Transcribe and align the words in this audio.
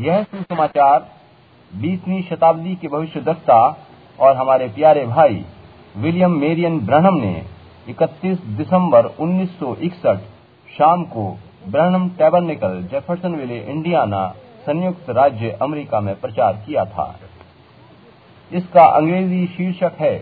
यह 0.00 0.22
सुसमाचार 0.22 1.08
बीसवीं 1.72 2.22
शताब्दी 2.22 2.74
के 2.74 2.88
भविष्य 2.88 3.20
भविष्यदक्ता 3.20 3.86
और 4.18 4.36
हमारे 4.36 4.68
प्यारे 4.68 5.06
भाई 5.06 5.44
विलियम 5.96 6.30
मेरियन 6.30 6.78
ब्रहणम 6.86 7.14
ने 7.14 7.42
31 7.88 8.38
दिसंबर 8.56 9.06
1961 9.06 10.16
शाम 10.78 11.04
को 11.04 11.38
ब्रहणम 11.66 12.08
टैबरनिकल 12.08 12.82
जेफरसनविले, 12.82 13.58
इंडियाना 13.58 14.28
संयुक्त 14.66 15.10
राज्य 15.10 15.50
अमेरिका 15.62 16.00
में 16.00 16.20
प्रचार 16.20 16.52
किया 16.66 16.84
था। 16.84 17.18
इसका 18.50 18.84
अंग्रेज़ी 18.84 19.46
शीर्षक 19.46 19.92
है 20.00 20.14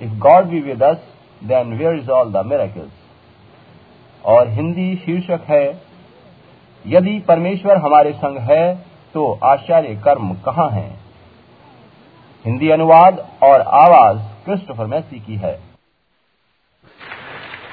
if 0.00 0.18
God 0.18 0.44
be 0.44 0.60
with 0.60 0.82
us 0.82 0.98
then 1.44 1.72
where 1.72 1.94
is 1.94 2.10
all 2.10 2.32
the 2.32 2.46
miracles 2.46 2.92
और 4.24 4.48
हिंदी 4.48 4.94
शीर्षक 4.96 5.40
है 5.48 5.93
यदि 6.84 7.18
परमेश्वर 7.28 7.76
हमारे 7.76 8.12
संग 8.14 8.38
है 8.50 8.64
तो 9.14 9.30
आश्चर्य 9.44 9.94
कर्म 10.04 10.32
कहाँ 10.46 10.68
हैं 10.70 10.90
हिंदी 12.44 12.70
अनुवाद 12.70 13.18
और 13.42 13.60
आवाज़ 13.76 14.18
क्रिस्टोफर 14.44 14.86
मैसी 14.88 15.20
की 15.20 15.36
है 15.44 15.58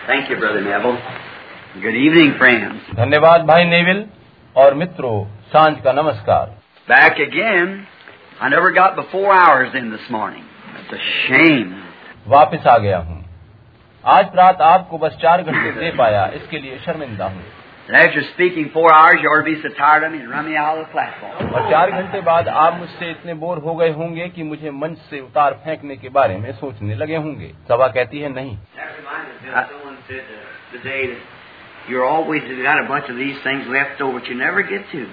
Thank 0.03 0.29
you, 0.29 0.37
Brother 0.37 0.61
Neville. 0.61 0.97
Good 1.75 1.97
evening, 1.97 2.31
friends. 2.37 2.87
धन्यवाद 2.95 3.45
भाई 3.45 3.65
नेविल 3.65 4.03
और 4.55 4.73
मित्रों 4.73 5.13
साँझ 5.49 5.73
का 5.83 5.91
नमस्कार 5.93 6.55
Back 6.87 7.19
again. 7.19 7.69
I 8.39 8.49
never 8.49 8.71
got 8.73 8.95
the 8.95 9.03
four 9.11 9.27
hours 9.33 9.75
in 9.75 9.91
this 9.91 10.07
morning. 10.11 10.43
That's 10.73 10.93
a 10.93 11.03
shame. 11.19 11.69
वापस 12.27 12.67
आ 12.67 12.77
गया 12.77 12.97
हूँ 12.99 13.19
आज 14.03 14.35
रात 14.35 14.61
आपको 14.63 14.97
बस 14.97 15.17
चार 15.21 15.43
घंटे 15.43 15.71
दे 15.73 15.91
पाया 15.97 16.25
इसके 16.35 16.59
लिए 16.59 16.77
शर्मिंदा 16.85 17.25
हूँ 17.25 17.43
And 17.90 17.96
after 17.96 18.22
speaking 18.34 18.70
four 18.74 18.92
hours, 18.92 19.18
you 19.22 19.28
ought 19.28 19.44
to 19.44 19.48
be 19.48 19.60
so 19.62 19.68
tired 19.68 20.02
of 20.02 20.10
me 20.12 20.18
and 20.18 20.28
run 20.28 20.46
me 20.48 20.56
out 20.56 20.78
of 20.78 20.86
the 20.86 20.92
platform. 20.92 21.52
और 21.54 21.70
चार 21.70 21.90
घंटे 22.00 22.20
बाद 22.28 22.48
आप 22.48 22.74
मुझसे 22.78 23.10
इतने 23.10 23.34
बोर 23.42 23.58
हो 23.66 23.74
गए 23.76 23.90
होंगे 24.00 24.28
कि 24.36 24.42
मुझे 24.42 24.70
मंच 24.82 24.98
से 25.10 25.20
उतार 25.20 25.54
फेंकने 25.64 25.96
के 25.96 26.08
बारे 26.16 26.36
में 26.38 26.50
सोचने 26.62 26.94
लगे 27.02 27.16
होंगे 27.26 27.52
सभा 27.68 27.88
कहती 27.98 28.20
है 28.20 28.32
नहीं 28.34 28.56
That 28.78 28.90
reminds 28.98 29.44
me 29.44 29.54
of 29.54 29.70
someone 29.70 29.98
said 30.08 30.34
uh, 30.38 30.42
today 30.72 31.00
that 31.12 31.92
you're 31.92 32.08
always 32.08 32.42
got 32.64 32.82
a 32.84 32.88
bunch 32.88 33.08
of 33.14 33.16
these 33.22 33.38
things 33.46 33.72
left 33.78 34.00
over 34.08 34.18
that 34.18 34.28
you 34.28 34.38
never 34.42 34.62
get 34.74 34.90
to. 34.96 35.06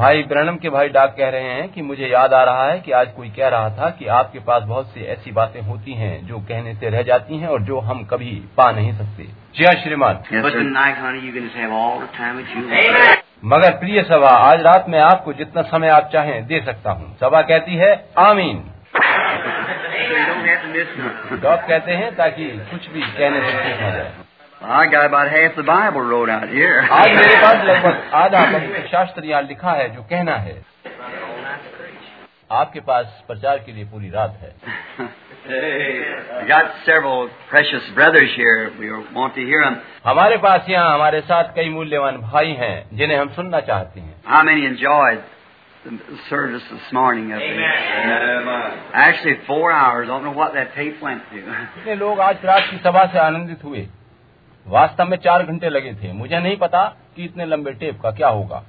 भाई 0.00 0.22
ब्रनम 0.22 0.56
के 0.56 0.70
भाई 0.70 0.88
डाक 0.88 1.14
कह 1.18 1.28
रहे 1.30 1.50
हैं 1.50 1.68
कि 1.72 1.82
मुझे 1.82 2.06
याद 2.06 2.32
आ 2.34 2.42
रहा 2.44 2.66
है 2.68 2.78
कि 2.80 2.92
आज 2.92 3.08
कोई 3.16 3.28
कह 3.36 3.48
रहा 3.48 3.68
था 3.70 3.90
कि 3.98 4.06
आपके 4.14 4.38
पास 4.38 4.62
बहुत 4.62 4.88
सी 4.92 5.04
ऐसी 5.12 5.32
बातें 5.32 5.60
होती 5.60 5.92
हैं 5.94 6.26
जो 6.26 6.38
कहने 6.48 6.74
से 6.74 6.88
रह 6.90 7.02
जाती 7.02 7.38
हैं 7.38 7.48
और 7.48 7.62
जो 7.62 7.78
हम 7.80 8.02
कभी 8.04 8.30
पा 8.56 8.70
नहीं 8.70 8.92
सकते। 8.92 9.26
जी 9.56 9.64
हाँ 9.64 9.74
श्रीमान 9.82 10.18
but 10.46 10.56
tonight, 10.56 10.98
honey, 10.98 11.22
you 11.26 11.32
can 11.32 11.46
just 11.46 11.56
have 11.56 11.72
all 11.72 12.00
the 12.00 12.08
time 12.18 12.40
that 12.40 12.56
you 12.56 12.64
want. 12.64 13.22
मगर 13.44 13.76
प्रिय 13.78 14.02
सभा 14.02 14.30
आज 14.48 14.62
रात 14.62 14.88
में 14.88 14.98
आपको 14.98 15.32
जितना 15.32 15.62
समय 15.70 15.88
आप 15.88 16.10
चाहें 16.12 16.46
दे 16.46 16.60
सकता 16.66 16.90
हूँ। 16.90 17.16
सभा 17.20 17.42
कहती 17.52 17.76
है 17.76 17.94
आमीन. 18.18 18.62
So 18.94 19.00
you 20.10 20.26
don't 20.26 20.46
have 20.48 20.62
to 20.62 20.72
miss 20.76 20.90
nothing. 20.98 21.42
Doc 21.42 21.66
कहते 21.68 21.92
हैं 21.92 22.14
ताकि 22.16 22.48
कुछ 22.70 22.90
भी 22.90 23.00
कहने 23.00 23.40
से 23.40 23.52
ठीक 23.62 23.82
हो 23.82 23.90
जाए। 23.90 24.12
Well, 24.63 24.69
I 24.71 24.87
got 24.91 25.05
about 25.05 25.31
half 25.31 25.55
the 25.55 25.63
Bible 25.63 26.01
wrote 26.01 26.29
out 26.29 26.49
here. 26.49 26.81
आज 26.91 27.15
मेरे 27.15 27.35
पास 27.41 27.63
लगभग 27.65 28.11
आधा 28.21 28.43
पवित्र 28.51 28.87
शास्त्र 28.91 29.25
यहाँ 29.25 29.41
लिखा 29.43 29.71
है 29.73 29.87
जो 29.95 30.01
कहना 30.09 30.35
है 30.47 30.55
आपके 32.59 32.79
पास 32.89 33.05
प्रचार 33.27 33.57
के 33.65 33.71
लिए 33.73 33.85
पूरी 33.93 34.09
रात 34.09 34.39
है 34.43 34.51
I 35.49 36.47
got 36.47 36.73
several 36.85 37.29
precious 37.49 37.85
brothers 37.95 38.33
here. 38.35 38.71
We 38.79 38.89
want 39.17 39.35
to 39.35 39.45
hear 39.51 39.61
them. 39.63 39.77
हमारे 40.05 40.37
पास 40.45 40.65
यहाँ 40.69 40.93
हमारे 40.93 41.21
साथ 41.31 41.53
कई 41.55 41.69
मूल्यवान 41.75 42.17
भाई 42.31 42.51
हैं 42.61 42.75
जिन्हें 42.97 43.17
हम 43.17 43.29
सुनना 43.35 43.59
चाहते 43.69 43.99
हैं 43.99 44.15
How 44.33 44.41
many 44.49 44.65
enjoyed 44.71 45.23
the 45.85 46.17
service 46.29 46.65
this 46.73 46.91
morning 46.99 47.31
up 47.31 47.39
there? 47.39 48.49
Actually, 49.05 49.37
four 49.47 49.71
hours. 49.71 50.09
I 50.09 50.11
don't 50.11 50.25
know 50.25 50.35
what 50.41 50.53
that 50.59 50.75
tape 50.75 51.01
went 51.07 51.23
to. 51.31 51.41
कितने 51.77 51.95
लोग 52.03 52.19
आज 52.27 52.45
रात 52.45 52.69
की 52.71 52.77
सभा 52.89 53.05
से 53.13 53.19
आनंदित 53.19 53.63
हुए 53.63 53.87
वास्तव 54.66 55.04
में 55.04 55.16
चार 55.16 55.42
घंटे 55.42 55.68
लगे 55.68 55.94
थे। 55.94 56.12
मुझे 56.12 56.38
नहीं 56.38 56.56
पता 56.56 56.96
कि 57.16 57.24
इतने 57.24 57.44
लंबे 57.44 57.72
टेप 57.72 58.00
का 58.00 58.10
क्या 58.10 58.28
होगा। 58.28 58.64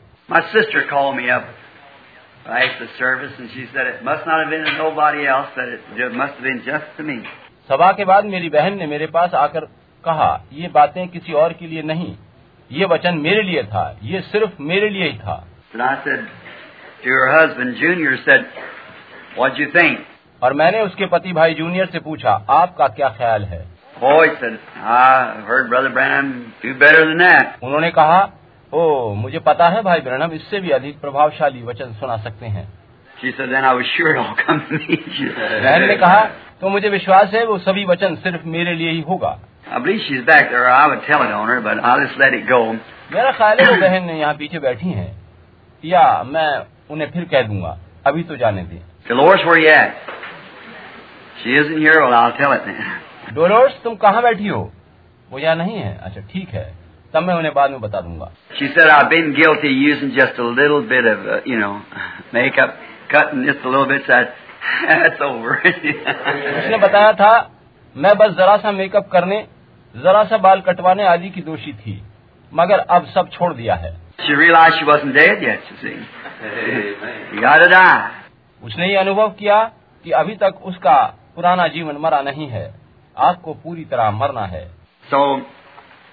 सभा 7.70 7.92
के 7.92 8.06
बाद 8.06 8.26
मेरी 8.26 8.50
बहन 8.50 8.78
ने 8.78 8.86
मेरे 8.86 9.08
पास 9.08 9.34
आकर 9.34 9.60
कहा 10.06 10.42
ये 10.54 10.68
बातें 10.68 11.08
किसी 11.08 11.34
और 11.34 11.54
के 11.54 11.68
लिए 11.68 11.82
नहीं। 11.82 12.16
ये 12.72 12.86
वचन 12.86 13.18
मेरे 13.18 13.44
लिए 13.44 13.64
था। 13.64 14.00
ये 14.04 14.22
सिर्फ़ 14.22 14.52
मेरे 14.62 14.90
लिए 14.90 15.08
ही 15.08 15.18
था। 15.18 15.48
और 20.44 20.54
मैंने 20.54 20.82
उसके 20.82 21.06
पति 21.06 21.34
भाई 21.34 21.54
जूनियर 21.54 21.86
से 21.86 22.00
पूछा 22.00 22.46
आपका 22.50 22.88
क्या 22.88 23.10
ख्याल 23.10 23.46
है? 23.46 23.75
Boy 24.01 24.29
said, 24.41 24.59
"I 24.83 25.43
heard 25.47 25.69
Brother 25.69 25.91
Branham 25.97 26.53
do 26.63 26.75
better 26.83 27.07
than 27.09 27.19
that." 27.19 27.57
उन्होंने 27.63 27.91
कहा 27.99 28.21
ओ 28.73 29.15
मुझे 29.23 29.39
पता 29.47 29.69
है 29.75 29.83
भाई 29.83 30.01
ब्रनम 30.01 30.33
इससे 30.33 30.61
भी 30.61 30.71
अधिक 30.77 31.01
प्रभावशाली 31.01 31.63
वचन 31.63 31.93
सुना 32.01 32.17
सकते 32.27 32.47
हैं 32.57 32.67
She 33.23 33.33
said, 33.39 33.51
"Then 33.53 33.65
I 33.71 33.75
was 33.79 33.89
sure 33.95 34.13
it 34.15 34.19
all 34.21 34.35
come 34.43 34.61
to 34.69 34.79
me." 34.79 34.99
She 35.17 35.29
बहन 35.29 35.87
ने 35.89 35.97
कहा 36.05 36.21
तो 36.61 36.69
मुझे 36.69 36.89
विश्वास 36.89 37.35
है 37.35 37.45
वो 37.47 37.59
सभी 37.69 37.85
वचन 37.93 38.15
सिर्फ 38.27 38.45
मेरे 38.55 38.75
लिए 38.75 38.91
ही 38.91 39.01
होगा 39.09 39.37
I 39.73 39.79
believe 39.83 40.01
she's 40.07 40.23
back 40.29 40.49
there. 40.53 40.69
I 40.69 40.87
would 40.93 41.03
tell 41.09 41.23
it 41.25 41.33
on 41.33 41.49
her, 41.49 41.61
but 41.67 41.81
I'll 41.89 42.01
just 42.05 42.17
let 42.23 42.35
it 42.39 42.47
go. 42.47 42.61
मेरा 43.13 43.31
ख्याल 43.33 43.61
है 43.61 43.67
वो 43.71 43.77
बहन 43.81 44.09
यहाँ 44.11 44.35
पीछे 44.39 44.59
बैठी 44.65 44.93
हैं 44.93 45.11
या 45.83 46.03
मैं 46.33 46.49
उन्हें 46.95 47.11
फिर 47.11 47.25
कह 47.35 47.43
दूंगा 47.43 47.77
अभी 48.07 48.23
तो 48.31 48.37
जाने 48.37 48.63
दें 48.71 48.79
Dolores, 49.11 49.45
where 49.45 49.59
you 49.59 49.69
at? 49.69 50.11
She 51.43 51.55
isn't 51.61 51.79
here. 51.85 51.95
Well, 52.01 52.15
I'll 52.15 52.37
tell 52.41 52.53
it 52.53 52.67
then. 52.67 52.77
Dolores 53.34 53.74
तुम 53.84 53.96
कहाँ 53.96 54.22
बैठी 54.24 54.48
हो? 54.48 54.72
वो 55.32 55.40
यहाँ 55.40 55.56
नहीं 55.56 55.78
है। 55.78 55.98
अच्छा 55.98 56.22
ठीक 56.22 56.50
है। 56.50 56.74
तब 57.14 57.24
मैं 57.24 57.34
उन्हें 57.34 57.54
बाद 57.54 57.72
में 57.72 57.82
बता 57.82 58.02
दूँगा। 58.02 58.32
उसने 66.58 66.78
बताया 66.78 67.14
था 67.14 67.52
मैं 67.96 68.18
बस 68.18 68.32
जरा 68.32 68.58
सा 68.58 68.72
मेकअप 68.72 69.10
करने 69.12 69.48
जरा 69.96 70.24
सा 70.24 70.38
बाल 70.38 70.62
कटवाने 70.62 71.08
आदि 71.08 71.30
की 71.30 71.42
दोषी 71.42 71.74
थी 71.74 72.04
मगर 72.54 72.80
अब 72.80 73.06
सब 73.06 73.30
छोड़ 73.30 73.54
दिया 73.54 73.76
है। 73.76 73.98
उसने 78.64 78.90
ये 78.90 78.96
अनुभव 78.96 79.30
किया 79.30 79.64
कि 80.06 80.12
अभी 80.12 80.36
तक 80.36 80.60
उसका 80.64 81.04
पुराना 81.36 81.68
जीवन 81.68 81.98
मरा 81.98 82.22
नहीं 82.22 82.48
है। 82.48 82.85
आपको 83.17 83.55
पूरी 83.65 83.85
तरह 83.85 84.11
मरना 84.11 84.47
है 84.47 84.65
So, 85.13 85.21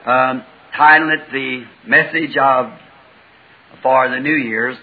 um, 0.06 0.42
title 0.78 1.12
it 1.12 1.26
the 1.32 1.64
message 1.86 2.38
of 2.38 2.72
for 3.84 4.10
the 4.10 4.20
New 4.20 4.36
Year's. 4.36 4.78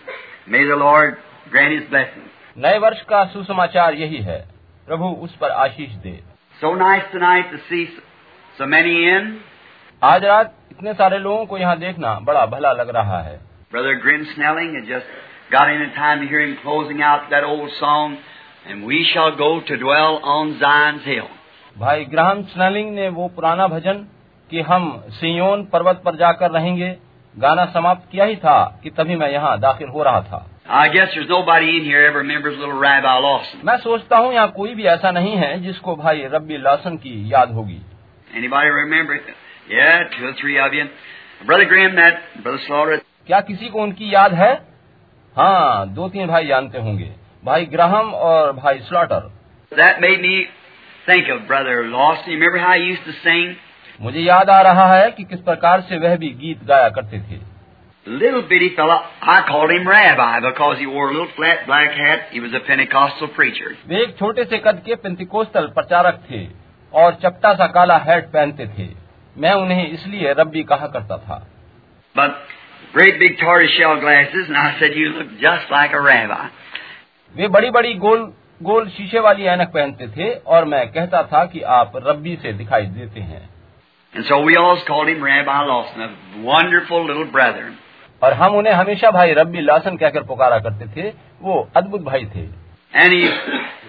May 0.47 0.65
the 0.65 0.77
Lord 0.77 1.17
grant 1.51 1.75
His 1.75 1.89
blessing. 1.91 2.29
नए 2.59 2.79
वर्ष 2.79 3.01
का 3.09 3.25
सुसमाचार 3.33 3.95
यही 3.95 4.21
है 4.23 4.39
प्रभु 4.89 5.09
उस 5.25 5.37
पर 5.37 5.51
आशीष 5.51 5.95
दे 6.03 6.19
So 6.61 6.75
nice 6.75 7.07
tonight 7.13 7.51
to 7.53 7.59
see 7.69 7.87
so 8.59 8.67
many 8.67 8.95
in. 9.09 9.33
आज 10.03 10.25
रात 10.25 10.55
इतने 10.73 10.95
सारे 10.95 11.19
लोगों 11.19 11.47
को 11.47 11.59
यहाँ 11.59 11.79
देखना 11.79 12.15
बड़ा 12.29 12.45
भला 12.47 12.73
लग 12.73 12.91
रहा 12.97 13.21
है 13.23 13.39
Brother 13.73 13.95
Grim 14.03 14.25
Snelling 14.35 14.75
had 14.75 14.87
just 14.89 15.07
got 15.51 15.71
in 15.71 15.81
in 15.83 15.95
time 15.95 16.21
to 16.21 16.27
hear 16.29 16.41
him 16.41 16.57
closing 16.63 17.03
out 17.03 17.31
that 17.31 17.45
old 17.45 17.71
song, 17.79 18.17
and 18.67 18.85
we 18.85 19.05
shall 19.13 19.37
go 19.37 19.61
to 19.61 19.77
dwell 19.77 20.21
on 20.35 20.53
Zion's 20.61 21.05
hill. 21.05 21.29
भाई 21.78 22.06
ग्राहम 22.06 22.44
स्नेलिंग 22.44 22.96
ने 22.96 23.10
वो 23.10 23.28
पुराना 23.28 23.68
भजन 23.68 23.94
कि 24.50 24.62
हम 24.62 25.04
सियोन 25.10 25.64
पर्वत 25.66 26.02
पर 26.06 26.16
जाकर 26.16 26.52
रहेंगे 26.52 26.98
गाना 27.36 27.66
समाप्त 27.66 28.12
किया 28.12 28.26
ही 28.26 28.36
था 28.36 28.80
कि 28.84 28.90
तभी 28.90 29.16
मैं 29.16 29.30
यहाँ 29.32 29.60
दाखिल 29.60 29.88
हो 29.88 30.04
रहा 30.04 30.22
था। 30.22 30.46
मैं 33.64 33.78
सोचता 33.78 34.18
हूँ 34.18 34.34
यहाँ 34.34 34.48
कोई 34.52 34.76
भी 34.76 34.84
ऐसा 34.84 35.12
नहीं 35.12 35.36
है 35.36 35.60
जिसको 35.60 35.96
भाई 35.96 36.24
रबी 36.26 36.58
लासन 36.58 36.98
की 36.98 37.34
याद 37.34 37.52
होगी। 37.52 37.82
क्या 43.28 43.40
किसी 43.40 43.70
को 43.70 43.82
उनकी 43.82 44.14
याद 44.14 44.34
है? 44.34 44.54
हाँ 45.36 45.90
दो 45.90 46.10
तीन 46.10 46.28
भाई 46.28 46.48
जानते 46.48 46.80
होंगे। 46.80 47.12
भाई 47.46 47.66
ग्राहम 47.66 48.14
और 48.14 48.52
भाई 48.54 48.80
Slaughter. 48.80 49.32
That 49.72 50.02
made 50.02 50.22
me 50.22 50.36
think 51.09 51.29
of 51.29 51.47
Brother 51.47 51.85
Lawson. 51.89 52.31
You 52.33 52.39
remember 52.39 52.59
how 52.59 52.75
he 52.75 52.85
used 52.93 53.05
to 53.07 53.15
sing? 53.25 53.57
मुझे 54.01 54.21
याद 54.21 54.51
आ 54.51 54.61
रहा 54.63 54.87
है 54.95 55.11
कि 55.17 55.25
किस 55.25 55.41
प्रकार 55.41 55.81
से 55.89 55.99
वह 56.05 56.17
भी 56.23 56.31
गीत 56.45 56.65
गाया 56.71 56.89
करते 56.99 57.19
थे 57.27 57.41
Little 58.07 58.43
bitty 58.49 58.67
fella, 58.77 58.97
I 59.23 59.37
called 59.49 59.71
him 59.71 59.87
Rabbi 59.89 60.41
because 60.41 60.79
he 60.79 60.87
wore 60.87 61.05
a 61.09 61.13
little 61.13 61.29
flat 61.37 61.67
black 61.67 61.93
hat. 62.01 62.27
He 62.33 62.41
was 62.41 62.57
a 62.59 62.61
Pentecostal 62.67 63.29
preacher. 63.37 63.71
वे 63.89 64.03
एक 64.03 64.17
छोटे 64.19 64.45
से 64.45 64.59
कद 64.67 64.83
के 64.87 64.95
पेंतिकोस्तल 65.05 65.67
प्रचारक 65.79 66.21
थे 66.31 66.43
और 66.93 67.15
चपटा 67.23 67.53
सा 67.61 67.67
काला 67.77 67.97
हैट 68.09 68.27
पहनते 68.33 68.67
थे 68.75 68.89
मैं 69.37 69.53
उन्हें 69.63 69.87
इसलिए 69.87 70.33
रब्बी 70.41 70.63
कहा 70.73 70.87
करता 70.97 71.19
था 71.23 71.41
But 72.15 72.37
great 72.95 73.19
big 73.23 73.39
tortoiseshell 73.39 74.01
glasses, 74.01 74.49
and 74.49 74.57
I 74.57 74.79
said, 74.81 74.95
You 74.95 75.09
look 75.15 75.31
just 75.41 75.73
like 75.73 75.97
a 76.01 76.03
rabbi. 76.11 76.45
वे 77.35 77.49
बड़ी 77.57 77.71
बड़ी 77.77 77.95
गोल 78.05 78.33
गोल 78.62 78.88
शीशे 78.90 79.20
वाली 79.20 79.44
ऐनक 79.46 79.68
पहनते 79.74 80.08
थे 80.08 80.34
और 80.56 80.66
मैं 80.66 80.88
कहता 80.92 81.22
था 81.24 81.44
कि 81.52 81.62
आप 81.76 81.92
रब्बी 82.08 82.36
से 82.42 82.54
दिखाई 82.54 82.86
देते 82.98 83.20
हैं 83.20 83.48
And 84.14 84.26
so 84.26 84.38
we 84.44 84.56
always 84.58 84.84
called 84.86 85.10
him 85.10 85.24
Rabbi 85.24 85.58
Lawson, 85.66 86.02
a 86.02 86.10
wonderful 86.46 87.06
little 87.06 87.28
brother. 87.36 87.66
और 88.22 88.34
हम 88.34 88.56
उन्हें 88.56 88.74
हमेशा 88.74 89.12
भाई 89.12 89.34
रब्बी 89.34 89.62
लासन 89.62 89.98
कहकर 89.98 90.24
पुकारा 90.24 90.58
करते 90.60 90.88
थे 90.96 91.10
वो 91.42 91.60
अद्भुत 91.78 92.02
भाई 92.02 92.26
थे 92.36 92.48
And 92.94 93.14
he, 93.14 93.22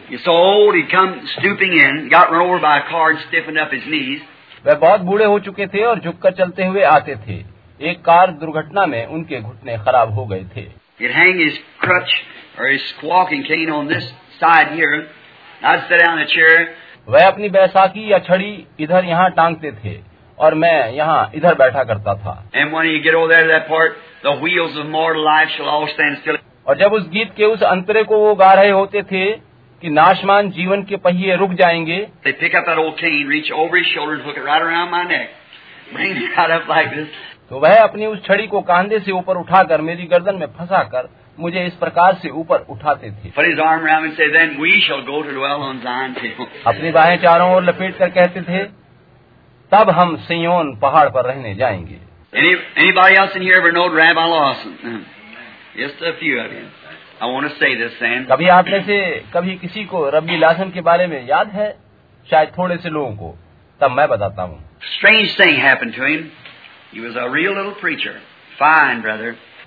he's 0.09 0.25
so 0.25 0.33
old, 0.33 0.75
he'd 0.75 0.91
come 0.91 1.15
stooping 1.27 1.73
in, 1.79 2.09
got 2.11 2.31
run 2.33 2.47
over 2.47 2.59
by 2.59 2.77
a 2.79 2.89
car 2.91 3.11
and 3.11 3.21
stiffened 3.21 3.59
up 3.59 3.73
his 3.73 3.87
knees. 3.95 4.21
वह 4.67 4.75
बहुत 4.79 5.01
बूढ़े 5.01 5.25
हो 5.25 5.39
चुके 5.41 5.67
थे 5.67 5.85
और 5.85 6.01
झुककर 6.01 6.33
चलते 6.41 6.65
हुए 6.65 6.83
आते 6.85 7.15
थे 7.27 7.43
एक 7.81 8.01
कार 8.05 8.31
दुर्घटना 8.41 8.87
में 8.87 9.05
उनके 9.07 9.41
घुटने 9.41 9.77
खराब 9.85 10.15
हो 10.15 10.27
गए 10.27 10.45
थे 10.57 10.67
He'd 11.01 11.15
hang 11.19 11.39
his 11.41 11.59
crutch 11.85 12.17
or 12.59 12.67
his 12.69 12.89
walking 13.05 13.45
cane 13.45 13.71
on 13.73 13.89
this 13.93 14.11
वह 17.09 17.27
अपनी 17.27 17.49
बैसाखी 17.49 18.13
या 18.13 18.19
छड़ी 18.19 18.67
इधर 18.81 19.05
यहाँ 19.05 19.31
टांगते 19.31 19.73
थे 19.73 20.01
और 20.39 20.55
मैं 20.55 20.93
यहाँ 20.93 21.31
इधर 21.35 21.55
बैठा 21.55 21.85
करता 21.85 22.15
था। 22.15 22.51
और 26.67 26.77
जब 26.79 26.93
उस 26.93 27.09
गीत 27.09 27.35
के 27.37 27.45
उस 27.45 27.63
अंतरे 27.63 28.03
को 28.03 28.19
वो 28.19 28.35
गा 28.35 28.53
रहे 28.53 28.71
होते 28.71 29.03
थे 29.03 29.31
कि 29.83 29.91
नाशमान 29.91 30.51
जीवन 30.51 30.83
के 30.83 30.97
पहिए 30.97 31.37
रुक 31.37 31.51
जाएँगे। 31.51 32.09
तो 37.51 37.59
वह 37.59 37.83
अपनी 37.83 38.07
उस 38.07 38.25
छड़ी 38.25 38.47
को 38.47 38.61
कांधे 38.61 38.99
से 38.99 39.13
ऊपर 39.13 39.37
उठाकर 39.37 39.81
मेरी 39.81 40.05
गर्दन 40.05 40.35
में 40.35 40.47
फंसा 40.47 40.83
कर 40.83 41.09
मुझे 41.39 41.67
इस 41.67 41.75
प्रकार 41.75 42.15
से 42.15 42.29
ऊपर 42.29 42.59
उठाते 42.59 43.11
थे। 43.11 43.31
अपनी 46.67 46.91
बाहें 46.91 47.17
चारों 47.17 47.55
ओर 47.55 47.65
लपेट 47.65 47.99
कर 47.99 48.11
कहते 48.11 48.43
थे 48.43 48.65
तब 49.73 49.91
हम 49.91 50.17
सियोन 50.17 50.77
पहाड़ 50.77 51.09
पर 51.09 51.25
रहने 51.25 51.55
जाएँगे। 51.55 51.97
कभी 58.27 58.49
आपने 58.49 58.81
से 58.81 59.25
कभी 59.35 59.57
किसी 59.57 59.85
को 59.85 60.11
रबी 60.11 60.37
लाजन 60.37 60.71
के 60.71 60.81
बारे 60.81 61.07
में 61.07 61.27
याद 61.27 61.51
है? 61.51 61.77
शायद 62.31 62.49
थोड़े 62.49 62.77
से 62.77 62.89
लोगों 62.89 63.11
को। 63.11 63.39
तब 63.81 63.91
मैं 63.91 64.09
बताता 64.09 64.43
हूँ। 64.43 64.71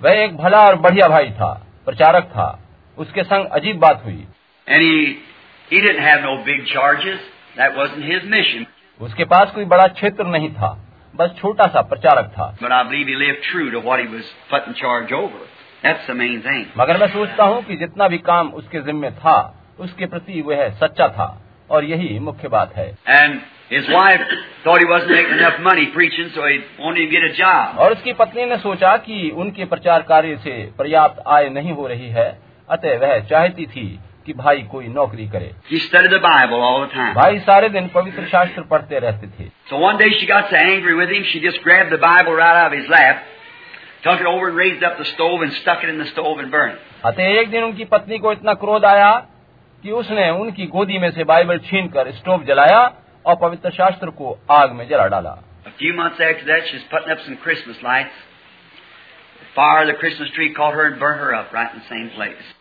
वह 0.02 0.12
एक 0.12 0.38
भला 0.38 0.62
और 0.62 0.76
बढ़िया 0.76 1.08
भाई 1.08 1.32
था 1.32 1.68
प्रचारक 1.86 2.24
था। 2.24 2.60
उसके 2.98 3.24
संग 3.24 3.46
अजीब 3.46 3.80
बात 3.80 4.02
हुई। 4.06 4.28
उसके 9.02 9.26
पास 9.26 9.52
कोई 9.52 9.66
बड़ा 9.66 9.88
क्षेत्र 9.88 10.26
नहीं 10.26 10.50
था 10.54 10.80
बस 11.16 11.32
छोटा 11.38 11.68
सा 11.68 11.82
प्रचारक 11.82 12.26
था। 12.26 12.58
मगर 16.78 16.98
मैं 16.98 17.08
सोचता 17.08 17.44
हूँ 17.44 17.64
कि 17.64 17.76
जितना 17.76 18.08
भी 18.08 18.18
काम 18.18 18.50
उसके 18.50 18.80
जिम्मे 18.80 19.12
था 19.12 19.66
उसके 19.80 20.06
प्रति 20.06 20.42
वह 20.42 20.70
सच्चा 20.70 21.08
था। 21.08 21.42
और 21.70 21.84
यही 21.84 22.20
मुख्य 22.20 22.48
बात 22.48 22.76
है। 22.76 22.98
And 23.08 23.42
his 23.70 23.88
wife 23.90 24.22
thought 24.64 24.80
he 24.80 24.86
wasn't 24.86 25.12
making 25.12 25.38
enough 25.38 25.60
money 25.62 25.88
preaching, 25.94 26.30
so 26.36 26.46
he 26.46 26.60
wanted 26.80 27.06
to 27.06 27.12
get 27.12 27.24
a 27.24 27.34
job. 27.34 27.78
और 27.80 27.92
उसकी 27.92 28.14
पत्नी 28.14 28.46
ने 28.46 28.58
सोचा 28.64 28.96
कि 29.06 29.30
उनके 29.44 29.66
प्रचार 29.74 30.02
कार्य 30.10 30.38
से 30.44 30.56
पर्याप्त 30.80 31.24
आय 31.36 31.50
नहीं 31.50 31.72
हो 31.80 31.88
रही 31.88 32.10
है 32.18 32.28
अतः 32.70 32.98
वह 33.04 33.20
चाहती 33.30 33.66
थी 33.76 33.86
कि 34.26 34.34
भाई 34.34 34.62
कोई 34.72 34.88
नौकरी 34.88 35.28
करे 35.36 35.52
He 35.70 35.80
studied 35.86 36.12
the 36.12 36.22
Bible 36.26 36.62
all 36.70 36.80
the 36.82 36.92
time. 36.94 37.14
भाई 37.16 37.40
सारे 37.50 37.70
दिन 37.70 37.88
पवित्र 37.96 38.26
शास्त्र 38.34 38.62
पढ़ते 38.72 39.00
रहते 39.06 39.28
थे 39.38 39.50
So 39.70 39.80
one 39.80 39.98
day 39.98 40.10
she 40.20 40.28
got 40.28 40.50
so 40.50 40.56
angry 40.58 40.96
with 40.96 41.10
him, 41.16 41.24
she 41.34 41.42
just 41.48 41.62
grabbed 41.64 41.92
the 41.92 42.02
Bible 42.08 42.34
right 42.34 42.56
out 42.62 42.72
of 42.72 42.80
his 42.80 42.90
lap, 42.90 43.24
took 44.04 44.20
it 44.22 44.26
over 44.26 44.48
and 44.50 44.58
raised 44.58 44.84
up 44.84 44.98
the 44.98 45.06
stove 45.14 45.42
and 45.42 45.54
stuck 45.62 45.84
it 45.84 45.90
in 45.90 45.98
the 45.98 46.10
stove 46.14 46.40
and 46.40 46.52
burned 46.52 46.74
it. 46.74 46.90
अतः 47.06 47.40
एक 47.40 47.50
दिन 47.52 47.64
उनकी 47.64 47.86
पत्नी 47.94 48.18
को 48.26 48.32
इतना 48.32 48.54
क्रोध 48.66 48.86
आया 48.86 49.12
कि 49.84 49.92
उसने 50.02 50.30
उनकी 50.42 50.66
गोदी 50.76 50.98
में 51.00 51.10
से 51.12 51.24
बाइबल 51.32 51.58
छीन 51.70 51.88
कर 51.96 52.12
स्टोव 52.20 52.44
जलाया 52.52 52.82
और 53.26 53.36
पवित्र 53.36 53.72
शास्त्र 53.72 54.10
को 54.10 54.40
आग 54.52 54.72
में 54.72 54.88
जला 54.88 55.08
डाला। 55.08 55.38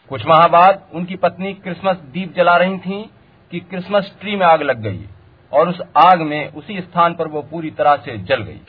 कुछ 0.09 0.27
माह 0.27 0.49
बाद 0.49 0.91
उनकी 0.95 1.17
पत्नी 1.17 1.55
क्रिसमस 1.55 1.97
दीप 1.97 2.35
जला 2.35 2.57
रही 2.57 2.79
थी 2.79 3.11
कि 3.51 3.61
क्रिसमस 3.61 4.17
ट्री 4.21 4.37
में 4.37 4.47
आग 4.47 4.63
लग 4.63 4.79
गई 4.79 5.05
और 5.53 5.69
उस 5.69 5.81
आग 5.97 6.21
में 6.21 6.53
उसी 6.53 6.81
स्थान 6.81 7.15
पर 7.15 7.29
वो 7.29 7.43
पूरी 7.43 7.71
तरह 7.71 7.97
से 7.97 8.19
जल 8.19 8.43
गई। 8.43 8.61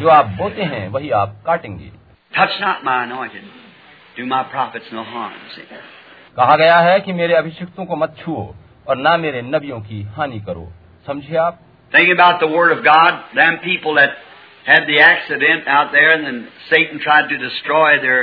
जो 0.00 0.08
आप 0.08 0.26
बोते 0.26 0.62
हैं 0.62 0.88
वही 0.88 1.10
आप 1.10 1.42
काटेंगे। 1.46 1.90
कहा 6.36 6.56
गया 6.56 6.78
है 6.78 7.00
कि 7.00 7.12
मेरे 7.12 7.34
अभिषिक्तों 7.34 7.84
को 7.84 7.96
मत 7.96 8.16
छुओ। 8.18 8.54
और 8.88 8.96
ना 8.96 9.16
मेरे 9.16 9.42
नबियों 9.42 9.80
की 9.80 10.02
हानि 10.16 10.40
करो 10.40 10.68
समझे 11.06 11.36
आप 11.36 11.58
Thinking 11.92 12.12
about 12.14 12.36
the 12.40 12.48
Word 12.48 12.72
of 12.72 12.84
God, 12.84 13.16
them 13.36 13.56
people 13.62 13.94
that 13.94 14.10
had 14.66 14.84
the 14.86 14.98
accident 15.02 15.66
out 15.68 15.88
there 15.92 16.12
and 16.12 16.24
then 16.26 16.36
Satan 16.68 17.00
tried 17.00 17.28
to 17.30 17.38
destroy 17.38 17.88
their 18.04 18.20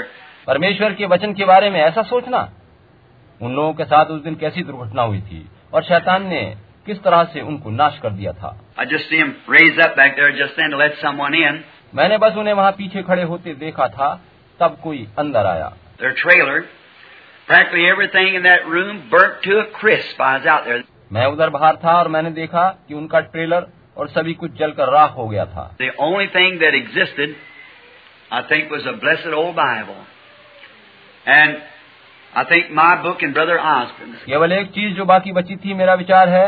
परमेश्वर 0.48 0.94
के 0.94 1.06
वचन 1.14 1.34
के 1.34 1.46
बारे 1.46 1.70
में 1.70 1.80
ऐसा 1.82 2.02
सोचना 2.12 2.40
उन 3.42 3.56
लोगों 3.56 3.74
के 3.74 3.86
साथ 3.86 4.06
उस 4.12 4.22
दिन 4.24 4.36
कैसी 4.44 4.64
दुर्घटना 4.64 5.02
हुई 5.02 5.20
थी 5.22 5.46
और 5.74 5.84
शैतान 5.84 6.28
ने 6.28 6.42
किस 6.86 7.02
तरह 7.04 7.24
से 7.34 7.42
उनको 7.42 7.70
नाश 7.72 8.00
कर 8.04 8.10
दिया 8.10 8.32
था 8.34 8.56
I 8.80 8.86
just 8.94 9.10
see 9.12 9.20
them 9.24 9.34
raised 9.50 9.82
up 9.86 9.98
back 9.98 10.16
there 10.20 10.32
just 10.38 10.56
then 10.62 10.72
to 10.72 10.80
let 10.84 10.98
someone 11.04 11.36
in. 11.42 11.62
मैंने 11.96 12.18
बस 12.18 12.38
उन्हें 12.38 12.54
वहाँ 12.54 12.72
पीछे 12.72 13.04
खड़े 13.04 13.24
होते 13.24 13.54
देखा 13.66 13.88
था 13.98 14.10
तब 14.60 14.80
कोई 14.84 15.08
अंदर 15.20 15.46
आया 15.46 15.72
Their 16.00 16.16
trailer, 16.24 16.58
practically 17.49 17.87
everything 17.87 18.35
in 18.35 18.43
that 18.45 18.67
room 18.67 19.09
burnt 19.11 19.43
to 19.45 19.59
a 19.59 19.67
crisp. 19.73 20.21
I 20.21 20.39
was 20.39 20.47
out 20.47 20.65
there. 20.67 20.83
मैं 21.13 21.27
उधर 21.27 21.51
बाहर 21.51 21.77
था 21.77 21.97
और 21.99 22.09
मैंने 22.09 22.31
देखा 22.31 22.69
कि 22.89 22.95
उनका 22.95 23.21
ट्रेलर 23.33 23.67
और 23.97 24.09
सभी 24.09 24.35
कुछ 24.35 24.53
जलकर 24.59 24.93
राख 24.93 25.17
हो 25.17 25.29
गया 25.29 25.45
था 25.47 25.65
The 25.81 25.91
only 26.07 26.29
thing 26.37 26.59
that 26.61 26.75
existed, 26.75 27.35
I 28.33 28.43
think, 28.53 28.71
was 28.71 28.87
a 28.87 28.97
blessed 29.03 29.35
old 29.41 29.55
Bible. 29.57 30.01
And 31.27 31.59
I 32.35 32.45
think 32.45 32.71
my 32.71 32.93
book 33.03 33.23
and 33.23 33.35
Brother 33.35 33.59
Osborne's. 33.73 34.25
केवल 34.27 34.53
एक 34.53 34.71
चीज 34.71 34.95
जो 34.97 35.05
बाकी 35.05 35.33
बची 35.33 35.57
थी 35.57 35.75
मेरा 35.75 35.95
विचार 35.95 36.29
है 36.29 36.47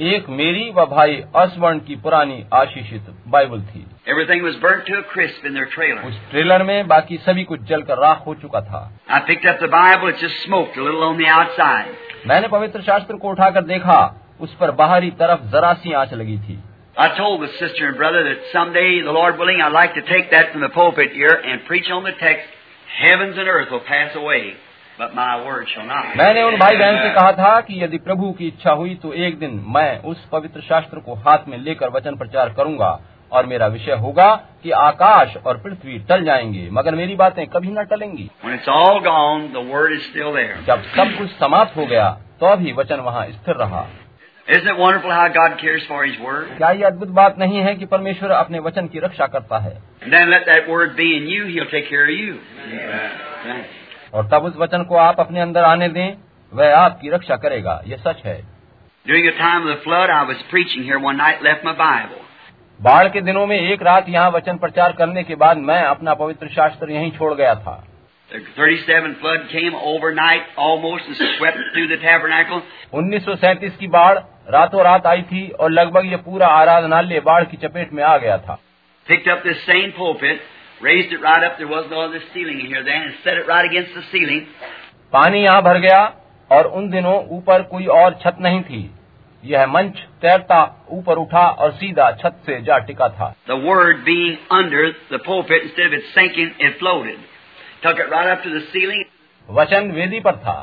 एक 0.00 0.28
मेरी 0.28 0.70
व 0.76 0.84
भाई 0.86 1.22
असवर्ण 1.36 1.78
की 1.86 1.96
पुरानी 2.04 2.42
आशीषित 2.54 3.10
बाइबल 3.34 3.60
थी 3.62 3.84
Everything 4.06 4.42
was 4.44 4.56
burnt 4.62 4.82
to 4.86 4.96
a 4.98 5.02
crisp 5.12 5.44
in 5.48 5.54
their 5.56 5.68
trailer. 5.74 6.02
उस 6.06 6.18
ट्रेलर 6.30 6.62
में 6.62 6.88
बाकी 6.88 7.16
सभी 7.26 7.44
कुछ 7.44 7.60
जलकर 7.68 7.98
राख 7.98 8.26
हो 8.26 8.34
चुका 8.42 8.60
था 8.60 8.82
I 9.08 9.20
picked 9.28 9.46
up 9.52 9.60
the 9.60 9.70
Bible, 9.74 10.08
it 10.08 10.18
just 10.24 10.42
smoked 10.46 10.76
a 10.76 10.82
little 10.88 11.04
on 11.08 11.22
the 11.22 11.28
outside. 11.36 11.94
मैंने 12.26 12.48
पवित्र 12.48 12.82
शास्त्र 12.82 13.16
को 13.16 13.30
उठाकर 13.30 13.64
देखा 13.70 13.98
उस 14.40 14.54
पर 14.60 14.70
बाहरी 14.80 15.10
तरफ 15.22 15.48
जरा 15.52 15.72
सी 15.82 15.92
आंच 16.02 16.14
लगी 16.14 16.38
थी 16.48 16.58
I 16.96 17.08
told 17.18 17.40
the 17.42 17.52
sister 17.58 17.86
and 17.88 17.96
brother 17.96 18.22
that 18.24 18.44
someday, 18.52 19.00
the 19.02 19.14
Lord 19.14 19.38
willing, 19.38 19.60
I'd 19.60 19.72
like 19.72 19.94
to 19.94 20.02
take 20.10 20.30
that 20.30 20.52
from 20.52 20.60
the 20.60 20.68
pulpit 20.68 21.10
here 21.12 21.34
and 21.52 21.64
preach 21.66 21.90
on 21.90 22.04
the 22.04 22.12
text, 22.20 22.46
heavens 22.98 23.36
and 23.36 23.48
earth 23.48 23.72
will 23.72 23.80
pass 23.80 24.14
away, 24.14 24.54
But 24.99 25.15
my 25.15 25.45
word 25.45 25.67
shall 25.67 25.85
not. 25.85 26.15
मैंने 26.17 26.41
उन 26.43 26.57
भाई 26.57 26.75
बहन 26.75 26.97
से 27.03 27.09
कहा 27.09 27.31
था 27.31 27.59
कि 27.61 27.83
यदि 27.83 27.97
प्रभु 27.97 28.31
की 28.31 28.47
इच्छा 28.47 28.71
हुई 28.71 28.95
तो 28.95 29.13
एक 29.13 29.39
दिन 29.39 29.63
मैं 29.67 30.01
उस 30.03 30.25
पवित्र 30.31 30.61
शास्त्र 30.61 30.99
को 30.99 31.13
हाथ 31.13 31.47
में 31.47 31.57
लेकर 31.57 31.89
वचन 31.89 32.15
प्रचार 32.15 32.49
करूँगा 32.49 32.99
और 33.31 33.45
मेरा 33.45 33.67
विषय 33.67 33.91
होगा 33.91 34.35
कि 34.63 34.71
आकाश 34.71 35.37
और 35.37 35.57
पृथ्वी 35.57 35.99
टल 35.99 36.23
जाएँगे 36.23 36.69
मगर 36.71 36.95
मेरी 36.95 37.15
बातें 37.15 37.45
कभी 37.47 37.71
न 37.71 37.83
टलेंगी 37.83 38.29
When 38.45 38.59
gone, 39.03 39.47
the 39.53 39.63
word 39.71 39.95
is 39.97 40.03
still 40.11 40.33
there. 40.33 40.59
जब 40.67 40.83
सब 40.95 41.17
कुछ 41.17 41.29
समाप्त 41.29 41.77
हो 41.77 41.85
गया 41.85 42.09
तो 42.39 42.55
भी 42.55 42.73
वचन 42.73 42.99
वहाँ 42.99 43.25
स्थिर 43.31 43.55
रहा 43.55 43.87
Isn't 44.47 44.67
it 44.67 44.79
wonderful 44.79 45.11
how 45.11 45.27
God 45.27 45.57
cares 45.59 45.83
for 45.87 46.03
His 46.05 46.15
word? 46.19 46.45
क्या 46.57 46.69
ये 46.71 46.83
अद्भुत 46.83 47.07
बात 47.07 47.35
नहीं 47.39 47.57
है 47.57 47.75
कि 47.75 47.85
परमेश्वर 47.85 48.31
अपने 48.31 48.59
वचन 48.59 48.87
की 48.87 48.99
रक्षा 48.99 49.27
करता 49.27 49.57
है 49.59 49.77
और 54.13 54.27
तब 54.27 54.43
उस 54.43 54.53
वचन 54.57 54.83
को 54.83 54.95
आप 54.95 55.19
अपने 55.19 55.41
अंदर 55.41 55.63
आने 55.63 55.89
दें 55.89 56.13
वह 56.53 56.75
आपकी 56.77 57.09
रक्षा 57.09 57.35
करेगा। 57.35 57.81
ये 57.87 57.97
सच 57.97 58.21
है। 58.25 58.43
बाढ़ 62.81 63.07
के 63.07 63.21
दिनों 63.21 63.47
में 63.47 63.59
एक 63.59 63.81
रात 63.81 64.09
यहाँ 64.09 64.29
वचन 64.31 64.57
प्रचार 64.57 64.91
करने 64.91 65.23
के 65.23 65.35
बाद 65.35 65.57
मैं 65.57 65.83
अपना 65.83 66.13
पवित्र 66.13 66.47
शास्त्र 66.47 66.91
यहीं 66.91 67.11
छोड़ 67.11 67.33
गया 67.33 67.55
था। 67.55 67.83
उन्नीस 72.93 73.25
सौ 73.25 73.35
सैंतीस 73.35 73.77
की 73.77 73.87
बाढ़ 73.87 74.17
रातों 74.49 74.83
रात 74.83 75.05
आई 75.05 75.21
थी 75.21 75.49
और 75.49 75.71
लगभग 75.71 76.05
ये 76.05 76.15
पूरा 76.15 76.47
आराधनालय 76.47 77.19
बाढ़ 77.19 77.43
की 77.43 77.57
चपेट 77.57 77.93
में 77.93 78.03
आ 78.03 78.17
गया 78.17 78.37
था। 78.37 78.59
Raised 80.81 81.11
it 81.11 81.21
right 81.21 81.43
up. 81.43 81.57
There 81.57 81.67
was 81.67 81.87
no 81.91 82.01
other 82.01 82.21
ceiling 82.33 82.59
in 82.59 82.67
here 82.67 82.83
then, 82.83 83.01
and 83.01 83.13
set 83.23 83.37
it 83.37 83.47
right 83.47 83.65
against 83.65 83.93
the 83.95 84.03
ceiling. 84.11 84.45
पानी 85.13 85.43
यहाँ 85.43 85.61
भर 85.63 85.79
गया 85.79 85.99
और 86.51 86.67
उन 86.77 86.89
दिनों 86.89 87.17
ऊपर 87.37 87.61
कोई 87.71 87.85
और 87.85 88.13
छत 88.23 88.37
नहीं 88.41 88.61
थी 88.63 88.89
यह 89.43 89.65
मंच 89.67 89.99
तैरता 90.21 90.63
ऊपर 90.91 91.17
उठा 91.17 91.45
और 91.63 91.71
सीधा 91.71 92.11
छत 92.21 92.41
से 92.45 92.61
जा 92.61 92.77
टिका 92.87 93.07
था 93.09 93.33
The 93.47 93.57
word 93.67 94.03
being 94.05 94.37
under 94.51 94.83
the 95.11 95.19
pulpit, 95.19 95.63
instead 95.63 95.87
of 95.87 95.93
it 95.93 96.03
sinking, 96.15 96.51
it 96.59 96.77
floated. 96.79 97.19
Took 97.83 97.99
it 97.99 98.11
right 98.11 98.31
up 98.33 98.43
to 98.43 98.51
the 98.55 98.65
ceiling. 98.73 99.05
वचन 99.49 99.91
वेदी 99.91 100.19
पर 100.19 100.35
था 100.35 100.57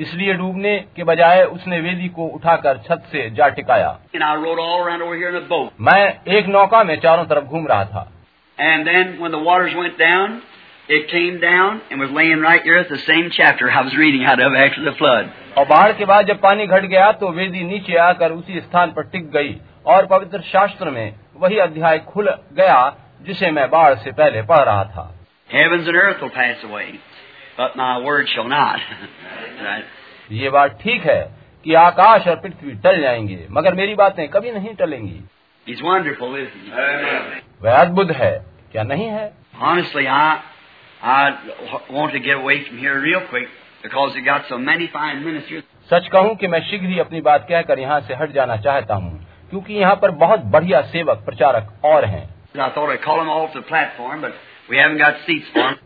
इसलिए 0.00 0.34
डूबने 0.34 0.78
के 0.96 1.04
बजाय 1.04 1.42
उसने 1.44 1.80
वेदी 1.80 2.08
को 2.08 2.26
उठाकर 2.36 2.78
छत 2.86 3.02
से 3.12 3.28
जा 3.30 3.48
टिकाया. 3.58 3.90
मैं 5.80 6.02
एक 6.36 6.46
नौका 6.46 6.82
में 6.84 6.96
चारों 7.00 7.24
तरफ़ 7.24 7.44
घूम 7.44 7.66
रहा 7.66 7.84
था 7.84 8.10
And 8.61 8.87
then 8.87 9.19
when 9.19 9.31
the 9.31 9.39
waters 9.39 9.73
went 9.75 9.97
down, 9.99 10.41
it 10.89 11.09
came 11.09 11.39
down 11.39 11.81
and 11.91 11.99
was 11.99 12.09
laying 12.11 12.39
right 12.39 12.61
here 12.63 12.77
at 12.77 12.89
the 12.89 12.97
same 12.99 13.29
chapter 13.31 13.69
I 13.69 13.81
was 13.81 13.95
reading 13.95 14.23
out 14.25 14.39
of 14.39 14.53
after 14.55 14.83
the 14.85 14.95
flood. 15.01 15.29
और 15.57 15.65
बाढ़ 15.67 15.91
के 15.97 16.05
बाद 16.05 16.25
जब 16.27 16.39
पानी 16.41 16.67
घट 16.67 16.85
गया 16.85 17.11
तो 17.21 17.29
वेदी 17.37 17.63
नीचे 17.63 17.97
आकर 18.05 18.31
उसी 18.31 18.59
स्थान 18.61 18.91
पर 18.97 19.09
टिक 19.11 19.29
गई 19.31 19.55
और 19.93 20.05
पवित्र 20.05 20.41
शास्त्र 20.51 20.89
में 20.91 21.15
वही 21.43 21.57
अध्याय 21.59 21.99
खुल 22.09 22.29
गया 22.57 22.79
जिसे 23.27 23.51
मैं 23.51 23.69
बाढ़ 23.71 23.95
से 24.03 24.11
पहले 24.21 24.41
पढ़ 24.51 24.63
रहा 24.65 24.83
था 24.95 25.13
Heavens 25.49 25.87
and 25.87 25.95
earth 25.97 26.21
will 26.21 26.31
pass 26.31 26.63
away, 26.69 26.87
but 27.57 27.75
my 27.77 27.91
word 28.05 28.27
shall 28.33 28.49
not. 28.49 28.79
right? 29.67 29.85
ये 30.31 30.49
बात 30.49 30.77
ठीक 30.81 31.05
है 31.05 31.21
कि 31.65 31.73
आकाश 31.81 32.27
और 32.27 32.35
पृथ्वी 32.41 32.73
टल 32.83 33.01
जाएंगे 33.01 33.45
मगर 33.57 33.75
मेरी 33.75 33.95
बातें 33.95 34.27
कभी 34.29 34.51
नहीं 34.51 34.73
टलेंगी 34.81 35.19
He's 35.67 35.81
wonderful, 35.83 36.35
isn't 36.35 36.67
he? 36.67 37.41
वह 37.63 37.77
अद्भुत 37.77 38.11
है 38.17 38.31
क्या 38.72 38.82
नहीं 38.82 39.08
है 39.08 39.30
Honestly, 39.62 40.06
I 40.08 40.28
I 41.00 41.22
want 41.90 42.12
to 42.12 42.20
get 42.20 42.36
away 42.36 42.56
from 42.64 42.78
here 42.78 42.94
real 43.00 43.22
quick 43.30 43.48
because 43.82 44.14
we 44.14 44.22
got 44.22 44.48
so 44.48 44.58
many 44.60 44.88
fine 44.94 45.24
ministers. 45.24 45.64
सच 45.90 46.08
कहूँ 46.08 46.34
कि 46.36 46.48
मैं 46.48 46.60
शीघ्र 46.60 46.86
ही 46.86 46.98
अपनी 46.98 47.20
बात 47.20 47.46
कहकर 47.48 47.78
यहाँ 47.78 48.00
से 48.00 48.14
हट 48.14 48.32
जाना 48.32 48.56
चाहता 48.56 48.94
हूँ 48.94 49.12
क्योंकि 49.50 49.74
यहाँ 49.74 49.96
पर 49.96 50.10
बहुत 50.20 50.44
बढ़िया 50.52 50.80
सेवक 50.92 51.24
प्रचारक 51.24 51.84
और 51.84 52.04
हैं. 52.04 52.24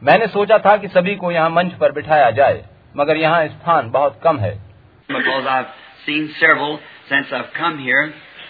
मैंने 0.02 0.26
सोचा 0.26 0.58
था 0.58 0.76
कि 0.76 0.88
सभी 0.88 1.14
को 1.16 1.32
यहाँ 1.32 1.50
मंच 1.50 1.72
पर 1.72 1.92
बिठाया 1.92 2.30
जाए 2.30 2.64
मगर 2.96 3.16
यहाँ 3.16 3.46
स्थान 3.48 3.90
बहुत 3.90 4.20
कम 4.24 4.38
है 4.38 4.54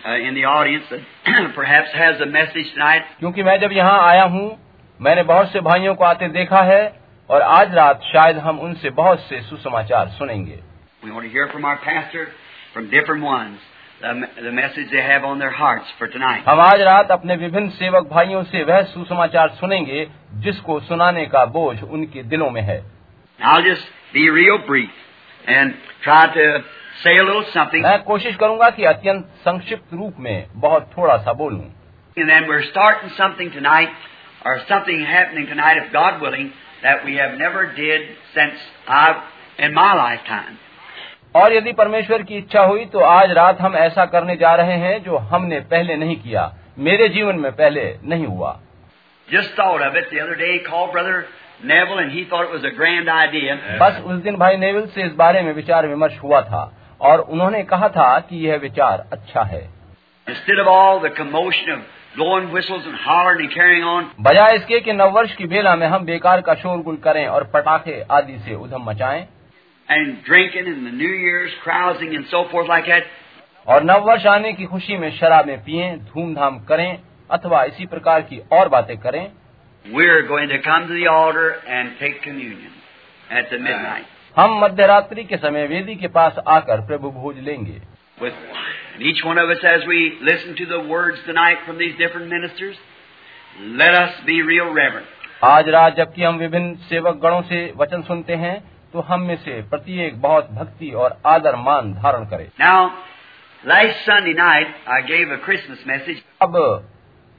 Because 0.05 0.09
I've 0.09 0.21
seen 0.21 0.29
several 0.29 0.29
since 0.29 0.29
I've 0.29 0.29
come 0.29 0.29
here 0.29 0.29
uh, 0.29 0.29
in 0.29 0.35
the 0.35 0.45
audience 0.45 0.85
that 0.89 1.55
perhaps 1.55 1.89
has 1.93 2.21
a 2.21 2.25
message 2.25 2.73
tonight. 2.73 3.01
क्योंकि 3.19 3.43
मैं 3.43 3.59
जब 3.59 3.71
यहाँ 3.71 4.09
आया 4.09 4.23
हूँ 4.23 4.59
मैंने 5.01 5.23
बहुत 5.23 5.51
से 5.51 5.59
भाइयों 5.59 5.95
को 5.95 6.03
आते 6.03 6.27
देखा 6.27 6.61
है 6.61 7.01
और 7.29 7.41
आज 7.41 7.75
रात 7.75 8.01
शायद 8.03 8.37
हम 8.37 8.59
उनसे 8.59 8.89
बहुत 8.89 9.19
से 9.19 9.41
सुसमाचार 9.41 10.07
सुनेंगे 10.07 10.59
We 11.03 11.11
want 11.11 11.25
to 11.25 11.29
hear 11.29 11.47
from 11.47 11.65
our 11.65 11.77
pastor, 11.77 12.27
from 12.73 12.89
different 12.89 13.23
ones, 13.23 13.57
the, 14.01 14.43
the 14.43 14.51
message 14.51 14.91
they 14.91 15.01
have 15.01 15.23
on 15.23 15.39
their 15.39 15.53
hearts 15.61 15.85
for 15.99 16.07
tonight. 16.07 16.43
हम 16.47 16.59
आज 16.59 16.81
रात 16.81 17.11
अपने 17.11 17.35
विभिन्न 17.35 17.69
सेवक 17.69 18.09
भाइयों 18.09 18.43
से 18.43 18.63
वह 18.63 18.81
सुसमाचार 18.83 19.49
सुनेंगे 19.49 20.07
जिसको 20.33 20.79
सुनाने 20.79 21.25
का 21.25 21.45
बोझ 21.45 21.83
उनके 21.83 22.23
दिलों 22.23 22.49
में 22.49 22.61
है 22.61 22.83
I'll 23.39 23.63
just 23.63 23.85
be 24.13 24.29
real 24.29 24.59
brief 24.67 24.89
and 25.47 25.73
try 26.03 26.27
to 26.33 26.63
say 27.02 27.16
a 27.16 27.24
little 27.24 27.44
something. 27.54 27.82
मैं 27.82 28.02
कोशिश 28.04 28.36
करूँगा 28.36 28.70
कि 28.70 28.84
अत्यंत 28.84 29.24
संक्षिप्त 29.44 29.94
रूप 29.94 30.16
में 30.18 30.46
बहुत 30.56 30.90
थोड़ा 30.98 31.16
सा 31.16 31.32
बोलूँ 31.32 31.64
And 32.16 32.30
then 32.30 32.46
we're 32.48 32.64
starting 32.64 33.10
something 33.16 33.50
tonight, 33.52 33.90
or 34.44 34.58
something 34.68 35.00
happening 35.04 35.46
tonight, 35.46 35.76
if 35.76 35.92
God 35.92 36.22
willing, 36.22 36.52
that 36.82 37.04
we 37.04 37.16
have 37.16 37.38
never 37.38 37.66
did 37.72 38.06
since 38.34 38.62
I've 38.88 39.20
in 39.58 39.74
my 39.74 39.92
lifetime. 39.94 40.56
और 41.36 41.52
यदि 41.52 41.72
परमेश्वर 41.72 42.22
की 42.22 42.36
इच्छा 42.36 42.60
हुई 42.62 42.84
तो 42.92 43.00
आज 43.04 43.30
रात 43.30 43.60
हम 43.60 43.74
ऐसा 43.76 44.04
करने 44.12 44.36
जा 44.36 44.54
रहे 44.54 44.76
हैं 44.78 45.02
जो 45.04 45.16
हमने 45.32 45.58
पहले 45.72 45.96
नहीं 45.96 46.16
किया 46.16 46.52
मेरे 46.78 47.08
जीवन 47.08 47.38
में 47.38 47.50
पहले 47.52 47.82
नहीं 48.04 48.26
हुआ 48.26 48.58
Just 49.28 49.50
thought 49.58 49.82
of 49.82 49.96
it 49.96 50.08
the 50.10 50.20
other 50.20 50.36
day. 50.36 50.54
Called 50.66 50.92
Brother 50.92 51.26
Neville, 51.64 51.98
and 51.98 52.12
he 52.12 52.24
thought 52.24 52.44
it 52.44 52.52
was 52.52 52.64
a 52.64 52.74
grand 52.80 53.08
idea. 53.08 53.56
बस 53.80 54.00
उस 54.06 54.22
दिन 54.22 54.36
भाई 54.36 54.56
नेविल 54.56 54.86
से 54.86 55.06
इस 55.06 55.12
बारे 55.12 55.42
में 55.42 55.52
विचार 55.52 55.86
विमर्श 55.86 56.18
हुआ 56.22 56.40
था 56.40 56.62
और 57.00 57.20
उन्होंने 57.20 57.62
कहा 57.62 57.88
था 57.88 58.18
कि 58.20 58.46
यह 58.46 58.56
विचार 58.56 59.06
अच्छा 59.12 59.42
है 59.42 59.68
बजाय 64.20 64.56
इसके 64.56 64.80
कि 64.80 64.92
नववर्ष 64.92 65.34
की 65.34 65.46
बेला 65.46 65.74
में 65.76 65.86
हम 65.86 66.04
बेकार 66.04 66.40
का 66.40 66.54
शोरगुल 66.54 66.96
करें 66.96 67.26
और 67.26 67.44
पटाखे 67.54 68.00
आदि 68.10 68.38
से 68.38 68.54
उधम 68.54 68.90
मचाएँ 68.90 69.26
and 69.88 70.14
drinking 70.24 70.66
and 70.66 70.86
the 70.86 70.92
New 70.92 71.14
Year's 71.16 71.52
carousing 71.64 72.14
and 72.16 72.26
so 72.26 72.38
forth 72.44 72.68
like 72.68 72.86
that, 72.86 73.04
और 73.66 73.84
नववर्ष 73.84 74.26
आने 74.26 74.52
की 74.52 74.64
खुशी 74.64 74.96
में 74.96 75.10
शराबें 75.10 75.58
पिएँ 75.64 75.96
धूमधाम 75.98 76.58
करें 76.58 76.98
अथवा 77.30 77.62
इसी 77.64 77.86
प्रकार 77.86 78.22
की 78.22 78.40
और 78.52 78.68
बातें 78.68 78.96
करें 78.98 79.26
we're 79.84 80.26
going 80.28 80.48
to 80.48 80.60
come 80.62 80.88
to 80.88 80.94
the 80.94 81.06
altar 81.06 81.50
and 81.68 81.92
take 82.00 82.22
communion 82.22 82.72
at 83.30 83.50
the 83.50 83.58
midnight. 83.58 84.06
हम 84.36 84.58
मध्य 84.60 84.86
रात्रि 84.86 85.22
के 85.24 85.36
समय 85.36 85.66
वेदी 85.66 85.94
के 85.94 86.08
पास 86.08 86.38
आकर 86.48 86.80
प्रभु 86.86 87.10
भोज 87.10 87.36
लेंगे। 87.38 87.76
आज 95.44 95.68
रात 95.68 95.96
जबकि 95.96 96.22
हम 96.22 96.36
विभिन्न 96.36 96.74
सेवक 96.82 97.16
गणों 97.16 97.40
से 97.42 97.60
वचन 97.76 98.02
सुनते 98.02 98.34
हैं 98.34 98.58
तो 98.92 99.00
हम 99.00 99.22
में 99.22 99.36
से 99.36 99.60
प्रत्येक 99.62 100.20
बहुत 100.22 100.50
भक्ति 100.50 100.90
और 100.94 101.16
आदर 101.26 101.56
मान 101.56 101.92
धारण 101.94 102.24
करे। 102.24 102.48
Now 102.60 102.90
life 103.64 104.04
night 104.08 104.74
I 104.88 105.02
gave 105.02 105.32
a 105.32 105.38
Christmas 105.44 105.84
message 105.86 106.22
अब 106.42 106.58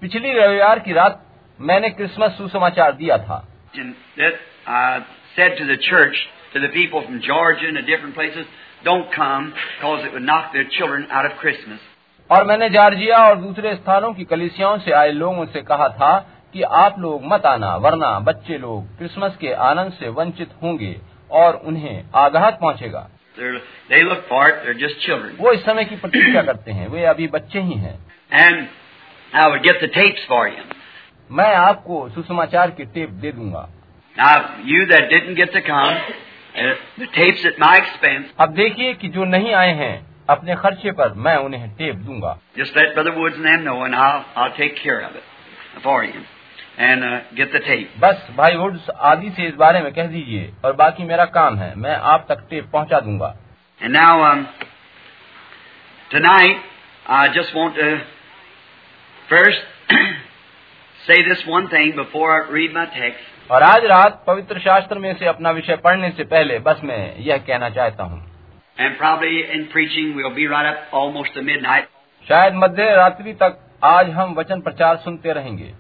पिछली 0.02 0.34
रविवार 0.34 0.80
की 0.80 0.94
रात 0.94 1.22
मैंने 1.60 1.90
क्रिसमस 1.90 2.38
सुसमाचार 2.38 2.92
दिया 2.94 3.18
था। 3.18 3.38
Church 5.38 6.28
to 6.58 6.68
the 6.68 6.74
people 6.74 7.04
from 7.04 7.22
Georgia 7.22 7.68
and 7.68 7.78
the 7.78 7.82
different 7.82 8.16
places, 8.16 8.46
don't 8.84 9.12
come 9.14 9.54
because 9.78 10.06
it 10.06 10.14
would 10.14 10.24
knock 10.24 10.54
their 10.54 10.68
children 10.78 11.08
out 11.10 11.26
of 11.26 11.38
Christmas. 11.44 11.80
और 12.30 12.44
मैंने 12.46 12.70
जॉर्जिया 12.70 13.18
और 13.28 13.36
दूसरे 13.42 13.74
स्थानों 13.76 14.14
की 14.14 14.24
कलिसियाओं 14.32 14.78
से 14.86 14.92
आए 14.92 15.12
लोगों 15.12 15.46
से 15.54 15.62
कहा 15.68 15.88
था 16.00 16.18
कि 16.54 16.62
आप 16.80 16.96
लोग 17.00 17.26
मत 17.34 17.46
आना 17.46 17.76
वरना 17.84 18.08
बच्चे 18.30 18.58
लोग 18.58 18.98
क्रिसमस 18.98 19.38
के 19.42 19.54
आनंद 19.68 19.94
से 20.00 20.10
वंचित 20.18 20.50
होंगे 20.64 20.96
और 21.42 21.62
उन्हें 21.66 22.04
आघात 22.16 22.60
पहुंचेगा 22.62 23.08
they 23.90 24.04
look 24.04 24.28
for 24.28 24.50
it, 24.50 24.64
they're 24.64 24.80
just 24.84 25.00
children. 25.02 25.38
वो 25.40 25.52
इस 25.54 25.64
समय 25.66 25.86
की 25.86 25.96
प्रतीक्षा 25.96 26.42
करते 26.42 26.72
हैं 26.72 26.88
वे 26.90 27.04
अभी 27.06 27.28
बच्चे 27.38 27.62
ही 27.62 27.74
हैं 27.86 27.98
And 28.44 28.68
I 29.34 29.48
would 29.50 29.64
get 29.64 29.82
the 29.82 29.92
tapes 29.98 30.28
for 30.30 30.44
you. 30.48 30.64
मैं 31.32 31.54
आपको 31.56 32.08
सुसमाचार 32.10 32.72
की 32.72 32.86
टेप 32.96 33.10
दे 33.24 33.32
दूँगा 33.32 33.68
Now, 34.16 34.36
you 34.66 34.86
that 34.88 35.12
didn't 35.12 35.36
get 35.36 35.54
to 35.54 35.62
come, 35.62 35.98
uh, 36.57 36.75
the 36.99 37.07
tapes 37.19 37.45
at 37.45 37.59
my 37.59 37.75
expense, 37.83 38.33
अब 38.41 38.55
देखिए 38.55 38.95
कि 38.95 39.09
जो 39.09 39.25
नहीं 39.25 39.53
आए 39.55 39.73
हैं 39.83 39.95
अपने 40.31 40.55
खर्चे 40.57 40.93
पर 41.01 41.15
मैं 41.27 41.37
उन्हें 41.45 41.69
टेप 41.77 41.97
दूंगा 42.09 42.39
just 42.59 42.77
let 42.77 42.95
Brother 42.95 43.15
Woods 43.19 43.37
and 43.37 43.47
them 43.47 43.65
know, 43.65 43.83
and 43.85 43.95
I'll, 43.95 44.25
I'll 44.37 44.57
take 44.57 44.77
care 44.83 45.01
of 45.01 45.17
it 45.17 45.83
for 45.83 46.05
you. 46.05 46.23
And 46.79 47.05
uh, 47.05 47.21
get 47.37 47.53
the 47.53 47.61
tape. 47.61 47.89
बस 48.01 48.27
भाई 48.37 48.57
वुड्स 48.57 48.89
आदि 49.13 49.31
से 49.37 49.47
इस 49.49 49.55
बारे 49.55 49.81
में 49.83 49.93
कह 49.95 50.07
दीजिए 50.13 50.53
और 50.65 50.73
बाकी 50.83 51.05
मेरा 51.05 51.25
काम 51.39 51.59
है 51.59 51.75
मैं 51.79 51.97
आप 52.13 52.27
तक 52.29 52.47
टेप 52.51 52.71
पहुंचा 52.73 53.01
दूंगा 53.01 53.35
And 53.81 53.93
now, 53.93 54.23
um, 54.25 54.47
tonight, 56.11 56.59
I 57.07 57.29
just 57.35 57.53
want 57.55 57.75
to 57.77 57.89
first 59.29 59.63
say 61.07 61.17
this 61.29 61.45
one 61.47 61.69
thing 61.69 61.97
before 61.97 62.29
I 62.31 62.51
read 62.51 62.73
my 62.73 62.87
text. 62.87 63.25
और 63.52 63.64
आज 63.64 63.86
रात 63.86 64.24
पवित्र 64.28 64.60
शास्त्र 64.60 65.00
में 65.00 65.16
से 65.16 65.26
अपना 65.26 65.52
विषय 65.52 65.76
पढ़ने 65.76 66.10
से 66.12 66.24
पहले 66.24 66.60
बस 66.60 66.82
मैं 66.84 67.18
यह 67.18 67.38
कहना 67.38 67.70
चाहता 67.70 68.04
हूँ। 68.04 68.32
शायद 72.30 72.54
मध्य 72.54 72.96
रात्रि 72.96 73.34
तक 73.34 73.60
आज 73.84 74.10
हम 74.10 74.34
वचन 74.34 74.62
प्रचार 74.62 74.98
सुनते 74.98 75.34
रहेंगे। 75.34 75.74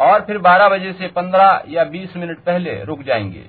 और 0.00 0.20
फिर 0.20 0.38
12 0.38 0.68
बजे 0.68 0.92
से 0.92 1.08
15 1.08 1.62
या 1.68 1.84
20 1.84 2.16
मिनट 2.16 2.38
पहले 2.38 2.84
रुक 2.84 3.02
जाएँगे। 3.02 3.44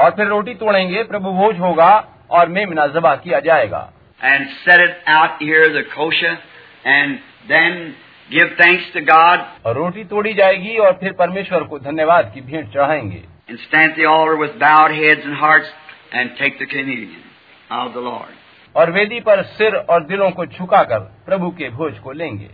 और 0.00 0.10
फिर 0.10 0.26
रोटी 0.26 0.54
तोड़ेंगे 0.54 1.02
प्रभु 1.02 1.32
भोज 1.32 1.58
होगा 1.60 2.08
और 2.30 2.48
मेमना 2.48 2.86
जबा 2.86 3.16
किया 3.16 3.40
जाएगा। 3.40 3.92
and 4.21 4.45
set 4.65 4.79
it 4.79 4.97
out 5.05 5.41
here, 5.41 5.71
the 5.73 5.83
kosher, 5.95 6.37
and 6.85 7.19
then 7.47 7.95
give 8.31 8.57
thanks 8.57 8.85
to 8.93 9.01
God 9.01 9.39
और 9.65 9.75
रोटी 9.75 10.03
तोड़ी 10.03 10.33
जाएगी 10.33 10.77
और 10.77 10.93
फिर 10.93 11.13
परमेश्वर 11.19 11.63
को 11.63 11.79
धन्यवाद 11.79 12.31
की 12.33 12.41
भेंट 12.41 12.73
चढ़ाएंगे 12.73 13.23
and 13.49 13.59
stand 13.59 13.91
at 13.91 13.97
the 13.97 14.05
altar 14.05 14.35
with 14.35 14.59
bowed 14.59 14.91
heads 14.91 15.21
and 15.23 15.33
hearts, 15.35 15.67
and 16.11 16.31
take 16.37 16.59
the 16.59 16.65
communion 16.65 17.23
of 17.71 17.93
the 17.93 18.01
Lord. 18.01 18.33
और 18.75 18.91
वेदी 18.91 19.19
पर 19.19 19.41
सिर 19.51 19.75
और 19.75 20.03
दिलों 20.05 20.29
को 20.31 20.45
झुकाकर 20.45 20.99
प्रभु 21.25 21.49
के 21.51 21.69
भोज 21.69 21.99
को 21.99 22.11
लेंगे 22.11 22.49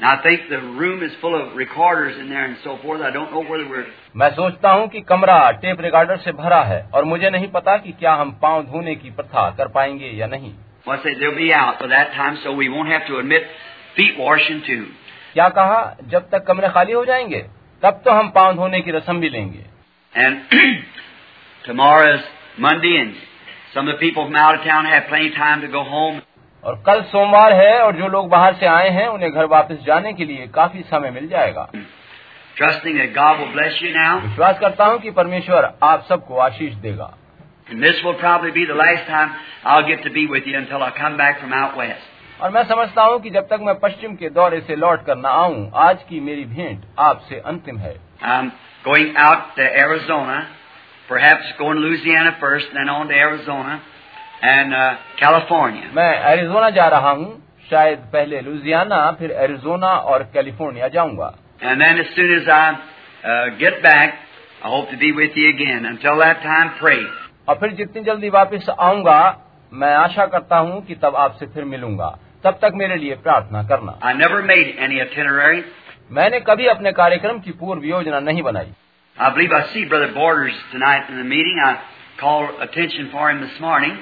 Now, 0.00 0.10
I 0.10 0.22
think 0.22 0.42
the 0.48 0.58
room 0.80 1.02
is 1.02 1.14
full 1.20 1.34
of 1.34 1.56
recorders 1.56 2.18
in 2.18 2.28
there 2.28 2.44
and 2.44 2.56
so 2.64 2.76
forth. 2.82 3.00
I 3.00 3.10
don't 3.10 3.32
know 3.32 3.40
whether 3.42 3.64
we're 3.70 3.86
मैं 4.16 4.30
सोचता 4.34 4.72
हूँ 4.72 4.86
कि 4.88 5.00
कमरा 5.00 5.38
टेप 5.62 5.80
रिकॉर्डर 5.80 6.16
से 6.16 6.32
भरा 6.32 6.62
है 6.64 6.80
और 6.94 7.04
मुझे 7.04 7.30
नहीं 7.30 7.48
पता 7.48 7.76
कि 7.76 7.92
क्या 7.92 8.12
हम 8.14 8.30
पांव 8.42 8.62
धोने 8.64 8.94
की 8.94 9.10
प्रथा 9.10 9.48
कर 9.58 9.68
पाएंगे 9.68 10.10
या 10.18 10.26
नहीं 10.26 10.52
क्या 15.33 15.49
कहा 15.49 15.97
जब 16.03 16.29
तक 16.29 16.43
कमरे 16.43 16.69
खाली 16.69 16.93
हो 16.93 17.05
जाएँगे 17.05 17.45
तब 17.83 18.01
तो 18.05 18.11
हम 18.11 18.29
पाँव 18.29 18.55
धोने 18.55 18.81
की 18.81 18.91
रस्म 18.91 19.19
भी 19.19 19.29
लेंगे. 19.29 19.65
और 26.63 26.83
कल 26.85 27.01
सोमवार 27.01 27.53
है 27.53 27.79
और 27.79 27.95
जो 27.95 28.07
लोग 28.07 28.29
बाहर 28.29 28.53
से 28.53 28.65
आए 28.65 28.89
हैं 28.89 29.07
उन्हें 29.07 29.31
घर 29.31 29.45
वापस 29.45 29.75
जाने 29.75 30.13
के 30.13 30.25
लिए 30.25 30.47
काफ़ी 30.47 30.81
समय 30.81 31.11
मिल 31.11 31.27
जाएगा। 31.27 31.71
ट्रस्टिंग 32.57 32.99
विश्वास 34.21 34.59
करता 34.59 34.85
हूँ 34.85 34.99
कि 34.99 35.11
परमेश्वर 35.11 35.73
आप 35.83 36.05
सबको 36.09 36.37
आशीष 36.37 36.73
देगा। 36.73 37.17
And 37.72 37.82
this 37.82 37.96
will 38.04 38.14
probably 38.14 38.50
be 38.50 38.64
the 38.64 38.74
last 38.74 39.06
time 39.06 39.34
I'll 39.64 39.86
get 39.86 40.04
to 40.04 40.10
be 40.10 40.26
with 40.26 40.46
you 40.46 40.56
until 40.56 40.82
I 40.82 40.90
come 40.98 41.16
back 41.18 41.40
from 41.40 41.52
out 41.52 41.76
west. 41.76 42.06
और 42.40 42.50
मैं 42.50 42.62
समझता 42.64 43.02
हूँ 43.02 43.20
कि 43.20 43.30
जब 43.30 43.46
तक 43.48 43.60
मैं 43.66 43.74
पश्चिम 43.80 44.14
के 44.16 44.28
दौरे 44.30 44.60
से 44.66 44.76
लौट 44.76 45.04
कर 45.06 45.16
न 45.16 45.26
आऊँ 45.26 45.70
आज 45.86 46.02
की 46.08 46.20
मेरी 46.20 46.44
भेंट 46.54 46.84
आपसे 47.06 47.40
अंतिम 47.52 47.78
है 47.78 47.94
I'm 48.22 48.52
going 48.84 49.16
out 49.16 49.56
to 49.56 49.62
Arizona, 49.62 50.36
perhaps 51.08 51.52
going 51.58 51.76
to 51.76 51.82
Louisiana 51.82 52.36
first, 52.40 52.66
then 52.74 52.88
on 52.88 53.08
to 53.08 53.14
Arizona 53.14 53.82
and 54.42 54.74
uh, 54.74 54.96
California. 55.20 55.90
मैं 55.94 56.10
एरिजोना 56.32 56.70
जा 56.78 56.88
रहा 56.96 57.10
हूँ 57.10 57.30
शायद 57.70 57.98
पहले 58.12 58.40
लुजियाना 58.40 59.10
फिर 59.18 59.30
एरिजोना 59.46 59.92
और 60.12 60.22
कैलिफोर्निया 60.34 60.88
जाऊंगा 60.96 61.34
And 61.60 61.80
then 61.80 61.98
as 61.98 62.14
soon 62.16 62.30
as 62.38 62.48
I 62.48 62.66
uh, 63.24 63.58
get 63.58 63.82
back, 63.82 64.14
I 64.62 64.68
hope 64.68 64.90
to 64.90 64.96
be 64.96 65.10
with 65.12 65.36
you 65.36 65.48
again. 65.50 65.84
Until 65.86 66.18
that 66.18 66.42
time, 66.42 66.78
pray. 66.80 67.02
और 67.47 67.55
फिर 67.55 67.71
जितनी 67.71 68.03
जल्दी 68.03 68.29
वापस 68.29 68.69
आऊँगा 68.79 69.19
मैं 69.71 69.93
आशा 69.95 70.25
करता 70.25 70.57
हूँ 70.57 70.81
कि 70.85 70.95
तब 70.95 71.15
आपसे 71.15 71.45
फिर 71.45 71.63
मिलूँगा 71.65 72.09
तब 72.43 72.59
तक 72.61 72.71
मेरे 72.75 72.95
लिए 72.95 73.15
प्रार्थना 73.15 73.63
करना 73.63 73.97
I 74.03 74.13
never 74.13 74.41
made 74.43 74.71
any 74.87 75.01
itinerary. 75.01 75.61
मैंने 76.11 76.39
कभी 76.39 76.67
अपने 76.67 76.91
कार्यक्रम 76.91 77.39
की 77.39 77.51
पूर्व 77.51 77.83
योजना 77.85 78.19
नहीं 78.19 78.43
बनाई 78.43 78.73
I 79.17 79.29
believe 79.29 79.53
I 79.53 79.61
see 79.73 79.85
Brother 79.85 80.11
Borders 80.13 80.59
tonight 80.71 81.09
in 81.09 81.17
the 81.17 81.27
meeting. 81.33 81.59
I 81.65 81.73
called 82.19 82.61
attention 82.61 83.09
for 83.11 83.29
him 83.29 83.41
this 83.41 83.59
morning. 83.61 83.97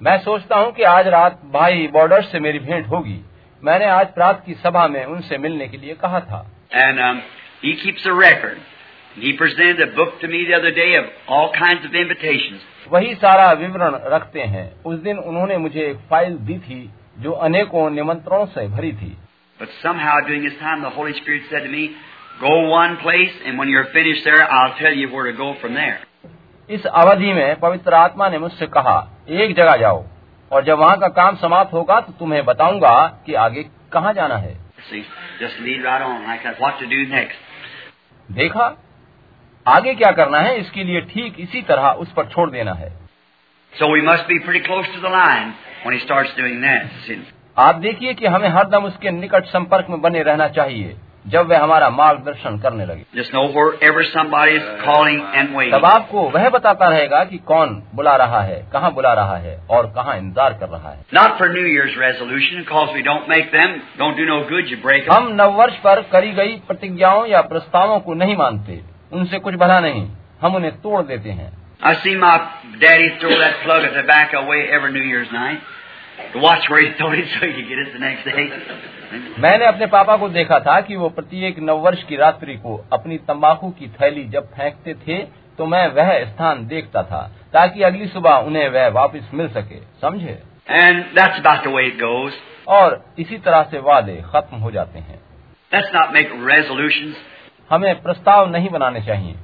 मैं 0.00 0.16
सोचता 0.18 0.58
हूँ 0.58 0.72
कि 0.72 0.82
आज 0.90 1.08
रात 1.08 1.40
भाई 1.52 1.86
बॉर्डर 1.92 2.22
से 2.22 2.40
मेरी 2.40 2.58
भेंट 2.58 2.86
होगी 2.86 3.20
मैंने 3.62 3.86
आज 3.90 4.12
प्रात 4.14 4.42
की 4.46 4.54
सभा 4.62 4.86
में 4.88 5.04
उनसे 5.06 5.38
मिलने 5.38 5.68
के 5.68 5.76
लिए 5.76 5.94
कहा 5.94 6.20
था 6.20 6.46
And 6.84 7.00
um, 7.00 7.22
he 7.62 7.74
keeps 7.76 8.06
a 8.06 8.14
record. 8.14 8.58
He 9.14 9.36
presented 9.36 9.80
a 9.80 9.94
book 9.96 10.20
to 10.20 10.28
me 10.28 10.44
the 10.46 10.54
other 10.54 10.70
day 10.70 10.94
of 10.94 11.06
all 11.28 11.50
kinds 11.52 11.84
of 11.84 11.94
invitations. 11.94 12.60
वही 12.90 13.14
सारा 13.14 13.50
विवरण 13.52 13.94
रखते 14.12 14.40
हैं 14.52 14.64
उस 14.86 14.98
दिन 14.98 15.18
उन्होंने 15.18 15.56
मुझे 15.58 15.80
एक 15.88 15.96
फ़ाइल 16.10 16.36
दी 16.48 16.58
थी 16.58 16.78
जो 17.22 17.32
अनेकों 17.46 17.88
निमंत्रणों 17.90 18.46
से 18.54 18.66
भरी 18.68 18.92
थी 18.92 19.16
But 19.60 19.72
somehow 19.82 20.14
during 20.26 20.44
this 20.44 20.54
time, 20.60 20.82
the 20.82 20.90
Holy 20.90 21.12
Spirit 21.12 21.42
said 21.50 21.64
to 21.64 21.68
me, 21.68 21.90
Go 22.40 22.52
one 22.68 22.96
place, 22.96 23.34
and 23.44 23.58
when 23.58 23.68
you're 23.68 23.88
finished 23.94 24.24
there, 24.24 24.44
I'll 24.50 24.76
tell 24.78 24.94
you 24.94 25.08
where 25.08 25.26
to 25.26 25.36
go 25.38 25.48
from 25.62 25.74
there. 25.74 25.98
इस 26.68 26.86
अवधि 26.86 27.32
में 27.32 27.60
पवित्र 27.60 27.94
आत्मा 27.94 28.28
ने 28.28 28.38
मुझसे 28.38 28.66
कहा 28.76 28.96
एक 29.28 29.54
जगह 29.56 29.76
जाओ 29.76 30.04
और 30.50 30.64
जब 30.64 30.78
वहाँ 30.78 30.96
का 31.00 31.08
काम 31.16 31.36
समाप्त 31.36 31.72
होगा 31.72 32.00
तो 32.00 32.12
तुम्हें 32.18 32.44
बताऊँगा 32.44 32.94
कि 33.26 33.34
आगे 33.44 33.62
कहाँ 33.92 34.12
जाना 34.12 34.36
है 34.36 34.54
See, 34.90 35.02
just 35.40 35.58
lead 35.60 35.82
right 35.84 36.02
on 36.02 36.22
like. 36.26 36.46
What 36.60 36.78
to 36.80 36.88
do 36.94 37.02
next? 37.08 37.42
देखा 38.28 38.68
आगे 39.66 39.94
क्या 39.94 40.10
करना 40.12 40.38
है 40.38 40.56
इसके 40.58 40.84
लिए 40.84 41.00
ठीक 41.00 41.40
इसी 41.40 41.62
तरह 41.62 41.88
उस 41.98 42.12
पर 42.12 42.26
छोड़ 42.26 42.50
देना 42.50 42.72
है। 42.72 42.92
आप 47.58 47.74
देखिए 47.74 48.14
कि 48.14 48.26
हमें 48.26 48.48
हरदम 48.48 48.84
उसके 48.84 49.10
निकट 49.10 49.44
संपर्क 49.44 49.86
में 49.90 50.00
बने 50.00 50.22
रहना 50.22 50.48
चाहिए 50.48 50.96
जब 51.26 51.48
वह 51.48 51.62
हमारा 51.62 51.88
मार्गदर्शन 51.90 52.58
करने 52.58 52.84
लगे। 52.86 53.22
तब 55.70 55.84
आपको 55.84 56.22
वह 56.30 56.48
बताता 56.48 56.88
रहेगा 56.88 57.24
कि 57.24 57.38
कौन 57.46 57.74
बुला 57.94 58.14
रहा 58.16 58.40
है 58.40 58.56
कहाँ 58.72 58.92
बुला 58.94 59.12
रहा 59.12 59.36
है 59.36 59.56
और 59.70 59.86
कहाँ 59.86 60.16
इंतज़ार 60.16 60.52
कर 60.52 60.68
रहा 60.68 60.90
है। 60.90 61.04
Not 61.14 61.38
for 61.38 61.50
new 61.50 61.66
year 61.66 61.94
resolution 61.98 62.62
हम 65.12 65.28
नव 65.32 65.52
वर्ष 65.52 65.76
पर 65.78 66.00
करी 66.12 66.32
गई 66.32 66.56
प्रतिज्ञाओं 66.68 67.26
या 67.26 67.40
प्रस्तावों 67.50 68.00
को 68.00 68.14
नहीं 68.14 68.36
मानते। 68.36 68.80
उनसे 69.12 69.38
कुछ 69.38 69.54
बना 69.54 69.80
नहीं। 69.80 70.10
हम 70.42 70.54
उन्हें 70.54 70.80
तोड़ 70.80 71.02
देते 71.02 71.30
हैं। 71.30 71.52
मैंने 79.38 79.66
अपने 79.66 79.86
पापा 79.86 80.16
को 80.16 80.28
देखा 80.28 80.58
था 80.58 80.80
कि 80.80 80.96
वो 80.96 81.08
प्रत्येक 81.08 81.58
नव 81.58 81.76
वर्ष 81.76 82.02
की 82.02 82.16
रात्रि 82.16 82.54
को 82.54 82.88
अपनी 82.92 83.16
तंबाकू 83.16 83.70
की 83.70 83.86
थैली 83.86 84.24
जब 84.24 84.44
फेंकते 84.46 84.94
थे 84.94 85.18
तो 85.58 85.66
मैं 85.66 85.88
वह 85.88 86.24
स्थान 86.24 86.66
देखता 86.66 87.02
था 87.02 87.30
ताकि 87.52 87.82
अगली 87.82 88.06
सुबह 88.06 88.30
उन्हें 88.30 88.68
वह 88.68 88.88
वापस 88.88 89.30
मिल 89.34 89.48
सके। 89.48 89.76
समझे? 90.00 90.42
और 92.68 93.04
इसी 93.18 93.38
तरह 93.38 93.62
से 93.62 93.78
वादे 93.78 94.22
खत्म 94.32 94.56
हो 94.56 94.70
जाते 94.70 94.98
हैं। 94.98 95.20
हमें 97.70 98.02
प्रस्ताव 98.02 98.50
नहीं 98.50 98.68
बनाने 98.68 99.00
चाहिए। 99.00 99.34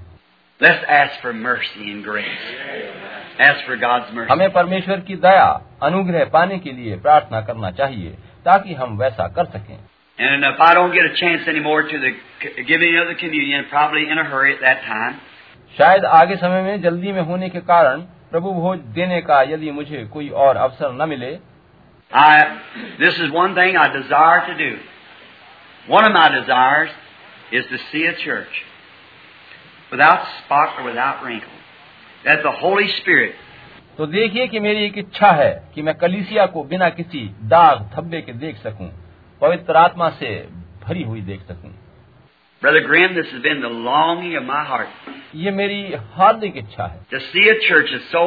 हमें 4.30 4.50
परमेश्वर 4.52 5.00
की 5.00 5.16
दया 5.16 5.48
अनुग्रह 5.82 6.24
पाने 6.24 6.58
के 6.58 6.72
लिए 6.72 6.96
प्रार्थना 6.96 7.40
करना 7.40 7.70
चाहिए 7.70 8.10
ताकि 8.44 8.74
हम 8.74 8.96
वैसा 8.98 9.28
कर 9.28 9.44
सकें। 9.44 9.76
शायद 15.76 16.04
आगे 16.04 16.36
समय 16.36 16.62
में 16.62 16.80
जल्दी 16.82 17.12
में 17.12 17.20
होने 17.22 17.48
के 17.48 17.60
कारण 17.60 18.00
प्रभु 18.30 18.52
भोज 18.52 18.78
देने 18.94 19.20
का 19.20 19.40
यदि 19.42 19.70
मुझे 19.70 20.04
कोई 20.04 20.28
और 20.28 20.56
अवसर 20.56 20.92
न 20.92 21.08
मिले। 21.08 21.30
This 22.98 23.20
is 23.20 23.30
one 23.30 23.54
thing 23.56 23.76
I 23.76 23.88
desire 23.88 24.40
to 24.40 24.52
do 24.54 24.70
one 25.88 26.04
of 26.04 26.12
my 26.12 26.28
desires 26.30 26.90
is 27.51 27.65
to 27.65 27.77
see 27.91 28.05
a 28.05 28.15
church 28.23 28.53
without 29.91 30.25
spot 30.43 30.79
or 30.79 30.85
without 30.85 31.23
wrinkle. 31.23 31.49
That 32.25 32.43
the 32.43 32.51
Holy 32.51 32.87
Spirit 32.99 33.35
तो 33.97 34.05
देखिए 34.07 34.47
कि 34.47 34.59
मेरी 34.59 34.85
एक 34.85 34.97
इच्छा 34.97 35.31
है 35.37 35.51
कि 35.75 35.81
मैं 35.81 35.93
कलीसिया 35.97 36.45
को 36.53 36.63
बिना 36.63 36.89
किसी 36.89 37.25
दाग 37.53 37.81
धब्बे 37.95 38.21
के 38.21 38.33
देख 38.43 38.57
सकूं 38.57 38.87
पवित्र 39.41 39.75
आत्मा 39.77 40.09
से 40.19 40.29
भरी 40.85 41.03
हुई 41.03 41.21
देख 41.31 41.41
सकूं 41.47 41.71
Brother 42.61 42.81
Grimm, 42.81 43.15
this 43.15 43.27
has 43.33 43.41
been 43.41 43.61
the 43.61 43.73
longing 43.85 44.35
of 44.37 44.43
my 44.43 44.63
heart 44.63 45.11
ये 45.35 45.51
मेरी 45.51 45.81
हार्दिक 46.15 46.57
इच्छा 46.57 46.85
है 46.85 46.99
to 47.13 47.19
see 47.27 47.47
a 47.49 47.59
church 47.67 47.91
that's 47.91 48.11
so 48.11 48.25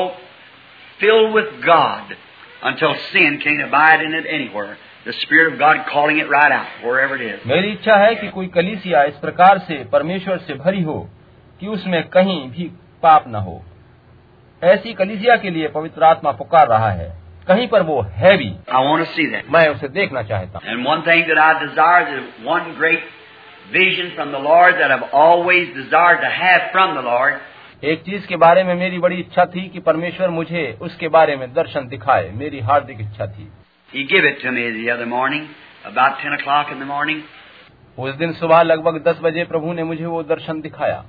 filled 1.00 1.32
with 1.34 1.50
God 1.66 2.16
until 2.70 2.94
sin 3.12 3.40
can't 3.44 3.62
abide 3.62 4.02
in 4.02 4.14
it 4.14 4.26
anywhere. 4.26 4.76
मेरी 7.47 7.67
इच्छा 7.67 7.95
है 7.95 8.15
कि 8.15 8.27
कोई 8.27 8.47
कलीसिया 8.47 9.03
इस 9.03 9.15
प्रकार 9.15 9.57
से 9.57 9.85
परमेश्वर 9.91 10.37
से 10.37 10.53
भरी 10.53 10.81
हो 10.81 11.09
कि 11.59 11.67
उसमें 11.67 12.07
कहीं 12.07 12.49
भी 12.51 12.63
पाप 13.03 13.27
न 13.27 13.35
हो। 13.35 13.63
ऐसी 14.63 14.93
कलीसिया 14.93 15.35
के 15.35 15.49
लिए 15.49 15.67
पवित्र 15.67 16.03
आत्मा 16.03 16.31
पुकार 16.31 16.67
रहा 16.67 16.91
है। 16.91 17.17
कहीं 17.47 17.67
पर 17.67 17.81
वो 17.81 18.01
है 18.01 18.37
भी। 18.37 18.55
मैं 19.49 19.67
उसे 19.67 19.87
देखना 19.87 20.23
चाहता 20.23 20.59
हूँ। 20.59 20.75
एक 27.83 28.01
चीज़ 28.01 28.27
के 28.27 28.35
बारे 28.35 28.63
में 28.63 28.75
मेरी 28.75 28.99
बड़ी 28.99 29.15
इच्छा 29.15 29.45
थी 29.45 29.69
कि 29.69 29.79
परमेश्वर 29.79 30.29
मुझे 30.29 30.77
उसके 30.81 31.07
बारे 31.07 31.35
में 31.35 31.53
दर्शन 31.53 31.87
दिखाए। 31.87 32.31
मेरी 32.33 32.59
हार्दिक 32.59 33.01
इच्छा 33.01 33.27
थी। 33.27 33.51
He 33.92 34.04
gave 34.04 34.24
it 34.24 34.40
to 34.42 34.52
me 34.52 34.70
the 34.72 34.90
other 34.90 35.06
morning, 35.06 35.48
about 35.84 36.20
10 36.20 36.32
o'clock 36.32 36.72
in 36.72 36.78
the 36.78 36.86
morning, 36.86 37.22
उस 37.98 38.14
दिन 38.14 38.32
सुबह 38.32 38.62
लगभग 38.62 39.02
दस 39.04 39.18
बजे 39.22 39.44
प्रभु 39.44 39.72
ने 39.72 39.84
मुझे 39.84 40.06
वो 40.06 40.22
दर्शन 40.22 40.60
दिखाया 40.60 41.04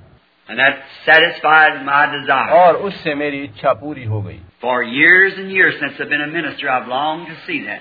and 0.48 0.58
that 0.58 0.82
satisfied 1.06 1.84
my 1.84 2.02
desire. 2.12 2.52
और 2.54 2.76
उससे 2.88 3.14
मेरी 3.14 3.42
इच्छा 3.44 3.72
पूरी 3.80 4.04
हो 4.04 4.22
गई 4.22 4.38
For 4.60 4.82
years 4.82 5.38
and 5.38 5.50
years 5.50 5.74
since 5.80 6.00
I've 6.00 6.08
been 6.08 6.22
a 6.22 6.32
minister, 6.32 6.70
I've 6.70 6.88
longed 6.88 7.26
to 7.26 7.36
see 7.46 7.58
that, 7.66 7.80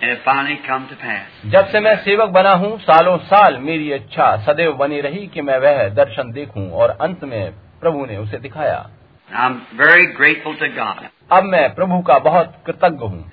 and 0.00 0.10
it 0.10 0.24
finally 0.24 0.58
come 0.66 0.88
to 0.88 0.96
pass. 0.96 1.28
जब 1.52 1.70
से 1.72 1.80
मैं 1.80 1.94
सेवक 2.04 2.30
बना 2.30 2.52
हूँ 2.64 2.78
सालों 2.78 3.16
साल 3.28 3.58
मेरी 3.68 3.92
इच्छा 3.92 4.36
सदैव 4.46 4.72
बनी 4.76 5.00
रही 5.00 5.26
कि 5.26 5.42
मैं 5.42 5.58
वह 5.58 5.88
दर्शन 6.00 6.32
देखूं 6.32 6.70
और 6.72 6.96
अंत 7.00 7.24
में 7.24 7.52
प्रभु 7.80 8.04
ने 8.06 8.16
उसे 8.16 8.38
दिखाया 8.38 8.82
I'm 9.30 9.60
very 9.76 10.12
grateful 10.12 10.56
to 10.56 10.68
God. 10.68 11.08
अब 11.31 11.43
मैं 11.43 11.75
प्रभु 11.75 12.01
का 12.01 12.19
बहुत 12.19 12.53
कृतज्ञ 12.65 13.05
हूँ। 13.05 13.31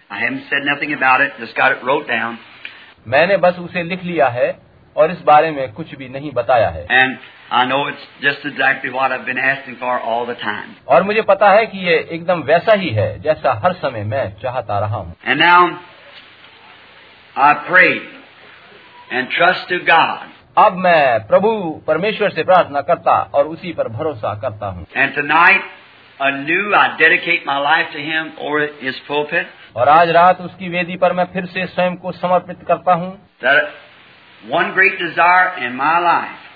मैंने 3.09 3.37
बस 3.37 3.59
उसे 3.59 3.83
लिख 3.83 4.05
लिया 4.05 4.29
है 4.29 4.59
और 4.97 5.11
इस 5.11 5.21
बारे 5.23 5.51
में 5.51 5.73
कुछ 5.73 5.95
भी 5.95 6.09
नहीं 6.09 6.33
बताया 6.33 6.69
है। 6.69 6.87
और 10.89 11.03
मुझे 11.03 11.23
पता 11.23 11.51
है 11.51 11.67
कि 11.67 11.79
ये 11.79 12.09
एकदम 12.13 12.43
वैसा 12.43 12.73
ही 12.73 12.89
है 12.89 13.21
जैसा 13.21 13.61
हर 13.65 13.73
समय 13.73 14.05
मैं 14.05 14.37
चाहता 14.43 14.79
रहा 14.79 14.97
हूँ। 14.97 15.17
अब 20.59 20.73
मैं 20.73 21.27
प्रभु 21.27 21.83
परमेश्वर 21.87 22.31
से 22.31 22.43
प्रार्थना 22.43 22.81
करता 22.81 23.31
और 23.35 23.47
उसी 23.47 23.73
पर 23.73 23.89
भरोसा 23.89 24.35
करता 24.35 24.67
हूँ। 24.67 24.87
And 24.97 25.15
tonight 25.23 25.63
anew, 26.20 26.74
I 26.76 26.98
dedicate 26.98 27.46
my 27.46 27.58
life 27.60 27.92
to 27.94 28.00
Him 28.00 28.34
over 28.39 28.68
His 28.82 28.96
pulpit. 29.08 29.48
और 29.76 29.89
आज 29.89 30.10
रात 30.10 30.39
उसकी 30.42 30.70
वेदी 30.70 30.96
पर 30.98 31.13
मैं 31.13 31.26
फिर 31.34 31.46
से 31.46 31.65
स्वयं 31.65 31.96
को 31.96 32.12
समर्पित 32.12 32.63
करता 32.68 32.94
हूँ 32.94 33.12
That 33.42 33.70
one 34.52 34.74
great 34.74 34.98
desire 35.00 35.68
in 35.68 35.76
my 35.76 35.98
life 36.00 36.48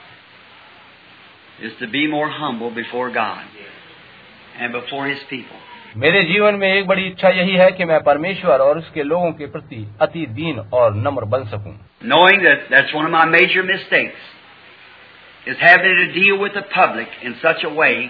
is 1.61 1.73
to 1.79 1.87
be 1.87 2.07
more 2.07 2.29
humble 2.29 2.71
before 2.71 3.09
God 3.09 3.45
and 4.59 4.73
before 4.73 5.07
His 5.07 5.23
people. 5.29 5.59
मेरे 5.97 6.23
जीवन 6.23 6.55
में 6.55 6.67
एक 6.67 6.87
बड़ी 6.87 7.05
इच्छा 7.07 7.29
यही 7.29 7.55
है 7.55 7.71
कि 7.71 7.85
मैं 7.85 7.99
परमेश्वर 8.03 8.61
और 8.61 8.77
उसके 8.77 9.03
लोगों 9.03 9.31
के 9.31 9.45
प्रति 9.45 9.85
अति 10.01 10.25
दीन 10.37 10.59
और 10.73 10.95
नम्र 10.95 11.25
बन 11.33 11.45
सकूं 11.47 11.73
Knowing 12.11 12.41
that 12.43 12.63
that's 12.71 12.93
one 12.95 13.05
of 13.05 13.11
my 13.11 13.25
major 13.33 13.63
mistakes 13.63 14.23
is 15.47 15.57
having 15.61 15.95
to 16.01 16.07
deal 16.13 16.39
with 16.39 16.53
the 16.53 16.63
public 16.75 17.07
in 17.23 17.35
such 17.43 17.63
a 17.63 17.71
way 17.81 18.09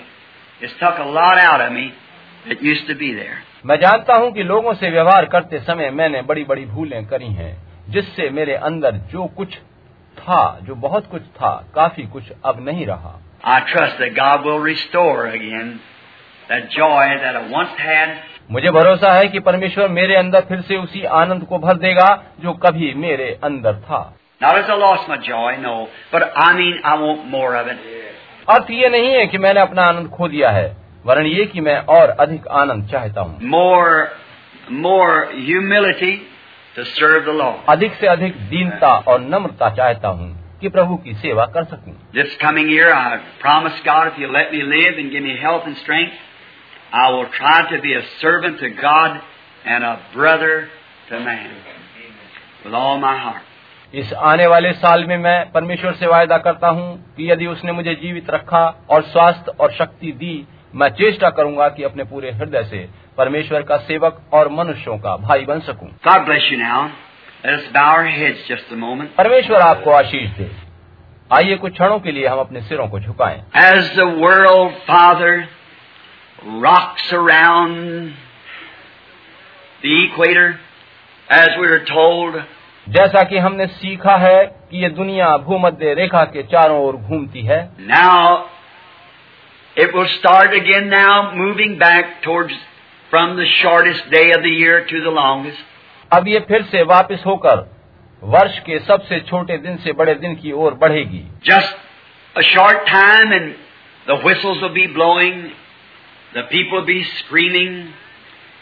मैं 3.66 3.77
जानता 3.77 4.18
हूँ 4.18 4.33
कि 4.33 4.42
लोगों 4.42 4.75
से 4.75 4.90
व्यवहार 4.90 5.25
करते 5.25 5.59
समय 5.59 5.90
मैंने 5.90 6.23
बड़ी 6.23 6.44
बड़ी 6.44 6.64
भूलें 6.64 7.07
करी 7.07 7.27
हैं 7.27 7.68
जिससे 7.88 8.31
मेरे 8.31 8.55
अंदर 8.55 8.90
जो 8.90 9.27
कुछ 9.27 9.59
था 10.18 10.59
जो 10.62 10.75
बहुत 10.75 11.11
कुछ 11.11 11.23
था 11.23 11.66
काफ़ी 11.75 12.03
कुछ 12.03 12.23
अब 12.44 12.64
नहीं 12.64 12.87
रहा। 12.87 13.21
मुझे 18.51 18.71
भरोसा 18.71 19.12
है 19.12 19.29
कि 19.29 19.38
परमेश्वर 19.40 19.88
मेरे 19.88 20.16
अंदर 20.16 20.40
फिर 20.40 20.61
से 20.61 20.77
उसी 20.77 21.03
आनंद 21.05 21.44
को 21.44 21.59
भर 21.59 21.75
देगा 21.75 22.23
जो 22.40 22.53
कभी 22.53 22.94
मेरे 22.94 23.38
अंदर 23.44 23.75
था। 23.75 24.16
Not 24.42 24.55
as 24.55 24.64
I 24.64 24.79
lost 24.79 25.11
अर्थ 28.48 28.70
ये 28.70 28.88
नहीं 28.88 29.12
है 29.14 29.26
कि 29.26 29.38
मैंने 29.38 29.61
अपना 29.61 29.82
आनंद 29.82 30.08
खो 30.11 30.28
दिया 30.28 30.50
है 30.50 30.66
वरण 31.06 31.26
ये 31.26 31.44
कि 31.46 31.61
मैं 31.61 31.76
और 31.96 32.11
अधिक 32.20 32.46
आनंद 32.61 32.88
चाहता 32.90 33.20
हूँ। 33.20 33.38
मोर 33.50 33.88
मोर 34.84 35.11
ह्यूमिलिटी 35.34 36.12
अधिक 37.68 37.94
से 37.94 38.06
अधिक 38.06 38.37
दीनता 38.50 38.92
और 39.08 39.20
नम्रता 39.20 39.68
चाहता 39.74 40.08
हूँ 40.08 40.28
कि 40.61 40.68
प्रभु 40.68 40.96
की 40.96 41.14
सेवा 41.14 41.46
कर 41.46 41.64
सकूँ। 41.64 41.92
This 42.14 42.37
coming 42.37 42.70
year 42.72 42.92
I 42.92 43.16
promise 43.42 43.82
you 44.20 44.32
let 44.32 44.52
me 44.52 44.62
live 44.72 44.98
and 44.98 45.11
give 45.11 45.22
me 45.22 45.37
health 45.42 45.66
and 45.66 45.76
strength 45.76 46.11
I 47.00 47.12
will 47.12 47.24
try 47.37 47.62
to 47.70 47.82
be 47.82 47.94
a 47.94 48.00
God 48.82 49.18
and 49.66 49.84
a 49.84 49.92
brother 50.16 50.61
to 51.11 51.18
man 51.26 51.46
with 52.64 52.74
all 52.74 53.04
heart 53.04 53.47
इस 53.94 54.12
आने 54.12 54.46
वाले 54.46 54.72
साल 54.72 55.05
में 55.05 55.16
मैं 55.16 55.51
परमेश्वर 55.53 55.92
से 55.92 56.07
वायदा 56.07 56.38
करता 56.38 56.68
हूँ 56.68 57.14
कि 57.16 57.31
यदि 57.31 57.46
उसने 57.46 57.72
मुझे 57.72 57.94
जीवित 57.94 58.31
रखा 58.31 58.64
और 58.90 59.03
स्वास्थ्य 59.03 59.53
और 59.61 59.72
शक्ति 59.72 60.12
दी 60.12 60.46
मैं 60.74 60.88
चेष्टा 60.88 61.31
करूँगा 61.31 61.68
कि 61.68 61.83
अपने 61.83 62.05
पूरे 62.05 62.31
हृदय 62.31 62.64
से 62.64 62.88
परमेश्वर 63.18 63.62
का 63.62 63.77
सेवक 63.77 64.20
और 64.33 64.48
मनुष्यों 64.48 64.96
का 64.98 65.16
भाई 65.16 65.44
बन 65.44 65.61
सकूँ 65.61 65.88
God 66.09 66.27
bless 66.27 66.51
you 66.53 66.59
now. 66.59 66.81
Let 67.44 67.55
us 67.55 67.72
bow 67.72 67.87
our 67.87 68.07
heads 68.07 68.46
just 68.48 68.72
a 68.72 68.77
moment. 68.77 69.14
परमेश्वर 69.16 69.61
आपको 69.61 69.90
आशीष 69.90 70.29
दे 70.31 70.51
आइए 71.31 71.57
कुछ 71.57 71.72
क्षणों 71.72 71.98
के 72.01 72.12
लिए 72.12 72.27
हम 72.27 72.38
अपने 72.38 72.61
सिरों 72.62 72.88
को 72.88 73.01
झुकाएँ 73.01 73.42
As 73.62 73.90
the 73.96 74.09
world, 74.22 74.77
Father, 74.87 75.33
rocks 76.61 77.12
around 77.12 78.14
the 79.83 79.96
equator, 80.05 80.48
as 81.29 81.48
we 81.61 81.66
are 81.68 81.85
told, 81.85 82.42
जैसा 82.88 83.22
कि 83.22 83.38
हमने 83.38 83.66
सीखा 83.66 84.16
है 84.16 84.44
कि 84.70 84.83
ये 84.83 84.88
दुनिया 84.90 85.37
भूमध्य 85.37 85.92
रेखा 85.94 86.22
के 86.27 86.42
चारों 86.42 86.79
ओर 86.83 86.96
घूमती 86.96 87.40
है। 87.40 87.59
Now 87.81 88.37
it 89.77 89.94
will 89.94 90.07
start 90.07 90.55
again 90.55 90.87
now 90.88 91.22
moving 91.37 91.74
back 91.77 92.14
towards 92.24 92.55
from 93.11 93.37
the 93.37 93.44
shortest 93.46 94.09
day 94.11 94.22
of 94.33 94.42
the 94.42 94.46
year 94.46 94.81
to 94.90 95.01
the 95.01 95.14
longest 95.14 96.14
अब 96.16 96.29
ये 96.29 96.40
फिर 96.40 96.62
से 96.62 96.83
वापस 96.85 97.22
होकर 97.27 97.61
वर्ष 98.22 98.59
के 98.59 98.79
सबसे 98.79 99.18
छोटे 99.20 99.59
दिन 99.59 99.77
से 99.77 99.92
बड़े 99.92 100.14
दिन 100.14 100.35
की 100.35 100.53
ओर 100.53 100.74
बढ़ेगी। 100.74 101.22
Just 101.44 102.38
a 102.38 102.40
short 102.44 102.79
time 102.88 103.33
and 103.33 103.53
the 104.07 104.20
whistles 104.24 104.62
will 104.62 104.72
be 104.72 104.87
blowing 104.87 105.42
the 106.37 106.46
people 106.51 106.81
be 106.85 107.03
screaming 107.03 107.77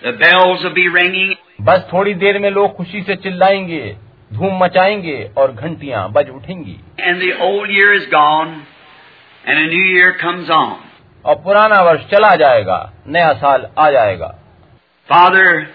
the 0.03 0.15
bells 0.17 0.65
will 0.65 0.73
be 0.73 0.87
ringing 0.99 1.35
बस 1.67 1.89
थोड़ी 1.93 2.15
देर 2.15 2.39
में 2.39 2.51
लोग 2.51 2.77
खुशी 2.77 3.03
से 3.03 3.17
चिल्लाएँगे। 3.17 3.97
धूम 4.34 4.64
मचाएंगे 4.64 5.18
और 5.38 5.52
घंटियां 5.52 6.08
बज 6.14 6.30
उठेंगी 6.30 6.80
and 7.10 7.22
the 7.22 7.32
old 7.48 7.70
year 7.70 7.94
is 7.94 8.06
gone, 8.14 8.54
and 9.46 9.60
a 9.60 9.68
new 9.68 9.86
year 9.96 10.14
comes 10.22 10.50
on. 10.50 10.78
और 11.26 11.36
पुराना 11.44 11.82
वर्ष 11.82 12.06
चला 12.12 12.36
जाएगा 12.36 12.80
नया 13.08 13.34
साल 13.44 13.68
आ 13.80 13.90
जाएगा 13.92 14.34
Father, 15.10 15.68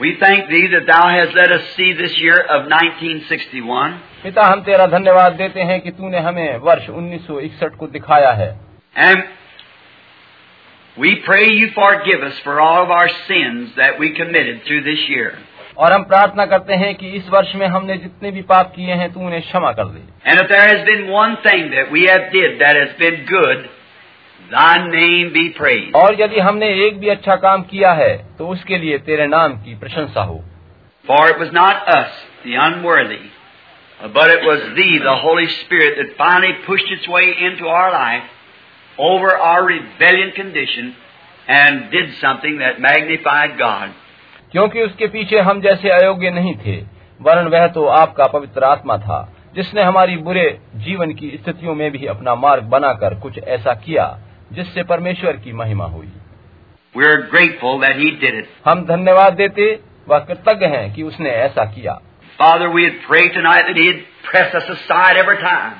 we 0.00 0.14
thank 0.20 0.48
Thee 0.50 0.66
that 0.72 0.86
Thou 0.86 1.08
hast 1.08 1.34
let 1.34 1.52
us 1.52 1.62
see 1.76 1.92
this 1.92 2.16
year 2.18 2.38
of 2.56 2.66
1961, 2.72 3.92
पिता 4.22 4.46
हम 4.46 4.62
तेरा 4.64 4.86
धन्यवाद 4.86 5.32
देते 5.42 5.62
हैं 5.70 5.80
कि 5.80 5.90
तूने 5.90 6.18
हमें 6.28 6.58
वर्ष 6.68 6.88
1961 6.90 7.76
को 7.78 7.86
दिखाया 7.96 8.32
है 8.40 8.54
and 8.96 9.22
we 10.96 11.14
pray 11.26 11.44
You 11.50 11.68
forgive 11.74 12.22
us 12.22 12.38
for 12.44 12.60
all 12.60 12.82
of 12.82 12.90
our 12.90 13.08
sins 13.28 13.70
that 13.76 14.00
we 14.00 14.14
committed 14.14 14.62
through 14.66 14.82
this 14.82 15.08
year. 15.08 15.32
और 15.77 15.93
हम 15.93 16.03
प्रार्थना 16.03 16.45
करते 16.45 16.73
हैं 16.81 16.93
कि 16.95 17.09
इस 17.17 17.29
वर्ष 17.29 17.53
में 17.55 17.65
हमने 17.67 17.97
जितने 17.97 18.31
भी 18.31 18.41
पाप 18.49 18.71
किए 18.75 18.93
हैं 19.01 19.11
तू 19.13 19.19
उन्हें 19.19 19.41
क्षमा 19.41 19.71
कर 19.79 19.85
दे 19.93 20.01
And 20.31 20.41
if 20.41 20.49
there 20.49 20.67
has 20.67 20.83
been 20.89 21.07
one 21.13 21.37
thing 21.47 21.71
that 21.71 21.91
we 21.95 22.03
have 22.09 22.31
did 22.35 22.59
that 22.61 22.75
has 22.75 22.93
been 22.99 23.25
good, 23.31 23.69
Thy 24.51 24.73
name 24.87 25.29
be 25.33 25.43
praised. 25.57 25.95
और 25.95 26.21
यदि 26.21 26.39
हमने 26.39 26.67
एक 26.87 26.99
भी 26.99 27.09
अच्छा 27.09 27.35
काम 27.45 27.61
किया 27.69 27.91
है 27.99 28.15
तो 28.37 28.47
उसके 28.47 28.77
लिए 28.77 28.97
तेरे 29.07 29.27
नाम 29.27 29.55
की 29.63 29.75
प्रशंसा 29.79 30.23
हो 30.23 30.43
For 31.05 31.21
it 31.29 31.39
was 31.39 31.51
not 31.53 31.89
us, 31.93 32.11
the 32.43 32.55
unworthy, 32.65 33.23
but 34.13 34.31
it 34.31 34.45
was 34.49 34.61
Thee, 34.75 34.99
the 35.05 35.15
Holy 35.23 35.47
Spirit, 35.55 35.97
that 35.97 36.13
finally 36.17 36.53
pushed 36.67 36.91
its 36.91 37.07
way 37.07 37.25
into 37.47 37.67
our 37.67 37.91
life 37.91 38.29
over 38.97 39.35
our 39.47 39.65
rebellion 39.65 40.31
condition 40.31 40.93
and 41.47 41.91
did 41.91 42.13
something 42.21 42.59
that 42.59 42.79
magnified 42.79 43.57
God. 43.57 43.93
क्योंकि 44.53 44.81
उसके 44.81 45.07
पीछे 45.07 45.39
हम 45.39 45.61
जैसे 45.61 45.89
अयोग्य 45.89 46.31
नहीं 46.31 46.55
थे 46.55 46.85
वरन 47.21 47.47
वह 47.47 47.67
तो 47.67 47.85
आपका 47.85 48.27
पवित्र 48.27 48.63
आत्मा 48.63 48.97
था 48.97 49.33
जिसने 49.55 49.81
हमारी 49.81 50.17
बुरे 50.17 50.59
जीवन 50.75 51.13
की 51.13 51.39
स्थितियों 51.43 51.75
में 51.75 51.91
भी 51.91 52.05
अपना 52.05 52.35
मार्ग 52.35 52.63
बनाकर 52.63 53.15
कुछ 53.15 53.39
ऐसा 53.39 53.73
किया 53.73 54.19
जिससे 54.51 54.83
परमेश्वर 54.83 55.31
की 55.31 55.53
महिमा 55.53 55.85
हुई. 55.85 56.09
हम 58.65 58.85
धन्यवाद 58.85 59.33
देते 59.33 59.79
व 60.09 60.19
कृतज्ञ 60.19 60.65
हैं 60.65 60.93
कि 60.93 61.03
उसने 61.03 61.29
ऐसा 61.29 61.65
किया। 61.65 62.01
Father, 62.41 62.67
we 62.67 62.79
had 62.79 63.11
prayed 63.11 63.31
tonight 63.31 63.63
that 63.63 63.77
He'd 63.77 63.99
press 64.31 64.55
us 64.55 64.69
aside 64.69 65.21
every 65.23 65.43
time. 65.43 65.71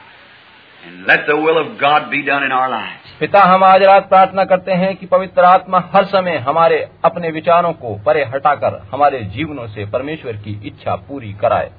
and 0.84 1.06
let 1.06 1.26
the 1.26 1.36
will 1.36 1.58
of 1.58 1.78
God 1.78 2.10
be 2.10 2.22
done 2.22 2.44
in 2.44 2.52
our 2.52 2.70
lives. 2.70 3.08
पिता 3.20 3.40
हम 3.44 3.64
आज 3.64 3.82
रात 3.82 4.08
प्रार्थना 4.08 4.44
करते 4.44 4.72
हैं 4.72 4.94
कि 4.96 5.06
पवित्र 5.06 5.44
आत्मा 5.44 5.78
हर 5.94 6.04
समय 6.06 6.36
हमारे 6.48 6.78
अपने 7.04 7.30
विचारों 7.30 7.72
को 7.74 7.94
परे 8.06 8.24
हटाकर 8.34 8.76
हमारे 8.92 9.20
जीवनों 9.34 9.66
से 9.68 9.86
परमेश्वर 9.90 10.36
की 10.44 10.60
इच्छा 10.68 10.94
पूरी 11.08 11.32
कराए 11.42 11.70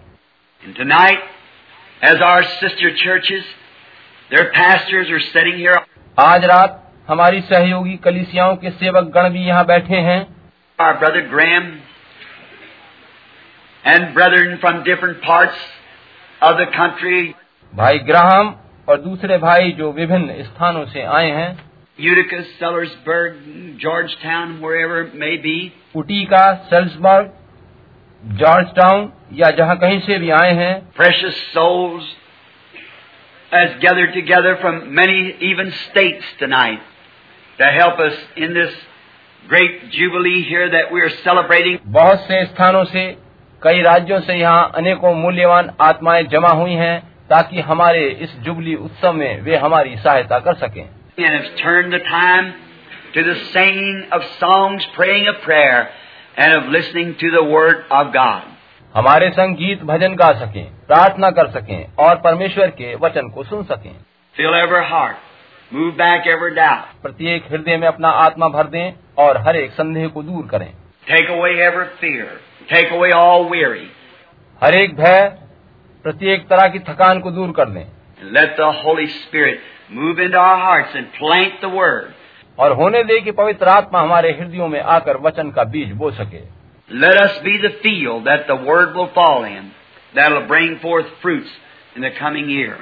And 0.63 0.75
tonight, 0.75 1.21
as 2.01 2.21
our 2.21 2.43
sister 2.55 2.89
churches, 2.95 3.45
their 4.31 4.51
pastors 4.51 5.09
are 5.09 5.23
sitting 5.27 5.57
here, 5.57 5.77
आज 6.17 6.45
रात 6.45 6.75
हमारी 7.07 7.41
सहयोगी 7.43 7.95
कलिसियाओं 8.03 8.55
के 8.55 8.69
सेवक 8.71 9.11
गण 9.13 9.29
भी 9.29 9.45
यहाँ 9.45 9.65
बैठे 9.65 9.99
हैं 10.07 10.19
our 10.79 10.97
brother 10.99 11.21
Graham, 11.29 11.65
and 13.83 14.13
brethren 14.13 14.57
from 14.59 14.83
different 14.83 15.21
parts 15.21 15.57
of 16.41 16.57
the 16.57 16.67
country, 16.75 17.21
भाई 17.73 17.99
ग्राहम 18.09 18.55
और 18.88 19.00
दूसरे 19.00 19.38
भाई 19.38 19.70
जो 19.72 19.92
विभिन्न 19.92 20.42
स्थानों 20.44 20.84
से 20.86 21.02
आए 21.18 21.30
हैं 21.30 21.52
Utica, 21.98 22.38
Sellersburg, 22.60 23.34
Georgetown, 23.78 24.60
wherever 24.60 25.02
it 25.02 25.14
may 25.14 25.36
be, 25.36 25.56
Utica 25.96 26.52
Sellersburg 26.70 27.30
Georgetown 28.76 29.12
या 29.32 29.50
जहाँ 29.58 29.76
कहीं 29.76 30.00
से 30.00 30.18
भी 30.18 30.30
आए 30.30 30.52
हैं 30.54 30.72
precious 30.96 31.38
souls 31.52 32.08
as 33.52 33.76
gathered 33.84 34.12
together 34.14 34.56
from 34.56 34.82
many 34.94 35.18
even 35.50 35.70
states 35.84 36.34
tonight 36.40 36.80
to 37.58 37.70
help 37.78 38.00
us 38.00 38.18
in 38.36 38.54
this 38.54 38.74
great 39.44 39.88
jubilee 39.90 40.42
here 40.42 40.68
that 40.70 40.92
we 40.92 41.00
are 41.00 41.14
celebrating. 41.22 41.78
बहुत 41.86 42.20
से 42.20 42.44
स्थानों 42.46 42.84
से 42.84 43.06
कई 43.62 43.82
राज्यों 43.82 44.20
से 44.20 44.34
यहाँ 44.34 44.70
अनेकों 44.76 45.14
मूल्यवान 45.14 45.70
आत्माएँ 45.80 46.22
जमा 46.32 46.48
हुई 46.48 46.72
हैं 46.72 47.13
ताकि 47.30 47.60
हमारे 47.60 48.08
इस 48.20 48.36
जुबली 48.38 48.74
उत्सव 48.74 49.12
में 49.12 49.42
वे 49.42 49.56
हमारी 49.56 49.96
सहायता 49.96 50.38
कर 50.38 50.54
सकें। 50.54 50.84
हमारे 58.94 59.30
संगीत 59.30 59.82
भजन 59.82 60.14
गा 60.14 60.32
सकें 60.32 60.64
प्रार्थना 60.86 61.30
कर 61.30 61.50
सकें 61.50 61.92
और 61.98 62.16
परमेश्वर 62.16 62.70
के 62.70 62.94
वचन 62.94 63.28
को 63.28 63.44
सुन 63.44 63.62
सकें। 63.62 63.94
Fill 64.34 64.54
every 64.54 64.82
heart 64.82 65.16
move 65.74 65.90
back 65.90 66.26
every 66.26 66.50
doubt 66.50 67.02
प्रत्येक 67.02 67.44
हृदय 67.50 67.76
में 67.76 67.88
अपना 67.88 68.08
आत्मा 68.08 68.48
भर 68.48 68.66
दें 68.66 68.92
और 69.18 69.38
हर 69.38 69.56
एक 69.56 69.70
संदेह 69.70 70.08
को 70.08 70.22
दूर 70.22 70.46
करें। 70.46 70.72
Take 71.06 71.30
away 71.30 71.50
every 71.64 71.84
fear 71.84 72.40
take 72.70 72.92
away 72.92 73.10
all 73.10 73.44
every 73.44 73.90
हर 74.62 74.74
एक 74.74 74.96
भय 74.96 75.43
प्रत्येक 76.04 76.48
तरह 76.48 76.66
की 76.68 76.78
थकान 76.88 77.20
को 77.20 77.30
दूर 77.30 77.52
कर 77.52 77.70
दें 77.70 77.84
let 78.32 78.56
the 78.56 78.70
Holy 78.72 79.06
Spirit 79.06 79.58
move 79.90 80.18
into 80.18 80.38
our 80.38 80.58
hearts 80.58 80.94
and 80.94 81.12
plant 81.12 81.60
the 81.60 81.68
Word. 81.68 82.12
और 82.58 82.72
होने 82.72 83.02
दे 83.04 83.20
कि 83.20 83.32
पवित्र 83.32 83.68
आत्मा 83.68 84.00
हमारे 84.00 84.30
हृदयों 84.32 84.68
में 84.68 84.80
आकर 84.80 85.16
वचन 85.20 85.50
का 85.50 85.64
बीज 85.74 85.92
बो 86.02 86.10
सके 86.20 86.42
Let 86.90 87.20
us 87.20 87.38
be 87.44 87.54
the 87.58 87.72
field 87.82 88.26
that 88.26 88.46
the 88.46 88.56
Word 88.68 88.94
will 88.94 89.10
fall 89.14 89.44
in, 89.44 89.70
that'll 90.14 90.46
bring 90.46 90.78
forth 90.78 91.06
fruits 91.22 91.54
in 91.96 92.02
the 92.02 92.10
coming 92.20 92.50
year. 92.50 92.76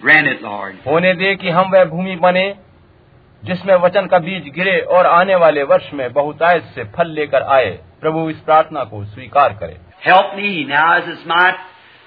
Grant 0.00 0.28
it, 0.28 0.42
Lord. 0.42 0.76
होने 0.86 1.12
दे 1.14 1.34
कि 1.36 1.50
हम 1.50 1.70
वह 1.72 1.84
भूमि 1.90 2.16
बने 2.22 2.46
जिसमें 3.42 3.74
वचन 3.78 4.06
का 4.06 4.18
बीज 4.18 4.48
गिरे 4.54 4.78
और 4.96 5.06
आने 5.06 5.34
वाले 5.36 5.62
वर्ष 5.72 5.92
में 5.94 6.12
बहुतायत 6.12 6.70
से 6.74 6.84
फल 6.96 7.10
लेकर 7.10 7.42
आए 7.56 7.70
प्रभु 8.00 8.28
इस 8.30 8.40
प्रार्थना 8.46 8.84
को 8.84 9.04
स्वीकार 9.04 9.58
करे 9.62 9.76
Help 10.06 10.34
me 10.38 10.50
now 10.68 10.86
as 10.94 11.06
it's 11.08 11.26
my 11.28 11.44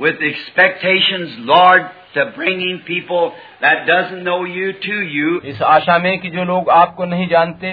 with 0.00 0.16
expectations, 0.20 1.36
Lord, 1.38 1.82
to 2.14 2.32
bringing 2.36 2.80
people 2.86 3.32
that 3.60 3.86
doesn't 3.86 4.22
know 4.24 4.44
you 4.44 4.72
to 4.72 5.00
you, 5.16 5.40
इस 5.52 5.62
आशा 5.62 5.98
में 5.98 6.18
कि 6.20 6.30
जो 6.30 6.44
लोग 6.44 6.70
आपको 6.70 7.04
नहीं 7.04 7.28
जानते 7.28 7.72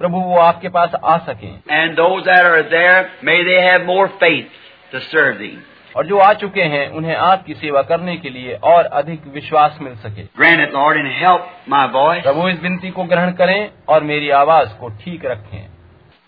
प्रभु 0.00 0.20
वो 0.20 0.38
आपके 0.38 0.68
पास 0.68 0.94
आ 1.04 1.16
सकें 1.26 1.52
and 1.80 1.98
those 1.98 2.24
that 2.24 2.44
are 2.44 2.62
there, 2.70 3.10
may 3.22 3.38
they 3.50 3.60
have 3.62 3.86
more 3.86 4.08
faith 4.22 4.46
to 4.92 5.00
serve 5.12 5.38
thee. 5.38 5.56
और 5.96 6.06
जो 6.06 6.18
आ 6.18 6.32
चुके 6.34 6.62
हैं 6.70 6.88
उन्हें 6.98 7.14
आपकी 7.14 7.54
सेवा 7.54 7.82
करने 7.90 8.16
के 8.16 8.30
लिए 8.30 8.54
और 8.70 8.84
अधिक 9.00 9.26
विश्वास 9.34 9.78
मिल 9.82 9.94
सके 9.96 10.24
Grant 10.38 10.62
it, 10.62 10.72
Lord, 10.76 10.96
and 10.96 11.12
help 11.20 11.42
my 11.76 11.84
voice. 11.98 12.22
प्रभु 12.22 12.48
इस 12.48 12.60
विनती 12.62 12.90
को 12.90 13.04
ग्रहण 13.12 13.32
करें 13.42 13.70
और 13.88 14.02
मेरी 14.04 14.30
आवाज 14.40 14.72
को 14.80 14.88
ठीक 15.04 15.26
रखें 15.26 15.66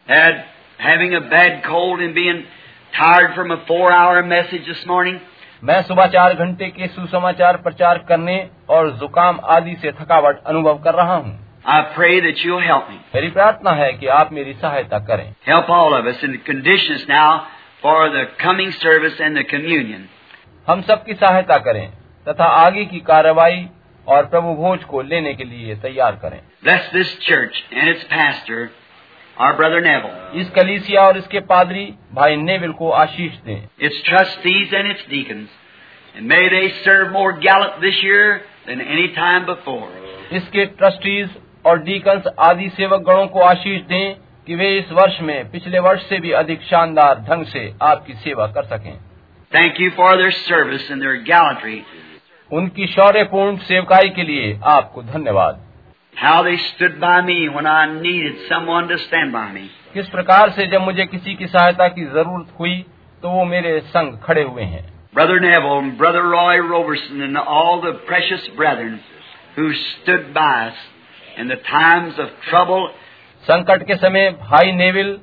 Had 0.09 0.44
having 0.79 1.14
a 1.14 1.20
bad 1.31 1.62
cold 1.64 2.00
and 2.00 2.14
being 2.14 2.44
tired 2.98 3.35
from 3.35 3.50
a 3.50 3.57
four-hour 3.66 4.22
message 4.22 4.66
this 4.66 4.85
morning. 4.87 5.18
मैं 5.63 5.82
सुबह 5.82 6.06
चार 6.08 6.34
घंटे 6.34 6.67
के 6.67 6.88
सुसमाचार 6.88 7.58
प्रचार 7.62 7.97
करने 8.08 8.38
और 8.69 8.89
जुकाम 9.00 9.39
आदि 9.56 9.76
से 9.82 9.91
थकावट 9.91 10.41
अनुभव 10.43 10.78
कर 10.84 10.93
रहा 10.93 11.15
हूँ 11.15 11.39
I 11.65 11.82
pray 11.95 12.13
that 12.21 12.39
you'll 12.43 12.63
help 12.67 12.88
me. 12.89 12.97
मेरी 13.15 13.30
प्रार्थना 13.32 13.71
है 13.71 13.91
कि 13.93 14.08
आप 14.08 14.32
मेरी 14.34 14.54
सहायता 14.54 15.00
करें 15.00 15.26
Help 15.50 15.69
all 15.69 15.93
of 15.93 16.08
us 16.13 16.24
in 16.24 16.32
the 16.32 16.39
conditions 16.50 17.06
now 17.10 17.30
for 17.84 18.00
the 18.10 18.24
coming 18.39 18.71
service 18.80 19.21
and 19.26 19.38
the 19.38 19.43
communion. 19.52 20.08
हम 20.67 20.82
सबकी 20.82 21.13
सहायता 21.13 21.58
करें 21.67 21.88
तथा 22.28 22.45
आगे 22.65 22.86
की 22.86 23.00
कार्रवाई 23.12 23.65
और 24.08 24.26
प्रभु 24.26 24.54
भोज 24.56 24.84
को 24.84 25.02
लेने 25.02 25.34
के 25.34 25.43
लिए 25.43 25.76
तैयार 25.84 26.19
करें 26.24 26.39
Bless 26.63 26.91
this 26.95 27.13
church 27.30 27.63
and 27.71 27.95
its 27.95 28.08
pastor, 28.15 28.62
our 29.41 29.54
brother 29.58 29.82
Neville, 29.82 30.15
इस 30.41 30.49
कलीसिया 30.56 31.01
और 31.01 31.17
इसके 31.17 31.39
पादरी 31.51 31.86
भाई 32.13 32.36
नेविल 32.38 32.71
को 32.80 32.89
आशीष 32.95 33.38
दें 33.45 33.67
its 33.88 34.01
trustees 34.10 34.73
and 34.80 34.91
its 34.91 35.06
deacons, 35.13 35.49
and 36.15 36.27
may 36.27 36.41
they 36.49 36.65
serve 36.82 37.12
more 37.12 37.32
gallant 37.45 37.80
this 37.82 38.01
year 38.04 38.25
than 38.67 38.84
any 38.88 39.08
time 39.15 39.47
before. 39.47 39.88
इसके 40.32 40.65
ट्रस्टीज 40.82 41.30
और 41.65 41.80
डीकन्स 41.84 42.27
आदि 42.39 42.69
सेवक 42.75 43.01
गणों 43.08 43.25
को 43.27 43.39
आशीष 43.43 43.82
दें 43.88 44.15
कि 44.47 44.56
वे 44.56 44.69
इस 44.77 44.91
वर्ष 44.91 45.19
में 45.21 45.51
पिछले 45.51 45.80
वर्ष 45.80 46.08
से 46.10 46.19
भी 46.19 46.32
अधिक 46.43 46.62
शानदार 46.69 47.19
ढंग 47.30 47.45
से 47.45 47.71
आपकी 47.89 48.13
सेवा 48.23 48.47
कर 48.58 48.63
सकें 48.75 48.93
Thank 49.51 49.80
you 49.80 49.89
for 49.91 50.12
their 50.17 50.32
service 50.34 50.88
and 50.91 51.01
their 51.01 51.17
gallantry, 51.23 51.82
उनकी 52.51 52.88
शौर्यपूर्ण 52.88 53.58
सेवकाई 53.65 54.10
के 54.15 54.23
लिए 54.23 54.60
आपको 54.69 55.04
धन्यवाद 55.04 55.60
how 56.16 56.42
they 56.42 56.57
stood 56.74 56.98
by 57.00 57.20
me 57.22 57.48
when 57.48 57.66
I 57.66 58.00
needed 58.00 58.37
someone 58.48 58.88
to 58.88 58.98
stand 58.98 59.33
by 59.33 59.46
me. 59.52 59.68
किस 59.94 60.09
प्रकार 60.09 60.50
से 60.50 60.66
जब 60.66 60.81
मुझे 60.83 61.07
किसी 61.07 61.35
की 61.35 61.46
सहायता 61.46 61.88
की 61.88 62.05
जरूरत 62.14 62.55
हुई 62.59 62.74
तो 63.22 63.31
वो 63.31 63.44
मेरे 63.44 63.79
संग 63.94 64.18
खड़े 64.24 64.42
हुए 64.42 64.62
हैं 64.74 64.85
Brother 65.14 65.38
Neville 65.40 65.79
and 65.79 65.96
Brother 65.98 66.22
Roy 66.29 66.57
Roberson 66.70 67.22
and 67.22 67.38
all 67.38 67.81
the 67.83 67.92
precious 68.09 68.48
brethren 68.57 69.00
who 69.57 69.72
stood 69.83 70.35
by 70.35 70.68
us 70.68 70.83
in 71.38 71.48
the 71.48 71.57
times 71.68 72.18
of 72.24 72.35
trouble 72.50 72.88
संकट 73.44 73.87
के 73.87 73.96
समय 73.96 74.31
भाई 74.42 74.72
नेविल 74.72 75.16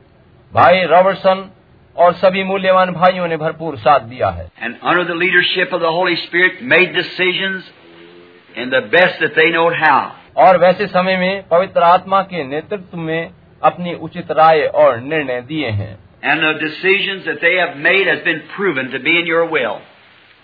भाई 0.52 0.84
रॉबर्टसन 0.94 1.50
और 1.96 2.14
सभी 2.14 2.44
मूल्यवान 2.44 2.92
भाइयों 2.94 3.28
ने 3.28 3.38
भरपूर 3.38 3.78
साथ 3.78 4.10
दिया 4.10 4.30
है 4.40 4.50
and 4.62 4.78
under 4.92 5.06
the 5.06 5.18
leadership 5.24 5.74
of 5.78 5.82
the 5.82 5.92
Holy 6.00 6.16
Spirit 6.26 6.62
made 6.74 6.94
decisions 6.96 7.72
in 8.56 8.70
the 8.70 8.82
best 8.98 9.20
that 9.22 9.36
they 9.36 9.50
know 9.52 9.70
how. 9.86 10.02
और 10.39 10.59
वैसे 10.59 10.87
समय 10.87 11.17
में 11.17 11.49
पवित्र 11.49 11.83
आत्मा 11.83 12.21
के 12.23 12.45
नेतृत्व 12.45 12.99
में 12.99 13.31
अपनी 13.63 13.95
उचित 13.95 14.31
राय 14.31 14.65
और 14.75 15.01
निर्णय 15.01 15.41
दिए 15.43 15.71
हैं 15.71 15.97
And 16.25 16.43
the 16.43 16.53
decisions 16.61 17.27
that 17.27 17.41
they 17.41 17.55
have 17.57 17.77
made 17.77 18.09
has 18.09 18.23
been 18.25 18.41
proven 18.55 18.89
to 18.91 18.99
be 18.99 19.13
in 19.19 19.27
your 19.27 19.43
will, 19.47 19.77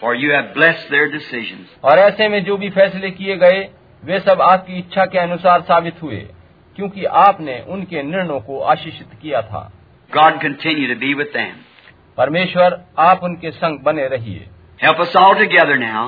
for 0.00 0.14
you 0.14 0.30
have 0.30 0.52
blessed 0.54 0.90
their 0.90 1.08
decisions. 1.10 1.66
और 1.84 1.98
ऐसे 1.98 2.28
में 2.28 2.44
जो 2.44 2.56
भी 2.56 2.70
फैसले 2.70 3.10
किए 3.10 3.36
गए 3.36 3.60
वे 4.02 4.18
सब 4.20 4.40
आपकी 4.42 4.78
इच्छा 4.78 5.04
के 5.04 5.18
अनुसार 5.18 5.60
साबित 5.62 6.02
हुए 6.02 6.20
क्योंकि 6.76 7.04
आपने 7.04 7.58
उनके 7.68 8.02
निर्णयों 8.02 8.40
को 8.40 8.60
आशीषित 8.72 9.18
किया 9.22 9.42
था 9.42 9.70
God 10.10 10.40
continue 10.40 10.88
to 10.88 10.98
be 11.00 11.14
with 11.20 11.32
them. 11.36 11.54
परमेश्वर 12.18 12.80
आप 12.98 13.24
उनके 13.24 13.50
संग 13.50 13.78
बने 13.78 14.06
रहिए 14.08 14.46
Help 14.80 15.00
us 15.00 15.16
all 15.16 15.34
together 15.34 15.76
now. 15.78 16.04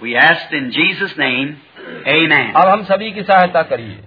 We 0.00 0.16
ask 0.16 0.52
in 0.52 0.70
Jesus' 0.72 1.16
name, 1.18 1.56
Amen. 2.06 2.52
अब 2.56 2.68
हम 2.68 2.82
सभी 2.84 3.10
की 3.10 3.22
सहायता 3.22 3.62
करिए 3.62 4.02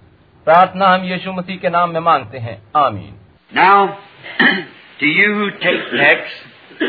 प्रार्थना 0.47 0.88
हम 0.88 1.03
यीशु 1.03 1.32
मसीह 1.34 1.58
के 1.58 1.69
नाम 1.69 1.89
में 1.89 1.99
मांगते 1.99 2.38
हैं 2.38 2.58
आमीन 2.77 3.13
Now, 3.51 3.97
to 4.99 5.06
you 5.06 5.34
who 5.34 5.49
take 5.63 5.84
text 5.93 6.82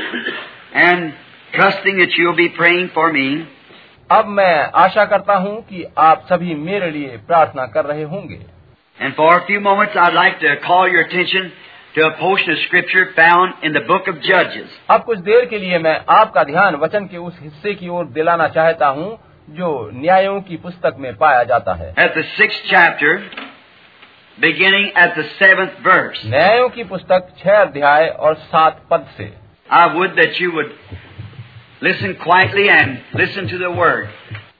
and 0.74 1.14
trusting 1.52 1.98
that 1.98 2.16
you'll 2.18 2.36
be 2.36 2.48
praying 2.58 2.90
for 2.96 3.12
me, 3.12 3.26
अब 4.10 4.26
मैं 4.36 4.54
आशा 4.82 5.04
करता 5.04 5.34
हूँ 5.36 5.60
कि 5.62 5.84
आप 5.98 6.26
सभी 6.32 6.54
मेरे 6.54 6.90
लिए 6.90 7.16
प्रार्थना 7.26 7.66
कर 7.74 7.84
रहे 7.84 8.02
होंगे 8.12 8.40
and 8.98 9.14
for 9.14 9.30
a 9.34 9.46
few 9.46 9.60
moments 9.60 9.96
I'd 9.96 10.14
like 10.14 10.40
to 10.40 10.56
call 10.66 10.88
your 10.88 11.04
attention 11.06 11.50
to 11.95 12.01
a 12.05 12.17
portion 12.17 12.51
of 12.51 12.57
Scripture 12.67 13.13
found 13.15 13.53
in 13.63 13.73
the 13.73 13.81
book 13.81 14.07
of 14.07 14.15
Judges. 14.21 14.69
अब 14.89 15.03
कुछ 15.05 15.19
देर 15.27 15.45
के 15.49 15.59
लिए 15.59 15.79
मैं 15.79 15.99
आपका 16.19 16.43
ध्यान 16.43 16.75
वचन 16.83 17.05
के 17.07 17.17
उस 17.17 17.37
हिस्से 17.41 17.73
की 17.75 17.89
ओर 17.97 18.05
दिलाना 18.17 18.47
चाहता 18.57 18.87
हूँ 18.97 19.09
जो 19.57 19.69
न्यायों 19.93 20.39
की 20.41 20.57
पुस्तक 20.57 20.95
में 20.99 21.13
पाया 21.17 21.43
जाता 21.43 21.73
है 21.81 21.93
At 22.05 22.15
the 22.17 22.23
sixth 22.37 22.63
chapter, 22.71 23.11
beginning 24.37 24.91
at 24.95 25.15
the 25.17 25.25
seventh 25.39 25.79
verse. 25.83 26.25
न्यायों 26.25 26.69
की 26.69 26.83
पुस्तक 26.93 27.33
छह 27.43 27.61
अध्याय 27.61 28.07
और 28.09 28.35
सात 28.51 28.81
पद 28.91 29.07
से 29.17 29.31
I 29.69 29.85
would 29.95 30.15
that 30.15 30.39
you 30.39 30.51
would 30.51 30.71
listen 31.81 32.15
quietly 32.15 32.69
and 32.69 33.19
listen 33.23 33.47
to 33.53 33.63
the 33.65 33.71
word. 33.81 34.07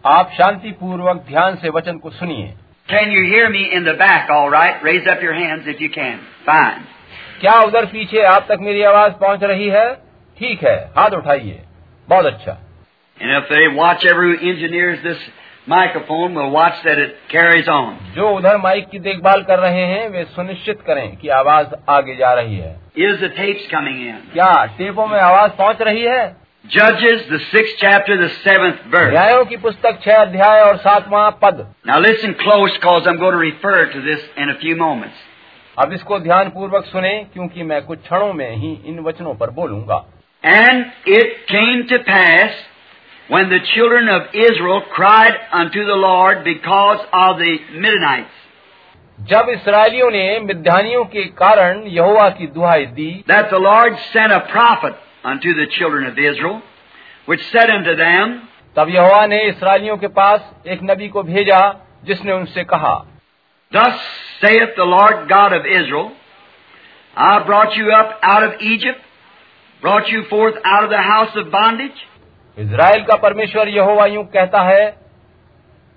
आप 0.06 0.32
शांति 0.38 0.72
पूर्वक 0.80 1.26
ध्यान 1.28 1.56
से 1.56 1.69
वचन 1.69 1.98
को 1.98 2.10
सुनिए 2.12 2.54
Can 2.89 3.12
you 3.12 3.22
hear 3.26 3.50
me 3.50 3.62
in 3.76 3.86
the 3.86 3.93
back 4.00 4.30
all 4.30 4.50
right? 4.50 4.84
Raise 4.84 5.08
up 5.08 5.22
your 5.24 5.34
hands 5.34 5.67
if 5.67 5.80
you 5.80 5.89
can. 5.89 6.19
Fine. 6.46 6.82
क्या 7.43 7.53
उधर 7.62 7.86
पीछे 7.91 8.21
आप 8.25 8.45
तक 8.49 8.60
मेरी 8.62 8.82
आवाज़ 8.89 9.13
पहुँच 9.21 9.43
रही 9.43 9.67
है 9.69 9.86
ठीक 10.38 10.63
है 10.63 10.75
हाथ 10.97 11.15
उठाइए 11.17 11.62
बहुत 12.08 12.25
अच्छा 12.25 12.58
And 13.17 13.32
if 13.38 13.49
they 13.49 13.63
watch 13.77 14.06
ever 14.12 14.23
who 14.27 14.38
engineers 14.51 15.01
this 15.03 15.19
microphone 15.67 16.38
will 16.39 16.51
watch 16.51 16.79
that 16.86 17.01
it 17.03 17.12
carries 17.34 17.67
on. 17.73 17.89
जो 18.15 18.29
उधर 18.38 18.58
माइक 18.63 18.88
की 18.91 18.99
देखभाल 18.99 19.43
कर 19.49 19.60
रहे 19.60 19.84
हैं 19.91 20.08
वे 20.13 20.23
सुनिश्चित 20.36 20.82
करें 20.88 21.15
कि 21.17 21.29
आवाज़ 21.39 21.75
आगे 21.97 22.15
जा 22.21 22.34
रही 22.39 22.58
है 22.58 22.71
Is 23.08 23.19
the 23.23 23.29
tapes 23.39 23.67
coming 23.73 23.99
in? 24.08 24.15
क्या 24.34 24.53
टेपों 24.77 25.08
में 25.08 25.19
आवाज़ 25.19 25.51
पहुँच 25.60 25.82
रही 25.89 26.06
है 26.06 26.23
Judges, 26.65 27.23
the 27.29 27.39
sixth 27.51 27.73
chapter, 27.79 28.15
the 28.19 28.29
seventh 28.43 28.84
verse. 28.91 29.12
न्यायों 29.13 29.43
की 29.45 29.58
पुस्तक 29.63 29.99
छह 30.03 30.21
अध्याय 30.21 30.62
और 30.62 30.77
सातवां 30.88 31.29
पद 31.43 31.58
Now 31.91 31.99
listen 32.08 32.36
close 32.45 32.79
because 32.79 33.08
I'm 33.08 33.19
going 33.25 33.38
to 33.39 33.45
refer 33.45 33.86
to 33.95 34.01
this 34.01 34.21
in 34.38 34.49
a 34.49 34.58
few 34.62 34.75
moments. 34.77 35.17
अब 35.77 35.93
इसको 35.93 36.19
ध्यान 36.19 36.49
पूर्वक 36.49 36.86
सुने 36.86 37.12
क्योंकि 37.33 37.63
मैं 37.63 37.81
कुछ 37.81 37.99
क्षणों 37.99 38.33
में 38.33 38.55
ही 38.55 38.71
इन 38.86 38.99
वचनों 38.99 39.33
पर 39.36 39.49
बोलूँगा। 39.49 39.95
And 40.43 40.86
it 41.07 41.38
came 41.49 41.81
to 41.81 41.97
pass 41.97 42.59
when 43.29 43.49
the 43.49 43.59
children 43.63 44.09
of 44.09 44.36
Israel 44.36 44.79
cried 44.95 45.36
unto 45.53 45.83
the 45.83 45.97
Lord 45.99 46.43
because 46.43 46.99
of 47.15 47.38
the 47.38 47.57
Midianites 47.75 48.41
जब 49.19 49.49
इसराइलियों 49.49 50.09
ने 50.12 50.39
मिध्यानियों 50.39 51.03
के 51.05 51.23
कारण 51.39 51.81
यहुआ 51.88 52.27
की 52.29 52.47
दुहाई 52.47 52.86
दी 52.86 53.09
that 53.27 53.49
the 53.51 53.62
Lord 53.62 53.95
sent 54.05 54.31
a 54.31 54.38
prophet 54.51 54.95
unto 55.25 55.53
the 55.53 55.67
children 55.71 56.05
of 56.07 56.19
Israel 56.19 56.59
which 57.29 57.41
said 57.41 57.69
unto 57.69 57.93
them 57.93 58.38
तब 58.75 58.89
यहोवा 58.89 59.25
ने 59.25 59.41
इसराइलियों 59.43 59.97
के 59.97 60.07
पास 60.13 60.53
एक 60.67 60.79
नबी 60.83 61.07
को 61.07 61.23
भेजा 61.23 61.62
जिसने 62.03 62.31
उनसे 62.31 62.63
कहा 62.63 62.93
Thus 63.72 64.00
saith 64.40 64.76
the 64.76 64.85
Lord 64.85 65.28
God 65.28 65.52
of 65.52 65.66
Israel, 65.66 66.12
I 67.16 67.44
brought 67.44 67.76
you 67.76 67.90
up 67.92 68.18
out 68.22 68.44
of 68.44 68.61
Egypt, 68.61 69.00
brought 69.83 70.09
you 70.09 70.24
forth 70.31 70.54
out 70.64 70.85
of 70.85 70.90
the 70.90 71.02
house 71.02 71.37
of 71.37 71.50
bondage, 71.52 71.98
Israel 72.59 73.04
का 73.04 73.16
परमेश्वर 73.22 73.68
यहोवा 73.68 74.07
यूं 74.07 74.24
कहता 74.37 74.62
है 74.68 74.85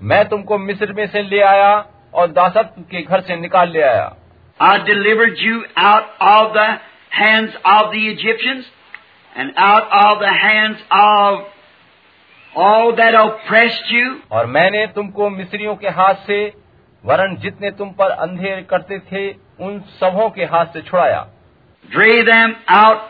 मैं 0.02 0.24
तुमको 0.30 0.58
मिस्र 0.58 0.94
में 0.94 1.06
से 1.08 1.22
ले 1.30 1.40
आया 1.42 1.74
और 2.14 2.28
दासत्व 2.32 2.82
के 2.92 3.02
घर 3.02 3.22
से 3.22 3.36
निकाल 3.36 3.72
ले 3.72 3.82
आया 3.82 4.10
I 4.60 4.78
delivered 4.88 5.40
you 5.40 5.64
out 5.84 6.10
of 6.32 6.54
the 6.54 6.68
hands 7.20 7.56
of 7.66 7.92
the 7.94 8.02
Egyptians 8.10 8.66
and 9.36 9.54
out 9.58 9.88
of 10.00 10.20
the 10.20 10.34
hands 10.42 10.84
of 10.92 11.40
all 12.56 12.96
that 12.96 13.16
oppressed 13.16 13.92
you, 13.96 14.12
और 14.32 14.46
मैंने 14.58 14.86
तुमको 14.96 15.30
मिस्रियों 15.30 15.76
के 15.76 15.90
हाथ 16.00 16.28
से 16.28 16.40
वरन 17.07 17.37
जितने 17.37 17.71
तुम 17.73 17.91
पर 17.93 18.11
अंधेर 18.11 18.61
करते 18.71 18.99
थे 19.11 19.29
उन 19.61 19.79
सबों 20.01 20.29
के 20.31 20.45
हाथ 20.45 20.67
से 20.67 20.81
छुड़ाया। 20.83 21.27
Drave 21.89 22.23
them 22.23 22.55
out 22.75 23.05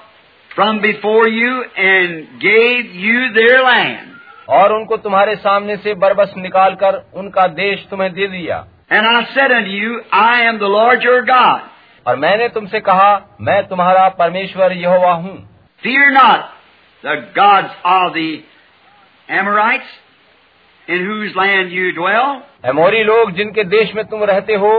from 0.51 0.79
before 0.81 1.29
you 1.29 1.63
and 1.63 2.21
gave 2.41 2.91
you 2.97 3.29
their 3.35 3.59
land 3.67 4.15
और 4.49 4.73
उनको 4.73 4.97
तुम्हारे 4.97 5.37
सामने 5.37 5.77
से 5.77 5.95
बरबस 5.97 6.35
निकालकर 6.37 7.03
उनका 7.15 7.47
देश 7.55 7.87
तुम्हें 7.91 8.13
दे 8.13 8.27
दिया। 8.29 8.65
And 8.93 9.07
I 9.07 9.25
said 9.25 9.53
and 9.53 9.67
you 9.69 10.01
I 10.15 10.43
am 10.43 10.59
the 10.59 10.71
Lord 10.75 11.05
your 11.05 11.25
God 11.25 11.61
और 12.07 12.17
मैंने 12.17 12.49
तुमसे 12.49 12.81
कहा 12.81 13.11
मैं 13.41 13.63
तुम्हारा 13.69 14.09
परमेश्वर 14.19 14.73
यहोवा 14.73 15.13
हूँ। 15.15 15.37
Fear 15.83 16.11
not 16.13 16.41
the 17.05 17.17
gods 17.39 17.83
of 17.87 18.13
the 18.13 18.17
in 20.89 21.07
whose 21.07 21.73
you 21.73 21.91
dwell 21.93 22.41
एमोरी 22.67 23.03
लोग 23.05 23.31
जिनके 23.33 23.65
देश 23.65 23.95
में 23.95 24.05
तुम 24.05 24.25
रहते 24.25 24.55
हो 24.55 24.73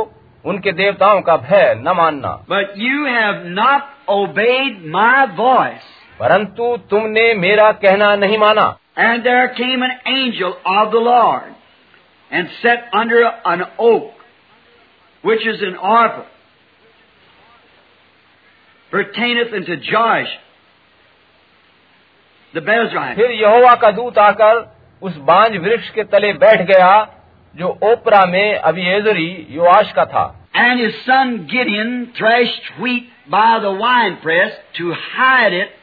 उनके 0.45 0.71
देवताओं 0.71 1.21
का 1.21 1.35
भय 1.37 1.73
न 1.77 1.93
मानना। 1.97 2.29
But 2.49 2.73
you 2.77 3.05
have 3.05 3.43
not 3.59 4.09
obeyed 4.09 4.85
my 4.91 5.25
voice 5.35 5.85
परंतु 6.19 6.75
तुमने 6.89 7.33
मेरा 7.33 7.71
कहना 7.83 8.15
नहीं 8.15 8.37
माना। 8.37 8.67
And 8.99 9.23
there 9.23 9.45
came 9.59 9.83
an 9.83 9.91
angel 10.07 10.53
of 10.67 10.89
the 10.89 11.03
Lord 11.03 12.33
and 12.33 12.47
sat 12.61 12.89
under 12.95 13.25
an 13.51 13.65
oak 13.79 14.11
which 15.23 15.47
is 15.47 15.63
in 15.65 15.75
ऑर्ब 15.75 16.25
Pertaineth 18.91 19.53
unto 19.53 19.75
Josh, 19.85 20.29
the 22.53 22.61
Bezrah. 22.67 23.07
फिर 23.15 23.31
यहोवा 23.31 23.73
का 23.75 23.89
दूत 23.91 24.17
आकर 24.17 24.61
उस 25.01 25.17
बांझ 25.29 25.57
वृक्ष 25.57 25.89
के 25.89 26.03
तले 26.13 26.31
बैठ 26.43 26.61
गया 26.61 26.87
जो 27.57 27.67
ओपरा 27.83 28.25
में 28.25 28.55
अभी 28.55 28.85
एजरी 28.87 29.29
युवाश 29.49 29.91
का 29.91 30.05
था। 30.05 30.23
And 30.55 30.79
his 30.79 30.95
son 30.95 31.37
Gideon 31.51 32.05
threshed 32.17 32.71
wheat 32.79 33.09
by 33.29 33.59
the 33.59 33.77
winepress 34.23 34.59
to 34.77 34.91
hide 34.93 35.53
it 35.53 35.75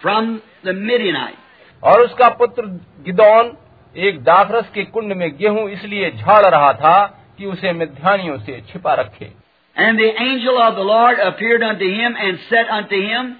from 0.00 0.34
the 0.64 0.74
मेरी 0.76 1.12
मिडियन 1.12 1.34
और 1.82 2.02
उसका 2.02 2.28
पुत्र 2.28 2.62
गिदौन 3.06 3.52
एक 3.96 4.22
दाखरस 4.24 4.70
के 4.74 4.84
कुंड 4.86 5.12
में 5.12 5.30
गेहूँ 5.36 5.68
इसलिए 5.70 6.10
झाड़ 6.10 6.44
रहा 6.46 6.72
था 6.72 6.96
कि 7.38 7.46
उसे 7.46 7.72
मिध्यानियों 7.72 8.38
से 8.38 8.60
छिपा 8.68 8.94
रखे। 8.94 9.30
And 9.76 9.98
the 9.98 10.02
angel 10.02 10.56
of 10.56 10.74
the 10.74 10.86
Lord 10.86 11.18
appeared 11.18 11.64
unto 11.64 11.78
him 11.82 12.16
and 12.16 12.38
said 12.38 12.68
unto 12.68 12.86
him 12.92 13.32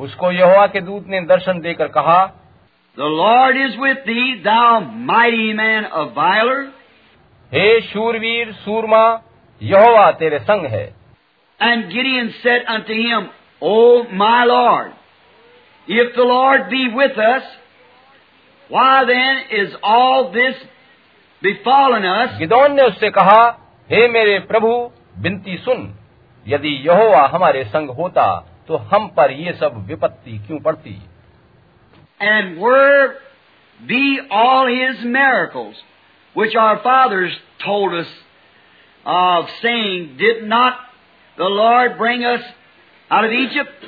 उसको 0.00 0.32
यहोवा 0.32 0.66
के 0.66 0.80
दूत 0.80 1.06
ने 1.08 1.20
दर्शन 1.26 1.60
देकर 1.60 1.88
कहा 1.88 2.24
the 2.98 3.12
Lord 3.18 3.56
is 3.56 3.78
with 3.80 4.06
thee 4.06 4.34
thou 4.42 4.80
man 4.80 5.84
of 5.84 6.08
violence 6.10 6.72
हे 7.52 7.80
शूरवीर 7.80 8.52
सूरमा 8.52 9.04
यहोवा 9.60 10.10
तेरे 10.12 10.38
संग 10.38 10.66
है 10.66 10.86
And 11.60 11.90
Gideon 11.90 12.32
said 12.42 12.64
unto 12.68 12.94
him, 12.94 13.28
O 13.62 14.02
my 14.12 14.44
Lord, 14.44 14.90
if 15.88 16.14
the 16.16 16.24
Lord 16.24 16.68
be 16.68 16.88
with 16.94 17.18
us, 17.18 17.44
why 18.70 19.04
then 19.04 19.38
is 19.60 19.76
all 19.82 20.30
this 20.32 20.56
befallen 21.42 22.04
us? 22.04 22.36
Gideon 22.38 22.74
ने 22.74 22.82
उससे 22.82 23.10
कहा 23.10 23.40
हे 23.90 24.06
मेरे 24.08 24.38
प्रभु 24.50 24.72
बिनती 25.18 25.56
सुन 25.58 25.88
यदि 26.46 26.74
यहोवा 26.88 27.26
हमारे 27.26 27.64
संग 27.64 27.90
होता 27.90 28.26
तो 28.68 28.76
हम 28.92 29.06
पर 29.16 29.32
ये 29.32 29.52
सब 29.52 29.84
विपत्ति 29.88 30.38
क्यों 30.46 30.58
पड़ती 30.60 30.98
And 32.20 32.58
where 32.60 33.14
be 33.80 34.18
all 34.30 34.66
his 34.66 35.04
miracles, 35.04 35.76
which 36.35 36.55
our 36.55 36.79
fathers 36.79 37.31
told 37.63 37.93
us 37.93 38.07
of, 39.05 39.45
saying, 39.61 40.17
Did 40.17 40.43
not 40.43 40.73
the 41.37 41.45
Lord 41.45 41.97
bring 41.97 42.23
us 42.23 42.41
out 43.11 43.25
of 43.25 43.31
Egypt? 43.31 43.87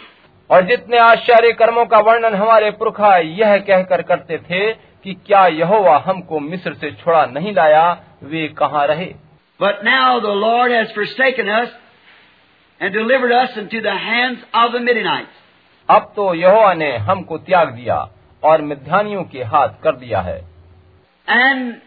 और 0.49 0.65
जितने 0.67 0.97
आश्चर्य 0.99 1.51
कर्मों 1.59 1.85
का 1.85 1.99
वर्णन 2.07 2.33
हमारे 2.35 2.71
पुरखा 2.79 3.15
यह 3.17 3.57
कहकर 3.57 4.01
करते 4.01 4.37
थे 4.37 4.71
कि 5.03 5.13
क्या 5.27 5.45
यहोवा 5.47 5.97
हमको 6.05 6.39
मिस्र 6.39 6.73
से 6.73 6.91
छुड़ा 7.03 7.25
नहीं 7.25 7.53
लाया 7.53 7.85
वे 8.23 8.47
कहाँ 8.59 8.85
रहे 8.87 9.13
But 9.59 9.83
now 9.83 10.19
the 10.19 10.35
Lord 10.43 10.71
has 10.71 10.91
forsaken 10.91 11.49
us 11.49 11.69
and 12.81 12.93
delivered 12.93 13.31
us 13.31 13.57
into 13.57 13.81
the 13.81 13.95
hands 14.05 14.39
of 14.53 14.71
the 14.73 14.79
Midianites. 14.79 15.39
अब 15.89 16.11
तो 16.15 16.33
यहोवा 16.35 16.73
ने 16.73 16.95
हमको 17.07 17.37
त्याग 17.37 17.69
दिया 17.75 17.97
और 18.43 18.61
मिध्यानियों 18.61 19.23
के 19.31 19.43
हाथ 19.53 19.81
कर 19.83 19.95
दिया 19.95 20.21
है 20.21 20.39
And 21.27 21.81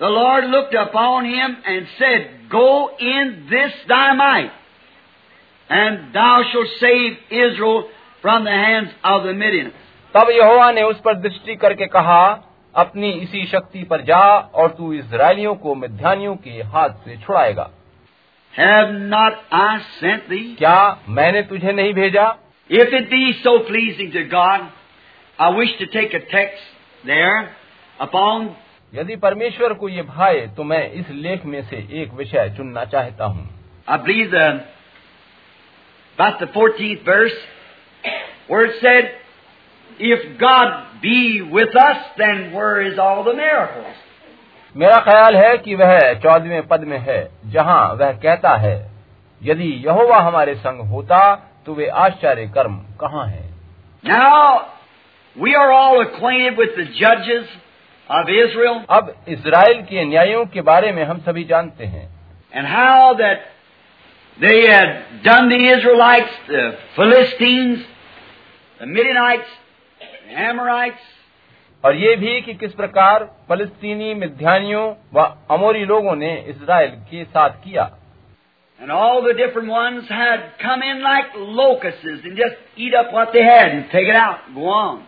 the 0.00 0.08
Lord 0.08 0.44
looked 0.44 0.74
upon 0.74 1.24
him 1.24 1.56
and 1.64 1.86
said, 1.98 2.50
Go 2.50 2.90
in 2.98 3.46
this 3.50 3.72
thy 3.88 4.14
might, 4.14 4.52
and 5.70 6.14
thou 6.14 6.42
shalt 6.52 6.68
save 6.80 7.16
Israel 7.30 7.88
from 8.22 8.44
the 8.44 8.50
hands 8.50 8.90
of 9.04 9.24
the 9.24 9.32
Midianites. 9.32 9.82
तब 10.14 10.30
यहोवा 10.30 10.70
ने 10.72 10.82
उस 10.82 11.00
पर 11.04 11.14
दृष्टि 11.20 11.56
करके 11.56 11.86
कहा 11.86 12.22
अपनी 12.74 13.10
इसी 13.10 13.44
शक्ति 13.46 13.82
पर 13.90 14.02
जा 14.04 14.22
और 14.54 14.68
तू 14.78 14.92
इसराइलियों 14.92 15.54
को 15.64 15.74
मिध्यानियों 15.74 16.34
के 16.36 16.50
हाथ 16.74 17.04
से 17.04 17.16
छुड़ाएगा 17.16 17.70
Have 18.58 18.92
not 19.10 19.34
I 19.52 19.80
sent 20.00 20.28
thee? 20.28 20.56
क्या 20.58 20.78
मैंने 21.18 21.42
तुझे 21.50 21.72
नहीं 21.72 21.94
भेजा 21.94 22.26
If 22.70 22.94
it 22.98 23.10
be 23.10 23.32
so 23.42 23.58
pleasing 23.66 24.12
to 24.12 24.24
God, 24.24 24.62
I 25.38 25.50
wish 25.50 25.72
to 25.78 25.86
take 25.86 26.14
a 26.14 26.20
text 26.20 26.62
there 27.06 27.50
upon 28.00 28.56
यदि 28.93 29.15
परमेश्वर 29.15 29.73
को 29.73 29.89
ये 29.89 30.01
भाए 30.01 30.47
तो 30.47 30.63
मैं 30.63 30.91
इस 30.91 31.09
लेख 31.09 31.45
में 31.45 31.61
से 31.63 31.87
एक 32.01 32.13
विषय 32.13 32.49
चुनना 32.57 32.85
चाहता 32.85 33.25
हूँ। 33.25 33.49
अब 33.89 34.03
God 40.41 40.73
be 41.01 41.41
with 41.41 41.77
us 41.85 42.15
then 42.17 42.51
where 42.53 42.81
is 42.81 42.99
all 42.99 43.23
the 43.23 43.35
मेरा 44.75 44.97
ख्याल 44.99 45.35
है 45.35 45.57
कि 45.57 45.75
वह 45.75 46.13
चौदहवें 46.13 46.67
पद 46.67 46.83
में 46.83 46.97
है 46.97 47.31
जहाँ 47.45 47.93
वह 47.93 48.11
कहता 48.11 48.55
है 48.55 48.91
यदि 49.43 49.69
यहोवा 49.87 50.17
हमारे 50.17 50.55
संग 50.55 50.89
होता 50.89 51.35
तो 51.65 51.73
वे 51.73 51.87
आश्चर्य 51.87 52.47
कर्म 52.47 52.75
कहाँ 53.01 53.27
है? 53.27 53.43
Now 54.05 54.59
of 58.10 58.28
Israel 58.28 58.84
अब 58.90 59.14
इसराइल 59.28 59.82
के 59.82 60.04
न्यायों 60.04 60.44
के 60.54 60.60
बारे 60.62 60.92
में 60.92 61.02
हम 61.04 61.20
सभी 61.26 61.44
जानते 61.44 61.84
हैं 61.84 62.08
and 62.52 62.66
how 62.66 63.14
that 63.14 63.52
they 64.38 64.66
had 64.66 65.22
done 65.24 65.48
the 65.48 65.60
Israelites, 65.74 66.32
the 66.48 66.64
Philistines, 66.94 67.84
the 68.80 68.86
Midianites, 68.86 69.48
the 70.00 70.36
Amorites, 70.48 71.12
और 71.84 71.96
ये 71.96 72.14
भी 72.16 72.40
कि 72.42 72.54
किस 72.54 72.72
प्रकार 72.74 73.24
फलस्तीनी 73.48 74.14
मिध्यानियों 74.14 74.84
व 75.14 75.22
अमोरी 75.56 75.84
लोगों 75.84 76.14
ने 76.16 76.34
इसराइल 76.48 76.90
के 77.10 77.24
साथ 77.24 77.62
किया 77.64 77.90
And 78.78 78.92
all 78.92 79.22
the 79.22 79.32
different 79.32 79.68
ones 79.70 80.08
had 80.08 80.40
come 80.62 80.82
in 80.82 81.00
like 81.02 81.36
locusts 81.36 82.04
and 82.04 82.36
just 82.36 82.56
eat 82.76 82.94
up 82.94 83.12
what 83.12 83.32
they 83.32 83.42
had 83.42 83.70
and 83.72 83.86
take 83.90 84.06
it 84.06 84.14
out, 84.14 84.40
go 84.54 84.66
on. 84.68 85.02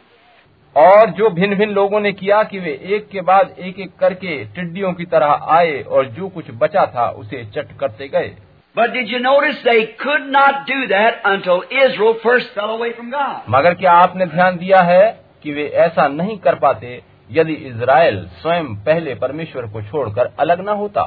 और 0.75 1.09
जो 1.09 1.29
भिन्न 1.29 1.55
भिन्न 1.55 1.73
लोगों 1.73 1.99
ने 1.99 2.11
किया 2.13 2.43
कि 2.43 2.59
वे 2.59 2.71
एक 2.95 3.07
के 3.09 3.21
बाद 3.21 3.55
एक 3.59 3.79
एक 3.79 3.91
करके 3.99 4.43
टिड्डियों 4.45 4.93
की 4.93 5.05
तरह 5.05 5.45
आए 5.49 5.81
और 5.81 6.05
जो 6.09 6.29
कुछ 6.29 6.45
बचा 6.61 6.85
था 6.85 7.09
उसे 7.17 7.43
चट 7.55 7.77
करते 7.79 8.07
गए 8.07 8.33
But 8.75 8.93
did 8.93 9.09
you 9.09 9.19
notice 9.19 9.57
they 9.63 9.81
could 9.97 10.23
not 10.27 10.65
do 10.65 10.77
that 10.87 11.17
until 11.23 11.59
Israel 11.79 12.15
first 12.23 12.55
fell 12.55 12.71
away 12.71 12.87
from 12.93 13.11
God? 13.11 13.49
मगर 13.49 13.73
क्या 13.73 13.91
आपने 13.95 14.25
ध्यान 14.25 14.57
दिया 14.57 14.79
है 14.81 15.03
कि 15.43 15.53
वे 15.53 15.65
ऐसा 15.83 16.07
नहीं 16.07 16.37
कर 16.37 16.55
पाते 16.59 17.01
यदि 17.31 17.53
इज़राइल 17.67 18.17
स्वयं 18.41 18.73
पहले 18.85 19.13
परमेश्वर 19.15 19.67
को 19.67 19.81
छोड़कर 19.81 20.31
अलग 20.39 20.65
न 20.69 20.77
होता 20.77 21.03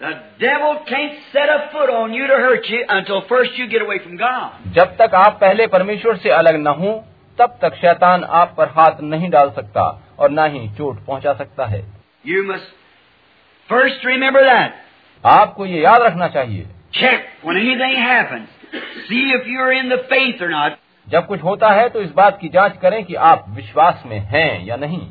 The 0.00 0.12
devil 0.38 0.76
can't 0.86 1.18
set 1.32 1.50
a 1.50 1.58
foot 1.72 1.90
on 1.92 2.12
you 2.12 2.26
to 2.26 2.36
hurt 2.36 2.68
you 2.68 2.82
until 2.90 3.20
first 3.22 3.58
you 3.58 3.66
get 3.68 3.82
away 3.82 3.98
from 4.04 4.16
God. 4.18 4.72
जब 4.74 4.96
तक 4.96 5.14
आप 5.16 5.38
पहले 5.40 5.66
परमेश्वर 5.74 6.16
से 6.16 6.30
अलग 6.32 6.56
न 6.60 6.74
हो 6.78 6.92
तब 7.38 7.58
तक 7.62 7.74
शैतान 7.74 8.24
आप 8.40 8.54
पर 8.56 8.68
हाथ 8.68 9.00
नहीं 9.02 9.30
डाल 9.30 9.50
सकता 9.56 9.82
और 10.18 10.30
न 10.30 10.46
ही 10.52 10.68
चोट 10.76 11.04
पहुँचा 11.06 11.32
सकता 11.32 11.66
है 11.66 11.82
You 12.24 12.42
must 12.48 12.68
first 13.70 14.04
remember 14.04 14.42
that. 14.44 14.72
आपको 15.24 15.66
ये 15.66 15.82
याद 15.82 16.02
रखना 16.02 16.28
चाहिए 16.28 16.66
Check 16.92 17.24
when 17.42 17.56
anything 17.56 17.96
happens. 18.02 18.48
See 19.08 19.24
if 19.36 19.46
you're 19.46 19.72
in 19.72 19.88
the 19.88 20.02
faith 20.12 20.42
or 20.42 20.50
not. 20.50 20.78
जब 21.06 21.26
कुछ 21.26 21.42
होता 21.42 21.70
है 21.70 21.88
तो 21.88 22.00
इस 22.00 22.10
बात 22.16 22.38
की 22.40 22.48
जाँच 22.48 22.76
करें 22.82 23.04
कि 23.04 23.14
आप 23.30 23.44
विश्वास 23.56 24.02
में 24.06 24.18
हैं 24.34 24.64
या 24.66 24.76
नहीं 24.76 25.06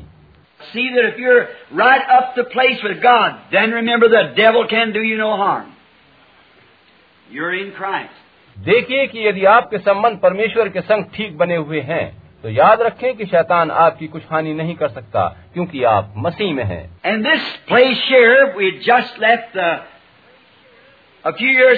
See 0.60 0.88
that 0.94 1.06
if 1.06 1.18
you're 1.18 1.46
right 1.78 2.10
up 2.16 2.34
the 2.36 2.44
place 2.50 2.82
with 2.84 3.00
God, 3.02 3.38
then 3.52 3.72
remember 3.72 4.08
the 4.08 4.22
devil 4.36 4.66
can 4.68 4.92
do 4.92 5.00
you 5.02 5.16
no 5.18 5.30
harm. 5.36 5.72
You're 7.30 7.54
in 7.54 7.72
Christ. 7.72 8.20
देखिए 8.56 9.06
कि 9.06 9.28
यदि 9.28 9.44
आपके 9.44 9.78
संबंध 9.78 10.18
परमेश्वर 10.18 10.68
के 10.68 10.80
संग 10.80 11.04
ठीक 11.14 11.38
बने 11.38 11.56
हुए 11.56 11.80
हैं 11.80 12.22
तो 12.42 12.48
याद 12.48 12.82
रखें 12.82 13.16
कि 13.16 13.26
शैतान 13.26 13.70
आपकी 13.70 14.06
कुछ 14.06 14.22
हानि 14.30 14.54
नहीं 14.54 14.74
कर 14.74 14.88
सकता 14.88 15.36
क्योंकि 15.54 15.84
आप 15.84 16.14
मसीह 16.16 16.54
में 16.54 16.64
हैं। 16.64 17.00
And 17.06 17.26
this 17.28 17.40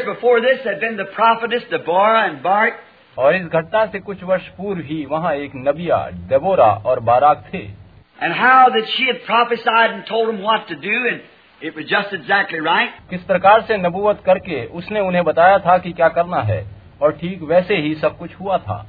before 0.08 0.40
this 0.40 0.66
and 1.66 2.72
और 3.18 3.36
इस 3.36 3.42
घटना 3.42 3.86
से 3.86 3.98
कुछ 3.98 4.24
वर्ष 4.24 4.48
पूर्व 4.48 4.80
ही 4.80 5.04
वहाँ 5.06 5.34
एक 5.34 5.52
नबिया 5.54 6.08
डबोरा 6.12 6.66
और 6.66 7.00
बाराक 7.00 7.50
थे। 7.54 7.58
And 7.58 8.32
how 8.32 8.70
that 8.70 8.84
she 8.84 9.04
had 9.04 9.90
and 9.90 10.02
told 10.02 10.40
किस 13.10 13.22
प्रकार 13.22 13.62
से 13.62 13.76
नबूवत 13.76 14.22
करके 14.26 14.66
उसने 14.66 15.00
उन्हें 15.00 15.24
बताया 15.24 15.58
था 15.58 15.78
कि 15.78 15.92
क्या 15.92 16.08
करना 16.08 16.40
है 16.42 16.66
और 17.02 17.12
ठीक 17.12 17.42
वैसे 17.42 17.76
ही 17.76 17.94
सब 17.94 18.18
कुछ 18.18 18.34
हुआ 18.34 18.58
था। 18.58 18.86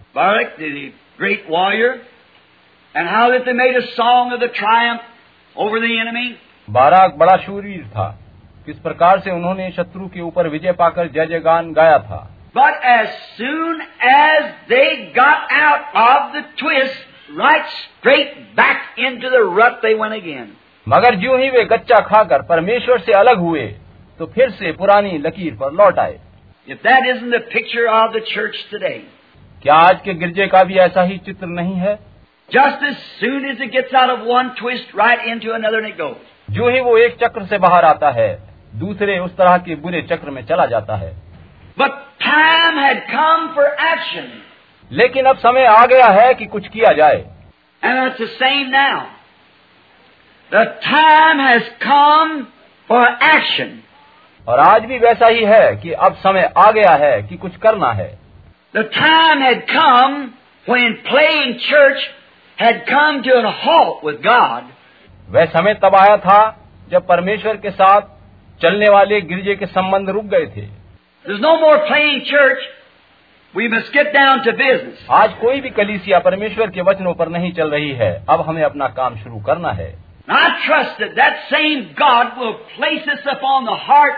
बाराक 6.69 7.15
बड़ा 7.15 7.37
शूरवीर 7.37 7.87
था। 7.87 8.19
किस 8.65 8.79
प्रकार 8.79 9.19
से 9.19 9.31
उन्होंने 9.31 9.71
शत्रु 9.71 10.07
के 10.07 10.21
ऊपर 10.21 10.47
विजय 10.47 10.71
पाकर 10.71 11.07
जय 11.07 11.25
जय 11.25 11.39
गान 11.39 11.73
गाया 11.73 11.99
था। 11.99 12.35
But 12.57 12.85
as 12.85 13.07
soon 13.07 13.81
as 14.03 14.43
they 14.43 14.95
got 14.95 15.51
out 15.51 15.95
of 15.95 16.37
the 16.37 16.43
twist 16.57 17.39
right 17.39 17.65
straight 17.65 18.37
back 18.37 18.99
into 19.19 19.29
the 19.29 19.59
Rath 19.59 19.71
they 19.71 19.93
one 19.93 20.13
मगर 20.87 21.15
जो 21.15 21.37
ही 21.37 21.49
वे 21.49 21.63
गच्चा 21.65 21.99
खाकर 21.99 22.41
परमेश्वर 22.41 22.99
से 22.99 23.11
अलग 23.11 23.37
हुए 23.37 23.65
तो 24.19 24.25
फिर 24.25 24.49
से 24.49 24.71
पुरानी 24.71 25.17
लकीर 25.17 25.53
पर 25.53 25.71
लौट 25.71 25.99
आए। 25.99 26.19
पिक्चर 26.69 27.85
ऑफ़ 27.85 28.11
द 28.11 28.19
चर्च 28.19 28.69
क्या 29.63 29.75
आज 29.75 29.99
के 30.01 30.13
गिरजे 30.13 30.47
का 30.47 30.63
भी 30.63 30.77
ऐसा 30.77 31.01
ही 31.01 31.17
चित्र 31.17 31.47
नहीं 31.47 31.73
है? 31.73 31.99
जो 36.51 36.69
ही 36.69 36.79
वो 36.79 36.97
एक 36.97 37.15
चक्र 37.23 37.45
से 37.45 37.57
बाहर 37.57 37.85
आता 37.85 38.11
है 38.11 38.39
दूसरे 38.75 39.19
उस 39.19 39.37
तरह 39.37 39.57
के 39.57 39.75
बुरे 39.75 40.01
चक्र 40.01 40.29
में 40.29 40.45
चला 40.45 40.65
जाता 40.65 40.95
है। 40.95 41.13
लेकिन 44.91 45.25
अब 45.25 45.37
समय 45.37 45.65
आ 45.65 45.85
गया 45.85 46.07
है 46.21 46.33
कि 46.33 46.45
कुछ 46.45 46.67
किया 46.67 46.93
जाए। 46.93 47.25
Same 48.21 48.67
now 48.69 49.01
The 50.51 50.65
time 50.83 51.39
has 51.39 51.63
come 51.79 52.47
for 52.89 53.01
action. 53.21 53.81
और 54.47 54.59
आज 54.59 54.83
भी 54.85 54.97
वैसा 54.99 55.27
ही 55.27 55.43
है 55.43 55.75
कि 55.75 55.91
अब 55.91 56.15
समय 56.15 56.51
आ 56.57 56.71
गया 56.71 56.91
है 57.03 57.21
कि 57.21 57.37
कुछ 57.37 57.55
करना 57.57 57.91
है 57.91 58.09
The 58.73 58.83
time 58.97 59.41
had 59.41 59.65
come 59.67 60.15
when 60.65 60.95
playing 61.09 61.57
church 61.59 62.05
had 62.57 62.85
come 62.85 63.23
to 63.23 63.37
a 63.41 63.51
halt 63.63 64.03
with 64.03 64.21
God. 64.23 64.63
वह 65.29 65.45
समय 65.45 65.73
तब 65.83 65.95
आया 65.95 66.17
था 66.27 66.39
जब 66.91 67.07
परमेश्वर 67.07 67.57
के 67.57 67.71
साथ 67.71 68.13
चलने 68.61 68.89
वाले 68.89 69.21
गिरजे 69.21 69.55
के 69.55 69.65
संबंध 69.65 70.09
रुक 70.09 70.25
गए 70.35 70.45
थे 70.55 70.67
There's 71.25 71.41
no 71.41 71.59
more 71.59 71.77
playing 71.87 72.23
church. 72.25 72.65
We 73.53 73.67
must 73.69 73.91
get 73.93 74.13
down 74.13 74.43
to 74.45 74.51
business. 74.53 74.97
आज 75.11 75.33
कोई 75.41 75.61
भी 75.61 75.69
कलीसिया 75.77 76.19
परमेश्वर 76.19 76.69
के 76.71 76.81
वचनों 76.89 77.13
पर 77.13 77.29
नहीं 77.29 77.51
चल 77.53 77.69
रही 77.69 77.91
है 78.01 78.13
अब 78.29 78.41
हमें 78.49 78.63
अपना 78.63 78.87
काम 78.97 79.15
शुरू 79.17 79.39
करना 79.39 79.71
है 79.71 79.93
And 80.28 80.38
I 80.38 80.48
trust 80.66 80.98
that 81.00 81.16
that 81.16 81.38
same 81.50 81.94
God 81.98 82.38
will 82.38 82.54
place 82.76 83.04
this 83.06 83.26
upon 83.26 83.64
the 83.64 83.76
heart 83.76 84.14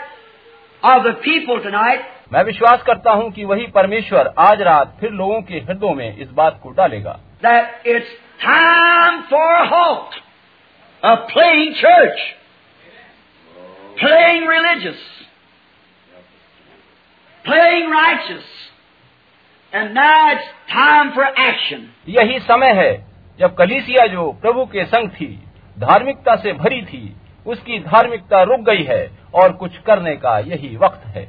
of 0.83 1.05
the 1.05 1.15
people 1.23 1.63
tonight 1.63 2.09
मैं 2.33 2.43
विश्वास 2.45 2.83
करता 2.83 3.13
हूँ 3.13 3.31
कि 3.33 3.45
वही 3.45 3.67
परमेश्वर 3.75 4.33
आज 4.39 4.63
रात 4.69 4.97
फिर 5.01 5.11
लोगों 5.11 5.41
के 5.49 5.55
हृदयों 5.55 5.95
में 5.95 6.17
इस 6.17 6.29
बात 6.41 6.61
को 6.63 6.71
डालेगा 6.79 7.19
that 7.43 7.87
it's 7.95 8.13
time 8.45 9.25
for 9.31 9.47
a 9.55 9.67
halt 9.69 10.15
of 11.03 11.29
playing 11.29 11.75
church, 11.75 12.21
playing 13.99 14.47
religious, 14.47 15.01
playing 17.45 17.91
righteous, 17.91 18.45
and 19.73 19.95
now 19.95 20.33
it's 20.33 20.49
time 20.73 21.13
for 21.15 21.25
action. 21.25 21.89
यही 22.09 22.39
समय 22.41 22.73
है 22.83 22.93
जब 23.39 23.57
कलीसिया 23.57 24.07
जो 24.07 24.31
प्रभु 24.43 24.65
के 24.67 24.85
संग 24.85 25.11
थी 25.11 25.29
धार्मिकता 25.80 26.36
से 26.36 26.54
भरी 26.54 26.82
थी 26.82 27.16
उसकी 27.46 27.80
धार्मिकता 27.80 28.42
रुक 28.44 28.60
गई 28.60 28.84
है 28.84 29.20
और 29.34 29.52
कुछ 29.52 29.78
करने 29.78 30.16
का 30.16 30.40
यही 30.40 30.76
वक्त 30.78 31.06
है। 31.06 31.28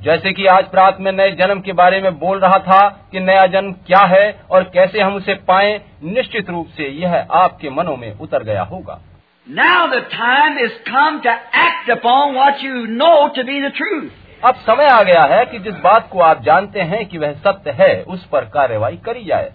जैसे 0.00 0.32
कि 0.32 0.46
आज 0.46 0.68
प्रात 0.70 1.00
में 1.00 1.12
नए 1.12 1.30
जन्म 1.30 1.60
के 1.60 1.72
बारे 1.72 2.00
में 2.00 2.18
बोल 2.18 2.38
रहा 2.40 2.58
था 2.58 3.08
कि 3.12 3.20
नया 3.20 3.46
जन्म 3.46 3.72
क्या 3.72 4.00
है 4.06 4.42
और 4.50 4.62
कैसे 4.64 5.00
हम 5.00 5.14
उसे 5.14 5.34
पाएँ 5.34 5.80
निश्चित 6.02 6.50
रूप 6.50 6.68
से 6.68 6.88
यह 6.88 7.26
आपके 7.30 7.70
मनों 7.70 7.96
में 7.96 8.12
उतर 8.18 8.42
गया 8.42 8.62
होगा। 8.62 9.00
Now 9.49 9.87
the 9.87 10.01
time 10.01 10.57
has 10.57 10.71
come 10.85 11.21
to 11.21 11.29
act 11.29 11.89
upon 11.89 12.33
what 12.33 12.61
you 12.61 12.87
know 12.87 13.29
to 13.33 13.43
be 13.43 13.61
the 13.61 13.69
truth. 13.71 14.11
अब 14.43 14.55
समय 14.61 14.85
आ 14.85 15.01
गया 15.03 15.21
है 15.33 15.45
कि 15.45 15.59
जिस 15.59 15.75
बात 15.83 16.09
को 16.11 16.19
आप 16.19 16.41
जानते 16.43 16.81
हैं 16.91 17.05
कि 17.09 17.17
वह 17.17 17.33
सत्य 17.45 17.71
है 17.71 17.93
उस 18.03 18.25
पर 18.31 18.45
कार्रवाई 18.55 18.97
करी 19.05 19.23
जाए 19.25 19.51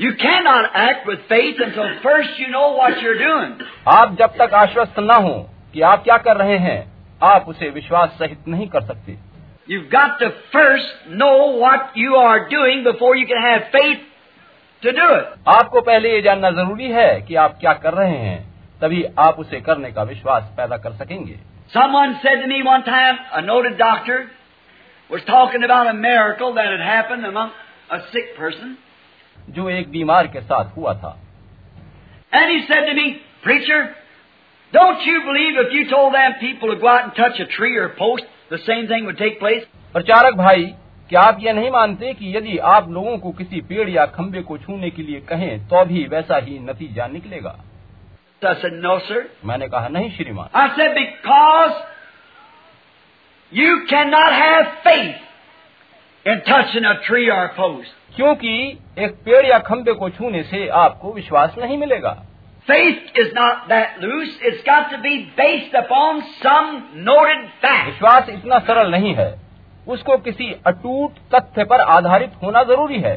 You 0.00 0.12
cannot 0.20 0.68
act 0.74 1.06
with 1.06 1.24
faith 1.28 1.60
until 1.66 1.90
first 2.04 2.38
you 2.38 2.46
know 2.52 2.68
what 2.76 3.02
you're 3.02 3.18
doing. 3.18 3.50
आप 3.88 4.16
जब 4.18 4.36
तक 4.38 4.54
आश्वस्त 4.54 4.98
न 4.98 5.16
हो 5.24 5.34
कि 5.74 5.80
आप 5.80 6.04
क्या 6.04 6.16
कर 6.18 6.36
रहे 6.36 6.56
हैं 6.58 6.78
आप 7.22 7.48
उसे 7.48 7.68
विश्वास 7.70 8.16
सहित 8.18 8.48
नहीं 8.48 8.68
कर 8.68 8.86
सकते 8.86 9.16
You've 9.68 9.90
got 9.90 10.18
to 10.22 10.30
first 10.54 11.10
know 11.18 11.36
what 11.58 12.00
you 12.04 12.16
are 12.20 12.48
doing 12.48 12.82
before 12.84 13.12
you 13.16 13.26
can 13.26 13.42
have 13.42 13.68
faith 13.72 14.00
to 14.82 14.92
do 14.92 15.10
it. 15.18 15.26
आपको 15.48 15.80
पहले 15.80 16.14
ये 16.14 16.22
जानना 16.22 16.50
जरूरी 16.50 16.90
है 16.92 17.20
कि 17.20 17.34
आप 17.44 17.58
क्या 17.60 17.72
कर 17.84 17.94
रहे 17.94 18.16
हैं 18.16 18.40
तभी 18.81 19.03
आप 19.19 19.39
उसे 19.39 19.59
करने 19.61 19.91
का 19.91 20.03
विश्वास 20.03 20.51
पैदा 20.57 20.77
कर 20.77 20.93
सकेंगे 21.03 21.37
Someone 21.73 22.13
said 22.23 22.41
to 22.41 22.47
me 22.47 22.57
one 22.63 22.83
time, 22.83 23.17
a 23.33 23.41
noted 23.41 23.77
doctor 23.77 24.17
was 25.09 25.23
talking 25.29 25.65
about 25.65 25.87
a 25.87 25.93
miracle 25.93 26.53
that 26.53 26.69
had 26.71 26.83
happened 26.89 27.25
among 27.25 27.49
a 27.91 27.99
sick 28.13 28.29
person. 28.37 28.75
जो 29.49 29.69
एक 29.69 29.89
बीमार 29.91 30.27
के 30.27 30.41
साथ 30.41 30.75
हुआ 30.77 30.93
था 31.03 31.15
And 32.31 32.51
he 32.51 32.61
said 32.67 32.85
to 32.85 32.93
me, 32.93 33.05
Preacher, 33.43 33.81
don't 34.73 35.05
you 35.05 35.21
believe 35.23 35.59
if 35.65 35.73
you 35.73 35.89
told 35.89 36.13
them 36.13 36.33
people 36.39 36.73
to 36.73 36.79
go 36.79 36.87
out 36.87 37.03
and 37.03 37.15
touch 37.15 37.39
a 37.39 37.45
tree 37.47 37.75
or 37.77 37.85
a 37.85 37.95
post, 37.97 38.25
the 38.49 38.57
same 38.65 38.87
thing 38.87 39.05
would 39.05 39.17
take 39.17 39.39
place? 39.39 39.63
प्रचारक 39.93 40.35
भाई 40.37 40.65
क्या 41.09 41.21
आप 41.21 41.37
ये 41.41 41.53
नहीं 41.53 41.69
मानते 41.71 42.13
कि 42.13 42.35
यदि 42.37 42.57
आप 42.69 42.89
लोगों 42.91 43.17
को 43.17 43.31
किसी 43.31 43.61
पेड़ 43.69 43.89
या 43.89 44.05
खंबे 44.15 44.41
को 44.41 44.57
छूने 44.57 44.89
के 44.89 45.03
लिए 45.03 45.19
कहें 45.29 45.67
तो 45.67 45.83
भी 45.85 46.05
वैसा 46.07 46.37
ही 46.45 46.59
नतीजा 46.59 47.07
निकलेगा 47.07 47.55
So 48.42 48.48
I 48.48 48.60
said, 48.60 48.72
No, 48.84 48.98
sir. 49.08 49.24
मैंने 49.44 49.68
कहा 49.68 49.88
नहीं 49.88 50.10
श्रीमान 50.16 50.50
I 50.54 50.68
said, 50.76 50.94
Because 50.94 51.82
You 53.52 53.86
cannot 53.88 54.32
have 54.32 54.66
faith 54.84 55.16
in 56.26 56.40
touching 56.46 56.84
a 56.84 57.00
tree 57.06 57.28
or 57.30 57.44
a 57.44 57.54
post. 57.56 57.90
क्योंकि 58.16 58.54
एक 59.04 59.14
पेड़ 59.24 59.44
या 59.46 59.58
खंबे 59.68 59.92
को 60.00 60.08
छूने 60.10 60.42
से 60.42 60.66
आपको 60.82 61.12
विश्वास 61.12 61.54
नहीं 61.58 61.78
मिलेगा 61.78 62.16
Faith 62.66 63.16
is 63.20 63.32
not 63.34 63.68
that 63.70 64.00
loose. 64.00 64.34
It's 64.48 64.62
got 64.66 64.90
to 64.90 64.98
be 65.02 65.14
based 65.36 65.74
upon 65.74 66.22
some 66.42 67.04
noted 67.04 67.48
fact. 67.62 67.88
विश्वास 67.90 68.28
इतना 68.28 68.58
सरल 68.68 68.90
नहीं 68.90 69.14
है 69.14 69.30
उसको 69.94 70.16
किसी 70.26 70.52
अटूट 70.66 71.18
तथ्य 71.34 71.64
पर 71.72 71.80
आधारित 71.96 72.32
होना 72.42 72.62
जरूरी 72.72 73.00
है 73.00 73.16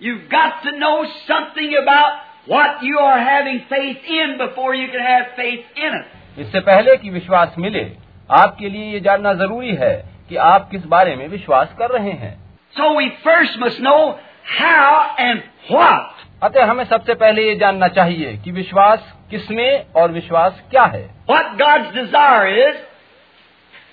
You've 0.00 0.28
got 0.30 0.62
to 0.64 0.78
know 0.78 0.96
something 1.26 1.74
about 1.82 2.25
what 2.46 2.82
you 2.82 2.98
are 2.98 3.20
having 3.20 3.60
faith 3.68 3.98
in 4.20 4.38
before 4.38 4.74
you 4.74 4.88
can 4.88 5.04
have 5.06 5.26
faith 5.36 5.64
in 5.76 5.94
it. 6.00 6.06
इससे 6.38 6.60
पहले 6.60 6.96
कि 6.96 7.10
विश्वास 7.10 7.54
मिले 7.58 7.84
आपके 8.30 8.68
लिए 8.68 8.92
ये 8.92 9.00
जानना 9.00 9.32
जरूरी 9.34 9.74
है 9.76 9.94
कि 10.28 10.36
आप 10.50 10.68
किस 10.70 10.84
बारे 10.86 11.16
में 11.16 11.26
विश्वास 11.28 11.74
कर 11.78 11.90
रहे 11.90 12.12
हैं 12.24 12.34
So 12.76 12.92
we 12.96 13.08
first 13.24 13.58
must 13.60 13.80
know 13.80 14.18
how 14.58 15.16
and 15.18 15.42
what. 15.70 16.22
अतः 16.42 16.64
हमें 16.66 16.84
सबसे 16.84 17.14
पहले 17.14 17.42
ये 17.48 17.54
जानना 17.56 17.88
चाहिए 17.98 18.36
कि 18.44 18.52
विश्वास 18.52 19.12
किसमें 19.30 19.92
और 19.96 20.12
विश्वास 20.12 20.62
क्या 20.70 20.84
है 20.94 21.04
What 21.30 21.52
God's 21.58 21.92
desire 21.98 22.48
is, 22.62 22.80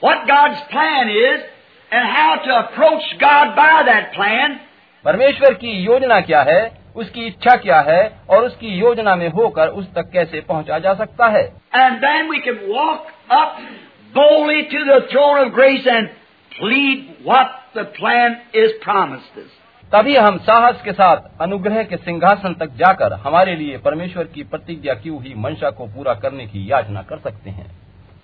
what 0.01 0.25
God's 0.27 0.61
plan 0.71 1.09
is, 1.09 1.43
and 1.91 2.07
how 2.07 2.31
to 2.45 2.55
approach 2.59 3.05
God 3.19 3.55
by 3.55 3.83
that 3.91 4.11
plan, 4.15 4.57
परमेश्वर 5.05 5.53
की 5.53 5.71
योजना 5.83 6.19
क्या 6.21 6.41
है 6.41 6.61
उसकी 6.96 7.26
इच्छा 7.26 7.56
क्या 7.56 7.80
है 7.80 8.02
और 8.30 8.44
उसकी 8.44 8.68
योजना 8.78 9.14
में 9.16 9.28
होकर 9.28 9.68
उस 9.68 9.86
तक 9.94 10.10
कैसे 10.12 10.40
पहुँचा 10.40 10.78
जा 10.78 10.94
सकता 10.94 11.26
है 11.28 11.42
and 11.74 12.04
then 12.04 12.30
we 12.30 12.40
can 12.40 12.60
walk 12.68 13.10
up 13.30 13.58
boldly 14.14 14.62
to 14.64 14.84
the 14.84 15.00
throne 15.10 15.38
of 15.38 15.52
grace 15.52 15.86
and 15.86 16.10
plead 16.52 17.06
what 17.24 17.60
the 17.74 17.84
plan 17.98 18.36
is 18.54 18.74
promised 18.82 19.38
us. 19.38 19.50
तभी 19.92 20.16
हम 20.16 20.38
साहस 20.38 20.80
के 20.84 20.92
साथ 20.92 21.16
अनुग्रह 21.40 21.82
के 21.82 21.96
सिंहासन 21.96 22.54
तक 22.54 22.76
जाकर 22.76 23.12
हमारे 23.12 23.56
लिए 23.56 23.78
परमेश्वर 23.78 24.24
की 24.24 24.42
प्रतिज्ञा 24.44 24.94
की 24.94 25.08
हुई 25.08 25.34
मंशा 25.36 25.70
को 25.70 25.86
पूरा 25.86 26.14
करने 26.14 26.46
की 26.46 26.70
याचना 26.70 27.02
कर 27.02 27.18
सकते 27.18 27.50
हैं 27.50 27.70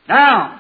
Now. 0.09 0.51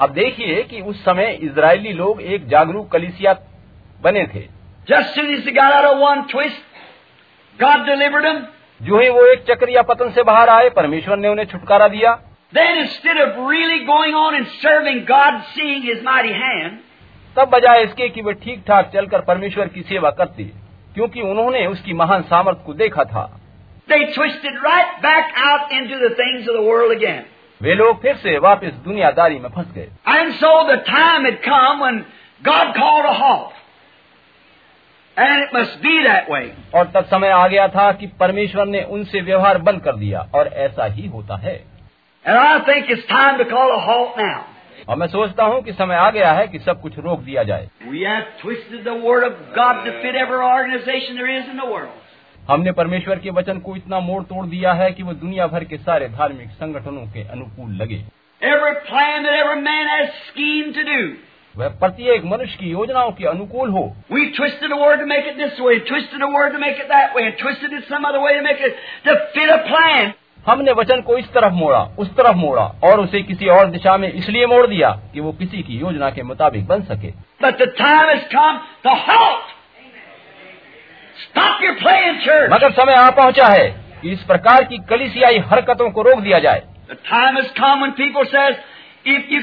अब 0.00 0.10
देखिए 0.10 0.62
कि 0.62 0.80
उस 0.80 1.04
समय 1.04 1.38
इजरायली 1.42 1.92
लोग 1.92 2.22
एक 2.22 2.48
जागरूक 2.48 2.90
कलिसिया 2.92 3.32
बने 4.06 4.26
थे। 4.26 4.40
जो 8.80 9.00
है 9.00 9.08
वो 9.10 9.24
एक 9.26 9.44
चक्रिया 9.50 9.82
पतन 9.82 10.10
से 10.10 10.22
बाहर 10.22 10.48
आए 10.48 10.68
परमेश्वर 10.70 11.16
ने 11.16 11.28
उन्हें 11.28 11.46
छुटकारा 11.46 11.88
दिया। 11.88 12.12
तब 17.36 17.48
बजाय 17.48 17.82
इसके 17.82 18.08
कि 18.08 18.22
वे 18.22 18.32
ठीक 18.32 18.62
ठाक 18.68 18.90
चलकर 18.94 19.20
परमेश्वर 19.20 19.68
की 19.68 19.82
सेवा 19.82 20.10
करती 20.10 20.44
क्योंकि 20.94 21.22
उन्होंने 21.22 21.66
उसकी 21.66 21.92
महान 21.92 22.22
सामर्थ 22.22 22.58
को 22.66 22.74
देखा 22.74 23.04
था। 23.04 23.24
वे 27.60 27.74
लोग 27.74 28.02
फिर 28.02 28.16
से 28.16 28.38
वापस 28.38 28.72
दुनियादारी 28.84 29.38
में 29.38 29.48
फंस 29.48 29.66
गए। 29.74 29.88
And 30.08 30.32
so 30.32 30.52
the 30.64 30.84
it 31.26 31.40
come 31.44 32.00
God 32.42 32.74
called 32.76 33.06
और 36.74 36.86
तब 36.86 37.04
समय 37.04 37.28
आ 37.28 37.48
गया 37.48 37.68
था 37.68 37.92
कि 37.92 38.06
परमेश्वर 38.06 38.66
ने 38.66 38.82
उनसे 38.82 39.20
व्यवहार 39.20 39.58
बंद 39.58 39.80
कर 39.80 39.96
दिया 39.96 40.28
और 40.34 40.46
ऐसा 40.46 40.84
ही 40.84 41.06
होता 41.06 41.36
है। 41.36 41.64
और 44.88 44.96
मैं 44.96 45.06
सोचता 45.06 45.44
हूँ 45.44 45.62
कि 45.62 45.72
समय 45.72 45.94
आ 45.94 46.10
गया 46.10 46.32
है 46.32 46.48
कि 46.48 46.58
सब 46.58 46.80
कुछ 46.80 46.98
रोक 46.98 47.20
दिया 47.20 47.42
जाए। 47.42 47.68
हमने 52.50 52.72
परमेश्वर 52.72 53.18
के 53.18 53.30
वचन 53.30 53.58
को 53.58 53.76
इतना 53.76 54.00
मोड़ 54.00 54.22
तोड़ 54.22 54.46
दिया 54.46 54.72
है 54.72 54.92
कि 54.92 55.02
वो 55.02 55.12
दुनिया 55.12 55.46
भर 55.46 55.64
के 55.64 55.76
सारे 55.76 56.08
धार्मिक 56.08 56.48
संगठनों 56.48 57.06
के 57.06 57.28
अनुकूल 57.28 57.70
लगे। 57.70 58.04
वह 61.58 61.68
प्रत्येक 61.68 62.24
मनुष्य 62.24 62.56
की 62.60 62.70
योजनाओं 62.70 63.10
के 63.10 63.24
अनुकूल 63.24 63.70
हो। 63.70 63.96
हमने 70.48 70.72
वचन 70.72 71.00
को 71.00 71.16
इस 71.16 71.32
तरफ़ 71.32 71.52
मोड़ा 71.52 71.78
उस 71.98 72.16
तरफ़ 72.16 72.36
मोड़ा 72.36 72.62
और 72.62 73.00
उसे 73.00 73.22
किसी 73.22 73.46
और 73.46 73.66
दिशा 73.66 73.96
में 73.96 74.12
इसलिए 74.12 74.46
मोड़ 74.46 74.66
दिया 74.66 74.90
कि 75.14 75.20
वो 75.20 75.32
किसी 75.32 75.62
की 75.62 75.78
योजना 75.78 76.10
के 76.10 76.22
मुताबिक 76.22 76.66
बन 76.66 76.82
सके। 76.82 77.08
मगर 82.48 82.70
समय 82.72 82.94
आ 82.94 83.10
पहुँचा 83.10 83.46
है 83.46 83.68
कि 84.02 84.10
इस 84.10 84.22
प्रकार 84.22 84.64
की 84.64 84.78
कलिसियाई 84.78 85.38
हरकतों 85.38 85.90
को 85.90 86.02
रोक 86.02 86.18
दिया 86.18 86.38
जाए। 86.38 86.62
The 86.90 86.98
time 86.98 87.42
has 87.42 87.48
come 87.60 87.82
when 87.84 87.92
people 88.00 88.24
says, 88.34 88.54
If 89.06 89.26
you 89.30 89.40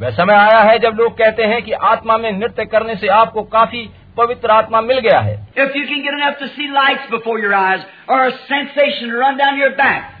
वह 0.00 0.10
समय 0.10 0.34
आया 0.34 0.58
है 0.58 0.78
जब 0.78 0.96
लोग 0.98 1.12
कहते 1.18 1.42
हैं 1.42 1.62
कि 1.62 1.72
आत्मा 1.72 2.16
में 2.18 2.32
नृत्य 2.32 2.64
करने 2.64 2.96
से 2.96 3.08
आपको 3.08 3.42
काफ़ी 3.42 3.90
पवित्र 4.16 4.50
आत्मा 4.50 4.80
मिल 4.80 4.98
गया 4.98 5.18
है। 5.20 5.34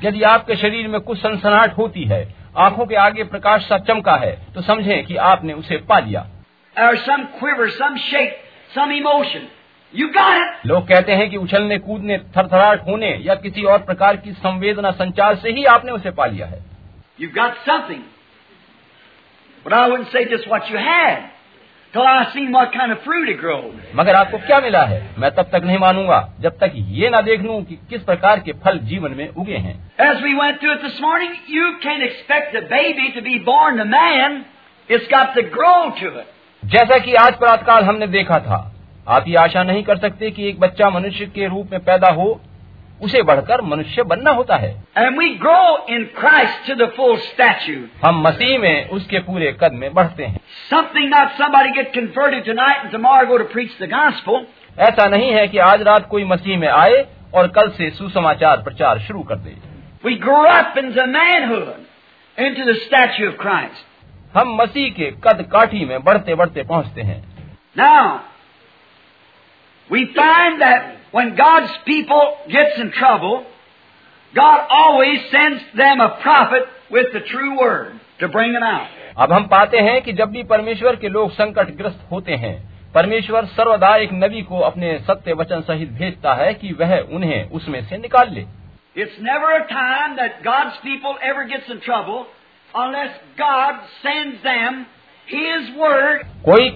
यदि 0.04 0.22
आपके 0.22 0.56
शरीर 0.56 0.88
में 0.88 1.00
कुछ 1.00 1.18
सनसनाहट 1.18 1.76
होती 1.76 2.04
है 2.04 2.34
आँखों 2.56 2.86
के 2.86 2.94
आगे 2.94 3.24
प्रकाश 3.24 3.62
सा 3.62 3.78
चमका 3.78 4.16
है 4.16 4.46
तो 4.54 4.62
समझें 4.62 5.04
कि 5.04 5.16
आपने 5.16 5.52
उसे 5.52 5.76
पा 5.76 5.98
लिया। 5.98 6.26
Emotion 8.92 9.48
you 9.94 10.08
it. 10.08 10.66
लोग 10.66 10.88
कहते 10.88 11.12
हैं 11.12 11.30
कि 11.30 11.36
उछलने 11.36 11.78
कूदने 11.78 12.18
थरथराहट 12.18 12.86
होने 12.86 13.10
या 13.22 13.34
किसी 13.34 13.62
और 13.62 13.78
प्रकार 13.78 14.16
की 14.16 14.32
संवेदना 14.32 14.90
संचार 14.90 15.34
से 15.34 15.50
ही 15.50 15.64
आपने 15.64 15.92
उसे 15.92 16.10
पा 16.10 16.26
लिया 16.26 16.46
है। 16.46 16.73
You've 17.19 17.35
got 17.35 17.53
something. 17.65 18.03
But 19.65 19.73
I 19.73 19.87
wouldn't 19.89 20.11
say 20.11 20.25
just 20.25 20.47
what 20.49 20.69
you 20.69 20.77
had 20.77 21.31
till 21.93 22.01
I 22.03 22.31
seen 22.33 22.51
what 22.51 22.71
kind 22.71 22.91
of 22.91 22.99
fruit 23.05 23.29
it 23.29 23.39
grows. 23.39 23.73
मगर 23.95 24.15
आपको 24.15 24.37
क्या 24.47 24.59
मिला 24.61 24.83
है 24.91 24.99
मैं 25.19 25.31
तब 25.35 25.49
तक 25.53 25.63
नहीं 25.65 25.77
मानूंगा 25.79 26.19
जब 26.41 26.57
तक 26.63 26.73
ये 26.99 27.09
ना 27.09 27.21
देख 27.29 27.41
लूं 27.41 27.61
कि 27.69 27.75
किस 27.89 28.03
प्रकार 28.09 28.39
के 28.47 28.53
फल 28.65 28.79
जीवन 28.91 29.15
में 29.17 29.27
उगे 29.27 29.57
हैं 29.67 29.75
As 30.07 30.21
we 30.25 30.33
went 30.41 30.59
through 30.61 30.75
it 30.75 30.83
this 30.87 30.99
morning, 31.05 31.35
you 31.57 31.69
can't 31.85 32.05
expect 32.09 32.55
a 32.55 32.65
baby 32.73 33.07
to 33.17 33.23
be 33.29 33.37
born 33.51 33.81
to 33.83 33.85
man. 33.93 34.43
It's 34.89 35.09
got 35.15 35.33
to 35.39 35.43
grow 35.55 35.79
to 36.01 36.13
it. 36.21 36.27
जैसा 36.63 36.97
कि 37.05 37.13
आज 37.15 37.37
प्रातकाल 37.39 37.83
हमने 37.85 38.07
देखा 38.13 38.39
था 38.45 38.57
आप 39.17 39.27
ये 39.27 39.35
आशा 39.41 39.63
नहीं 39.63 39.83
कर 39.83 39.97
सकते 39.97 40.29
कि 40.31 40.47
एक 40.49 40.59
बच्चा 40.59 40.89
मनुष्य 40.89 41.25
के 41.35 41.47
रूप 41.47 41.71
में 41.71 41.83
पैदा 41.85 42.11
हो 42.13 42.29
उसे 43.02 43.22
बढ़कर 43.22 43.60
मनुष्य 43.62 44.02
बनना 44.02 44.30
होता 44.30 44.56
है। 44.56 44.70
And 44.98 45.18
we 45.18 45.28
grow 45.36 45.86
into 46.68 46.74
the 46.74 46.90
हम 48.04 48.20
मसीह 48.22 48.58
में 48.58 48.88
उसके 48.88 49.18
पूरे 49.18 49.52
कद 49.60 49.72
में 49.72 49.92
बढ़ते 49.94 50.24
हैं। 50.24 50.40
Something 50.70 51.08
not 51.10 51.30
somebody 51.32 51.70
get 51.70 51.92
converted 51.94 52.44
tonight 52.44 52.82
and 52.82 52.90
tomorrow 52.92 53.26
go 53.26 53.38
to 53.38 53.44
preach 53.44 53.82
the 53.82 53.90
gospel 53.90 54.46
ऐसा 54.78 55.06
नहीं 55.06 55.30
है 55.32 55.46
कि 55.48 55.58
आज 55.58 55.82
रात 55.82 56.08
कोई 56.08 56.24
मसीह 56.24 56.58
में 56.58 56.68
आए 56.68 57.04
और 57.34 57.48
कल 57.48 57.70
से 57.70 57.90
सुसमाचार 57.90 58.62
प्रचार 58.62 58.98
शुरू 58.98 59.22
कर 59.22 59.36
दे। 59.36 59.56
We 60.04 60.14
grow 60.14 60.42
up 60.48 60.78
in 60.78 60.92
the 60.92 61.08
manhood 61.08 61.74
into 62.38 62.72
the 62.72 62.74
stature 62.76 63.28
of 63.28 63.36
Christ 63.36 64.36
हम 64.36 64.54
मसीह 64.56 64.90
के 64.90 65.10
कद 65.24 65.48
काठी 65.52 65.84
में 65.84 66.02
बढ़ते 66.04 66.34
बढ़ते 66.34 66.62
पहुँचते 66.62 67.02
हैं। 67.02 67.22
Now 67.78 68.18
we 69.90 70.04
that 70.58 70.96
when 71.13 71.35
God's 71.35 71.71
people 71.85 72.23
gets 72.47 72.77
in 72.77 72.91
trouble, 72.91 73.45
God 74.33 74.59
always 74.69 75.19
sends 75.31 75.63
them 75.75 76.01
a 76.01 76.09
prophet 76.21 76.63
with 76.91 77.07
the 77.13 77.21
true 77.21 77.59
word 77.59 77.99
to 78.19 78.27
bring 78.27 78.53
them 78.53 78.63
out. 78.63 78.87
अब 79.17 79.31
हम 79.33 79.47
पाते 79.47 79.77
हैं 79.77 80.01
कि 80.01 80.13
जब 80.13 80.29
भी 80.31 80.43
परमेश्वर 80.43 80.95
के 80.95 81.09
लोग 81.09 81.31
संकटग्रस्त 81.31 82.05
होते 82.11 82.35
हैं 82.43 82.53
परमेश्वर 82.93 83.45
सर्वदा 83.45 83.95
एक 83.95 84.09
नबी 84.13 84.41
को 84.41 84.59
अपने 84.59 84.97
सत्य 85.07 85.33
वचन 85.33 85.61
सहित 85.61 85.89
भेजता 85.91 86.33
है 86.33 86.53
कि 86.53 86.73
वह 86.73 86.97
उन्हें 87.13 87.49
उसमें 87.49 87.81
से 87.89 87.97
निकाल 87.97 88.33
ले 88.33 88.45
It's 88.95 89.17
never 89.21 89.49
a 89.55 89.65
time 89.67 90.15
that 90.17 90.39
God's 90.43 90.77
people 90.83 91.17
ever 91.23 91.43
gets 91.47 91.69
in 91.69 91.81
trouble 91.81 92.25
unless 92.73 93.19
God 93.37 93.83
sends 94.03 94.41
them 94.43 94.79
His 95.27 95.69
word 95.77 96.23
कोई 96.45 96.69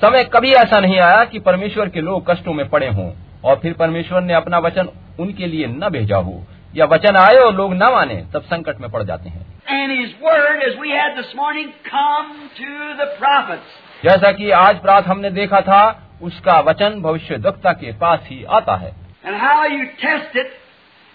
समय 0.00 0.24
कभी 0.34 0.52
ऐसा 0.54 0.80
नहीं 0.80 0.98
आया 1.00 1.24
कि 1.24 1.38
परमेश्वर 1.40 1.88
के 1.88 2.00
लोग 2.00 2.30
कष्टों 2.30 2.54
में 2.54 2.68
पड़े 2.70 2.88
हों 2.88 3.10
और 3.45 3.59
फिर 3.59 3.73
परमेश्वर 3.73 4.21
ने 4.21 4.33
अपना 4.33 4.57
वचन 4.59 4.89
उनके 5.19 5.47
लिए 5.47 5.67
न 5.67 5.89
भेजा 5.89 6.17
हो 6.17 6.41
या 6.75 6.85
वचन 6.85 7.15
आए 7.15 7.35
और 7.35 7.53
लोग 7.55 7.73
न 7.73 7.91
माने 7.91 8.15
तब 8.33 8.41
संकट 8.41 8.79
में 8.81 8.89
पड़ 8.91 9.03
जाते 9.03 9.29
हैं 9.29 9.45
and 9.67 9.91
His 9.91 10.11
word, 10.21 10.61
as 10.63 10.75
we 10.77 10.91
had 10.91 11.17
this 11.17 11.33
morning, 11.35 11.71
come 11.83 12.49
to 12.57 12.95
the 12.97 13.07
prophets. 13.19 13.73
जैसा 14.03 14.31
कि 14.31 14.49
आज 14.51 14.79
प्रात 14.81 15.07
हमने 15.07 15.29
देखा 15.29 15.61
था 15.61 15.81
उसका 16.21 16.59
वचन 16.59 17.01
भविष्य 17.01 17.37
दक्ता 17.37 17.71
के 17.73 17.91
पास 17.91 18.19
ही 18.23 18.43
आता 18.49 18.75
है 18.75 18.93
And 19.25 19.35
how 19.35 19.65
you 19.65 19.85
test 20.01 20.35
it 20.35 20.47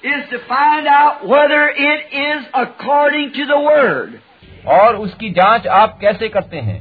is 0.05 0.29
to 0.31 0.39
find 0.49 0.89
out 0.89 1.27
whether 1.27 1.63
it 1.87 2.15
is 2.23 2.49
according 2.55 3.33
to 3.33 3.47
the 3.47 3.61
Word. 3.61 4.19
और 4.69 4.97
उसकी 4.97 5.31
जाँच 5.31 5.67
आप 5.67 5.99
कैसे 6.01 6.29
करते 6.29 6.57
हैं 6.57 6.81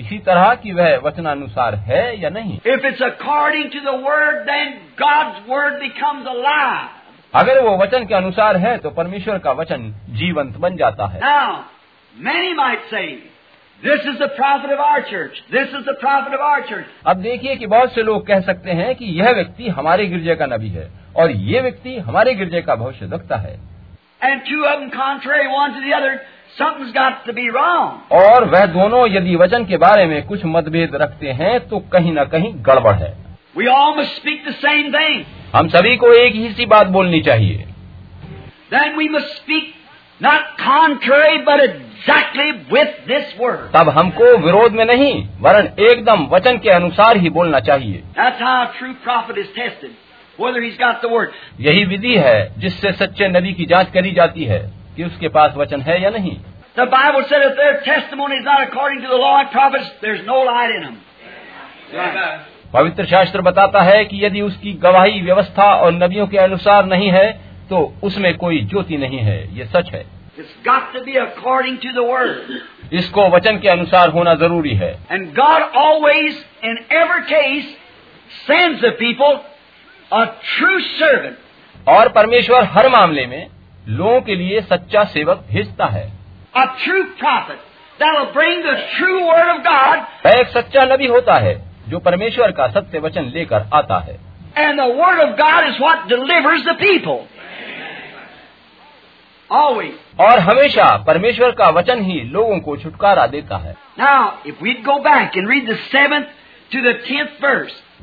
इसी 0.00 0.18
तरह 0.18 0.54
की 0.54 0.72
वह 0.72 0.96
वचनानुसार 0.96 1.74
है 1.74 2.20
या 2.20 2.28
नहीं। 2.30 2.58
If 2.66 2.86
it's 2.86 3.02
according 3.02 3.70
to 3.70 3.80
the 3.80 3.94
word 4.04 4.36
then 4.38 4.70
God's 5.02 5.40
word 5.48 5.74
becomes 5.74 6.26
a 6.26 6.32
life 6.32 6.90
अगर 7.34 7.60
वो 7.60 7.76
वचन 7.78 8.04
के 8.04 8.14
अनुसार 8.14 8.56
है 8.56 8.76
तो 8.78 8.90
परमेश्वर 8.90 9.38
का 9.38 9.52
वचन 9.52 9.94
जीवंत 10.08 10.56
बन 10.56 10.76
जाता 10.76 11.06
है। 11.06 11.20
मेनी 12.14 12.54
दिस 13.82 14.06
अब 17.06 17.16
देखिए 17.16 17.56
कि 17.56 17.66
बहुत 17.66 17.94
से 17.94 18.02
लोग 18.02 18.26
कह 18.26 18.40
सकते 18.40 18.70
हैं 18.70 18.94
कि 18.94 19.04
यह 19.04 19.30
व्यक्ति 19.30 19.68
हमारे 19.68 20.06
गिरजे 20.06 20.34
का 20.34 20.46
नबी 20.46 20.68
है 20.68 20.90
और 21.16 21.30
ये 21.30 21.60
व्यक्ति 21.60 21.98
हमारे 21.98 22.34
गिरजे 22.34 22.60
का 22.62 22.74
भविष्य 22.74 23.06
दखता 23.06 23.36
है। 23.36 23.54
And 24.22 24.40
to 24.40 24.64
am 24.64 24.88
contra 24.88 25.46
something's 26.58 26.92
got 26.92 27.24
to 27.26 27.32
be 27.32 27.48
wrong. 27.50 27.90
और 28.12 28.44
वह 28.50 28.64
दोनों 28.72 29.06
यदि 29.08 29.36
वचन 29.36 29.64
के 29.64 29.76
बारे 29.84 30.06
में 30.06 30.22
कुछ 30.26 30.44
मतभेद 30.46 30.94
रखते 31.02 31.32
हैं 31.40 31.58
तो 31.68 31.78
कहीं 31.92 32.12
न 32.12 32.24
कहीं 32.32 32.52
गड़बड़ 32.66 32.94
है 33.02 33.12
We 33.56 33.66
all 33.68 33.94
must 33.96 34.16
speak 34.20 34.44
the 34.46 34.56
same 34.60 34.90
thing. 34.92 35.22
हम 35.54 35.68
सभी 35.68 35.96
को 35.96 36.12
एक 36.14 36.34
ही 36.34 36.52
सी 36.52 36.66
बात 36.66 36.86
बोलनी 36.96 37.20
चाहिए 37.22 37.64
Then 38.70 38.96
we 38.96 39.08
must 39.14 39.32
speak 39.38 39.72
not 40.20 40.44
contrary, 40.58 41.38
but 41.46 41.60
exactly 41.62 42.46
with 42.70 42.92
this 43.08 43.32
word. 43.40 43.64
तब 43.74 43.88
हमको 43.98 44.36
विरोध 44.44 44.72
में 44.72 44.84
नहीं 44.84 45.12
वरन 45.42 45.68
एकदम 45.88 46.26
वचन 46.30 46.58
के 46.58 46.70
अनुसार 46.70 47.16
ही 47.16 47.30
बोलना 47.30 47.60
चाहिए 47.70 48.02
That's 48.16 48.40
how 48.40 48.54
a 48.62 48.70
true 48.78 48.94
prophet 49.06 49.38
is 49.38 49.50
tested, 49.58 49.92
whether 50.38 50.62
he's 50.62 50.78
got 50.78 51.02
the 51.04 51.12
word. 51.14 51.32
यही 51.60 51.84
विधि 51.92 52.14
है 52.26 52.38
जिससे 52.60 52.92
सच्चे 53.02 53.28
नबी 53.28 53.52
की 53.52 53.66
जाँच 53.74 53.90
करी 53.94 54.12
जाती 54.20 54.44
है 54.44 54.60
कि 54.96 55.04
उसके 55.04 55.28
पास 55.28 55.52
वचन 55.56 55.80
है 55.80 56.00
या 56.02 56.10
नहीं। 56.10 56.36
पवित्र 62.72 63.04
शास्त्र 63.06 63.40
बताता 63.40 63.80
है 63.82 64.04
कि 64.04 64.24
यदि 64.24 64.40
उसकी 64.40 64.72
गवाही 64.82 65.20
व्यवस्था 65.20 65.64
और 65.74 65.92
नबियों 65.92 66.26
के 66.26 66.38
अनुसार 66.38 66.86
नहीं 66.86 67.10
है 67.10 67.30
तो 67.70 67.80
उसमें 68.02 68.36
कोई 68.38 68.60
ज्योति 68.64 68.96
नहीं 68.96 69.18
है। 69.18 69.38
ये 69.58 69.64
सच 69.66 69.90
है। 69.92 70.04
It's 70.38 70.54
got 70.66 70.84
to 70.94 71.00
इसको 72.92 73.28
वचन 73.28 73.58
के 73.58 73.68
अनुसार 73.68 74.10
होना 74.10 74.34
ज़रूरी 74.34 74.74
है। 74.74 74.90
And 75.12 75.26
God 75.34 75.62
always 75.78 76.44
in 76.64 76.78
ever 76.92 77.20
case 77.22 77.64
sends 78.46 78.84
people 78.98 79.38
a 80.12 80.24
true 80.24 80.78
servant 80.80 81.88
और 81.88 82.08
परमेश्वर 82.08 82.64
हर 82.72 82.88
मामले 82.88 83.26
में 83.26 83.46
लोगों 83.88 84.20
के 84.20 84.34
लिए 84.34 84.60
सच्चा 84.60 85.04
सेवक 85.04 85.44
भेजता 85.50 85.86
है। 85.86 86.12
एक 90.40 90.48
सच्चा 90.48 90.84
नबी 90.84 91.06
होता 91.06 91.34
है 91.34 91.62
जो 91.88 91.98
परमेश्वर 91.98 92.52
का 92.52 92.68
सत्य 92.68 92.98
वचन 92.98 93.22
लेकर 93.22 93.64
आता 93.74 93.98
है। 93.98 94.20
And 94.56 94.76
the 94.76 94.80
of 94.80 95.30
God 95.30 95.64
is 95.64 95.82
और 100.20 100.38
हमेशा 100.38 101.04
परमेश्वर 101.06 101.50
का 101.50 101.68
वचन 101.68 102.02
ही 102.02 102.20
लोगों 102.20 102.58
को 102.58 102.76
छुटकारा 102.76 103.26
देता 103.26 103.56
है। 103.56 103.76
Now, 104.00 104.24
if 104.46 104.54
we'd 104.64 104.84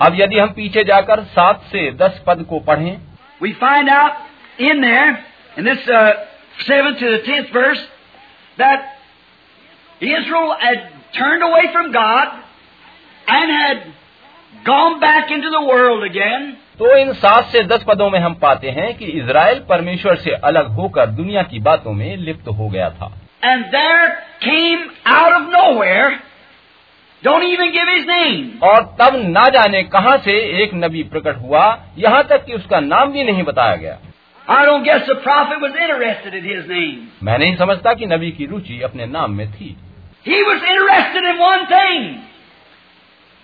अब 0.01 0.13
यदि 0.15 0.39
हम 0.39 0.49
पीछे 0.49 0.83
जाकर 0.83 1.23
सात 1.23 1.61
से 1.61 1.91
दस 1.91 2.21
पद 2.27 2.43
को 2.43 2.59
पढ़ें, 2.59 2.97
we 3.41 3.53
find 3.53 3.87
out 3.89 4.11
in 4.61 4.83
in 5.59 5.65
this 5.65 5.87
uh, 5.89 6.11
seventh 6.65 6.99
to 6.99 7.11
the 7.11 7.21
tenth 7.23 7.49
verse, 7.51 7.81
that 8.57 8.95
Israel 10.01 10.55
had 10.57 10.91
turned 11.13 11.43
away 11.43 11.65
from 11.73 11.91
God 11.91 12.27
and 13.27 13.51
had 13.51 13.93
gone 14.65 14.99
back 15.01 15.31
into 15.31 15.49
the 15.49 15.61
world 15.61 16.03
again. 16.03 16.55
तो 16.79 16.95
इन 16.97 17.11
सात 17.13 17.49
से 17.51 17.63
दस 17.67 17.83
पदों 17.87 18.09
में 18.09 18.19
हम 18.19 18.33
पाते 18.41 18.69
हैं 18.71 18.93
कि 18.97 19.05
इज़राइल 19.21 19.59
परमेश्वर 19.69 20.15
से 20.17 20.35
अलग 20.49 20.67
होकर 20.75 21.05
दुनिया 21.15 21.41
की 21.43 21.59
बातों 21.59 21.93
में 21.93 22.15
लिप्त 22.17 22.47
हो 22.59 22.69
गया 22.69 22.89
था 22.91 23.11
And 23.43 23.65
there 23.73 24.07
came 24.41 24.85
out 25.07 25.33
of 25.33 25.49
nowhere, 25.49 26.07
don't 27.23 27.43
even 27.43 27.73
give 27.73 27.91
his 27.95 28.05
name, 28.07 28.45
और 28.63 28.83
तब 29.01 29.15
ना 29.27 29.47
जाने 29.55 29.83
कहाँ 29.95 30.17
से 30.25 30.37
एक 30.63 30.73
नबी 30.83 31.03
प्रकट 31.13 31.41
हुआ 31.41 31.65
यहाँ 31.97 32.23
तक 32.29 32.45
कि 32.45 32.53
उसका 32.53 32.79
नाम 32.79 33.11
भी 33.11 33.23
नहीं 33.23 33.43
बताया 33.43 33.75
गया 33.75 33.97
I 34.49 34.65
don't 34.65 34.83
guess 34.83 35.05
the 35.07 35.15
prophet 35.23 35.61
was 35.61 35.73
interested 35.75 36.33
in 36.33 36.43
his 36.43 36.65
name. 36.67 36.99
मैं 37.23 37.37
नहीं 37.37 37.55
समझता 37.57 37.93
कि 37.93 38.05
नबी 38.05 38.31
की 38.37 38.45
रुचि 38.53 38.79
अपने 38.89 39.05
नाम 39.17 39.31
में 39.39 39.51
थी 39.51 39.75
He 40.25 40.39
was 40.47 40.63
interested 40.71 41.27
in 41.31 41.37
one 41.41 41.67
thing. 41.67 42.07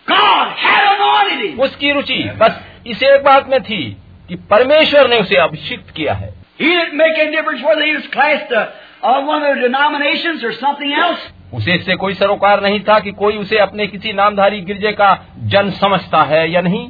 God 0.07 0.55
had 0.63 0.87
anointed 0.93 1.45
him. 1.45 1.59
उसकी 1.65 1.91
रुचि 1.91 2.23
बस 2.41 2.59
इस 2.87 3.03
एक 3.03 3.23
बात 3.23 3.47
में 3.49 3.61
थी 3.69 3.81
कि 4.29 4.35
परमेश्वर 4.51 5.09
ने 5.09 5.19
उसे 5.19 5.35
अभिषिक्त 5.43 5.93
किया 5.95 6.13
है 6.23 6.33
He 6.59 6.67
didn't 6.73 6.97
make 6.97 7.17
any 7.21 7.35
difference 7.35 7.63
whether 7.69 7.85
he 7.85 7.95
was 7.95 8.05
classed 8.11 8.51
uh, 8.53 8.67
on 9.13 9.25
one 9.27 9.43
of 9.43 9.55
the 9.55 9.61
denominations 9.61 10.43
or 10.43 10.53
something 10.59 10.93
else. 11.05 11.31
उसे 11.53 11.73
इससे 11.75 11.95
कोई 12.03 12.13
सरोकार 12.19 12.61
नहीं 12.61 12.79
था 12.89 12.99
कि 12.99 13.11
कोई 13.23 13.37
उसे 13.37 13.57
अपने 13.65 13.87
किसी 13.87 14.13
नामधारी 14.13 14.61
गिरजे 14.69 14.91
का 15.01 15.09
जन 15.53 15.71
समझता 15.81 16.23
है 16.33 16.49
या 16.51 16.61
नहीं 16.67 16.87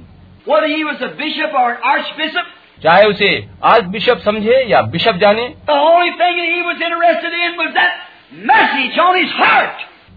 Whether 0.47 0.68
he 0.68 0.84
was 0.86 1.01
a 1.01 1.09
bishop 1.22 1.53
or 1.61 1.70
an 1.72 1.78
archbishop, 1.91 2.45
चाहे 2.84 3.03
उसे 3.03 3.47
आज 3.63 3.84
बिशप 3.84 4.17
समझे 4.26 4.65
या 4.67 4.82
बिशप 4.82 5.11
जाने। 5.11 5.53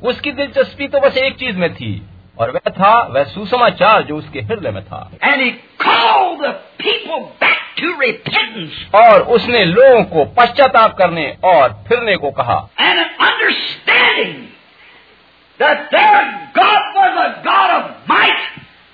उसकी 0.02 0.32
दिलचस्पी 0.32 0.88
तो 0.88 1.00
बस 1.00 1.16
एक 1.16 1.36
चीज़ 1.36 1.56
में 1.56 1.74
थी 1.74 2.02
और 2.38 2.50
वह 2.50 2.70
था 2.70 3.02
वह 3.02 3.24
सुसमाचार 3.24 4.02
जो 4.02 4.16
उसके 4.16 4.40
हृदय 4.40 4.70
में 4.70 4.84
था। 4.84 5.10
और 8.94 9.20
उसने 9.20 9.64
लोगों 9.64 10.04
को 10.04 10.24
पश्चाताप 10.24 10.96
करने 10.96 11.36
और 11.44 11.84
फिरने 11.88 12.16
को 12.16 12.30
कहा। 12.30 12.68
Understanding 12.78 14.44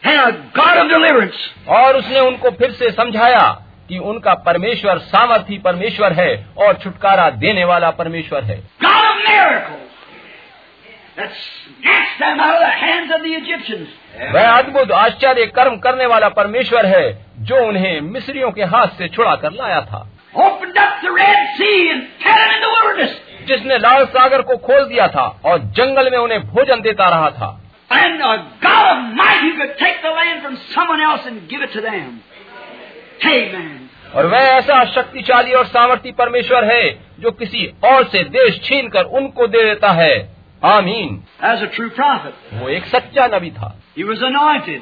and 0.04 0.18
a 0.20 0.32
God 0.54 0.76
of 0.78 0.88
deliverance. 0.90 1.38
और 1.70 1.96
उसने 1.96 2.20
उनको 2.20 2.50
फिर 2.58 2.70
से 2.72 2.90
समझाया 2.92 3.44
कि 3.88 3.98
उनका 4.10 4.34
परमेश्वर 4.44 4.98
सामर्थी 5.08 5.58
परमेश्वर 5.64 6.12
है 6.12 6.30
और 6.58 6.74
छुटकारा 6.82 7.28
देने 7.42 7.64
वाला 7.64 7.90
परमेश्वर 7.98 8.44
है 8.44 8.56
God 8.82 9.04
of 9.04 9.16
miracles 9.24 9.80
that 11.16 11.30
snatched 11.40 12.18
them 12.20 12.40
out 12.40 12.54
of 12.54 12.60
the 12.60 12.74
hands 12.78 13.12
of 13.12 13.22
the 13.22 13.34
Egyptians. 13.34 13.88
वह 14.34 14.48
अद्भुत 14.48 14.92
आश्चर्य 14.94 15.46
कर्म 15.56 15.76
करने 15.78 16.06
वाला 16.06 16.28
परमेश्वर 16.38 16.86
है 16.86 17.04
जो 17.48 17.64
उन्हें 17.68 18.00
मिस्रियों 18.08 18.50
के 18.50 18.64
हाथ 18.74 18.96
से 18.98 19.08
छुड़ा 19.08 19.34
कर 19.36 19.52
लाया 19.52 19.80
था 19.92 20.06
Opened 20.44 20.78
up 20.78 20.94
the 21.02 21.10
Red 21.12 21.42
Sea 21.56 21.90
and 21.90 22.06
fed 22.22 22.38
them 22.38 22.54
in 22.54 22.62
the 22.62 22.70
wilderness. 22.70 23.12
जिसने 23.48 23.78
लाल 23.78 24.04
सागर 24.12 24.42
को 24.42 24.56
खोल 24.66 24.84
दिया 24.88 25.06
था 25.08 25.26
और 25.46 25.58
जंगल 25.78 26.10
में 26.10 26.18
उन्हें 26.18 26.40
भोजन 26.46 26.80
देता 26.80 27.08
रहा 27.08 27.30
था 27.30 27.48
And 27.93 28.21
a 28.21 28.33
God 28.61 28.97
of 28.97 29.15
might 29.15 29.39
who 29.41 29.57
could 29.57 29.77
take 29.77 30.01
the 30.01 30.09
land 30.09 30.43
from 30.43 30.57
someone 30.75 31.01
else 31.01 31.25
and 31.25 31.49
give 31.49 31.61
it 31.61 31.71
to 31.73 31.81
them. 31.81 32.21
Amen. 33.25 33.89
और 34.15 34.25
वह 34.25 34.39
ऐसा 34.39 34.83
शक्तिशाली 34.93 35.53
और 35.53 35.65
सामर्थी 35.65 36.11
परमेश्वर 36.19 36.65
है 36.65 36.83
जो 37.19 37.31
किसी 37.39 37.65
और 37.85 38.03
से 38.09 38.23
देश 38.35 38.59
छीन 38.63 38.87
कर 38.89 39.03
उनको 39.19 39.47
दे 39.47 39.63
देता 39.63 39.91
है 40.01 40.13
आमीन 40.65 41.19
As 41.49 41.61
a 41.61 41.67
true 41.75 41.89
prophet. 41.97 42.33
वो 42.53 42.69
एक 42.69 42.85
सच्चा 42.95 43.27
नबी 43.35 43.51
था 43.57 43.73
He 43.97 44.03
was 44.03 44.23
anointed. 44.29 44.81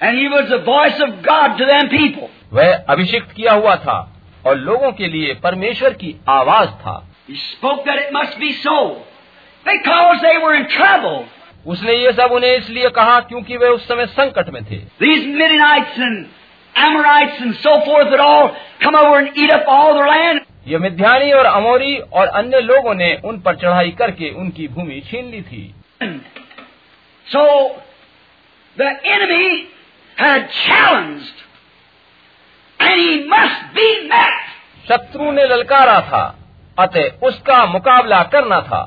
And 0.00 0.18
he 0.18 0.28
was 0.28 0.48
the 0.48 0.62
voice 0.64 1.00
of 1.06 1.20
God 1.26 1.58
to 1.58 1.66
them 1.72 1.90
people. 1.96 2.28
वह 2.52 2.74
अभिषिक्त 2.94 3.32
किया 3.36 3.52
हुआ 3.52 3.76
था 3.84 3.98
और 4.46 4.56
लोगों 4.58 4.92
के 5.00 5.06
लिए 5.06 5.34
परमेश्वर 5.42 5.92
की 6.02 6.14
आवाज 6.28 6.68
था 6.84 7.02
He 7.28 7.36
spoke 7.40 7.84
that 7.86 7.98
it 7.98 8.12
must 8.12 8.38
be 8.38 8.52
so. 8.62 8.78
Because 9.66 10.22
they 10.22 10.38
were 10.44 10.54
in 10.54 10.66
trouble. 10.68 11.26
उसने 11.65 11.93
ये 11.93 12.11
सब 12.11 12.31
उन्हें 12.31 12.55
इसलिए 12.57 12.89
कहा 12.89 13.19
क्योंकि 13.19 13.57
वे 13.57 13.69
उस 13.69 13.87
समय 13.87 14.05
संकट 14.05 14.49
में 14.49 14.63
थे। 14.65 14.77
ये 20.67 20.77
मिध्यानी 20.77 21.31
और 21.31 21.45
अमोरी 21.45 21.97
और 22.13 22.27
अन्य 22.27 22.59
लोगों 22.61 22.93
ने 22.95 23.13
उन 23.25 23.39
पर 23.39 23.55
चढ़ाई 23.55 23.91
करके 23.91 24.29
उनकी 24.31 24.67
भूमि 24.67 25.01
छीन 25.01 25.29
ली 25.31 25.41
थी। 25.41 25.63
सो 27.27 27.45
द 28.77 28.99
एनिमी 29.05 29.57
शत्रु 34.89 35.31
ने 35.31 35.45
ललकारा 35.45 35.99
था 36.01 36.23
अतः 36.77 37.27
उसका 37.27 37.65
मुकाबला 37.65 38.21
करना 38.23 38.59
था। 38.61 38.81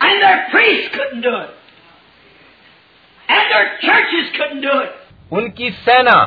And 0.00 0.22
their 0.22 0.46
priests 0.50 0.88
couldn't 0.96 1.22
do 1.22 1.34
it. 1.36 1.50
And 3.28 3.44
their 3.52 3.68
churches 3.80 4.26
couldn't 4.38 4.60
do 4.62 4.74
it. 4.84 4.92
उनकी 5.32 5.70
सेना 5.84 6.18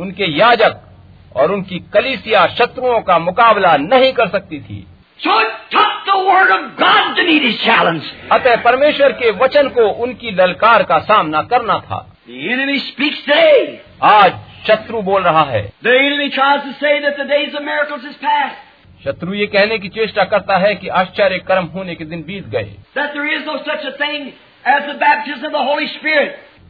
उनके 0.00 0.26
याजक 0.38 0.80
और 1.36 1.52
उनकी 1.52 1.78
कलीसिया 1.94 2.46
शत्रुओं 2.58 3.00
का 3.08 3.18
मुकाबला 3.18 3.76
नहीं 3.76 4.12
कर 4.12 4.28
सकती 4.28 4.60
थी 4.60 4.86
So 5.24 5.34
it 5.40 5.52
took 5.70 5.92
the 6.06 6.18
Word 6.28 6.50
of 6.50 6.62
God 6.78 7.14
to 7.16 7.24
meet 7.26 7.42
his 7.48 7.58
challenge. 7.64 8.04
अतः 8.32 8.56
परमेश्वर 8.64 9.12
के 9.20 9.30
वचन 9.44 9.68
को 9.76 9.88
उनकी 10.06 10.30
ललकार 10.40 10.82
का 10.90 10.98
सामना 11.10 11.42
करना 11.52 11.78
था 11.90 12.00
The 12.26 12.40
enemy 12.54 12.78
speaks 12.88 13.20
today. 13.28 13.78
आज 14.14 14.32
शत्रु 14.66 15.02
बोल 15.02 15.22
रहा 15.22 15.44
है 15.50 15.62
The 15.84 15.94
enemy 16.00 16.28
tries 16.38 16.62
to 16.64 16.74
say 16.80 16.98
that 17.06 17.16
the 17.22 17.28
days 17.30 17.54
of 17.54 17.64
miracles 17.70 18.04
is 18.10 18.16
past, 18.24 18.56
शत्रु 19.01 19.33
ये 19.33 19.45
कहने 19.47 19.77
की 19.77 19.89
चेष्टा 19.89 20.23
करता 20.25 20.57
है 20.57 20.73
कि 20.75 20.87
आश्चर्य 20.99 21.37
कर्म 21.47 21.65
होने 21.65 21.95
के 21.95 22.05
दिन 22.05 22.23
बीत 22.23 22.47
गए। 22.47 22.71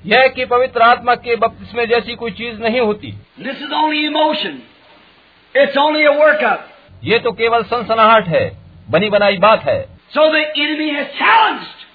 यह 0.05 0.27
कि 0.27 0.45
पवित्र 0.45 0.81
आत्मा 0.81 1.15
के 1.17 1.35
बपतिस्मे 1.35 1.85
जैसी 1.85 2.15
कोई 2.15 2.31
चीज़ 2.31 2.59
नहीं 2.61 2.79
होती। 2.79 3.11
This 3.39 3.61
is 3.61 3.73
only 3.73 4.05
emotion 4.05 4.59
it's 5.55 5.77
only 5.77 6.05
a 6.05 6.11
workup 6.15 6.67
ये 7.03 7.19
तो 7.19 7.31
केवल 7.31 7.63
सनसनाहट 7.65 8.27
है 8.27 8.45
बनी 8.89 9.09
बनाई 9.09 9.37
बात 9.37 9.63
है। 9.63 9.81
So 10.09 10.27
the 10.33 10.35
enemy 10.35 10.89
has 10.89 11.07
challenged 11.15 11.85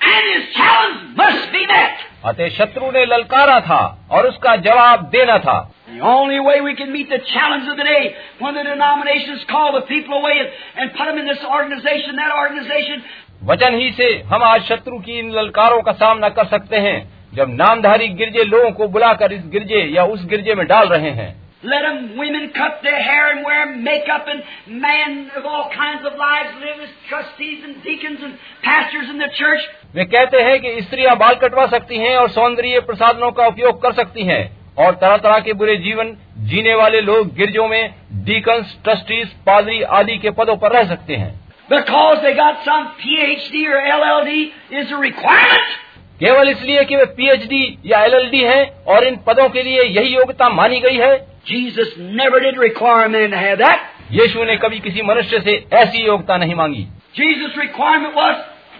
and 0.00 0.24
his 0.26 0.46
challenge 0.54 0.96
must 1.18 1.52
be 1.52 1.66
met 1.66 2.09
अतः 2.25 2.49
शत्रु 2.57 2.91
ने 2.91 3.05
ललकारा 3.05 3.59
था 3.69 3.81
और 4.11 4.27
उसका 4.27 4.55
जवाब 4.67 5.09
देना 5.15 5.37
था 5.39 5.57
The 5.87 6.01
only 6.01 6.39
way 6.39 6.61
we 6.61 6.75
can 6.75 6.91
meet 6.91 7.09
the 7.09 7.19
challenge 7.31 7.67
of 7.71 7.77
the 7.77 7.83
day 7.83 8.15
when 8.39 8.55
the 8.55 8.63
denominations 8.63 9.45
call 9.51 9.71
the 9.73 9.81
people 9.81 10.15
away 10.15 10.33
and, 10.39 10.49
and 10.77 10.91
put 10.97 11.05
them 11.05 11.19
in 11.19 11.27
this 11.27 11.43
organization, 11.57 12.17
that 12.17 12.33
organization, 12.37 13.03
वचन 13.43 13.75
ही 13.79 13.91
से 13.91 14.07
हम 14.27 14.43
आज 14.43 14.61
शत्रु 14.69 14.99
की 14.99 15.19
इन 15.19 15.31
ललकारों 15.31 15.81
का 15.81 15.91
सामना 16.01 16.29
कर 16.37 16.45
सकते 16.47 16.77
हैं 16.87 16.97
जब 17.35 17.55
नामधारी 17.55 18.07
गिरजे 18.19 18.43
लोगों 18.43 18.71
को 18.71 18.87
बुलाकर 18.87 19.33
इस 19.33 19.45
गिरजे 19.55 19.83
या 19.95 20.03
उस 20.13 20.25
गिरजे 20.25 20.55
में 20.55 20.65
डाल 20.67 20.87
रहे 20.87 21.11
हैं 21.19 21.33
let 21.63 21.81
them 21.81 22.17
women 22.17 22.51
cut 22.55 22.81
their 22.83 23.01
hair 23.01 23.29
and 23.31 23.43
wear 23.43 23.65
makeup 23.75 24.27
and 24.27 24.43
men 24.81 25.31
of 25.35 25.45
all 25.45 25.69
kinds 25.71 26.05
of 26.05 26.13
lives 26.15 26.51
live 26.61 26.81
as 26.81 26.91
trustees 27.09 27.63
and 27.63 27.83
deacons 27.83 28.19
and 28.21 28.37
pastors 28.63 29.09
in 29.09 29.17
the 29.17 29.29
church. 29.33 29.63
वे 29.94 30.04
कहते 30.06 30.40
हैं 30.42 30.58
कि 30.60 30.80
स्त्रियाँ 30.80 31.16
बाल 31.16 31.34
कटवा 31.34 31.66
सकती 31.66 31.96
हैं 31.98 32.16
और 32.16 32.28
सौंदर्य 32.30 32.80
प्रसाधनों 32.86 33.30
का 33.32 33.46
उपयोग 33.46 33.82
कर 33.82 33.92
सकती 33.92 34.24
हैं 34.24 34.42
और 34.78 34.94
तरह 34.94 35.16
तरह 35.18 35.38
के 35.40 35.52
बुरे 35.52 35.76
जीवन 35.78 36.16
जीने 36.50 36.74
वाले 36.74 37.00
लोग 37.00 37.34
गिरजों 37.36 37.66
में 37.68 37.94
डीकन्स 38.24 38.76
ट्रस्टीज 38.84 39.28
पादरी 39.46 39.80
आदि 39.98 40.16
के 40.18 40.30
पदों 40.40 40.56
पर 40.56 40.72
रह 40.72 40.88
सकते 40.88 41.16
हैं 41.16 41.38
Because 41.68 42.22
they 42.22 42.30
got 42.36 42.62
some 42.64 42.86
PhD 43.00 43.60
or 43.66 43.80
LLD 43.90 44.36
is 44.74 44.92
a 44.92 45.00
requirement. 45.00 45.74
केवल 46.20 46.48
इसलिए 46.48 46.84
कि 46.84 46.96
वे 46.96 47.04
पीएचडी 47.18 47.62
या 47.86 48.00
एलएलडी 48.04 48.40
हैं 48.44 48.62
और 48.86 49.04
इन 49.04 49.16
पदों 49.26 49.48
के 49.48 49.62
लिए 49.62 49.82
यही 49.82 50.14
योग्यता 50.14 50.48
मानी 50.52 50.80
गई 50.80 50.96
है 50.98 51.12
Jesus 51.46 51.92
never 52.16 52.40
did 52.40 52.58
require 52.58 53.04
a 53.04 53.10
man 53.10 53.30
to 53.30 53.38
have 53.38 53.58
that. 53.58 53.84
यीशु 54.12 54.44
ने 54.44 54.56
कभी 54.56 54.80
किसी 54.80 55.02
मनुष्य 55.04 55.40
से 55.40 55.54
ऐसी 55.74 56.06
योग्यता 56.06 56.36
नहीं 56.36 56.54
मांगी 56.54 56.86
Jesus' 57.16 57.56
requirement 57.58 58.16
was 58.16 58.36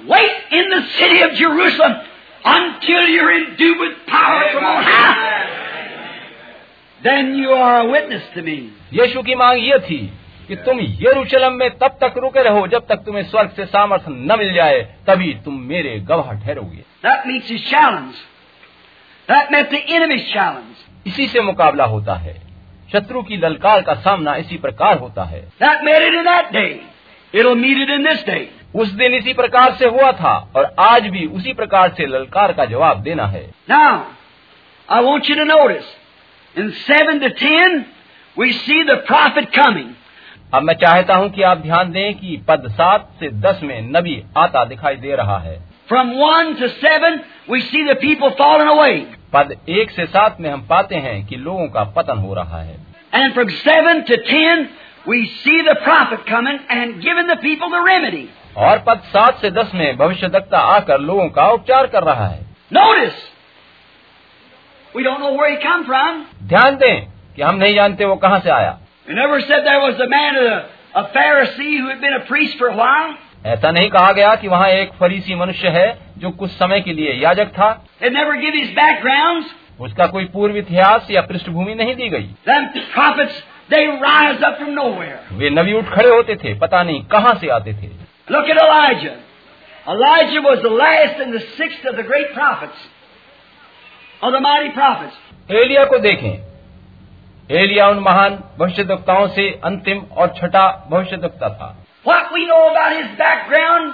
wait 0.08 0.36
in 0.52 0.70
the 0.70 0.82
city 0.98 1.22
of 1.22 1.34
Jerusalem 1.34 1.96
until 2.46 3.08
you're 3.08 3.34
endued 3.34 3.80
with 3.80 3.94
power 4.08 4.44
from 4.54 4.66
on 4.66 4.84
high. 4.84 5.50
Then 7.04 7.36
you 7.36 7.52
are 7.52 7.80
a 7.82 7.90
witness 7.92 8.24
to 8.36 8.42
me. 8.42 8.58
यीशु 8.94 9.22
की 9.24 9.36
मांग 9.36 9.64
ये 9.64 9.80
थी 9.88 10.00
कि 10.48 10.56
तुम 10.66 10.80
यरूशलेम 10.80 11.54
में 11.60 11.70
तब 11.82 11.98
तक 12.04 12.18
रुके 12.24 12.44
रहो 12.44 12.66
जब 12.68 12.86
तक 12.90 13.04
तुम्हें 13.06 13.24
स्वर्ग 13.30 13.50
से 13.56 13.66
सामर्थ्य 13.66 14.12
न 14.12 14.38
मिल 14.40 14.54
जाए 14.54 14.82
तभी 15.08 15.34
तुम 15.46 15.60
मेरे 15.72 16.00
गवाह 16.10 16.32
ठहरोगे 16.46 16.84
That 17.04 17.28
meets 17.28 17.50
his 17.54 17.62
challenge. 17.72 18.16
That 19.30 19.52
met 19.52 19.72
the 19.72 19.82
enemy's 19.98 20.28
challenge. 20.34 20.84
इसी 21.08 21.28
से 21.28 21.42
मुकाबला 21.42 21.86
होता 21.94 22.16
है 22.26 22.36
शत्रु 22.92 23.22
की 23.30 23.38
ललकार 23.38 23.82
का 23.82 23.94
सामना 24.06 24.36
इसी 24.44 24.58
प्रकार 24.66 24.98
होता 25.00 25.24
है 25.32 25.42
That 25.64 25.84
met 25.90 26.06
it 26.10 26.20
in 26.20 26.26
that 26.26 26.52
day. 26.54 26.72
It'll 27.34 27.60
meet 27.64 27.82
it 27.86 27.90
in 27.90 28.04
this 28.04 28.24
day. 28.24 28.44
उस 28.75 28.89
दिन 28.89 29.15
इसी 29.15 29.33
प्रकार 29.33 29.75
से 29.75 29.87
हुआ 29.87 30.13
था 30.13 30.53
और 30.57 30.75
आज 30.79 31.07
भी 31.07 31.27
उसी 31.27 31.53
प्रकार 31.53 31.95
से 31.97 32.07
ललकार 32.07 32.53
का 32.53 32.65
जवाब 32.65 33.03
देना 33.03 33.27
है। 33.27 33.51
Now, 33.71 34.01
I 34.89 35.03
अब 40.55 40.63
मैं 40.63 40.75
चाहता 40.75 41.15
हूँ 41.15 41.31
कि 41.31 41.43
आप 41.43 41.59
ध्यान 41.59 41.93
दें 41.93 42.15
कि 42.15 42.45
पद 42.49 42.69
सात 42.69 43.11
से 43.21 43.29
दस 43.29 43.61
में 43.63 43.83
नबी 43.83 44.25
आता 44.39 44.65
दिखाई 44.65 44.97
दे 44.97 45.17
रहा 45.17 45.39
है। 45.39 45.65
From 45.89 46.11
one 46.11 46.55
to 46.55 46.69
seven 46.69 47.21
we 47.51 47.61
see 47.61 47.83
the people 47.83 48.31
fallen 48.31 48.69
away 48.69 49.07
पद 49.33 49.57
एक 49.69 49.91
से 49.91 50.07
सात 50.07 50.37
में 50.41 50.51
हम 50.51 50.63
पाते 50.63 50.95
हैं 50.95 51.27
कि 51.27 51.37
लोगों 51.37 51.69
का 51.69 51.85
पतन 51.85 52.19
हो 52.19 52.35
रहा 52.35 52.63
है। 52.63 52.77
And 53.15 53.33
from 53.33 53.49
seven 53.49 54.01
to 54.01 54.17
ten 54.17 54.69
we 55.09 55.27
see 55.27 55.63
the 55.63 55.77
prophet 55.77 56.19
coming 56.19 56.59
and 56.71 57.01
given 57.01 57.23
the 57.23 57.39
people 57.39 57.69
the 57.69 57.89
remedy 57.89 58.29
और 58.57 58.79
पद 58.79 59.01
सात 59.01 59.41
से 59.41 59.51
दस 59.51 59.71
में 59.75 59.97
भविष्य 59.97 60.29
दत्ता 60.29 60.59
आकर 60.59 61.01
लोगों 61.01 61.29
का 61.29 61.47
उपचार 61.49 61.87
कर 61.87 62.03
रहा 62.03 62.27
है। 62.27 62.41
नोटिस 62.73 63.13
ध्यान 66.43 66.77
दें 66.77 67.07
कि 67.37 67.43
हम 67.43 67.57
नहीं 67.57 67.75
जानते 67.75 68.05
वो 68.05 68.17
कहाँ 68.17 68.41
से 68.41 68.51
आया। 68.51 68.79
ऐसा 73.47 73.71
नहीं 73.71 73.91
कहा 73.91 74.13
गया 74.13 74.35
कि 74.35 74.49
वहाँ 74.49 74.69
एक 74.69 74.93
फरीसी 74.93 75.35
मनुष्य 75.35 75.69
है 75.69 75.99
जो 76.19 76.31
कुछ 76.31 76.51
समय 76.51 76.81
के 76.81 76.93
लिए 76.93 77.13
याजक 77.13 77.47
था। 77.47 77.87
उसका 79.81 80.07
कोई 80.07 80.25
पूर्व 80.25 80.57
इतिहास 80.57 81.07
या 81.11 81.21
पृष्ठभूमि 81.21 81.75
नहीं 81.75 81.95
दी 81.95 82.09
गई। 82.09 82.31
वे 85.33 85.51
नवी 85.51 85.73
उठ 85.73 85.85
खड़े 85.85 86.09
होते 86.09 86.37
थे 86.37 86.55
पता 86.55 86.83
नहीं 86.83 87.05
कहाँ 87.05 87.35
से 87.35 87.49
आते 87.49 87.73
थे। 87.73 88.00
Look 88.30 88.50
at 88.50 88.58
Elijah. 88.58 89.22
Elijah 89.88 90.42
was 90.42 90.62
the 90.64 90.70
last 90.70 91.20
and 91.22 91.34
the 91.34 91.42
sixth 91.58 91.86
of 91.86 91.96
the 91.96 92.04
great 92.04 92.34
prophets, 92.34 92.78
of 94.22 94.32
the 94.34 94.40
mighty 94.40 94.72
prophets. 94.72 95.16
Elia 95.52 95.84
को 95.86 95.98
देखें 96.00 97.56
एलिया 97.62 97.88
उन 97.90 98.00
महान 98.06 98.36
भविष्यवक्ताओं 98.60 99.28
से 99.36 99.50
अंतिम 99.70 100.00
और 100.18 100.34
छठा 100.38 100.68
भविष्यवक्ता 100.92 101.50
था 101.60 101.76
What 102.04 102.32
we 102.34 102.46
know 102.48 102.64
about 102.72 102.96
his 103.02 103.12
background 103.20 103.94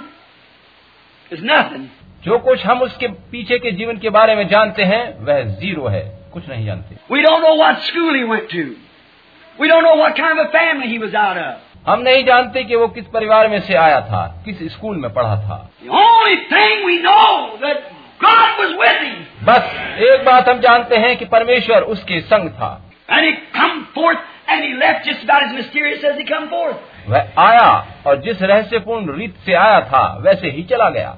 is 1.30 1.42
nothing. 1.50 1.84
जो 2.24 2.38
कुछ 2.38 2.64
हम 2.66 2.82
उसके 2.82 3.08
पीछे 3.32 3.58
के 3.58 3.70
जीवन 3.76 3.98
के 3.98 4.10
बारे 4.16 4.34
में 4.36 4.46
जानते 4.48 4.84
हैं 4.92 5.02
वह 5.26 5.42
जीरो 5.60 5.88
है 5.88 6.02
कुछ 6.32 6.48
नहीं 6.48 6.64
जानते 6.66 6.96
We 7.10 7.22
don't 7.22 7.42
know 7.42 7.54
what 7.62 7.82
school 7.90 8.14
he 8.14 8.24
went 8.32 8.48
to. 8.50 8.64
We 9.58 9.68
don't 9.68 9.84
know 9.84 9.96
what 9.96 10.16
kind 10.16 10.38
of 10.38 10.46
a 10.46 10.50
family 10.52 10.88
he 10.88 10.98
was 10.98 11.14
out 11.14 11.36
of. 11.36 11.65
हम 11.89 11.99
नहीं 11.99 12.25
जानते 12.25 12.63
कि 12.63 12.75
वो 12.75 12.87
किस 12.87 13.05
परिवार 13.05 13.47
में 13.47 13.59
से 13.59 13.73
आया 13.73 14.01
था 14.01 14.41
किस 14.45 14.71
स्कूल 14.71 14.97
में 14.97 15.13
पढ़ा 15.13 15.35
था। 15.35 15.69
बस 19.43 19.63
एक 19.99 20.25
बात 20.25 20.49
हम 20.49 20.59
जानते 20.59 20.95
हैं 20.95 21.17
कि 21.17 21.25
परमेश्वर 21.25 21.81
उसके 21.81 22.19
संग 22.19 22.49
था। 22.49 22.81
वह 27.07 27.27
आया 27.37 27.87
और 28.07 28.17
जिस 28.17 28.41
रहस्यपूर्ण 28.41 29.17
रीत 29.17 29.35
से 29.45 29.53
आया 29.53 29.81
था 29.81 30.17
वैसे 30.21 30.49
ही 30.49 30.63
चला 30.63 30.89
गया। 30.89 31.17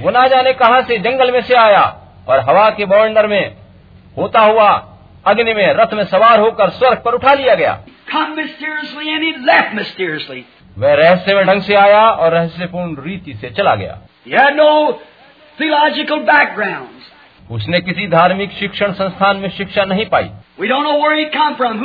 वो 0.00 0.10
ना 0.10 0.26
जाने 0.26 0.52
कहाँ 0.52 0.82
से 0.82 0.98
जंगल 0.98 1.32
में 1.32 1.40
से 1.40 1.54
आया। 1.54 2.05
और 2.28 2.40
हवा 2.40 2.70
के 2.70 2.84
बॉन्डर 2.84 3.26
में 3.26 3.56
होता 4.18 4.40
हुआ 4.40 4.70
अग्नि 5.26 5.54
में 5.54 5.74
रथ 5.74 5.94
में 5.94 6.04
सवार 6.04 6.40
होकर 6.40 6.70
स्वर्ग 6.70 7.02
पर 7.04 7.14
उठा 7.14 7.34
लिया 7.34 7.54
गया। 7.54 7.78
वह 10.78 10.94
रहस्य 10.94 11.34
में 11.34 11.46
ढंग 11.46 11.62
से 11.62 11.74
आया 11.74 12.10
और 12.10 12.32
रहस्यपूर्ण 12.32 12.96
रीति 12.98 13.34
से 13.34 13.50
चला 13.50 13.74
गया। 13.74 13.98
थियोलॉजिकल 15.60 16.16
no 16.16 16.22
बैकग्राउंड 16.22 16.88
उसने 17.50 17.80
किसी 17.80 18.06
धार्मिक 18.06 18.52
शिक्षण 18.52 18.92
संस्थान 18.92 19.36
में 19.36 19.48
शिक्षा 19.50 19.84
नहीं 19.84 20.06
पाई। 20.06 20.30
No 20.60 20.92
were 20.92 21.12
he 21.12 21.24
come 21.24 21.54
from 21.54 21.78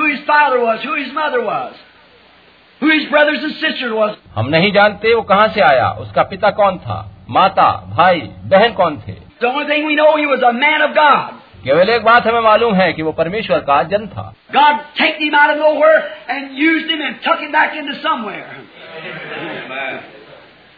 हम 4.35 4.47
नहीं 4.49 4.71
जानते 4.71 5.13
वो 5.13 5.21
कहाँ 5.21 5.47
से 5.47 5.61
आया 5.61 5.89
उसका 5.91 6.23
पिता 6.23 6.49
कौन 6.49 6.77
था 6.77 7.25
माता 7.29 7.71
भाई 7.97 8.21
बहन 8.21 8.73
कौन 8.73 9.01
थे। 9.07 9.30
The 9.40 9.48
only 9.48 9.66
thing 9.70 9.86
we 9.86 9.94
know, 9.96 10.16
he 10.16 10.26
was 10.26 10.42
a 10.42 10.52
man 10.52 10.82
of 10.88 10.94
God. 10.94 11.32
केवल 11.64 11.88
एक 11.90 12.02
बात 12.04 12.26
हमें 12.26 12.40
मालूम 12.40 12.74
है 12.74 12.92
कि 12.92 13.02
वो 13.02 13.12
परमेश्वर 13.12 13.60
का 13.68 13.82
जन 13.92 14.06
था 14.08 14.24
God 14.56 14.82
take 14.98 15.20
him 15.22 15.34
out 15.34 15.50
of 15.54 15.58
nowhere 15.62 15.98
and 16.34 16.56
used 16.64 16.90
him 16.94 17.00
and 17.06 17.16
took 17.24 17.40
him 17.44 17.52
back 17.52 17.74
into 17.80 17.94
somewhere. 18.02 18.46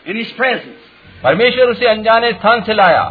In 0.06 0.16
his 0.16 0.32
presence. 0.38 0.84
परमेश्वर 1.24 1.70
उसे 1.70 1.86
अनजाने 1.88 2.32
स्थान 2.32 2.62
से 2.66 2.74
लाया 2.74 3.04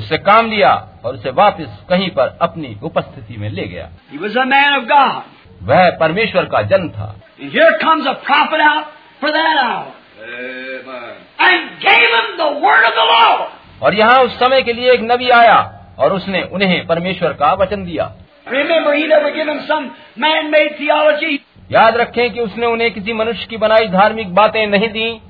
उससे 0.00 0.18
काम 0.30 0.50
लिया 0.50 0.72
और 1.04 1.14
उसे 1.14 1.30
वापस 1.38 1.78
कहीं 1.90 2.08
पर 2.18 2.36
अपनी 2.42 2.76
उपस्थिति 2.90 3.36
में 3.36 3.48
ले 3.50 3.66
गया 3.74 3.88
He 4.12 4.18
was 4.24 4.36
a 4.36 4.46
man 4.54 4.76
of 4.80 4.88
God. 4.88 5.22
वह 5.70 5.88
परमेश्वर 6.00 6.44
का 6.54 6.62
जन 6.72 6.88
था 6.98 7.14
And 7.40 7.50
here 7.56 7.72
comes 7.82 8.06
a 8.06 8.14
prophet 8.28 8.60
out 8.60 8.86
for 9.20 9.32
that 9.38 9.56
hour. 9.64 9.92
and 11.48 11.80
gave 11.82 12.08
them 12.14 12.28
the 12.42 12.50
word 12.66 12.84
of 12.88 12.94
the 13.00 13.06
Lord. 13.12 13.48
और 13.83 13.95
यहाँ 13.95 14.23
उस 14.23 14.35
समय 14.35 14.61
के 14.61 14.73
लिए 14.73 14.91
एक 14.91 15.01
नबी 15.01 15.29
आया 15.29 15.57
और 15.99 16.13
उसने 16.13 16.41
उन्हें 16.41 16.87
परमेश्वर 16.87 17.33
का 17.33 17.53
वचन 17.53 17.85
दिया। 17.85 18.11
याद 21.71 21.97
रखें 21.97 22.33
कि 22.33 22.39
उसने 22.39 22.65
उन्हें 22.65 22.93
किसी 22.93 23.13
मनुष्य 23.13 23.47
की 23.49 23.57
बनाई 23.57 23.87
धार्मिक 23.87 24.33
बातें 24.35 24.67
नहीं 24.67 24.89
दी। 24.89 25.21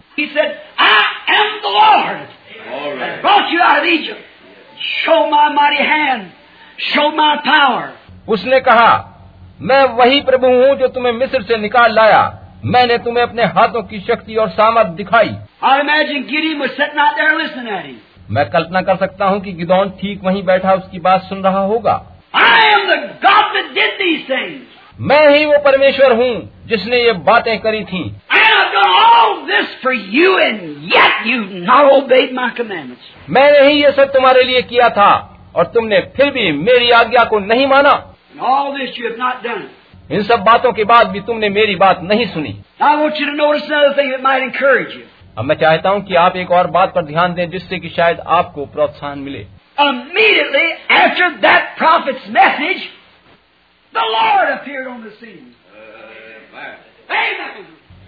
पावर 7.48 7.94
उसने 8.30 8.60
कहा 8.60 9.12
मैं 9.62 9.84
वही 9.84 10.22
प्रभु 10.22 10.48
हूँ 10.48 10.76
जो 10.76 10.88
तुम्हें 10.88 11.14
मिस्र 11.14 11.42
से 11.42 11.58
निकाल 11.58 11.94
लाया। 11.94 12.40
मैंने 12.66 12.98
तुम्हें 12.98 13.24
अपने 13.24 13.44
हाथों 13.44 13.84
की 13.84 14.00
शक्ति 14.00 14.36
और 14.36 14.50
सामर्थ 14.50 14.88
दिखाई। 14.88 15.36
आई 15.64 15.80
इमेजिन 15.80 16.24
गिरी 16.24 16.56
मुझसे 16.56 16.86
मैं 18.32 18.50
कल्पना 18.50 18.82
कर 18.82 18.96
सकता 18.96 19.26
हूँ 19.26 19.40
कि 19.40 19.52
गिदौन 19.54 19.90
ठीक 19.90 20.22
वहीं 20.24 20.44
बैठा 20.44 20.74
उसकी 20.74 21.00
बात 21.00 21.22
सुन 21.22 21.44
रहा 21.44 21.60
होगा। 21.60 21.94
मैं 25.00 25.38
ही 25.38 25.46
वो 25.46 25.58
परमेश्वर 25.58 26.12
हूँ 26.12 26.64
जिसने 26.66 27.02
ये 27.04 27.12
बातें 27.12 27.60
करी 27.60 27.84
थी। 27.84 28.04
मैंने 33.30 33.68
ही 33.68 33.84
ये 33.84 33.92
सब 33.92 34.14
तुम्हारे 34.14 34.44
लिए 34.44 34.62
किया 34.62 34.90
था 34.90 35.40
और 35.56 35.66
तुमने 35.66 36.00
फिर 36.00 36.32
भी 36.32 36.52
मेरी 36.52 36.92
आज्ञा 36.92 37.24
को 37.24 37.40
नहीं 37.40 37.68
माना। 37.68 38.16
इन 40.12 40.24
सब 40.24 40.40
बातों 40.40 40.72
के 40.74 40.84
बाद 40.84 41.08
भी 41.08 41.20
तुमने 41.20 41.50
मेरी 41.50 41.76
बात 41.76 42.02
नहीं 42.04 42.26
सुनी। 42.26 42.62
I. 44.98 45.15
अब 45.38 45.46
मैं 45.46 45.56
चाहता 45.56 45.90
हूँ 45.90 46.02
कि 46.02 46.16
आप 46.16 46.36
एक 46.36 46.52
और 46.52 46.68
बात 46.68 46.90
पर 46.96 47.02
ध्यान 47.02 47.34
दें 47.34 47.50
जिससे 47.50 47.80
कि 47.80 47.90
शायद 47.90 48.20
आपको 48.20 48.66
प्रोत्साहन 48.66 49.20
मिले। 49.20 49.46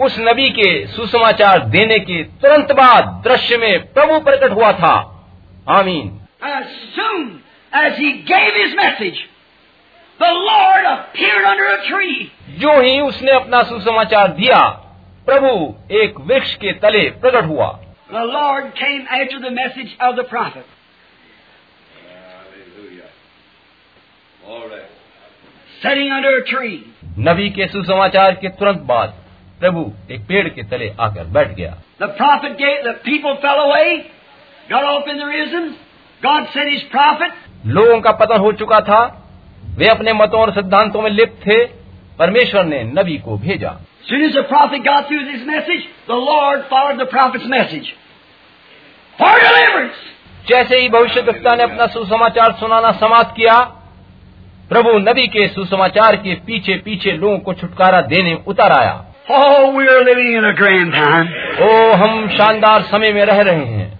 उस 0.01 0.19
नबी 0.19 0.49
के 0.49 0.87
सुसमाचार 0.87 1.59
देने 1.59 1.99
के 1.99 2.23
तुरंत 2.23 2.71
बाद 2.71 3.21
दृश्य 3.23 3.57
में 3.57 3.93
प्रभु 3.93 4.19
प्रकट 4.19 4.51
हुआ 4.51 4.71
था। 4.71 5.25
आमीन। 5.69 6.21
जो 12.49 12.81
ही 12.81 12.99
उसने 12.99 13.31
अपना 13.31 13.63
सुसमाचार 13.63 14.27
दिया 14.27 14.86
प्रभु 15.27 15.75
एक 15.91 16.13
वृक्ष 16.19 16.55
के 16.55 16.71
तले 16.73 17.09
प्रकट 17.09 17.45
हुआ। 17.45 17.79
Sitting 25.85 26.11
under 26.11 26.31
a 26.41 26.53
tree. 26.53 26.77
नबी 27.19 27.49
के 27.49 27.67
सुसमाचार 27.67 28.35
के 28.35 28.49
तुरंत 28.49 28.77
बाद 28.77 29.15
प्रभु 29.59 29.93
एक 30.11 30.21
पेड़ 30.27 30.49
के 30.49 30.63
तले 30.63 30.93
आकर 30.99 31.23
बैठ 31.23 31.47
गया। 31.47 31.77
लोगों 37.65 38.01
का 38.01 38.11
पतन 38.11 38.37
हो 38.37 38.51
चुका 38.51 38.79
था। 38.79 39.29
वे 39.65 39.87
अपने 39.87 40.13
मतों 40.13 40.41
और 40.41 40.51
सिद्धांतों 40.51 41.01
में 41.01 41.11
लिप्त 41.11 41.47
थे। 41.47 41.65
परमेश्वर 42.19 42.65
ने 42.65 42.83
नबी 42.83 43.17
को 43.17 43.37
भेजा। 43.37 43.79
soon 44.11 44.25
as 44.25 44.35
the 44.35 44.43
prophet 44.43 44.83
got 44.83 45.07
through 45.07 45.21
with 45.21 45.35
his 45.35 45.47
message, 45.47 45.81
the 46.07 46.19
Lord 46.19 46.61
followed 46.73 46.99
the 46.99 47.11
prophet's 47.13 47.47
message. 47.47 47.87
For 49.19 49.39
deliverance! 49.39 49.97
जैसे 50.47 50.77
ही 50.77 50.89
भविष्य 50.89 51.21
गुप्ता 51.21 51.55
ने 51.55 51.63
अपना 51.63 51.87
सुसमाचार 51.87 52.51
सुनाना 52.51 52.91
समाप्त 52.91 53.33
किया 53.37 53.53
प्रभु 54.69 54.89
नबी 54.89 55.27
के 55.27 55.47
सुसमाचार 55.47 56.15
के 56.15 56.35
पीछे 56.35 56.73
पीछे 56.75 57.11
लोगों 57.11 57.39
को 57.39 57.53
छुटकारा 57.53 58.01
देने 58.01 58.43
उतर 58.47 58.71
आया। 58.71 59.05
oh, 59.31 59.73
ओ 61.61 61.91
हम 61.91 62.29
शानदार 62.29 62.81
समय 62.81 63.13
में 63.13 63.25
रह 63.25 63.41
रहे 63.41 63.65
हैं। 63.65 63.99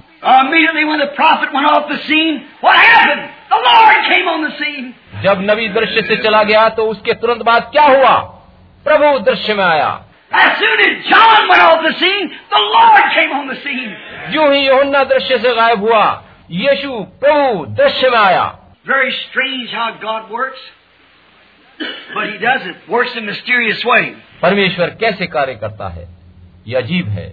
जब 5.22 5.48
नबी 5.52 5.68
दृश्य 5.68 6.02
से 6.02 6.18
चला 6.18 6.44
गया 6.44 6.70
तो 6.70 6.84
उसके 6.84 7.14
तुरंत 7.14 7.42
बाद 7.42 7.70
क्या 7.72 7.84
हुआ? 7.84 8.34
प्रभु 8.88 9.18
दृश्य 9.20 9.54
में 9.54 9.64
आया। 9.66 9.90
जो 14.32 14.50
ही 14.52 14.60
योहन्ना 14.68 15.04
दृश्य 15.04 15.38
से 15.38 15.54
गायब 15.56 15.80
हुआ 15.80 16.04
यीशु 16.52 17.00
प्रभु 17.22 17.66
दृश्य 17.76 18.10
में 18.10 18.18
आया। 18.18 18.44
Very 18.90 19.12
strange 19.12 19.74
how 19.76 19.92
God 20.04 20.24
works 20.32 20.62
but 22.16 22.26
he 22.26 22.38
does 22.38 22.68
it 22.68 22.78
works 22.90 23.18
in 23.18 23.24
mysterious 23.24 23.84
way 23.86 24.02
परमेश्वर 24.42 24.90
कैसे 25.02 25.28
कार्य 25.28 25.56
करता 25.56 25.90
है 25.90 26.08
ये 26.68 26.76
अजीब 26.76 27.10
है 27.10 27.32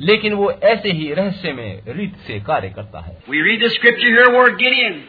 लेकिन 0.00 0.34
वो 0.34 0.50
ऐसे 0.64 0.90
ही 0.90 1.12
रहस्य 1.14 1.52
में 1.52 1.82
रीत 1.88 2.16
से 2.26 2.40
कार्य 2.40 2.68
करता 2.68 3.00
है। 3.00 3.16
We 3.30 3.40
read 3.42 3.64
the 3.64 3.68
scripture 3.68 4.06
here 4.06 4.30
word 4.30 4.56
Gideon 4.56 5.00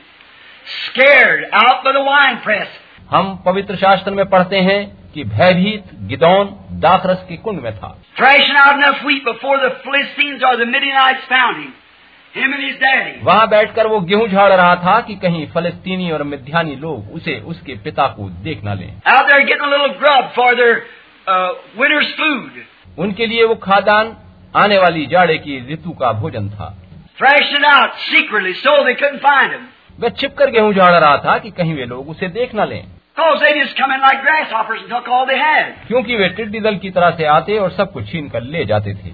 scared 0.85 1.45
out 1.55 1.83
by 1.85 1.93
the 1.93 2.05
wine 2.07 2.35
press 2.35 2.79
हम 3.09 3.35
पवित्र 3.45 3.75
शास्त्र 3.75 4.11
में 4.11 4.25
पढ़ते 4.29 4.59
हैं 4.59 4.98
कि 5.14 5.24
भयभीत 5.24 5.84
गिदौन 6.01 6.55
दाखरस 6.72 7.26
के 7.30 7.38
कुंड 7.38 7.62
में 7.62 7.78
था। 7.78 7.97
वहाँ 13.24 13.47
बैठकर 13.47 13.88
वो 13.88 13.99
गेहूँ 13.99 14.28
झाड़ 14.28 14.53
रहा 14.53 14.76
था 14.76 15.01
कि 15.01 15.16
कहीं 15.16 15.47
फलस्तीनी 15.47 16.12
और 16.12 16.24
मिध्यानी 16.24 16.76
लोग 16.76 17.14
उसे 17.14 17.39
उसके 17.39 17.76
पिता 17.76 18.07
को 18.07 18.30
देख 18.30 18.62
न 18.66 18.78
लें। 18.78 18.93
उनके 22.99 23.26
लिए 23.26 23.43
वो 23.43 23.55
खादान 23.55 24.18
आने 24.55 24.78
वाली 24.78 25.05
जाड़े 25.05 25.38
की 25.38 25.74
ऋतु 25.74 25.91
का 25.91 26.12
भोजन 26.12 26.49
था। 26.49 26.78
वह 29.99 30.10
छिप 30.10 30.36
कर 30.38 30.49
गेहूँ 30.49 30.74
झाड़ 30.74 30.93
रहा 30.93 31.18
था 31.18 31.38
कि 31.38 31.51
कहीं 31.51 31.74
वे 31.76 31.86
लोग 31.86 32.10
उसे 32.10 32.28
देख 32.28 32.55
न 32.55 32.68
लें। 32.68 32.84
क्योंकि 35.88 36.15
वे 36.15 36.30
टिड्डी 36.30 36.59
दल 36.59 36.78
की 36.78 36.89
तरह 36.89 37.09
से 37.09 37.26
आते 37.26 37.57
और 37.57 37.72
सब 37.72 37.91
कुछ 37.91 38.11
छीन 38.11 38.30
कर 38.30 38.41
ले 38.41 38.65
जाते 38.65 38.93
थे। 38.93 39.11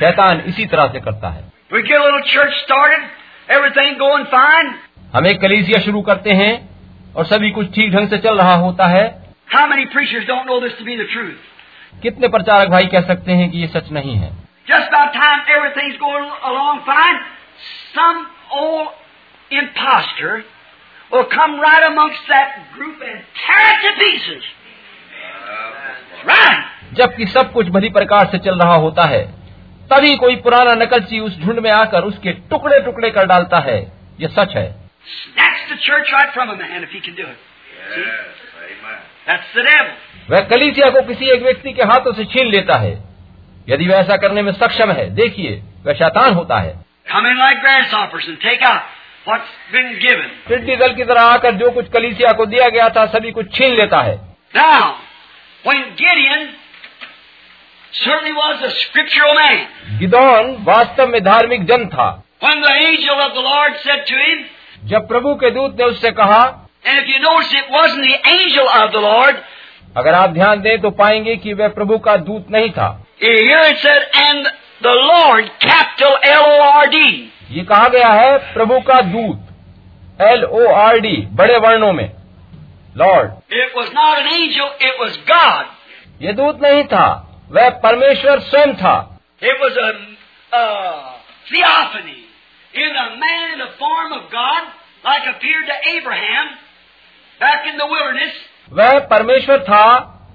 शैतान 0.00 0.40
इसी 0.46 0.66
तरह 0.66 0.86
से 0.88 1.00
करता 1.00 1.28
है। 1.28 1.44
हम 5.14 5.26
एक 5.26 5.40
कलीसिया 5.40 5.80
शुरू 5.80 6.02
करते 6.02 6.30
हैं 6.30 6.68
और 7.16 7.24
सभी 7.24 7.50
कुछ 7.50 7.74
ठीक 7.74 7.92
ढंग 7.92 8.08
से 8.08 8.18
चल 8.18 8.38
रहा 8.38 8.54
होता 8.54 8.86
है। 8.86 9.22
कितने 12.02 12.28
प्रचारक 12.28 12.68
भाई 12.68 12.86
कह 12.86 13.00
सकते 13.00 13.32
हैं 13.32 13.50
कि 13.50 13.58
ये 13.58 13.66
सच 13.66 13.92
नहीं 13.92 14.16
है? 14.16 14.32
Some 17.96 18.24
old 19.60 20.51
will 21.14 21.24
come 21.24 21.54
right 21.60 21.84
amongst 21.86 22.30
that 22.30 22.52
group 22.76 23.02
and 23.08 23.18
tear 23.38 23.64
it 23.68 23.80
to 23.84 23.90
pieces. 24.00 24.44
Run. 26.30 26.62
जबकि 26.92 27.26
सब 27.26 27.52
कुछ 27.52 27.68
भरी 27.68 27.88
प्रकार 27.88 28.26
से 28.26 28.38
चल 28.38 28.58
रहा 28.58 28.74
होता 28.74 29.04
है 29.04 29.42
तभी 29.90 30.16
कोई 30.16 30.36
पुराना 30.36 30.74
नकलची 30.74 31.20
उस 31.20 31.38
झुंड 31.40 31.58
में 31.58 31.70
आकर 31.70 32.02
उसके 32.02 32.32
टुकड़े 32.32 32.80
टुकड़े 32.80 33.10
कर 33.10 33.26
डालता 33.26 33.58
है। 33.58 33.92
यह 34.20 34.28
सच 34.28 34.56
है। 34.56 34.76
वह 40.30 40.40
कलीसिया 40.40 40.90
को 40.90 41.02
किसी 41.02 41.30
एक 41.30 41.42
व्यक्ति 41.42 41.72
के 41.72 41.82
हाथों 41.82 42.12
से 42.12 42.24
छीन 42.24 42.46
लेता 42.46 42.78
है। 42.78 43.04
यदि 43.68 43.88
वह 43.88 43.94
ऐसा 43.94 44.16
करने 44.16 44.42
में 44.42 44.52
सक्षम 44.52 44.92
है 44.92 45.10
देखिए 45.10 45.62
वह 45.86 45.92
शैतान 45.92 46.34
होता 46.34 46.58
है। 46.58 46.84
Like 47.10 48.78
टिड्डी 50.48 50.76
दल 50.76 50.94
की 50.94 51.04
तरह 51.04 51.22
आकर 51.22 51.54
जो 51.54 51.70
कुछ 51.70 51.88
कलीसिया 51.88 52.32
को 52.32 52.46
दिया 52.46 52.68
गया 52.68 52.88
था 52.88 53.06
सभी 53.06 53.30
कुछ 53.30 53.54
छीन 53.54 53.74
लेता 53.74 54.00
है। 54.00 54.16
गिदौन 59.98 60.56
वास्तव 60.60 61.06
में 61.06 61.24
धार्मिक 61.24 61.64
जन 61.64 61.86
था। 61.86 62.24
जब 64.84 65.08
प्रभु 65.08 65.34
के 65.34 65.50
दूत 65.50 65.76
ने 65.80 65.84
उससे 65.84 66.10
कहा 66.10 66.40
अगर 69.96 70.14
आप 70.14 70.30
ध्यान 70.30 70.60
दें 70.60 70.80
तो 70.80 70.90
पाएँगे 70.90 71.36
कि 71.36 71.52
वह 71.52 71.68
प्रभु 71.68 71.98
का 71.98 72.16
दूत 72.16 72.46
नहीं 72.50 72.70
था। 72.70 73.06
एंड 73.22 74.46
द 77.06 77.20
ये 77.52 77.62
कहा 77.64 77.88
गया 77.88 78.08
है 78.08 78.54
प्रभु 78.54 78.80
का 78.80 79.00
दूत 79.00 80.20
एल 80.20 80.44
ओ 80.44 80.72
आर 80.72 80.98
डी 80.98 81.16
बड़े 81.30 81.56
वर्णों 81.58 81.92
में 81.92 82.08
लॉर्ड 82.96 83.30
गॉड 85.30 85.66
ये 86.22 86.32
दूत 86.32 86.62
नहीं 86.62 86.84
था 86.84 87.06
वह 87.50 87.68
परमेश्वर 87.70 88.40
स्वयं 88.40 88.74
था। 88.76 89.20
वह 98.72 98.98
परमेश्वर 98.98 99.58
था 99.58 99.84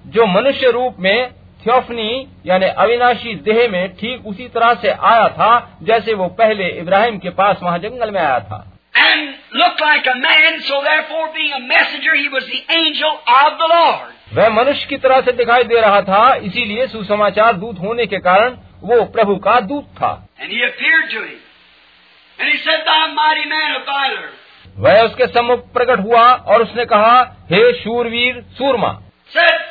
जो 0.07 0.25
मनुष्य 0.25 0.71
रूप 0.71 0.95
में 0.99 1.31
थियोफनी 1.65 2.09
यानी 2.45 2.65
अविनाशी 2.77 3.35
देह 3.45 3.67
में 3.71 3.95
ठीक 3.97 4.25
उसी 4.27 4.47
तरह 4.55 4.73
से 4.81 4.89
आया 5.11 5.27
था 5.37 5.51
जैसे 5.83 6.13
वो 6.13 6.27
पहले 6.39 6.69
इब्राहिम 6.79 7.17
के 7.19 7.29
पास 7.39 7.59
वहाँ 7.63 7.79
जंगल 7.79 8.11
में 8.11 8.21
आया 8.21 8.39
था 8.49 8.65
and 8.99 9.33
looked 9.53 9.81
like 9.81 10.07
a 10.07 10.15
man, 10.17 10.55
so 10.61 10.77
therefore 10.83 11.25
being 11.33 11.51
a 11.53 11.59
messenger, 11.61 12.15
he 12.15 12.29
was 12.29 12.45
the 12.45 12.61
angel 12.75 13.11
of 13.33 13.57
the 13.59 13.67
Lord. 13.71 14.13
वह 14.33 14.49
मनुष्य 14.51 14.87
की 14.89 14.97
तरह 15.03 15.21
से 15.21 15.31
दिखाई 15.33 15.63
दे 15.63 15.81
रहा 15.81 16.01
था 16.07 16.23
इसीलिए 16.47 16.87
सुसमाचार 16.87 17.53
दूत 17.57 17.79
होने 17.79 18.05
के 18.13 18.17
कारण 18.19 18.57
वो 18.83 19.03
प्रभु 19.13 19.35
का 19.45 19.59
दूत 19.69 19.85
था 19.99 20.11
And 20.41 20.51
he 20.51 20.63
appeared 20.63 21.07
to 21.11 21.21
him. 21.21 21.39
And 22.39 22.49
he 22.49 22.57
said, 22.65 22.83
Thou 22.85 22.99
mighty 23.13 23.47
man 23.53 23.77
of 23.77 23.87
valor. 23.91 24.27
वह 24.79 25.01
उसके 25.03 25.27
सम्मुख 25.27 25.71
प्रकट 25.73 25.99
हुआ 25.99 26.23
और 26.53 26.61
उसने 26.63 26.85
कहा 26.85 27.15
हे 27.51 27.61
शूरवीर 27.83 28.43
सूरमा 28.57 28.91
Said, 29.31 29.63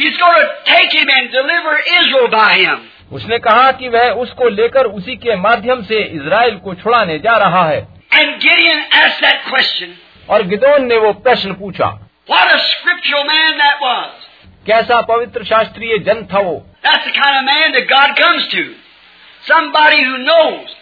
He's 0.00 0.16
going 0.18 0.36
to 0.40 0.48
take 0.64 0.92
him 0.98 1.08
and 1.16 1.30
deliver 1.30 1.72
Israel 2.00 2.28
by 2.34 2.52
him. 2.58 2.78
उसने 3.12 3.38
कहा 3.46 3.70
कि 3.78 3.88
वह 3.88 4.10
उसको 4.24 4.48
लेकर 4.48 4.86
उसी 4.98 5.16
के 5.24 5.36
माध्यम 5.36 5.82
से 5.84 6.02
इज़राइल 6.18 6.56
को 6.64 6.74
छुड़ाने 6.82 7.18
जा 7.26 7.36
रहा 7.44 7.64
है 7.68 7.80
And 8.18 8.40
Gideon 8.44 8.80
asked 9.02 9.20
that 9.24 9.42
question. 9.50 9.90
और 10.30 10.42
गिदोन 10.48 10.86
ने 10.86 10.96
वो 11.04 11.12
प्रश्न 11.26 11.54
पूछा 11.62 11.88
What 12.30 12.52
a 12.54 12.58
scriptural 12.66 13.24
man 13.30 13.58
that 13.62 13.80
was. 13.84 14.26
कैसा 14.66 15.00
पवित्र 15.08 15.44
शास्त्रीय 15.44 15.98
जन 16.08 16.26
था 16.32 16.40
वो 16.48 16.56
That's 16.84 17.04
the 17.06 17.14
kind 17.20 17.36
of 17.38 17.44
man 17.46 17.72
that 17.76 17.88
God 17.88 18.16
comes 18.22 18.46
to. 18.54 18.62
Somebody 19.44 20.02
who 20.04 20.18
knows. 20.24 20.76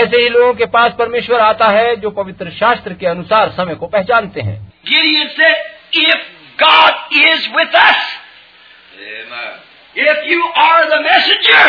ऐसे 0.00 0.22
ही 0.22 0.28
लोगों 0.28 0.54
के 0.54 0.66
पास 0.74 0.92
परमेश्वर 0.98 1.40
आता 1.40 1.68
है 1.76 1.94
जो 2.00 2.10
पवित्र 2.18 2.50
शास्त्र 2.58 2.94
के 2.94 3.06
अनुसार 3.06 3.50
समय 3.56 3.74
को 3.74 3.86
पहचानते 3.94 4.40
हैं 4.40 4.58
Gideon 4.90 5.30
said, 5.38 5.56
If 6.02 6.20
God 6.58 6.92
is 7.22 7.48
with 7.56 7.74
us, 7.82 8.02
if 9.96 10.18
you 10.26 10.42
are 10.56 10.82
the 10.88 11.00
messenger, 11.02 11.64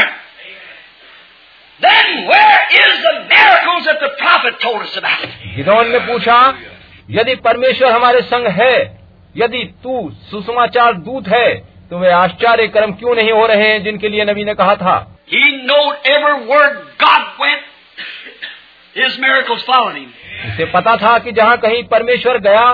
then 1.80 2.28
where 2.28 2.62
is 2.72 3.02
the 3.02 3.16
miracles 3.30 3.86
that 3.86 4.00
the 4.00 4.10
prophet 4.18 4.60
told 4.62 4.82
us 4.82 4.98
about? 4.98 5.28
गिदोन 5.56 5.92
ने 5.92 6.00
पूछा 6.08 6.38
यदि 7.10 7.36
परमेश्वर 7.46 7.92
हमारे 7.92 8.22
संग 8.22 8.48
है 8.60 8.76
यदि 9.36 9.64
तू 9.84 10.10
सुसमाचार 10.32 10.94
दूत 11.08 11.28
है 11.28 11.48
तो 11.90 12.00
वे 12.00 12.10
आश्चर्य 12.10 12.68
कर्म 12.68 12.92
क्यों 12.94 13.16
नहीं 13.16 13.32
हो 13.32 13.46
रहे 13.46 13.68
हैं 13.68 13.84
जिनके 13.84 14.10
लिए 14.10 14.26
नबी 14.26 14.44
ने 14.46 14.54
कहा 14.56 14.76
था 14.76 14.96
He 15.34 15.42
knowed 15.66 16.08
every 16.14 16.46
word 16.46 16.78
God 17.00 17.28
went, 17.40 17.62
his 18.96 19.18
miracles 19.20 19.62
followed 19.64 19.96
him. 19.96 20.10
उसे 20.48 20.66
पता 20.72 20.96
था 20.98 21.18
कि 21.20 21.32
जहाँ 21.32 21.58
कहीं 21.58 21.84
परमेश्वर 21.88 22.38
गया 22.48 22.66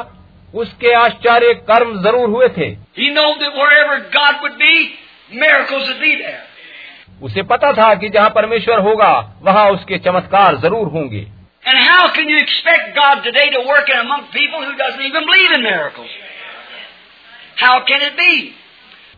उसके 0.54 0.94
आश्चर्य 0.94 1.54
कर्म 1.70 2.02
ज़रूर 2.04 2.30
हुए 2.30 2.48
थे 2.48 2.70
उसे 7.24 7.44
पता 7.44 7.72
था 7.74 7.94
कि 7.96 8.10
जहाँ 8.10 8.30
परमेश्वर 8.30 8.80
होगा 8.80 9.12
वहाँ 9.44 9.70
उसके 9.72 9.98
चमत्कार 9.98 10.58
ज़रूर 10.58 10.88
होंगे। 10.88 11.26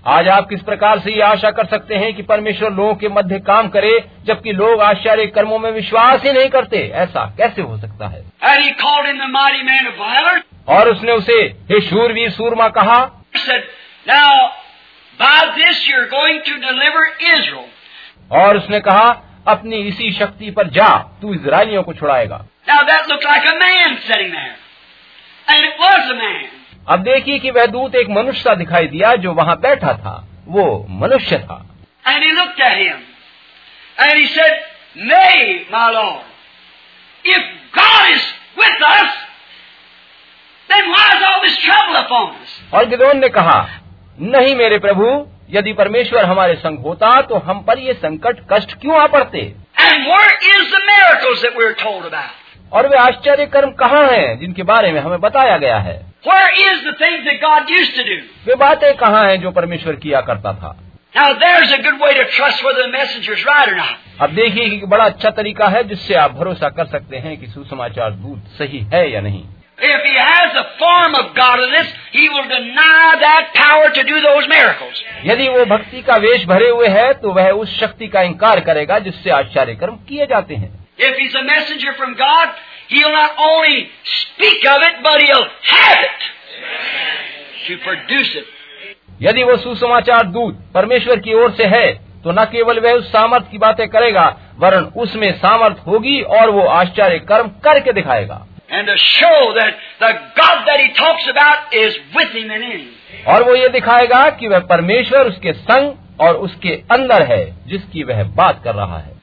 आज 0.08 0.28
आप 0.28 0.48
किस 0.50 0.62
प्रकार 0.62 1.00
से 1.00 1.12
ये 1.12 1.22
आशा 1.22 1.52
कर 1.52 1.66
सकते 1.66 1.96
हैं 1.96 2.14
कि 2.16 2.22
परमेश्वर 2.22 2.72
लोगों 2.72 2.96
के 2.96 3.10
मध्य 3.10 3.40
काम 3.40 3.68
करे 3.68 3.92
जबकि 4.26 4.52
लोग 4.52 4.82
आश्चर्य 4.82 5.26
कर्मों 5.28 5.60
में 5.60 5.72
विश्वास 5.72 6.24
ही 6.24 6.32
नहीं 6.34 6.50
करते? 6.50 6.78
ऐसा 6.78 7.26
कैसे 7.38 7.62
हो 7.62 7.78
सकता 7.78 8.08
है? 8.08 8.22
और 10.70 10.90
उसने 10.90 11.12
उसे 11.12 11.42
हे 11.72 11.82
शूरवीर 11.82 12.30
सूरमा 12.30 12.68
कहा 12.70 13.19
Said, 13.47 13.63
Now, 14.07 14.33
by 15.19 15.55
this 15.57 15.87
you're 15.89 16.09
going 16.09 16.43
to 16.49 16.59
deliver 16.67 17.03
Israel. 17.35 17.69
और 18.33 18.57
उसने 18.57 18.81
कहा 18.81 19.07
अपनी 19.49 19.77
इसी 19.89 20.13
शक्ति 20.19 20.51
पर 20.59 20.69
जा 20.77 20.89
तू 21.23 21.35
इजरायलियों 21.35 21.83
को 21.83 21.93
छुड़ाएगा 21.95 22.45
Now 22.69 22.83
that 22.89 23.09
looked 23.09 23.25
like 23.25 23.47
a 23.53 23.57
man 23.59 23.99
sitting 24.07 24.31
there. 24.33 24.55
And 25.49 25.65
it 25.65 25.75
was 25.81 26.11
a 26.11 26.19
man. 26.21 26.45
अब 26.89 27.03
देखिए 27.05 27.39
कि 27.39 27.51
वह 27.51 27.67
दूत 27.75 27.95
एक 27.95 28.09
मनुष्य 28.11 28.41
सा 28.43 28.55
दिखाई 28.55 28.87
दिया 28.95 29.15
जो 29.25 29.33
वहाँ 29.35 29.57
बैठा 29.61 29.93
था 30.05 30.17
वो 30.57 30.65
मनुष्य 31.03 31.39
था 31.39 31.59
And 32.07 32.25
he 32.25 32.33
looked 32.33 32.61
at 32.61 32.79
him. 32.79 33.03
And 33.99 34.19
he 34.19 34.27
said, 34.27 34.53
Nay, 34.97 35.67
my 35.71 35.91
Lord, 35.91 36.25
if 37.25 37.43
God 37.77 38.11
is 38.15 38.25
with 38.59 38.83
us, 38.89 39.11
और 42.74 42.86
गिदोन 42.86 43.18
ने 43.18 43.30
कहा 43.30 43.60
नहीं 44.34 44.56
मेरे 44.56 44.78
प्रभु 44.80 45.06
यदि 45.50 45.74
परमेश्वर 45.74 46.26
हमारे 46.26 46.56
संग 46.56 46.80
होता 46.80 47.22
तो 47.22 47.36
हम 47.46 47.62
पर 47.68 47.80
ये 47.80 47.94
संकट 47.94 48.40
कष्ट 48.52 48.74
क्यों 48.82 49.00
आ 49.02 49.06
पड़ते? 49.08 49.42
और 52.74 52.88
वे 52.88 52.98
आश्चर्य 52.98 53.46
कर्म 53.46 53.72
कहाँ 53.72 54.04
हैं 54.08 54.40
जिनके 54.40 54.64
बारे 54.64 54.92
में 54.92 55.00
हमें 55.02 55.20
बताया 55.22 55.58
गया 55.58 55.78
है 55.80 55.98
Where 56.28 56.52
is 56.64 56.82
the 56.86 56.94
things 57.02 57.26
that 57.28 57.38
God 57.42 57.70
used 57.80 57.96
to 57.98 58.04
do? 58.04 58.18
वे 58.48 58.56
बातें 58.56 58.94
कहाँ 58.98 59.26
हैं 59.30 59.40
जो 59.42 59.52
परमेश्वर 59.52 59.96
किया 60.06 60.22
करता 60.22 60.54
था 60.54 60.76
Now 61.16 61.28
there's 61.44 61.72
a 61.72 61.82
good 61.84 62.00
way 62.02 62.14
to 62.14 62.26
trust 62.38 62.64
whether 62.64 62.84
the 62.84 62.92
messenger's 62.98 63.46
right 63.46 63.70
or 63.70 63.78
not. 63.78 63.96
अब 64.22 64.36
देखिए 64.36 64.70
कि 64.70 64.86
बड़ा 64.86 65.06
अच्छा 65.06 65.30
तरीका 65.38 65.68
है 65.68 65.84
जिससे 65.84 66.16
आप 66.16 66.32
भरोसा 66.32 66.70
कर 66.80 66.86
सकते 66.88 67.18
हैं 67.18 67.38
कि 67.40 67.48
सुसमाचार 67.48 68.12
दूत 68.12 68.44
सही 68.58 68.80
है 68.94 69.10
या 69.12 69.22
नहीं 69.22 69.44
If 69.82 70.02
he 70.04 70.16
has 70.16 70.56
a 70.56 70.66
form 70.78 71.16
of 71.16 71.34
godliness, 71.36 71.88
he 72.12 72.28
will 72.28 72.48
deny 72.50 73.16
that 73.20 73.54
power 73.54 73.90
to 73.90 74.04
do 74.04 74.20
those 74.22 74.48
miracles. 74.48 75.02
यदि 75.26 75.48
वो 75.48 75.66
भक्ति 75.66 76.02
का 76.02 76.16
वेश 76.18 76.46
भरे 76.46 76.70
हुए 76.70 76.88
है 76.90 77.14
तो 77.14 77.32
वह 77.34 77.50
उस 77.62 77.80
शक्ति 77.80 78.08
का 78.08 78.22
इंकार 78.22 78.60
करेगा 78.60 79.00
जिससे 79.00 79.30
आश्चर्य 79.32 79.76
कर्म 79.76 79.96
किए 80.10 80.26
जाते 80.26 80.56
हैं 80.56 80.72
If 81.00 81.16
he's 81.16 81.36
a 81.36 81.44
messenger 81.44 81.94
from 81.94 82.16
God, 82.16 82.50
he'll 82.90 83.14
not 83.14 83.40
only 83.40 83.78
speak 84.16 84.66
of 84.66 84.82
it, 84.82 85.02
but 85.04 85.22
he'll 85.22 85.48
have 85.70 86.00
it 86.00 86.28
to 87.68 87.78
produce 87.88 88.36
it. 88.36 88.46
यदि 89.22 89.44
वो 89.44 89.56
सुसमाचार 89.58 90.26
दूत 90.28 90.60
परमेश्वर 90.74 91.20
की 91.20 91.34
ओर 91.34 91.52
से 91.52 91.66
है 91.68 91.88
तो 92.24 92.32
न 92.32 92.46
केवल 92.52 92.80
वह 92.80 92.94
उस 92.94 93.12
सामर्थ 93.12 93.50
की 93.52 93.58
बातें 93.58 93.88
करेगा 93.90 94.28
वरन 94.60 94.92
उसमें 94.98 95.32
सामर्थ 95.40 95.78
होगी 95.88 96.22
और 96.38 96.50
वो 96.50 96.68
आश्चर्य 96.68 97.20
कर्म 97.30 97.48
करके 97.66 97.94
दिखाएगा 97.94 98.46
and 98.72 98.88
to 98.88 98.96
show 98.96 99.54
that 99.60 99.74
और 103.28 103.44
वो 103.44 103.56
ये 103.56 103.70
दिखाएगा 103.70 104.30
कि 104.30 104.48
वह 104.48 104.60
परमेश्वर 104.60 105.28
उसके 105.28 105.54
संग 105.54 105.94
और 106.22 106.36
उसके 106.36 106.70
अंदर 106.92 107.22
है 107.24 107.68
जिसकी 107.68 108.04
वह 108.04 108.24
बात 108.24 108.62
कर 108.64 108.76
रहा 108.76 109.00
है। 109.00 109.14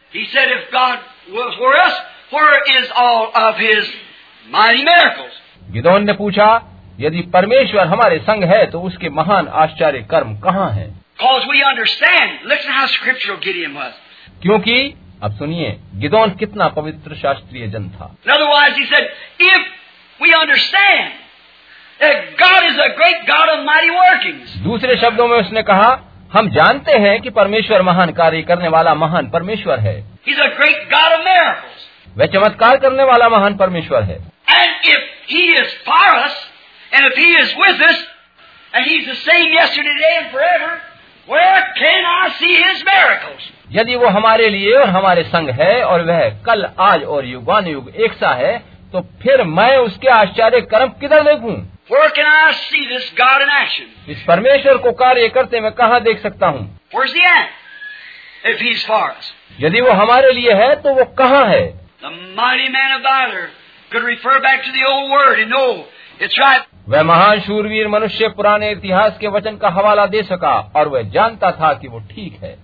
विदोन 5.71 6.05
ने 6.05 6.13
पूछा 6.13 6.63
यदि 7.01 7.23
परमेश्वर 7.23 7.87
हमारे 7.87 8.19
संग 8.19 8.45
है 8.45 8.67
तो 8.67 8.81
उसके 8.81 9.09
महान 9.09 9.49
आश्चर्य 9.49 9.99
कर्म 10.11 10.39
कहाँ 10.39 10.71
है? 10.71 10.95
क्योंकि 14.43 14.95
अब 15.27 15.33
सुनिए 15.33 15.81
गिदौन 15.95 16.31
कितना 16.31 16.69
पवित्र 16.69 17.15
शास्त्रीय 17.15 17.67
जन 17.67 17.89
था। 17.89 18.17
दूसरे 24.63 24.97
शब्दों 24.97 25.29
में 25.29 25.39
उसने 25.39 25.63
कहा 25.63 26.01
हम 26.33 26.51
जानते 26.51 26.93
हैं 26.93 27.21
कि 27.21 27.31
परमेश्वर 27.31 27.83
महान 27.83 28.13
कार्य 28.13 28.43
करने 28.43 28.69
वाला 28.69 28.95
महान 28.95 29.31
परमेश्वर 29.31 29.81
है। 29.81 30.19
He's 30.29 30.41
a 30.41 30.49
great 30.49 30.81
वह 32.17 32.27
चमत्कार 32.27 32.77
करने 32.77 33.03
वाला 33.03 33.29
महान 33.29 33.57
परमेश्वर 33.57 34.03
है। 34.03 34.19
And 34.49 34.71
if 34.95 35.01
he 35.35 35.45
is 35.57 35.69
us, 35.99 36.35
us, 40.67 40.86
यदि 43.73 43.97
वो 43.97 44.07
हमारे 44.07 44.49
लिए 44.49 44.73
और 44.73 44.89
हमारे 44.89 45.23
संग 45.25 45.51
है 45.51 45.83
और 45.83 46.03
वह 46.03 46.29
कल 46.47 46.67
आज 46.81 47.05
और 47.05 47.25
युगान 47.25 47.67
युग 47.67 47.89
एक 47.97 48.13
सा 48.13 48.31
है 48.35 48.59
तो 48.93 49.01
फिर 49.23 49.43
मैं 49.43 49.77
उसके 49.77 50.09
आश्चर्य 50.09 50.61
कर्म 50.61 50.89
किधर 50.89 51.23
देखूँ? 51.23 51.73
Where 51.93 52.11
can 52.11 52.27
I 52.27 52.53
इस 54.09 54.23
परमेश्वर 54.23 54.77
को 54.77 54.93
कार्य 54.93 55.29
करते 55.29 55.61
मैं 55.61 55.73
कहाँ 55.73 56.01
देख 56.01 56.23
सकता 56.23 56.47
हूँ? 56.47 56.81
यदि 59.61 59.81
वो 59.81 59.91
हमारे 59.91 60.33
लिए 60.33 60.53
है 60.53 60.75
तो 60.83 60.95
वो 60.95 61.05
कहाँ 61.05 61.45
है. 61.47 61.87
वह 66.89 67.03
महान 67.03 67.41
शूरवीर 67.41 67.89
मनुष्य 67.89 68.29
पुराने 68.29 68.71
इतिहास 68.71 69.19
के 69.21 69.29
वचन 69.29 69.57
का 69.57 69.69
हवाला 69.69 70.07
दे 70.07 70.23
सका 70.23 70.73
और 70.77 70.89
वह 70.89 71.03
जानता 71.03 71.51
था 71.51 71.75
कि 71.75 71.89
वो 71.89 71.99
ठीक 72.01 72.39
है। 72.43 72.59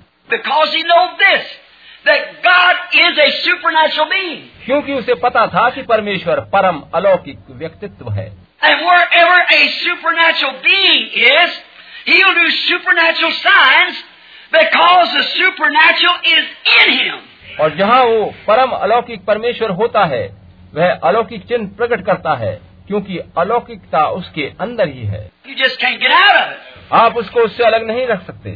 क्योंकि 4.66 4.92
उसे 4.92 5.14
पता 5.14 5.46
था 5.46 5.70
कि 5.70 5.82
परमेश्वर 5.82 6.40
परम 6.40 6.82
अलौकिक 6.94 7.38
व्यक्तित्व 7.50 8.10
है। 8.10 8.32
And 8.64 8.76
wherever 8.80 9.38
a 9.52 9.62
supernatural 9.86 10.54
being 10.62 11.04
is, 11.28 11.50
और 17.60 17.76
जहाँ 17.76 18.04
वो 18.04 18.34
परम 18.48 18.70
अलौकिक 18.70 19.24
परमेश्वर 19.24 19.70
होता 19.70 20.04
है 20.04 20.36
वह 20.74 20.92
अलौकिक 20.92 21.46
चिन्ह 21.48 21.70
प्रकट 21.76 22.06
करता 22.06 22.34
है। 22.34 22.71
क्योंकि 22.86 23.18
अलौकिकता 23.38 24.06
उसके 24.06 24.52
अंदर 24.60 24.88
ही 24.88 25.04
है। 25.04 25.30
You 25.50 25.56
just 25.58 25.80
can't 25.84 26.52
आप 26.92 27.16
उसको 27.16 27.40
उससे 27.40 27.64
अलग 27.64 27.86
नहीं 27.86 28.06
रख 28.06 28.26
सकते। 28.26 28.50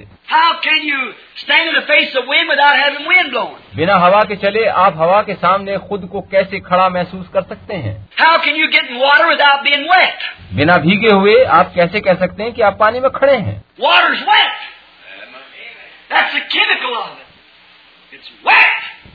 बिना 3.77 3.97
हवा 3.97 4.23
के 4.23 4.37
चले 4.37 4.67
आप 4.67 4.97
हवा 4.97 5.23
के 5.23 5.35
सामने 5.35 5.79
खुद 5.79 6.09
को 6.13 6.21
कैसे 6.21 6.61
खड़ा 6.61 6.89
महसूस 6.89 7.29
कर 7.29 7.43
सकते 7.43 7.75
हैं? 7.75 8.09
How 8.21 8.39
can 8.39 8.57
you 8.57 8.69
get 8.69 8.89
water 8.93 9.27
without 9.27 9.61
being 9.61 9.85
wet 9.85 10.19
बिना 10.55 10.77
भीगे 10.77 11.09
हुए 11.09 11.45
आप 11.45 11.73
कैसे 11.75 12.01
कह 12.01 12.15
सकते 12.15 12.43
हैं 12.43 12.53
कि 12.53 12.63
आप 12.63 12.77
पानी 12.81 13.01
में 13.01 13.11
खड़े 13.11 13.37
हैं? 13.37 13.65
वॉर 13.81 14.15
इज़ 14.15 14.23
वेट 14.23 14.53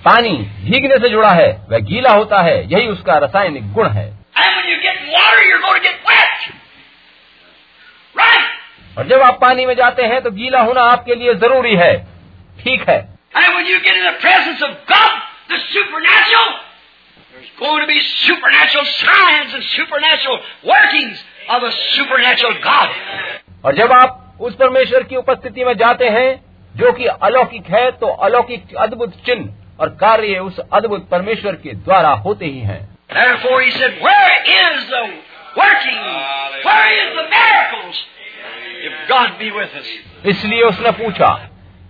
पानी 0.06 0.38
भीगने 0.38 0.98
से 0.98 1.10
जुड़ा 1.10 1.30
है 1.30 1.68
वह 1.70 1.80
गीला 1.80 2.12
होता 2.12 2.42
है 2.42 2.72
यही 2.72 2.88
उसका 2.88 3.18
रासायनिक 3.18 3.74
गुण 3.74 3.90
है। 3.90 4.21
And 4.42 4.56
when 4.58 4.68
you 4.70 4.78
get 4.82 4.98
water, 5.10 5.44
you're 5.44 5.62
going 5.62 5.80
to 5.82 5.86
get 5.88 5.98
wet. 6.06 6.50
Right? 8.16 8.50
और 8.98 9.08
जब 9.08 9.22
आप 9.22 9.38
पानी 9.42 9.66
में 9.66 9.74
जाते 9.76 10.04
हैं 10.04 10.22
तो 10.24 10.32
गीला 10.32 10.62
होना 10.62 10.82
आपके 10.92 11.16
लिए 11.16 11.34
ज़रूरी 11.44 11.76
है 11.76 11.94
ठीक 12.64 12.90
है 12.90 13.00
And 13.34 13.54
when 13.56 13.66
you 13.66 13.80
get 13.84 13.98
in 13.98 14.04
the 14.04 14.18
presence 14.22 14.62
of 14.62 14.72
God, 14.88 15.12
the 15.50 15.60
supernatural, 15.68 16.50
there's 17.32 17.52
going 17.60 17.80
to 17.82 17.88
be 17.88 18.00
supernatural 18.02 18.86
signs 18.96 19.54
and 19.54 19.64
supernatural 19.66 20.40
workings 20.66 21.24
of 21.50 21.64
a 21.64 21.72
supernatural 21.72 22.60
God. 22.64 22.90
और 23.66 23.76
जब 23.76 23.92
आप 23.92 24.38
उस 24.42 24.56
परमेश्वर 24.56 25.04
की 25.04 25.16
उपस्थिति 25.16 25.66
में 25.66 25.74
जाते 25.78 26.10
हैं 26.10 26.30
जो 26.76 26.92
कि 26.92 27.06
अलौकिक 27.06 27.68
है 27.70 27.90
तो 28.00 28.08
अलौकिक 28.28 28.76
अद्भुत 28.80 29.16
चिन्ह 29.26 29.82
और 29.82 29.90
कार्य 30.02 30.40
उस 30.40 30.60
अद्भुत 30.74 31.10
परमेश्वर 31.10 31.56
के 31.64 31.74
द्वारा 31.76 32.10
होते 32.26 32.46
ही 32.46 32.60
हैं 32.70 32.82
Therefore, 33.14 33.62
he 33.62 33.72
said, 33.72 34.02
Where 34.02 34.34
is 34.48 34.88
the 34.88 35.04
working? 35.58 36.02
Where 36.64 36.90
is 37.02 37.16
the 37.20 37.26
miracles? 37.30 37.96
If 38.84 38.94
God 39.10 39.38
be 39.40 39.52
with 39.52 39.74
us. 39.76 39.88
इसलिए 40.32 40.62
उसने 40.64 40.92
पूछा 41.00 41.30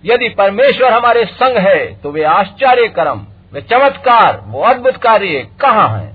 यदि 0.04 0.28
परमेश्वर 0.38 0.92
हमारे 0.92 1.24
संग 1.40 1.56
है 1.66 1.78
तो 2.02 2.10
वे 2.12 2.22
आश्चर्य 2.24 2.88
कर्म 2.98 3.26
वे 3.52 3.60
चमत्कार 3.70 4.40
वो 4.52 4.62
अद्भुत 4.70 4.96
कार्य 5.02 5.46
कहाँ 5.60 5.88
हैं. 5.98 6.10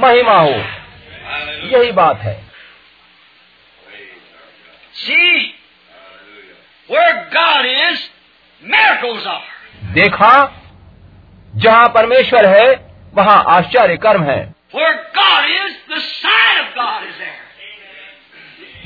महिमा 0.00 0.38
हो 0.40 0.54
यही 1.74 1.92
बात 2.02 2.20
है 2.26 2.36
See, 5.00 5.54
where 6.88 7.12
God 7.32 7.66
is, 7.66 8.00
miracles 8.62 9.26
are. 9.26 9.44
देखा 9.82 10.32
जहाँ 11.56 11.88
परमेश्वर 11.88 12.46
है 12.46 12.68
वहाँ 13.14 13.44
आश्चर्य 13.48 13.96
कर्म 13.96 14.22
है। 14.24 14.40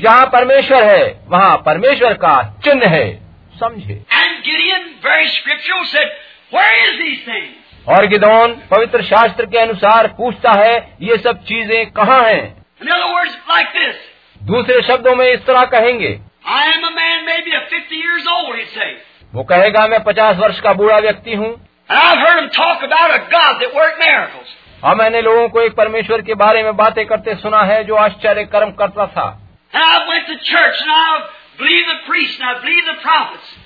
जहाँ 0.00 0.26
परमेश्वर 0.26 0.84
है 0.84 1.02
वहाँ 1.28 1.56
परमेश्वर 1.66 2.14
का 2.14 2.34
चिन्ह 2.64 2.88
है। 2.88 3.06
समझे? 3.60 3.94
और 7.88 8.06
गिदौन 8.06 8.52
पवित्र 8.70 9.02
शास्त्र 9.02 9.46
के 9.46 9.58
अनुसार 9.58 10.06
पूछता 10.06 10.52
है 10.52 10.76
ये 11.02 11.16
सब 11.16 11.42
चीज़ें 11.44 11.90
कहाँ 11.90 12.22
हैं? 12.22 12.64
दूसरे 14.40 14.82
शब्दों 14.82 15.14
में 15.16 15.26
इस 15.32 15.46
तरह 15.46 15.64
कहेंगे 15.64 16.18
आई 16.48 16.68
एम 16.72 16.86
अ 16.86 16.90
मैन 16.90 17.24
वो 19.34 19.42
कहेगा 19.42 19.86
मैं 19.86 20.02
पचास 20.04 20.36
वर्ष 20.36 20.60
का 20.60 20.72
बूढ़ा 20.72 20.98
व्यक्ति 20.98 21.34
हूँ। 21.34 21.68
और 21.90 22.26
हाँ, 24.84 24.94
मैंने 24.94 25.22
लोगों 25.22 25.48
को 25.48 25.60
एक 25.60 25.74
परमेश्वर 25.74 26.22
के 26.22 26.34
बारे 26.34 26.62
में 26.62 26.76
बातें 26.76 27.06
करते 27.06 27.34
सुना 27.34 27.62
है 27.62 27.84
जो 27.84 27.94
आश्चर्य 27.94 28.44
कर्म 28.44 28.70
करता 28.70 29.06
था। 29.06 29.40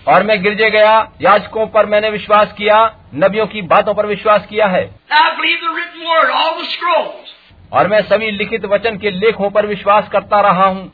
और 0.09 0.23
मैं 0.23 0.43
गिरजे 0.43 0.71
गया 0.71 1.13
याचकों 1.21 1.67
पर 1.67 1.87
मैंने 1.87 2.11
विश्वास 2.11 2.53
किया 2.53 2.97
नबियों 3.15 3.47
की 3.47 3.63
बातों 3.63 3.95
पर 3.95 4.07
विश्वास 4.07 4.47
किया 4.51 4.67
है। 4.67 4.85
और 7.73 7.89
मैं 7.89 8.01
सभी 8.03 8.31
लिखित 8.31 8.65
वचन 8.65 8.97
के 8.97 9.11
लेखों 9.11 9.51
पर 9.51 9.67
विश्वास 9.67 10.09
करता 10.09 10.41
रहा 10.41 10.65
हूँ। 10.65 10.93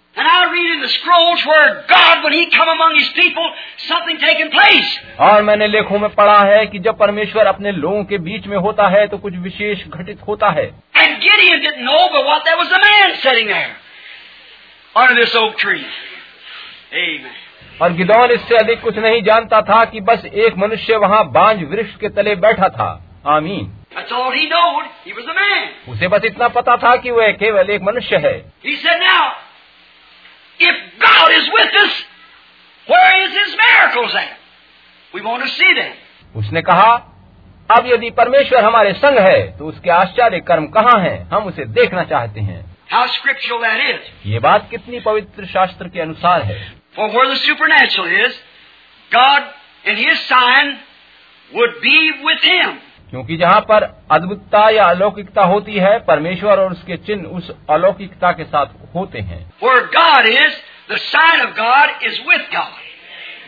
और 5.20 5.42
मैंने 5.42 5.66
लेखों 5.66 5.98
में 5.98 6.10
पढ़ा 6.10 6.38
है 6.38 6.66
कि 6.66 6.78
जब 6.78 6.98
परमेश्वर 6.98 7.46
अपने 7.46 7.72
लोगों 7.72 8.04
के 8.04 8.18
बीच 8.18 8.46
में 8.46 8.56
होता 8.56 8.86
है 8.86 9.06
तो 9.06 9.18
कुछ 9.18 9.34
विशेष 9.36 9.86
घटित 9.88 10.18
होता 10.28 10.50
है। 10.50 10.66
और 17.82 17.92
गिदौन 17.92 18.30
इससे 18.30 18.56
अधिक 18.56 18.80
कुछ 18.80 18.98
नहीं 18.98 19.22
जानता 19.22 19.60
था 19.60 19.84
कि 19.84 20.00
बस 20.00 20.24
एक 20.24 20.58
मनुष्य 20.58 20.96
वहाँ 20.96 21.24
बांझ 21.32 21.62
वृक्ष 21.62 21.96
के 21.96 22.08
तले 22.08 22.34
बैठा 22.36 22.68
था। 22.68 22.90
आमीन। 23.26 23.81
उसे 25.88 26.08
बस 26.08 26.20
इतना 26.24 26.48
पता 26.48 26.76
था 26.76 26.96
कि 26.96 27.10
वह 27.10 27.30
केवल 27.32 27.70
एक 27.70 27.82
मनुष्य 27.82 28.16
है। 28.16 28.52
उसने 36.36 36.62
कहा 36.62 37.08
अब 37.70 37.86
यदि 37.86 38.10
परमेश्वर 38.10 38.64
हमारे 38.64 38.92
संग 38.92 39.18
है 39.18 39.58
तो 39.58 39.66
उसके 39.66 39.90
आश्चर्य 39.90 40.40
कर्म 40.40 40.66
कहाँ 40.66 41.00
हैं? 41.00 41.28
हम 41.28 41.44
उसे 41.44 41.64
देखना 41.64 42.04
चाहते 42.04 42.40
हैं। 42.40 42.76
How 42.92 43.06
scriptural 43.06 43.60
that 43.64 43.90
is. 43.90 44.26
ये 44.26 44.38
बात 44.38 44.66
कितनी 44.70 45.00
पवित्र 45.00 45.46
शास्त्र 45.46 45.88
के 45.88 46.00
अनुसार 46.00 46.42
है। 46.42 46.72
For 46.98 47.08
where 47.08 47.26
the 47.26 47.36
supernatural 47.36 48.06
is, 48.26 48.32
God 49.12 49.42
and 49.88 49.98
His 50.06 50.18
sign 50.32 50.66
would 51.54 51.74
be 51.86 52.12
with 52.24 52.44
him. 52.44 52.70
क्योंकि 53.12 53.36
जहाँ 53.36 53.60
पर 53.60 53.84
अद्भुतता 54.10 54.68
या 54.70 54.84
अलौकिकता 54.84 55.42
होती 55.44 55.74
है 55.76 55.98
परमेश्वर 56.04 56.58
और 56.58 56.70
उसके 56.72 56.96
चिन्ह 57.06 57.24
उस 57.28 57.50
अलौकिकता 57.70 58.30
के 58.32 58.44
साथ 58.44 58.66
होते 58.94 59.20
हैं 59.20 59.40
is, 60.28 60.54
the 60.88 60.98
sign 60.98 61.40
of 61.40 61.50
God 61.56 61.90
is 62.02 62.20
with 62.26 62.46
God. 62.52 62.78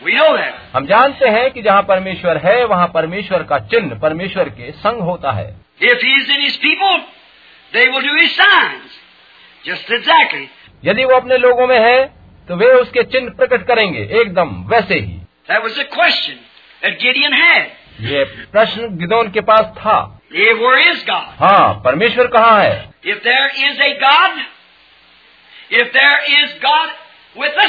We 0.03 0.13
know 0.13 0.27
that. 0.37 0.59
हम 0.75 0.85
जानते 0.85 1.29
हैं 1.29 1.49
कि 1.51 1.61
जहाँ 1.61 1.81
परमेश्वर 1.83 2.37
है 2.37 2.65
वहाँ 2.65 2.87
परमेश्वर 2.93 3.43
का 3.43 3.59
चिन्ह 3.71 3.95
परमेश्वर 3.99 4.49
के 4.49 4.71
संग 4.83 5.01
होता 5.01 5.31
है 5.31 5.47
If 5.81 6.03
He's 6.03 6.29
in 6.29 6.41
His 6.41 6.57
people, 6.57 7.01
they 7.73 7.87
will 7.89 8.05
do 8.09 8.13
His 8.15 8.35
signs. 8.35 8.99
Just 9.63 9.89
exactly. 9.89 10.47
यदि 10.83 11.05
वो 11.05 11.15
अपने 11.15 11.37
लोगों 11.37 11.67
में 11.67 11.79
है 11.79 12.05
तो 12.47 12.55
वे 12.55 12.71
उसके 12.73 13.03
चिन्ह 13.13 13.33
प्रकट 13.37 13.65
करेंगे 13.67 14.03
एकदम 14.21 14.53
वैसे 14.73 14.99
ही 14.99 15.19
That 15.49 15.63
was 15.63 15.75
the 15.75 15.87
question 15.97 16.37
that 16.83 16.99
Gideon 16.99 17.33
had. 17.33 17.73
ये 18.01 18.23
प्रश्न 18.23 18.97
गिदोन 18.97 19.29
के 19.29 19.41
पास 19.41 19.65
था। 19.65 20.21
हाँ 21.39 21.73
परमेश्वर 21.85 22.27
कहाँ 22.27 22.63
है? 22.63 22.93
If 23.05 23.17
there 23.17 23.69
is 23.69 23.81
a 23.81 23.99
God 24.03 24.39
if 25.71 25.87
there 25.87 26.39
is 26.39 26.53
God 26.65 26.89
with 27.41 27.59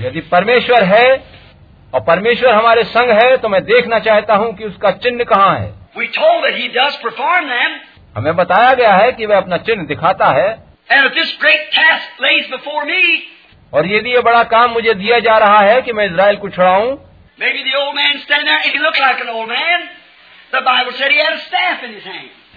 यदि 0.00 0.20
परमेश्वर 0.20 0.84
है 0.84 1.24
और 1.94 2.00
परमेश्वर 2.00 2.52
हमारे 2.52 2.84
संग 2.84 3.10
है 3.10 3.36
तो 3.36 3.48
मैं 3.48 3.64
देखना 3.64 3.98
चाहता 3.98 4.34
हूँ 4.34 4.52
कि 4.56 4.64
उसका 4.64 4.90
चिन्ह 4.90 5.24
कहाँ 5.24 5.58
है। 5.58 5.72
हमें 8.16 8.36
बताया 8.36 8.74
गया 8.74 8.92
है 8.94 9.12
कि 9.12 9.26
वह 9.26 9.36
अपना 9.36 9.56
चिन्ह 9.56 9.86
दिखाता 9.86 10.26
है। 10.26 10.68
And 10.90 11.06
if 11.06 11.12
this 11.12 11.32
great 11.42 11.64
task 11.72 12.22
lays 12.22 12.50
और 13.72 13.86
यदि 13.86 14.10
ये 14.10 14.20
बड़ा 14.20 14.42
काम 14.44 14.70
मुझे 14.70 14.94
दिया 14.94 15.18
जा 15.18 15.38
रहा 15.38 15.58
है 15.58 15.82
कि 15.82 15.92
मैं 15.92 16.06
इसराइल 16.06 16.36
को 16.36 16.48
छुड़ाऊं। 16.48 16.96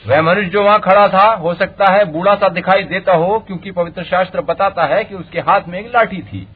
वह 0.07 0.21
मनुष्य 0.21 0.49
जो 0.49 0.63
वहाँ 0.63 0.79
खड़ा 0.79 1.07
था 1.07 1.33
हो 1.33 1.53
सकता 1.53 1.91
है 1.91 2.05
बूढ़ा 2.05 2.35
सा 2.35 2.49
दिखाई 2.49 2.83
देता 2.83 3.13
हो 3.13 3.39
क्योंकि 3.39 3.71
पवित्र 3.71 4.03
शास्त्र 4.03 4.41
बताता 4.41 4.85
है 4.85 5.03
कि 5.03 5.15
उसके 5.15 5.39
हाथ 5.39 5.61
में 5.67 5.79
एक 5.79 5.91
लाठी 5.95 6.21
थी। 6.21 6.47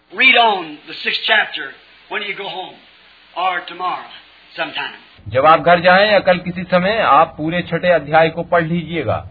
जब 5.27 5.45
आप 5.45 5.60
घर 5.60 5.80
जाएँ 5.80 6.11
या 6.11 6.19
कल 6.19 6.38
किसी 6.38 6.64
समय 6.64 6.98
आप 6.98 7.34
पूरे 7.38 7.61
छठे 7.61 7.90
अध्याय 7.90 8.30
को 8.30 8.44
पढ़ 8.44 8.64
लीजिएगा। 8.64 9.26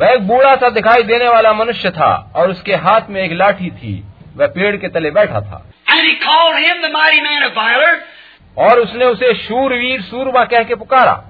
वह 0.00 0.08
एक 0.08 0.26
बूढ़ा 0.26 0.56
सा 0.56 0.68
दिखाई 0.68 1.02
देने 1.02 1.28
वाला 1.28 1.52
मनुष्य 1.52 1.90
था 1.90 2.32
और 2.36 2.50
उसके 2.50 2.74
हाथ 2.74 3.00
में 3.10 3.22
एक 3.22 3.32
लाठी 3.32 3.70
थी 3.70 4.04
वह 4.36 4.46
पेड़ 4.46 4.76
के 4.76 4.88
तले 4.88 5.10
बैठा 5.10 5.40
था. 5.40 5.70
और 8.58 8.80
उसने 8.80 9.04
उसे 9.04 9.34
शूरवीर 9.34 10.02
सूरमा 10.02 10.44
कह 10.44 10.62
के 10.62 10.74
पुकारा. 10.74 11.24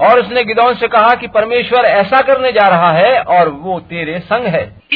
और 0.00 0.20
उसने 0.20 0.44
गिदौन 0.44 0.74
से 0.74 0.88
कहा 0.88 1.14
कि 1.14 1.26
परमेश्वर 1.26 1.84
ऐसा 1.84 2.20
करने 2.20 2.52
जा 2.52 2.68
रहा 2.68 2.90
है 2.90 3.22
और 3.22 3.48
वो 3.48 3.80
तेरे 3.80 4.20
संग 4.20 4.46
है 4.46 4.80
said? 4.80 4.92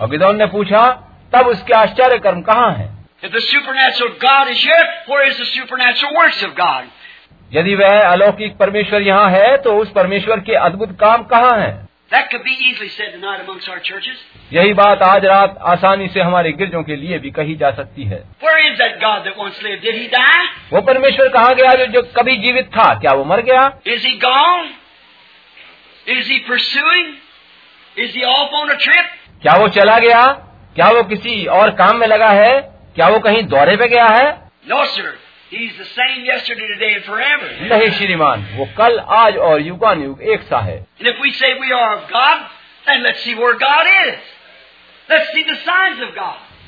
और 0.00 0.10
गिदौन 0.10 0.36
ने 0.36 0.46
पूछा 0.46 1.02
तब 1.34 1.46
उसके 1.46 1.72
आश्चर्य 1.72 2.18
कर्म 2.18 2.42
कहाँ 2.42 2.72
हैं 2.72 2.95
If 3.22 3.32
the 3.32 3.40
supernatural 3.40 4.16
God 4.20 4.48
is 4.48 4.62
here, 4.62 4.84
where 5.06 5.26
is 5.26 5.38
the 5.38 5.46
supernatural 5.46 6.14
works 6.14 6.42
of 6.42 6.54
God? 6.54 6.84
यदि 7.52 7.74
वह 7.74 8.00
अलौकिक 8.12 8.56
परमेश्वर 8.58 9.02
यहाँ 9.02 9.30
है 9.30 9.56
तो 9.62 9.72
उस 9.80 9.90
परमेश्वर 9.96 10.40
के 10.46 10.54
अद्भुत 10.68 10.96
काम 11.00 11.22
कहाँ 11.32 11.58
हैं 11.58 11.74
That 12.10 12.28
could 12.30 12.44
be 12.44 12.52
easily 12.64 12.88
said 12.96 13.14
tonight 13.14 13.40
amongst 13.44 13.68
our 13.68 13.80
churches. 13.80 14.18
यही 14.52 14.72
बात 14.80 15.02
आज 15.02 15.24
रात 15.24 15.56
आसानी 15.72 16.08
से 16.08 16.20
हमारे 16.20 16.52
गिरजों 16.60 16.82
के 16.82 16.96
लिए 16.96 17.18
भी 17.18 17.30
कही 17.38 17.54
जा 17.62 17.70
सकती 17.78 18.04
है 18.10 18.20
Where 18.44 18.58
is 18.66 18.76
that 18.82 19.00
God 19.00 19.24
that 19.26 19.40
once 19.44 19.62
lived? 19.62 19.82
Did 19.86 19.98
he 20.02 20.06
die? 20.12 20.44
वो 20.72 20.80
परमेश्वर 20.92 21.28
कहाँ 21.38 21.54
गया 21.54 21.72
जो, 21.72 21.86
जो 21.86 22.02
कभी 22.18 22.36
जीवित 22.42 22.70
था 22.76 22.92
क्या 23.00 23.12
वो 23.12 23.24
मर 23.32 23.40
गया 23.50 23.64
Is 23.96 24.06
he 24.10 24.14
gone? 24.26 24.70
Is 26.18 26.28
he 26.28 26.40
pursuing? 26.52 27.12
Is 27.96 28.14
he 28.14 28.24
off 28.36 28.56
on 28.62 28.70
a 28.70 28.78
trip? 28.86 29.12
क्या 29.42 29.56
वो 29.60 29.68
चला 29.80 29.98
गया 29.98 30.22
क्या 30.76 30.90
वो 30.90 31.02
किसी 31.10 31.44
और 31.58 31.70
काम 31.76 31.96
में 32.00 32.06
लगा 32.06 32.30
है 32.30 32.54
क्या 32.96 33.08
वो 33.08 33.18
कहीं 33.18 33.42
दौरे 33.42 33.76
पे 33.76 33.88
गया 33.88 34.06
है? 34.06 34.50
नो 34.68 34.84
नहीं 37.68 37.90
श्रीमान 37.90 38.48
वो 38.52 38.68
कल 38.78 38.98
आज 38.98 39.36
और 39.36 39.60
युगान 39.60 40.02
युग 40.02 40.22
एक 40.22 40.42
सा 40.42 40.58
है। 40.58 40.86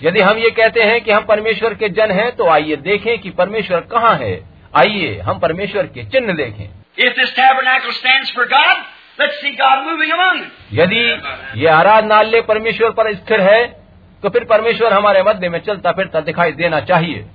यदि 0.03 0.21
हम 0.21 0.39
ये 0.39 0.51
कहते 0.51 0.83
हैं 0.83 1.01
कि 1.01 1.11
हम 1.11 1.25
परमेश्वर 1.25 1.75
के 1.75 1.89
जन 1.89 2.11
हैं, 2.11 2.37
तो 2.37 2.49
आइए 2.49 2.77
देखें 2.77 3.19
कि 3.19 3.31
परमेश्वर 3.31 3.81
कहाँ 3.81 4.17
है। 4.17 4.51
आइए 4.77 5.19
हम 5.19 5.39
परमेश्वर 5.39 5.87
के 5.87 6.05
चिन्ह 6.05 6.33
देखें। 6.33 6.69
If 6.99 7.15
this 7.15 7.37
tabernacle 7.37 7.93
stand 7.93 8.27
for 8.27 8.45
God 8.45 8.85
Let's 9.21 9.33
see 9.33 9.53
God 9.61 9.87
moving 9.87 10.15
among 10.15 10.45
यदि 10.73 11.23
ये 11.61 11.67
आराधनालय 11.67 12.41
परमेश्वर 12.41 12.91
पर 12.91 13.15
स्थिर 13.15 13.41
है 13.41 13.78
तो 14.23 14.29
फिर 14.29 14.45
परमेश्वर 14.45 14.93
हमारे 14.93 15.23
मध्य 15.23 15.49
में 15.49 15.59
चलता 15.59 15.93
फिरता 15.93 16.21
दिखाई 16.21 16.53
देना 16.53 16.81
चाहिए। 16.81 17.27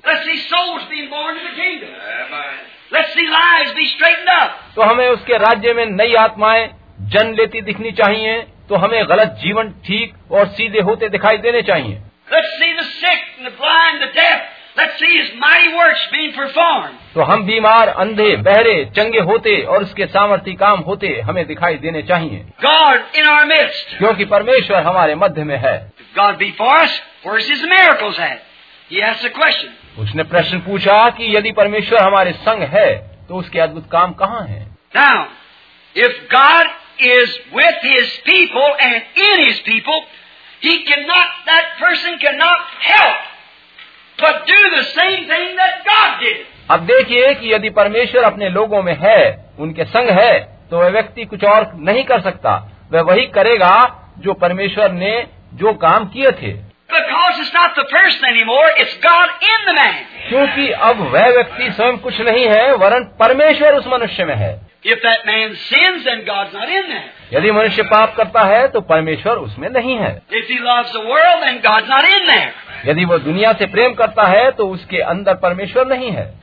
तो 4.76 4.82
हमें 4.82 5.08
उसके 5.10 5.38
राज्य 5.38 5.74
में 5.74 5.86
नई 5.86 6.14
आत्माएँ 6.14 6.70
जन्म 7.02 7.34
लेती 7.34 7.62
दिखनी 7.62 7.92
चाहिए 7.92 8.48
तो 8.70 8.76
हमें 8.76 9.10
गलत 9.10 9.38
जीवन 9.44 9.70
ठीक 9.70 10.14
और 10.32 10.48
सीधे 10.48 10.80
होते 10.80 11.10
दिखाई 11.10 11.38
देने 11.38 11.62
चाहिए। 11.62 12.02
तो 17.14 17.22
हम 17.22 17.46
बीमार 17.46 17.88
अंधे 17.88 18.36
बहरे 18.36 18.86
चंगे 18.86 19.20
होते 19.20 19.62
और 19.62 19.84
उसके 19.84 20.06
सामर्थ्य 20.06 20.52
काम 20.52 20.80
होते 20.80 21.08
हमें 21.20 21.46
दिखाई 21.48 21.76
देने 21.76 22.02
चाहिए। 22.02 22.40
गॉड 22.66 23.02
इन 23.16 23.28
क्योंकि 23.98 24.26
परमेश्वर 24.26 24.84
हमारे 24.84 25.16
मध्य 25.16 25.44
में 25.44 25.58
है। 25.58 25.93
God 26.16 26.40
be 26.40 26.52
for 26.58 26.76
us, 26.78 26.92
where's 27.24 27.48
His 27.48 27.62
miracles 27.64 28.20
at? 28.20 28.42
He 28.90 29.02
asked 29.02 29.24
the 29.24 29.32
question. 29.32 29.72
उसने 30.00 30.24
प्रश्न 30.24 30.60
पूछा 30.60 31.10
कि 31.18 31.36
यदि 31.36 31.52
परमेश्वर 31.52 32.02
हमारे 32.04 32.32
संग 32.48 32.64
है 32.74 32.90
तो 33.28 33.36
उसके 33.36 33.60
अद्भुत 33.60 33.90
काम 33.92 34.14
कहाँ 34.22 34.46
हैं? 34.48 34.66
Now, 34.96 35.28
if 35.96 36.14
God 36.30 36.66
is 37.00 37.38
with 37.54 37.80
His 37.82 38.10
people 38.26 38.70
and 38.80 39.04
in 39.28 39.46
His 39.48 39.60
people, 39.62 40.02
He 40.62 40.84
cannot, 40.86 41.28
that 41.46 41.66
person 41.80 42.20
cannot 42.20 42.60
help 42.80 43.18
but 44.20 44.48
do 44.48 44.60
the 44.76 44.84
same 44.98 45.28
thing 45.28 45.56
that 45.58 45.86
God 45.86 46.20
did. 46.22 46.46
अब 46.72 46.86
देखिए 46.88 47.34
कि 47.36 47.54
यदि 47.54 47.70
परमेश्वर 47.78 48.24
अपने 48.24 48.50
लोगों 48.50 48.82
में 48.84 48.96
है 49.00 49.22
उनके 49.60 49.86
संग 49.86 50.10
है 50.20 50.40
तो 50.70 50.80
वह 50.80 50.90
व्यक्ति 50.90 51.26
कुछ 51.26 51.44
और 51.44 51.72
नहीं 51.88 52.04
कर 52.12 52.22
सकता 52.22 52.54
वह 52.92 53.02
वही 53.10 53.26
करेगा 53.38 53.74
जो 54.20 54.34
परमेश्वर 54.44 54.92
ने 54.92 55.12
जो 55.54 55.74
काम 55.74 56.06
किए 56.06 56.32
थे। 56.32 56.74
क्योंकि 60.30 60.72
अब 60.72 61.00
वह 61.02 61.28
व्यक्ति 61.28 61.72
स्वयं 61.72 61.98
कुछ 61.98 62.22
नहीं 62.22 62.46
है 62.46 62.76
वरन 62.76 63.04
परमेश्वर 63.20 63.76
उस 63.76 63.88
मनुष्य 63.88 64.26
में 64.26 64.36
है। 64.36 64.74
यदि 67.34 67.52
मनुष्य 67.52 67.84
पाप 67.84 68.16
करता 68.16 68.42
है 68.42 68.68
तो 68.68 68.82
परमेश्वर 68.82 69.36
उसमें 69.36 69.70
नहीं 69.70 69.98
है। 69.98 70.22
यदि 72.86 73.06
वो 73.06 73.18
दुनिया 73.18 73.54
से 73.54 73.66
प्रेम 73.66 73.94
करता 73.94 74.24
है 74.24 74.52
तो 74.52 74.68
उसके 74.68 74.98
अंदर 74.98 75.34
परमेश्वर 75.34 75.88
नहीं 75.88 76.12
है। 76.12 76.34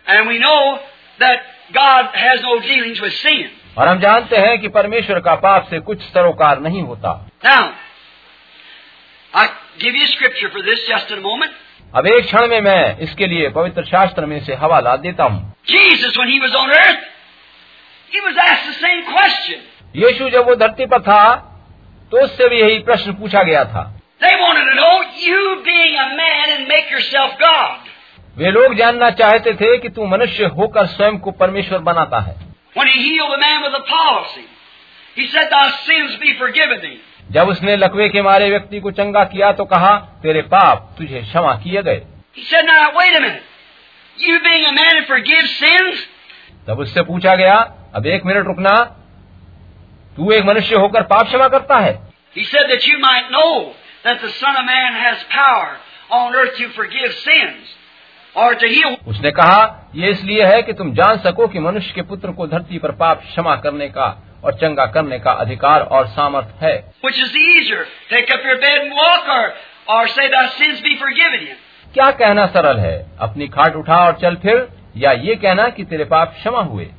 और 3.78 3.88
हम 3.88 4.00
जानते 4.00 4.36
हैं 4.36 4.58
कि 4.58 4.68
परमेश्वर 4.68 5.20
का 5.20 5.34
पाप 5.34 5.66
से 5.70 5.78
कुछ 5.78 6.02
सरोकार 6.02 6.60
नहीं 6.60 6.82
होता। 6.82 7.28
अब 11.94 12.06
एक 12.06 12.24
क्षण 12.24 12.46
में 12.46 12.60
मैं 12.60 12.98
इसके 12.98 13.26
लिए 13.26 13.48
पवित्र 13.48 13.84
शास्त्र 13.84 14.26
में 14.26 14.40
से 14.44 14.54
हवाला 14.54 14.96
देता 14.96 15.24
हूँ। 15.24 15.54
यीशु 19.96 20.28
जब 20.28 20.48
वो 20.48 20.54
धरती 20.54 20.86
पर 20.86 21.00
था 21.02 21.22
तो 22.12 22.20
उससे 22.20 22.48
भी 22.48 22.60
यही 22.60 22.78
प्रश्न 22.78 23.12
पूछा 23.12 23.42
गया 23.42 23.64
था। 23.64 23.82
वे 28.36 28.50
लोग 28.50 28.74
जानना 28.74 29.10
चाहते 29.10 29.52
थे 29.52 29.76
कि 29.78 29.88
तू 29.88 30.06
मनुष्य 30.06 30.44
होकर 30.44 30.86
स्वयं 30.86 31.18
को 31.18 31.30
परमेश्वर 31.30 31.78
बनाता 31.78 32.20
है। 32.20 32.34
जब 37.30 37.48
उसने 37.48 37.76
लकवे 37.76 38.08
के 38.08 38.22
मारे 38.22 38.50
व्यक्ति 38.50 38.80
को 38.80 38.90
चंगा 38.90 39.24
किया 39.24 39.52
तो 39.52 39.64
कहा 39.64 39.96
तेरे 40.22 40.42
पाप 40.42 40.94
तुझे 40.98 41.20
क्षमा 41.20 41.54
किए 41.54 41.82
गए। 41.82 42.02
तब 46.66 46.78
उससे 46.78 47.02
पूछा 47.02 47.34
गया 47.34 47.54
अब 47.94 48.06
एक 48.06 48.24
मिनट 48.24 48.46
रुकना। 48.46 48.96
तू 50.16 50.32
एक 50.32 50.44
मनुष्य 50.44 50.76
होकर 50.76 51.02
पाप 51.02 51.26
क्षमा 51.26 51.48
करता 51.48 51.78
है? 51.78 51.92
उसने 59.08 59.30
कहा 59.30 59.90
यह 59.94 60.08
इसलिए 60.08 60.44
है 60.44 60.62
कि 60.62 60.72
तुम 60.72 60.92
जान 60.92 61.18
सको 61.18 61.46
कि 61.46 61.58
मनुष्य 61.58 61.92
के 61.94 62.02
पुत्र 62.02 62.30
को 62.30 62.46
धरती 62.46 62.78
पर 62.78 62.92
पाप 62.92 63.22
क्षमा 63.22 63.56
करने 63.56 63.88
का 63.88 64.29
और 64.44 64.54
चंगा 64.54 64.86
करने 64.86 65.18
का 65.18 65.32
अधिकार 65.32 65.80
और 65.80 66.06
सामर्थ 66.06 66.62
है। 66.62 66.94
क्या 71.94 72.10
कहना 72.10 72.46
सरल 72.46 72.78
है? 72.78 73.06
अपनी 73.20 73.48
खाट 73.48 73.76
उठा 73.76 73.96
और 73.96 74.18
चल 74.22 74.34
फिर 74.34 74.68
या 74.96 75.12
ये 75.12 75.34
कहना 75.34 75.68
कि 75.68 75.84
तेरे 75.84 76.04
पाप 76.04 76.34
क्षमा 76.38 76.60
हुए? 76.60 76.90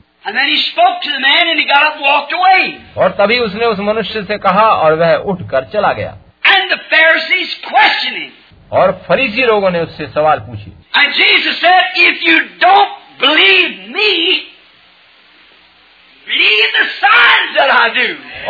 और 2.97 3.09
तभी 3.11 3.39
उसने 3.39 3.65
उस 3.65 3.79
मनुष्य 3.79 4.23
से 4.23 4.37
कहा 4.37 4.67
और 4.69 4.93
वह 4.93 5.15
उठ 5.15 5.37
कर 5.51 5.63
चला 5.63 5.93
गया। 5.93 6.17
And 6.45 6.69
the 6.69 6.79
और 8.71 9.05
फरीजी 9.07 9.43
लोगों 9.43 9.71
ने 9.71 9.79
उससे 9.79 10.07
सवाल 10.07 10.39
पूछी। 10.39 10.73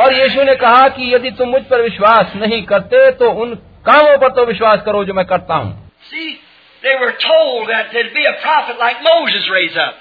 और 0.04 0.14
यीशु 0.14 0.44
ने 0.44 0.56
कहा 0.56 0.88
कि 0.90 1.14
यदि 1.16 1.32
तुम 1.38 1.50
मुझ 1.50 1.62
पर 1.70 1.82
विश्वास 1.82 2.36
नहीं 2.36 2.62
करते 2.66 3.12
तो 3.20 3.32
उन 3.44 3.56
कामों 3.86 4.18
पर 4.18 4.30
तो 4.36 4.46
विश्वास 4.46 4.82
करो 4.86 5.04
जो 5.06 5.14
मैं 5.14 5.26
करता 5.26 5.56
हूँ 5.56 5.72
they 6.84 6.94
were 7.00 7.14
told 7.24 7.70
that 7.70 7.92
there'd 7.94 8.14
be 8.14 8.26
a 8.26 8.38
prophet 8.42 8.80
like 8.80 9.02
Moses 9.04 9.50
raised 9.50 9.78
up. 9.78 9.98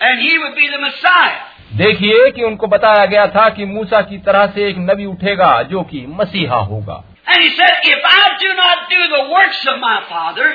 And 0.00 0.20
he 0.20 0.38
would 0.38 0.54
be 0.56 0.68
the 0.68 0.80
Messiah. 0.84 1.40
देखिए 1.76 2.30
कि 2.30 2.42
उनको 2.42 2.66
बताया 2.66 3.04
गया 3.06 3.26
था 3.34 3.48
कि 3.56 3.64
मूसा 3.64 4.00
की 4.08 4.18
तरह 4.24 4.46
से 4.54 4.68
एक 4.68 4.76
नबी 4.78 5.04
उठेगा 5.06 5.50
जो 5.70 5.82
कि 5.92 6.04
मसीहा 6.20 6.60
होगा 6.72 7.02
And 7.26 7.42
he 7.42 7.50
said, 7.50 7.74
If 7.84 8.04
I 8.04 8.22
do 8.40 8.48
not 8.54 8.90
do 8.90 9.02
the 9.08 9.22
works 9.32 9.60
of 9.66 9.78
my 9.80 9.98
Father, 10.08 10.48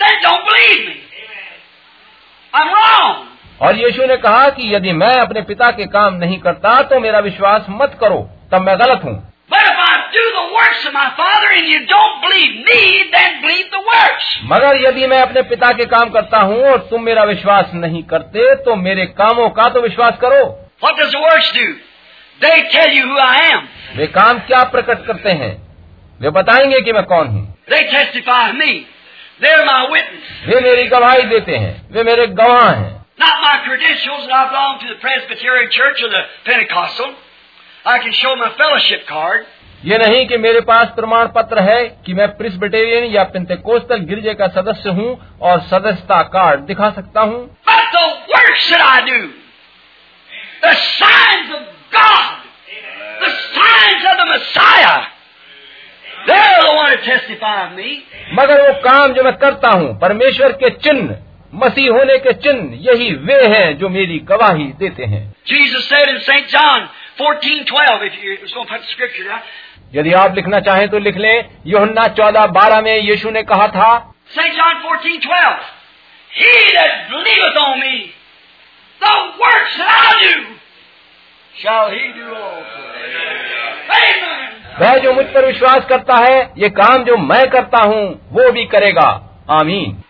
then 0.00 0.16
don't 0.22 0.44
believe 0.48 0.82
me. 0.88 0.96
I'm 2.52 2.72
wrong. 2.74 3.28
और 3.60 3.76
यीशु 3.76 4.06
ने 4.06 4.16
कहा 4.16 4.48
कि 4.48 4.74
यदि 4.74 4.92
मैं 4.92 5.16
अपने 5.16 5.42
पिता 5.42 5.70
के 5.70 5.84
काम 5.86 6.14
नहीं 6.14 6.38
करता 6.38 6.82
तो 6.82 7.00
मेरा 7.00 7.18
विश्वास 7.18 7.66
मत 7.70 7.96
करो 8.00 8.30
तब 8.52 8.60
मैं 8.60 8.78
गलत 8.78 9.00
हूँ. 9.04 9.32
मगर 14.44 14.76
यदि 14.76 15.06
मैं 15.06 15.22
अपने 15.22 15.42
पिता 15.42 15.72
के 15.72 15.84
काम 15.84 16.10
करता 16.10 16.38
हूँ 16.38 16.64
और 16.64 16.78
तुम 16.78 17.02
मेरा 17.02 17.24
विश्वास 17.24 17.70
नहीं 17.74 18.02
करते 18.02 18.54
तो 18.54 18.76
मेरे 18.76 19.06
कामों 19.06 19.50
का 19.50 19.64
तो 19.64 19.80
विश्वास 19.80 20.18
करो. 20.20 20.68
वे 23.96 24.06
काम 24.06 24.38
क्या 24.38 24.64
प्रकट 24.64 25.06
करते 25.06 25.30
हैं? 25.30 25.76
वे 26.20 26.30
बताएँगे 26.30 26.80
कि 26.80 26.92
मैं 26.92 27.02
कौन 27.02 27.26
हूँ. 27.26 27.58
वे 30.46 30.60
मेरी 30.60 30.84
गवाही 30.84 31.22
देते 31.22 31.56
हैं। 31.56 31.92
वे 31.92 32.02
मेरे 32.02 32.26
गवाह 32.26 32.70
हैं। 32.70 32.99
Not 33.20 33.36
my 33.42 33.56
credentials 33.66 34.26
that 34.26 34.32
I 34.32 34.48
belong 34.48 34.80
to 34.82 34.88
the 34.88 34.98
Presbyterian 35.00 35.70
Church 35.70 36.02
or 36.02 36.08
the 36.08 36.22
Pentecostal. 36.44 37.14
I 37.84 37.98
can 37.98 38.12
show 38.12 38.34
my 38.36 38.50
fellowship 38.60 39.06
card. 39.08 39.46
ये 39.84 39.98
नहीं 39.98 40.26
कि 40.28 40.36
मेरे 40.38 40.60
पास 40.68 40.88
प्रमाण 40.96 41.28
पत्र 41.36 41.62
है 41.66 41.78
कि 42.06 42.14
मैं 42.14 42.26
प्रिस्बिटेरियन 42.38 43.04
या 43.12 43.22
पेंतेकोस्टल 43.34 44.04
गिरजे 44.08 44.34
का 44.40 44.46
सदस्य 44.56 44.90
हूँ 44.98 45.10
और 45.50 45.60
सदस्यता 45.68 46.20
कार्ड 46.34 46.60
दिखा 46.72 46.90
सकता 46.98 47.20
हूँ 47.30 47.38
But 47.68 47.86
the 47.94 48.04
works 48.34 48.66
that 48.72 48.82
I 48.88 48.98
do, 49.06 49.20
the 50.66 50.74
signs 50.98 51.54
of 51.58 51.62
God, 51.94 52.44
the 53.24 53.32
signs 53.56 54.04
of 54.10 54.20
the 54.20 54.28
Messiah, 54.34 54.98
they're 56.28 56.60
the 56.60 56.74
one 56.76 56.90
that 56.92 57.02
testify 57.08 57.56
of 57.64 57.72
me. 57.78 57.90
मगर 58.40 58.62
वो 58.62 58.72
काम 58.84 59.12
जो 59.14 59.22
मैं 59.24 59.36
करता 59.44 59.68
हूँ 59.78 59.98
परमेश्वर 60.00 60.52
के 60.62 60.70
चिन्ह 60.86 61.16
मसीह 61.54 61.90
होने 61.90 62.18
के 62.18 62.32
चिन्ह 62.32 62.74
यही 62.74 63.14
वे 63.14 63.46
हैं 63.46 63.78
जो 63.78 63.88
मेरी 63.88 64.18
गवाही 64.18 64.64
देते 64.64 65.04
हैं। 65.04 65.34
यदि 69.94 70.12
आप 70.12 70.34
लिखना 70.34 70.60
चाहें 70.60 70.88
तो 70.88 70.98
लिख 70.98 71.16
लें 71.16 71.44
योहन्ना 71.66 72.06
चौदह 72.08 72.46
बारह 72.46 72.80
में 72.80 72.96
यीशु 72.96 73.30
ने 73.30 73.42
कहा 73.42 73.68
था 73.68 74.14
वह 84.80 84.96
जो 84.96 85.12
मुझ 85.12 85.26
पर 85.26 85.46
विश्वास 85.46 85.84
करता 85.84 86.16
है 86.16 86.52
ये 86.58 86.68
काम 86.68 87.04
जो 87.04 87.16
मैं 87.16 87.50
करता 87.50 87.78
हूँ 87.78 88.28
वो 88.32 88.52
भी 88.52 88.64
करेगा। 88.64 89.08
आमीन। 89.50 90.02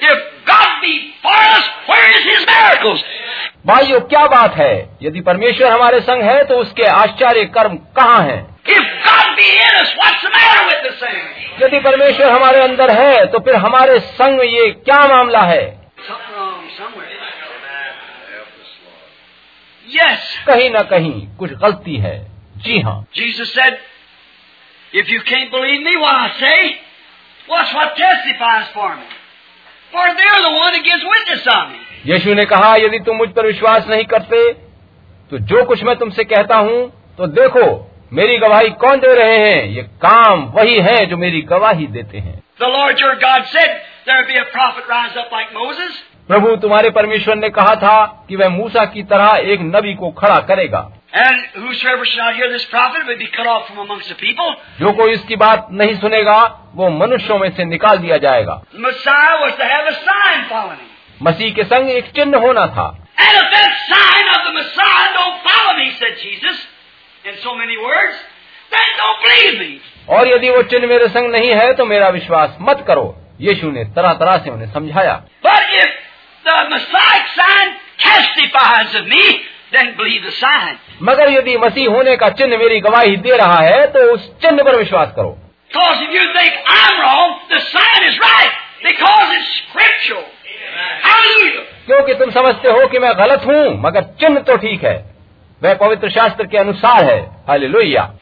If 0.00 0.18
God 0.46 0.80
be 0.82 1.14
for 1.22 1.36
us, 1.56 1.64
where 1.88 2.10
is 2.10 2.24
His 2.24 2.46
miracles? 2.46 3.04
भाइयों 3.66 4.00
क्या 4.10 4.26
बात 4.32 4.54
है 4.56 4.74
यदि 5.02 5.20
परमेश्वर 5.28 5.72
हमारे 5.72 6.00
संग 6.00 6.22
है 6.22 6.42
तो 6.48 6.58
उसके 6.64 6.84
आश्चर्य 6.88 7.44
कर्म 7.56 7.76
कहाँ 7.96 8.20
हैं? 8.26 8.42
If 8.74 8.84
God 9.06 9.32
be 9.38 9.48
in 9.62 9.80
us, 9.80 9.94
what's 10.00 10.22
the 10.26 10.30
matter 10.36 10.66
with 10.68 10.84
the 10.88 10.94
saints? 11.00 11.62
यदि 11.62 11.80
परमेश्वर 11.88 12.30
हमारे 12.30 12.60
अंदर 12.60 12.90
है 13.00 13.26
तो 13.32 13.38
फिर 13.44 13.56
हमारे 13.66 13.98
संग 14.20 14.40
ये 14.44 14.70
क्या 14.84 15.00
मामला 15.08 15.42
है. 15.52 15.64
Yes. 19.96 20.18
कहीं 20.46 20.70
न 20.70 20.82
कहीं 20.90 21.26
कुछ 21.38 21.52
गलती 21.64 21.96
है 22.06 22.16
जी 22.64 22.80
हाँ 22.80 22.98
Jesus 23.16 23.52
said, 23.54 23.78
If 24.92 25.08
you 25.10 25.20
can't 25.28 25.50
believe 25.50 25.82
me, 25.82 25.96
what 25.96 26.14
I 26.14 26.28
say, 26.40 26.76
what's 27.48 27.72
what 27.74 27.96
testifies 27.96 28.68
for 28.74 28.96
me? 28.96 29.06
For 29.92 30.06
they're 30.14 30.42
the 30.42 30.54
one 30.54 30.72
that 30.72 30.84
gives 30.84 31.04
witness 31.06 31.46
on 31.48 31.66
me. 31.72 31.82
यीशु 32.06 32.34
ने 32.34 32.44
कहा 32.44 32.74
यदि 32.76 32.98
तुम 33.00 33.16
मुझ 33.16 33.28
पर 33.30 33.46
विश्वास 33.46 33.86
नहीं 33.88 34.04
करते 34.04 34.40
तो 35.30 35.38
जो 35.50 35.64
कुछ 35.64 35.82
मैं 35.84 35.96
तुमसे 35.96 36.24
कहता 36.24 36.56
हूँ 36.56 36.80
तो 37.18 37.26
देखो 37.36 37.62
मेरी 38.12 38.36
गवाही 38.38 38.68
कौन 38.82 39.00
दे 39.00 39.14
रहे 39.14 39.38
हैं 39.38 39.64
ये 39.68 39.82
काम 40.02 40.44
वही 40.56 40.78
है 40.80 40.98
जो 41.06 41.16
मेरी 41.16 41.40
गवाही 41.46 41.86
देते 41.96 42.18
हैं 42.18 42.36
The 42.60 42.68
Lord 42.68 43.00
your 43.00 43.14
God 43.22 43.48
said 43.54 43.72
there'd 44.06 44.28
be 44.28 44.38
a 44.38 44.44
prophet 44.52 44.86
rise 44.88 45.16
up 45.16 45.32
like 45.32 45.50
Moses. 45.54 45.96
प्रभु 46.28 46.54
तुम्हारे 46.56 46.90
परमेश्वर 46.90 47.36
ने 47.36 47.48
कहा 47.50 47.74
था 47.76 47.96
कि 48.28 48.36
वह 48.36 48.48
मूसा 48.48 48.84
की 48.84 49.02
तरह 49.10 49.50
एक 49.52 49.60
नबी 49.64 49.94
को 49.94 50.10
खड़ा 50.12 50.38
करेगा 50.48 50.80
And 51.16 51.36
whosoever 51.64 52.04
shall 52.04 52.24
not 52.24 52.34
hear 52.36 52.48
this 52.52 52.64
prophet 52.70 53.06
will 53.08 53.16
be 53.18 53.28
cut 53.34 53.46
off 53.46 53.66
from 53.68 53.78
amongst 53.78 54.08
the 54.12 54.16
people. 54.22 54.48
जो 54.80 54.92
कोई 54.98 55.12
इसकी 55.12 55.36
बात 55.42 55.68
नहीं 55.80 55.94
सुनेगा 56.00 56.36
वो 56.80 56.88
मनुष्यों 56.96 57.38
में 57.38 57.48
से 57.56 57.64
निकाल 57.64 57.98
दिया 58.04 58.18
जाएगा 58.24 58.56
Messiah 58.86 59.36
was 59.44 59.54
to 59.60 59.68
have 59.74 59.86
a 59.92 59.96
sign 60.08 60.42
following 60.50 60.80
him. 60.82 60.90
मसीह 61.28 61.54
के 61.58 61.64
संग 61.72 61.90
एक 61.90 62.10
चिन्ह 62.18 62.38
होना 62.46 62.66
था 62.76 62.86
And 63.26 63.38
if 63.42 63.48
that 63.56 63.72
sign 63.92 64.26
of 64.34 64.40
the 64.48 64.54
Messiah 64.58 65.08
don't 65.14 65.38
follow 65.48 65.74
me, 65.78 65.86
said 66.00 66.18
Jesus, 66.24 66.58
in 67.24 67.40
so 67.46 67.56
many 67.62 67.78
words, 67.86 68.16
then 68.76 68.88
don't 69.00 69.20
believe 69.26 69.58
me. 69.64 69.80
और 70.16 70.28
यदि 70.34 70.50
वो 70.50 70.62
चिन्ह 70.74 70.86
मेरे 70.94 71.08
संग 71.16 71.30
नहीं 71.38 71.50
है 71.62 71.72
तो 71.80 71.86
मेरा 71.94 72.08
विश्वास 72.20 72.56
मत 72.68 72.84
करो 72.88 73.08
यीशु 73.48 73.70
ने 73.70 73.84
तरह 73.96 74.12
तरह 74.20 74.36
से 74.44 74.50
उन्हें 74.50 74.72
समझाया 74.72 75.18
But 75.42 75.62
if 75.82 75.90
the 76.44 76.58
Messiah 76.76 77.26
sign 77.40 77.76
testifies 78.08 78.94
of 79.00 79.08
me, 79.14 79.24
मगर 81.02 81.30
यदि 81.30 81.56
मसीह 81.56 81.88
होने 81.88 82.16
का 82.16 82.28
चिन्ह 82.28 82.58
मेरी 82.58 82.80
गवाही 82.80 83.16
दे 83.16 83.36
रहा 83.36 83.60
है 83.62 83.86
तो 83.86 83.98
उस 84.14 84.38
चिन्ह 84.40 84.62
पर 84.62 84.76
विश्वास 84.76 85.12
करो। 85.16 85.38
क्योंकि 91.86 92.14
तुम 92.14 92.30
समझते 92.30 92.68
हो 92.68 92.86
कि 92.86 92.98
मैं 92.98 93.18
गलत 93.18 93.40
हूँ 93.46 93.82
मगर 93.82 94.02
चिन्ह 94.02 94.40
तो 94.40 94.56
ठीक 94.56 94.84
है। 94.84 94.96
वह 95.62 95.74
पवित्र 95.74 96.10
शास्त्र 96.10 96.46
के 96.46 96.58
अनुसार 96.58 97.04
है। 97.04 97.20
हाली 97.48 97.66
Lohia 97.66 98.14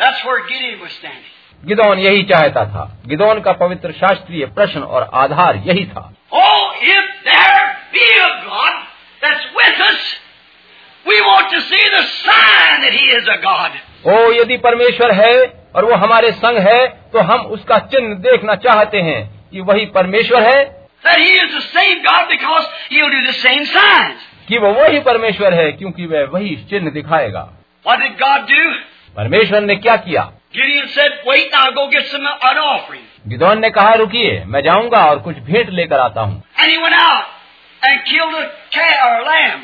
That's 0.00 0.24
where 0.24 0.40
Gideon 0.42 0.78
was 0.82 0.92
standing. 0.92 1.41
Gideon 1.64 1.98
यही 1.98 2.22
चाहता 2.22 2.64
था 2.64 2.84
गिदौन 3.06 3.40
का 3.40 3.52
पवित्र 3.52 3.92
शास्त्रीय 3.92 4.46
प्रश्न 4.46 4.82
और 4.82 5.10
आधार 5.14 5.56
यही 5.56 5.84
था 5.86 6.12
Oh. 6.34 6.68
ओ 14.06 14.32
यदि 14.32 14.56
परमेश्वर 14.56 15.12
है 15.12 15.34
और 15.76 15.84
वो 15.84 15.94
हमारे 15.94 16.32
संग 16.32 16.58
है 16.58 16.88
तो 17.12 17.20
हम 17.20 17.46
उसका 17.46 17.78
चिन्ह 17.92 18.14
देखना 18.14 18.54
चाहते 18.54 19.00
हैं 19.00 19.20
कि 19.50 19.60
वही 19.60 19.86
परमेश्वर 19.86 20.42
है. 20.42 20.62
कि 24.48 24.58
वो 24.58 24.72
वही 24.72 25.00
परमेश्वर 25.00 25.54
है 25.54 25.72
क्योंकि 25.72 26.06
वह 26.06 26.24
वही 26.32 26.56
चिन्ह 26.70 26.90
दिखाएगा 26.90 27.48
What 27.86 28.00
did 28.00 28.18
God 28.22 28.48
do? 28.50 28.62
परमेश्वर 29.16 29.60
ने 29.60 29.76
क्या 29.76 29.96
किया 29.96 30.30
Gideon 30.54 30.88
said, 30.94 31.12
Wait, 31.26 31.48
I'll 31.54 31.74
go 31.74 31.90
get 31.90 32.06
some 32.12 32.24
an 32.50 32.58
offering. 32.72 33.04
Gideon 33.28 33.60
ने 33.60 33.70
कहा 33.70 33.94
रुकिए 33.94 34.32
मैं 34.54 34.60
जाऊँगा 34.62 35.04
और 35.10 35.18
कुछ 35.26 35.38
भेंट 35.50 35.68
लेकर 35.78 36.00
आता 36.00 36.20
हूँ 36.20 36.42
And 36.60 36.70
he 36.72 36.78
went 36.82 36.94
out 36.94 37.24
and 37.82 38.02
killed 38.10 38.34
a 38.40 38.46
cat 38.76 38.96
or 39.06 39.12
a 39.20 39.24
lamb. 39.28 39.62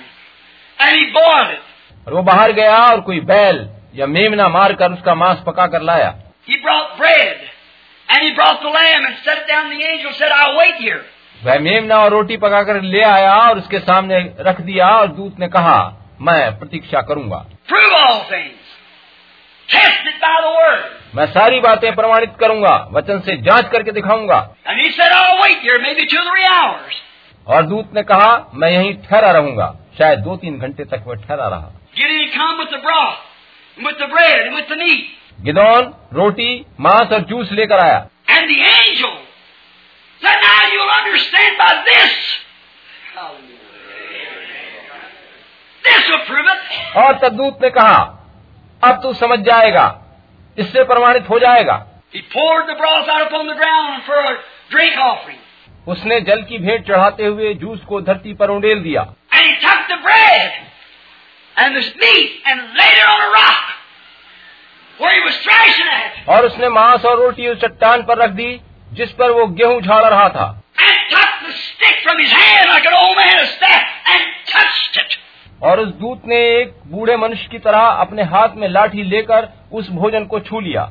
And 0.78 0.96
he 0.98 1.04
boiled 1.18 1.50
it. 1.56 1.64
और 2.06 2.14
वो 2.14 2.22
बाहर 2.30 2.52
गया 2.60 2.76
और 2.86 3.00
कोई 3.10 3.20
बैल 3.32 3.68
या 3.96 4.06
मेमना 4.06 4.48
मारकर 4.48 4.92
उसका 4.92 5.14
मांस 5.24 5.42
पका 5.46 5.66
कर 5.74 5.82
लाया 5.90 6.10
He 6.48 6.60
brought 6.66 6.96
bread. 6.98 7.36
And 8.08 8.22
he 8.24 8.34
brought 8.34 8.62
the 8.62 8.70
lamb 8.70 9.04
and 9.06 9.16
set 9.24 9.38
it 9.38 9.48
down. 9.48 9.68
The 9.70 9.84
angel 9.86 10.12
said, 10.20 10.30
I'll 10.36 10.56
wait 10.58 10.76
here. 10.86 11.00
वह 11.44 11.58
मेमना 11.64 11.96
और 12.04 12.10
रोटी 12.10 12.36
पकाकर 12.44 12.80
ले 12.82 13.02
आया 13.08 13.34
और 13.48 13.58
उसके 13.58 13.78
सामने 13.80 14.18
रख 14.48 14.60
दिया 14.70 14.88
और 15.00 15.08
दूत 15.18 15.38
ने 15.40 15.48
कहा 15.56 15.76
मैं 16.28 16.40
प्रतीक्षा 16.58 17.00
करूँगा 17.10 17.44
Prove 17.72 17.92
all 17.98 18.22
things. 18.30 18.67
मैं 21.14 21.26
सारी 21.26 21.60
बातें 21.60 21.94
प्रमाणित 21.94 22.32
करूँगा 22.40 22.88
वचन 22.92 23.20
से 23.20 23.36
जाँच 23.36 23.68
करके 23.72 23.92
दिखाऊँगा। 23.92 24.54
और 27.46 27.62
दूत 27.62 27.94
ने 27.94 28.02
कहा 28.02 28.50
मैं 28.54 28.70
यहीं 28.70 28.94
ठहरा 28.94 29.30
रहूँगा। 29.30 29.74
शायद 29.98 30.18
दो 30.18 30.36
तीन 30.36 30.58
घंटे 30.58 30.84
तक 30.84 31.04
वह 31.06 31.14
ठहरा 31.14 31.48
रहा। 31.48 31.70
गिदौन 35.40 35.94
रोटी 36.12 36.66
मांस 36.80 37.12
और 37.12 37.20
जूस 37.20 37.52
लेकर 37.52 37.78
आया। 37.78 38.06
एंड 38.30 38.50
एंजल 38.50 39.16
और 46.96 47.18
तद्दूत 47.18 47.58
ने 47.62 47.70
कहा 47.70 48.17
अब 48.84 49.00
तू 49.02 49.12
समझ 49.14 49.38
जाएगा। 49.38 50.02
इससे 50.58 50.84
प्रमाणित 50.84 51.28
हो 51.30 51.38
जाएगा। 51.38 51.86
उसने 55.88 56.20
जल 56.20 56.42
की 56.42 56.58
भेंट 56.58 56.86
चढ़ाते 56.88 57.24
हुए 57.24 57.54
जूस 57.54 57.84
को 57.84 58.00
धरती 58.00 58.34
पर 58.34 58.50
उड़ेल 58.50 58.82
दिया। 58.82 59.02
और 66.28 66.46
उसने 66.46 66.68
मांस 66.68 67.04
और 67.04 67.18
रोटी 67.18 67.48
उस 67.48 67.58
चट्टान 67.58 68.02
पर 68.02 68.18
रख 68.18 68.30
दी 68.30 68.60
जिस 68.92 69.12
पर 69.12 69.30
वो 69.30 69.46
गेहूँ 69.46 69.80
झाड़ 69.80 70.04
रहा 70.04 70.28
था। 70.28 70.62
और 75.62 75.80
उस 75.80 75.88
दूत 75.88 76.22
ने 76.26 76.36
एक 76.36 76.74
बूढ़े 76.86 77.16
मनुष्य 77.16 77.48
की 77.50 77.58
तरह 77.58 77.78
अपने 77.78 78.22
हाथ 78.22 78.48
में 78.56 78.68
लाठी 78.68 79.02
लेकर 79.02 79.48
उस 79.72 79.90
भोजन 79.90 80.24
को 80.24 80.40
छू 80.40 80.60
लिया. 80.60 80.82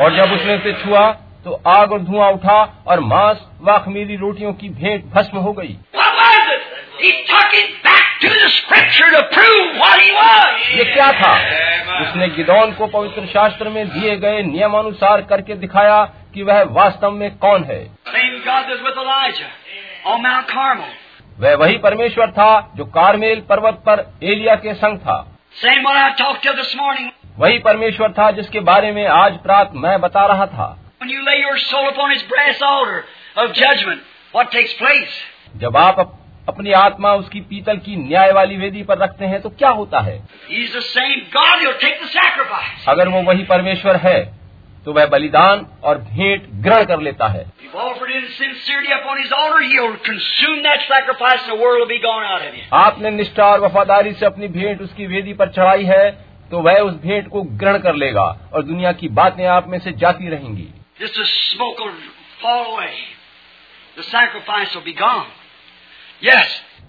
और 0.00 0.16
जब 0.16 0.32
उसने 0.32 0.56
उसे 0.56 0.72
छुआ 0.72 1.10
तो 1.44 1.62
आग 1.66 1.92
और 1.92 2.00
धुआँ 2.00 2.30
उठा 2.30 2.84
और 2.86 3.00
मांस 3.00 3.38
व 3.62 3.78
खमीरी 3.78 4.16
रोटियों 4.16 4.52
की 4.52 4.68
भेंट 4.68 5.04
भस्म 5.04 5.38
हो 5.38 5.52
गई. 5.52 5.76
ये 10.76 10.84
क्या 10.84 11.12
था? 11.12 11.32
उसने 12.00 12.28
गिदौन 12.28 12.72
को 12.72 12.86
पवित्र 12.86 13.26
शास्त्र 13.26 13.68
में 13.68 13.88
दिए 13.88 14.16
गए 14.16 14.42
नियमानुसार 14.42 15.22
करके 15.22 15.54
दिखाया 15.54 16.04
कि 16.34 16.42
वह 16.42 16.62
वास्तव 16.62 17.10
में 17.10 17.36
कौन 17.36 17.64
है। 17.64 17.84
वह 21.38 21.54
वही 21.54 21.78
परमेश्वर 21.78 22.30
था 22.30 22.72
जो 22.76 22.84
कारमेल 22.84 23.40
पर्वत 23.40 23.74
पर 23.74 24.18
एलिया 24.24 24.54
के 24.54 24.74
संग 24.74 24.98
था। 24.98 25.38
वही 27.38 27.58
परमेश्वर 27.58 28.12
था 28.12 28.30
जिसके 28.30 28.60
बारे 28.60 28.92
में 28.92 29.06
आज 29.06 29.38
प्रात 29.38 29.70
मैं 29.74 30.00
बता 30.00 30.26
रहा 30.26 30.46
था। 30.46 30.78
जब 35.56 35.76
आप 35.76 36.18
अपनी 36.48 36.72
आत्मा 36.72 37.12
उसकी 37.12 37.40
पीतल 37.40 37.76
की 37.76 37.96
न्याय 37.96 38.32
वाली 38.32 38.56
वेदी 38.56 38.82
पर 38.82 38.98
रखते 38.98 39.24
हैं 39.24 39.40
तो 39.40 39.48
क्या 39.48 39.68
होता 39.68 40.00
है? 40.00 40.28
अगर 42.88 43.08
वो 43.08 43.22
वही 43.22 43.42
परमेश्वर 43.44 43.96
है 43.96 44.37
तो 44.88 44.92
वह 44.92 45.06
बलिदान 45.06 45.66
और 45.84 45.98
भेंट 46.00 46.44
ग्रहण 46.62 46.84
कर 46.84 47.00
लेता 47.00 47.26
है। 47.28 47.40
आपने 52.74 53.10
निष्ठा 53.10 53.46
और 53.46 53.60
वफादारी 53.60 54.12
से 54.12 54.26
अपनी 54.26 54.48
भेंट 54.48 54.80
उसकी 54.82 55.06
वेदी 55.06 55.32
पर 55.32 55.48
चढ़ाई 55.48 55.84
है 55.84 56.10
तो 56.50 56.60
वह 56.60 56.78
उस 56.78 56.94
भेंट 56.94 57.28
को 57.28 57.42
ग्रहण 57.42 57.78
कर 57.78 57.94
लेगा 57.94 58.24
और 58.52 58.62
दुनिया 58.62 58.92
की 58.92 59.08
बातें 59.08 59.44
आप 59.46 59.68
में 59.68 59.78
से 59.78 59.92
जाती 59.92 60.28
रहेंगी। 60.28 60.68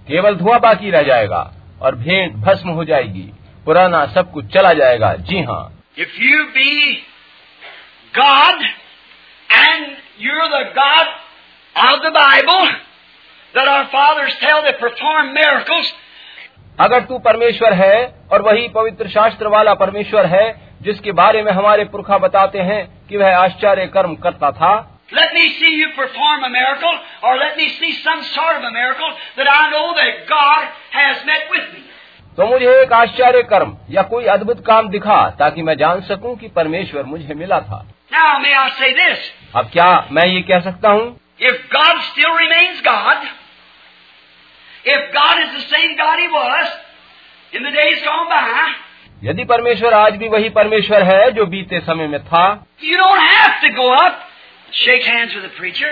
केवल 0.07 0.35
धुआँ 0.35 0.59
बाकी 0.59 0.91
रह 0.91 1.03
जाएगा 1.03 1.43
और 1.81 1.95
भेंट 1.95 2.35
भस्म 2.45 2.69
हो 2.69 2.85
जाएगी। 2.85 3.29
पुराना 3.65 4.05
सब 4.05 4.31
कुछ 4.31 4.45
चला 4.45 4.73
जाएगा। 4.73 5.13
जी 5.13 5.41
हाँ। 5.43 5.61
If 5.97 6.21
you 6.21 6.43
be 6.45 7.05
God 8.17 8.61
and 9.49 9.85
you're 10.19 10.49
the 10.49 10.63
God 10.75 11.07
of 11.75 12.01
the 12.01 12.11
Bible 12.11 12.69
that 13.55 13.67
our 13.67 13.85
fathers 13.87 14.33
tell 14.41 14.61
that 14.63 14.79
perform 14.79 15.33
miracles. 15.33 15.93
अगर 16.79 17.01
तू 17.01 17.19
परमेश्वर 17.19 17.73
है 17.73 18.25
और 18.31 18.41
वही 18.41 18.67
पवित्र 18.67 19.09
शास्त्र 19.09 19.47
वाला 19.47 19.73
परमेश्वर 19.73 20.25
है 20.25 20.69
जिसके 20.81 21.11
बारे 21.11 21.43
में 21.43 21.51
हमारे 21.51 21.85
पुरखा 21.85 22.17
बताते 22.17 22.59
हैं 22.59 23.07
कि 23.07 23.17
वह 23.17 23.37
आश्चर्य 23.37 23.87
कर्म 23.87 24.15
करता 24.15 24.51
था। 24.51 24.99
Let 25.13 25.51
see 25.51 25.81
you 25.81 25.87
perform 25.97 26.43
a 26.43 26.47
miracle 26.47 26.97
तो 32.37 32.45
मुझे 32.47 32.81
एक 32.81 32.93
आश्चर्य 32.93 33.41
कर्म 33.43 33.77
या 33.89 34.01
कोई 34.01 34.25
अद्भुत 34.25 34.65
काम 34.65 34.89
दिखा 34.89 35.29
ताकि 35.29 35.63
मैं 35.63 35.75
जान 35.77 36.01
सकूँ 36.01 36.35
कि 36.37 36.47
परमेश्वर 36.47 37.03
मुझे 37.03 37.33
मिला 37.33 37.59
था। 37.59 37.85
Now, 38.11 38.39
may 38.39 38.53
I 38.53 38.69
say 38.77 38.93
this? 38.93 39.19
अब 39.55 39.69
क्या 39.73 39.89
मैं 40.11 40.25
ये 40.27 40.41
कह 40.51 40.59
सकता 40.69 40.89
हूँ 40.89 41.07
If 41.39 41.57
God 41.73 41.99
still 42.11 42.33
remains 42.37 42.81
God, 42.85 43.25
if 44.85 45.13
God 45.13 45.41
is 45.43 45.51
the 45.57 45.65
same 45.73 45.95
God 45.97 46.19
He 46.19 46.27
was 46.27 46.71
in 47.53 47.63
the 47.63 47.71
days 47.71 48.01
gone 48.07 48.29
by, 48.29 48.69
यदि 49.23 49.43
परमेश्वर 49.45 49.93
आज 49.93 50.15
भी 50.17 50.27
वही 50.29 50.49
परमेश्वर 50.57 51.03
है 51.03 51.31
जो 51.37 51.45
बीते 51.53 51.79
समय 51.89 52.07
में 52.07 52.19
था 52.25 52.45
you 52.83 52.97
don't 52.97 53.23
have 53.25 53.61
to 53.63 53.71
go 53.75 53.87
up, 53.93 54.19
shake 54.71 55.03
hands 55.03 55.35
with 55.35 55.45
a 55.45 55.53
preacher. 55.59 55.91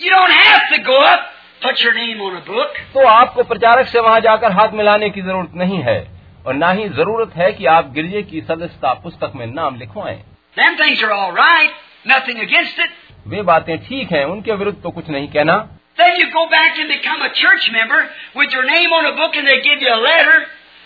You 0.00 0.10
don't 0.10 0.36
have 0.38 0.64
to 0.74 0.82
go 0.84 0.96
up, 1.02 1.26
put 1.62 1.82
your 1.82 1.94
name 1.94 2.20
on 2.20 2.36
a 2.36 2.44
book. 2.50 2.80
तो 2.94 3.06
आपको 3.08 3.42
प्रचारक 3.52 3.86
से 3.88 4.00
वहाँ 4.00 4.20
जाकर 4.20 4.52
हाथ 4.60 4.78
मिलाने 4.82 5.10
की 5.10 5.22
ज़रूरत 5.22 5.52
नहीं 5.64 5.82
है 5.82 5.98
और 6.46 6.54
न 6.54 6.72
ही 6.78 6.88
ज़रूरत 7.02 7.36
है 7.36 7.52
कि 7.52 7.66
आप 7.74 7.92
गिरजे 7.92 8.22
की 8.22 8.40
सदस्यता 8.50 8.94
पुस्तक 9.04 9.32
में 9.36 9.46
नाम 9.46 9.76
लिखवाएँ 9.78 10.18
Them 10.56 10.76
things 10.76 11.02
are 11.02 11.12
all 11.12 11.32
right, 11.32 11.70
nothing 12.06 12.38
against 12.40 12.78
it. 12.78 12.90
वे 13.28 13.42
बातें 13.42 13.76
ठीक 13.86 14.12
हैं 14.12 14.24
उनके 14.24 14.52
विरुद्ध 14.56 14.78
तो 14.82 14.90
कुछ 14.90 15.08
नहीं 15.10 15.28
कहना 15.28 15.56
Then 15.98 16.16
you 16.20 16.26
go 16.32 16.44
back 16.50 16.78
and 16.78 16.88
become 16.88 17.22
a 17.22 17.32
church 17.40 17.66
member 17.72 18.00
with 18.36 18.54
your 18.56 18.64
name 18.64 18.92
on 18.92 19.06
a 19.06 19.16
book 19.18 19.36
and 19.36 19.46
they 19.48 19.56
give 19.66 19.82
you 19.82 19.92
a 19.94 20.00
letter 20.02 20.38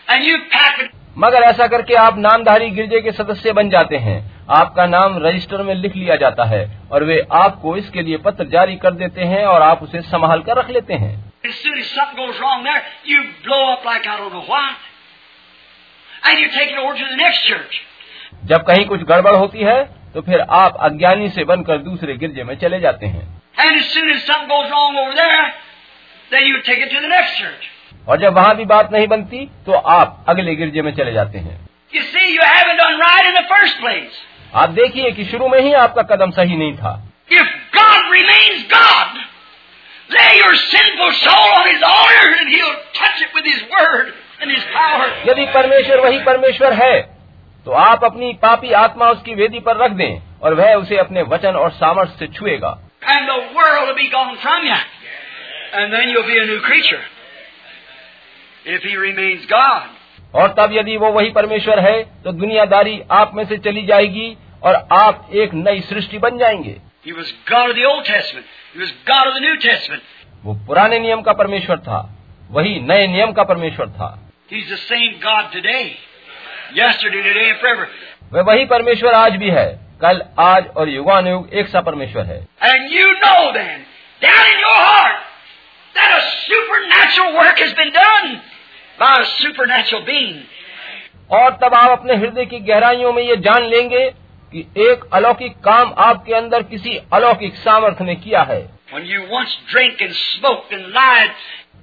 and 0.09 0.25
you 0.25 0.39
pack 0.55 0.81
it. 0.85 0.91
मगर 1.19 1.43
ऐसा 1.43 1.67
करके 1.67 1.95
आप 2.01 2.19
नामधारी 2.19 2.69
गिरजे 2.71 3.01
के 3.01 3.13
सदस्य 3.13 3.53
बन 3.53 3.71
जाते 3.71 3.97
हैं 4.05 4.19
आपका 4.59 4.87
नाम 4.87 5.19
रजिस्टर 5.27 5.63
में 5.63 5.75
लिख 5.75 5.97
लिया 5.97 6.17
जाता 6.17 6.45
है 6.49 6.61
और 6.93 7.05
वे 7.05 7.21
आपको 7.39 7.77
इसके 7.77 8.03
लिए 8.03 8.17
पत्र 8.27 8.45
जारी 8.55 8.77
कर 8.85 8.95
देते 9.03 9.25
हैं 9.33 9.45
और 9.47 9.63
आप 9.63 9.83
उसे 9.83 10.01
संभाल 10.11 10.43
कर 10.43 10.59
रख 10.59 10.71
लेते 10.71 10.95
हैं 11.05 11.19
As 16.23 17.90
जब 18.45 18.65
कहीं 18.67 18.85
कुछ 18.87 19.03
गड़बड़ 19.03 19.35
होती 19.35 19.59
है 19.59 19.85
तो 20.15 20.21
फिर 20.21 20.41
आप 20.41 20.77
अज्ञानी 20.81 21.29
से 21.29 21.45
बनकर 21.45 21.79
दूसरे 21.79 22.17
गिरजे 22.17 22.45
में 22.45 22.55
चले 22.59 22.81
जाते 22.81 23.07
हैं। 23.07 23.43
और 28.09 28.21
जब 28.21 28.35
वहाँ 28.35 28.57
भी 28.57 28.65
बात 28.65 28.93
नहीं 28.93 29.07
बनती 29.07 29.51
तो 29.67 29.73
आप 29.73 30.25
अगले 30.29 30.55
गिरजे 30.55 30.83
में 30.83 30.93
चले 30.95 31.13
जाते 31.13 31.39
हैं। 31.39 31.69
You 31.95 32.03
see, 32.03 32.41
आप 34.55 34.71
देखिए 34.71 35.11
कि 35.11 35.25
शुरू 35.25 35.49
में 35.49 35.61
ही 35.61 35.73
आपका 35.73 36.03
कदम 36.03 36.31
सही 36.31 36.57
नहीं 36.57 36.77
था। 36.77 37.03
यदि 45.29 45.47
परमेश्वर 45.47 46.01
वही 46.01 46.19
परमेश्वर 46.19 46.73
है 46.73 47.20
तो 47.65 47.73
आप 47.73 48.05
अपनी 48.05 48.33
पापी 48.33 48.73
आत्मा 48.73 49.11
उसकी 49.11 49.35
वेदी 49.35 49.61
पर 49.61 49.77
रख 49.77 49.91
दें 49.91 50.39
और 50.43 50.55
वह 50.55 50.75
उसे 50.75 50.97
अपने 50.97 51.23
वचन 51.23 51.57
और 51.57 51.71
सामर्थ्य 51.71 52.17
से 52.19 52.27
छुएगा। 52.27 52.79
और 60.35 60.55
तब 60.59 60.73
यदि 60.73 60.97
वो 60.97 61.11
वही 61.13 61.31
परमेश्वर 61.31 61.81
है 61.81 62.23
तो 62.23 62.33
दुनियादारी 62.33 63.01
आप 63.11 63.35
में 63.35 63.45
से 63.45 63.57
चली 63.59 63.83
जाएगी 63.87 64.37
और 64.63 64.75
आप 64.93 65.31
एक 65.35 65.55
नई 65.55 65.81
सृष्टि 65.81 66.19
बन 66.19 66.39
जाएँगे। 66.39 66.77
वो 70.45 70.55
पुराने 70.67 70.99
नियम 70.99 71.23
का 71.23 71.33
परमेश्वर 71.33 71.79
था 71.79 71.99
वही 72.51 72.81
नए 72.81 73.07
नियम 73.07 73.33
का 73.33 73.43
परमेश्वर 73.45 73.89
था। 73.89 74.09
वह 78.33 78.43
वही 78.43 78.65
परमेश्वर 78.65 79.13
आज 79.13 79.33
भी 79.33 79.51
है। 79.51 79.81
कल 80.03 80.23
आज 80.39 80.67
और 80.67 80.89
युगानुयुग 80.89 81.51
एक 81.55 81.69
सा 81.69 81.81
परमेश्वर 81.81 82.25
है। 82.25 82.47
एंड 82.63 82.93
यू 82.93 83.07
नो 83.11 83.51
इन 90.11 90.45
और 91.31 91.59
तब 91.63 91.75
आप 91.75 91.99
अपने 91.99 92.17
हृदय 92.17 92.45
की 92.45 92.59
गहराइयों 92.59 93.13
में 93.13 93.23
ये 93.23 93.37
जान 93.37 93.63
लेंगे 93.63 94.11
कि 94.53 94.67
एक 94.77 95.11
अलौकिक 95.13 95.53
काम 95.53 95.95
आपके 95.99 96.35
अंदर 96.35 96.63
किसी 96.63 97.01
अलौकिक 97.13 97.55
सामर्थ्य 97.55 98.05
ने 98.05 98.15
किया 98.15 98.43
है। 98.43 98.69
When 98.95 99.05
you 99.05 99.21
once 99.21 99.53
drink 99.75 100.03
and 100.03 100.13
smoked 100.13 100.79
and 100.79 101.31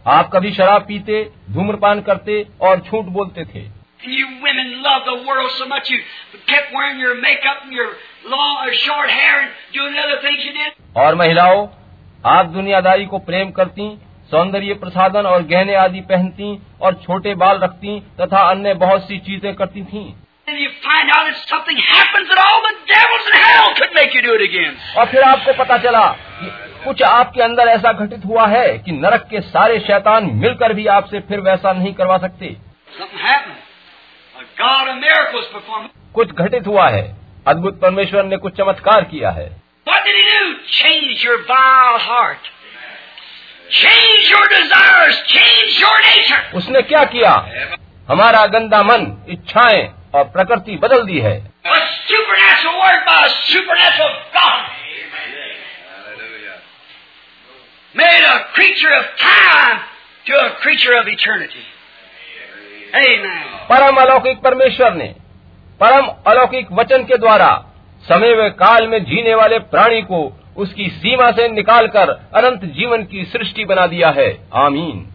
आप 0.07 0.29
कभी 0.33 0.51
शराब 0.51 0.81
पीते 0.81 1.29
धूम्रपान 1.49 2.01
करते 2.01 2.45
और 2.61 2.79
झूठ 2.79 3.05
बोलते 3.05 3.45
थे। 3.45 3.76
and 4.07 4.15
you 4.15 4.27
women 4.41 4.67
love 4.81 5.01
the 5.05 5.15
world 5.27 5.51
so 5.53 5.65
much 5.67 5.89
you 5.89 5.99
kept 6.47 6.73
wearing 6.73 6.99
your 6.99 7.15
makeup 7.21 7.63
and 7.63 7.73
your 7.73 7.87
long 8.25 8.53
or 8.65 8.73
short 8.73 9.09
hair 9.09 9.39
and 9.39 9.49
doing 9.73 9.95
other 10.03 10.19
things 10.21 10.45
you 10.45 10.53
did. 10.53 10.71
और 10.97 11.15
महिलाओं 11.15 11.67
आप 12.25 12.45
दुनियादारी 12.53 13.05
को 13.05 13.17
प्रेम 13.25 13.51
करती 13.57 13.87
सौंदर्य 14.31 14.73
प्रसादन 14.73 15.25
और 15.25 15.43
गहने 15.49 15.75
आदि 15.75 16.01
पहनती 16.07 16.47
और 16.81 16.93
छोटे 17.03 17.35
बाल 17.41 17.59
रखती 17.59 17.99
तथा 18.21 18.39
अन्य 18.49 18.73
बहुत 18.81 19.03
सी 19.03 19.17
चीज़ें 19.27 19.53
करती 19.55 19.83
थी। 19.83 20.03
और 24.97 25.05
फिर 25.05 25.21
आपको 25.23 25.53
पता 25.53 25.77
चला 25.77 26.05
कि 26.39 26.51
कुछ 26.85 27.01
आपके 27.03 27.41
अंदर 27.41 27.67
ऐसा 27.67 27.91
घटित 27.93 28.25
हुआ 28.25 28.47
है 28.47 28.67
कि 28.77 28.91
नरक 28.91 29.27
के 29.31 29.41
सारे 29.41 29.79
शैतान 29.79 30.29
मिलकर 30.33 30.73
भी 30.73 30.87
आपसे 30.95 31.19
फिर 31.29 31.39
वैसा 31.39 31.73
नहीं 31.73 31.93
करवा 31.93 32.17
सकते। 32.17 32.55
कुछ 36.13 36.31
घटित 36.31 36.67
हुआ 36.67 36.89
है। 36.89 37.15
अद्भुत 37.47 37.79
परमेश्वर 37.81 38.23
ने 38.23 38.37
कुछ 38.37 38.57
चमत्कार 38.57 39.03
किया 39.03 39.29
है। 39.29 39.61
उसने 46.53 46.81
क्या 46.81 47.03
किया? 47.03 47.31
हमारा 48.09 48.45
गंदा 48.45 48.83
मन 48.83 49.25
इच्छाएँ 49.29 49.93
और 50.15 50.23
प्रकृति 50.23 50.75
बदल 50.75 51.05
दी 51.05 51.19
है। 51.19 51.51
Made 57.97 58.25
a 58.25 58.37
creature 58.57 58.93
of 58.93 59.05
time 59.21 59.77
to 60.27 60.33
a 60.43 60.49
creature 60.63 60.95
of 61.01 61.07
eternity. 61.07 61.63
परम 63.69 63.95
अलौकिक 63.95 64.39
परमेश्वर 64.39 64.93
ने 64.93 65.15
परम 65.83 66.07
अलौकिक 66.27 66.67
वचन 66.71 67.03
के 67.03 67.17
द्वारा 67.17 67.65
समय 68.01 68.33
व 68.33 68.49
काल 68.49 68.87
में 68.87 69.03
जीने 69.03 69.35
वाले 69.35 69.59
प्राणी 69.59 70.01
को 70.01 70.39
उसकी 70.57 70.89
सीमा 70.89 71.31
से 71.31 71.47
निकालकर 71.47 72.09
अनंत 72.09 72.65
जीवन 72.65 73.03
की 73.03 73.25
सृष्टि 73.25 73.65
बना 73.65 73.87
दिया 73.87 74.09
है। 74.09 74.47
आमीन. 74.53 75.13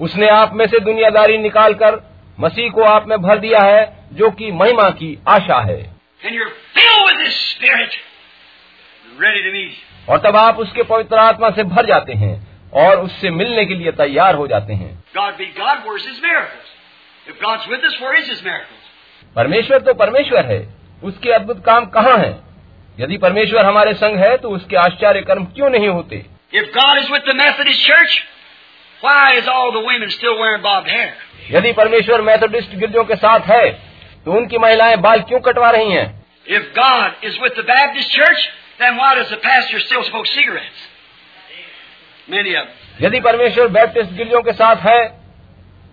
उसने 0.00 0.28
आप 0.28 0.54
में 0.54 0.66
से 0.66 0.80
दुनियादारी 0.80 1.38
निकालकर 1.38 2.10
मसीह 2.40 2.70
को 2.70 2.82
आप 2.82 3.08
में 3.08 3.18
भर 3.18 3.38
दिया 3.38 3.60
है 3.60 4.08
जो 4.12 4.30
कि 4.30 4.52
महिमा 4.52 4.90
की 4.90 5.18
आशा 5.28 5.60
है. 5.60 5.90
और 10.08 10.18
तब 10.18 10.36
आप 10.36 10.58
उसके 10.58 10.82
पवित्र 10.82 11.16
आत्मा 11.16 11.50
से 11.50 11.64
भर 11.64 11.86
जाते 11.86 12.12
हैं। 12.12 12.53
और 12.74 13.00
उससे 13.00 13.30
मिलने 13.30 13.64
के 13.64 13.74
लिए 13.74 13.92
तैयार 13.92 14.34
हो 14.34 14.46
जाते 14.46 14.72
हैं। 14.72 15.04
परमेश्वर 19.36 19.78
तो 19.78 19.94
परमेश्वर 19.94 20.46
है। 20.46 20.74
उसके 21.04 21.30
अद्भुत 21.32 21.64
काम 21.64 21.86
कहाँ 21.86 22.18
हैं? 22.18 22.44
यदि 23.00 23.16
परमेश्वर 23.18 23.66
हमारे 23.66 23.94
संग 23.94 24.16
है 24.16 24.36
तो 24.36 24.50
उसके 24.50 24.76
आश्चर्य 24.76 25.20
कर्म 25.22 25.44
क्यों 25.44 25.70
नहीं 25.70 25.88
होते? 25.88 26.26
यदि 31.50 31.72
परमेश्वर 31.72 32.22
मैथोडिस्ट 32.22 32.70
गिरजों 32.70 33.04
के 33.04 33.16
साथ 33.16 33.40
है 33.40 33.70
तो 34.24 34.32
उनकी 34.32 34.58
महिलाएँ 34.58 34.96
बाल 34.96 35.20
क्यों 35.20 35.40
कटवा 35.40 35.70
रही 35.70 35.90
हैं? 35.90 36.24
यदि 43.02 43.20
परमेश्वर 43.20 43.68
बैप्टिस्ट 43.68 44.12
गिरजों 44.16 44.42
के 44.42 44.52
साथ 44.52 44.76
है 44.86 45.00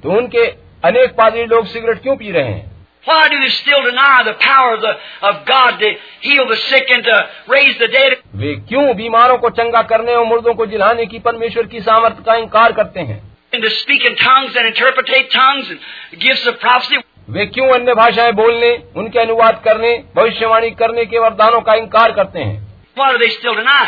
तो 0.03 0.17
उनके 0.17 0.45
अनेक 0.83 1.15
पादरी 1.17 1.45
लोग 1.45 1.65
सिगरेट 1.67 2.01
क्यों 2.01 2.15
पी 2.17 2.31
रहे 2.31 2.51
हैं 2.51 2.69
Why 3.05 3.21
do 3.29 3.37
they 3.39 3.49
still 3.49 3.81
deny 3.83 4.23
the 4.25 4.33
power 4.41 4.73
of, 4.73 4.81
the, 4.81 4.89
of 5.27 5.37
God 5.45 5.79
to 5.79 5.87
heal 6.21 6.47
the 6.47 6.57
sick 6.57 6.91
and 6.91 7.03
to 7.03 7.15
raise 7.49 7.77
the 7.79 7.87
dead? 7.87 8.13
वे 8.35 8.53
क्यों 8.69 8.83
बीमारों 8.97 9.37
को 9.37 9.49
चंगा 9.59 9.81
करने 9.91 10.15
और 10.15 10.25
मुर्दों 10.25 10.53
को 10.53 10.65
जिलाने 10.65 11.05
की 11.05 11.19
परमेश्वर 11.19 11.65
की 11.67 11.79
सामर्थ्य 11.81 12.23
का 12.25 12.35
इंकार 12.35 12.71
करते 12.71 12.99
हैं 12.99 13.19
And 13.53 13.63
to 13.63 13.71
speak 13.71 14.05
in 14.09 14.15
tongues 14.17 14.55
and 14.55 14.67
interpretate 14.67 15.31
tongues 15.31 15.71
and 15.71 15.79
gifts 16.21 16.45
of 16.51 16.59
prophecy? 16.59 17.01
वे 17.29 17.45
क्यों 17.45 17.67
अन्य 17.73 17.93
भाषाएँ 17.93 18.31
बोलने 18.33 18.71
उनके 18.97 19.19
अनुवाद 19.19 19.61
करने 19.65 19.97
भविष्यवाणी 20.15 20.71
करने 20.83 21.05
के 21.05 21.19
वरदानों 21.19 21.61
का 21.61 21.75
इंकार 21.81 22.11
करते 22.11 22.39
हैं 22.39 22.57
Why 22.97 23.11
do 23.13 23.19
they 23.25 23.33
still 23.39 23.55
deny? 23.55 23.85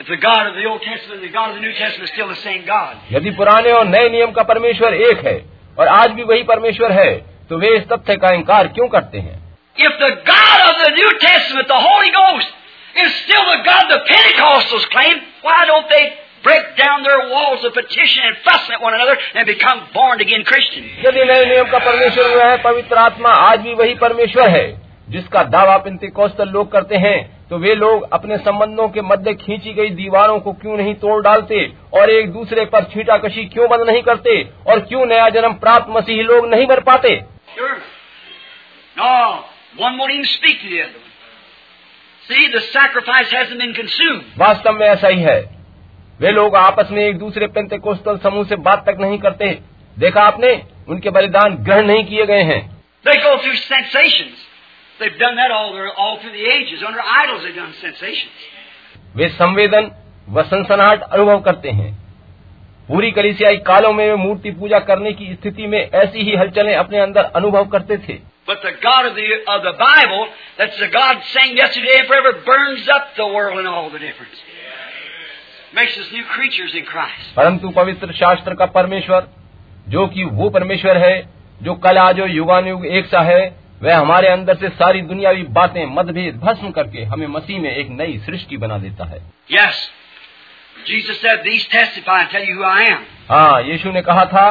If 0.00 0.08
the 0.08 0.16
God 0.16 0.46
of 0.46 0.54
the 0.56 0.64
Old 0.66 0.82
Testament 0.82 1.20
and 1.20 1.24
the 1.24 1.32
God 1.32 1.50
of 1.50 1.56
the 1.56 1.60
New 1.62 1.72
Testament 1.72 2.08
is 2.08 2.12
still 2.14 2.28
the 2.28 2.40
same 2.44 2.64
God. 2.66 2.96
यदि 3.12 3.30
पुराने 3.36 3.72
और 3.72 3.86
नए 3.88 4.08
नियम 4.10 4.30
का 4.38 4.42
परमेश्वर 4.48 4.94
एक 5.10 5.26
है 5.26 5.36
और 5.78 5.88
आज 5.88 6.10
भी 6.16 6.22
वही 6.30 6.42
परमेश्वर 6.48 6.92
है 6.92 7.12
तो 7.50 7.58
वे 7.58 7.76
इस 7.76 7.86
तथ्य 7.92 8.16
का 8.24 8.32
इंकार 8.34 8.68
क्यों 8.78 8.88
करते 8.96 9.18
हैं 9.18 9.40
If 9.76 9.92
the 10.00 10.10
God 10.30 10.58
of 10.70 10.74
the 10.80 10.90
New 10.96 11.10
Testament, 11.20 11.68
the 11.68 11.82
Holy 11.84 12.10
Ghost, 12.10 12.48
is 12.96 13.14
still 13.20 13.44
the 13.46 13.60
God 13.64 13.86
the 13.90 14.00
Pentecostals 14.08 14.88
claim, 14.90 15.22
why 15.42 15.64
don't 15.66 15.88
they 15.88 16.02
break 16.44 16.76
down 16.76 17.02
their 17.02 17.30
walls 17.30 17.64
of 17.64 17.72
petition 17.72 18.26
and 18.26 18.36
fussing 18.44 18.74
at 18.74 18.82
one 18.82 18.94
another 18.94 19.16
and 19.34 19.46
become 19.46 19.80
born 19.94 20.20
again 20.20 20.44
Christians? 20.44 20.90
यदि 21.04 21.24
नए 21.30 21.44
नियम 21.52 21.70
का 21.70 21.78
परमेश्वर 21.86 22.32
हुआ 22.32 22.50
है 22.50 22.56
पवित्र 22.62 22.96
आत्मा 23.04 23.30
आज 23.44 23.60
भी 23.60 23.74
वही 23.74 23.94
परमेश्वर 24.02 24.48
है 24.56 24.66
जिसका 25.10 25.42
दावा 25.54 25.76
पिंतिकोस्तल 25.86 26.48
लोग 26.48 26.70
करते 26.72 26.96
हैं 27.06 27.16
तो 27.51 27.57
वे 27.57 27.73
लोग 27.75 28.07
अपने 28.13 28.37
संबंधों 28.37 28.87
के 28.89 29.01
मध्य 29.01 29.33
खींची 29.35 29.73
गई 29.73 29.89
दीवारों 29.95 30.39
को 30.39 30.53
क्यों 30.53 30.77
नहीं 30.77 30.93
तोड़ 30.95 31.21
डालते 31.23 31.59
और 31.93 32.09
एक 32.09 32.31
दूसरे 32.31 32.65
पर 32.65 32.83
छींटाकशी 32.93 33.45
क्यों 33.45 33.67
बंद 33.69 33.89
नहीं 33.89 34.01
करते 34.03 34.41
और 34.67 34.79
क्यों 34.79 35.05
नया 35.05 35.29
जन्म 35.29 35.53
प्राप्त 35.61 35.89
मसीही 35.89 36.23
लोग 36.23 36.49
नहीं 36.49 36.65
भर 36.67 36.79
पाते 36.89 37.19
Sure. 37.57 37.77
No. 38.97 39.11
वास्तव 44.37 44.73
में 44.73 44.85
ऐसा 44.87 45.07
ही 45.07 45.21
है 45.21 45.39
वे 46.19 46.31
लोग 46.31 46.55
आपस 46.55 46.91
में 46.91 47.03
एक 47.03 47.17
दूसरे 47.17 47.47
पेंतेकोस्तल 47.47 48.17
समूह 48.17 48.43
से 48.43 48.55
बात 48.63 48.83
तक 48.85 48.97
नहीं 49.01 49.19
करते 49.19 49.49
देखा 49.97 50.21
आपने 50.23 50.53
उनके 50.89 51.09
बलिदान 51.09 51.55
ग्रहण 51.63 51.85
नहीं 51.85 52.03
किए 52.05 52.25
गए 52.25 52.41
हैं 52.43 52.61
They 53.05 53.17
go 53.23 53.33
through 53.37 53.57
sensations. 53.63 54.46
They've 54.99 55.19
done 55.19 55.35
that 55.35 55.51
all, 55.51 55.73
their, 55.73 55.93
all 55.93 56.19
through 56.19 56.31
the 56.31 56.45
ages. 56.45 56.83
Under 56.85 57.01
idols, 57.01 57.43
they've 57.43 57.55
done 57.55 57.73
sensations. 57.81 58.37
वे 59.15 59.27
संवेदन 59.29 59.91
व 60.29 60.43
सनसनाहट 60.43 61.01
अनुभव 61.01 61.39
करते 61.41 61.69
हैं 61.71 61.91
पूरी 62.87 63.11
कलिसियाई 63.11 63.57
कालों 63.67 63.91
में 63.93 64.07
वे 64.09 64.15
मूर्ति 64.15 64.51
पूजा 64.51 64.79
करने 64.89 65.11
की 65.13 65.33
स्थिति 65.33 65.67
में 65.67 65.79
ऐसी 65.79 66.23
ही 66.23 66.35
हलचलें 66.35 66.75
अपने 66.75 66.99
अंदर 66.99 67.31
अनुभव 67.35 67.65
करते 67.67 67.97
थे 68.07 68.19
But 68.47 68.61
the 68.63 68.71
God 68.83 69.05
of 69.05 69.15
the, 69.15 69.23
of 69.53 69.63
the 69.63 69.73
Bible, 69.73 70.27
that's 70.57 70.77
the 70.79 70.87
God 70.87 71.23
same 71.31 71.57
yesterday 71.57 71.95
and 71.99 72.07
forever, 72.07 72.31
burns 72.45 72.87
up 72.87 73.09
the 73.17 73.27
world 73.27 73.59
and 73.59 73.67
all 73.67 73.89
the 73.89 73.99
difference. 73.99 74.37
Makes 75.75 75.97
us 75.97 76.11
new 76.13 76.23
creatures 76.35 76.75
in 76.75 76.85
Christ. 76.85 77.35
परंतु 77.35 77.69
पवित्र 77.69 78.13
शास्त्र 78.13 78.55
का 78.55 78.65
परमेश्वर 78.77 79.27
जो 79.87 80.05
कि 80.07 80.23
वो 80.37 80.49
परमेश्वर 80.49 80.97
है 80.97 81.15
जो 81.63 81.75
कल 81.85 81.97
आज 81.97 82.19
और 82.21 82.29
युगानुयुग 82.31 82.85
एक 82.99 83.05
सा 83.05 83.21
है 83.21 83.41
वह 83.83 83.97
हमारे 83.97 84.27
अंदर 84.27 84.55
से 84.57 84.69
सारी 84.75 85.01
दुनियावी 85.09 85.43
बातें 85.55 85.85
मतभेद 85.95 86.39
भस्म 86.43 86.71
करके 86.77 87.03
हमें 87.11 87.27
मसीह 87.27 87.59
में 87.61 87.69
एक 87.71 87.89
नई 87.99 88.17
सृष्टि 88.25 88.57
बना 88.57 88.77
देता 88.85 89.05
है 89.09 89.19
Yes. 89.51 89.81
Jesus 90.87 91.19
said, 91.21 91.43
These 91.43 91.67
testify 91.67 92.15
and 92.21 92.29
tell 92.31 92.43
you 92.43 92.55
who 92.55 92.63
I 92.63 92.81
am. 92.87 93.03
हाँ 93.29 93.61
यीशु 93.63 93.91
ने 93.91 94.01
कहा 94.01 94.25
था 94.33 94.45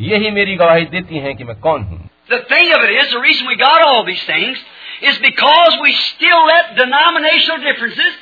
यही 0.00 0.30
मेरी 0.30 0.54
गवाही 0.56 0.84
देती 0.92 1.18
हैं 1.18 1.34
कि 1.36 1.44
मैं 1.44 1.58
कौन 1.60 1.82
हूँ 1.84 2.00
The 2.30 2.38
thing 2.50 2.72
of 2.74 2.84
it 2.84 2.92
is, 2.92 3.10
the 3.12 3.20
reason 3.20 3.46
we 3.46 3.56
got 3.56 3.82
all 3.86 4.04
these 4.04 4.24
things 4.26 4.58
is 5.02 5.18
because 5.20 5.78
we 5.82 5.92
still 6.02 6.44
let 6.46 6.76
denominational 6.76 7.60
differences 7.66 8.20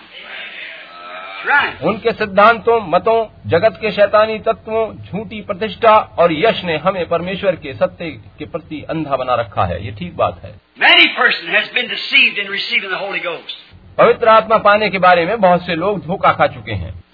उनके 1.82 2.12
सिद्धांतों 2.12 2.80
मतों 2.80 3.26
जगत 3.46 3.78
के 3.80 3.90
शैतानी 3.90 4.38
तत्वों 4.38 4.96
झूठी 4.96 5.40
प्रतिष्ठा 5.40 6.16
और 6.18 6.32
यश 6.32 6.64
ने 6.64 6.76
हमें 6.76 7.08
परमेश्वर 7.08 7.56
के 7.56 7.74
सत्य 7.74 8.10
के 8.10 8.44
प्रति 8.44 8.86
अंधा 8.90 9.16
बना 9.16 9.34
रखा 9.34 9.64
है। 9.64 9.84
ये 9.86 9.92
ठीक 9.92 10.16
बात 10.16 10.40
है। 10.44 10.52
पवित्र 13.98 14.28
आत्मा 14.28 14.58
पाने 14.58 14.90
के 14.90 14.98
बारे 14.98 15.26
में 15.26 15.40
बहुत 15.40 15.66
से 15.66 15.74
लोग 15.74 16.06
धोखा 16.06 16.32
खा 16.32 16.46
चुके 16.46 16.72
हैं। 16.72 17.04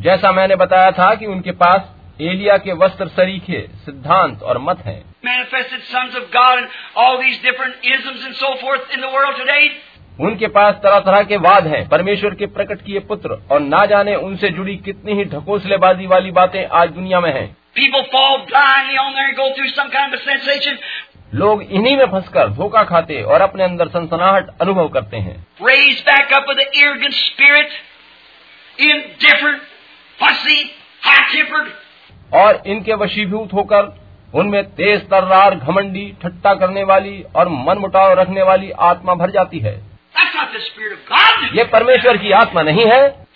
जैसा 0.00 0.32
मैंने 0.32 0.56
बताया 0.56 0.90
था 0.90 1.14
कि 1.14 1.26
उनके 1.26 1.50
पास 1.50 1.95
एलिया 2.20 2.56
के 2.56 2.72
वस्त्र 2.72 3.08
सरीखे 3.08 3.68
सिद्धांत 3.74 4.42
और 4.42 4.58
मत 4.58 4.78
हैं। 4.86 5.04
उनके 10.20 10.46
पास 10.46 10.74
तरह 10.74 11.00
तरह 11.00 11.22
के 11.22 11.36
वाद 11.36 11.66
हैं। 11.66 11.88
परमेश्वर 11.88 12.34
के 12.34 12.46
प्रकट 12.46 12.82
किए 12.82 12.98
पुत्र 12.98 13.42
और 13.50 13.60
ना 13.60 13.86
जाने 13.86 14.14
उनसे 14.14 14.48
जुड़ी 14.48 14.76
कितनी 14.76 15.12
ही 15.12 15.24
ढकोसलेबाजी 15.24 16.06
वाली 16.06 16.30
बातें 16.30 16.66
आज 16.66 16.88
दुनिया 16.88 17.20
में 17.20 17.34
हैं। 17.34 17.56
Kind 17.78 17.96
of 17.96 18.16
लोग 21.34 21.62
इन्हीं 21.62 21.96
में 21.96 22.06
फंसकर 22.06 22.48
धोखा 22.48 22.82
खाते 22.82 23.22
और 23.22 23.40
अपने 23.40 23.64
अंदर 23.64 23.88
सनसनाहट 23.88 24.46
अनुभव 24.60 24.88
करते 24.88 25.16
हैं। 25.16 25.46
और 32.34 32.62
इनके 32.66 32.94
वशीभूत 32.94 33.52
होकर 33.52 33.98
उनमें 34.34 34.64
तेज 34.64 35.02
तर्रार 35.02 35.54
घमंडी 35.54 36.16
ठट्टा 36.22 36.54
करने 36.54 36.82
वाली 36.82 37.24
और 37.36 37.48
मनमुटाव 37.48 38.12
रखने 38.12 38.42
वाली 38.42 38.70
आत्मा 38.70 39.14
भर 39.14 39.30
जाती 39.30 39.58
है। 39.58 39.74
ये 41.54 41.64
परमेश्वर 41.64 42.16
की 42.16 42.32
आत्मा 42.32 42.62
नहीं 42.62 42.86
है। 42.86 43.26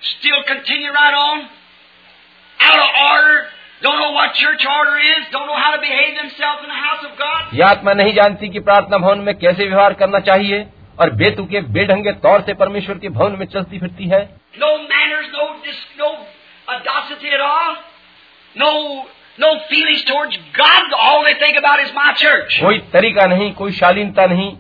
ये 7.54 7.62
आत्मा 7.62 7.92
नहीं 7.92 8.14
जानती 8.14 8.48
कि 8.48 8.60
प्रार्थना 8.60 8.98
भवन 8.98 9.18
में 9.18 9.38
कैसे 9.38 9.66
व्यवहार 9.66 9.92
करना 9.92 10.18
चाहिए 10.20 10.66
और 11.00 11.10
बेतु 11.10 11.44
के 11.44 11.60
बेढंगे 11.60 12.12
तौर 12.12 12.40
से 12.40 12.54
परमेश्वर 12.54 12.98
के 12.98 13.08
भवन 13.08 13.32
में 13.32 13.46
चलती 13.46 13.78
फिरती 13.78 14.08
है। 14.08 14.22
No 14.58 14.76
manners 14.78 15.26
no 15.26 15.48
this 15.66 15.86
no 16.00 16.12
कोई 22.62 22.78
तरीका 22.78 23.27
नहीं 23.27 23.52
कोई 23.52 23.72
शालीनता 23.72 24.27
नहीं। 24.27 24.56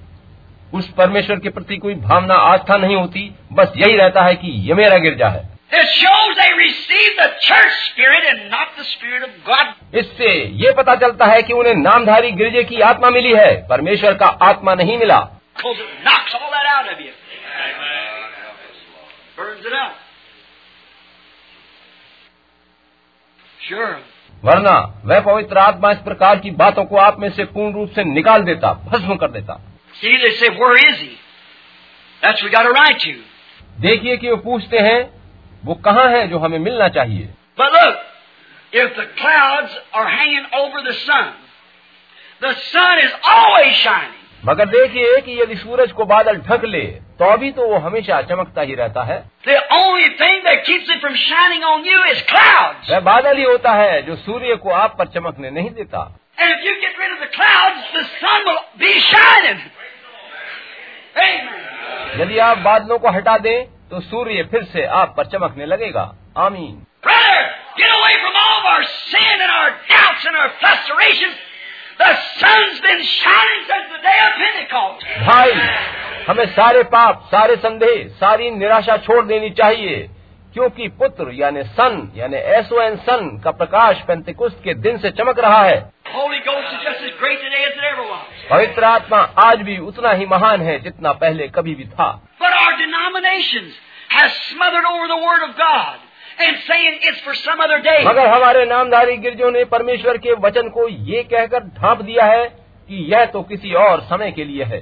उस 0.74 0.92
परमेश्वर 0.92 1.36
के 1.36 1.48
प्रति 1.48 1.76
कोई 1.76 1.94
भावना 1.94 2.34
आस्था 2.34 2.76
नहीं 2.76 2.96
होती। 2.96 3.34
बस 3.52 3.72
यही 3.76 3.96
रहता 3.96 4.22
है 4.22 4.34
कि 4.34 4.68
ये 4.68 4.74
मेरा 4.74 4.98
गिरजा 4.98 5.28
है 5.28 5.50
इससे 9.94 10.44
ये 10.44 10.72
पता 10.72 10.94
चलता 10.94 11.26
है 11.26 11.42
कि 11.42 11.52
उन्हें 11.52 11.74
नामधारी 11.74 12.30
गिरजे 12.30 12.64
की 12.64 12.80
आत्मा 12.80 13.10
मिली 13.10 13.32
है। 13.32 13.66
परमेश्वर 13.68 14.14
का 14.14 14.26
आत्मा 14.26 14.74
नहीं 14.74 14.98
मिला। 14.98 15.28
वरना 24.44 25.02
वह 25.04 25.20
पवित्र 25.20 25.58
आत्मा 25.58 25.90
इस 25.90 25.98
प्रकार 25.98 26.38
की 26.38 26.50
बातों 26.50 26.84
को 26.84 26.96
आप 26.96 27.20
में 27.20 27.30
से 27.30 27.44
पूर्ण 27.44 27.74
रूप 27.74 27.90
से 27.90 28.04
निकाल 28.04 28.42
देता 28.42 28.72
भस्म 28.72 29.16
कर 29.16 29.30
देता। 29.30 29.60
देखिए 33.80 34.16
कि 34.16 34.30
वो 34.30 34.36
पूछते 34.36 34.78
हैं 34.78 35.22
वो 35.64 35.74
कहाँ 35.74 36.08
है 36.08 36.28
जो 36.28 36.38
हमें 36.38 36.58
मिलना 36.58 36.88
चाहिए? 36.88 37.28
मगर 44.44 44.64
देखिए 44.68 45.20
कि 45.20 45.42
यदि 45.42 45.56
सूरज 45.56 45.92
को 45.92 46.04
बादल 46.04 46.36
ढक 46.36 46.64
ले 46.64 47.00
तो 47.20 47.36
भी 47.36 47.50
तो 47.50 47.68
वो 47.68 47.78
हमेशा 47.78 48.22
चमकता 48.22 48.62
ही 48.62 48.74
रहता 48.74 49.02
है। 49.02 49.30
बादल 53.00 53.36
ही 53.36 53.42
होता 53.42 53.72
है 53.72 54.02
जो 54.02 54.16
सूर्य 54.16 54.56
को 54.56 54.70
आप 54.70 54.96
पर 54.98 55.04
चमकने 55.04 55.50
नहीं 55.50 55.70
देता। 55.70 56.18
यदि 62.20 62.38
आप 62.38 62.58
बादलों 62.58 62.98
को 62.98 63.10
हटा 63.10 63.38
दें 63.38 63.64
तो 63.90 64.00
सूर्य 64.00 64.42
फिर 64.42 64.62
से 64.62 64.84
आप 64.84 65.14
पर 65.16 65.26
चमकने 65.26 65.66
लगेगा। 65.66 66.14
आमीन। 66.38 66.86
Get 67.76 67.88
away 67.88 68.16
भाई 75.26 75.52
हमें 76.28 76.46
सारे 76.46 76.82
पाप 76.82 77.22
सारे 77.26 77.56
संदेह 77.56 78.08
सारी 78.08 78.50
निराशा 78.50 78.96
छोड़ 78.96 79.24
देनी 79.26 79.50
चाहिए 79.50 79.96
क्योंकि 80.54 80.88
पुत्र 80.88 81.30
यानी 81.34 81.62
सन 81.62 82.12
यानी 82.16 82.36
एसओ 82.36 82.80
एन 82.80 82.96
सन 82.96 83.40
का 83.44 83.50
प्रकाश 83.50 84.00
पंतिकुस्त 84.08 84.60
के 84.64 84.74
दिन 84.74 84.98
से 84.98 85.10
चमक 85.10 85.38
रहा 85.38 85.62
है। 85.62 85.80
पवित्र 88.50 88.84
आत्मा 88.84 89.18
आज 89.38 89.62
भी 89.62 89.78
उतना 89.78 90.12
ही 90.12 90.26
महान 90.26 90.60
है 90.60 90.78
जितना 90.78 91.12
पहले 91.12 91.48
कभी 91.48 91.74
भी 91.74 91.84
था। 91.84 92.10
मगर 98.04 98.26
हमारे 98.26 98.64
नामधारी 98.64 99.16
गिरजों 99.16 99.50
ने 99.50 99.64
परमेश्वर 99.64 100.16
के 100.18 100.32
वचन 100.32 100.68
को 100.68 100.88
ये 100.88 101.22
कहकर 101.22 101.64
ढांप 101.78 102.02
दिया 102.02 102.24
है 102.24 102.44
कि 102.88 103.04
यह 103.12 103.24
तो 103.24 103.42
किसी 103.42 103.72
और 103.74 104.00
समय 104.00 104.32
के 104.32 104.44
लिए 104.44 104.64
है। 104.64 104.78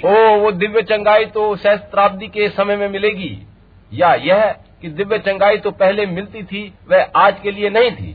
वो 0.00 0.50
दिव्य 0.52 0.82
चंगाई 0.82 1.24
तो 1.24 1.56
सहस्त्राब्दी 1.56 2.26
के 2.28 2.48
समय 2.48 2.76
में 2.76 2.88
मिलेगी। 2.88 3.30
या 3.92 4.14
यह 4.14 4.44
कि 4.82 4.88
दिव्य 4.88 5.18
चंगाई 5.18 5.56
तो 5.58 5.70
पहले 5.70 6.06
मिलती 6.06 6.42
थी 6.42 6.62
वह 6.88 7.06
आज 7.16 7.40
के 7.42 7.50
लिए 7.50 7.70
नहीं 7.70 7.90
थी। 7.90 8.14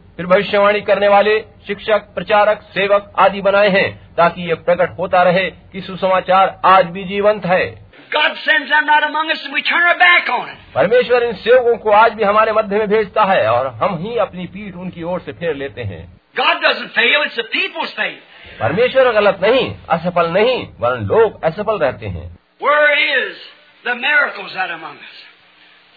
फिर 0.21 0.27
भविष्यवाणी 0.29 0.81
करने 0.81 1.07
वाले 1.07 1.39
शिक्षक 1.67 2.01
प्रचारक 2.15 2.61
सेवक 2.61 3.11
आदि 3.19 3.41
बनाए 3.41 3.69
हैं 3.69 4.15
ताकि 4.15 4.41
ये 4.47 4.55
प्रकट 4.55 4.97
होता 4.99 5.21
रहे 5.23 5.49
कि 5.71 5.81
सुसमाचार 5.81 6.61
आज 6.65 6.85
भी 6.85 7.03
जीवंत 7.03 7.45
है. 7.45 7.63
परमेश्वर 10.75 11.23
इन 11.23 11.33
सेवकों 11.33 11.77
को 11.77 11.91
आज 11.91 12.13
भी 12.13 12.23
हमारे 12.23 12.51
मध्य 12.51 12.77
में 12.77 12.87
भेजता 12.87 13.23
है 13.23 13.47
और 13.51 13.67
हम 13.67 13.97
ही 14.01 14.17
अपनी 14.17 14.45
पीठ 14.45 14.75
उनकी 14.75 15.03
ओर 15.03 15.19
से 15.19 15.31
फेर 15.31 15.55
लेते 15.55 15.83
हैं 15.83 16.03
God 16.39 16.61
doesn't 16.65 16.93
fail, 16.97 17.25
it's 17.25 17.39
the 17.39 17.47
people's 17.55 17.95
faith. 17.95 18.21
परमेश्वर 18.59 19.11
गलत 19.11 19.39
नहीं 19.41 19.75
असफल 19.89 20.29
नहीं 20.29 20.67
वरन 20.79 21.05
लोग 21.05 21.43
असफल 21.43 21.79
रहते 21.79 22.05
हैं 22.05 22.29
Where 22.61 22.93
is 23.07 23.41
the 23.87 23.95
miracles 23.95 24.53
that 24.59 24.77
among 24.77 25.01
us? 25.09 25.17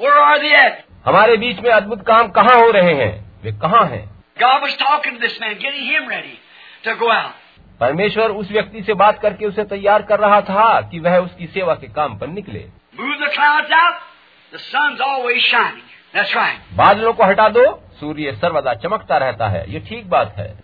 Where 0.01 0.17
are 0.23 0.41
they 0.41 0.65
हमारे 1.07 1.37
बीच 1.37 1.61
में 1.61 1.71
अद्भुत 1.71 2.07
काम 2.07 2.29
कहाँ 2.29 2.59
हो 2.61 2.71
रहे 2.71 2.95
हैं 2.95 3.13
वे 3.45 3.53
कहाँ 3.53 3.85
हैं 3.87 4.14
परमेश्वर 7.81 8.31
उस 8.31 8.51
व्यक्ति 8.51 8.83
से 8.83 8.95
बात 8.95 9.23
करके 9.23 9.47
उसे 9.47 9.65
तैयार 9.65 10.03
कर 10.03 10.21
रहा 10.21 10.41
था 10.41 10.81
कि 10.81 11.01
वह 11.01 11.19
उसकी 11.19 11.47
सेवा 11.47 11.75
के 11.75 11.87
काम 11.87 12.19
पर 12.19 12.27
निकले। 12.27 12.59
बादलों 16.73 17.13
को 17.13 17.25
हटा 17.25 17.49
दो 17.49 17.83
सूर्य 18.01 18.33
सर्वदा 18.33 18.75
चमकता 18.75 19.17
रहता 19.17 19.49
है। 19.49 19.73
ये 19.73 19.81
ठीक 19.81 20.09
बात 20.09 20.35
है। 20.39 20.61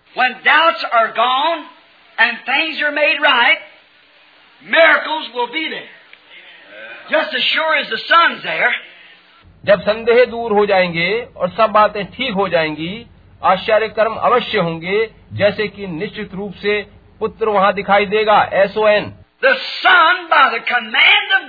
जब 9.65 9.81
संदेह 9.81 10.25
दूर 10.25 10.51
हो 10.51 10.65
जाएँगे 10.65 11.27
और 11.37 11.49
सब 11.49 11.69
बातें 11.69 12.05
ठीक 12.05 12.31
हो 12.31 12.49
जाएँगी 12.49 13.05
आश्चर्य 13.43 13.87
कर्म 13.87 14.15
अवश्य 14.15 14.57
होंगे 14.57 15.05
जैसे 15.33 15.67
कि 15.67 15.87
निश्चित 15.87 16.33
रूप 16.33 16.53
से 16.53 16.81
पुत्र 17.19 17.49
वहाँ 17.49 17.73
दिखाई 17.73 18.05
देगा 18.05 18.43
एसओ 18.53 18.87
एन 18.87 19.05
द 19.43 19.57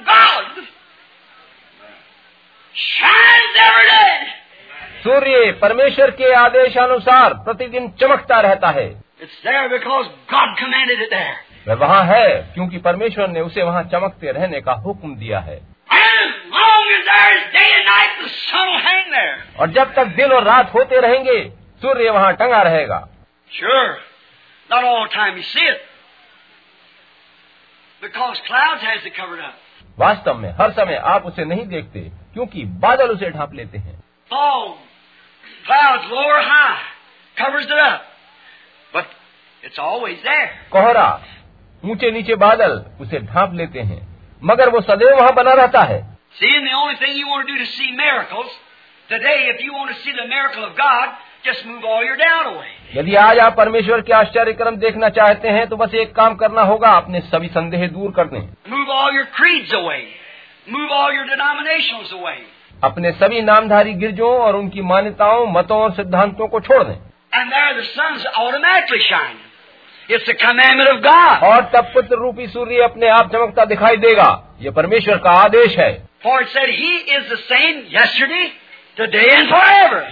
गॉड 0.09 0.64
सूर्य 5.05 5.51
परमेश्वर 5.52 6.10
के 6.10 6.32
आदेश 6.35 6.77
अनुसार 6.77 7.35
प्रतिदिन 7.35 7.89
चमकता 8.01 8.40
रहता 8.40 8.69
है। 8.69 8.86
वह 11.69 11.74
वहाँ 11.74 12.05
है 12.05 12.27
क्योंकि 12.55 12.78
परमेश्वर 12.78 13.28
ने 13.28 13.40
उसे 13.40 13.62
वहाँ 13.62 13.82
चमकते 13.82 14.32
रहने 14.32 14.60
का 14.60 14.73
हुक्म 14.73 15.14
दिया 15.16 15.40
है। 15.40 15.60
और 19.60 19.70
जब 19.70 19.94
तक 19.94 20.06
दिन 20.16 20.32
और 20.32 20.44
रात 20.44 20.74
होते 20.74 21.01
रहेंगे 21.01 21.39
सूर्य 21.82 22.10
वहाँ 22.10 22.32
टंगा 22.42 22.62
रहेगा 22.68 23.00
Sure. 23.50 23.96
Not 24.70 24.84
all 24.84 25.02
the 25.06 25.12
time 25.14 25.36
you 25.36 25.42
see 25.42 25.64
it. 25.70 25.80
Because 28.02 28.38
clouds 28.46 28.82
has 28.82 29.04
it 29.06 29.14
covered 29.16 29.40
up. 29.40 29.54
वास्तव 29.98 30.38
में 30.38 30.48
हर 30.60 30.70
समय 30.72 30.96
आप 31.14 31.26
उसे 31.26 31.44
नहीं 31.44 31.66
देखते 31.72 32.00
क्योंकि 32.34 32.64
बादल 32.84 33.10
उसे 33.14 33.30
ढांप 33.30 33.52
लेते 33.54 33.78
हैं 33.78 33.96
Fog. 34.30 34.78
Clouds 35.66 36.09
low 36.10 36.24
or 36.36 36.40
high. 36.48 36.78
Covers 37.36 37.66
it 37.66 37.82
up. 37.82 38.00
But 38.94 39.06
it's 39.62 39.78
always 39.78 40.22
there. 40.28 40.48
कोहरा 40.72 41.06
ऊँचे 41.82 42.10
नीचे 42.10 42.34
बादल 42.46 42.72
उसे 43.00 43.18
ढांप 43.32 43.54
लेते 43.60 43.80
हैं 43.90 44.00
मगर 44.50 44.68
वो 44.74 44.80
सदैव 44.90 45.14
वहाँ 45.20 45.34
बना 45.34 45.52
रहता 45.62 45.82
है 45.92 46.00
See, 46.40 46.48
and 46.56 46.66
the 46.66 46.74
only 46.80 46.96
thing 46.96 47.14
you 47.16 47.26
want 47.28 47.46
to 47.46 47.52
do 47.52 47.59
to 47.62 47.66
see 47.70 47.90
miracles, 47.92 48.50
today, 49.09 49.50
if 49.54 49.60
you 49.62 49.72
want 49.74 49.90
to 49.94 49.96
see 50.02 50.12
the 50.18 50.26
miracle 50.28 50.64
of 50.64 50.74
God, 50.76 51.10
यदि 52.97 53.14
आज 53.14 53.39
आप 53.39 53.56
परमेश्वर 53.56 54.01
के 54.01 54.12
आश्चर्य 54.12 54.52
क्रम 54.52 54.77
देखना 54.77 55.09
चाहते 55.09 55.48
हैं 55.48 55.66
तो 55.66 55.77
बस 55.77 55.94
एक 55.94 56.14
काम 56.14 56.35
करना 56.35 56.62
होगा 56.62 56.89
अपने 56.89 57.20
सभी 57.20 57.48
संदेह 57.48 57.86
दूर 57.89 58.10
करने 58.10 58.39
अपने 62.85 63.12
सभी 63.12 63.43
नामधारी 63.43 63.93
गिरजों 63.93 64.39
और 64.39 64.56
उनकी 64.56 64.82
मान्यताओं 64.82 65.47
मतों 65.47 65.78
और 65.78 65.93
सिद्धांतों 65.93 66.48
को 66.48 66.60
छोड़ 66.60 66.82
दें। 66.82 67.10
और 71.39 71.70
तब 71.74 71.85
पुत्र 71.94 72.16
रूपी 72.16 72.47
सूर्य 72.47 72.82
अपने 72.82 73.09
आप 73.09 73.32
चमकता 73.32 73.64
दिखाई 73.64 73.97
देगा। 73.97 74.56
ये 74.60 74.70
परमेश्वर 74.70 75.16
का 75.16 75.31
आदेश 75.31 75.78
है। 75.78 76.09
For 76.27 76.36
it 76.36 76.47
said, 76.47 76.66
He 76.66 76.94
is 77.19 78.61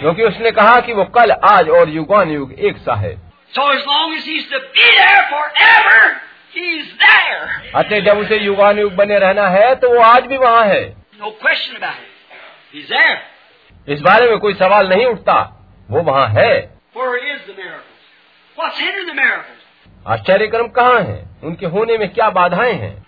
क्योंकि 0.00 0.22
उसने 0.22 0.50
कहा 0.50 0.80
कि 0.80 0.92
वो 0.92 1.04
कल 1.04 1.30
आज 1.32 1.68
और 1.68 1.88
युगान 1.88 2.30
युग 2.30 2.52
एक 2.52 2.76
सा 2.76 2.94
है। 2.94 3.16
अतः 7.74 7.78
अच्छा, 7.78 7.98
जब 7.98 8.18
उसे 8.18 8.36
युगान 8.36 8.78
युग 8.78 8.94
बने 8.94 9.18
रहना 9.18 9.48
है 9.48 9.74
तो 9.74 9.90
वो 9.90 10.00
आज 10.00 10.26
भी 10.26 10.36
वहाँ 10.36 10.66
है। 10.66 10.96
इस 13.88 14.00
बारे 14.00 14.26
में 14.26 14.38
कोई 14.38 14.54
सवाल 14.54 14.88
नहीं 14.88 15.06
उठता। 15.06 15.66
वो 15.90 16.02
वहाँ 16.02 16.28
है। 16.28 16.78
आश्चर्य 20.08 20.46
क्रम 20.46 20.68
कहाँ 20.68 21.00
है? 21.00 21.26
उनके 21.44 21.66
होने 21.66 21.98
में 21.98 22.08
क्या 22.08 22.30
बाधाएँ 22.30 22.72
हैं? 22.72 23.06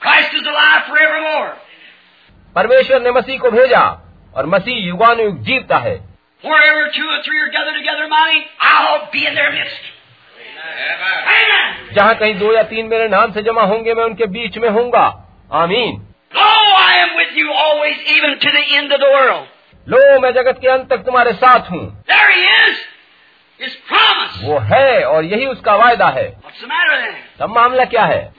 क्राइस्ट 0.00 0.34
इज़ 0.34 1.69
परमेश्वर 2.56 3.02
ने 3.02 3.10
मसीह 3.10 3.38
को 3.38 3.50
भेजा 3.50 4.12
और 4.36 4.46
मसीह 4.46 4.86
युगानुयुग 4.86 5.38
जीवता 5.38 5.76
है। 5.76 6.10
जहाँ 11.92 12.14
कहीं 12.14 12.34
दो 12.34 12.52
या 12.52 12.62
तीन 12.62 12.86
मेरे 12.86 13.08
नाम 13.08 13.32
से 13.32 13.42
जमा 13.42 13.62
होंगे 13.62 13.94
मैं 13.94 14.04
उनके 14.04 14.26
बीच 14.26 14.58
में 14.58 14.68
होंगे 14.68 14.98
आमीन। 15.52 16.06
लो 19.88 20.20
मैं 20.20 20.32
जगत 20.32 20.58
के 20.62 20.68
अंत 20.68 20.88
तक 20.90 20.96
तुम्हारे 20.96 21.32
साथ 21.32 21.70
हूँ। 21.70 22.04
वो 24.42 24.58
है 24.58 25.04
और 25.04 25.24
यही 25.24 25.46
उसका 25.46 25.74
वायदा 25.74 26.06
है। 26.06 26.40
तब 27.38 27.50
मामला 27.50 27.84
क्या 27.84 28.04
है? 28.04 28.32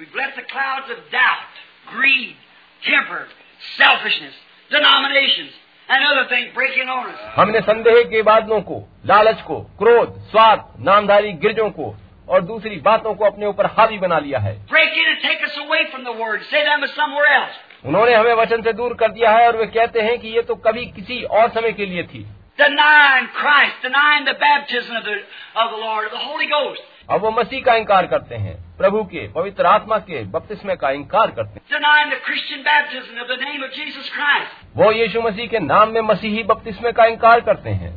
Selfishness, 3.77 4.35
denominations, 4.71 5.51
and 5.89 6.03
other 6.05 6.25
things 6.29 6.53
break 6.53 6.77
in 6.77 6.89
on 6.89 7.09
us. 7.09 7.19
हमने 7.35 7.61
संदेह 7.61 8.03
के 8.11 8.21
बादलों 8.21 8.61
को 8.61 8.83
लालच 9.05 9.41
को 9.41 9.59
क्रोध 9.81 10.19
स्वार्थ 10.31 10.79
नामधारी 10.79 11.33
गिरजों 11.45 11.69
को 11.79 11.95
और 12.29 12.41
दूसरी 12.41 12.75
बातों 12.81 13.13
को 13.15 13.25
अपने 13.25 13.45
ऊपर 13.45 13.65
हावी 13.77 13.97
बना 13.97 14.19
लिया 14.19 14.39
है. 14.39 14.53
उन्होंने 17.85 18.13
हमें 18.13 18.33
वचन 18.33 18.61
से 18.61 18.73
दूर 18.73 18.93
कर 18.93 19.11
दिया 19.11 19.31
है 19.31 19.47
और 19.47 19.57
वे 19.57 19.65
कहते 19.77 20.01
हैं 20.01 20.17
कि 20.19 20.27
ये 20.27 20.41
तो 20.41 20.55
कभी 20.67 20.85
किसी 20.97 21.21
और 21.39 21.49
समय 21.49 21.71
के 21.71 21.85
लिए 21.85 22.03
थी 22.13 22.25
Denying 22.59 23.27
Christ, 23.35 23.77
denying 23.83 24.25
the 24.25 24.33
baptism 24.41 24.95
of 24.97 25.03
the, 25.03 25.13
of 25.55 25.71
the 25.71 25.77
Lord, 25.77 26.05
of 26.05 26.11
the 26.11 26.23
Holy 26.25 26.47
Ghost. 26.47 26.81
अब 27.11 27.21
वो 27.21 27.31
मसीह 27.31 27.61
का 27.61 27.75
इंकार 27.75 28.05
करते 28.07 28.35
हैं 28.35 28.77
प्रभु 28.77 29.03
के 29.03 29.27
पवित्र 29.27 29.65
आत्मा 29.65 29.97
के 29.97 30.23
बपतिस्मे 30.23 30.75
का 30.75 30.89
इंकार 30.89 31.31
करते 31.31 31.53
हैं। 31.53 31.61
वो 34.75 34.91
यीशु 34.91 35.21
मसीह 35.21 35.47
के 35.47 35.59
नाम 35.59 35.89
में 35.89 36.01
मसीही 36.01 36.43
बपतिस्मे 36.43 36.91
का 36.91 37.05
इंकार 37.05 37.41
करते 37.41 37.69
हैं। 37.69 37.91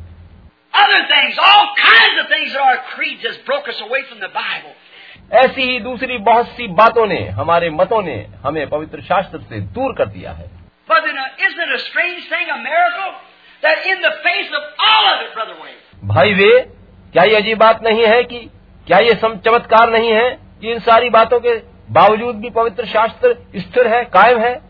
ऐसी 5.33 5.61
ही 5.61 5.79
दूसरी 5.79 6.17
बहुत 6.17 6.47
सी 6.47 6.67
बातों 6.67 7.05
ने 7.07 7.19
हमारे 7.29 7.69
मतों 7.69 8.01
ने 8.03 8.27
हमें 8.43 8.69
पवित्र 8.69 9.01
शास्त्र 9.01 9.39
से 9.39 9.59
दूर 9.59 9.93
कर 9.93 10.05
दिया 10.05 10.31
है। 10.31 10.49
भाई 16.03 16.33
वे 16.33 16.59
क्या 17.13 17.23
ये 17.23 17.35
अजीब 17.35 17.57
बात 17.57 17.83
नहीं 17.83 18.05
है 18.05 18.23
कि 18.23 18.49
क्या 18.87 18.97
ये 18.99 19.13
चमत्कार 19.13 19.89
नहीं 19.89 20.11
है 20.11 20.29
कि 20.61 20.71
इन 20.71 20.79
सारी 20.79 21.09
बातों 21.09 21.39
के 21.39 21.55
बावजूद 21.91 22.35
भी 22.35 22.49
पवित्र 22.49 22.85
शास्त्र 22.85 23.45
स्थिर 23.55 23.87
है 23.87 24.03
कायम 24.05 24.39
है? 24.39 24.61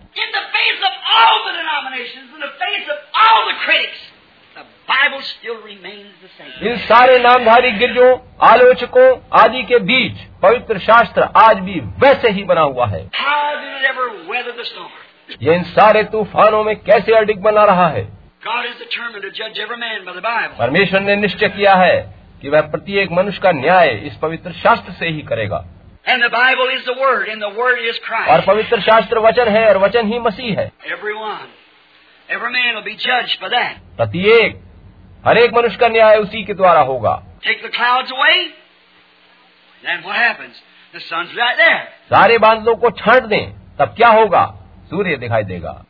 इन 6.63 6.77
सारे 6.77 7.19
नामधारी 7.19 7.71
गिरजों 7.71 8.17
आलोचकों 8.41 9.17
आदि 9.41 9.63
के 9.63 9.79
बीच 9.79 10.13
पवित्र 10.41 10.79
शास्त्र 10.79 11.21
आज 11.21 11.59
भी 11.59 11.79
वैसे 11.79 12.29
ही 12.29 12.43
बना 12.43 12.61
हुआ 12.61 12.87
है। 12.87 13.09
ये 15.41 15.55
इन 15.55 15.63
सारे 15.63 16.03
तूफानों 16.03 16.63
में 16.63 16.75
कैसे 16.75 17.15
अडिग 17.15 17.41
बना 17.41 17.63
रहा 17.63 17.87
है? 17.87 18.05
परमेश्वर 20.59 20.99
ने 20.99 21.15
निश्चय 21.15 21.49
किया 21.49 21.73
है 21.73 22.14
कि 22.41 22.49
वह 22.49 22.61
प्रत्येक 22.61 23.11
मनुष्य 23.11 23.39
का 23.41 23.51
न्याय 23.51 23.89
इस 23.89 24.17
पवित्र 24.21 24.51
शास्त्र 24.51 24.91
से 24.91 25.07
ही 25.07 25.21
करेगा। 25.21 25.65
और 28.27 28.41
पवित्र 28.41 28.81
शास्त्र 28.81 29.19
वचन 29.19 29.47
है 29.47 29.69
और 29.69 29.77
वचन 29.77 30.07
ही 30.07 30.19
मसीह 30.19 30.59
है। 30.59 30.71
प्रत्येक 33.97 34.61
हर 35.27 35.37
एक 35.37 35.53
मनुष्य 35.53 35.77
का 35.77 35.87
न्याय 35.87 36.17
उसी 36.17 36.43
के 36.43 36.53
द्वारा 36.53 36.81
होगा। 36.81 37.23
सारे 41.85 42.37
बादलों 42.37 42.75
को 42.75 42.89
छंट 42.89 43.23
दें 43.23 43.51
तब 43.79 43.85
क्या 43.85 44.09
होगा? 44.09 44.55
सूर्य 44.89 45.17
दिखाई 45.17 45.43
देगा। 45.43 45.85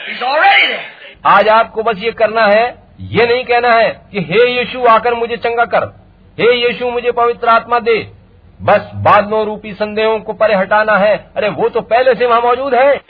He's 0.09 0.23
already 0.23 0.67
there. 0.67 0.85
आज 1.25 1.47
आपको 1.47 1.83
बस 1.83 1.97
ये 1.97 2.11
करना 2.11 2.45
है 2.45 2.87
ये 2.99 3.25
नहीं 3.25 3.45
कहना 3.45 3.71
है 3.71 4.09
कि 4.11 4.19
हे 4.19 4.59
यीशु 4.59 4.85
आकर 4.85 5.13
मुझे 5.13 5.37
चंगा 5.37 5.65
कर। 5.65 6.07
हे 6.39 6.67
यीशु 6.67 6.89
मुझे 6.89 7.11
पवित्र 7.11 7.47
आत्मा 7.47 7.79
दे। 7.79 8.11
बस 8.61 8.91
बाद 8.95 9.27
में 9.27 9.45
रूपी 9.45 9.73
संदेहों 9.73 10.19
को 10.19 10.33
परे 10.33 10.55
हटाना 10.55 10.93
है। 10.93 11.31
अरे 11.37 11.49
वो 11.49 11.69
तो 11.69 11.81
पहले 11.81 12.15
से 12.15 12.25
वहाँ 12.25 12.41
मौजूद 12.41 12.73
है। 12.73 13.01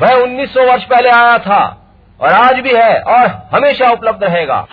वह 0.00 0.12
1900 0.12 0.60
वर्ष 0.60 0.84
पहले 0.84 1.08
आया 1.08 1.38
था। 1.38 1.83
और 2.20 2.32
आज 2.32 2.60
भी 2.60 2.72
है 2.74 3.00
और 3.02 3.26
हमेशा 3.54 3.90
उपलब्ध 3.92 4.22
रहेगा 4.24 4.66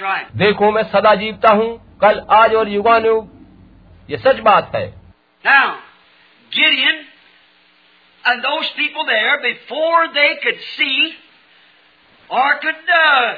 right. 0.00 0.26
देखो 0.36 0.70
मैं 0.72 0.82
सदा 0.92 1.14
जीवता 1.14 1.52
हूँ 1.52 1.68
कल 2.02 2.20
आज 2.36 2.54
और 2.54 2.68
युगानुयुग 2.68 3.30
ये 4.10 4.16
सच 4.26 4.40
बात 4.48 4.74
है 4.74 4.86
Now, 5.44 5.78
Gideon 6.52 6.96
and 8.24 8.42
those 8.42 8.70
people 8.76 9.04
there, 9.06 9.34
before 9.42 10.08
they 10.14 10.30
could 10.42 10.60
see 10.76 11.12
or 12.30 12.46
could 12.60 12.90
uh, 12.92 13.34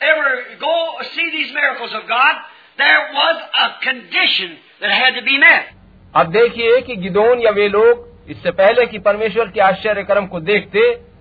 ever 0.00 0.32
go 0.60 0.74
see 1.14 1.30
these 1.30 1.54
miracles 1.54 1.94
of 1.94 2.06
God, 2.08 2.34
there 2.76 3.04
was 3.14 3.36
a 3.64 3.68
condition 3.84 4.58
that 4.80 4.90
had 4.90 5.14
to 5.14 5.22
be 5.22 5.38
met. 5.38 5.72
अब 6.14 6.30
देखिए 6.32 6.80
कि 6.86 6.96
गिदोन 7.02 7.40
या 7.40 7.50
वे 7.56 7.68
लोग 7.68 8.30
इससे 8.30 8.50
पहले 8.60 8.86
कि 8.86 8.98
परमेश्वर 9.06 9.48
के 9.50 9.60
आश्चर्य 9.60 10.02
कर्म 10.04 10.26
को 10.26 10.40
देखते 10.50 10.80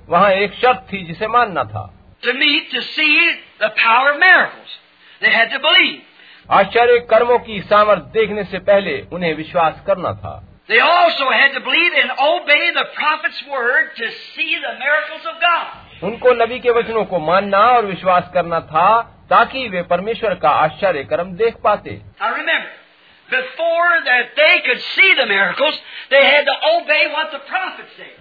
वहाँ 0.09 0.31
एक 0.45 0.53
शर्त 0.61 0.85
थी 0.93 1.03
जिसे 1.07 1.27
मानना 1.37 1.63
था 1.73 1.89
To 2.23 2.33
meet, 2.39 2.65
to 2.71 2.81
see 2.85 3.13
the 3.59 3.69
power 3.77 4.09
of 4.11 4.19
miracles. 4.19 4.73
They 5.21 5.31
had 5.35 5.53
to 5.53 5.59
believe. 5.61 6.01
आश्चर्य 6.49 6.99
कर्मों 7.09 7.37
की 7.47 7.59
सामर्थ 7.69 8.03
देखने 8.17 8.43
से 8.43 8.59
पहले 8.67 8.93
उन्हें 9.13 9.33
विश्वास 9.35 9.81
करना 9.87 10.11
था 10.23 10.33
They 10.69 10.79
also 10.81 11.29
had 11.31 11.55
to 11.55 11.61
believe 11.61 11.95
and 12.01 12.11
obey 12.25 12.61
the 12.75 12.85
prophet's 12.97 13.41
word 13.53 13.89
to 13.97 14.11
see 14.11 14.51
the 14.65 14.73
miracles 14.83 15.25
of 15.25 15.39
God. 15.41 15.65
उनको 16.03 16.33
नबी 16.43 16.59
के 16.59 16.71
वचनों 16.77 17.03
को 17.05 17.19
मानना 17.21 17.63
और 17.71 17.85
विश्वास 17.85 18.29
करना 18.33 18.59
था 18.69 18.85
ताकि 19.29 19.67
वे 19.69 19.81
परमेश्वर 19.89 20.35
का 20.43 20.49
आश्चर्य 20.59 21.03
कर्म 21.09 21.33
देख 21.41 21.55
पाते 21.63 21.99
Now 22.21 22.31
remember, 22.35 22.69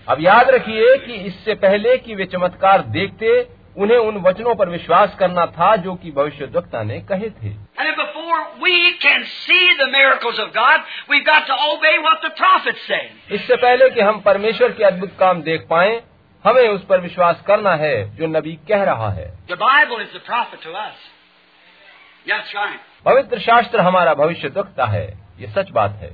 अब 0.09 0.17
याद 0.21 0.51
रखिए 0.51 0.97
कि 0.97 1.13
इससे 1.13 1.55
पहले 1.55 1.99
कि 1.99 2.15
वे 2.15 2.25
चमत्कार 2.25 2.83
देखते 2.83 3.49
उन्हें 3.79 3.99
उन 3.99 4.17
वचनों 4.17 4.55
पर 4.55 4.69
विश्वास 4.69 5.17
करना 5.19 5.47
था 5.47 5.77
जो 5.77 5.95
कि 5.95 6.11
भविष्य 6.11 6.45
वक्ता 6.45 6.83
ने 6.83 7.01
कहे 7.01 7.31
थे। 7.31 7.51
इससे 13.35 13.57
पहले 13.57 13.91
कि 13.91 14.01
हम 14.01 14.21
परमेश्वर 14.21 14.73
के 14.73 14.85
अद्भुत 14.85 15.17
काम 15.21 15.43
देख 15.43 15.67
पाए 15.71 16.03
हमें 16.45 16.69
उस 16.69 16.85
पर 16.85 17.01
विश्वास 17.01 17.43
करना 17.47 17.75
है 17.75 18.17
जो 18.17 18.27
नबी 18.27 18.59
कह 18.69 18.83
रहा 18.83 19.11
है। 19.11 19.39
The 19.47 19.57
Bible 19.57 19.99
is 19.99 20.13
the 20.17 20.29
prophet 20.29 20.63
to 22.67 22.90
पवित्र 23.05 23.39
शास्त्र 23.39 23.81
हमारा 23.81 24.15
भविष्य 24.15 24.49
दुखता 24.49 24.85
है। 24.85 25.07
ये 25.39 25.47
सच 25.47 25.71
बात 25.71 25.91
है। 25.91 26.11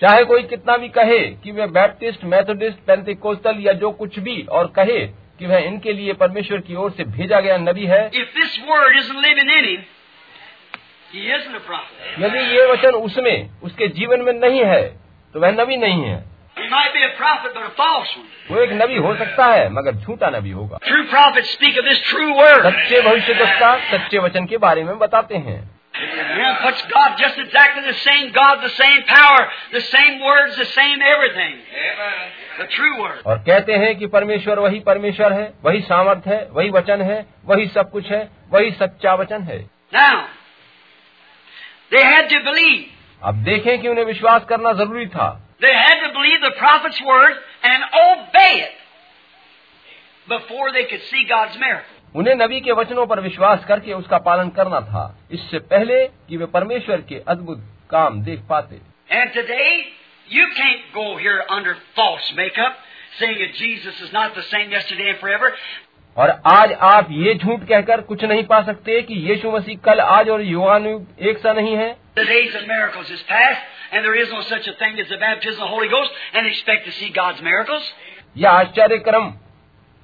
चाहे 0.00 0.24
कोई 0.24 0.42
कितना 0.42 0.76
भी 0.76 0.88
कहे 0.88 1.18
कि 1.18 1.52
वह 1.52 1.66
बैप्टिस्ट 1.66 2.24
मेथोडिस्ट 2.24 2.78
पेंथिकोस्टल 2.78 3.56
या 3.58 3.72
जो 3.72 3.90
कुछ 3.90 4.18
भी 4.18 4.42
और 4.42 4.66
कहे 4.66 5.06
कि 5.38 5.46
वह 5.46 5.56
इनके 5.56 5.92
लिए 5.92 6.12
परमेश्वर 6.12 6.60
की 6.60 6.74
ओर 6.74 6.90
से 6.90 7.04
भेजा 7.04 7.40
गया 7.40 7.56
नबी 7.56 7.86
है। 7.86 8.10
यदि 12.18 12.38
ये 12.38 12.66
वचन 12.66 12.90
उसमें 12.90 13.50
उसके 13.62 13.88
जीवन 13.88 14.20
में 14.20 14.32
नहीं 14.32 14.64
है 14.64 14.82
तो 15.34 15.40
वह 15.40 15.50
नबी 15.50 15.76
नहीं 15.76 16.02
है। 16.02 16.35
वो 18.50 18.60
एक 18.60 18.72
नबी 18.72 18.96
हो 18.96 19.14
सकता 19.16 19.46
है 19.46 19.68
मगर 19.68 19.94
झूठा 19.94 20.30
नबी 20.30 20.50
होगा। 20.50 20.78
सच्चे 22.70 23.00
भविष्य 23.00 23.34
दस्ता 23.34 23.76
सच्चे 23.90 24.18
वचन 24.18 24.46
के 24.46 24.56
बारे 24.56 24.84
में 24.84 24.98
बताते 24.98 25.36
हैं। 25.36 25.76
और 33.26 33.38
कहते 33.38 33.72
हैं 33.72 33.94
कि 33.98 34.06
परमेश्वर 34.06 34.58
वही 34.58 34.80
परमेश्वर 34.80 35.32
है 35.32 35.52
वही 35.64 35.80
सामर्थ 35.80 36.26
है 36.26 36.48
वही 36.50 36.70
वचन 36.70 37.02
है 37.02 37.26
वही 37.44 37.66
सब 37.66 37.90
कुछ 37.90 38.10
है 38.10 38.28
वही 38.52 38.70
सच्चा 38.70 39.14
वचन 39.14 39.42
है। 39.42 39.58
अब 43.22 43.34
देखें 43.34 43.80
कि 43.80 43.88
उन्हें 43.88 44.04
विश्वास 44.04 44.44
करना 44.44 44.72
ज़रूरी 44.72 45.06
था। 45.06 45.45
They 45.62 45.72
had 45.72 46.00
to 46.02 46.08
believe 46.14 46.40
the 46.42 46.54
prophet's 46.60 47.00
word 47.02 47.36
and 47.64 47.84
obey 47.94 48.64
उन्हें 52.16 52.34
नबी 52.34 52.60
के 52.60 52.72
वचनों 52.72 53.06
पर 53.06 53.20
विश्वास 53.20 53.64
करके 53.64 53.92
उसका 53.92 54.18
पालन 54.18 54.48
करना 54.48 54.80
था। 54.80 55.18
इससे 55.32 55.58
पहले 55.58 56.06
कि 56.06 56.36
वे 56.36 56.46
परमेश्वर 56.46 56.96
के 57.00 57.22
अद्भुत 57.28 57.58
काम 57.90 58.22
देख 58.22 58.40
पाते। 58.50 58.80
और 66.16 66.30
आज 66.46 66.72
आप 66.72 67.08
ये 67.10 67.34
झूठ 67.34 67.60
कहकर 67.60 68.00
कुछ 68.00 68.24
नहीं 68.24 68.44
पा 68.44 68.62
सकते 68.62 69.02
कि 69.02 69.14
यीशु 69.14 69.50
मसीह 69.50 69.78
कल 69.78 70.00
आज 70.00 70.28
और 70.28 70.42
युवा 70.42 70.76
एक 71.20 71.38
सा 71.38 71.52
नहीं 71.52 71.76
है. 71.76 71.96
and 73.91 74.05
there 74.05 74.15
is 74.23 74.29
no 74.31 74.41
such 74.41 74.67
a 74.67 74.73
thing 74.81 74.99
as 74.99 75.09
the 75.09 75.17
baptism 75.17 75.61
of 75.61 75.67
the 75.67 75.73
Holy 75.75 75.89
Ghost, 75.89 76.11
and 76.33 76.47
expect 76.47 76.85
to 76.85 76.91
see 76.99 77.09
God's 77.21 77.41
miracles. 77.41 77.83
या 78.37 78.51
आश्चर्य 78.59 78.97
क्रम 79.05 79.33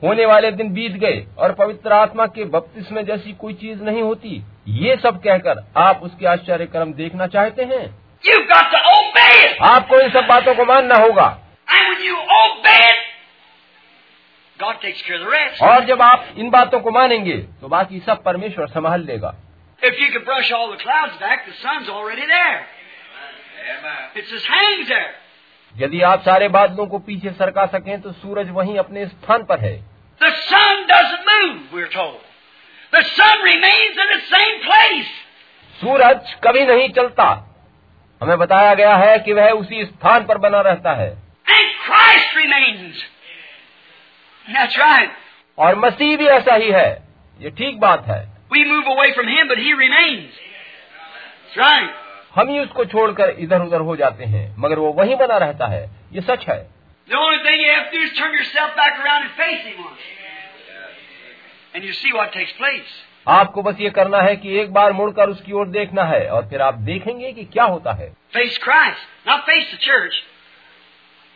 होने 0.01 0.25
वाले 0.25 0.51
दिन 0.51 0.69
बीत 0.73 0.95
गए 1.03 1.25
और 1.37 1.51
पवित्र 1.59 1.93
आत्मा 1.93 2.25
के 2.37 2.45
बपतिस्मे 2.55 3.03
जैसी 3.03 3.31
कोई 3.43 3.53
चीज 3.61 3.81
नहीं 3.83 4.01
होती 4.01 4.41
ये 4.81 4.95
सब 5.03 5.21
कहकर 5.23 5.63
आप 5.83 6.01
उसके 6.03 6.25
आश्चर्य 6.33 6.65
क्रम 6.75 6.93
देखना 6.93 7.27
चाहते 7.37 7.63
हैं 7.73 7.85
You've 8.23 8.47
got 8.49 8.71
to 8.73 8.79
obey 8.91 9.33
it. 9.45 9.57
आपको 9.69 9.99
इन 10.01 10.09
सब 10.11 10.27
बातों 10.29 10.55
को 10.55 10.65
मानना 10.65 10.95
होगा 11.03 11.27
And 11.67 11.89
when 11.89 12.03
you 12.07 12.17
obey 12.41 12.79
it, 12.89 13.03
God 14.59 14.81
takes 14.81 15.01
care 15.07 15.15
of 15.15 15.25
the 15.25 15.31
rest. 15.31 15.61
और 15.61 15.85
जब 15.85 16.01
आप 16.01 16.33
इन 16.37 16.49
बातों 16.49 16.79
को 16.79 16.91
मानेंगे 16.91 17.37
तो 17.61 17.67
बाकी 17.75 17.99
सब 18.07 18.23
परमेश्वर 18.23 18.67
संभाल 18.77 19.05
लेगा 19.05 19.33
If 19.81 19.99
you 20.01 20.11
could 20.13 20.25
brush 20.25 20.51
all 20.51 20.71
the 20.71 20.81
clouds 20.83 21.17
back, 21.19 21.45
the 21.47 21.53
sun's 21.63 21.89
already 21.89 22.25
there. 22.25 22.59
यदि 25.76 26.00
आप 26.02 26.20
सारे 26.20 26.48
बादलों 26.48 26.86
को 26.86 26.98
पीछे 26.98 27.30
सरका 27.30 27.66
सकें 27.66 28.00
तो 28.00 28.12
सूरज 28.12 28.50
वहीं 28.50 28.78
अपने 28.78 29.06
स्थान 29.06 29.44
पर 29.44 29.58
है। 29.58 29.76
सूरज 35.80 36.34
कभी 36.44 36.66
नहीं 36.66 36.88
चलता। 36.88 37.24
हमें 38.22 38.38
बताया 38.38 38.74
गया 38.74 38.96
है 38.96 39.18
कि 39.18 39.32
वह 39.32 39.50
उसी 39.50 39.84
स्थान 39.84 40.24
पर 40.24 40.38
बना 40.38 40.60
रहता 40.60 40.92
है। 40.92 41.10
और 45.58 45.74
मसीह 45.78 46.16
भी 46.16 46.26
ऐसा 46.26 46.54
ही 46.54 46.70
है। 46.70 47.02
ये 47.40 47.50
ठीक 47.50 47.80
बात 47.80 48.06
है। 48.06 48.20
We 48.52 48.64
move 48.64 48.94
away 48.94 49.12
from 49.12 49.28
him 49.28 49.48
but 49.48 49.58
he 49.58 49.72
remains 49.72 50.38
right 51.58 52.01
हम 52.34 52.48
ही 52.48 52.58
उसको 52.58 52.84
छोड़कर 52.84 53.30
इधर 53.38 53.60
उधर 53.60 53.80
हो 53.80 53.96
जाते 53.96 54.24
हैं 54.24 54.44
मगर 54.58 54.78
वो 54.78 54.92
वहीं 54.92 55.16
बना 55.16 55.36
रहता 55.36 55.66
है। 55.66 55.82
ये 56.12 56.20
सच 56.20 56.46
है। 56.48 56.60
आपको 63.28 63.62
बस 63.62 63.80
ये 63.80 63.90
करना 63.90 64.20
है 64.20 64.36
कि 64.36 64.58
एक 64.58 64.72
बार 64.72 64.92
मुड़कर 64.92 65.28
उसकी 65.28 65.52
ओर 65.52 65.68
देखना 65.68 66.04
है 66.04 66.26
और 66.28 66.48
फिर 66.48 66.62
आप 66.62 66.74
देखेंगे 66.74 67.32
कि 67.32 67.44
क्या 67.44 67.64
होता 67.64 67.92
है। 67.92 68.08
Face 68.32 68.58
Christ 68.58 69.28
not 69.28 69.40
face 69.40 69.74
the 69.74 69.78
church 69.78 70.22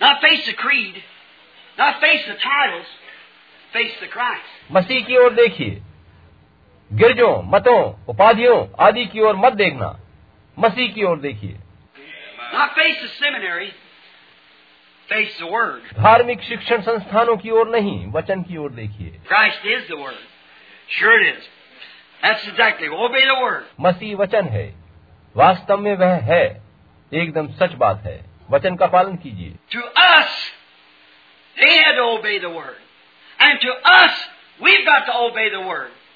not 0.01 0.17
face 0.17 0.49
the 0.49 0.53
creed 0.53 1.03
not 1.81 1.95
face 1.95 2.29
the 2.29 2.37
titles 2.45 2.87
face 3.73 4.01
the 4.05 4.13
Christ 4.13 4.73
मसीह 4.73 5.05
की 5.05 5.17
ओर 5.17 5.33
देखिए। 5.35 5.81
गिरजों 6.91 7.43
मतों 7.43 7.81
उपाधियों 8.09 8.65
आदि 8.81 9.07
की 9.07 9.21
ओर 9.21 9.37
मत 9.37 9.53
देखना। 9.53 9.97
मसीह 10.59 10.93
की 10.93 11.03
ओर 11.03 11.19
देखिए। 11.19 11.59
धार्मिक 15.95 16.43
शिक्षण 16.43 16.83
संस्थानों 16.83 17.37
की 17.37 17.51
ओर 17.51 17.69
नहीं 17.69 18.07
वचन 18.07 18.43
की 18.43 18.57
ओर 18.57 18.71
देखिए। 18.71 19.21
मसीह 23.81 24.17
वचन 24.17 24.45
है। 24.45 24.75
वास्तव 25.37 25.79
में 25.79 25.97
वह 25.97 26.19
है। 26.23 26.63
एकदम 27.15 27.49
सच 27.49 27.73
बात 27.73 28.03
है। 28.05 28.25
वचन 28.51 28.77
का 28.77 28.87
पालन 28.87 29.17
कीजिए। 29.17 29.51
टू 29.73 29.81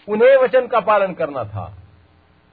उन्हें 0.09 0.37
वचन 0.37 0.67
का 0.67 0.81
पालन 0.81 1.13
करना 1.13 1.45
था। 1.45 1.80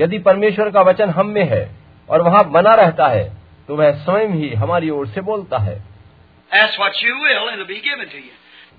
यदि 0.00 0.18
परमेश्वर 0.18 0.70
का 0.70 0.80
वचन 0.80 1.10
हम 1.10 1.26
में 1.26 1.44
है 1.44 1.68
और 2.08 2.22
वहाँ 2.22 2.44
बना 2.50 2.74
रहता 2.74 3.06
है 3.06 3.24
तो 3.68 3.76
वह 3.76 3.90
स्वयं 3.92 4.28
ही 4.28 4.54
हमारी 4.54 4.90
ओर 4.90 5.06
से 5.06 5.20
बोलता 5.20 5.58
है। 5.58 5.82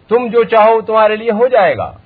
तुम 0.10 0.30
जो 0.30 0.44
चाहो 0.44 0.82
तुम्हारे 0.82 1.16
लिए 1.16 1.32
हो 1.32 1.48
जाएगा। 1.48 2.02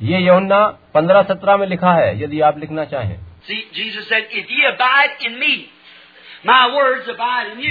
ये 0.00 0.26
यमुना 0.28 0.66
पंद्रह 0.94 1.22
सत्रह 1.22 1.56
में 1.56 1.66
लिखा 1.66 1.92
है 1.92 2.22
यदि 2.22 2.40
आप 2.40 2.58
लिखना 2.58 2.84
चाहें। 2.84 3.16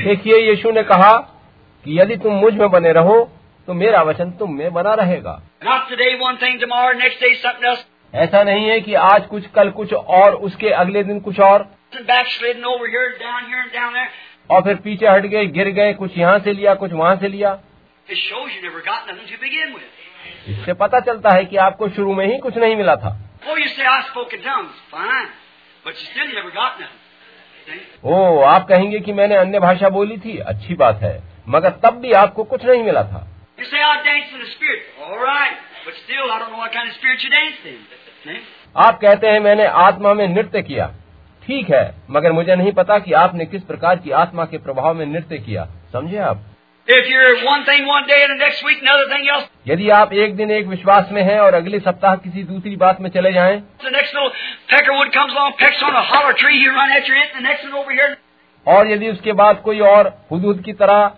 देखिए 0.03 0.37
यीशु 0.49 0.71
ने 0.71 0.83
कहा 0.83 1.17
कि 1.85 1.99
यदि 1.99 2.15
तुम 2.15 2.33
मुझमें 2.33 2.69
बने 2.69 2.91
रहो 2.91 3.31
तो 3.67 3.73
मेरा 3.73 4.01
वचन 4.01 4.31
तुम 4.31 4.55
में 4.55 4.73
बना 4.73 4.93
रहेगा। 4.93 5.41
ऐसा 8.15 8.43
नहीं 8.43 8.69
है 8.69 8.81
कि 8.81 8.93
आज 8.93 9.25
कुछ 9.25 9.47
कल 9.47 9.69
कुछ 9.69 9.93
और 9.93 10.35
उसके 10.35 10.69
अगले 10.69 11.03
दिन 11.03 11.19
कुछ 11.19 11.39
और। 11.39 11.69
और 14.51 14.61
फिर 14.61 14.75
पीछे 14.75 15.07
हट 15.07 15.25
गए 15.25 15.45
गिर 15.45 15.69
गए 15.69 15.93
कुछ 15.93 16.17
यहाँ 16.17 16.39
से 16.39 16.53
लिया 16.53 16.73
कुछ 16.73 16.93
वहाँ 16.93 17.15
से 17.15 17.27
लिया। 17.27 17.59
इससे 20.47 20.73
पता 20.73 20.99
चलता 20.99 21.29
है 21.29 21.45
कि 21.45 21.57
आपको 21.57 21.89
शुरू 21.89 22.13
में 22.13 22.25
ही 22.27 22.37
कुछ 22.37 22.57
नहीं 22.57 22.75
मिला 22.75 22.95
था। 22.95 23.19
ओ 28.03 28.39
आप 28.39 28.67
कहेंगे 28.67 28.99
कि 28.99 29.13
मैंने 29.13 29.35
अन्य 29.35 29.59
भाषा 29.59 29.89
बोली 29.89 30.17
थी? 30.17 30.37
अच्छी 30.37 30.73
बात 30.73 30.99
है। 31.01 31.23
मगर 31.49 31.69
तब 31.69 31.89
भी 31.89 32.11
आपको 32.11 32.43
कुछ 32.43 32.65
नहीं 32.65 32.83
मिला 32.83 33.03
था। 33.03 33.27
You 33.57 33.65
say, 33.65 33.77
I'll 33.79 34.03
dance 34.03 34.33
in 34.33 34.39
the 34.39 34.51
spirit. 34.51 34.81
All 35.01 35.17
right. 35.17 35.55
But 35.85 35.93
still, 36.03 36.29
I 36.29 36.39
don't 36.39 36.51
know 36.51 36.57
what 36.57 36.73
kind 36.73 36.89
of 36.89 36.95
spirit 36.95 37.23
you 37.23 37.29
dance 37.29 37.59
in. 37.65 37.77
Hmm? 38.25 38.41
आप 38.77 38.99
कहते 39.01 39.27
हैं 39.27 39.39
मैंने 39.39 39.65
आत्मा 39.81 40.13
में 40.13 40.27
नृत्य 40.27 40.61
किया 40.61 40.85
ठीक 41.43 41.69
है 41.69 41.83
मगर 42.11 42.31
मुझे 42.31 42.55
नहीं 42.55 42.71
पता 42.71 42.97
कि 42.99 43.13
आपने 43.13 43.45
किस 43.45 43.61
प्रकार 43.63 43.95
की 43.95 44.11
आत्मा 44.21 44.45
के 44.45 44.57
प्रभाव 44.57 44.93
में 44.93 45.05
नृत्य 45.05 45.37
किया 45.37 45.65
समझे 45.93 46.17
आप 46.17 46.41
यदि 49.67 49.89
आप 49.89 50.13
एक 50.13 50.35
दिन 50.35 50.51
एक 50.51 50.67
विश्वास 50.67 51.09
में 51.11 51.21
हैं 51.23 51.39
और 51.39 51.53
अगले 51.53 51.79
सप्ताह 51.79 52.15
किसी 52.15 52.43
दूसरी 52.43 52.75
बात 52.75 53.01
में 53.01 53.09
चले 53.09 53.33
जाएँ, 53.33 53.61
और 58.67 58.91
यदि 58.91 59.09
उसके 59.09 59.33
बाद 59.33 59.61
कोई 59.61 59.79
और 59.79 60.13
हुदूद 60.31 60.61
की 60.61 60.73
तरह 60.73 61.11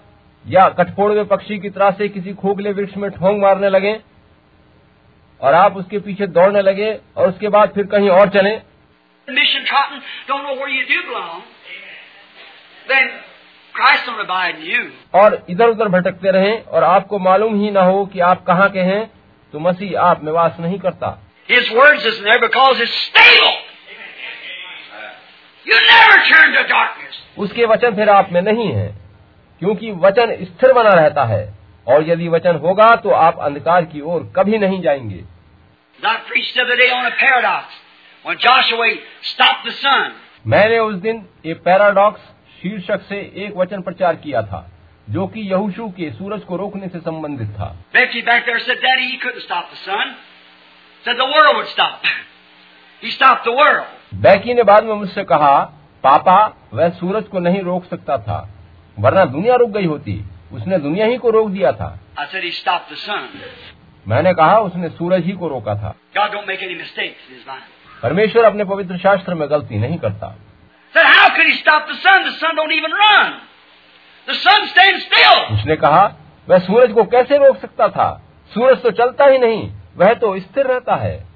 या 0.47 0.67
कठफोड़वे 0.69 1.23
पक्षी 1.23 1.57
की 1.59 1.69
तरह 1.69 1.91
से 1.91 2.07
किसी 2.09 2.33
खोखले 2.33 2.71
वृक्ष 2.71 2.97
में 2.97 3.09
ठोंग 3.11 3.41
मारने 3.41 3.69
लगे 3.69 3.99
और 5.41 5.53
आप 5.53 5.75
उसके 5.77 5.99
पीछे 5.99 6.27
दौड़ने 6.27 6.61
लगे 6.61 6.91
और 7.17 7.29
उसके 7.29 7.49
बाद 7.49 7.69
फिर 7.69 7.85
कहीं 7.85 8.09
और 8.09 8.29
चले. 8.29 8.55
और 15.13 15.45
इधर 15.49 15.69
उधर 15.69 15.87
भटकते 15.87 16.31
रहे 16.31 16.57
और 16.57 16.83
आपको 16.83 17.19
मालूम 17.19 17.59
ही 17.61 17.71
ना 17.71 17.81
हो 17.81 18.05
कि 18.05 18.19
आप 18.19 18.43
कहाँ 18.43 18.69
के 18.69 18.79
हैं 18.79 19.05
तो 19.53 19.59
मसीह 19.59 19.99
आप 20.01 20.23
में 20.23 20.31
वास 20.31 20.57
नहीं 20.59 20.79
करता 20.79 21.17
His 21.49 21.67
words 21.71 22.05
isn't 22.05 22.25
there 22.25 22.39
because 22.39 22.79
it's 22.79 22.95
stable. 23.01 23.53
You 25.65 25.77
never 25.89 26.17
turn 26.31 26.55
to 26.55 26.63
darkness. 26.71 27.19
उसके 27.37 27.65
वचन 27.65 27.95
फिर 27.95 28.09
आप 28.09 28.31
में 28.31 28.41
नहीं 28.41 28.71
है 28.71 29.06
क्योंकि 29.59 29.91
वचन 29.91 30.37
स्थिर 30.41 30.73
बना 30.73 30.89
रहता 30.89 31.23
है। 31.23 31.53
और 31.87 32.09
यदि 32.09 32.27
वचन 32.27 32.55
होगा 32.55 32.95
तो 32.95 33.09
आप 33.09 33.39
अंधकार 33.39 33.85
की 33.85 34.01
ओर 34.01 34.33
कभी 34.35 34.57
नहीं 34.57 34.81
जाएँगे। 34.81 35.23
मैंने 40.47 40.79
उस 40.79 40.95
दिन 40.95 41.25
एक 41.45 41.63
पैराडॉक्स 41.63 42.21
शीर्षक 42.61 43.01
से 43.01 43.33
एक 43.35 43.57
वचन 43.57 43.81
प्रचार 43.81 44.15
किया 44.15 44.41
था 44.41 44.71
जो 45.09 45.27
कि 45.27 45.41
यहूशु 45.41 45.89
के 45.89 46.11
सूरज 46.11 46.41
को 46.41 46.55
रोकने 46.55 46.87
से 46.87 46.99
संबंधित 46.99 47.47
था। 47.47 47.75
बैकी 54.13 54.53
ने 54.53 54.63
बाद 54.63 54.83
में 54.83 54.93
मुझसे 54.93 55.23
कहा 55.23 55.59
पापा 56.03 56.53
वह 56.73 56.89
सूरज 56.89 57.23
को 57.23 57.39
नहीं 57.39 57.61
रोक 57.61 57.85
सकता 57.85 58.17
था। 58.17 58.49
वरना 58.99 59.25
दुनिया 59.25 59.55
रुक 59.55 59.69
गई 59.69 59.85
होती। 59.85 60.23
उसने 60.53 60.77
दुनिया 60.77 61.05
ही 61.05 61.17
को 61.17 61.29
रोक 61.29 61.49
दिया 61.49 61.71
था। 61.71 61.99
मैंने 64.07 64.33
कहा 64.33 64.59
उसने 64.59 64.89
सूरज 64.89 65.25
ही 65.25 65.31
को 65.31 65.47
रोका 65.47 65.75
था। 65.75 65.95
परमेश्वर 68.03 68.43
अपने 68.43 68.63
पवित्र 68.63 68.97
शास्त्र 68.97 69.33
में 69.33 69.49
गलती 69.49 69.77
नहीं 69.77 69.97
करता। 69.97 70.27
उसने 75.51 75.75
कहा 75.75 76.15
वह 76.49 76.59
सूरज 76.59 76.93
को 76.93 77.03
कैसे 77.03 77.37
रोक 77.37 77.57
सकता 77.57 77.87
था? 77.87 78.23
सूरज 78.53 78.81
तो 78.81 78.91
चलता 78.91 79.25
ही 79.25 79.37
नहीं 79.37 79.71
वह 79.97 80.13
तो 80.13 80.39
स्थिर 80.39 80.65
रहता 80.65 80.95
है। 80.95 81.27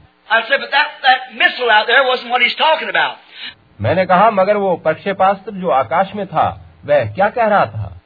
मैंने 3.81 4.05
कहा 4.05 4.31
मगर 4.31 4.57
वो 4.57 4.75
प्रक्षेपास्त्र 4.75 5.51
जो 5.51 5.69
आकाश 5.69 6.11
में 6.15 6.27
था 6.27 6.70
वह 6.85 7.13
क्या 7.13 7.29
कह 7.29 7.47
रहा 7.47 7.65
था? 7.65 7.97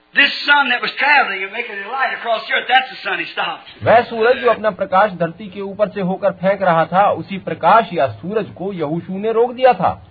वह 3.83 4.01
सूरज 4.01 4.37
जो 4.37 4.49
अपना 4.49 4.69
प्रकाश 4.69 5.11
धरती 5.11 5.47
के 5.47 5.61
ऊपर 5.61 5.89
से 5.89 6.01
होकर 6.01 6.31
फेंक 6.31 6.61
रहा 6.61 6.85
था 6.85 7.09
उसी 7.11 7.37
प्रकाश 7.37 7.89
या 7.93 8.07
सूरज 8.07 8.45
को 8.57 8.73
यहूशु 8.73 9.17
ने 9.17 9.31
रोक 9.31 9.53
दिया 9.53 9.73
था। 9.73 10.07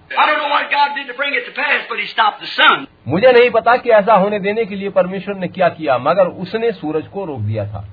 मुझे 3.08 3.32
नहीं 3.32 3.50
पता 3.50 3.76
कि 3.76 3.90
ऐसा 3.90 4.14
होने 4.14 4.38
देने 4.38 4.64
के 4.64 4.74
लिए 4.74 4.88
परमेश्वर 4.90 5.34
ने 5.34 5.48
क्या 5.48 5.68
किया 5.68 5.98
मगर 5.98 6.26
उसने 6.26 6.72
सूरज 6.72 7.06
को 7.06 7.24
रोक 7.24 7.40
दिया 7.40 7.66
था। 7.66 7.88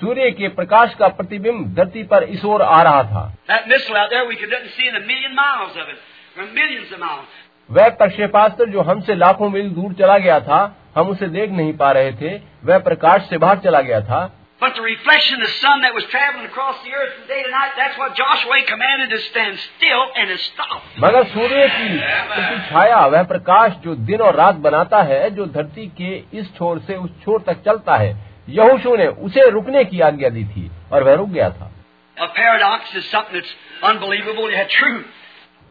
सूर्य 0.00 0.30
के 0.30 0.48
प्रकाश 0.48 0.94
का 0.94 1.08
प्रतिबिंब 1.08 1.74
धरती 1.74 2.02
पर 2.02 2.22
इस 2.22 2.44
ओर 2.44 2.62
आ 2.62 2.82
रहा 2.82 3.02
था. 3.02 3.34
वह 7.70 7.88
प्रक्षेपास्त्र 7.88 8.64
जो 8.64 8.80
हमसे 8.80 9.14
लाखों 9.14 9.48
मील 9.50 9.70
दूर 9.70 9.92
चला 9.92 10.18
गया 10.18 10.40
था 10.40 10.76
हम 10.96 11.08
उसे 11.08 11.26
देख 11.26 11.50
नहीं 11.50 11.72
पा 11.72 11.90
रहे 11.92 12.12
थे। 12.12 12.34
वह 12.64 12.78
प्रकाश 12.78 13.22
से 13.30 13.38
बाहर 13.38 13.58
चला 13.58 13.80
गया 13.80 14.00
था। 14.00 14.34
मगर 21.00 21.24
सूर्य 21.24 21.68
की 21.68 21.98
छाया 22.70 23.06
वह 23.06 23.22
प्रकाश 23.22 23.72
जो 23.72 23.94
दिन 23.94 24.20
और 24.20 24.34
रात 24.34 24.54
बनाता 24.54 25.02
है 25.02 25.30
जो 25.30 25.46
धरती 25.46 25.86
के 25.86 26.38
इस 26.38 26.56
छोर 26.56 26.78
से 26.78 26.96
उस 26.96 27.10
छोर 27.24 27.42
तक 27.46 27.62
चलता 27.64 27.96
है 27.96 28.16
यहूशू 28.48 28.96
ने 28.96 29.06
उसे 29.06 29.50
रुकने 29.50 29.84
की 29.84 30.00
आज्ञा 30.00 30.28
दी 30.28 30.44
थी 30.44 30.70
और 30.92 31.04
वह 31.04 31.14
रुक 31.14 31.28
गया 31.28 31.50
था। 31.50 31.70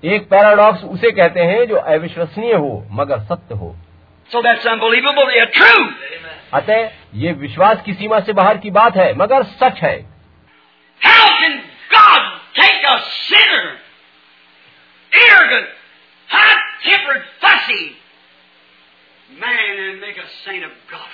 एक 0.05 0.29
पैराडॉक्स 0.29 0.83
उसे 0.83 1.11
कहते 1.11 1.39
हैं 1.39 1.67
जो 1.67 1.75
अविश्वसनीय 1.75 2.53
हो 2.53 2.87
मगर 2.91 3.19
सत्य 3.19 3.55
हो। 3.55 3.75
सो 4.31 4.41
ट्रू 5.45 5.85
अतः 6.53 6.89
ये 7.13 7.31
विश्वास 7.31 7.81
की 7.85 7.93
सीमा 7.93 8.19
से 8.19 8.33
बाहर 8.33 8.57
की 8.57 8.71
बात 8.71 8.97
है 8.97 9.13
मगर 9.13 9.43
सच 9.43 9.79
है। 9.79 10.05
How 11.01 11.25
can 11.25 11.55
God 11.93 12.23
take 12.59 12.85
a 12.85 12.95
sinner, 13.23 13.65
arrogant, 15.11 15.67
hot-tempered, 16.29 17.23
fussy 17.45 17.83
man 19.41 19.75
and 19.77 19.99
make 20.01 20.17
a 20.17 20.29
saint 20.45 20.63
of 20.63 20.93
God? 20.93 21.13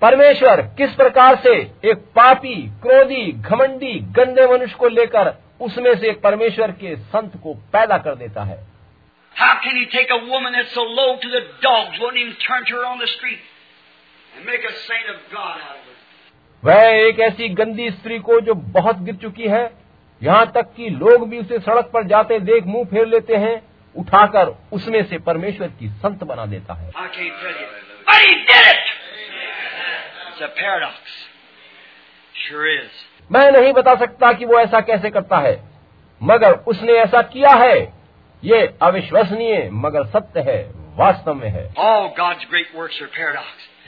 परमेश्वर 0.00 0.60
किस 0.60 0.94
प्रकार 0.94 1.36
से 1.36 1.54
एक 1.84 1.96
पापी 2.16 2.54
क्रोधी 2.54 3.32
घमंडी 3.32 4.00
गंदे 4.00 4.46
मनुष्य 4.46 4.74
को 4.74 4.88
लेकर 4.88 5.47
उसमें 5.60 5.94
से 5.94 6.12
परमेश्वर 6.12 6.70
के 6.72 6.96
संत 6.96 7.32
को 7.42 7.54
पैदा 7.72 7.98
कर 7.98 8.14
देता 8.14 8.42
है। 8.42 8.56
वह 16.62 16.82
एक 16.98 17.20
ऐसी 17.20 17.48
गंदी 17.48 17.90
स्त्री 17.90 18.18
को 18.18 18.40
जो 18.40 18.54
बहुत 18.54 18.98
गिर 18.98 19.14
चुकी 19.14 19.48
है 19.48 19.64
यहाँ 20.22 20.50
तक 20.52 20.74
कि 20.76 20.88
लोग 20.90 21.28
भी 21.28 21.38
उसे 21.38 21.58
सड़क 21.58 21.90
पर 21.94 22.06
जाते 22.06 22.38
देख 22.40 22.64
मुँह 22.64 22.84
फेर 22.84 23.06
लेते 23.06 23.36
हैं 23.36 23.56
उठाकर 23.96 24.54
उसमें 24.72 25.02
से 25.04 25.18
परमेश्वर 25.18 25.68
की 25.68 25.88
संत 25.88 26.24
बना 26.24 26.46
देता 26.46 26.74
है। 26.74 26.90
मैं 33.32 33.50
नहीं 33.52 33.72
बता 33.72 33.94
सकता 33.94 34.32
कि 34.32 34.44
वो 34.44 34.58
ऐसा 34.58 34.80
कैसे 34.80 35.10
करता 35.10 35.38
है। 35.38 35.62
मगर 36.22 36.52
उसने 36.52 36.92
ऐसा 36.92 37.22
किया 37.22 37.50
है। 37.50 37.92
ये 38.44 38.74
अविश्वसनीय 38.82 39.68
मगर 39.72 40.04
सत्य 40.06 40.40
है 40.40 40.70
वास्तव 40.96 41.34
में 41.34 41.48
है। 41.48 41.74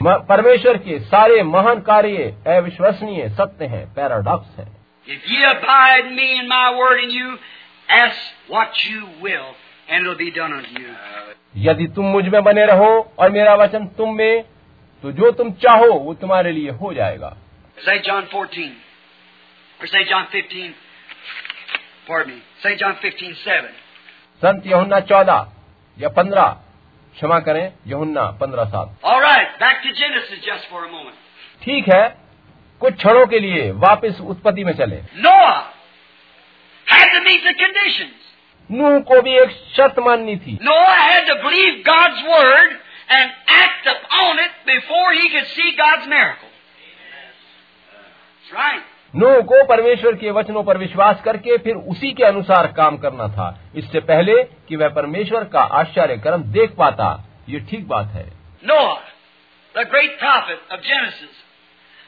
परमेश्वर 0.03 0.77
के 0.77 0.99
सारे 0.99 1.43
महान 1.43 1.79
कार्य 1.81 2.35
अविश्वसनीय 2.47 3.29
सत्य 3.29 3.65
हैं 3.65 3.93
पैराडॉक्स 3.93 4.59
है। 4.59 4.67
If 5.09 5.21
ye 5.31 5.39
abide 5.45 6.03
in 6.03 6.13
me 6.17 6.27
and 6.39 6.49
my 6.49 6.67
word 6.79 6.99
in 6.99 7.11
you, 7.17 7.29
ask 7.97 8.21
what 8.53 8.83
you 8.87 9.01
will, 9.23 9.47
and 9.89 9.99
it'll 9.99 10.19
be 10.19 10.29
done 10.37 10.53
unto 10.59 10.77
you. 10.77 10.93
यदि 11.57 11.87
तुम 11.87 12.05
मुझमें 12.05 12.43
बने 12.43 12.65
रहो 12.65 13.11
और 13.19 13.29
मेरा 13.29 13.55
वचन 13.55 13.85
तुम 13.87 14.15
में 14.17 14.43
तो 15.03 15.11
जो 15.11 15.31
तुम 15.31 15.51
चाहो 15.51 15.93
वो 15.93 16.13
तुम्हारे 16.13 16.51
लिए 16.51 16.69
हो 16.69 16.93
जाएगा। 16.93 17.37
John 17.87 18.23
14. 18.33 18.71
Or 19.80 19.86
say 19.86 20.04
John 20.08 20.26
15. 20.32 20.74
Pardon 22.06 22.34
me. 22.36 22.42
Say 22.62 22.76
John 22.76 22.96
15, 23.02 23.34
7. 23.44 23.68
संत 24.42 24.66
यहुन्ना 24.66 25.00
चौदह 25.10 25.46
या 25.96 26.08
पंद्रह 26.16 26.48
क्षमा 27.16 27.38
करें 27.48 27.64
यहुन्ना 27.92 28.24
पंद्रह 28.40 28.64
सात 28.74 29.04
All 29.12 29.20
right, 29.20 29.58
back 29.60 29.82
to 29.84 29.92
Genesis 30.00 30.44
just 30.46 30.68
for 30.70 30.84
a 30.84 30.90
moment. 30.92 31.16
ठीक 31.64 31.88
है 31.88 32.02
कुछ 32.80 32.94
क्षणों 32.96 33.26
के 33.26 33.38
लिए 33.40 33.70
वापस 33.84 34.20
उत्पत्ति 34.32 34.64
में 34.64 34.72
चले 34.80 35.00
Noah 35.26 35.56
had 36.86 37.08
to 37.14 37.20
meet 37.28 37.42
the 37.50 37.54
conditions. 37.64 38.18
नूह 38.70 38.98
को 39.08 39.20
भी 39.22 39.36
एक 39.42 39.50
शर्त 39.76 39.98
माननी 40.08 40.36
थी 40.44 40.58
Noah 40.68 40.98
had 41.12 41.26
to 41.32 41.36
believe 41.46 41.84
God's 41.84 42.22
word 42.34 42.76
and 43.08 43.30
act 43.62 43.86
upon 43.94 44.38
it 44.44 44.52
before 44.66 45.08
he 45.14 45.30
could 45.34 45.48
see 45.54 45.72
God's 45.80 46.08
miracle. 46.08 46.52
That's 47.90 48.52
right. 48.54 48.82
नूह 49.13 49.39
को 49.41 49.63
परमेश्वर 49.67 50.15
के 50.15 50.31
वचनों 50.31 50.63
पर 50.63 50.77
विश्वास 50.77 51.21
करके 51.21 51.57
फिर 51.57 51.75
उसी 51.93 52.11
के 52.13 52.23
अनुसार 52.23 52.67
काम 52.73 52.97
करना 52.97 53.27
था 53.27 53.47
इससे 53.75 53.99
पहले 54.09 54.43
कि 54.67 54.75
वह 54.75 54.89
परमेश्वर 54.95 55.43
का 55.53 55.61
आश्चर्य 55.79 56.17
कर्म 56.17 56.43
देख 56.51 56.75
पाता 56.77 57.09
ये 57.49 57.59
ठीक 57.69 57.87
बात 57.87 58.13
है 58.15 58.29
Noah, 58.63 58.97
the 59.75 59.83
great 59.85 60.17
prophet 60.19 60.59
of 60.71 60.81
Genesis, 60.83 61.33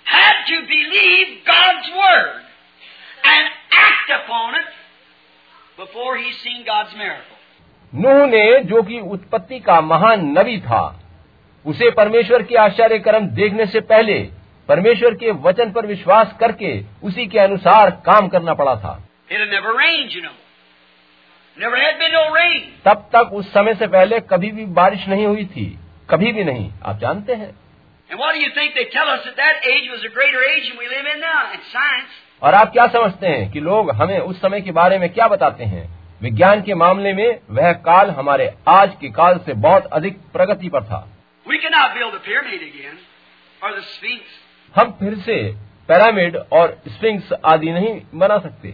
had 0.05 0.41
to 0.47 0.57
believe 0.67 1.31
God's 1.47 1.89
word 1.93 2.41
and 3.25 3.49
act 3.79 4.11
upon 4.13 4.55
it 4.55 4.69
before 5.77 6.17
he 6.17 6.31
seen 6.35 6.63
God's 6.67 6.95
miracle. 6.95 7.39
नूह 7.93 8.25
ने 8.27 8.45
जो 8.65 8.81
कि 8.83 8.99
उत्पत्ति 9.11 9.59
का 9.59 9.79
महान 9.83 10.25
नबी 10.37 10.59
था 10.61 10.83
उसे 11.65 11.89
परमेश्वर 11.97 12.43
के 12.43 12.55
आश्चर्य 12.59 12.99
कर्म 12.99 13.27
देखने 13.35 13.65
से 13.65 13.79
पहले 13.87 14.19
परमेश्वर 14.67 15.13
के 15.13 15.31
वचन 15.31 15.71
पर 15.71 15.85
विश्वास 15.85 16.35
करके 16.39 16.83
उसी 17.03 17.27
के 17.27 17.39
अनुसार 17.39 17.89
काम 17.91 18.27
करना 18.27 18.53
पड़ा 18.53 18.75
था। 18.75 19.03
तब 22.85 23.09
तक 23.15 23.29
उस 23.33 23.53
समय 23.53 23.75
से 23.75 23.87
पहले 23.87 24.19
कभी 24.19 24.51
भी 24.51 24.65
बारिश 24.65 25.07
नहीं 25.07 25.25
हुई 25.25 25.45
थी 25.45 25.79
कभी 26.09 26.31
भी 26.31 26.43
नहीं। 26.43 26.71
आप 26.85 26.99
जानते 26.99 27.33
हैं। 27.33 27.55
और 32.43 32.53
आप 32.53 32.71
क्या 32.71 32.87
समझते 32.87 33.27
हैं 33.27 33.51
कि 33.51 33.59
लोग 33.59 33.91
हमें 33.91 34.19
उस 34.19 34.41
समय 34.41 34.61
के 34.61 34.71
बारे 34.71 34.99
में 34.99 35.13
क्या 35.13 35.27
बताते 35.27 35.63
हैं? 35.63 35.99
विज्ञान 36.21 36.61
के 36.61 36.75
मामले 36.75 37.13
में 37.13 37.39
वह 37.49 37.73
काल 37.73 38.09
हमारे 38.09 38.53
आज 38.67 38.91
के 39.01 39.09
काल 39.09 39.37
से 39.37 39.53
बहुत 39.53 39.85
अधिक 39.85 40.17
प्रगति 40.17 40.69
पर 40.69 40.83
था। 40.83 41.07
We 41.47 41.53
cannot 41.53 41.87
build 41.87 42.11
the 42.11 42.21
pyramid 42.21 42.59
again, 42.59 42.97
or 43.63 43.69
the 43.69 43.83
Sphinx. 43.83 44.42
हम 44.75 44.91
फिर 44.91 45.15
से 45.15 45.35
पैरामिड 45.89 46.35
और 46.53 46.81
स्प्रिंग्स 46.87 47.33
आदि 47.45 47.71
नहीं 47.71 48.01
बना 48.15 48.37
सकते। 48.37 48.73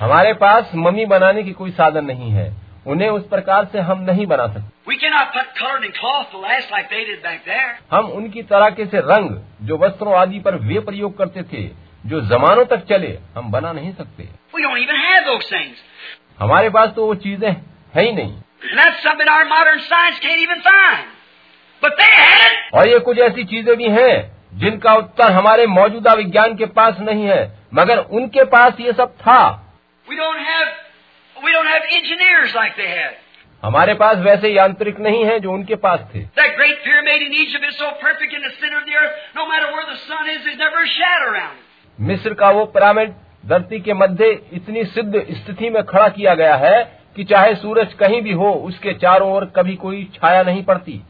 हमारे 0.00 0.32
पास 0.32 0.70
मम्मी 0.74 1.06
बनाने 1.06 1.42
की 1.42 1.52
कोई 1.52 1.70
साधन 1.70 2.04
नहीं 2.04 2.30
है। 2.30 2.52
उन्हें 2.86 3.08
उस 3.08 3.28
प्रकार 3.28 3.64
से 3.64 3.78
हम 3.80 4.00
नहीं 4.00 4.26
बना 4.26 4.46
सकते। 4.46 4.82
हम 7.92 8.10
उनकी 8.10 8.42
तरह 8.42 8.70
के 8.70 8.86
से 8.86 9.00
रंग 9.00 9.30
जो 9.62 9.76
वस्त्रों 9.76 10.16
आदि 10.16 10.38
पर 10.38 10.54
वे 10.54 10.80
प्रयोग 10.80 11.18
करते 11.18 11.42
थे 11.42 11.62
जो 12.06 12.20
जमानों 12.20 12.64
तक 12.64 12.84
चले 12.84 13.18
हम 13.36 13.50
बना 13.50 13.72
नहीं 13.72 13.92
सकते। 13.92 14.28
हमारे 16.38 16.70
पास 16.70 16.90
तो 16.90 17.06
वो 17.06 17.14
चीज़ें 17.14 17.50
है 17.94 18.02
ही 18.02 18.12
नहीं। 18.12 18.40
And 18.63 18.77
that's 18.79 19.03
something 19.03 19.27
our 19.27 19.45
modern 19.45 19.79
science 19.89 20.19
can't 20.21 20.41
even 20.41 20.61
find. 20.61 21.05
But 21.81 21.95
they 21.99 22.11
had 22.15 22.41
it. 22.47 22.57
और 22.73 22.87
ये 22.87 22.99
कुछ 23.07 23.19
ऐसी 23.29 23.43
चीजें 23.53 23.75
भी 23.77 23.89
हैं 23.89 24.13
जिनका 24.61 24.93
उत्तर 24.97 25.31
हमारे 25.31 25.65
मौजूदा 25.67 26.13
विज्ञान 26.19 26.55
के 26.57 26.65
पास 26.77 26.99
नहीं 26.99 27.25
है 27.27 27.41
मगर 27.73 27.97
उनके 28.19 28.43
पास 28.53 28.79
ये 28.79 28.93
सब 28.99 29.15
था 29.21 29.39
We 30.07 30.15
don't 30.17 30.43
have 30.49 31.43
we 31.45 31.51
don't 31.51 31.71
have 31.73 31.83
engineers 31.99 32.55
like 32.55 32.77
they 32.81 32.89
had. 32.91 33.13
हमारे 33.63 33.93
पास 34.01 34.17
वैसे 34.25 34.49
यांत्रिक 34.49 34.99
नहीं 34.99 35.23
है 35.25 35.39
जो 35.39 35.51
उनके 35.53 35.75
पास 35.85 35.99
थे 36.13 36.25
That 36.41 36.55
great 36.59 36.77
pyramid 36.83 37.25
in 37.27 37.33
Egypt 37.45 37.65
is 37.71 37.77
so 37.77 37.89
perfect 38.03 38.33
in 38.33 38.45
the 38.47 38.53
center 38.59 38.77
of 38.77 38.85
the 38.85 38.95
earth, 39.01 39.15
no 39.35 39.47
matter 39.47 39.71
where 39.73 39.87
the 39.93 39.97
sun 40.03 40.29
is, 40.35 40.43
there's 40.45 40.61
never 40.65 40.83
a 40.83 40.91
shadow 40.97 41.31
around 41.33 41.57
it. 41.57 41.65
मिस्र 41.99 42.33
का 42.41 42.49
वो 42.59 42.65
पिरामिड 42.75 43.13
धरती 43.43 43.79
के 43.79 43.93
मध्य 43.93 44.29
इतनी 44.53 44.83
सिद्ध 44.93 45.25
स्थिति 45.35 45.69
में 45.69 45.83
खड़ा 45.85 46.07
किया 46.17 46.33
गया 46.35 46.55
है 46.63 46.77
कि 47.16 47.24
चाहे 47.24 47.54
सूरज 47.54 47.94
कहीं 47.94 48.22
भी 48.22 48.32
हो 48.32 48.52
उसके 48.52 48.92
चारों 48.92 49.32
ओर 49.32 49.44
कभी 49.44 49.76
कोई 49.76 50.04
छाया 50.14 50.42
नहीं 50.42 50.64
पड़ती। 50.64 51.02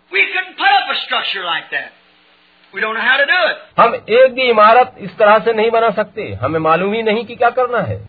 हम 3.78 3.94
एक 3.94 4.34
भी 4.34 4.42
इमारत 4.42 4.94
इस 4.98 5.18
तरह 5.18 5.38
से 5.38 5.52
नहीं 5.52 5.70
बना 5.70 5.90
सकते। 5.90 6.32
हमें 6.32 6.60
मालूम 6.60 6.92
ही 6.92 7.02
नहीं 7.02 7.24
कि 7.24 7.36
क्या 7.36 7.50
करना 7.50 7.78
है। 7.78 8.08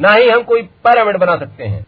न 0.00 0.14
ही 0.22 0.28
हम 0.28 0.42
कोई 0.42 0.62
पैरामिड 0.62 1.16
बना 1.16 1.36
सकते 1.36 1.64
हैं। 1.64 1.86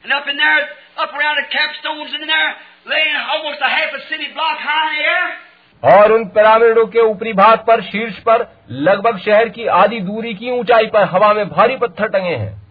और 5.84 6.12
उन 6.12 6.24
पिरामिडों 6.24 6.86
के 6.86 6.98
ऊपरी 6.98 7.32
भाग 7.32 7.58
पर 7.58 7.82
शीर्ष 7.82 8.14
पर 8.18 8.46
लगभग 8.70 9.18
शहर 9.18 9.48
की 9.48 9.66
आधी 9.66 10.00
दूरी 10.00 10.34
की 10.34 10.50
ऊंचाई 10.50 10.86
पर 10.86 11.04
हवा 11.04 11.34
में 11.34 11.48
भारी 11.48 11.76
पत्थर 11.76 12.08
टंगे 12.08 12.34
हैं। 12.34 12.66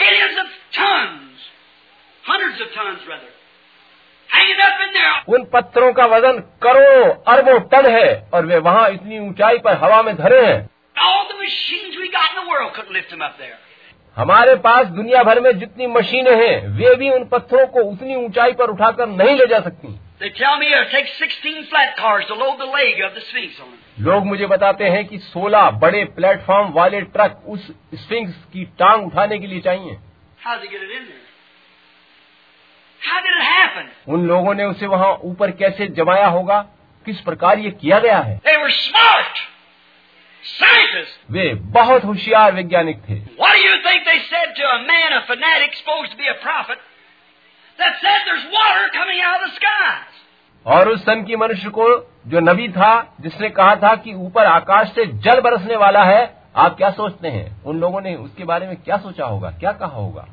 Billions 0.00 0.36
of 0.38 0.48
tons, 0.72 1.38
hundreds 2.24 2.60
of 2.60 2.68
tons 2.74 3.00
rather, 3.08 3.32
hanging 4.30 4.60
up 4.66 4.84
in 4.84 4.92
there. 4.94 5.14
उन 5.28 5.44
पत्थरों 5.54 5.92
का 5.92 6.06
वज़न 6.14 6.38
करोड़ों 6.66 7.08
अरबों 7.34 7.58
टन 7.72 7.90
है 7.90 8.08
और 8.34 8.46
वे 8.46 8.58
वहाँ 8.68 8.88
इतनी 8.90 9.18
ऊंचाई 9.18 9.58
पर 9.64 9.76
हवा 9.84 10.02
में 10.02 10.14
धरे 10.16 10.40
हैं 10.46 10.58
All 11.08 11.26
the 11.28 11.38
machines 11.40 11.98
we 11.98 12.08
got 12.12 12.30
in 12.30 12.38
the 12.42 12.48
world 12.50 12.72
couldn't 12.74 12.96
lift 12.98 13.10
them 13.10 13.26
up 13.28 13.36
there. 13.38 13.58
हमारे 14.16 14.54
पास 14.64 14.86
दुनिया 14.94 15.22
भर 15.24 15.40
में 15.40 15.52
जितनी 15.58 15.86
मशीनें 15.86 16.34
हैं 16.36 16.56
वे 16.78 16.94
भी 16.96 17.10
उन 17.10 17.24
पत्थरों 17.32 17.66
को 17.74 17.82
उतनी 17.90 18.14
ऊंचाई 18.24 18.52
पर 18.52 18.70
उठाकर 18.70 19.06
नहीं 19.08 19.36
ले 19.36 19.46
जा 19.46 19.60
सकती 19.60 19.98
They 20.19 20.29
tell 20.29 20.57
me 20.59 20.67
it'll 20.71 20.91
take 20.91 21.07
16 21.19 21.65
flat 21.71 21.97
cars 21.97 22.25
to 22.27 22.35
load 22.35 22.57
the 22.59 22.69
leg 22.75 23.01
of 23.07 23.15
the 23.15 23.23
Sphinx 23.29 23.59
on 23.63 23.71
them. 23.71 23.79
लोग 24.07 24.25
मुझे 24.25 24.47
बताते 24.47 24.89
हैं 24.89 25.05
कि 25.07 25.17
16 25.33 25.71
बड़े 25.81 26.03
प्लेटफॉर्म 26.19 26.71
वाले 26.73 27.01
ट्रक 27.15 27.43
उस 27.55 27.67
स्फिंक्स 28.03 28.35
की 28.53 28.63
टांग 28.79 29.05
उठाने 29.05 29.39
के 29.39 29.47
लिए 29.47 29.61
चाहिए 29.67 29.97
How'd 30.45 30.61
they 30.63 30.71
get 30.73 30.83
it 30.87 30.93
in 30.99 31.05
there? 31.09 31.23
How 33.07 33.19
did 33.25 33.35
it 33.39 33.45
happen? 33.49 33.89
उन 34.13 34.25
लोगों 34.27 34.53
ने 34.53 34.65
उसे 34.65 34.87
वहाँ 34.95 35.11
ऊपर 35.31 35.51
कैसे 35.63 35.87
जमाया 35.99 36.27
होगा 36.37 36.61
किस 37.05 37.19
प्रकार 37.27 37.59
ये 37.59 37.71
किया 37.83 37.99
गया 38.07 38.19
है 38.29 38.39
They 38.49 38.57
were 38.63 38.73
smart. 38.79 39.43
Scientists. 40.57 41.15
वे 41.35 41.53
बहुत 41.77 42.03
होशियार 42.05 42.51
वैज्ञानिक 42.53 42.97
थे 43.09 43.19
What 43.37 43.53
do 43.57 43.61
you 43.67 43.77
think 43.85 44.05
they 44.09 44.19
said 44.33 44.55
to 44.59 44.65
a 44.73 44.79
man, 44.89 45.13
a 45.19 45.23
fanatic, 45.31 45.75
supposed 45.77 46.11
to 46.11 46.17
be 46.17 46.27
a 46.33 46.37
prophet, 46.43 46.77
that 47.79 47.97
said 48.01 48.19
there's 48.27 48.45
water 48.57 48.83
coming 48.97 49.21
out 49.29 49.41
of 49.43 49.49
the 49.49 49.55
skies? 49.55 50.08
और 50.66 50.88
उस 50.88 51.02
सन 51.02 51.24
की 51.24 51.36
mनुष्य 51.36 51.68
को 51.68 52.10
जो 52.26 52.40
नबी 52.40 52.68
था 52.68 53.16
जिसने 53.20 53.50
कहा 53.50 53.76
था 53.76 53.94
कि 53.96 54.14
ऊपर 54.14 54.46
आकाश 54.46 54.88
से 54.88 55.06
जल 55.06 55.40
बरसने 55.40 55.76
वाला 55.76 56.04
है 56.04 56.40
आप 56.56 56.76
क्या 56.76 56.90
सोचते 56.90 57.28
हैं? 57.28 57.62
उन 57.64 57.80
लोगों 57.80 58.00
ने 58.00 58.14
उसके 58.14 58.44
बारे 58.44 58.66
में 58.66 58.76
क्या 58.76 58.96
सोचा 58.96 59.24
होगा? 59.24 59.50
क्या 59.50 59.72
कहा 59.72 59.88
होगा. 59.88 60.26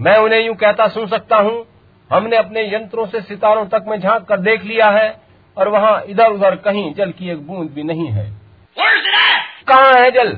मैं 0.00 0.16
उन्हें 0.16 0.40
यूँ 0.40 0.54
कहता 0.54 0.88
सुन 0.88 1.06
सकता 1.06 1.36
हूँ 1.36 1.66
हमने 2.12 2.36
अपने 2.36 2.74
यंत्रों 2.74 3.06
से 3.06 3.20
सितारों 3.20 3.66
तक 3.66 3.84
में 3.88 4.00
झाँक 4.00 4.24
कर 4.24 4.40
देख 4.40 4.62
लिया 4.62 4.90
है 4.90 5.20
और 5.58 5.68
वहाँ 5.68 6.02
इधर 6.06 6.26
उधर 6.26 6.56
कहीं 6.56 6.94
जल 6.94 7.12
की 7.12 7.30
एक 7.30 7.46
बूंद 7.46 7.70
भी 7.70 7.82
नहीं 7.82 8.08
है? 8.08 8.30
कहाँ 9.68 9.92
है 9.94 10.10
जल? 10.10 10.32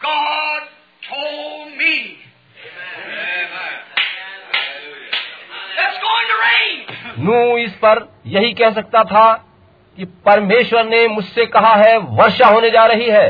God 0.00 0.62
told 1.02 1.68
me. 1.78 1.94
नो 7.18 7.58
इस 7.58 7.72
पर 7.74 8.20
यही 8.26 8.52
कह 8.52 8.70
सकता 8.70 9.04
था 9.04 9.32
कि 9.96 10.04
परमेश्वर 10.04 10.84
ने 10.84 11.08
मुझसे 11.08 11.46
कहा 11.46 11.74
है 11.74 11.96
वर्षा 11.96 12.46
होने 12.46 12.70
जा 12.70 12.86
रही 12.86 13.08
है। 13.10 13.26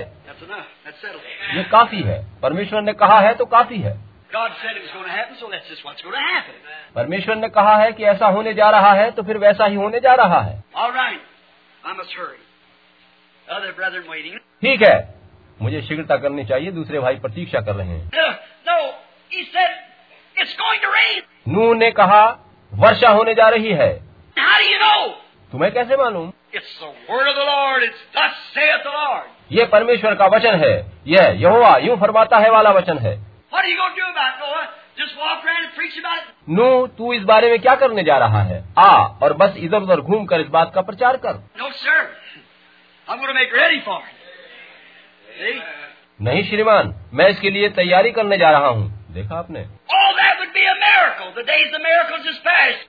ये 1.57 1.63
काफ़ी 1.65 2.03
है। 2.03 2.25
परमेश्वर 2.43 2.83
ने 2.83 2.93
कहा 2.93 3.21
है 3.21 3.35
तो 3.35 3.45
काफ़ी 3.47 3.79
है। 3.79 3.99
परमेश्वर 6.95 7.37
ने 7.37 7.49
कहा 7.49 7.77
है 7.77 7.93
कि 7.93 8.05
ऐसा 8.05 8.27
होने 8.27 8.55
जा 8.55 8.71
रहा 8.71 8.93
है 8.93 9.11
तो 9.11 9.23
फिर 9.23 9.39
वैसा 9.39 9.65
ही 9.65 9.77
होने 9.77 10.01
जा 10.01 10.15
रहा 10.15 10.41
है। 10.41 10.65
ठीक 14.63 14.83
है। 14.83 15.20
मुझे 15.63 15.83
शीघ्रता 15.83 16.17
करनी 16.17 16.45
चाहिए 16.45 16.71
दूसरे 16.71 17.01
भाई 17.01 17.15
प्रतीक्षा 17.15 17.61
कर 17.61 17.75
रहे 17.75 17.89
हैं। 17.89 18.11
नू 21.49 21.75
ने 21.75 21.91
कहा 21.91 22.39
वर्षा 22.75 23.09
होने 23.09 23.35
जा 23.35 23.49
रही 23.49 23.73
है। 23.73 24.01
तुम्हें 25.53 25.73
कैसे 25.73 25.97
मालूम? 25.97 26.33
ये 29.53 29.65
परमेश्वर 29.65 30.15
का 30.15 30.27
वचन 30.27 30.55
है 30.55 30.93
यह 31.07 31.23
यहोवा 31.23 31.77
यूँ 31.77 31.97
फरमाता 31.97 32.39
है 32.39 32.51
वाला 32.51 32.71
वचन 32.71 32.99
है। 32.99 33.17
नू 36.49 36.87
तू 36.87 37.13
इस 37.13 37.23
बारे 37.23 37.51
में 37.51 37.59
क्या 37.59 37.75
करने 37.75 38.03
जा 38.03 38.19
रहा 38.19 38.43
है? 38.43 38.65
आ 38.79 39.03
और 39.23 39.33
बस 39.33 39.55
इधर 39.57 39.79
उधर 39.79 40.01
घूम 40.01 40.25
कर 40.25 40.41
इस 40.41 40.47
बात 40.47 40.73
का 40.75 40.81
प्रचार 40.81 41.17
कर। 41.17 41.33
नो 41.33 41.69
नहीं। 46.23 46.43
श्रीमान 46.45 46.95
मैं 47.15 47.29
इसके 47.29 47.51
लिए 47.51 47.69
तैयारी 47.69 48.11
करने 48.11 48.39
जा 48.39 48.51
रहा 48.51 48.67
हूँ। 48.67 49.13
देखा 49.13 49.39
आपने? 49.39 49.61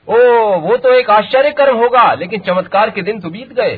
ओ 0.07 0.17
वो 0.57 0.77
तो 0.77 0.93
एक 0.93 1.09
आश्चर्य 1.09 1.51
कर्म 1.51 1.77
होगा 1.77 2.13
लेकिन 2.13 2.39
चमत्कार 2.39 2.89
के 2.89 3.01
दिन 3.01 3.19
तो 3.19 3.29
बीत 3.29 3.53
गए। 3.53 3.75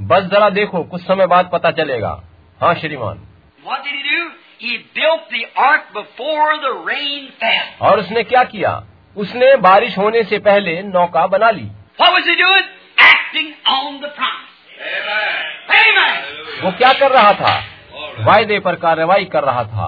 बस 0.00 0.22
जरा 0.22 0.50
देखो 0.50 0.84
कुछ 0.84 1.02
समय 1.02 1.26
बाद 1.26 1.50
पता 1.52 1.70
चलेगा। 1.70 2.22
हाँ 2.60 2.74
श्रीमान। 2.74 3.28
और 7.82 8.00
उसने 8.00 8.22
क्या 8.22 8.44
किया? 8.44 8.84
उसने 9.16 9.56
बारिश 9.56 9.98
होने 9.98 10.24
से 10.24 10.38
पहले 10.38 10.82
नौका 10.82 11.26
बना 11.26 11.50
ली। 11.50 11.68
What 12.00 12.12
was 12.12 12.24
he 12.24 12.36
doing? 12.36 12.64
Acting 13.06 13.54
on 13.66 14.00
the 14.00 14.10
promise. 14.18 14.54
Amen. 15.80 16.14
वो 16.64 16.70
क्या 16.78 16.92
कर 17.00 17.10
रहा 17.10 17.32
था 17.40 17.54
वायदे 18.26 18.58
पर 18.66 18.74
कार्रवाई 18.82 19.24
कर 19.32 19.44
रहा 19.44 19.64
था 19.74 19.86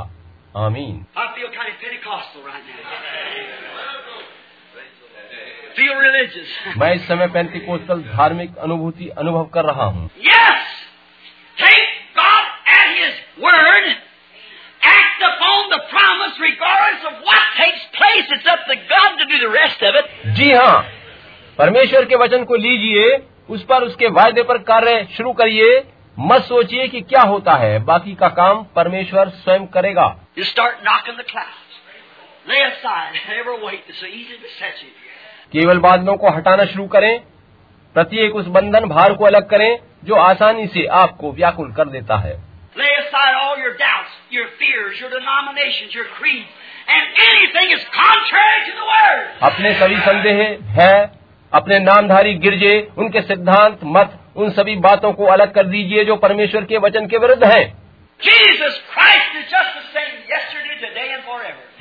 आमीन 0.57 1.05
I 1.17 1.27
Pentecostal 1.83 2.43
right 2.45 2.63
now. 2.67 2.77
Feel 5.77 5.95
religious. 5.95 6.51
मैं 6.79 6.93
इस 6.95 7.07
समय 7.09 7.27
पेंतिकोस्तल 7.33 8.03
धार्मिक 8.03 8.57
अनुभूति 8.67 9.09
अनुभव 9.19 9.45
कर 9.55 9.65
रहा 9.65 9.85
हूँ 9.97 10.11
Yes! 10.27 10.63
Take 11.59 11.91
God 12.17 12.45
at 12.77 12.95
His 13.01 13.15
word. 13.45 13.89
Act 14.83 15.21
upon 15.29 15.71
the 15.71 15.81
promise 15.91 16.41
regardless 16.41 17.05
of 17.11 17.21
what 17.29 17.43
takes 17.59 17.85
place. 17.99 18.33
It's 18.37 18.49
up 18.55 18.65
to 18.71 18.77
God 18.95 19.19
to 19.19 19.27
do 19.27 19.43
the 19.45 19.53
rest 19.53 19.83
of 19.83 20.01
it. 20.01 20.07
जी 20.39 20.53
हाँ 20.53 20.77
परमेश्वर 21.59 22.05
के 22.05 22.17
वचन 22.17 22.45
को 22.45 22.55
लीजिए 22.55 23.19
उस 23.51 23.65
पर 23.65 23.83
उसके 23.83 24.07
वायदे 24.07 24.43
पर 24.43 24.59
कार्य 24.59 25.09
शुरू 25.17 25.33
करिए 25.33 25.85
मत 26.19 26.43
सोचिए 26.43 26.89
कि 26.89 27.01
क्या 27.01 27.23
होता 27.23 27.53
है 27.53 27.79
बाकी 27.79 28.15
का 28.15 28.29
काम 28.29 28.65
परमेश्वर 28.77 29.29
स्वयं 29.29 29.67
करेगा। 29.67 30.07
केवल 35.53 35.79
बादलों 35.79 36.17
को 36.17 36.31
हटाना 36.31 36.65
शुरू 36.65 36.87
करें 36.87 37.21
प्रत्येक 37.95 38.37
उस 38.37 38.47
बंधन 38.47 38.85
भार 38.85 39.13
को 39.13 39.25
अलग 39.25 39.49
करें 39.51 39.79
जो 40.05 40.15
आसानी 40.15 40.67
से 40.67 40.87
आपको 40.87 41.33
व्याकुल 41.33 41.73
कर 41.73 41.89
देता 41.89 42.17
है। 42.17 42.33
अपने 49.43 49.75
सभी 49.75 49.97
संदेह 49.97 50.59
है 50.63 51.26
अपने 51.53 51.79
नामधारी 51.79 52.35
गिरजे 52.35 52.89
उनके 52.99 53.21
सिद्धांत 53.21 53.81
मत 53.85 54.19
उन 54.37 54.51
सभी 54.51 54.75
बातों 54.77 55.13
को 55.13 55.27
अलग 55.27 55.53
कर 55.55 55.67
दीजिए 55.67 56.05
जो 56.05 56.17
परमेश्वर 56.17 56.65
के 56.65 56.79
वचन 56.79 57.07
के 57.07 57.19
विरुद्ध 57.19 57.45
हैं। 57.45 57.65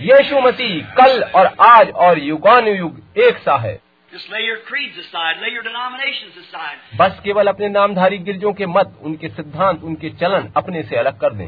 यीशु 0.01 0.39
मसीह 0.39 0.93
कल 0.95 1.23
और 1.35 1.45
आज 1.61 1.89
और 1.89 2.19
युगान 2.19 2.67
युग 2.67 3.01
एक 3.17 3.37
सा 3.37 3.55
है। 3.55 3.79
बस 6.95 7.19
केवल 7.23 7.47
अपने 7.47 7.69
नामधारी 7.69 8.17
गिरजों 8.17 8.53
के 8.53 8.65
मत 8.65 8.99
उनके 9.03 9.29
सिद्धांत 9.29 9.83
उनके 9.83 10.09
चलन 10.09 10.51
अपने 10.57 10.83
से 10.83 10.95
अलग 10.95 11.19
कर 11.19 11.33
दें। 11.33 11.47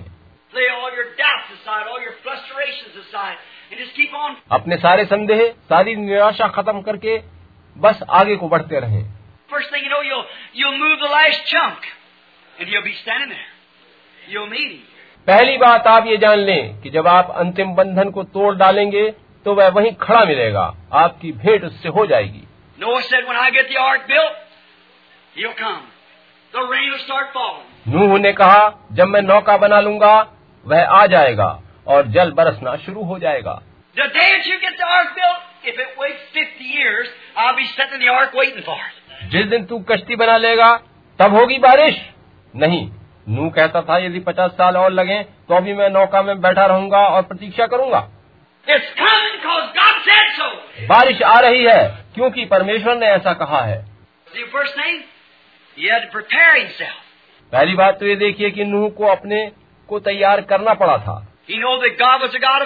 अपने 4.52 4.78
सारे 4.78 5.06
संदेह 5.06 5.48
सारी 5.70 5.96
निराशा 5.96 6.48
खत्म 6.48 6.82
करके 6.82 7.37
बस 7.78 8.00
आगे 8.10 8.36
को 8.36 8.50
बढ़ते 8.50 8.80
रहे। 8.80 9.04
पहली 15.28 15.58
बात 15.58 15.88
आप 15.88 16.06
ये 16.08 16.18
जान 16.18 16.40
लें 16.40 16.82
कि 16.82 16.90
जब 16.90 17.08
आप 17.08 17.32
अंतिम 17.36 17.74
बंधन 17.76 18.10
को 18.10 18.24
तोड़ 18.24 18.56
डालेंगे 18.56 19.10
तो 19.46 19.54
वह 19.54 19.68
वहीं 19.68 19.92
खड़ा 19.92 20.26
मिलेगा। 20.26 20.76
आपकी 20.94 21.32
भेंट 21.32 21.64
उससे 21.64 21.90
हो 21.90 22.06
जाएगी। 22.06 22.48
नूह 27.88 28.20
ने 28.20 28.34
कहा 28.34 28.88
जब 28.92 29.08
मैं 29.08 29.22
नौका 29.22 29.58
बना 29.58 29.80
लूँगा 29.80 30.34
वह 30.66 30.86
आ 30.86 31.06
जाएगा 31.06 31.62
और 31.88 32.08
जल 32.08 32.32
बरसना 32.32 32.76
शुरू 32.76 33.04
हो 33.04 33.20
जाएगा। 33.20 33.62
The 33.98 34.06
day 34.06 34.32
that 34.34 35.57
जिस 39.32 39.46
दिन 39.46 39.66
तू 39.66 39.80
कश्ती 39.80 40.16
बना 40.16 40.38
लेगा 40.38 40.76
तब 41.20 41.36
होगी 41.36 41.58
बारिश। 41.58 42.02
नहीं 42.56 42.90
नू 43.30 43.50
कहता 43.50 43.82
था 43.82 43.98
यदि 43.98 44.20
पचास 44.20 44.52
साल 44.52 44.78
और 44.78 44.92
लगे 44.92 45.24
तो 45.24 45.56
अभी 45.56 45.74
मैं 45.74 45.90
नौका 45.90 46.22
में 46.22 46.42
बैठा 46.42 46.66
रहूँगा 46.66 47.00
और 47.00 47.22
प्रतीक्षा 47.22 47.68
करूँगा। 47.68 48.10
So. 50.38 50.48
बारिश 50.90 51.22
आ 51.22 51.40
रही 51.40 51.64
है 51.64 52.04
क्योंकि 52.16 52.46
परमेश्वर 52.46 52.98
ने 52.98 53.06
ऐसा 53.06 53.34
कहा 53.34 53.62
है। 53.62 53.86
पहली 57.54 57.74
बात 57.74 58.00
तो 58.00 58.06
ये 58.06 58.16
देखिए 58.16 58.50
कि 58.52 58.66
नूह 58.66 58.90
को 58.90 59.06
अपने 59.06 59.52
को 59.88 60.00
तैयार 60.00 60.42
करना 60.42 60.74
पड़ा 60.74 60.98
था। 60.98 61.34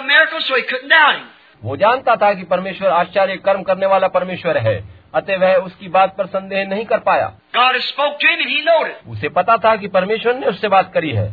Miracles, 0.02 0.44
so 0.50 1.31
वो 1.62 1.76
जानता 1.76 2.16
था 2.16 2.32
कि 2.34 2.42
परमेश्वर 2.44 2.90
आश्चर्य 2.90 3.36
कर्म 3.36 3.62
करने 3.62 3.86
वाला 3.86 4.08
परमेश्वर 4.08 4.58
है 4.58 4.76
अतः 5.14 5.36
वह 5.36 5.54
उसकी 5.56 5.88
बात 5.88 6.14
पर 6.18 6.26
संदेह 6.26 6.66
नहीं 6.68 6.84
कर 6.84 6.98
पाया 6.98 7.26
God 7.54 7.78
spoke 7.82 8.18
to 8.20 8.26
him, 8.26 8.40
and 8.40 8.50
he 8.50 8.60
knowed 8.64 8.86
it. 8.86 9.08
उसे 9.08 9.28
पता 9.28 9.56
था 9.56 9.76
कि 9.76 9.88
परमेश्वर 9.88 10.34
ने 10.34 10.46
उससे 10.46 10.68
बात 10.68 10.92
करी 10.94 11.10
है 11.10 11.28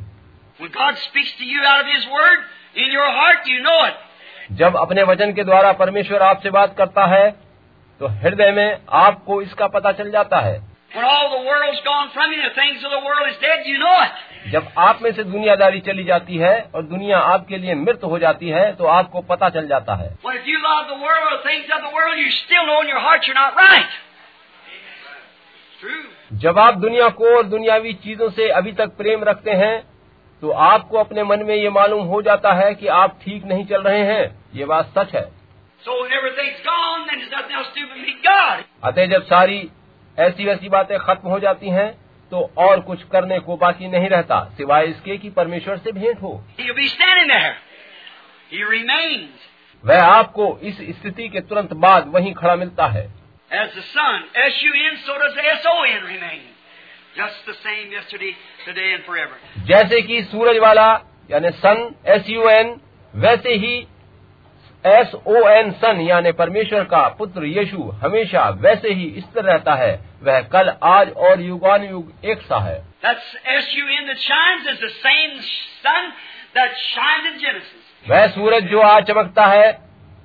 When 0.60 0.72
God 0.72 0.98
speaks 0.98 1.32
to 1.40 1.46
you 1.46 1.62
out 1.64 1.82
of 1.82 1.88
His 1.88 2.06
Word, 2.08 2.40
in 2.76 2.92
your 2.92 3.10
heart, 3.12 3.48
you 3.48 3.60
know 3.64 3.78
it. 3.86 4.00
जब 4.52 4.76
अपने 4.78 5.04
वचन 5.04 5.34
के 5.34 5.44
द्वारा 5.44 5.72
परमेश्वर 5.74 6.22
आपसे 6.22 6.50
बात 6.50 6.76
करता 6.78 7.06
है 7.06 7.30
तो 8.02 8.08
हृदय 8.08 8.52
में 8.52 8.78
आपको 9.00 9.42
इसका 9.42 9.68
पता 9.68 9.92
चल 9.92 10.12
जाता 10.12 10.40
है 10.40 10.69
जब 14.52 14.68
आप 14.78 15.02
में 15.02 15.12
से 15.12 15.24
दुनियादारी 15.24 15.80
चली 15.80 16.04
जाती 16.04 16.38
है 16.38 16.70
और 16.76 16.84
दुनिया 16.84 17.20
आपके 17.20 17.58
लिए 17.58 17.76
मृत 17.76 18.04
हो 18.04 18.20
जाती 18.20 18.50
है 18.50 18.72
तो 18.76 18.86
आपको 18.86 19.22
पता 19.22 19.50
चल 19.50 19.68
जाता 19.68 19.96
है। 19.96 20.10
जब 26.34 26.60
आप 26.60 26.76
दुनिया 26.78 27.10
को 27.10 27.36
और 27.38 27.44
दुनियावी 27.44 27.94
चीज़ों 27.94 28.30
से 28.30 28.50
अभी 28.50 28.72
तक 28.72 28.98
प्रेम 28.98 29.24
रखते 29.24 29.52
हैं 29.52 29.80
तो 30.42 30.52
आपको 30.52 30.98
अपने 30.98 31.24
मन 31.24 31.44
में 31.44 31.56
ये 31.56 31.70
मालूम 31.70 32.06
हो 32.08 32.22
जाता 32.22 32.54
है 32.54 32.74
कि 32.76 32.88
आप 32.88 33.20
ठीक 33.24 33.46
नहीं 33.46 33.66
चल 33.66 33.82
रहे 33.82 34.04
हैं। 34.04 34.24
ये 34.56 34.66
बात 34.66 34.94
सच 34.98 35.16
है। 35.16 35.22
अतः 38.84 39.06
जब 39.06 39.24
सारी 39.24 39.70
ऐसी 40.18 40.46
वैसी 40.46 40.70
बातें 40.70 40.98
खत्म 41.00 41.30
हो 41.30 41.40
जाती 41.40 41.70
हैं 41.70 41.90
तो 42.32 42.42
और 42.58 42.80
कुछ 42.80 43.04
करने 43.04 43.40
को 43.40 43.56
बाकी 43.58 43.88
नहीं 43.88 44.10
रहता 44.10 44.44
सिवाय 44.58 44.86
इसके 44.86 45.18
कि 45.18 45.30
परमेश्वर 45.30 45.78
से 45.78 45.92
भेंट 45.92 46.22
हो। 46.22 46.32
वह 49.84 50.04
आपको 50.04 50.58
इस 50.64 50.78
स्थिति 50.98 51.28
के 51.30 51.42
तुरंत 51.42 51.74
बाद 51.74 52.08
वहीं 52.08 52.34
खड़ा 52.34 52.56
मिलता 52.56 52.86
है। 52.88 53.08
जैसे 59.66 60.02
कि 60.02 60.22
सूरज 60.24 60.58
वाला 60.58 60.92
यानी 61.32 61.50
सन 61.50 61.96
एस 62.06 62.30
यू 62.30 62.50
एन 62.50 62.76
वैसे 63.14 63.54
ही 63.56 63.88
एस 64.86 65.12
ओ 65.28 65.48
एन 65.50 65.72
सन 65.72 66.00
यानी 66.02 66.32
परमेश्वर 66.32 66.84
का 66.84 67.08
पुत्र 67.08 67.46
यीशु 67.46 67.84
हमेशा 68.04 68.50
वैसे 68.50 68.90
ही 68.90 69.22
स्थिर 69.22 69.44
रहता 69.44 69.74
है। 69.74 70.00
वह 70.24 70.40
कल 70.42 70.70
आज 70.84 71.12
और 71.12 71.42
युगान 71.42 71.84
युग 71.84 72.14
एक 72.26 72.42
सा 72.42 72.60
है। 72.60 72.78
That's 73.06 73.28
S-U-N 73.56 74.08
that 74.08 74.22
shines 74.22 74.70
is 74.74 74.80
the 74.80 74.92
same 75.02 75.34
sun 75.84 76.08
that 76.56 76.72
shined 76.86 77.28
in 77.28 77.36
Genesis. 77.42 78.10
वह 78.10 78.28
सूरज 78.28 78.64
जो 78.64 78.82
आज 78.82 79.04
चमकता 79.04 79.46
है 79.46 79.82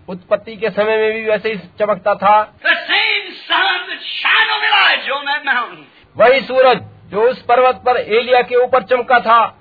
उत्पत्ति 0.09 0.57
के 0.57 0.71
समय 0.71 0.97
में 0.97 1.13
भी 1.13 1.25
वैसे 1.25 1.53
ही 1.53 1.59
चमकता 1.79 2.15
था। 2.15 2.61
The 2.63 2.77
same 2.93 3.31
sun 3.51 3.85
that 3.91 4.03
shined 4.13 4.51
on 4.57 4.63
Elijah 4.71 5.15
on 5.15 5.25
that 5.25 5.45
mountain. 5.45 5.85
वही 6.19 6.41
सूरज 6.41 6.81
जो 7.11 7.29
उस 7.31 7.43
पर्वत 7.43 7.83
पर 7.87 7.97
एलिया 7.97 8.43
के 8.43 8.57
ऊपर 8.57 8.83
चमका 8.83 9.21
था। 9.21 9.61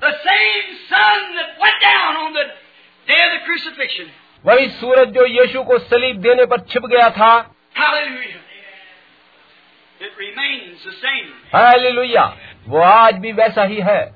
वही 4.45 4.70
सूरज 4.70 5.07
जो 5.07 5.26
यीशु 5.26 5.64
को 5.64 5.78
सलीब 5.80 6.18
देने 6.18 6.45
पर 6.45 6.60
छिप 6.60 6.86
गया 6.86 7.10
था। 7.10 7.56
हालेलुया। 11.56 12.38
वो 12.68 12.82
आज 12.82 13.15
भी 13.15 13.32
वैसा 13.32 13.64
ही 13.64 13.80
है। 13.80 14.14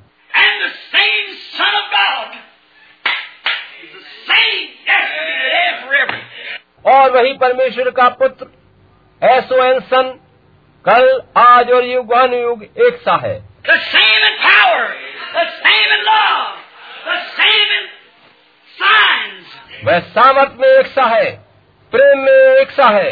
और 6.85 7.11
वही 7.11 7.33
परमेश्वर 7.33 7.89
का 7.89 8.09
पुत्र 8.09 8.47
एसो 9.27 9.63
एनसन 9.63 10.19
कल 10.85 11.23
आज 11.37 11.71
और 11.71 11.83
युग 11.83 12.13
वन 12.13 12.33
युग 12.33 12.63
एक 12.63 13.01
सा 13.01 13.15
है. 13.23 13.41
वह 19.85 19.99
सामर्थ 19.99 20.53
में 20.61 20.67
एक 20.69 20.87
सा 20.87 21.05
है 21.05 21.29
प्रेम 21.93 22.19
में 22.19 22.31
एक 22.31 22.71
सा 22.71 22.87
है 22.89 23.11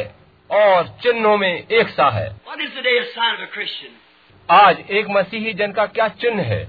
और 0.50 0.88
चिन्हों 1.04 1.38
में 1.38 1.50
एक 1.50 1.90
सा 1.90 2.10
है 2.10 2.28
What 2.48 2.62
is 2.62 2.72
the 2.78 2.84
day 2.84 2.96
of 3.00 3.06
sign 3.14 3.36
of 3.36 3.44
a 3.44 3.52
Christian? 3.56 3.92
आज 4.50 4.80
एक 4.92 5.08
मसीही 5.10 5.54
जन 5.54 5.72
का 5.72 5.86
क्या 5.98 6.08
चिन्ह 6.24 6.44
है 6.44 6.62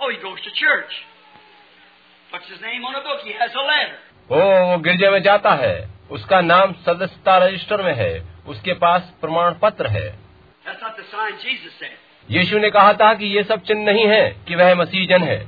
Oh, 0.00 0.10
he 0.10 0.18
goes 0.22 0.40
to 0.40 0.50
church. 0.52 0.94
Puts 2.30 2.48
his 2.48 2.60
name 2.60 2.84
on 2.84 2.94
a 2.94 3.02
book. 3.02 3.20
He 3.22 3.32
has 3.32 3.54
a 3.54 3.64
letter. 3.64 3.98
ओ 4.30 4.36
वो 4.66 4.78
गिरजे 4.78 5.10
में 5.10 5.22
जाता 5.22 5.54
है 5.54 5.74
उसका 6.10 6.40
नाम 6.40 6.72
सदस्यता 6.86 7.36
रजिस्टर 7.38 7.82
में 7.82 7.94
है 7.94 8.12
उसके 8.48 8.72
पास 8.82 9.12
प्रमाण 9.20 9.54
पत्र 9.62 9.86
है 9.88 10.06
That's 10.64 10.82
not 10.82 10.96
the 10.96 11.06
sign 11.12 11.32
Jesus 11.38 11.78
said. 11.78 11.96
यीशु 12.28 12.58
ने 12.58 12.70
कहा 12.70 12.92
था 13.00 13.12
कि 13.14 13.26
ये 13.36 13.42
सब 13.44 13.62
चिन्ह 13.62 13.84
नहीं 13.84 14.06
है 14.08 14.24
कि 14.48 14.54
वह 14.54 14.74
मसीह 14.74 15.06
जन 15.08 15.22
है 15.22 15.38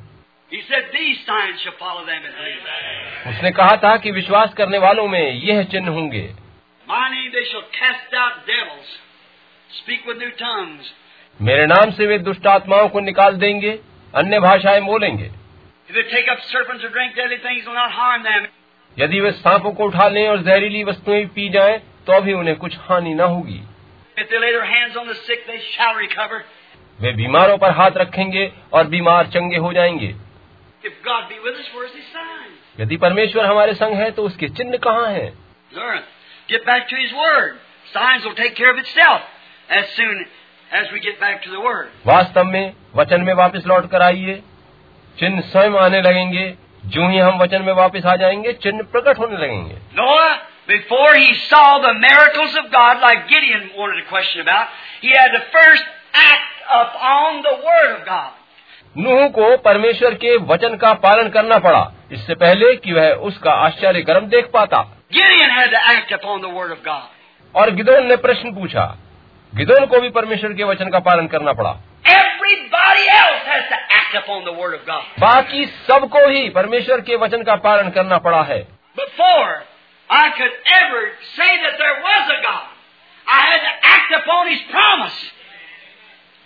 उसने 3.31 3.51
कहा 3.51 3.77
था 3.77 3.97
कि 3.97 4.11
विश्वास 4.11 4.55
करने 4.55 4.79
वालों 4.79 5.09
में 5.09 5.33
यह 5.33 5.63
चिन्ह 5.63 5.91
होंगे। 5.91 6.35
मेरे 11.43 11.67
नाम 11.67 11.91
से 11.91 12.07
वे 12.07 12.19
दुष्ट 12.19 12.47
आत्माओं 12.47 12.89
को 12.89 13.01
निकाल 13.01 13.37
देंगे 13.37 13.79
अन्य 14.15 14.41
भाषाएँ 14.41 14.81
बोलेंगे। 14.81 15.31
यदि 18.99 19.21
वे 19.21 19.31
सांपों 19.31 19.73
को 19.73 19.85
उठा 19.85 20.09
लें 20.09 20.29
और 20.29 20.43
जहरीली 20.43 20.85
वस्तुएँ 20.85 21.27
पी 21.27 21.49
जाएँ, 21.49 21.79
तो 21.79 22.21
भी 22.21 22.33
उन्हें 22.33 22.57
कुछ 22.57 22.77
हानि 22.79 23.15
न 23.15 23.21
होगी। 23.21 23.61
वे 27.01 27.13
बीमारों 27.13 27.59
पर 27.59 27.71
हाथ 27.71 27.91
रखेंगे 27.91 28.53
और 28.73 28.87
बीमार 28.87 29.27
चंगे 29.27 29.57
हो 29.57 29.73
जाएँगे। 29.73 30.26
यदि 32.80 32.98
परमेश्वर 32.98 33.46
हमारे 33.46 33.74
संग 33.74 33.96
है 33.96 34.10
तो 34.12 34.24
उसके 34.24 34.48
चिन्ह 34.60 34.78
कहाँ 34.86 35.08
हैं? 35.08 35.32
Learn. 35.74 36.02
Get 36.50 36.66
back 36.66 36.88
to 36.92 36.96
His 37.02 37.12
Word. 37.18 37.60
Signs 37.94 38.26
will 38.26 38.36
take 38.36 38.56
care 38.56 38.72
of 38.74 38.80
itself 38.84 39.22
as 39.70 39.86
soon 39.98 40.26
as 40.80 40.92
we 40.94 41.00
get 41.06 41.20
back 41.20 41.44
to 41.44 41.52
the 41.52 41.62
Word. 41.68 41.90
वास्तव 42.08 42.44
में 42.54 42.74
वचन 42.96 43.22
में 43.28 43.34
वापस 43.42 43.68
लौट 43.68 43.90
कर 43.92 44.02
आइए 44.02 44.42
चिन्ह 45.18 45.42
स्वयं 45.52 45.78
आने 45.86 46.02
लगेंगे 46.02 46.46
जो 46.96 47.08
ही 47.10 47.18
हम 47.18 47.38
वचन 47.42 47.62
में 47.62 47.74
वापस 47.80 48.06
आ 48.06 48.16
जाएंगे 48.22 48.54
चिन्ह 48.66 48.84
प्रकट 48.92 49.20
होने 49.20 49.38
लगेंगे 49.38 49.78
Noah, 50.02 50.32
before 50.68 51.14
he 51.16 51.34
saw 51.48 51.80
the 51.88 51.94
miracles 52.06 52.56
of 52.64 52.72
God, 52.76 53.02
like 53.08 53.28
Gideon 53.34 53.70
wanted 53.78 54.02
to 54.04 54.08
question 54.10 54.42
about, 54.42 54.68
he 55.02 55.12
had 55.18 55.36
to 55.38 55.42
first 55.58 55.84
act 56.14 56.64
upon 56.82 57.42
the 57.50 57.56
Word 57.68 57.92
of 58.00 58.06
God. 58.06 58.32
नूह 58.99 59.29
को 59.29 59.57
परमेश्वर 59.57 60.15
के 60.15 60.37
वचन 60.37 60.77
का 60.77 60.95
पालन 60.95 61.29
करना 61.29 61.59
पड़ा। 61.59 61.93
इससे 62.13 62.35
पहले 62.35 62.77
कि 62.77 62.93
वह 62.93 63.11
उसका 63.11 63.53
आश्चर्य 63.53 64.03
कर्म 64.03 64.27
देख 64.27 64.47
पाता। 64.47 64.99
और 67.57 67.71
गिदोन 67.71 68.07
ने 68.07 68.17
प्रश्न 68.17 68.55
पूछा। 68.55 68.99
गिदोन 69.55 69.87
को 69.87 70.01
भी 70.01 70.11
परमेश्वर 70.11 70.53
के 70.53 70.65
वचन 70.65 70.89
का 70.89 70.99
पालन 70.99 71.27
करना 71.27 71.53
पड़ा। 71.53 71.71
बाकी 75.21 75.67
सबको 75.67 76.29
ही 76.29 76.51
परमेश्वर 76.51 77.01
के 77.01 77.17
वचन 77.17 77.43
का 77.43 77.57
पालन 77.57 77.91
करना 77.91 78.19
पड़ा 78.19 78.43
है। 78.43 78.69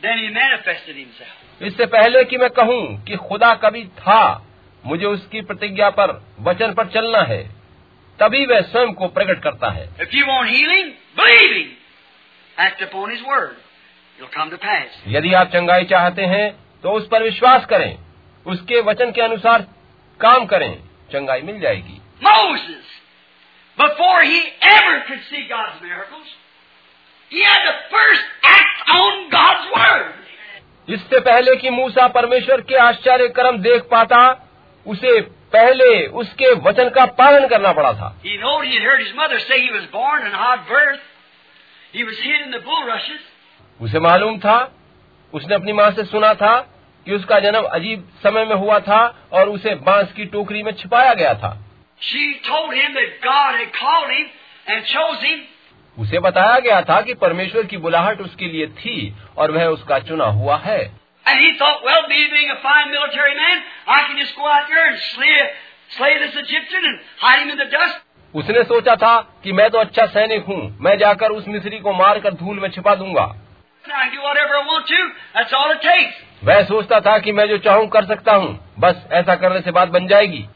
Then 0.04 0.16
he 0.16 0.28
manifested 0.28 0.96
himself. 0.96 1.39
इससे 1.62 1.86
पहले 1.86 2.24
कि 2.24 2.36
मैं 2.36 2.50
कहूँ 2.50 3.04
कि 3.04 3.16
खुदा 3.16 3.54
कभी 3.54 3.84
था 3.84 4.46
मुझे 4.86 5.06
उसकी 5.06 5.40
प्रतिज्ञा 5.40 5.90
पर 5.90 6.22
वचन 6.40 6.72
पर 6.72 6.86
चलना 6.86 7.18
है 7.18 7.42
तभी 8.18 8.46
वह 8.46 8.60
स्वयं 8.60 8.92
को 8.92 9.08
प्रकट 9.08 9.42
करता 9.42 9.70
है। 9.70 9.88
यदि 15.06 15.32
आप 15.32 15.46
चंगाई 15.46 15.84
चाहते 15.84 16.22
हैं 16.22 16.52
तो 16.82 16.90
उस 16.90 17.08
पर 17.08 17.22
विश्वास 17.22 17.66
करें। 17.66 17.98
उसके 18.46 18.80
वचन 18.80 19.12
के 19.12 19.20
अनुसार 19.20 19.62
काम 20.20 20.46
करें। 20.46 20.82
चंगाई 21.12 21.42
मिल 21.42 21.60
जाएगी। 21.60 22.00
फ़र्स्ट 27.70 28.46
एक्ट 28.46 30.19
इससे 30.90 31.20
पहले 31.20 31.56
कि 31.56 31.70
मूसा 31.70 32.06
परमेश्वर 32.08 32.60
के 32.60 32.76
आश्चर्य 32.76 33.28
कर्म 33.28 33.58
देख 33.58 33.82
पाता 33.82 34.48
उसे 34.86 35.20
पहले 35.52 36.06
उसके 36.06 36.52
वचन 36.54 36.88
का 36.88 37.04
पालन 37.06 37.46
करना 37.48 37.72
पड़ा 37.72 37.92
था। 37.92 38.20
उसे 43.80 44.00
मालूम 44.00 44.38
था 44.38 44.58
उसने 45.34 45.54
अपनी 45.54 45.72
माँ 45.72 45.90
से 45.90 46.04
सुना 46.04 46.34
था 46.34 46.56
कि 47.06 47.14
उसका 47.14 47.38
जन्म 47.40 47.62
अजीब 47.62 48.08
समय 48.22 48.44
में 48.44 48.56
हुआ 48.56 48.78
था 48.78 49.28
और 49.32 49.48
उसे 49.48 49.74
बाँस 49.74 50.12
की 50.12 50.24
टोकरी 50.24 50.62
में 50.62 50.72
छिपाया 50.72 51.14
गया 51.14 51.34
था। 51.34 51.56
उसे 55.98 56.18
बताया 56.18 56.58
गया 56.58 56.80
था 56.82 57.00
कि 57.00 57.14
परमेश्वर 57.14 57.62
की 57.62 57.76
बुलाहट 57.76 58.20
उसके 58.20 58.46
लिए 58.46 58.66
थी 58.66 59.14
और 59.36 59.50
वह 59.50 59.64
उसका 59.64 59.98
चुना 59.98 60.24
हुआ 60.24 60.56
है। 60.56 60.92
उसने 68.34 68.64
सोचा 68.64 68.96
था 68.96 69.40
कि 69.44 69.52
मैं 69.52 69.70
तो 69.70 69.78
अच्छा 69.78 70.06
सैनिक 70.06 70.44
हूँ 70.44 70.78
मैं 70.80 70.98
जाकर 70.98 71.28
उस 71.28 71.48
मिस्री 71.48 71.78
को 71.78 71.92
मार 71.92 72.20
कर 72.20 72.34
धूल 72.34 72.60
में 72.60 72.68
छिपा 72.70 72.94
दूँगा। 72.94 73.24
वह 76.44 76.62
सोचता 76.64 77.00
था 77.00 77.18
कि 77.18 77.32
मैं 77.32 77.48
जो 77.48 77.58
चाहूँ 77.58 77.88
कर 77.88 78.04
सकता 78.04 78.32
हूँ 78.32 78.74
बस 78.78 78.96
ऐसा 79.12 79.34
करने 79.34 79.60
से 79.60 79.70
बात 79.70 79.88
बन 79.88 80.06
जाएगी। 80.06 80.46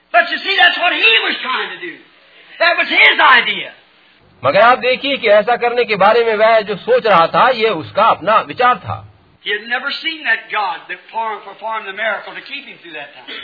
See, 2.89 3.19
that. 3.21 3.84
मगर 4.45 4.61
आप 4.61 4.79
देखिए 4.79 5.17
कि 5.17 5.29
ऐसा 5.29 5.57
करने 5.57 5.85
के 5.85 5.97
बारे 5.97 6.25
में 6.25 6.35
वह 6.35 6.61
जो 6.61 6.77
सोच 6.77 7.07
रहा 7.07 7.27
था 7.27 7.49
ये 7.49 7.69
उसका 7.69 8.05
अपना 8.05 8.39
विचार 8.41 8.79
था. 8.79 8.97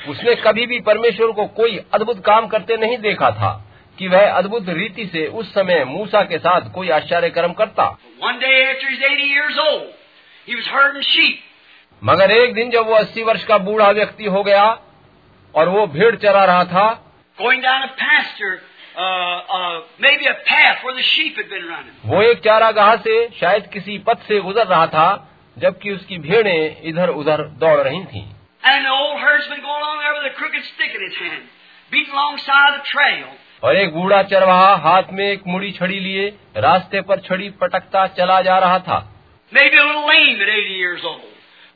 उसने 0.09 0.35
कभी 0.35 0.67
भी 0.67 0.81
परमेश्वर 0.81 1.33
को 1.33 1.47
कोई 1.59 1.79
अद्भुत 1.95 2.25
काम 2.27 2.47
करते 2.47 2.77
नहीं 2.77 2.99
देखा 2.99 3.31
था 3.31 3.53
कि 3.99 4.09
वह 4.09 4.31
अद्भुत 4.31 4.69
रीति 4.69 5.07
से 5.07 5.27
उस 5.27 5.53
समय 5.55 5.85
मूसा 5.85 6.23
के 6.23 6.39
साथ 6.39 6.71
कोई 6.75 6.89
आश्चर्य 6.91 7.31
कर्म 7.31 7.53
करता 7.53 7.89
One 8.23 8.41
day 8.41 8.55
after 8.65 8.91
he's 8.91 9.05
80 9.11 9.29
years 9.35 9.59
old, 9.59 9.87
he 10.49 10.57
was 10.57 10.71
herding 10.77 11.03
sheep. 11.03 11.39
मगर 12.03 12.31
एक 12.31 12.55
दिन 12.55 12.71
जब 12.71 12.87
वो 12.87 12.95
अस्सी 12.95 13.23
वर्ष 13.23 13.45
का 13.45 13.59
बूढ़ा 13.59 13.91
व्यक्ति 13.91 14.25
हो 14.25 14.43
गया 14.43 14.65
और 15.55 15.69
वो 15.69 15.87
भेड़ 15.87 16.15
चरा 16.17 16.45
रहा 16.45 16.65
था 16.65 16.89
going 17.39 17.63
down 17.63 17.83
a 17.83 17.93
pasture, 18.01 18.55
वो 22.07 22.23
एक 22.23 22.39
चारागाह 22.39 22.97
से 22.97 23.29
शायद 23.41 23.67
किसी 23.67 23.99
पथ 23.99 24.19
से 24.19 24.41
गुजर 24.41 24.67
रहा 24.67 24.87
था 24.87 25.29
जबकि 25.59 25.91
उसकी 25.91 26.19
भेड़े 26.19 26.83
इधर 26.85 27.09
उधर 27.09 27.43
दौड़ 27.43 27.81
रही 27.81 28.05
थी। 28.05 28.25
और 33.65 33.77
एक 33.77 33.95
बूढ़ा 33.95 34.23
चरवाहा 34.23 34.77
हाथ 34.77 35.03
में 35.13 35.25
एक 35.25 35.43
मुड़ी 35.47 35.71
छड़ी 35.73 36.01
लिए 36.01 36.29
रास्ते 36.57 37.01
पर 37.01 37.21
छड़ी 37.21 37.51
पटकता 37.51 38.07
चला 38.07 38.41
जा 38.41 38.59
रहा 38.59 38.79
था। 38.79 38.99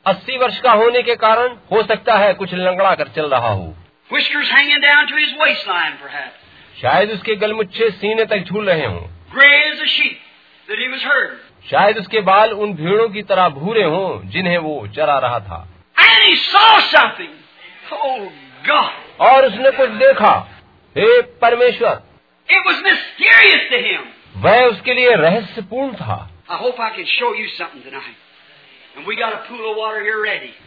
अस्सी 0.05 0.37
वर्ष 0.37 0.59
का 0.61 0.71
होने 0.71 1.01
के 1.03 1.15
कारण 1.15 1.47
हो 1.71 1.83
सकता 1.83 2.15
है 2.15 2.33
कुछ 2.33 2.53
लंगड़ा 2.53 2.95
कर 2.95 3.07
चल 3.07 3.29
रहा 3.29 3.49
हो। 3.49 3.75
शायद 6.81 7.11
उसके 7.11 7.35
गलमुच्छे 7.35 7.89
सीने 7.89 8.25
तक 8.25 8.37
झूल 8.37 8.69
रहे 8.69 8.85
हों। 8.85 9.01
शायद 11.71 11.97
उसके 11.97 12.21
बाल 12.21 12.51
उन 12.51 12.73
भीड़ों 12.73 13.09
की 13.09 13.21
तरह 13.21 13.49
भूरे 13.49 13.83
हों 13.83 14.29
जिन्हें 14.29 14.57
वो 14.57 14.87
चरा 14.87 15.19
रहा 15.19 15.39
था। 15.39 15.67
Oh, 17.93 18.29
और 19.19 19.45
उसने 19.45 19.71
कुछ 19.71 19.89
देखा। 19.89 20.49
हे 20.97 21.21
परमेश्वर। 21.21 22.03
वह 24.37 24.65
उसके 24.65 24.93
लिए 24.93 25.15
रहस्यपूर्ण 25.15 25.93
था। 25.93 26.29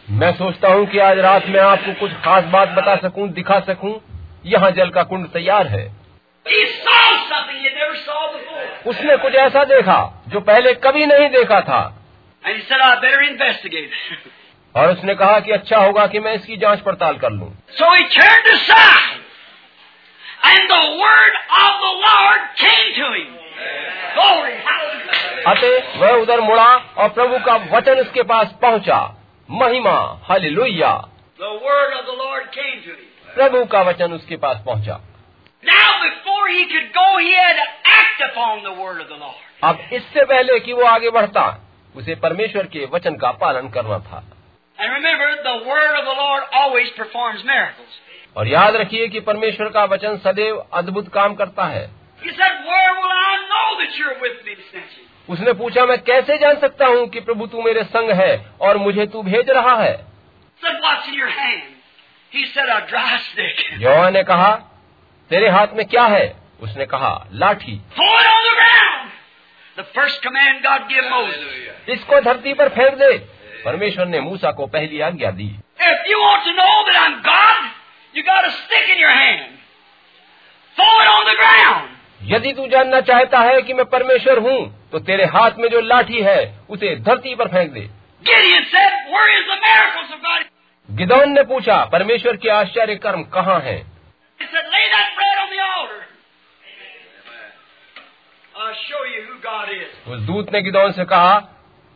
मैं 0.09 0.33
सोचता 0.33 0.67
हूँ 0.67 0.85
कि 0.85 0.97
आज 0.97 1.19
रात 1.19 1.47
मैं 1.47 1.59
आपको 1.59 1.93
कुछ 1.93 2.11
खास 2.11 2.43
बात 2.43 2.69
बता 2.69 2.95
सकूँ 2.95 3.29
दिखा 3.29 3.59
सकूँ। 3.59 4.01
यहाँ 4.45 4.71
जल 4.71 4.89
का 4.89 5.03
कुंड 5.03 5.27
तैयार 5.27 5.67
है। 5.67 5.98
उसने 8.85 9.17
कुछ 9.17 9.35
ऐसा 9.35 9.63
देखा 9.63 10.23
जो 10.27 10.39
पहले 10.39 10.73
कभी 10.73 11.05
नहीं 11.05 11.29
देखा 11.29 11.61
था। 11.61 11.81
और 14.75 14.91
उसने 14.91 15.15
कहा 15.15 15.39
कि 15.39 15.51
अच्छा 15.51 15.77
होगा 15.77 16.07
कि 16.07 16.19
मैं 16.19 16.33
इसकी 16.33 16.57
जाँच 16.57 16.79
पड़ताल 16.79 17.17
कर 17.17 17.31
लू। 17.31 17.51
So 17.69 17.93
he 17.93 18.03
turned 18.03 18.47
and 20.45 20.69
the 20.69 20.73
of 21.51 21.77
the 21.77 21.99
Lord 22.05 22.41
अतः 25.47 25.99
वह 25.99 26.11
उधर 26.11 26.39
मुड़ा 26.39 26.75
और 26.97 27.09
प्रभु 27.09 27.39
का 27.45 27.55
वचन 27.55 27.99
उसके 27.99 28.23
पास 28.23 28.47
पहुँचा। 28.61 29.15
महिमा 29.51 30.19
हाली 30.23 30.49
लोहिया 30.49 30.91
लॉर्ड 31.41 32.45
प्रभु 33.35 33.65
का 33.65 33.81
वचन 33.81 34.13
उसके 34.13 34.35
पास 34.35 34.57
पहुँचा। 34.65 34.99
अब 39.63 39.89
इससे 39.93 40.25
पहले 40.25 40.59
कि 40.59 40.73
वो 40.73 40.83
आगे 40.83 41.09
बढ़ता 41.09 41.65
उसे 41.95 42.15
परमेश्वर 42.15 42.65
के 42.65 42.85
वचन 42.85 43.15
का 43.15 43.31
पालन 43.31 43.69
करना 43.69 43.99
था। 43.99 44.23
और 48.37 48.47
याद 48.47 48.75
रखिए 48.75 49.07
कि 49.07 49.19
परमेश्वर 49.19 49.69
का 49.69 49.83
वचन 49.83 50.17
सदैव 50.17 50.57
अद्भुत 50.73 51.13
काम 51.13 51.35
करता 51.35 51.63
है। 51.63 51.89
उसने 55.29 55.53
पूछा 55.53 55.85
मैं 55.85 56.03
कैसे 56.03 56.37
जान 56.37 56.59
सकता 56.59 56.87
हूँ 56.87 57.07
कि 57.09 57.19
प्रभु 57.19 57.47
तू 57.47 57.61
मेरे 57.61 57.83
संग 57.83 58.11
है 58.11 58.45
और 58.61 58.77
मुझे 58.77 59.05
तू 59.05 59.23
भेज 59.23 59.49
रहा 59.49 59.75
है? 59.75 60.05
जवान 63.79 64.13
ने 64.13 64.23
कहा 64.23 64.68
तेरे 65.29 65.49
हाथ 65.49 65.67
में 65.73 65.85
क्या 65.85 66.03
है? 66.03 66.35
उसने 66.61 66.85
कहा 66.85 67.27
लाठी। 67.33 67.81
इसको 71.89 72.21
धरती 72.21 72.53
पर 72.53 72.69
फेंक 72.69 72.93
दे। 72.93 73.17
परमेश्वर 73.65 74.05
ने 74.05 74.19
मूसा 74.19 74.51
को 74.51 74.67
पहली 74.67 74.99
आज्ञा 75.01 75.31
दी। 75.31 75.59
यदि 82.23 82.51
तू 82.53 82.67
जानना 82.67 83.01
चाहता 83.01 83.39
है 83.39 83.61
कि 83.61 83.73
मैं 83.73 83.85
परमेश्वर 83.85 84.39
हूँ 84.39 84.89
तो 84.91 84.99
तेरे 84.99 85.25
हाथ 85.25 85.51
में 85.57 85.69
जो 85.69 85.81
लाठी 85.81 86.21
है 86.21 86.59
उसे 86.69 86.95
धरती 86.95 87.35
पर 87.35 87.47
फेंक 87.47 87.71
दे। 87.71 87.87
गिदौन 90.89 91.31
ने 91.31 91.43
पूछा 91.43 91.85
परमेश्वर 91.85 92.35
के 92.35 92.49
आश्चर्य 92.49 92.95
कर्म 92.95 93.23
कहाँ 93.23 93.59
हैं? 93.61 93.98
said, 94.51 94.65
Lay 94.65 94.85
that 94.91 95.09
bread 95.15 95.37
on 95.43 95.49
the 95.49 95.61
altar. 95.61 96.01
उस 100.07 100.19
दूत 100.19 100.51
ने 100.53 100.61
गिदौन 100.61 100.91
से 100.91 101.05
कहा 101.05 101.35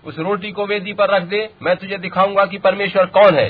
उस 0.03 0.19
रोटी 0.19 0.51
को 0.51 0.65
वेदी 0.65 0.93
पर 0.93 1.09
रख 1.09 1.23
दे 1.23 1.49
मैं 1.61 1.75
तुझे 1.77 1.97
दिखाऊँगा 1.97 2.45
कि 2.45 2.57
परमेश्वर 2.57 3.05
कौन 3.05 3.35
है. 3.35 3.49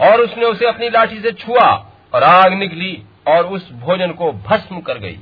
और 0.00 0.20
उसने 0.20 0.44
उसे 0.44 0.66
अपनी 0.66 0.88
लाठी 0.90 1.20
से 1.20 1.32
छुआ 1.32 1.66
और 2.14 2.22
आग 2.22 2.52
निकली 2.52 3.02
और 3.28 3.46
उस 3.46 3.70
भोजन 3.72 4.12
को 4.12 4.32
भस्म 4.32 4.80
कर 4.80 4.98
गई। 4.98 5.18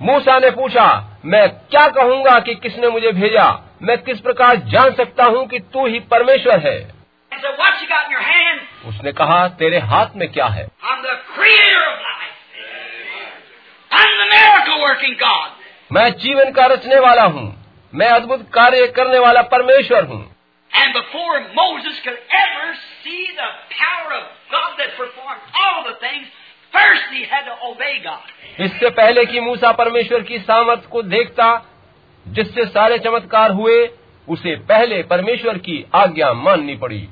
मूसा 0.00 0.38
ने 0.38 0.50
पूछा 0.50 0.86
मैं 1.24 1.48
क्या 1.48 1.86
कहूँगा 1.88 2.38
कि 2.40 2.54
किसने 2.54 2.88
मुझे 2.88 3.12
भेजा? 3.12 3.76
मैं 3.82 4.02
किस 4.02 4.20
प्रकार 4.20 4.56
जान 4.56 4.94
सकता 4.94 5.24
हूँ 5.24 5.46
कि 5.46 5.58
तू 5.58 5.86
ही 5.86 6.00
परमेश्वर 6.00 6.58
है? 6.58 6.94
उसने 8.86 9.12
कहा 9.12 9.48
तेरे 9.48 9.78
हाथ 9.78 10.06
में 10.16 10.32
क्या 10.32 10.46
है? 10.46 10.66
मैं 15.92 16.10
जीवन 16.18 16.50
का 16.50 16.66
रचने 16.66 17.00
वाला 17.00 17.22
हूँ। 17.22 17.64
मैं 17.94 18.08
अद्भुत 18.08 18.50
कार्य 18.54 18.86
करने 18.86 19.18
वाला 19.18 19.42
परमेश्वर 19.42 20.04
हूँ। 20.04 20.34
And 20.72 20.92
before 20.94 21.40
Moses 21.40 21.98
could 22.06 22.18
ever 22.38 22.74
see 23.04 23.24
the 23.36 23.50
power 23.82 24.10
of 24.20 24.24
God 24.52 24.72
that 24.78 24.90
performed 24.98 25.42
all 25.62 25.84
the 25.84 25.96
things, 26.06 26.26
इससे 28.60 28.90
पहले 28.90 29.24
कि 29.24 29.40
मूसा 29.40 29.72
परमेश्वर 29.72 30.22
की 30.22 30.38
सामर्थ 30.38 30.88
को 30.88 31.02
देखता 31.02 31.66
जिससे 32.28 32.64
सारे 32.66 32.98
चमत्कार 32.98 33.50
हुए 33.50 33.90
उसे 34.28 34.56
पहले 34.56 35.02
परमेश्वर 35.02 35.58
की 35.58 35.84
आज्ञा 35.94 36.32
माननी 36.32 36.76
पड़ी। 36.76 37.08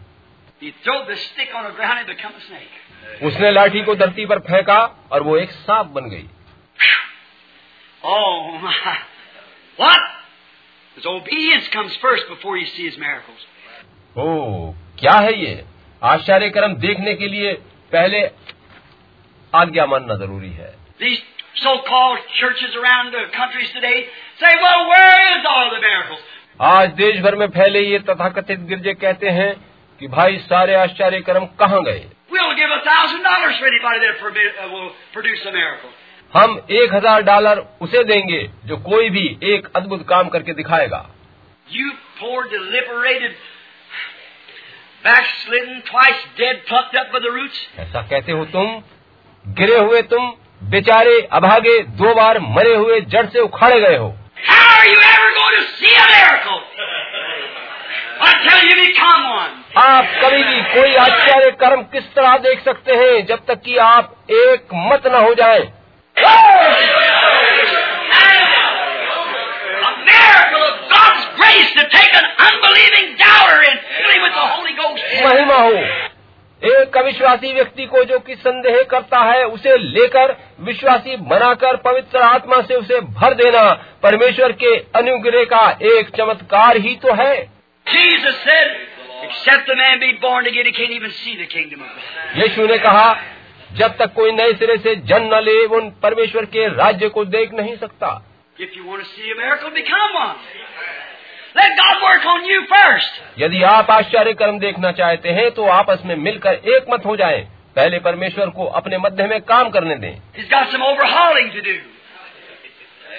उसने 3.23 3.51
लाठी 3.51 3.83
को 3.83 3.95
धरती 3.95 4.27
पर 4.27 4.39
फेंका 4.39 4.79
और 5.13 5.23
वो 5.23 5.37
एक 5.37 5.51
सांप 5.51 5.87
बन 5.87 6.09
गई। 6.11 6.29
ओ 14.17 14.73
oh, 14.73 15.01
क्या 15.01 15.13
है 15.13 15.35
ये? 15.35 15.65
आश्चर्य 16.03 16.51
क्रम 16.51 16.75
देखने 16.75 17.15
के 17.15 17.29
लिए 17.29 17.53
पहले 17.93 18.31
आज्ञा 19.55 19.87
मानना 19.87 20.15
ज़रूरी 20.15 20.51
है। 20.51 20.75
आज 26.61 26.89
देश 26.91 27.21
भर 27.21 27.35
में 27.35 27.47
फैले 27.47 27.81
ये 27.81 27.99
तथाकथित 27.99 28.61
गिरजे 28.61 28.95
कहते 28.95 29.29
हैं 29.29 29.53
कि 30.01 30.09
भाई 30.09 30.39
सारे 30.39 30.75
आश्चर्य 30.75 31.21
कर्म 31.21 31.45
कहाँ 31.45 31.83
गए? 31.85 32.07
हम 36.33 36.67
एक 36.71 36.95
हज़ार 36.95 37.23
डॉलर 37.23 37.59
उसे 37.81 38.05
देंगे 38.05 38.51
जो 38.65 38.77
कोई 38.77 39.11
भी 39.11 39.39
एक 39.43 39.69
अद्भुत 39.77 40.09
काम 40.09 40.29
करके 40.29 40.53
दिखाएगा। 40.53 41.07
यू 41.71 41.91
ऐसा 47.79 48.03
कहते 48.03 48.33
हो 48.33 48.45
तुम? 48.45 48.83
गिरे 49.49 49.79
हुए 49.79 50.03
तुम 50.03 50.33
बेचारे 50.63 51.29
अभागे 51.33 51.79
दो 51.79 52.15
बार 52.15 52.39
मरे 52.41 52.75
हुए 52.75 53.01
जड़ 53.01 53.27
से 53.27 53.41
उखाड़े 53.41 53.81
गए 53.81 53.97
हो। 53.97 54.15
आप 59.79 60.05
कभी 60.25 60.43
भी 60.45 60.61
कोई 60.63 60.95
आश्चर्य 60.95 61.51
कर्म 61.51 61.83
किस 61.83 62.05
तरह 62.05 62.37
देख 62.39 62.65
सकते 62.65 62.95
हैं 62.95 63.27
जब 63.27 63.45
तक 63.49 63.61
कि 63.61 63.77
आप 63.77 64.15
एक 64.31 64.69
मत 64.75 65.07
न 65.07 65.15
हो 65.15 65.35
जाए। 65.35 65.61
महिमा 75.25 75.57
हो। 75.57 75.73
एक 76.65 76.97
अविश्वासी 76.97 77.53
व्यक्ति 77.53 77.87
को 77.87 78.05
जो 78.05 78.19
कि 78.19 78.35
संदेह 78.35 78.83
करता 78.91 79.19
है 79.19 79.45
उसे 79.45 79.77
लेकर 79.77 80.37
विश्वासी 80.61 81.17
बनाकर 81.17 81.77
पवित्र 81.77 82.19
आत्मा 82.19 82.61
से 82.63 82.75
उसे 82.75 83.01
भर 83.01 83.35
देना 83.35 83.63
परमेश्वर 84.03 84.53
के 84.53 84.77
अनुग्रह 84.99 85.45
का 85.45 85.79
एक 85.83 86.11
चमत्कार 86.17 86.77
ही 86.77 86.95
तो 86.97 87.15
है. 87.15 87.35
यीशु 92.37 92.67
ने 92.67 92.79
कहा 92.79 93.17
जब 93.73 93.97
तक 93.97 94.13
कोई 94.15 94.33
नए 94.33 94.53
सिरे 94.53 94.77
से 94.77 94.95
जन्म 94.97 95.35
न 95.35 95.41
ले 95.41 95.67
वो 95.67 95.77
उन 95.77 95.91
परमेश्वर 96.03 96.45
के 96.45 96.69
राज्य 96.69 97.09
को 97.09 97.25
देख 97.25 97.55
नहीं 97.55 97.77
सकता 97.77 98.29
If 98.61 98.75
you 98.77 98.83
want 98.87 99.03
to 99.03 99.07
see 99.07 99.31
a 99.33 99.37
miracle, 99.37 99.71
become 99.71 100.13
one. 100.15 100.37
Let 101.55 101.73
God 101.79 101.97
work 102.03 102.25
on 102.35 102.45
you 102.51 102.61
first. 102.69 103.19
यदि 103.39 103.63
आप 103.71 103.91
आश्चर्य 103.91 104.33
कर्म 104.43 104.59
देखना 104.59 104.93
चाहते 105.01 105.31
हैं 105.39 105.51
तो 105.55 105.67
आपस 105.79 106.03
में 106.07 106.15
मिलकर 106.27 106.55
एक 106.77 106.87
मत 106.93 107.05
हो 107.07 107.17
जाएँ। 107.17 107.41
पहले 107.77 107.99
परमेश्वर 108.07 108.51
को 108.57 108.65
अपने 108.81 108.99
मध्य 108.99 109.27
में 109.27 109.41
काम 109.51 109.71
करने 109.77 109.95
दें 110.05 110.13
He's 110.39 110.49
got 110.55 110.73
some 110.73 110.83
overhauling 110.89 111.51
to 111.57 111.63
do. 111.69 111.77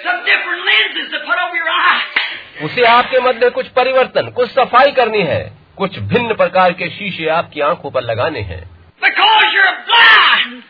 Some 0.04 0.18
different 0.26 0.66
lenses 0.70 1.10
to 1.12 1.20
put 1.28 1.38
over 1.44 1.56
your 1.62 1.70
eyes. 1.76 2.20
उसे 2.64 2.84
आपके 2.86 3.20
मध्य 3.20 3.50
कुछ 3.50 3.68
परिवर्तन 3.78 4.30
कुछ 4.36 4.50
सफ़ाई 4.50 4.92
करनी 4.98 5.22
है 5.32 5.40
कुछ 5.78 5.98
भिन्न 6.12 6.34
प्रकार 6.42 6.72
के 6.82 6.88
शीशे 6.98 7.28
आपकी 7.38 7.60
आँखों 7.70 7.90
पर 7.90 8.02
लगाने 8.10 8.40
हैं 8.50 8.62
Because 9.02 9.46
you're 9.54 9.72
blind, 9.88 10.62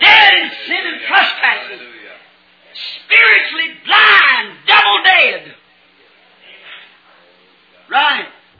dead 0.00 0.32
in 0.38 0.48
sin 0.64 0.88
and 0.90 0.98
trespasses, 1.10 1.80
spiritually 2.74 3.70
blind, 3.86 4.48
double 4.72 4.98
dead. 5.06 5.54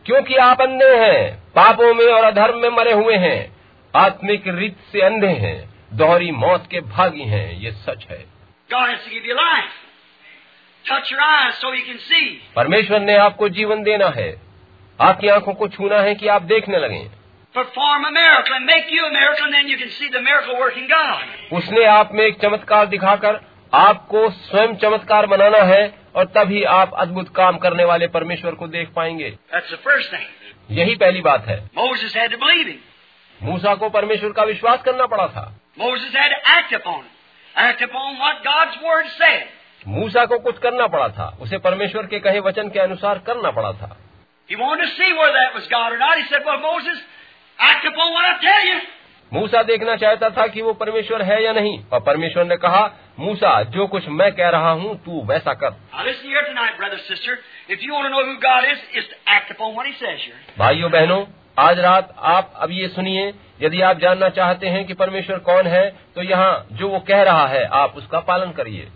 क्योंकि 0.06 0.34
आप 0.34 0.60
अंधे 0.60 0.96
हैं 0.96 1.34
पापों 1.34 1.94
में 1.94 2.06
और 2.06 2.24
अधर्म 2.24 2.58
में 2.58 2.68
मरे 2.68 2.92
हुए 2.92 3.16
हैं 3.16 3.56
आत्मिक 3.96 4.42
रीत 4.46 4.76
से 4.92 5.00
अंधे 5.00 5.26
हैं 5.26 5.70
दोहरी 5.92 6.30
मौत 6.30 6.64
के 6.70 6.80
भागी 6.80 7.22
हैं 7.22 7.60
ये 7.60 7.70
सच 7.70 8.06
है। 8.10 8.24
परमेश्वर 12.56 13.00
ने 13.00 13.16
आपको 13.16 13.48
जीवन 13.48 13.82
देना 13.82 14.06
है। 14.06 14.40
आपकी 15.00 15.28
आँखों 15.28 15.54
को 15.54 15.68
छूना 15.68 16.00
है 16.00 16.14
कि 16.14 16.28
आप 16.28 16.42
देखने 16.42 16.78
लगे। 16.78 17.08
उसने 21.52 21.84
आप 21.84 22.10
में 22.12 22.24
एक 22.24 22.40
चमत्कार 22.40 22.86
दिखाकर 22.86 23.40
आपको 23.74 24.30
स्वयं 24.30 24.74
चमत्कार 24.76 25.26
बनाना 25.26 25.58
है। 25.58 25.99
और 26.14 26.24
तभी 26.24 26.62
आप 26.64 26.94
अद्भुत 26.94 27.36
काम 27.36 27.58
करने 27.58 27.84
वाले 27.84 28.06
परमेश्वर 28.06 28.54
को 28.54 28.68
देख 28.68 28.88
पाएँगे। 28.96 29.38
यही 30.70 30.96
पहली 30.96 31.20
बात 31.20 31.46
है। 31.46 31.70
मूसा 33.42 33.74
को 33.74 33.88
परमेश्वर 33.88 34.32
का 34.32 34.42
विश्वास 34.42 34.82
करना 34.82 35.06
पड़ा 35.06 35.26
था। 35.26 35.54
मूसा 39.86 40.26
को 40.26 40.38
कुछ 40.38 40.58
करना 40.58 40.86
पड़ा 40.86 41.08
था। 41.08 41.36
उसे 41.40 41.58
परमेश्वर 41.58 42.06
के 42.06 42.18
कहे 42.18 42.40
वचन 42.40 42.68
के 42.68 42.78
अनुसार 42.78 43.18
करना 43.18 43.50
पड़ा 43.50 43.72
था। 43.72 43.96
मूसा 49.32 49.62
देखना 49.62 49.94
चाहता 49.96 50.28
था 50.30 50.46
कि 50.46 50.62
वो 50.62 50.72
परमेश्वर 50.74 51.22
है 51.22 51.42
या 51.44 51.52
नहीं। 51.52 51.84
और 51.92 52.00
परमेश्वर 52.00 52.44
ने 52.44 52.56
कहा 52.56 52.80
मूसा 53.18 53.62
जो 53.62 53.86
कुछ 53.86 54.08
मैं 54.08 54.30
कह 54.32 54.48
रहा 54.48 54.70
हूँ 54.70 54.94
तू 55.04 55.24
वैसा 55.24 55.54
कर। 55.54 55.70
भाइयों 60.58 60.90
बहनों 60.90 61.24
आज 61.58 61.78
रात 61.78 62.14
आप 62.18 62.52
अब 62.56 62.70
ये 62.70 62.88
सुनिए 62.88 63.32
यदि 63.62 63.80
आप 63.80 63.98
जानना 63.98 64.28
चाहते 64.28 64.66
हैं 64.66 64.84
कि 64.86 64.94
परमेश्वर 64.94 65.38
कौन 65.38 65.66
है 65.66 65.88
तो 66.14 66.22
यहाँ 66.22 66.66
जो 66.72 66.88
वो 66.88 67.00
कह 67.00 67.22
रहा 67.22 67.46
है 67.46 67.64
आप 67.74 67.96
उसका 67.96 68.20
पालन 68.20 68.52
करिए. 68.52 68.88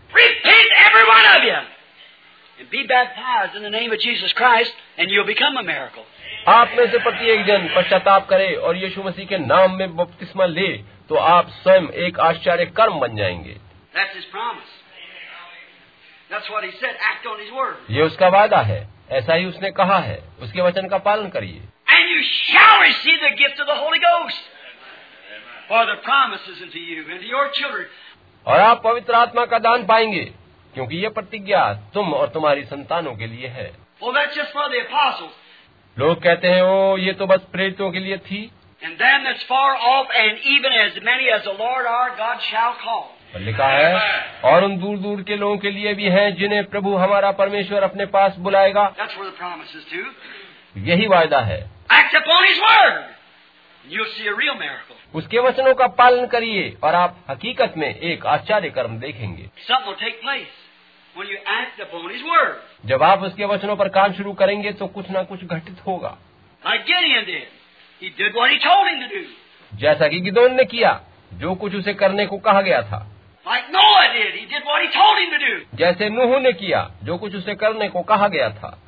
आप 6.48 6.70
में 6.76 6.90
से 6.90 6.98
प्रत्येक 6.98 7.44
जन 7.44 7.74
पश्चाताप 7.76 8.28
करे 8.28 8.54
और 8.54 8.76
यीशु 8.76 9.02
मसीह 9.02 9.26
के 9.26 9.38
नाम 9.38 9.78
में 9.78 9.96
बपतिस्मा 9.96 10.46
ले 10.46 10.68
तो 11.08 11.14
आप 11.14 11.48
स्वयं 11.48 11.88
एक 11.88 12.20
आश्चर्य 12.20 12.66
कर्म 12.66 13.00
बन 13.00 13.16
जाएँगे. 13.16 13.56
ये 17.90 18.02
उसका 18.02 18.28
वादा 18.28 18.58
है 18.58 18.88
ऐसा 19.10 19.34
ही 19.34 19.44
उसने 19.44 19.70
कहा 19.70 19.98
है 19.98 20.22
उसके 20.40 20.60
वचन 20.60 20.88
का 20.88 20.98
पालन 20.98 21.28
करिए. 21.28 21.62
और 28.46 28.60
आप 28.60 28.82
पवित्र 28.82 29.14
आत्मा 29.14 29.46
का 29.46 29.58
दान 29.58 29.86
पाएँगे 29.86 30.24
क्योंकि 30.74 30.96
ये 30.96 31.08
प्रतिज्ञा 31.08 31.72
तुम 31.94 32.14
और 32.14 32.28
तुम्हारी 32.28 32.64
संतानों 32.64 33.16
के 33.16 33.26
लिए 33.26 33.46
है। 33.46 33.74
Well, 34.02 35.43
लोग 35.98 36.22
कहते 36.22 36.48
हैं 36.48 36.62
ओ 36.62 36.96
ये 36.96 37.12
तो 37.12 37.26
बस 37.26 37.40
प्रेरितों 37.52 37.90
के 37.90 37.98
लिए 37.98 38.16
थी। 38.18 38.50
लिखा 43.36 43.68
है 43.68 43.92
और 44.44 44.64
उन 44.64 44.76
दूर 44.78 44.96
दूर 44.96 45.22
के 45.22 45.36
लोगों 45.36 45.56
के 45.58 45.70
लिए 45.70 45.94
भी 45.94 46.08
हैं 46.08 46.34
जिन्हें 46.34 46.64
प्रभु 46.64 46.94
हमारा 46.96 47.30
परमेश्वर 47.32 47.82
अपने 47.82 48.06
पास 48.06 48.36
बुलाएगा। 48.38 48.86
यही 50.76 51.06
वायदा 51.06 51.40
है। 51.40 51.60
उसके 55.14 55.38
वचनों 55.38 55.74
का 55.74 55.86
पालन 55.86 56.26
करिए 56.26 56.76
और 56.84 56.94
आप 56.94 57.16
हकीकत 57.30 57.74
में 57.76 57.88
एक 57.88 58.26
आश्चर्य 58.26 58.70
कर्म 58.70 58.98
देखेंगे 58.98 59.48
जब 62.86 63.02
आप 63.02 63.22
उसके 63.22 63.44
वचनों 63.44 63.76
पर 63.76 63.88
काम 63.88 64.12
शुरू 64.12 64.32
करेंगे 64.32 64.72
तो 64.72 64.86
कुछ 64.86 65.10
ना 65.10 65.22
कुछ 65.22 65.44
घटित 65.44 65.76
होगा। 65.86 66.16
जैसा 69.74 70.08
कि 70.08 70.20
गिदोन 70.20 70.54
ने 70.54 70.64
किया 70.64 71.00
जो 71.34 71.54
कुछ 71.54 71.74
उसे 71.74 71.94
करने 71.94 72.26
को 72.26 72.38
कहा 72.38 72.60
गया 72.60 72.82
था। 72.82 73.06
जैसे 75.74 76.08
नूह 76.08 76.40
ने 76.40 76.52
किया 76.52 76.90
जो 77.02 77.18
कुछ 77.18 77.34
उसे 77.34 77.54
करने 77.54 77.88
को 77.88 78.02
कहा 78.02 78.28
गया 78.28 78.50
था। 78.50 78.78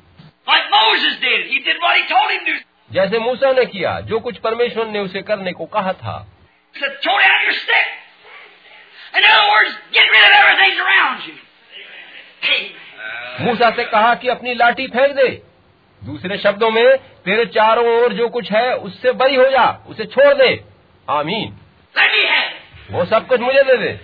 जैसे 2.91 3.19
मूसा 3.19 3.51
ने 3.51 3.65
किया 3.65 3.99
जो 4.01 4.19
कुछ 4.19 4.37
परमेश्वर 4.37 4.87
ने 4.87 4.99
उसे 4.99 5.21
करने 5.21 5.51
को 5.51 5.65
कहा 5.65 5.93
था। 5.93 6.27
In 9.15 9.23
other 9.23 9.45
words, 9.49 9.75
get 9.95 10.07
rid 10.13 10.23
of 10.23 10.33
everything 10.33 10.79
around 10.85 11.27
you. 11.27 11.46
मूसा 13.41 13.71
से 13.71 13.83
कहा 13.83 14.15
कि 14.15 14.27
अपनी 14.27 14.53
लाठी 14.53 14.87
फेंक 14.87 15.11
दे। 15.11 15.43
दूसरे 16.03 16.37
शब्दों 16.37 16.71
में 16.71 16.97
तेरे 16.97 17.45
चारों 17.45 18.03
ओर 18.03 18.13
जो 18.13 18.29
कुछ 18.29 18.51
है 18.51 18.75
उससे 18.75 19.11
बरी 19.11 19.35
हो 19.35 19.45
जा 19.45 19.83
उसे 19.87 20.05
छोड़ 20.05 20.33
दे। 20.33 20.63
आमीन। 21.09 21.57
वो 22.91 23.05
सब 23.05 23.27
कुछ 23.27 23.39
मुझे 23.39 23.63
दे 23.63 23.77
दे. 23.77 23.99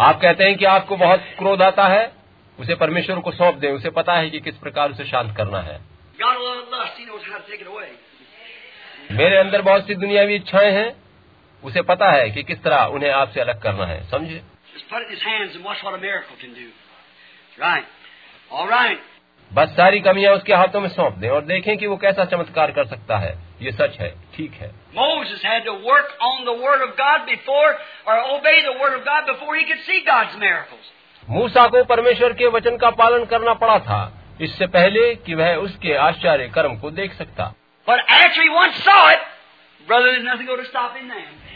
आप 0.00 0.20
कहते 0.20 0.44
हैं 0.44 0.56
कि 0.56 0.64
आपको 0.64 0.96
बहुत 0.96 1.20
क्रोध 1.38 1.62
आता 1.62 1.84
है 1.84 2.12
उसे 2.60 2.74
परमेश्वर 2.74 3.18
को 3.18 3.30
सौंप 3.30 3.54
दें 3.54 3.72
उसे 3.72 3.90
पता 3.90 4.14
है 4.14 4.30
कि 4.30 4.40
किस 4.40 4.56
प्रकार 4.56 4.90
उसे 4.90 5.04
शांत 5.04 5.36
करना 5.36 5.60
है. 5.60 5.80
मेरे 9.10 9.36
अंदर 9.36 9.62
बहुत 9.62 9.86
सी 9.86 9.94
दुनियावी 9.94 10.34
इच्छाएँ 10.34 10.72
हैं 10.72 11.03
उसे 11.64 11.82
पता 11.82 12.10
है 12.10 12.30
कि 12.30 12.42
किस 12.42 12.62
तरह 12.62 12.84
उन्हें 12.84 13.10
आपसे 13.10 13.40
अलग 13.40 13.62
करना 13.62 13.86
है 13.86 14.10
समझे 14.10 14.42
बस 19.52 19.68
सारी 19.68 20.00
कमियाँ 20.00 20.34
उसके 20.34 20.54
हाथों 20.54 20.80
में 20.80 20.88
सौंप 20.88 21.14
दें 21.14 21.30
और 21.30 21.40
देखें 21.40 21.78
कि 21.78 21.86
वो 21.86 21.96
कैसा 21.96 22.24
चमत्कार 22.24 22.70
कर 22.70 22.86
सकता 22.86 23.16
है। 23.16 23.38
ये 23.62 23.72
सच 23.72 23.98
है 24.00 24.14
ठीक 24.34 24.52
है। 24.52 24.70
मूसा 31.30 31.68
को 31.68 31.84
परमेश्वर 31.84 32.32
के 32.32 32.46
वचन 32.46 32.76
का 32.76 32.90
पालन 32.90 33.24
करना 33.24 33.54
पड़ा 33.54 33.78
था। 33.78 34.18
इससे 34.40 34.66
पहले 34.66 35.14
कि 35.14 35.34
वह 35.34 35.54
उसके 35.54 35.94
आश्चर्य 35.94 36.48
कर्म 36.48 36.78
को 36.78 36.90
देख 36.90 37.12
सकता। 37.12 37.54
But 37.88 37.98
actually 37.98 38.52
once 38.52 38.88
saw 38.88 39.12
it. 39.12 39.22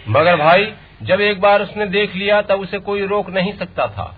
मगर 0.08 0.36
भाई 0.36 0.72
जब 1.02 1.20
एक 1.20 1.40
बार 1.40 1.62
उसने 1.62 1.86
देख 1.86 2.14
लिया 2.14 2.42
तब 2.42 2.60
उसे 2.60 2.78
कोई 2.78 3.06
रोक 3.06 3.30
नहीं 3.30 3.52
सकता 3.52 3.86
था। 3.86 4.14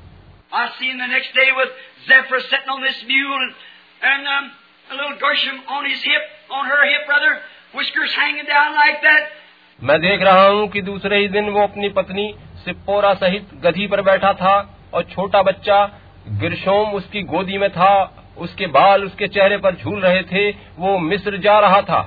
मैं 9.82 10.00
देख 10.00 10.22
रहा 10.22 10.46
हूँ 10.46 10.68
कि 10.68 10.82
दूसरे 10.82 11.18
ही 11.18 11.28
दिन 11.28 11.48
वो 11.48 11.62
अपनी 11.62 11.88
पत्नी 11.88 12.34
सिपोरा 12.64 13.14
सहित 13.14 13.54
गधी 13.54 13.86
पर 13.86 14.02
बैठा 14.02 14.32
था 14.32 14.54
और 14.94 15.02
छोटा 15.04 15.42
बच्चा 15.42 15.84
गिरशोम 16.28 16.94
उसकी 16.94 17.22
गोदी 17.22 17.58
में 17.58 17.70
था 17.70 17.92
उसके 18.38 18.66
बाल 18.66 19.04
उसके 19.04 19.28
चेहरे 19.28 19.56
पर 19.56 19.74
झूल 19.74 20.00
रहे 20.00 20.22
थे 20.22 20.50
वो 20.78 20.98
मिस्र 20.98 21.36
जा 21.36 21.58
रहा 21.58 21.80
था। 21.82 22.00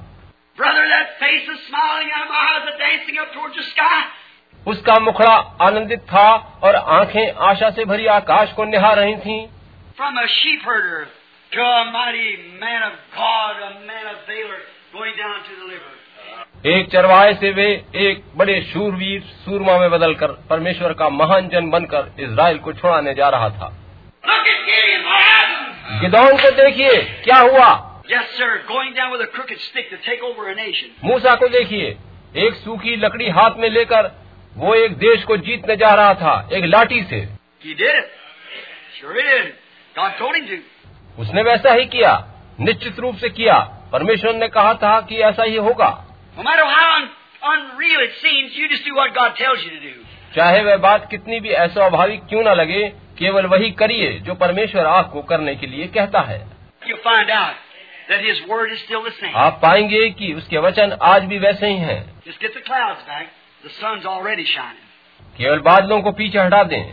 उसका 4.67 4.99
मुखड़ा 4.99 5.33
आनंदित 5.61 5.99
था 5.99 6.59
और 6.63 6.75
आँखें 6.75 7.33
आशा 7.33 7.69
से 7.69 7.85
भरी 7.85 8.05
आकाश 8.05 8.53
को 8.53 8.63
निहार 8.63 8.97
रही 8.97 9.15
थी। 9.15 9.49
एक 16.65 16.91
चरवाहे 16.91 17.33
से 17.33 17.51
वे 17.51 17.85
एक 17.95 18.23
बड़े 18.35 18.61
शूरवीर 18.73 19.21
सूरमा 19.21 19.77
में 19.77 19.91
बदलकर 19.91 20.27
परमेश्वर 20.27 20.93
का 20.93 21.09
महान 21.09 21.49
जन 21.49 21.69
बनकर 21.69 22.11
इसराइल 22.19 22.57
को 22.57 22.73
छुड़ाने 22.73 23.13
जा 23.13 23.29
रहा 23.29 23.49
था। 23.49 23.73
गिदौन 26.01 26.37
को 26.37 26.51
देखिए 26.51 27.01
क्या 27.23 27.37
हुआ? 27.37 27.92
मूसा 31.03 31.35
को 31.35 31.47
देखिए 31.47 31.97
एक 32.35 32.53
सूखी 32.53 32.95
लकड़ी 32.95 33.29
हाथ 33.29 33.51
में 33.57 33.69
लेकर 33.69 34.11
वो 34.55 34.75
एक 34.75 34.93
देश 34.97 35.23
को 35.23 35.37
जीतने 35.37 35.75
जा 35.75 35.89
रहा 35.89 36.13
था 36.13 36.49
एक 36.53 36.65
लाठी 36.65 37.03
से। 37.03 37.27
उसने 41.19 41.41
वैसा 41.41 41.73
ही 41.73 41.85
किया 41.85 42.27
निश्चित 42.59 42.99
रूप 42.99 43.15
से 43.15 43.29
किया। 43.29 43.59
परमेश्वर 43.91 44.33
ने 44.33 44.47
कहा 44.47 44.73
था 44.73 45.01
कि 45.01 45.15
ऐसा 45.17 45.43
ही 45.43 45.55
होगा। 45.55 46.07
चाहे 50.35 50.63
वह 50.63 50.77
बात 50.77 51.07
कितनी 51.11 51.39
भी 51.39 51.49
ऐसा 51.49 51.85
अभाविक 51.85 52.21
क्यों 52.29 52.43
न 52.43 52.47
लगे 52.47 52.93
केवल 53.19 53.45
वही 53.45 53.71
करिए 53.71 54.19
जो 54.19 54.33
परमेश्वर 54.35 54.85
आपको 54.85 55.21
करने 55.21 55.55
के 55.55 55.67
लिए 55.67 55.87
कहता 55.87 56.21
है। 56.21 56.47
That 58.09 58.21
His 58.21 58.41
Word 58.47 58.71
is 58.71 58.79
still 58.85 59.03
the 59.03 59.13
same. 59.19 59.35
आप 59.35 59.59
पाएँगे 59.61 60.09
कि 60.19 60.33
उसके 60.33 60.57
वचन 60.67 60.97
आज 61.11 61.23
भी 61.31 61.39
वैसे 61.39 61.67
ही 61.67 61.77
हैं 61.77 62.01
Just 62.27 62.39
get 62.39 62.53
the 62.53 62.65
clouds 62.69 63.03
back. 63.07 63.27
The 63.63 63.73
sun's 63.79 64.05
already 64.05 64.45
shining. 64.45 64.87
केवल 65.37 65.59
बादलों 65.67 66.01
को 66.01 66.11
पीछे 66.11 66.39
हटा 66.39 66.63
दें 66.73 66.83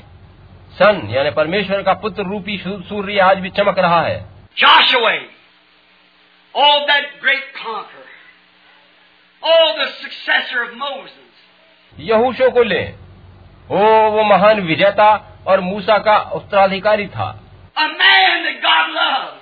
सन 0.78 1.00
यानी 1.10 1.30
परमेश्वर 1.36 1.82
का 1.82 1.92
पुत्र 2.02 2.22
रूपी 2.28 2.56
सूर्य 2.66 3.18
आज 3.20 3.38
भी 3.38 3.50
चमक 3.58 3.78
रहा 3.78 4.02
है 4.02 4.18
Joshua, 4.56 5.10
oh, 6.54 6.76
that 6.86 7.04
great 7.20 7.44
conqueror. 7.56 8.08
Oh, 9.42 9.66
the 9.78 9.86
successor 10.04 10.62
of 10.62 10.72
Moses. 10.76 11.26
यहूशो 11.98 12.50
को 12.50 12.62
ले 12.62 12.82
ओ 13.70 13.78
वो 14.16 14.24
महान 14.24 14.60
विजेता 14.66 15.10
और 15.48 15.60
मूसा 15.60 15.98
का 16.08 16.18
उत्तराधिकारी 16.38 17.06
था 17.16 17.28
A 17.76 17.88
man 18.00 18.42
that 18.46 18.58
God 18.62 18.90
loved. 18.94 19.39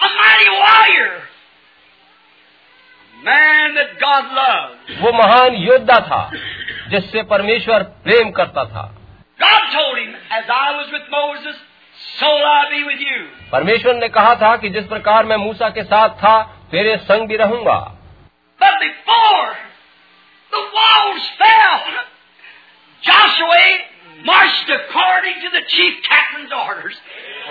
A 0.00 0.08
mighty 0.20 0.50
warrior. 0.50 1.12
A 3.20 3.24
man 3.24 3.74
that 3.78 3.90
God 4.00 4.24
loved. 4.38 4.90
वो 5.02 5.12
महान 5.18 5.54
योद्धा 5.66 5.98
था 6.08 6.22
जिससे 6.90 7.22
परमेश्वर 7.34 7.82
प्रेम 8.06 8.30
करता 8.40 8.64
था 8.72 8.84
God 9.38 9.62
told 9.74 9.98
him, 9.98 10.14
as 10.38 10.50
I 10.54 10.76
was 10.78 10.90
with 10.92 11.06
Moses, 11.10 11.56
so 12.18 12.26
will 12.26 12.46
I 12.46 12.64
be 12.72 12.82
with 12.88 13.00
you. 13.00 13.20
परमेश्वर 13.52 13.94
ने 14.00 14.08
कहा 14.16 14.34
था 14.42 14.54
कि 14.64 14.68
जिस 14.76 14.84
प्रकार 14.92 15.24
मैं 15.30 15.36
मूसा 15.44 15.68
के 15.78 15.82
साथ 15.92 16.08
था 16.22 16.34
तेरे 16.70 16.96
संग 17.10 17.28
भी 17.28 17.36
रहूंगा 17.44 17.78
But 18.60 18.74
before 18.82 19.48
the 20.52 20.62
walls 20.76 21.24
fell, 21.38 21.80
Joshua 23.02 23.64
marched 24.24 24.70
according 24.70 25.40
to 25.44 25.48
the 25.56 25.62
chief 25.74 25.94
captain's 26.08 26.52
orders 26.52 26.96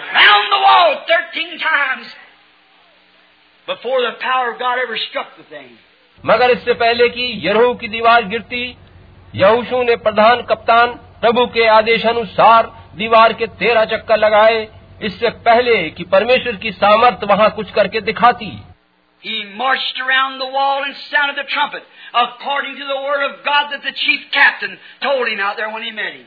around 0.03 0.45
the 0.53 0.59
wall 0.65 0.95
13 1.09 1.57
times 1.59 2.07
Before 3.68 4.00
the 4.02 4.14
power 4.20 4.52
of 4.52 4.58
God 4.58 4.78
ever 4.78 4.96
struck 5.08 5.36
the 5.38 5.46
thing. 5.50 5.70
मगर 6.24 6.50
इससे 6.50 6.74
पहले 6.74 7.08
कि 7.08 7.24
यरहू 7.46 7.74
की 7.80 7.88
दीवार 7.88 8.24
गिरती 8.28 8.64
यहूशू 9.34 9.82
ने 9.82 9.96
प्रधान 10.04 10.42
कप्तान 10.50 10.94
प्रभु 11.20 11.46
के 11.54 11.66
आदेशानुसार 11.68 12.70
दीवार 12.96 13.32
के 13.40 13.46
तेरह 13.62 13.84
चक्कर 13.84 14.16
लगाए 14.18 14.62
इससे 15.08 15.30
पहले 15.48 15.76
कि 15.90 16.04
परमेश्वर 16.14 16.56
की 16.62 16.72
सामर्थ 16.72 17.24
वहाँ 17.30 17.50
कुछ 17.56 17.70
करके 17.78 18.00
दिखाती 18.12 18.50
He 19.24 19.36
marched 19.58 20.00
around 20.00 20.38
the 20.38 20.48
wall 20.54 20.82
and 20.84 20.94
sounded 20.96 21.36
the 21.36 21.44
trumpet, 21.52 21.84
according 22.14 22.74
to 22.76 22.84
the 22.84 22.98
word 23.04 23.22
of 23.24 23.38
God 23.44 23.70
that 23.72 23.82
the 23.82 23.92
chief 23.92 24.26
captain 24.30 24.76
told 25.02 25.28
him 25.28 25.40
out 25.40 25.56
there 25.56 25.70
when 25.70 25.82
he 25.82 25.90
met 25.90 26.12
him. 26.12 26.26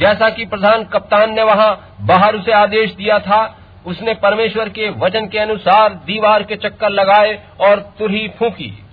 जैसा 0.00 0.28
कि 0.36 0.44
प्रधान 0.46 0.84
कप्तान 0.92 1.34
ने 1.34 1.42
वहाँ 1.42 1.72
बाहर 2.10 2.36
उसे 2.36 2.52
आदेश 2.52 2.92
दिया 2.92 3.18
था 3.26 3.40
उसने 3.86 4.14
परमेश्वर 4.14 4.68
के 4.68 4.88
वज़न 4.88 5.28
के 5.28 5.38
अनुसार 5.38 5.94
दीवार 5.94 6.42
के 6.42 6.56
चक्कर 6.56 6.90
लगाए 6.90 7.48
और 7.60 7.94
तुरही 7.98 8.28
फूकी। 8.38 8.84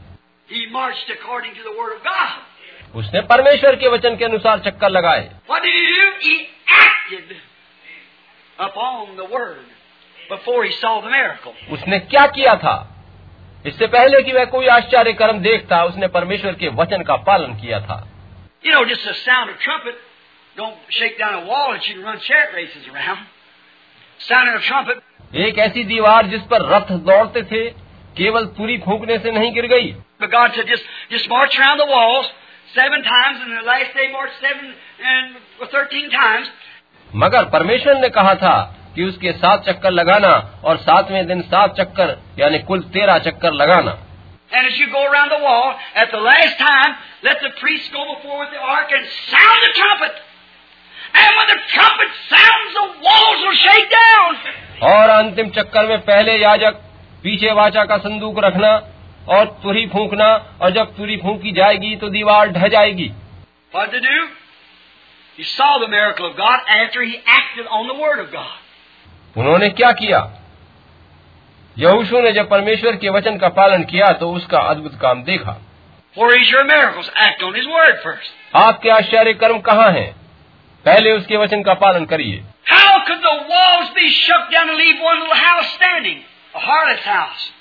उसने 2.95 3.21
परमेश्वर 3.21 3.75
के 3.75 3.87
वचन 3.87 4.15
के 4.15 4.25
अनुसार 4.25 4.59
चक्कर 4.59 4.89
लगाए। 4.89 5.29
उसने 11.71 11.99
क्या 11.99 12.27
किया 12.27 12.55
था? 12.55 13.05
इससे 13.65 13.87
पहले 13.87 14.23
कि 14.23 14.31
वह 14.31 14.45
कोई 14.45 14.67
आश्चर्य 14.67 15.13
कर्म 15.13 15.39
देखता 15.39 15.83
उसने 15.83 16.07
परमेश्वर 16.07 16.53
के 16.53 16.67
वचन 16.67 17.01
का 17.01 17.15
पालन 17.15 17.53
किया 17.53 17.79
था। 17.79 18.07
You 18.65 18.73
know. 22.95 23.17
एक 25.35 25.59
ऐसी 25.59 25.83
दीवार 25.83 26.25
जिस 26.25 26.41
पर 26.41 26.61
रथ 26.61 26.91
दौड़ते 26.91 27.43
थे 27.43 27.69
केवल 28.17 28.45
पूरी 28.45 28.77
फूकने 28.77 29.19
से 29.19 29.31
नहीं 29.31 29.53
गिर 29.53 29.65
गई। 29.65 29.95
मगर 37.15 37.45
परमेश्वर 37.45 37.95
ने 37.95 38.09
कहा 38.09 38.35
था 38.35 38.75
कि 38.95 39.03
उसके 39.03 39.31
सात 39.31 39.65
चक्कर 39.69 39.91
लगाना 39.91 40.61
और 40.63 40.77
सातवें 40.77 41.27
दिन 41.27 41.41
सात 41.41 41.75
चक्कर 41.77 42.17
यानी 42.39 42.59
कुल 42.59 42.79
तेरह 42.81 43.17
चक्कर 43.17 43.51
लगाना। 43.51 43.97
Time. 50.07 50.28
और 54.83 55.09
अंतिम 55.09 55.49
चक्कर 55.49 55.87
में 55.87 55.99
पहले 55.99 56.37
याजक 56.37 56.71
पीछे 57.23 57.51
वाचा 57.51 57.85
का 57.85 57.97
संदूक 57.97 58.39
रखना 58.39 58.71
और 59.29 59.45
तुरी 59.63 59.85
फूंकना 59.87 60.57
और 60.61 60.71
जब 60.71 60.95
तुरी 60.97 61.17
फूंकी 61.17 61.51
जाएगी 61.51 61.95
तो 61.95 62.09
दीवार 62.09 62.49
ढह 62.49 62.67
जाएगी। 62.67 63.11
उन्होंने 69.37 69.69
क्या 69.69 69.91
किया? 69.91 70.31
यहूशु 71.77 72.21
ने 72.21 72.31
जब 72.31 72.49
परमेश्वर 72.49 72.95
के 72.95 73.09
वचन 73.09 73.37
का 73.37 73.49
पालन 73.49 73.83
किया 73.83 74.07
तो 74.13 74.31
उसका 74.31 74.59
अद्भुत 74.59 74.99
काम 75.01 75.23
देखा। 75.23 75.57
आपके 78.55 78.89
आश्चर्य 78.89 79.33
कर्म 79.33 79.59
कहाँ 79.59 79.91
हैं? 79.91 80.18
पहले 80.85 81.11
उसके 81.11 81.37
वचन 81.37 81.63
का 81.63 81.73
पालन 81.73 82.05
करिए। 82.05 82.43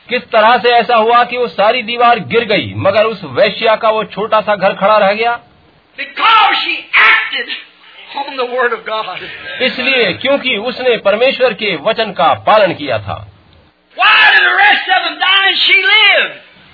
किस 0.09 0.23
तरह 0.23 0.59
से 0.59 0.69
ऐसा 0.69 0.97
हुआ 0.97 1.25
कि 1.25 1.37
वो 1.37 1.49
सारी 1.49 1.83
दीवार 1.83 2.19
गिर 2.19 2.45
गई 2.45 2.75
मगर 2.77 3.05
उस 3.05 3.21
वैश्या 3.25 3.77
का 3.77 3.91
वो 3.91 4.05
छोटा 4.05 4.41
सा 4.41 4.57
घर 4.57 4.75
खड़ा 4.75 4.99
रह 4.99 5.13
गया? 5.13 5.41
इसलिए 9.63 10.13
क्योंकि 10.13 10.57
उसने 10.57 10.97
परमेश्वर 10.97 11.55
के 11.55 11.77
वचन 11.77 12.13
का 12.13 12.35
पालन 12.35 12.75
किया 12.75 12.99
था। 12.99 13.29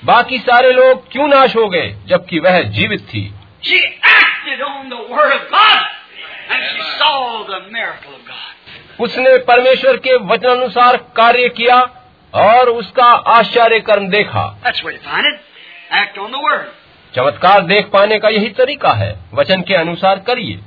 बाकी 0.05 0.39
सारे 0.39 0.73
लोग 0.73 1.13
क्यों 1.13 1.29
नाश 1.29 1.57
हो 1.57 1.69
गए 1.69 1.95
जबकि 2.07 2.39
वह 2.39 2.63
जीवित 2.63 3.01
थी. 3.01 3.35
उसने 9.01 9.39
परमेश्वर 9.39 9.97
के 9.97 10.17
वचन 10.17 10.49
अनुसार 10.49 10.97
कार्य 10.97 11.49
किया 11.49 11.77
और 12.35 12.69
उसका 12.69 13.05
आश्चर्य 13.05 13.81
कर्म 13.81 14.09
देखा 14.09 14.59
चमत्कार 17.17 17.61
देख 17.61 17.87
पाने 17.87 18.19
का 18.19 18.29
यही 18.29 18.49
तरीका 18.49 18.93
है। 18.93 19.17
वचन 19.35 19.63
के 19.63 19.75
अनुसार 19.75 20.19
करिए। 20.19 20.61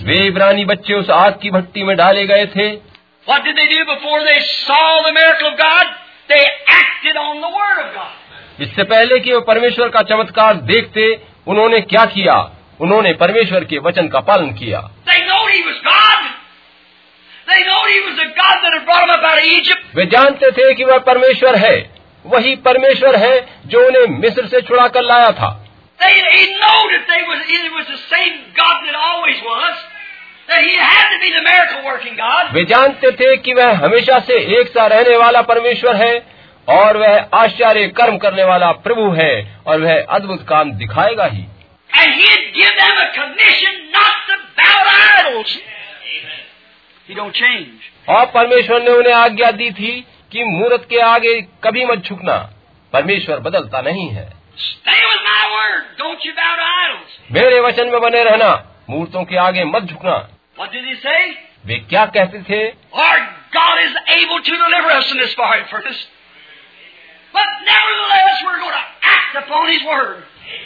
वे 0.00 0.26
इब्रानी 0.26 0.64
बच्चे 0.64 0.94
उस 0.94 1.10
आग 1.10 1.38
की 1.42 1.50
भट्टी 1.50 1.82
में 1.82 1.96
डाले 1.96 2.26
गए 2.26 2.46
थे। 2.46 2.68
इससे 8.60 8.84
पहले 8.84 9.20
कि 9.20 9.32
वो 9.32 9.40
परमेश्वर 9.40 9.88
का 9.88 10.02
चमत्कार 10.02 10.54
देखते 10.54 11.22
उन्होंने 11.48 11.80
क्या 11.80 12.04
किया? 12.04 12.50
उन्होंने 12.80 13.12
परमेश्वर 13.12 13.64
के 13.64 13.78
वचन 13.78 14.08
का 14.08 14.20
पालन 14.20 14.50
किया। 14.50 14.90
वे 19.94 20.06
जानते 20.06 20.50
थे 20.50 20.74
कि 20.74 20.84
वह 20.84 20.98
परमेश्वर 20.98 21.56
है। 21.56 21.90
वही 22.26 22.56
परमेश्वर 22.56 23.16
है 23.16 23.48
जो 23.66 23.86
उन्हें 23.86 24.18
मिस्र 24.18 24.46
से 24.46 24.60
छुड़ा 24.60 24.88
कर 24.88 25.02
लाया 25.02 25.30
था। 25.30 25.64
वे 32.52 32.64
जानते 32.64 33.10
थे 33.10 33.36
कि 33.36 33.54
वह 33.54 33.84
हमेशा 33.84 34.18
से 34.18 34.60
एक 34.60 34.68
सा 34.68 34.86
रहने 34.86 35.16
वाला 35.16 35.42
परमेश्वर 35.42 35.96
है। 35.96 36.37
और 36.68 36.96
वह 36.96 37.28
आश्चर्य 37.34 37.88
कर्म 37.88 38.18
करने 38.18 38.44
वाला 38.44 38.72
प्रभु 38.72 39.10
है 39.10 39.56
और 39.66 39.80
वह 39.80 40.06
अद्भुत 40.10 40.46
काम 40.48 40.72
दिखाएगा 40.72 41.24
ही. 41.24 41.44
और 48.08 48.26
परमेश्वर 48.26 48.82
ने 48.82 48.90
उन्हें 48.90 49.14
आज्ञा 49.14 49.50
दी 49.50 49.70
थी 49.70 50.06
कि 50.32 50.44
मूर्त 50.44 50.86
के 50.90 50.98
आगे 50.98 51.40
कभी 51.64 51.84
मत 51.84 51.98
झुकना। 51.98 52.52
परमेश्वर 52.92 53.38
बदलता 53.38 53.80
नहीं 53.80 54.08
है. 54.08 54.32
मेरे 57.32 57.60
वचन 57.60 57.88
में 57.88 58.00
बने 58.00 58.24
रहना। 58.24 58.76
मूर्तों 58.90 59.24
के 59.24 59.36
आगे 59.36 59.64
मत 59.64 59.82
झुकना? 59.82 60.28
वे 61.66 61.74
क्या 61.74 62.06
कहते 62.06 62.38
थे? 62.38 62.72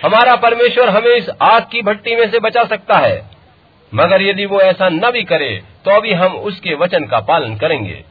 हमारा 0.04 0.34
परमेश्वर 0.36 0.88
हमें 0.88 1.14
इस 1.14 1.28
आग 1.42 1.62
की 1.62 1.82
भट्टी 1.82 2.16
में 2.16 2.30
से 2.30 2.38
बचा 2.40 2.64
सकता 2.64 2.98
है 2.98 3.16
मगर 3.92 4.22
यदि 4.22 4.46
वो 4.46 4.60
ऐसा 4.60 4.88
न 4.88 5.10
भी 5.10 5.22
करे 5.24 5.50
तो 5.84 5.90
अभी 5.90 6.12
हम 6.12 6.36
उसके 6.50 6.74
वचन 6.74 7.06
का 7.06 7.20
पालन 7.30 7.56
करेंगे 7.56 8.02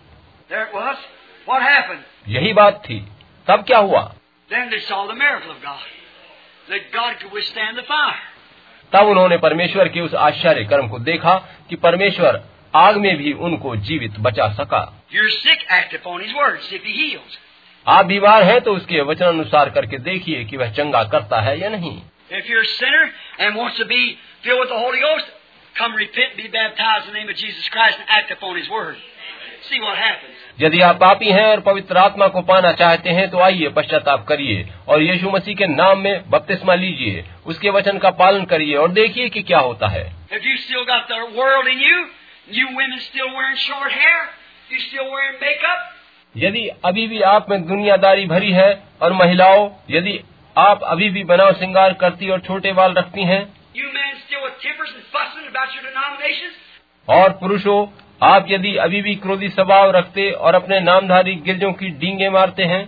There 0.50 0.64
it 0.64 0.74
was. 0.76 0.98
What 1.48 1.62
happened? 1.64 2.04
यही 2.28 2.54
बात 2.54 2.82
थी 2.86 3.00
तब 3.48 3.64
क्या 3.68 3.78
हुआ 3.80 4.02
Then 4.50 4.70
they 4.70 4.82
saw 4.82 5.00
the 5.08 5.16
miracle 5.16 5.52
of 5.52 5.62
God. 5.64 5.84
That 6.68 6.90
God 6.94 7.20
could 7.22 7.34
withstand 7.34 7.78
the 7.78 7.84
fire. 7.84 8.20
तब 8.94 9.08
उन्होंने 9.08 9.38
परमेश्वर 9.38 9.88
के 9.88 10.02
उस 10.02 10.14
आश्चर्य 10.22 10.64
कर्म 10.64 10.88
को 10.88 11.00
देखा 11.02 11.36
कि 11.70 11.76
परमेश्वर 11.76 12.42
आग 12.76 12.98
में 12.98 13.16
भी 13.18 13.34
उनको 13.42 13.76
जीवित 13.88 14.20
बचा 14.20 14.48
सका 14.54 14.84
You're 15.12 15.32
sick, 15.38 15.64
act 15.70 15.96
upon 15.96 16.22
His 16.22 16.36
word, 16.36 16.60
see 16.62 16.76
if 16.76 16.84
He 16.84 16.94
heals. 16.94 17.38
आप 17.86 18.06
बीमार 18.06 18.44
हैं 18.44 18.60
तो 18.62 18.74
उसके 18.76 19.02
वचनानुसार 19.02 19.70
करके 19.76 19.98
देखिए 20.08 20.44
कि 20.46 20.58
वह 20.58 20.72
चंगा 20.74 21.04
करता 21.14 21.42
है 21.42 21.60
या 21.62 21.70
नहीं 21.70 22.00
If 22.32 22.50
you're 22.50 22.62
a 22.62 22.74
sinner 22.74 23.06
and 23.40 23.56
wants 23.56 23.78
to 23.78 23.86
be 23.86 24.02
filled 24.44 24.60
with 24.60 24.70
the 24.70 24.78
Holy 24.82 25.00
Ghost, 25.00 25.32
come 25.76 25.96
repent, 25.96 26.38
be 26.38 26.48
baptized 26.54 27.08
in 27.08 27.14
the 27.14 27.20
name 27.20 27.32
of 27.32 27.36
Jesus 27.36 27.68
Christ, 27.70 27.98
and 28.00 28.14
act 28.18 28.32
upon 28.32 28.56
His 28.56 28.70
word. 28.70 28.96
See 29.66 29.82
what 29.82 29.98
happens. 29.98 30.38
यदि 30.62 30.80
आप 30.82 30.96
पापी 31.02 31.32
हैं 31.32 31.46
और 31.48 31.60
पवित्र 31.66 31.98
आत्मा 31.98 32.28
को 32.36 32.42
पाना 32.48 32.72
चाहते 32.82 33.10
हैं 33.18 33.30
तो 33.32 33.40
आइए 33.44 33.70
पश्चाताप 33.78 34.26
करिए 34.30 34.66
और 34.88 35.02
यीशु 35.02 35.30
मसीह 35.32 35.56
के 35.56 35.68
नाम 35.68 36.00
में 36.00 36.30
बपतिस्मा 36.30 36.76
लीजिए 36.84 37.24
उसके 37.54 37.70
वचन 37.78 37.98
का 38.06 38.10
पालन 38.22 38.46
करिए 38.54 38.76
और 38.84 38.92
देखिए 39.00 39.30
कि 39.36 39.44
क्या 39.52 39.60
होता 39.70 39.88
है 39.96 40.04
If 40.32 40.46
you 40.50 40.58
still 40.66 40.86
got 40.92 41.10
the 41.14 41.22
world 41.40 41.72
in 41.74 41.80
you, 41.88 41.98
you 42.58 42.68
women 42.80 43.00
still 43.08 43.32
wearing 43.38 43.58
short 43.64 43.92
hair, 44.02 44.20
you 44.72 44.80
still 44.88 45.10
wearing 45.14 45.40
makeup, 45.42 45.82
यदि 46.36 46.68
अभी 46.86 47.08
भी 47.08 47.22
आप 47.22 47.50
में 47.50 47.68
दुनियादारी 47.68 48.26
भरी 48.26 48.52
है 48.52 48.84
और 49.02 49.14
महिलाओं 49.14 49.70
यदि 49.90 50.20
आप 50.58 50.84
अभी 50.84 51.10
भी 51.10 51.24
बनाव 51.24 51.54
श्रृंगार 51.54 51.94
करती 51.94 52.30
और 52.30 52.40
छोटे 52.40 52.74
बाल 52.74 52.94
रखती 52.94 53.24
है 53.24 53.40
और 57.10 57.30
पुरुषों 57.30 57.86
आप 58.28 58.46
यदि 58.50 58.76
अभी 58.76 59.02
भी 59.02 59.16
क्रोधी 59.16 59.50
स्वभाव 59.50 59.92
रखते 59.92 60.32
और 60.32 60.56
अपने 60.56 60.80
नामधारी 60.80 61.36
गिरजों 61.36 61.74
की 61.74 61.90
डींगे 61.90 62.30
मारते 62.30 62.64
हैं? 62.64 62.82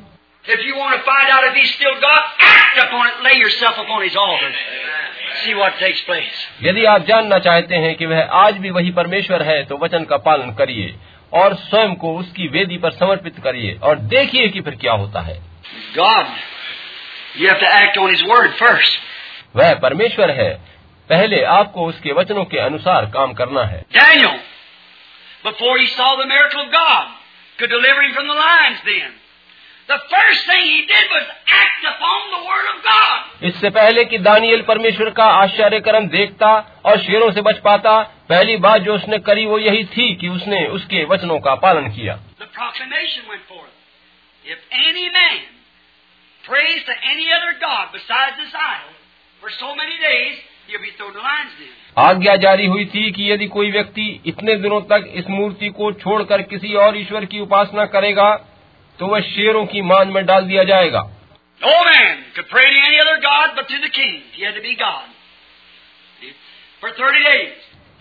यदि 6.64 6.86
आप 6.86 7.06
जानना 7.06 7.40
चाहते 7.40 7.76
हैं 7.76 7.96
कि 7.96 8.06
वह 8.06 8.24
आज 8.24 8.58
भी 8.58 8.70
वही 8.70 8.92
परमेश्वर 8.92 9.44
है 9.44 9.64
तो 9.64 9.78
वचन 9.78 10.04
का 10.04 10.18
पालन 10.18 10.54
करिए। 10.54 10.96
और 11.34 11.56
स्वयं 11.56 11.96
को 11.96 12.18
उसकी 12.18 12.48
वेदी 12.48 12.78
पर 12.78 12.92
समर्पित 12.92 13.40
करिए 13.44 13.80
और 13.84 13.96
देखिए 13.96 14.50
कि 14.50 14.62
फिर 14.62 14.76
क्या 14.76 14.94
होता 14.94 15.20
है। 15.20 15.42
गॉड 15.98 16.26
फ़र्स्ट 18.52 19.00
वह 19.56 19.74
परमेश्वर 19.74 20.32
है। 20.32 20.74
पहले 21.10 21.44
आपको 21.44 21.86
उसके 21.86 22.12
वचनों 22.12 22.46
के 22.46 22.58
अनुसार 22.58 23.06
काम 23.06 23.34
करना 23.34 23.64
है। 23.64 23.86
Daniel, 23.96 24.34
before 25.48 25.78
he 25.78 25.88
saw 25.88 26.10
the 26.16 26.26
miracle 26.26 26.62
of 26.64 26.72
God, 26.72 27.06
could 27.60 27.72
deliver 27.72 28.02
him 28.02 28.14
from 28.18 28.30
the 28.32 28.38
lions 28.40 28.86
then. 28.86 29.23
इससे 33.44 33.70
पहले 33.70 34.06
कि 34.06 34.18
दानियल 34.18 34.62
परमेश्वर 34.62 35.10
का 35.10 35.24
आश्चर्यकर्म 35.24 36.08
देखता 36.08 36.50
और 36.86 37.00
शेरों 37.00 37.32
से 37.32 37.42
बच 37.42 37.58
पाता 37.60 38.02
पहली 38.30 38.58
बात 38.58 38.82
जो 38.82 38.96
उसने 38.96 39.18
करी 39.20 39.46
वो 39.46 39.58
यही 39.60 39.84
थी 39.84 40.16
कि 40.16 40.28
उसने 40.28 40.66
उसके 40.68 41.04
वचनों 41.06 41.40
का 41.40 41.56
पालन 41.56 41.90
किया। 41.90 42.14
आज्ञा 51.98 52.36
जारी 52.36 52.66
हुई 52.66 52.86
थी 52.86 53.12
कि 53.12 53.32
यदि 53.32 53.48
कोई 53.48 53.72
व्यक्ति 53.72 54.22
इतने 54.26 54.56
दिनों 54.56 54.82
तक 54.82 55.12
इस 55.14 55.30
मूर्ति 55.30 55.70
को 55.70 55.92
छोड़कर 55.94 56.42
किसी 56.42 56.74
और 56.76 56.98
ईश्वर 56.98 57.26
की 57.26 57.40
उपासना 57.40 57.86
करेगा 57.86 58.30
तो 59.00 59.08
वह 59.08 59.20
शेरों 59.20 59.66
की 59.66 59.82
मान 59.82 60.08
में 60.08 60.26
डाल 60.26 60.42
दिया 60.42 60.64
जाएगा। 60.64 61.02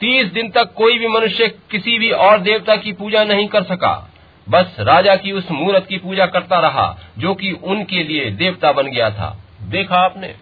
तीस 0.01 0.27
दिन 0.27 0.51
तक 0.51 0.75
कोई 0.77 0.99
भी 0.99 1.09
मनुष्य 1.09 1.49
किसी 1.49 1.99
भी 1.99 2.11
और 2.11 2.39
देवता 2.39 2.77
की 2.77 2.93
पूजा 2.93 3.25
नहीं 3.25 3.49
कर 3.49 3.63
सका। 3.63 4.15
बस 4.49 4.77
राजा 4.81 5.17
की 5.17 5.33
उस 5.33 5.51
मूर्त 5.51 5.87
की 5.89 5.99
पूजा 5.99 6.27
करता 6.27 6.61
रहा 6.61 6.97
जो 7.19 7.35
कि 7.35 7.53
उनके 7.53 8.05
लिए 8.05 8.31
देवता 8.31 8.73
बन 8.73 8.87
गया 8.87 9.11
था। 9.11 9.39
देखा 9.63 9.99
आपने? 9.99 10.35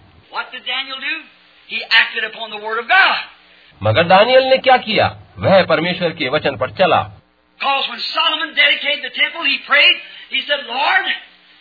मगर 3.82 4.04
दानियल 4.04 4.42
ने 4.42 4.58
क्या 4.58 4.76
किया? 4.76 5.16
वह 5.38 5.64
परमेश्वर 5.64 6.10
के 6.10 6.28
वचन 6.28 6.56
पर 6.56 6.70
चला। 6.70 7.10
He 10.30 10.40
said, 10.46 10.64
Lord, 10.66 11.06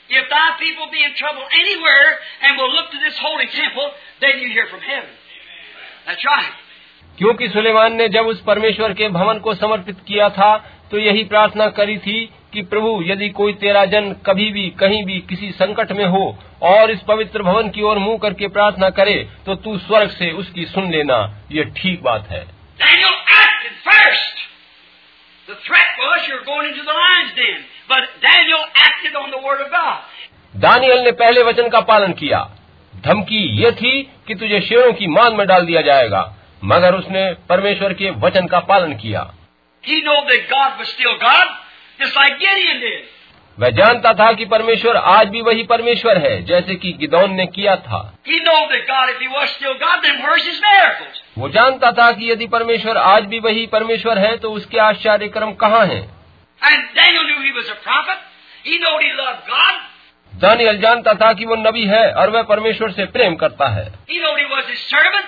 if 0.10 0.30
thy 0.30 0.48
people 0.60 0.88
be 0.92 1.04
in 1.04 1.14
trouble 1.16 1.44
anywhere 1.54 2.10
and 2.44 2.58
will 2.58 2.74
look 2.74 2.90
to 2.92 3.00
this 3.00 3.18
holy 3.20 3.48
temple, 3.48 3.92
then 4.22 4.40
you 4.40 4.50
hear 4.50 4.68
from 4.68 4.82
heaven. 4.82 5.14
That's 6.08 6.26
right. 6.26 6.52
क्योंकि 7.18 7.48
सुलेमान 7.50 7.96
ने 7.96 8.08
जब 8.10 8.28
उस 8.28 8.42
परमेश्वर 8.44 8.94
के 8.94 9.08
भवन 9.16 9.40
को 9.46 9.54
समर्पित 9.54 9.98
किया 10.08 10.30
था 10.36 10.52
तो 10.92 11.00
यही 11.00 11.24
प्रार्थना 11.24 11.68
करी 11.80 11.98
थी 12.06 12.20
कि 12.54 12.62
प्रभु 12.70 12.92
यदि 13.06 13.30
कोई 13.40 13.54
तेरा 13.64 13.84
जन 13.86 14.12
कभी 14.26 14.50
भी 14.52 14.70
कहीं 14.80 15.04
भी 15.06 15.20
किसी 15.30 15.52
संकट 15.58 15.92
में 15.98 16.06
हो 16.14 16.22
और 16.70 16.92
इस 16.92 17.02
पवित्र 17.08 17.44
भवन 17.44 17.70
की 17.70 17.82
ओर 17.90 17.98
मुँह 17.98 18.18
करके 18.22 18.48
प्रार्थना 18.56 18.90
करे 19.00 19.18
तो 19.46 19.56
तू 19.66 19.78
स्वर्ग 19.80 20.10
से 20.12 20.32
उसकी 20.44 20.66
सुन 20.66 20.90
लेना 20.92 21.20
ये 21.52 21.64
ठीक 21.82 22.02
बात 22.04 22.30
है 22.32 22.46
Daniel 22.80 23.16
acted 23.38 23.76
first. 23.84 24.36
The 25.48 25.58
threat 25.68 26.02
was 26.02 26.28
you're 26.30 26.46
going 26.46 26.70
into 26.70 26.84
the 26.84 26.96
lion's 27.00 27.36
den. 27.36 27.62
But 27.92 28.02
Daniel 28.02 28.64
acted 28.88 29.16
on 29.22 29.28
the 29.32 29.48
word 29.48 29.66
of 29.66 29.72
God. 29.72 29.98
दानियल 30.56 31.00
ने 31.00 31.12
पहले 31.12 31.44
वचन 31.44 31.70
का 31.70 31.80
पालन 31.80 32.14
किया। 32.14 32.50
धमकी 33.06 33.64
ये 33.64 33.72
थी 33.72 34.12
कि 34.28 34.36
तुझे 34.36 34.62
शेरों 34.62 34.94
की 34.94 35.08
मान 35.08 35.34
में 35.34 35.48
डाल 35.48 35.66
दिया 35.66 35.82
जाएगा। 35.82 36.36
मगर 36.64 36.96
उसने 36.96 37.34
परमेश्वर 37.34 37.94
के 37.94 38.10
वचन 38.10 38.48
का 38.48 38.60
पालन 38.60 38.94
किया। 38.94 39.34
He 39.88 39.94
knew 39.94 40.22
that 40.22 40.42
God 40.54 40.72
was 40.82 40.90
still 41.00 41.16
God, 41.24 41.48
just 42.04 42.18
like 42.18 42.40
वह 43.60 43.70
जानता 43.70 44.14
था 44.14 44.34
कि 44.34 44.46
परमेश्वर 44.46 44.98
आज 44.98 45.28
भी 45.28 45.42
वही 45.42 45.64
परमेश्वर 45.64 46.18
है 46.18 46.44
जैसे 46.44 46.76
कि 46.76 46.94
गिदौन 46.94 47.34
ने 47.34 47.46
किया 47.46 47.76
था। 47.76 48.14
He 48.30 48.36
God, 48.36 49.10
if 49.10 49.22
He 49.22 49.36
was 49.36 49.48
still 49.48 49.74
God, 49.82 50.06
then 50.06 50.16
where's 50.22 50.46
His 50.46 50.60
miracles? 50.60 51.22
वो 51.38 51.50
जानता 51.50 51.92
था 51.92 52.12
कि 52.12 52.32
यदि 52.32 52.48
परमेश्वर 52.48 52.98
आज 52.98 53.24
भी 53.24 53.40
वही 53.40 53.68
परमेश्वर 53.68 54.20
है 54.20 54.38
तो 54.38 54.52
उसके 54.52 54.78
आश्चर्य 54.78 55.28
क्रम 55.28 55.54
कहाँ 55.54 55.86
हैं? 55.86 56.19
And 56.62 56.96
Daniel 56.96 57.24
knew 57.24 57.42
he 57.42 57.52
was 57.52 57.70
a 57.70 57.78
prophet. 57.84 58.20
He 58.64 58.78
knew 58.78 58.96
he 59.00 59.12
loved 59.14 59.48
God. 59.48 59.76
Daniel 60.34 60.78
जानता 60.82 61.14
था 61.14 61.32
कि 61.34 61.46
वो 61.46 61.56
नबी 61.56 61.86
है 61.86 62.12
और 62.14 62.30
वह 62.30 62.44
परमेश्वर 62.50 62.92
से 62.92 63.06
प्रेम 63.16 63.36
करता 63.36 63.68
है 63.70 63.86
He 64.10 64.20
he 64.20 64.76
servant. 64.90 65.26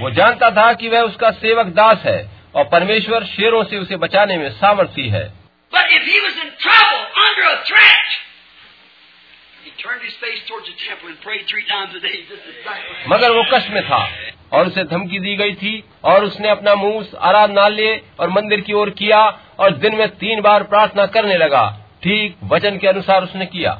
वो 0.00 0.10
जानता 0.10 0.50
था 0.50 0.72
कि 0.72 0.88
वह 0.88 1.00
उसका 1.00 1.30
सेवक 1.30 1.66
दास 1.66 2.02
है 2.04 2.18
और 2.54 2.64
परमेश्वर 2.64 3.24
शेरों 3.24 3.64
से 3.64 3.78
उसे 3.78 3.96
बचाने 3.96 4.36
में 4.36 4.48
सामर्थ्य 4.50 5.02
है 5.02 5.26
But 5.72 5.90
if 5.92 6.02
he 6.02 6.20
was 6.20 6.36
in 6.44 6.50
trouble, 6.62 7.00
under 7.24 7.46
a 7.48 7.56
threat, 7.64 8.18
मगर 13.08 13.30
वो 13.30 13.42
कष्ट 13.52 13.70
में 13.70 13.82
था 13.84 13.98
और 14.52 14.66
उसे 14.66 14.84
धमकी 14.84 15.18
दी 15.18 15.36
गई 15.36 15.54
थी 15.54 15.84
और 16.04 16.24
उसने 16.24 16.48
अपना 16.48 16.74
मुँह 16.74 16.96
उस 16.96 17.14
आराधनालय 17.14 18.00
और 18.20 18.30
मंदिर 18.30 18.60
की 18.60 18.72
ओर 18.72 18.90
किया 18.90 19.20
और 19.58 19.70
दिन 19.70 19.94
में 19.94 20.08
तीन 20.08 20.40
बार 20.40 20.62
प्रार्थना 20.62 21.06
करने 21.06 21.36
लगा। 21.36 21.66
ठीक 22.02 22.36
वचन 22.44 22.78
के 22.78 22.88
अनुसार 22.88 23.22
उसने 23.22 23.46
किया। 23.46 23.72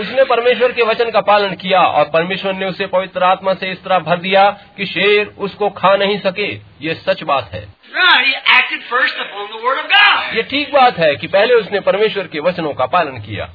उसने 0.00 0.24
परमेश्वर 0.24 0.72
के 0.72 0.82
वचन 0.82 1.10
का 1.10 1.20
पालन 1.20 1.54
किया 1.54 1.80
और 1.80 2.04
परमेश्वर 2.04 2.52
ने 2.52 2.66
उसे 2.66 2.86
पवित्र 2.86 3.22
आत्मा 3.22 3.54
से 3.54 3.70
इस 3.70 3.84
तरह 3.84 3.98
भर 3.98 4.16
दिया 4.16 4.50
कि 4.50 4.86
शेर 4.86 5.34
उसको 5.38 5.70
खा 5.70 5.96
नहीं 5.96 6.18
सके। 6.18 6.48
ये 6.80 6.94
सच 6.94 7.22
बात 7.22 7.50
है। 7.52 7.68
ये 10.36 10.42
ठीक 10.42 10.72
बात 10.72 10.98
है 10.98 11.16
कि 11.16 11.26
पहले 11.26 11.54
उसने 11.54 11.80
परमेश्वर 11.80 12.26
के 12.26 12.40
वचनों 12.40 12.74
का 12.74 12.86
पालन 12.86 13.18
किया। 13.18 13.52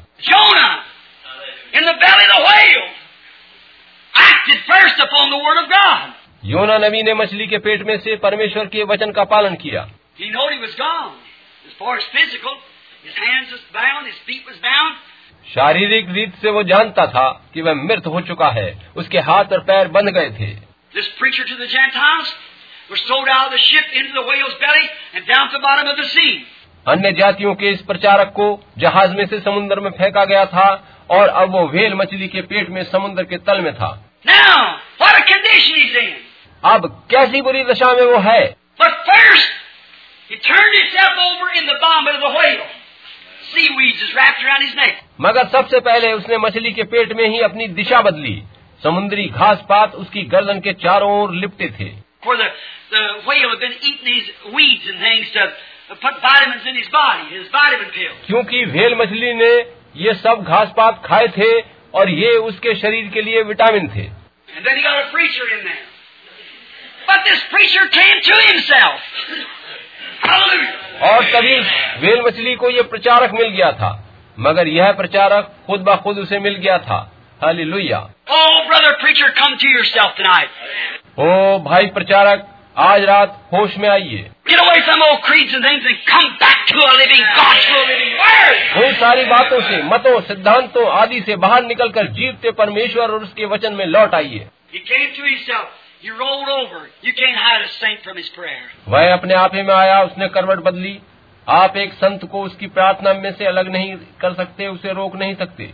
योना 6.45 6.77
नबी 6.77 7.03
ने 7.03 7.14
मछली 7.14 7.48
के 7.48 7.58
पेट 7.58 7.82
में 7.82 8.00
से 8.00 8.16
परमेश्वर 8.16 8.66
के 8.66 8.84
वचन 8.84 9.11
का 9.11 9.24
पालन 9.24 9.56
किया। 9.56 9.90
He 10.22 10.26
knew 10.26 10.48
he 10.50 10.61
was 10.61 10.76
gone. 10.76 11.11
As 11.68 11.76
far 11.82 11.94
as 11.95 12.06
physical, 12.16 12.56
his 13.06 13.18
hands 13.24 13.52
was 13.52 13.64
bound, 13.74 14.06
his 14.06 14.19
feet 14.30 14.45
was 14.52 14.64
bound. 14.64 14.95
शारीरिक 15.56 16.08
रीत 16.09 16.35
से 16.42 16.50
वो 16.50 16.64
जानता 16.64 17.08
था 17.08 17.50
कि 17.53 17.61
वह 17.61 17.74
मृत 17.74 18.08
हो 18.08 18.22
चुका 18.22 18.50
है। 18.50 18.80
उसके 18.95 19.19
हाथ 19.19 19.45
और 19.45 19.59
पैर 19.59 19.88
बंद 19.88 20.09
गए 20.09 20.30
थे। 20.30 20.67
अन्य 26.88 27.11
जातियों 27.11 27.56
के 27.56 27.69
इस 27.69 27.82
प्रचारक 27.82 28.27
को 28.27 28.66
जहाज़ 28.77 29.16
में 29.16 29.27
से 29.27 29.40
समुन्द्र 29.40 29.80
में 29.80 29.92
फेंका 29.92 30.26
गया 30.26 30.45
था 30.45 30.98
और 31.09 31.30
अब 31.30 31.51
वो 31.51 31.67
वेल 31.67 31.93
मछली 31.93 32.27
के 32.27 32.42
पेट 32.42 32.69
में 32.69 32.84
समुन्द्र 32.84 33.24
के 33.24 33.38
तल 33.38 33.61
में 33.61 33.76
था। 33.76 34.22
Now, 34.27 34.80
अब 36.66 37.08
कैसी 37.11 37.42
बुरी 37.42 37.64
दशा 37.64 37.93
में 37.93 38.01
वो 38.01 38.17
है? 38.17 38.56
First. 42.53 42.77
मगर 45.22 45.48
सबसे 45.48 45.80
पहले 45.80 46.14
उसने 46.14 46.38
मछली 46.38 46.72
के 46.72 46.84
पेट 46.84 47.14
में 47.14 47.30
ही 47.30 47.40
अपनी 47.40 47.67
दिशा 47.67 48.01
बदली। 48.01 48.43
समुद्री 48.84 49.26
घास 49.26 49.58
पात 49.69 49.95
उसकी 49.95 50.22
गर्दन 50.22 50.59
के 50.59 50.74
चारों 50.74 51.22
ओर 51.22 51.34
लिपटे 51.34 51.66
थे। 51.66 51.90
क्योंकि 58.27 58.66
वेल 58.66 58.95
मछली 58.95 59.34
ने 59.34 59.77
ये 59.95 60.14
सब 60.14 60.43
घास 60.48 60.67
पात 60.77 61.03
खाए 61.06 61.27
थे 61.27 61.61
और 61.93 62.09
ये 62.09 62.32
उसके 62.32 62.76
शरीर 62.76 63.08
के 63.08 63.22
लिए 63.22 63.42
विटामिन 63.42 63.88
थे। 63.88 64.27
But 67.09 67.22
this 67.24 67.40
preacher 67.43 67.85
came 67.93 68.17
to 68.30 68.35
himself. 68.48 68.98
और 71.12 71.24
तभी 71.24 71.60
वेल 72.00 72.22
मछली 72.28 72.56
को 72.56 72.70
ये 72.70 72.82
प्रचारक 72.82 73.32
मिल 73.34 73.48
गया 73.48 73.72
था 73.72 74.04
मगर 74.40 74.68
यह 74.68 74.92
प्रचारक 74.92 75.52
खुद 75.68 75.82
ब 75.82 75.96
खुद 75.96 76.18
उसे 76.18 76.40
मिल 76.40 76.56
गया 76.56 76.78
था 76.78 77.00
Oh, 78.32 78.62
yourself 79.74 80.16
tonight. 80.16 80.50
ओ 81.20 81.60
भाई 81.60 81.86
प्रचारक 81.86 82.48
आज 82.78 83.04
रात 83.04 83.48
होश 83.54 83.78
में 83.78 83.90
आइए. 83.90 84.30
उन 88.84 88.94
सारी 88.94 89.24
बातों 89.26 89.62
से 89.62 89.82
मतों 89.84 90.22
सिद्धांतों 90.22 90.88
आदि 90.92 91.22
से 91.22 91.36
बाहर 91.36 91.64
निकलकर 91.64 92.08
जीवते 92.08 92.52
परमेश्वर 92.52 93.04
और 93.04 93.24
उसके 93.24 93.46
वचन 93.46 93.74
में 93.74 93.86
लौट 93.86 94.16
आइए 94.16 94.48
वह 98.88 99.14
अपने 99.14 99.34
आप 99.34 99.56
ही 99.56 99.61
में 99.61 99.76
आया 99.76 100.01
उसने 100.03 100.27
करवट 100.27 100.58
बदली। 100.58 101.00
आप 101.48 101.77
एक 101.77 101.93
संत 101.93 102.26
को 102.26 102.42
उसकी 102.43 102.67
प्रार्थना 102.67 103.14
में 103.14 103.32
से 103.32 103.45
अलग 103.45 103.67
नहीं 103.67 103.95
कर 103.95 104.34
सकते 104.34 104.67
उसे 104.67 104.93
रोक 104.93 105.16
नहीं 105.16 105.35
सकते। 105.35 105.74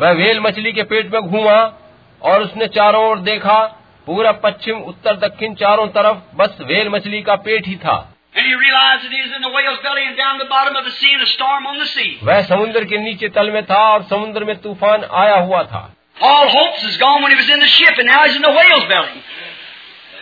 वह 0.00 0.10
वेल 0.10 0.40
मछली 0.40 0.72
के 0.72 0.82
पेट 0.82 1.12
में 1.12 1.22
घूमा 1.22 1.78
और 2.22 2.42
उसने 2.42 2.66
चारों 2.66 3.04
ओर 3.10 3.18
देखा 3.18 3.64
पूरा 4.06 4.32
पश्चिम 4.32 4.78
उत्तर 4.78 5.16
दक्षिण 5.16 5.54
चारों 5.54 5.86
तरफ़ 5.88 6.36
बस 6.36 6.58
वेल 6.60 6.88
मछली 6.88 7.22
का 7.22 7.36
पेट 7.36 7.66
ही 7.66 7.76
था। 7.76 8.11
And 8.37 8.45
he 8.45 8.53
realized 8.53 9.05
that 9.05 9.13
he 9.17 9.21
was 9.21 9.35
in 9.35 9.41
the 9.41 9.51
whale's 9.53 9.79
belly 9.83 10.03
and 10.07 10.17
down 10.17 10.37
the 10.39 10.49
bottom 10.49 10.75
of 10.75 10.85
the 10.85 10.91
sea 10.97 11.13
and 11.13 11.23
a 11.23 11.29
storm 11.29 11.65
on 11.67 11.79
the 11.79 11.87
sea. 11.91 12.09
वह 12.23 12.41
समुद्र 12.49 12.83
के 12.91 12.97
नीचे 13.03 13.29
तल 13.37 13.51
में 13.51 13.63
था 13.71 13.79
और 13.93 14.03
समुद्र 14.11 14.45
में 14.45 14.55
तूफान 14.65 15.07
आया 15.23 15.39
हुआ 15.47 15.63
था 15.71 15.81
All 16.17 16.47
hopes 16.49 16.83
is 16.83 16.97
gone 16.97 17.21
when 17.23 17.31
he 17.31 17.37
was 17.37 17.49
in 17.55 17.59
the 17.59 17.71
ship 17.77 17.97
and 18.03 18.07
now 18.07 18.21
he's 18.25 18.35
in 18.35 18.41
the 18.41 18.53
whale's 18.59 18.85
belly. 18.91 19.23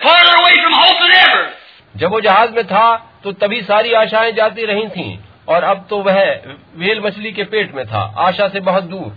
Farther 0.04 0.36
away 0.38 0.56
from 0.64 0.74
hope 0.80 1.04
than 1.04 1.14
ever. 1.20 1.44
जब 1.96 2.12
वो 2.12 2.22
जहाज 2.22 2.56
में 2.56 2.64
था 2.68 2.88
तो 3.24 3.32
तभी 3.44 3.62
सारी 3.68 3.94
आशाएं 4.00 4.34
जाती 4.36 4.66
रही 4.72 4.88
थीं 4.96 5.18
और 5.54 5.64
अब 5.64 5.86
तो 5.90 6.02
वह 6.04 6.20
वेल 6.82 7.02
मछली 7.06 7.32
के 7.32 7.44
पेट 7.54 7.74
में 7.76 7.86
था 7.88 8.02
आशा 8.28 8.48
से 8.56 8.60
बहुत 8.70 8.84
दूर 8.94 9.12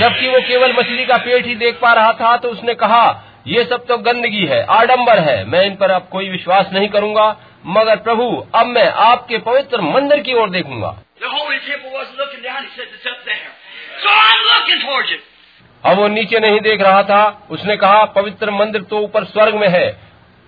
जबकि 0.00 0.28
वो 0.28 0.40
केवल 0.40 0.72
मछली 0.72 1.06
का 1.06 1.16
पेट 1.16 1.46
ही 1.46 1.54
देख 1.54 1.78
पा 1.80 1.92
रहा 1.92 2.12
था 2.12 2.36
तो 2.36 2.48
उसने 2.48 2.74
कहा 2.74 3.04
ये 3.46 3.64
सब 3.64 3.86
तो 3.86 3.98
गंदगी 3.98 4.44
है 4.46 4.64
आडम्बर 4.64 5.18
है। 5.18 5.44
मैं 5.44 5.64
इन 5.66 5.74
पर 5.76 5.90
अब 5.90 6.08
कोई 6.12 6.28
विश्वास 6.28 6.66
नहीं 6.72 6.88
करूँगा 6.88 7.26
मगर 7.66 7.96
प्रभु 7.96 8.46
अब 8.54 8.66
मैं 8.66 8.86
आपके 9.02 9.38
पवित्र 9.38 9.80
मंदिर 9.80 10.20
की 10.20 10.34
ओर 10.34 10.50
देखूँगा. 10.50 10.88
अब 15.84 15.98
वो 15.98 16.08
नीचे 16.08 16.40
नहीं 16.40 16.60
देख 16.60 16.80
रहा 16.80 17.02
था। 17.02 17.46
उसने 17.50 17.76
कहा 17.76 18.04
पवित्र 18.04 18.50
मंदिर 18.50 18.82
तो 18.82 18.98
ऊपर 18.98 19.24
स्वर्ग 19.24 19.54
में 19.54 19.68
है। 19.68 19.86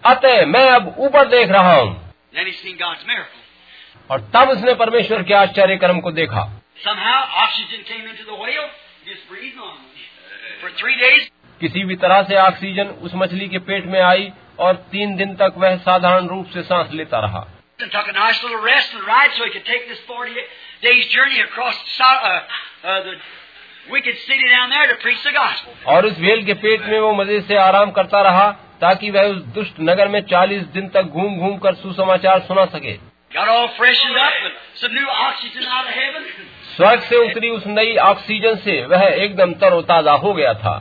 अतः 0.05 0.45
मैं 0.47 0.69
अब 0.71 0.95
ऊपर 0.99 1.29
देख 1.29 1.51
रहा 1.51 1.77
हूँ। 1.77 2.06
और 4.11 4.21
तब 4.35 4.51
उसने 4.51 4.75
परमेश्वर 4.75 5.23
के 5.23 5.35
आश्चर्य 5.35 5.77
कर्म 5.77 6.01
को 6.01 6.11
देखा। 6.11 6.43
किसी 11.61 11.85
भी 11.85 11.97
तरह 11.97 12.23
से 12.23 12.37
ऑक्सीजन 12.37 12.89
उस 13.03 13.13
मछली 13.15 13.49
के 13.49 13.59
पेट 13.59 13.87
में 13.87 14.01
आई 14.01 14.33
और 14.59 14.75
तीन 14.93 15.17
दिन 15.17 15.35
तक 15.35 15.55
वह 15.57 15.77
साधारण 15.77 16.27
रूप 16.27 16.47
से 16.47 16.63
सांस 16.63 16.93
लेता 16.93 17.21
रहा। 17.21 17.47
और 25.87 26.07
उस 26.07 26.19
वेल 26.19 26.45
के 26.45 26.55
पेट 26.55 26.83
में 26.83 26.99
वो 27.01 27.13
मज़े 27.15 27.41
से 27.41 27.57
आराम 27.57 27.91
करता 27.91 28.23
रहा 28.23 28.47
ताकि 28.81 29.11
वह 29.11 29.23
उस 29.23 29.43
दुष्ट 29.55 29.81
नगर 29.81 30.09
में 30.09 30.21
चालीस 30.23 30.63
दिन 30.63 30.89
तक 30.89 31.03
घूम 31.03 31.37
घूम 31.37 31.57
कर 31.59 31.75
सुसमाचार 31.75 32.41
सुना 32.41 32.65
सके। 32.67 32.97
स्वर्ग 36.77 37.01
से 37.01 37.17
उतरी 37.17 37.49
उस 37.51 37.67
नई 37.67 37.97
ऑक्सीजन 37.97 38.57
से 38.57 38.85
वह 38.87 39.03
एकदम 39.05 39.53
तरोताजा 39.55 40.13
हो 40.13 40.33
गया 40.35 40.53
था। 40.55 40.75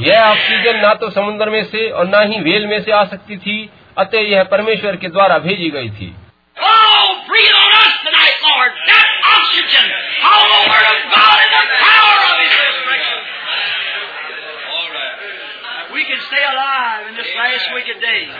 यह 0.00 0.24
ऑक्सीजन 0.24 0.76
ना 0.76 0.94
तो 0.94 1.10
समुद्र 1.10 1.50
में 1.50 1.62
से 1.64 1.88
और 1.90 2.06
ना 2.06 2.20
ही 2.20 2.40
वेल 2.40 2.66
में 2.66 2.80
से 2.82 2.92
आ 2.92 3.04
सकती 3.04 3.36
थी 3.36 3.58
अतः 3.98 4.20
यह 4.20 4.42
परमेश्वर 4.44 4.96
के 4.96 5.08
द्वारा 5.08 5.38
भेजी 5.38 5.70
गई 5.70 5.90
थी। 5.90 6.14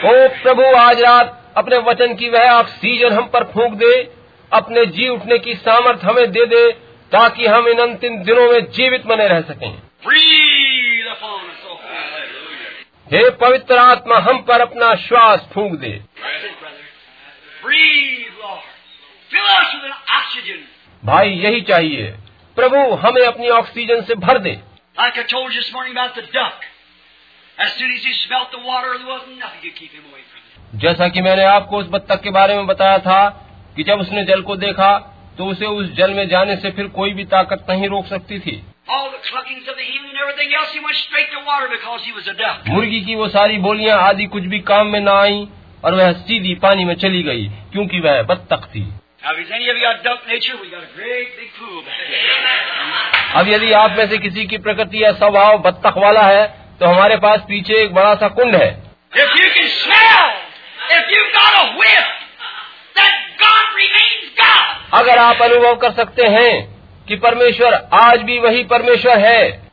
Oh, 0.03 0.41
प्रभु 0.43 0.63
आज 0.77 1.01
रात 1.01 1.53
अपने 1.57 1.77
वचन 1.77 2.15
की 2.15 2.29
वह 2.29 2.51
आप 2.51 2.67
सीज़न 2.67 3.13
हम 3.13 3.27
पर 3.27 3.43
फूंक 3.43 3.73
दे 3.73 3.93
अपने 4.51 4.85
जी 4.85 5.07
उठने 5.09 5.37
की 5.37 5.55
सामर्थ 5.55 5.99
हमें 6.03 6.31
दे 6.31 6.45
दे 6.45 6.71
ताकि 7.11 7.45
हम 7.45 7.67
इन 7.67 7.79
अंतिम 7.79 8.17
दिनों 8.17 8.51
में 8.51 8.71
जीवित 8.71 9.05
बने 9.05 9.27
रह 9.27 9.41
सकें। 9.41 9.81
हे 13.13 13.29
पवित्र 13.29 13.77
आत्मा 13.77 14.17
हम 14.17 14.37
पर 14.37 14.61
अपना 14.61 14.95
श्वास 14.95 15.49
फूंक 15.53 15.79
दे। 15.79 16.01
ऑक्सीजन 20.15 20.63
भाई 21.03 21.29
यही 21.29 21.61
चाहिए। 21.61 22.11
प्रभु 22.57 22.95
हमें 22.95 23.25
अपनी 23.27 23.49
ऑक्सीजन 23.49 24.01
से 24.01 24.15
भर 24.15 24.37
दे। 24.37 24.59
जैसा 30.75 31.07
कि 31.07 31.21
मैंने 31.21 31.43
आपको 31.43 31.77
उस 31.77 31.87
बत्तख 31.87 32.21
के 32.21 32.29
बारे 32.29 32.55
में 32.55 32.67
बताया 32.67 32.97
था 32.99 33.27
कि 33.75 33.83
जब 33.83 33.99
उसने 33.99 34.23
जल 34.23 34.41
को 34.41 34.55
देखा 34.55 34.89
तो 35.37 35.45
उसे 35.45 35.65
उस 35.65 35.91
जल 35.93 36.13
में 36.13 36.27
जाने 36.27 36.55
से 36.55 36.71
फिर 36.71 36.87
कोई 36.87 37.13
भी 37.13 37.23
ताकत 37.25 37.65
नहीं 37.69 37.87
रोक 37.87 38.05
सकती 38.05 38.39
थी। 38.39 38.55
मुर्गी 42.67 43.01
की 43.01 43.15
वो 43.15 43.27
सारी 43.27 43.57
बोलियाँ 43.57 43.99
आदि 43.99 44.25
कुछ 44.25 44.43
भी 44.43 44.59
काम 44.59 44.87
में 44.87 44.99
न 44.99 45.07
आई 45.07 45.47
और 45.85 45.95
वह 45.95 46.11
सीधी 46.21 46.53
पानी 46.55 46.85
में 46.85 46.95
चली 46.95 47.23
गई 47.23 47.47
क्यूँकी 47.71 47.99
वह 47.99 48.21
बत्तख 48.23 48.65
थी। 48.65 48.81
अब 53.35 53.49
यदि 53.49 53.71
आप 53.71 53.95
में 53.97 54.07
से 54.09 54.17
किसी 54.17 54.45
की 54.45 54.57
प्रकृति 54.57 55.03
या 55.03 55.11
स्वभाव 55.11 55.57
बत्तख 55.57 55.97
वाला 55.97 56.21
है 56.21 56.45
तो 56.79 56.85
हमारे 56.85 57.15
पास 57.17 57.39
पीछे 57.39 57.73
एक 57.73 57.93
बड़ा 57.93 58.13
सा 58.15 58.27
कुंड 58.29 58.55
है। 58.55 58.69
अगर 64.93 65.17
आप 65.17 65.41
अनुभव 65.41 65.75
कर 65.75 65.91
सकते 65.91 66.27
हैं 66.27 66.51
कि 67.07 67.15
परमेश्वर 67.15 67.73
आज 67.93 68.21
भी 68.21 68.37
वही 68.39 68.63
परमेश्वर 68.63 69.19
है। 69.19 69.67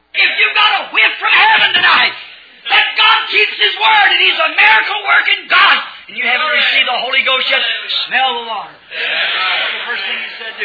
Let 2.71 2.87
God 2.97 3.19
keep 3.29 3.51
His 3.65 3.75
word, 3.77 4.09
and 4.13 4.21
He's 4.25 4.39
a 4.39 4.51
miracle 4.57 5.01
working 5.07 5.43
God. 5.49 5.77
And 6.09 6.17
you 6.17 6.25
haven't 6.25 6.53
received 6.61 6.89
the 6.89 6.99
Holy 6.99 7.23
Ghost 7.23 7.51
yet. 7.51 7.63
Smell 8.07 8.31
the 8.35 8.45
water. 8.49 8.73
That's 8.91 9.73
the 9.73 9.83
first 9.89 10.03
thing 10.09 10.19
He 10.25 10.31
said 10.39 10.55
to 10.61 10.65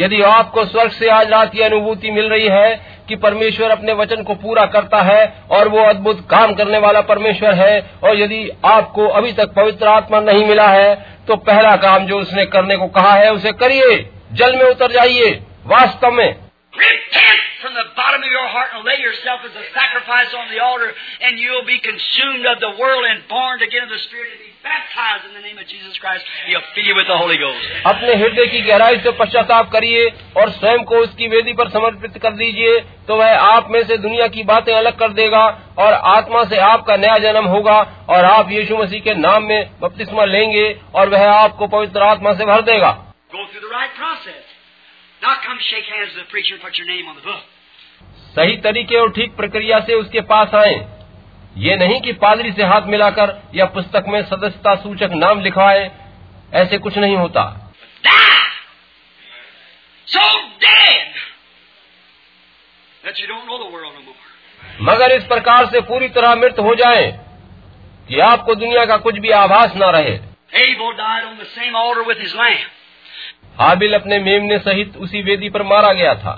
यदि 0.00 0.22
आपको 0.22 0.64
स्वर्ग 0.64 0.90
से 0.92 1.08
आज 1.10 1.30
रात 1.30 1.52
की 1.52 1.60
अनुभूति 1.62 2.10
मिल 2.10 2.28
रही 2.30 2.48
है 2.48 2.74
कि 3.08 3.16
परमेश्वर 3.16 3.70
अपने 3.70 3.92
वचन 3.92 4.22
को 4.22 4.34
पूरा 4.34 4.64
करता 4.66 5.00
है 5.02 5.22
और 5.50 5.68
वो 5.68 5.82
अद्भुत 5.82 6.26
काम 6.30 6.52
करने 6.54 6.78
वाला 6.78 7.00
परमेश्वर 7.00 7.54
है 7.54 7.90
और 8.04 8.16
यदि 8.20 8.50
आपको 8.64 9.06
अभी 9.08 9.32
तक 9.32 9.54
पवित्र 9.56 9.86
आत्मा 9.86 10.20
नहीं 10.20 10.44
मिला 10.44 10.66
है 10.68 10.94
तो 11.28 11.36
पहला 11.36 11.76
काम 11.76 12.06
जो 12.06 12.18
उसने 12.18 12.44
करने 12.46 12.76
को 12.76 12.86
कहा 12.86 13.12
है 13.12 13.32
उसे 13.32 13.52
करिए। 13.52 13.96
जल 14.32 14.56
में 14.56 14.64
उतर 14.64 14.92
जाइए। 14.92 15.30
वास्तव 15.66 16.10
में 16.10 16.45
Repent 16.76 17.40
from 17.62 17.72
the 17.74 17.86
bottom 17.96 18.20
of 18.22 18.30
your 18.30 18.48
heart 18.48 18.70
and 18.74 18.84
lay 18.84 18.98
yourself 19.00 19.40
as 19.44 19.54
a 19.56 19.64
sacrifice 19.72 20.32
on 20.34 20.50
the 20.50 20.60
altar, 20.60 20.92
and 21.22 21.38
you'll 21.38 21.64
be 21.64 21.78
consumed 21.80 22.44
of 22.46 22.60
the 22.60 22.72
world 22.76 23.04
and 23.10 23.26
born 23.28 23.62
again 23.62 23.84
of 23.84 23.88
the 23.88 23.98
Spirit 23.98 24.28
and 24.32 24.40
be 24.44 24.52
baptized 24.62 25.24
in 25.28 25.32
the 25.34 25.40
name 25.40 25.56
of 25.56 25.66
Jesus 25.66 25.96
Christ. 25.96 26.24
He'll 26.48 26.66
fill 26.74 26.84
you 26.84 26.96
with 26.96 27.08
the 27.08 27.16
Holy 27.16 27.38
Ghost. 27.38 27.64
अपने 27.86 28.14
हृदय 28.22 28.46
की 28.52 28.60
गहराई 28.68 28.98
से 29.06 29.12
पश्चाताप 29.20 29.70
करिए 29.72 30.04
और 30.40 30.50
स्वयं 30.58 30.84
को 30.90 30.98
उसकी 31.04 31.28
वेदी 31.34 31.52
पर 31.60 31.70
समर्पित 31.76 32.18
कर 32.22 32.36
दीजिए 32.42 32.78
तो 33.08 33.16
वह 33.16 33.46
आप 33.46 33.70
में 33.70 33.82
से 33.84 33.96
दुनिया 34.04 34.26
की 34.36 34.44
बातें 34.50 34.72
अलग 34.74 34.98
कर 34.98 35.12
देगा 35.20 35.44
और 35.84 35.94
आत्मा 36.14 36.44
से 36.52 36.58
आपका 36.66 36.96
नया 37.06 37.16
जन्म 37.26 37.46
होगा 37.54 37.78
और 38.16 38.24
आप 38.32 38.52
यीशु 38.52 38.76
मसीह 38.76 39.00
के 39.08 39.14
नाम 39.20 39.48
में 39.52 39.60
बपतिस्मा 39.80 40.24
लेंगे 40.34 40.68
और 40.94 41.08
वह 41.16 41.28
आपको 41.30 41.66
पवित्र 41.78 42.02
आत्मा 42.10 42.34
से 42.34 42.52
भर 42.52 42.62
देगा 42.72 42.92
Go 43.30 43.46
through 43.46 43.62
the 43.62 43.70
right 43.70 43.94
process. 43.94 44.45
सही 48.36 48.56
तरीके 48.56 48.96
और 48.96 49.12
ठीक 49.12 49.36
प्रक्रिया 49.36 49.80
से 49.80 49.94
उसके 49.94 50.20
पास 50.20 50.54
आए। 50.54 50.74
ये 51.56 51.76
नहीं 51.76 52.00
कि 52.00 52.12
पादरी 52.12 52.52
से 52.52 52.62
हाथ 52.62 52.82
मिलाकर 52.82 53.42
या 53.54 53.64
पुस्तक 53.64 54.04
में 54.08 54.22
सदस्यता 54.22 54.74
सूचक 54.74 55.10
नाम 55.12 55.40
लिखवाए 55.40 55.90
ऐसे 56.54 56.78
कुछ 56.78 56.98
नहीं 56.98 57.16
होता। 57.16 57.72
मगर 64.80 65.12
इस 65.12 65.24
प्रकार 65.24 65.66
से 65.66 65.80
पूरी 65.80 66.08
तरह 66.08 66.34
मृत 66.34 66.56
हो 66.58 66.74
जाए 66.74 67.20
कि 68.08 68.20
आपको 68.20 68.54
दुनिया 68.54 68.84
का 68.84 68.96
कुछ 68.96 69.18
भी 69.18 69.30
आभास 69.30 69.72
न 69.76 69.82
रहे। 69.82 70.18
हाबिल 73.60 73.94
अपने 73.94 74.18
मेमने 74.18 74.58
सहित 74.58 74.96
उसी 74.96 75.22
वेदी 75.22 75.48
पर 75.50 75.62
मारा 75.62 75.92
गया 75.92 76.14
था। 76.14 76.34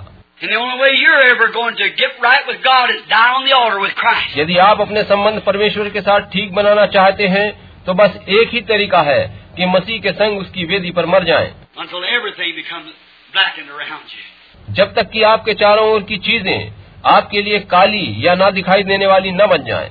यदि 4.36 4.56
आप 4.58 4.80
अपने 4.80 5.02
संबंध 5.02 5.40
परमेश्वर 5.40 5.88
के 5.88 6.00
साथ 6.00 6.20
ठीक 6.32 6.52
बनाना 6.52 6.86
चाहते 6.86 7.26
हैं 7.26 7.48
तो 7.84 7.94
बस 7.94 8.18
एक 8.28 8.48
ही 8.48 8.60
तरीका 8.60 9.00
है 9.02 9.22
कि 9.56 9.66
मसीह 9.66 10.00
के 10.00 10.12
संग 10.12 10.38
उसकी 10.38 10.64
वेदी 10.64 10.90
पर 10.90 11.06
मर 11.06 11.24
जाए। 11.24 11.52
जब 14.68 14.94
तक 14.94 15.10
कि 15.10 15.22
आपके 15.22 15.54
चारों 15.54 15.88
ओर 15.90 16.02
की 16.02 16.16
चीज़ें 16.16 16.72
आपके 17.06 17.42
लिए 17.42 17.58
काली 17.58 18.26
या 18.26 18.34
ना 18.34 18.50
दिखाई 18.50 18.82
देने 18.82 19.06
वाली 19.06 19.30
न 19.32 19.46
बन 19.46 19.64
जाए। 19.64 19.90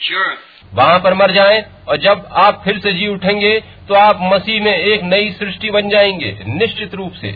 Sure. 0.00 0.36
वहाँ 0.74 0.98
पर 0.98 1.14
मर 1.14 1.30
जाएँ 1.30 1.62
और 1.88 1.96
जब 1.96 2.28
आप 2.32 2.60
फिर 2.64 2.78
से 2.78 2.92
जी 2.92 3.06
उठेंगे 3.08 3.58
तो 3.88 3.94
आप 3.94 4.18
मसीह 4.22 4.62
में 4.62 4.76
एक 4.76 5.02
नई 5.02 5.30
सृष्टि 5.30 5.70
बन 5.70 5.88
जाएँगे 5.88 6.44
निश्चित 6.46 6.94
रूप 6.94 7.12
से। 7.12 7.28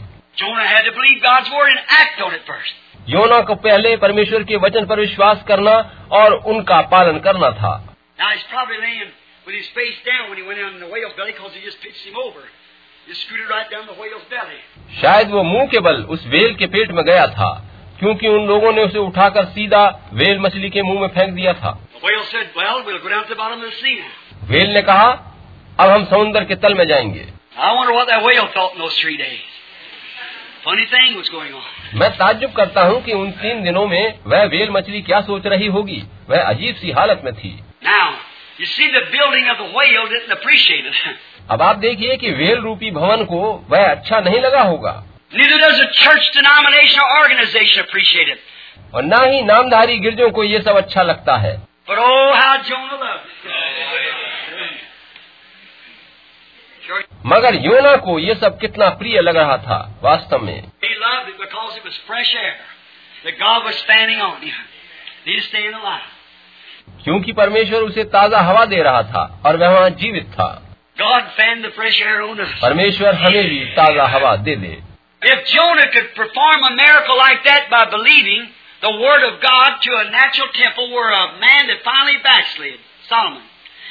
योना 3.09 3.41
को 3.41 3.55
पहले 3.55 3.97
परमेश्वर 3.97 4.43
के 4.43 4.57
वचन 4.57 4.87
पर 4.87 5.01
विश्वास 5.01 5.43
करना 5.49 5.73
और 6.13 6.35
उनका 6.35 6.81
पालन 6.81 7.19
करना 7.19 7.51
था। 7.51 7.97
शायद 15.03 15.31
वो 15.31 15.43
मुँह 15.43 15.67
के 15.67 15.81
बल 15.81 16.03
उस 16.03 16.27
वेल 16.27 16.55
के 16.55 16.67
पेट 16.67 16.91
में 16.91 17.05
गया 17.05 17.27
था 17.27 17.53
क्योंकि 17.99 18.29
उन 18.29 18.47
लोगों 18.47 18.73
ने 18.73 18.85
उसे 18.85 18.99
उठाकर 18.99 19.45
सीधा 19.45 20.11
वेल 20.13 20.39
मछली 20.39 20.71
के 20.71 20.83
मुँह 20.83 21.01
में 21.01 21.09
फेंक 21.09 21.35
दिया 21.35 21.53
था। 21.53 21.84
वेल 24.45 24.71
ने 24.71 24.83
कहा 24.83 25.11
अब 25.81 25.91
हम 25.91 26.05
समुन्दर 26.05 26.45
के 26.45 26.55
तल 26.55 26.75
में 26.75 26.87
जाएँगे. 26.87 27.27
मैं 31.95 32.11
ताजुब 32.11 32.53
करता 32.53 32.83
हूँ 32.83 33.03
कि 33.03 33.13
उन 33.13 33.31
तीन 33.31 33.63
दिनों 33.63 33.87
में 33.87 34.19
वह 34.27 34.45
वेल 34.45 34.71
मछली 34.71 35.03
क्या 35.03 35.21
सोच 35.21 35.47
रही 35.47 35.67
होगी। 35.67 36.03
वह 36.31 36.43
अजीब 36.43 36.77
सी 36.77 36.91
हालत 36.91 37.23
में 37.25 37.35
थी। 37.35 37.65
अब 41.51 41.63
आप 41.63 41.77
देखिए 41.77 42.17
कि 42.17 42.31
वेल 42.31 42.59
रूपी 42.59 42.91
भवन 42.91 43.25
को 43.25 43.67
वह 43.71 43.91
अच्छा 43.91 44.21
नहीं 44.21 44.41
लगा 44.41 44.63
होगा। 44.63 45.05
और 48.95 49.03
न 49.05 49.13
ही 49.13 49.43
नामधारी 49.43 49.99
गिरजों 49.99 50.31
को 50.31 50.45
ये 50.45 50.63
सब 50.63 50.77
अच्छा 50.77 51.03
लगता 51.03 51.37
है। 51.37 51.74
But 51.89 51.99
oh, 51.99 52.35
how 52.35 52.57
Jonah 52.69 52.99
loved 52.99 53.47
it. 53.47 54.81
मगर 57.27 57.55
योना 57.55 57.97
को 57.97 58.19
ये 58.19 58.35
सब 58.35 58.61
कितना 58.61 58.89
प्रिय 58.89 59.21
लग 59.21 59.37
रहा 59.37 59.57
था 59.57 60.01
वास्तव 60.03 60.39
में। 60.39 60.63
क्योंकि 67.05 67.33
परमेश्वर 67.33 67.81
उसे 67.81 68.05
ताज़ा 68.05 68.41
हवा 68.41 68.65
दे 68.65 68.83
रहा 68.83 69.03
था 69.03 69.43
और 69.47 69.57
वह 69.57 69.69
वहाँ 69.69 69.91
जीवित 69.91 70.25
था। 70.25 70.77
परमेश्वर 72.63 73.15
हमें 73.15 73.49
भी 73.49 73.65
ताज़ा 73.65 74.07
हवा 74.07 74.37
दे 74.37 74.57
दे। 74.57 74.83
Like 77.17 77.39
that 77.39 77.71
the 78.84 78.92
word 79.04 79.24
of 79.24 79.40
God 79.42 79.80
to 79.82 79.92
a 79.94 80.06
natural 80.12 80.50
temple 80.56 80.92
where 80.92 81.12
a 81.12 81.26
man 81.40 81.68
that 81.68 81.80
finally 81.84 82.18
backslid, 82.24 82.78
Solomon, 83.10 83.44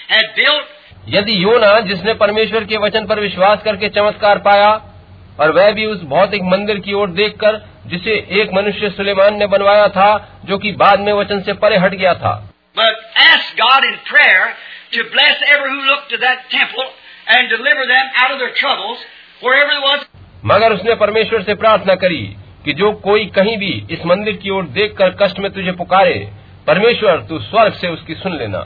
had 0.09 0.35
built 0.37 0.75
यदि 1.09 1.35
योना 1.43 1.78
जिसने 1.89 2.15
परमेश्वर 2.20 2.65
के 2.70 2.77
वचन 2.77 3.07
पर 3.07 3.20
विश्वास 3.20 3.62
करके 3.65 3.89
चमत्कार 3.89 4.39
पाया 4.47 4.70
और 5.41 5.53
वह 5.57 5.70
भी 5.73 5.85
उस 5.87 6.03
भौतिक 6.12 6.43
मंदिर 6.53 6.78
की 6.87 6.93
ओर 7.01 7.11
देखकर 7.20 7.61
जिसे 7.87 8.17
एक 8.41 8.51
मनुष्य 8.55 8.91
सुलेमान 8.97 9.37
ने 9.39 9.47
बनवाया 9.55 9.87
था 9.97 10.09
जो 10.45 10.59
कि 10.65 10.73
बाद 10.83 11.01
में 11.01 11.12
वचन 11.12 11.41
से 11.43 11.53
परे 11.65 11.77
हट 11.85 11.95
गया 11.95 12.15
था 12.25 12.33
But 12.77 12.99
ask 13.27 13.57
God 13.61 13.85
in 13.85 13.95
prayer 14.09 14.43
to 14.93 15.05
bless 15.15 15.41
every 15.55 15.70
who 15.70 15.81
looked 15.87 16.11
to 16.11 16.19
that 16.19 16.45
temple 16.51 16.91
and 17.28 17.49
deliver 17.51 17.87
them 17.87 18.07
out 18.17 18.31
of 18.31 18.39
their 18.39 18.53
troubles, 18.55 18.99
wherever 19.43 19.73
it 19.73 19.83
was. 19.83 20.05
मगर 20.53 20.73
उसने 20.73 20.95
परमेश्वर 20.95 21.43
से 21.43 21.55
प्रार्थना 21.62 21.95
करी 22.05 22.23
कि 22.66 22.74
जो 22.74 22.92
कोई 22.92 23.25
कहीं 23.25 23.58
भी 23.58 23.88
इस 23.92 24.06
मंदिर 24.06 24.35
की 24.35 24.50
ओर 24.50 24.64
देखकर 24.64 25.09
कष्ट 25.22 25.40
में 25.40 25.51
तुझे 25.51 25.72
पुकारे 25.72 26.30
परमेश्वर 26.67 27.17
तू 27.30 27.40
स्वर्ग 27.40 27.74
से 27.74 27.88
उसकी 27.88 28.16
सुन 28.16 28.38
लेना। 28.38 28.59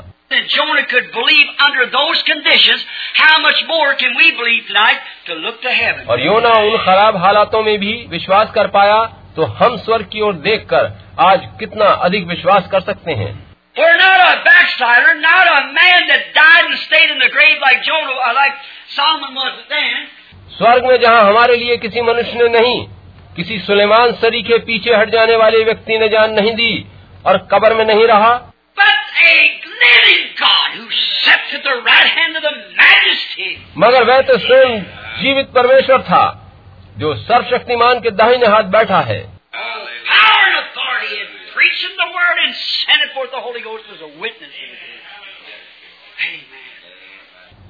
और 6.09 6.19
यो 6.19 6.34
योना 6.34 6.50
उन 6.50 6.77
खराब 6.77 7.17
हालातों 7.17 7.64
में 7.64 7.80
भी 7.80 8.08
विश्वास 8.09 8.51
कर 8.51 8.67
पाया 8.67 9.03
तो 9.35 9.45
हम 9.45 9.77
स्वर्ग 9.77 10.06
की 10.06 10.22
ओर 10.22 10.34
देखकर 10.34 10.92
आज 11.19 11.48
कितना 11.59 11.85
अधिक 11.85 12.27
विश्वास 12.27 12.67
कर 12.72 12.82
सकते 12.82 13.11
हैं। 13.11 13.32
स्वर्ग 20.58 20.85
में 20.85 20.98
जहाँ 21.00 21.22
हमारे 21.22 21.56
लिए 21.56 21.77
किसी 21.77 22.01
मनुष्य 22.01 22.34
ने 22.34 22.50
नहीं 22.59 22.88
किसी 23.38 23.60
सुलेमान 23.60 24.12
सरी 24.12 24.42
के 24.42 24.58
पीछे 24.58 24.94
हट 24.96 25.10
जाने 25.10 25.36
वाले 25.36 25.64
व्यक्ति 25.64 25.98
ने 25.98 26.08
जान 26.10 26.32
नहीं 26.32 26.52
दी 26.52 26.86
और 27.26 27.38
कबर 27.52 27.74
में 27.74 27.86
नहीं 27.86 28.08
रहा। 28.08 28.34
मगर 33.78 34.04
वह 34.04 34.22
तो 34.22 34.38
स्वयं 34.38 34.82
जीवित 35.22 35.48
परमेश्वर 35.48 36.02
था 36.02 36.24
जो 36.98 37.16
सर्वशक्तिमान 37.16 38.00
के 38.00 38.12
दाहिने 38.12 38.48
हाथ 38.48 38.64
बैठा 38.64 39.02
है। 39.02 39.20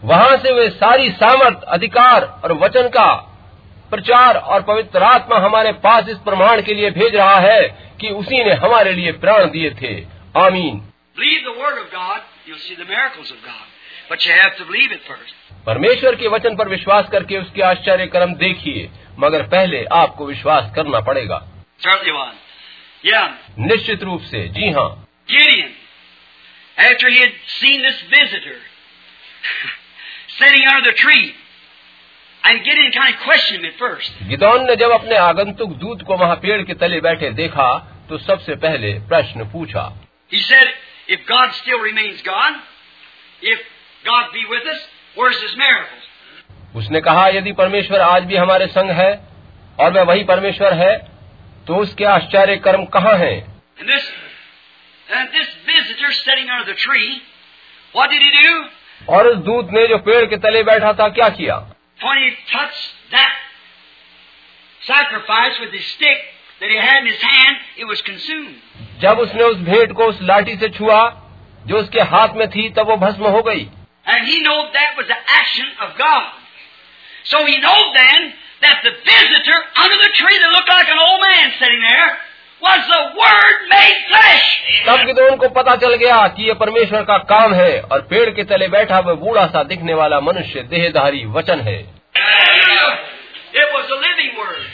वहाँ 0.04 0.38
से 0.38 0.54
वे 0.54 0.70
सारी 0.70 1.10
सामर्थ 1.12 1.64
अधिकार 1.68 2.42
और 2.44 2.54
वचन 2.54 2.88
का 2.88 3.34
प्रचार 3.92 4.36
और 4.36 4.62
पवित्र 4.62 5.04
आत्मा 5.04 5.38
हमारे 5.40 5.72
पास 5.72 6.08
इस 6.10 6.18
प्रमाण 6.18 6.62
के 6.62 6.74
लिए 6.74 6.92
भेज 6.92 7.16
रहा 7.16 7.40
है 7.40 7.94
कि 8.02 8.10
उसी 8.10 8.44
ने 8.44 8.54
हमारे 8.54 8.94
लिए 8.94 9.12
प्राण 9.12 9.50
दिए 9.50 9.72
थे। 9.72 10.06
आमीन। 10.38 10.94
परमेश्वर 15.66 16.16
के 16.16 16.28
वचन 16.28 16.56
पर 16.56 16.70
विश्वास 16.70 17.06
करके 17.12 17.38
उसके 17.38 17.62
आश्चर्य 17.62 18.08
कर्म 18.08 18.34
देखिए 18.34 18.90
मगर 19.20 19.44
पहले 19.44 19.86
आपको 19.86 20.26
विश्वास 20.26 20.72
करना 20.76 21.00
पड़ेगा। 21.00 21.48
Yeah. 23.06 23.30
निश्चित 23.60 24.04
रूप 24.04 24.22
से 24.22 24.48
जी 24.48 24.72
हाँ। 24.72 25.08
Gideon, 25.32 25.70
after 26.80 27.08
he 27.10 27.20
had 27.20 27.32
seen 27.64 27.78
this 27.78 28.14
visitor, 28.14 28.58
sitting 30.42 30.76
under 30.76 30.92
the 30.92 31.06
tree, 31.06 31.28
Gideon 34.28 34.66
ने 34.66 34.76
जब 34.76 34.92
अपने 34.92 35.16
आगंतुक 35.18 35.72
दूत 35.80 36.02
को 36.08 36.18
वहाँ 36.18 36.36
पेड़ 36.44 36.62
के 36.64 36.74
तले 36.84 37.00
बैठे 37.02 37.30
देखा 37.40 37.68
तो 38.10 38.18
सबसे 38.20 38.56
पहले 38.66 38.94
प्रश्न 39.10 39.46
पूछा 39.52 39.86
He 40.32 40.40
said, 40.42 40.68
if 41.08 41.26
God 41.28 41.54
still 41.54 41.80
remains 41.82 42.22
God, 42.24 42.56
if 43.44 43.60
God 44.06 44.26
be 44.34 44.44
with 44.50 44.66
us, 44.68 44.82
where's 45.18 45.42
his 45.42 45.56
miracles? 45.58 46.04
उसने 46.76 47.02
कहा 47.02 47.28
यदि 47.30 47.52
परमेश्वर 47.60 48.02
आज 48.02 48.24
भी 48.24 48.36
हमारे 48.36 48.68
संग 48.70 48.90
है 48.94 49.12
और 49.80 49.92
वह 49.94 50.04
वही 50.04 50.24
परमेश्वर 50.24 50.74
है 50.74 50.92
तो 51.68 51.76
उसके 51.76 52.06
आश्चर्य 52.08 52.58
कर्म 52.66 52.86
कहाँ 52.94 53.14
हैं 53.18 53.38
And 53.80 53.90
this, 53.90 54.06
and 55.08 55.30
this 55.32 55.50
visitor 55.66 56.12
sitting 56.16 56.50
under 56.50 56.66
the 56.66 56.78
tree, 56.80 57.10
what 57.96 58.10
did 58.10 58.22
he 58.22 58.32
do? 58.38 58.54
और 59.10 59.28
उस 59.28 59.38
दूत 59.46 59.70
ने 59.72 59.88
जो 59.88 59.98
पेड़ 60.06 60.26
के 60.26 60.38
तले 60.46 60.64
बैठा 60.64 60.94
था 60.94 61.08
क्या 61.18 61.28
किया 61.32 61.58
When 62.03 62.19
he 62.19 62.31
touched 62.51 62.87
that 63.13 63.33
sacrifice 64.87 65.61
with 65.61 65.73
his 65.73 65.87
stick 65.87 66.19
that 66.61 66.71
he 66.71 66.77
had 66.77 66.99
in 67.03 67.07
his 67.07 67.23
hand, 67.23 67.57
it 67.79 67.85
was 67.85 68.03
consumed. 68.03 68.57
जब 69.03 69.19
उसने 69.19 69.45
उस 69.45 69.59
भेंट 69.69 69.93
को 69.99 70.05
उस 70.13 70.19
लाठी 70.23 70.57
से 70.57 70.69
छुआ 70.79 71.01
जो 71.67 71.79
उसके 71.79 72.03
हाथ 72.15 72.37
में 72.37 72.49
थी 72.51 72.69
तब 72.79 72.89
वो 72.89 72.97
भस्म 73.07 73.31
हो 73.37 73.43
गई 73.49 73.69
And 74.05 74.27
he 74.27 74.41
knew 74.43 74.61
that 74.75 74.97
was 74.99 75.07
the 75.07 75.19
action 75.41 75.69
of 75.81 75.97
God. 75.97 76.33
So 77.25 77.45
he 77.47 77.57
knew 77.65 77.83
then 77.97 78.33
that 78.63 78.83
the 78.83 78.91
visitor 78.91 79.59
under 79.85 79.99
the 80.05 80.11
tree 80.21 80.39
that 80.39 80.51
looked 80.57 80.69
like 80.69 80.89
an 80.89 80.99
old 80.99 81.21
man 81.21 81.53
sitting 81.59 81.81
there 81.81 82.11
तब 84.88 85.12
तो 85.12 85.28
उनको 85.30 85.48
पता 85.50 85.76
चल 85.76 85.94
गया 85.96 86.28
कि 86.28 86.44
ये 86.44 86.54
परमेश्वर 86.54 87.04
का 87.04 87.18
काम 87.18 87.54
है 87.54 87.82
और 87.82 88.02
पेड़ 88.02 88.30
के 88.30 88.44
तले 88.44 88.68
बैठा 88.68 89.00
वह 89.00 89.14
बूढ़ा 89.14 89.46
सा 89.48 89.64
दिखने 89.64 89.94
वाला 89.94 90.20
मनुष्य 90.20 90.62
देहधारी 90.62 91.26
वचन 91.26 91.60
है। 91.60 91.78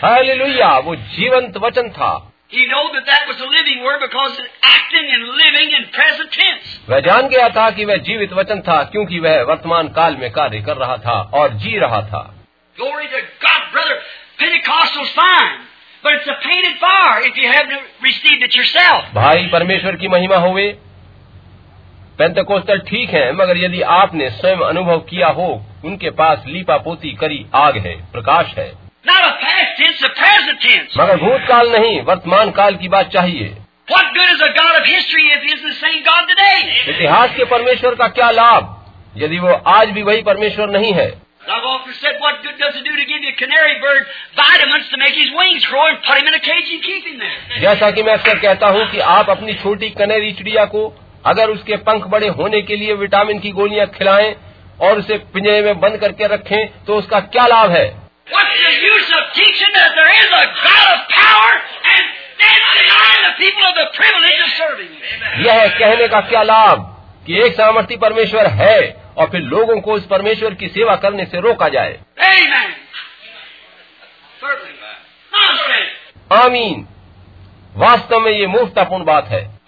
हालेलुया 0.03 0.77
वो 0.77 0.95
जीवंत 0.95 1.57
वचन 1.57 1.89
था। 1.89 2.11
वह 6.89 6.99
जान 6.99 7.27
गया 7.27 7.49
था 7.49 7.69
कि 7.69 7.85
वह 7.85 7.95
जीवित 7.95 8.33
वचन 8.33 8.59
था 8.61 8.83
क्योंकि 8.83 9.19
वह 9.19 9.41
वर्तमान 9.43 9.87
काल 9.87 10.15
में 10.15 10.31
कार्य 10.31 10.61
कर 10.61 10.77
रहा 10.77 10.97
था 10.97 11.21
और 11.33 11.53
जी 11.53 11.77
रहा 11.79 12.01
था। 12.01 12.35
भाई 19.15 19.47
परमेश्वर 19.47 19.95
की 19.95 20.07
महिमा 20.07 20.35
हो 20.35 20.47
होवे। 20.47 20.77
पेंतकोस्तल 22.19 22.79
ठीक 22.79 23.09
है 23.09 23.33
मगर 23.33 23.57
यदि 23.57 23.81
आपने 23.81 24.29
स्वयं 24.29 24.57
अनुभव 24.57 24.99
किया 24.99 25.27
हो 25.27 25.65
उनके 25.85 26.09
पास 26.09 26.43
लीपा 26.47 26.77
पोती 26.77 27.11
करी 27.11 27.45
आग 27.55 27.77
है 27.77 28.11
प्रकाश 28.11 28.45
है। 28.57 28.73
मगर 30.99 31.17
भूतकाल 31.17 31.71
नहीं 31.71 32.01
वर्तमान 32.01 32.51
काल 32.51 32.75
की 32.75 32.87
बात 32.87 33.09
चाहिए। 33.09 33.55
इतिहास 36.89 37.35
के 37.35 37.45
परमेश्वर 37.45 37.95
का 37.95 38.07
क्या 38.07 38.31
लाभ? 38.31 38.91
यदि 39.17 39.39
वो 39.39 39.53
आज 39.53 39.89
भी 39.89 40.03
वही 40.03 40.21
परमेश्वर 40.21 40.69
नहीं 40.69 40.93
है 40.93 41.22
I've 41.45 41.65
often 41.65 41.93
said, 41.99 42.15
what 42.21 42.41
good 42.41 42.57
does 42.57 42.75
it 42.79 42.83
do 42.87 42.95
to 42.95 43.05
give 43.05 43.21
you 43.21 43.29
a 43.29 43.35
canary 43.35 43.75
bird 43.81 44.03
vitamins 44.35 44.87
to 44.91 44.97
make 44.97 45.13
his 45.13 45.29
wings 45.39 45.65
grow 45.65 45.85
and 45.87 45.97
put 46.07 46.17
him 46.19 46.27
in 46.27 46.33
a 46.33 46.39
cage 46.39 46.69
and 46.75 46.81
keep 46.83 47.03
him 47.07 47.17
there? 47.19 47.61
जैसा 47.61 47.89
कि 47.97 48.03
मैं 48.03 48.13
अक्सर 48.13 48.39
कहता 48.45 48.67
हूँ 48.75 48.85
कि 48.91 48.99
आप 49.15 49.29
अपनी 49.29 49.53
छोटी 49.63 49.89
कनेरी 49.99 50.31
चिड़िया 50.39 50.65
को 50.75 50.83
अगर 51.33 51.49
उसके 51.49 51.77
पंख 51.89 52.07
बड़े 52.15 52.27
होने 52.39 52.61
के 52.69 52.75
लिए 52.75 52.93
विटामिन 53.03 53.39
की 53.39 53.51
गोलियाँ 53.59 53.87
खिलाएँ 53.97 54.33
और 54.87 54.99
उसे 54.99 55.17
पिंजरे 55.35 55.61
में 55.67 55.79
बंद 55.79 55.97
करके 56.05 56.27
रखें 56.35 56.85
तो 56.85 56.95
उसका 57.03 57.19
क्या 57.35 57.45
लाभ 57.55 57.71
है 57.71 57.85
What's 58.33 58.59
the 58.65 58.73
use 58.87 59.09
of 59.19 59.23
teaching 59.35 59.73
that 59.75 59.95
there 59.99 60.11
is 60.23 60.29
a 60.41 60.45
God 60.63 60.87
of 60.95 60.99
power 61.13 61.53
and 61.93 62.03
then 62.41 62.59
denying 62.79 63.23
the 63.27 63.35
people 63.43 63.65
of 63.69 63.75
the 63.81 63.87
privilege 63.99 64.39
of 64.47 64.51
serving 64.57 64.91
Him? 65.03 65.45
यह 65.45 65.67
कहने 65.79 66.07
का 66.15 66.19
क्या 66.33 66.43
लाभ 66.55 66.89
कि 67.27 67.41
एक 67.45 67.53
सामर्थी 67.63 67.97
परमेश्वर 68.03 68.47
है 68.61 68.77
और 69.17 69.29
फिर 69.29 69.41
लोगों 69.41 69.81
को 69.81 69.97
इस 69.97 70.03
परमेश्वर 70.05 70.53
की 70.53 70.67
सेवा 70.67 70.95
करने 70.95 71.25
से 71.25 71.39
रोका 71.39 71.69
जाए। 71.69 71.99
हाँ, 75.33 76.43
आमीन। 76.43 76.87
वास्तव 77.73 78.19
में 78.19 78.31
ये 78.31 78.47
मूर्तापूर्ण 78.47 79.03
बात 79.03 79.27
है। 79.27 79.59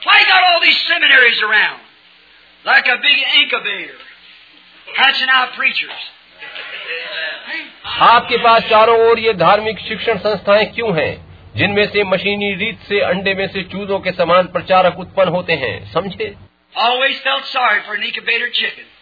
आपके 7.85 8.37
पास 8.37 8.61
चारों 8.61 8.99
ओर 8.99 9.19
ये 9.19 9.33
धार्मिक 9.33 9.79
शिक्षण 9.79 10.17
संस्थाएँ 10.17 10.65
क्यों 10.65 10.99
हैं? 10.99 11.25
जिनमें 11.55 11.87
से 11.87 12.03
मशीनी 12.03 12.55
रीत 12.55 12.79
से 12.79 12.99
अंडे 12.99 13.33
में 13.33 13.47
से 13.47 13.63
चूजों 13.63 13.99
के 13.99 14.11
समान 14.11 14.47
प्रचारक 14.47 14.99
उत्पन्न 14.99 15.29
होते 15.29 15.53
हैं 15.53 15.93
समझे? 15.93 16.35
ऑलवेज 16.77 17.23
फेल्ट 17.23 17.43
सॉरी 17.43 17.79
फॉर 17.79 17.97
निकेटर 17.97 18.49
चिकन 18.49 18.94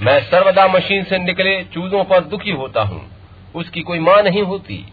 मैं 0.00 0.20
सर्वदा 0.20 0.66
मशीन 0.66 1.04
से 1.04 1.18
निकले 1.18 1.64
चूजों 1.64 2.04
पर 2.04 2.20
दुखी 2.20 2.50
होता 2.50 2.82
हूँ। 2.82 3.16
उसकी 3.54 3.80
कोई 3.80 3.98
माँ 3.98 4.22
नहीं 4.22 4.42
होती। 4.42 4.92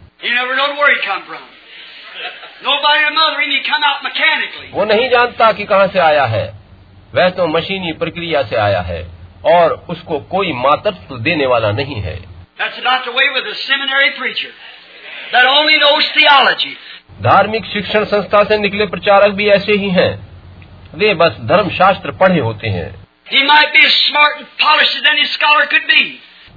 वो 4.74 4.86
नहीं 4.86 5.10
जानता 5.10 5.52
कि 5.52 5.64
कहाँ 5.64 5.88
से 5.88 6.00
आया 6.00 6.26
है। 6.26 6.54
वह 7.16 7.30
तो 7.30 7.48
मशीनी 7.48 7.94
प्रक्रिया 7.94 8.44
से 8.44 8.56
आया 8.56 8.82
है 8.82 9.08
और 9.46 9.86
उसको 9.90 10.20
कोई 10.20 10.54
मातृत्व 10.54 11.18
देने 11.18 11.46
वाला 11.46 11.72
नहीं 11.72 11.96
है। 11.96 12.16
धार्मिक 17.22 17.66
शिक्षण 17.66 18.06
संस्था 18.06 18.44
से 18.44 18.58
निकले 18.58 18.86
प्रचारक 18.86 19.30
भी 19.30 19.48
ऐसे 19.48 19.72
ही 19.72 19.90
हैं। 19.90 20.28
वे 20.96 21.14
बस 21.14 21.32
धर्म 21.32 21.70
शास्त्र 21.70 22.12
पढ़े 22.12 22.40
होते 22.40 22.68
हैं। 22.68 23.05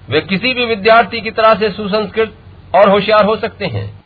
वे 0.09 0.21
किसी 0.21 0.55
भी 0.55 0.65
विद्यार्थी 0.65 1.21
की 1.21 1.31
तरह 1.31 1.55
से 1.55 1.71
सुसंस्कृत 1.71 2.39
और 2.75 2.89
होशियार 2.89 3.25
हो 3.25 3.37
सकते 3.37 3.67
हैं। 3.67 4.05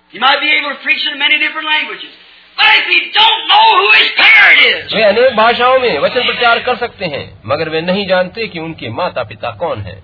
वे 4.94 5.02
अनेक 5.02 5.36
भाषाओं 5.36 5.78
में 5.78 5.98
वचन 5.98 6.14
प्रचार 6.14 6.58
कर 6.58 6.76
सकते 6.76 7.04
हैं 7.04 7.42
मगर 7.46 7.68
वे 7.68 7.80
नहीं 7.80 8.06
जानते 8.06 8.46
कि 8.46 8.58
उनके 8.58 8.88
माता 8.88 9.22
पिता 9.22 9.50
कौन 9.50 9.80
है। 9.80 10.02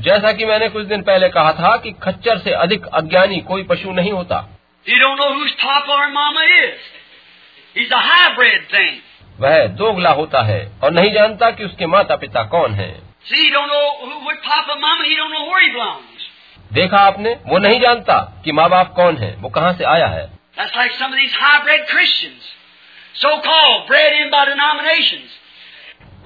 जैसा 0.00 0.32
कि 0.32 0.44
मैंने 0.44 0.68
कुछ 0.68 0.86
दिन 0.86 1.02
पहले 1.02 1.28
कहा 1.28 1.52
था 1.52 1.76
कि 1.76 1.94
खच्चर 2.02 2.38
से 2.38 2.52
अधिक 2.52 2.86
अज्ञानी 2.86 3.40
कोई 3.40 3.62
पशु 3.62 3.92
नहीं 3.92 4.12
होता। 4.12 4.58
यू 4.88 4.96
वह 9.40 9.66
दोगला 9.66 10.10
होता 10.10 10.42
है 10.42 10.72
और 10.82 10.90
नहीं 10.90 11.12
जानता 11.12 11.50
कि 11.50 11.64
उसके 11.64 11.86
माता 11.86 12.16
पिता 12.16 12.42
कौन 12.42 12.72
है। 12.72 13.00
देखा 16.72 16.96
आपने? 16.96 17.36
वो 17.46 17.58
नहीं 17.58 17.80
जानता 17.80 18.42
कि 18.44 18.52
माँ 18.52 18.70
बाप 18.70 18.94
कौन 18.96 19.16
है। 19.16 19.36
वो 19.38 19.48
कहाँ 19.48 19.72
से 19.72 19.84
आया 19.84 20.06
है। 20.06 20.30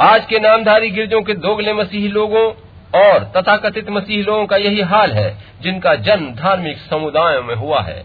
आज 0.01 0.27
के 0.27 0.39
नामधारी 0.39 0.91
गिरजों 0.91 1.23
के 1.23 1.35
दोगले 1.35 1.73
मसीही 1.73 2.09
लोगों 2.09 2.53
और 3.01 3.33
तथाकथित 3.37 3.91
मसीही 3.91 4.23
लोगों 4.23 4.47
का 4.47 4.57
यही 4.57 4.81
हाल 4.81 5.13
है 5.13 5.39
जिनका 5.61 5.95
जन्म 5.95 6.35
धार्मिक 6.35 6.79
समुदायों 6.79 7.43
में 7.43 7.55
हुआ 7.55 7.81
है। 7.83 8.05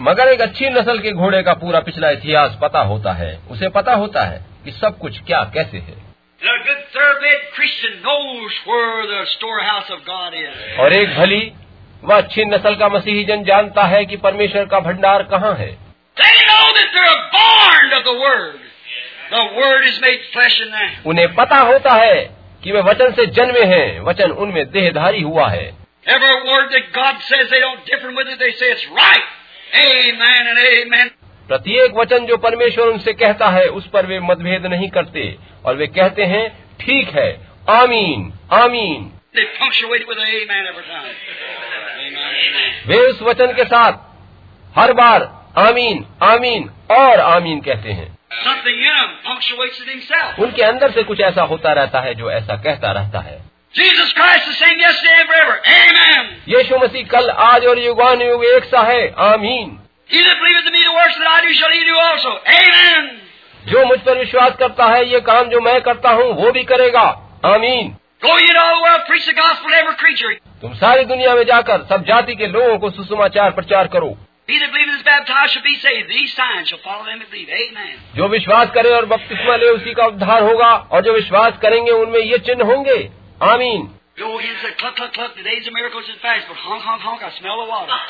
मगर 0.00 0.28
एक 0.28 0.40
अच्छी 0.40 0.68
नस्ल 0.68 0.98
के 0.98 1.12
घोड़े 1.12 1.42
का 1.42 1.54
पूरा 1.54 1.80
पिछला 1.80 2.10
इतिहास 2.10 2.58
पता 2.62 2.80
होता 2.80 3.12
है। 3.12 3.40
उसे 3.50 3.68
पता 3.68 3.94
होता 3.94 4.22
है 4.22 4.44
कि 4.64 4.70
सब 4.70 4.98
कुछ 4.98 5.20
क्या 5.20 5.50
कैसे 5.54 5.78
है. 5.78 6.06
और 10.78 10.92
एक 10.92 11.16
भली 11.16 11.52
वह 12.04 12.16
अच्छी 12.16 12.44
नस्ल 12.44 12.74
का 12.74 12.88
मसीही 12.88 13.24
जन 13.24 13.44
जानता 13.44 13.82
है 13.82 14.04
कि 14.04 14.16
परमेश्वर 14.16 14.64
का 14.64 14.80
भंडार 14.80 15.22
कहाँ 15.22 15.54
है. 15.54 15.78
उन्हें 21.06 21.34
पता 21.34 21.56
होता 21.56 21.90
है 21.90 22.36
कि 22.64 22.72
वे 22.72 22.80
वचन 22.80 23.12
से 23.12 23.26
जन्मे 23.26 23.62
हैं। 23.62 24.00
वचन 24.00 24.30
उनमें 24.30 24.70
देहधारी 24.70 25.22
हुआ 25.22 25.48
है। 25.48 25.85
Every 26.06 26.24
word 26.24 26.66
that 26.70 26.84
God 26.98 27.14
says, 27.14 27.48
they 27.50 27.60
don't 27.60 27.80
differ 27.86 28.10
with 28.10 28.28
it. 28.28 28.38
They 28.38 28.52
say 28.52 28.72
it's 28.72 28.86
right. 28.98 29.24
Amen 29.76 30.44
and 30.46 30.58
amen. 30.58 31.08
प्रत्येक 31.48 31.94
वचन 31.94 32.26
जो 32.26 32.36
परमेश्वर 32.36 32.86
उनसे 32.86 33.12
कहता 33.12 33.48
है 33.48 33.66
उस 33.66 33.88
पर 33.88 34.06
वे 34.06 34.20
मतभेद 34.20 34.66
नहीं 34.66 34.88
करते। 34.88 35.38
और 35.64 35.76
वे 35.76 35.86
कहते 35.86 36.22
हैं 36.22 36.64
ठीक 36.80 37.08
है। 37.08 37.48
आमीन 37.70 38.32
आमीन। 38.52 39.12
वे 42.86 42.98
उस 42.98 43.22
वचन 43.22 43.46
के 43.46 43.64
साथ 43.64 43.92
हर 44.78 44.92
बार 44.92 45.52
आमीन 45.58 46.06
आमीन 46.22 46.70
और 46.90 47.20
आमीन 47.20 47.60
कहते 47.60 47.92
हैं। 47.92 48.18
उनके 50.38 50.62
अंदर 50.62 50.90
से 50.90 51.02
कुछ 51.02 51.20
ऐसा 51.20 51.42
होता 51.42 51.72
रहता 51.72 52.00
है 52.00 52.14
जो 52.14 52.30
ऐसा 52.30 52.56
कहता 52.56 52.92
रहता 52.92 53.20
है। 53.20 53.45
Jesus 53.76 54.12
Christ 54.12 54.46
the 54.46 54.54
same 54.56 54.78
yesterday 54.80 55.16
and 55.20 55.28
forever. 55.28 55.56
Amen. 55.70 56.28
यीशु 56.48 56.76
मसीह 56.78 57.06
कल 57.08 57.28
आज 57.46 57.66
और 57.66 57.78
युगान 57.78 58.22
युग 58.22 58.44
एक 58.46 58.64
सा 58.64 58.82
है 58.90 59.02
आमीन 59.24 59.78
He 60.10 60.20
that 60.22 60.38
believeth 60.40 60.66
in 60.66 60.74
me 60.74 60.82
the 60.82 60.94
works 60.94 61.16
that 61.18 61.28
I 61.28 61.38
do 61.44 61.52
shall 61.54 61.72
he 61.72 61.82
do 61.88 61.96
also. 62.02 62.32
Amen. 62.54 63.10
जो 63.64 63.84
मुझ 63.86 63.98
पर 64.06 64.18
विश्वास 64.18 64.56
करता 64.58 64.86
है 64.92 65.04
ये 65.10 65.20
काम 65.28 65.48
जो 65.50 65.60
मैं 65.60 65.80
करता 65.88 66.10
हूँ 66.20 66.32
वो 66.40 66.52
भी 66.52 66.62
करेगा 66.72 67.02
आमीन 67.46 67.94
Go 68.22 68.34
ye 68.34 68.44
into 68.44 68.60
all 68.60 68.76
the 68.76 68.82
world, 68.82 69.02
preach 69.08 69.26
the 69.26 69.34
gospel 69.34 69.68
to 69.70 69.76
every 69.78 69.96
creature. 69.96 70.32
तुम 70.62 70.74
सारी 70.76 71.04
दुनिया 71.04 71.34
में 71.34 71.42
जाकर 71.44 71.84
सब 71.90 72.04
जाति 72.08 72.34
के 72.36 72.46
लोगों 72.46 72.78
को 72.78 72.90
सुसमाचार 72.92 73.50
प्रचार 73.58 73.88
करो 73.96 74.10
He 74.48 74.58
that 74.58 74.72
believeth 74.72 74.96
is 74.96 75.04
baptized 75.04 75.52
shall 75.52 75.62
be 75.62 75.76
saved. 75.84 76.08
These 76.08 76.32
signs 76.32 76.68
shall 76.68 76.82
follow 76.82 77.04
them 77.04 77.18
that 77.18 77.30
believe. 77.30 77.52
Amen. 77.58 77.92
जो 78.16 78.28
विश्वास 78.30 78.70
करे 78.74 78.96
और 78.96 79.06
बपतिस्मा 79.12 79.56
ले 79.56 79.70
उसी 79.70 79.94
का 79.94 80.06
उद्धार 80.06 80.42
होगा 80.42 80.74
और 80.92 81.02
जो 81.04 81.12
विश्वास 81.14 81.58
करेंगे 81.62 81.92
उनमें 82.00 82.20
ये 82.20 82.38
चिन्ह 82.48 82.72
होंगे 82.72 82.98
아멘. 83.40 83.88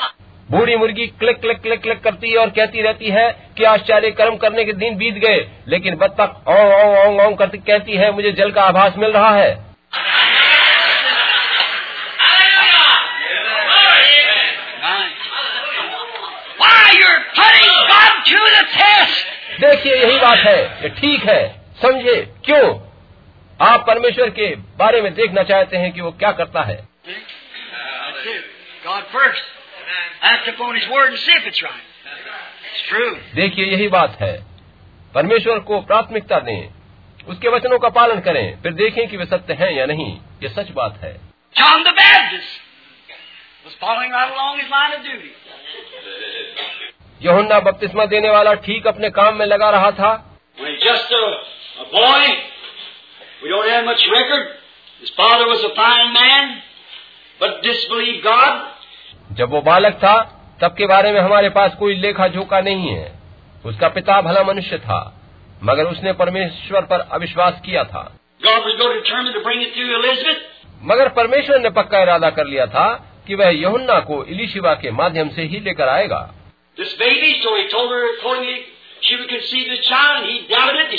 बूढ़ी 0.51 0.75
मुर्गी 0.75 1.07
क्लिक 1.07 1.41
क्लिक 1.41 1.61
क्लिक 1.61 1.81
क्लिक 1.81 2.03
करती 2.03 2.31
है 2.31 2.37
और 2.37 2.49
कहती 2.49 2.81
रहती 2.81 3.09
है 3.09 3.53
कि 3.57 3.63
आश्चर्य 3.63 4.11
कर्म 4.11 4.37
करने 4.37 4.65
के 4.65 4.73
दिन 4.73 4.95
बीत 4.95 5.13
गए 5.13 5.47
लेकिन 5.67 5.95
बत्तख 5.95 6.47
ओंग 6.47 6.73
ओंग 6.73 6.97
ओंग 6.97 7.19
ओंग 7.19 7.37
करती 7.37 7.57
कहती 7.57 7.91
है 7.91 8.11
मुझे 8.11 8.31
जल 8.31 8.51
का 8.51 8.63
आभास 8.63 8.93
मिल 8.97 9.11
रहा 9.11 9.35
है। 9.35 9.65
देखिए 19.59 19.95
यही 19.95 20.17
बात 20.17 20.37
है 20.37 20.89
ठीक 20.89 21.23
है 21.23 21.63
समझे 21.81 22.33
क्यों? 22.45 22.86
आप 23.61 23.87
परमेश्वर 23.87 24.29
के 24.29 24.55
बारे 24.55 25.01
में 25.01 25.13
देखना 25.13 25.43
चाहते 25.43 25.77
हैं 25.77 25.91
कि 25.91 26.01
वो 26.01 26.11
क्या 26.11 26.31
करता 26.31 26.61
है। 26.61 26.87
देखिए 33.35 33.65
यही 33.65 33.87
बात 33.87 34.17
है। 34.21 34.45
परमेश्वर 35.15 35.59
को 35.59 35.81
प्राथमिकता 35.81 36.39
दें। 36.39 36.69
उसके 37.27 37.47
वचनों 37.47 37.79
का 37.79 37.89
पालन 37.89 38.19
करें। 38.19 38.61
फिर 38.61 38.73
देखें 38.73 39.07
कि 39.07 39.17
वे 39.17 39.25
सत्य 39.25 39.53
हैं 39.53 39.71
या 39.71 39.85
नहीं। 39.85 40.17
ये 40.43 40.49
सच 40.49 40.71
बात 40.71 40.99
है। 41.03 41.21
यहुन्ना 47.21 47.59
बपतिस्मा 47.59 48.05
देने 48.05 48.29
वाला 48.29 48.53
ठीक 48.53 48.87
अपने 48.87 49.09
काम 49.09 49.35
में 49.35 49.45
लगा 49.45 49.69
रहा 49.69 49.91
था। 49.91 50.39
A, 51.95 52.56
We 53.45 53.51
don't 53.53 53.67
have 53.67 53.85
much 53.85 54.03
record. 54.03 54.45
His 55.01 55.11
father 55.19 55.45
was 55.47 55.59
a 55.59 55.71
fine 55.73 56.13
man, 56.13 56.45
but 57.41 57.51
disbelieved 57.65 58.23
God. 58.23 58.61
जब 59.31 59.49
वो 59.49 59.61
बालक 59.61 59.93
था 59.93 60.33
तब 60.61 60.75
के 60.77 60.87
बारे 60.87 61.11
में 61.11 61.19
हमारे 61.19 61.49
पास 61.49 61.75
कोई 61.79 61.95
लेखा 61.95 62.27
झोंका 62.27 62.61
नहीं 62.61 62.87
है। 62.87 63.19
उसका 63.65 63.89
पिता 63.89 64.21
भला 64.21 64.43
मनुष्य 64.43 64.77
था 64.77 65.13
मगर 65.63 65.83
उसने 65.83 66.13
परमेश्वर 66.13 66.81
पर 66.81 66.99
अविश्वास 66.99 67.61
किया 67.65 67.83
था। 67.83 68.19
मगर 70.83 71.09
परमेश्वर 71.09 71.59
ने 71.59 71.69
पक्का 71.69 72.01
इरादा 72.01 72.29
कर 72.29 72.45
लिया 72.45 72.65
था 72.65 73.13
कि 73.27 73.35
वह 73.35 73.47
यहुन्ना 73.47 73.99
को 73.99 74.23
इलीशिवा 74.23 74.73
के 74.73 74.91
माध्यम 74.91 75.29
से 75.29 75.41
ही 75.41 75.59
लेकर 75.59 75.87
आएगा। 75.87 76.33
Baby, 76.79 77.33
so 77.43 77.49
her, 77.51 78.41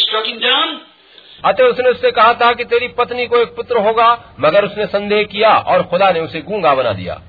he, 0.07 0.98
अतः 1.45 1.65
उसने 1.65 1.91
उससे 1.91 2.11
कहा 2.11 2.33
था 2.35 2.53
कि 2.53 2.65
तेरी 2.65 2.89
पत्नी 2.99 3.27
को 3.27 3.41
एक 3.43 3.55
पुत्र 3.57 3.81
होगा 3.81 4.07
मगर 4.41 4.65
उसने 4.65 4.87
संदेह 4.87 5.23
किया 5.25 5.51
और 5.73 5.83
खुदा 5.83 6.11
ने 6.11 6.21
उसे 6.21 6.41
गूँगा 6.43 6.75
बना 6.75 6.93
दिया 6.93 7.21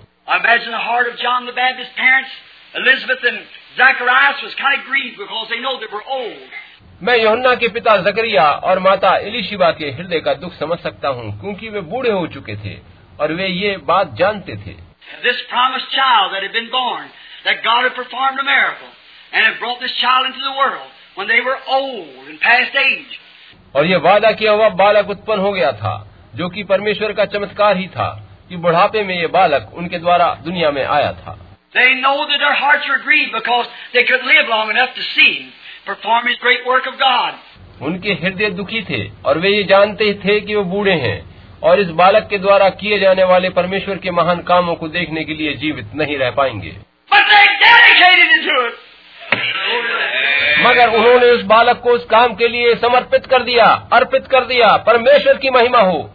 मैं 7.02 7.16
यहुन्ना 7.18 7.54
के 7.56 7.68
पिता 7.70 7.96
जकरिया 8.02 8.50
और 8.64 8.80
माता 8.80 9.16
इलीशिबा 9.28 9.72
के 9.72 9.90
हृदय 9.92 10.20
का 10.20 10.34
दुख 10.36 10.54
समझ 10.54 10.80
सकता 10.80 11.10
हूँ 11.10 11.32
क्योंकि 11.42 11.70
वे 11.70 11.82
बूढ़े 11.94 12.12
हो 12.12 12.28
चुके 12.28 12.56
थे 12.66 12.78
और 13.20 13.34
वे 13.34 13.48
ये 13.48 13.78
बात 13.86 14.14
जानते 14.16 14.56
थे 14.58 14.76
And 19.32 19.46
it 19.46 19.60
brought 19.60 19.80
this 19.80 19.94
child 19.94 20.28
into 20.28 20.42
the 20.42 20.54
world 20.54 20.92
when 21.16 21.28
they 21.28 21.42
were 21.42 21.58
old 21.70 22.28
and 22.28 22.40
past 22.42 22.76
age. 22.76 23.20
और 23.76 23.86
ये 23.86 23.96
वादा 24.06 24.32
किया 24.32 24.52
हुआ 24.52 24.70
बालक 24.78 25.10
उत्पन्न 25.10 25.42
हो 25.42 25.52
गया 25.52 25.72
था 25.82 25.94
जो 26.36 26.50
कि 26.50 26.64
परमेश्वर 26.64 27.14
का 27.14 27.26
चमत्कार 27.28 27.78
ही 27.78 27.88
था 27.88 28.10
कि 28.50 28.58
बुढ़ापे 28.58 29.04
में 29.04 29.16
ये 29.16 29.28
बालक 29.36 29.72
उनके 29.78 30.00
द्वारा 30.00 30.34
दुनिया 30.46 30.72
में 30.72 30.84
आया 30.86 31.12
था 31.14 31.38
They 31.76 31.90
know 31.96 32.14
that 32.22 32.40
their 32.40 32.56
hearts 32.60 32.88
were 32.90 33.00
grieved 33.02 33.34
because 33.34 33.68
they 33.94 34.04
couldn't 34.04 34.28
live 34.28 34.48
long 34.50 34.70
enough 34.72 34.94
to 34.96 35.04
see 35.08 35.28
him 35.32 35.50
perform 35.86 36.30
his 36.30 36.40
great 36.40 36.66
work 36.68 36.88
of 36.88 36.96
God. 37.02 37.36
उनके 37.82 38.14
हृदय 38.24 38.50
दुखी 38.52 38.82
थे 38.84 39.02
और 39.26 39.38
वे 39.40 39.50
ये 39.50 39.64
जानते 39.64 40.14
थे 40.26 40.40
कि 40.42 40.56
वो 40.56 40.64
बूढ़े 40.72 40.94
हैं 41.04 41.18
और 41.64 41.80
इस 41.80 41.90
बालक 42.00 42.28
के 42.30 42.38
द्वारा 42.38 42.70
किए 42.82 43.00
जाने 43.00 43.24
वाले 43.24 43.50
परमेश्वर 43.60 43.98
के 44.06 44.12
महान 44.12 44.42
कामों 44.50 44.76
को 44.76 44.88
देखने 44.98 45.24
के 45.24 45.34
लिए 45.34 45.54
जीवित 45.64 45.92
नहीं 45.96 46.18
रह 46.18 46.32
पाएँगे 46.42 46.76
But 47.12 47.30
they 47.30 47.46
dedicated 47.62 48.36
it 48.38 48.44
to 48.50 48.58
it. 48.66 48.76
मगर 50.60 50.90
उन्होंने 50.90 51.26
उस 51.26 51.42
बालक 51.42 51.82
को 51.84 51.90
उस 51.90 52.06
काम 52.06 52.36
के 52.36 52.48
लिए 52.48 52.76
समर्पित 52.76 53.26
कर 53.26 53.44
दिया 53.44 53.90
अर्पित 53.94 54.28
कर 54.28 54.46
दिया। 54.46 54.78
परमेश्वर 54.78 55.38
की 55.38 55.50
महिमा 55.50 55.80
हो। 55.80 56.14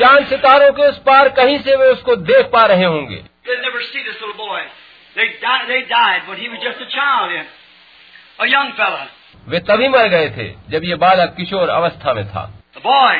चाँद 0.00 0.26
सितारों 0.26 0.72
के 0.72 0.82
उस 0.82 0.98
पार 0.98 1.28
कहीं 1.28 1.58
से 1.58 1.76
वे 1.76 1.86
उसको 1.86 2.16
देख 2.16 2.46
पा 2.46 2.66
रहे 2.66 2.84
होंगे। 2.84 3.24
वे 9.48 9.58
तभी 9.58 9.88
मर 9.88 10.08
गए 10.08 10.30
थे 10.30 10.54
जब 10.68 10.84
ये 10.84 10.94
बालक 10.94 11.34
किशोर 11.36 11.68
अवस्था 11.68 12.12
में 12.12 12.28
था। 12.28 12.62
Boy 12.84 13.16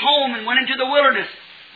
home 0.00 0.36
and 0.36 0.68
to 0.68 0.74
wilderness 0.74 1.26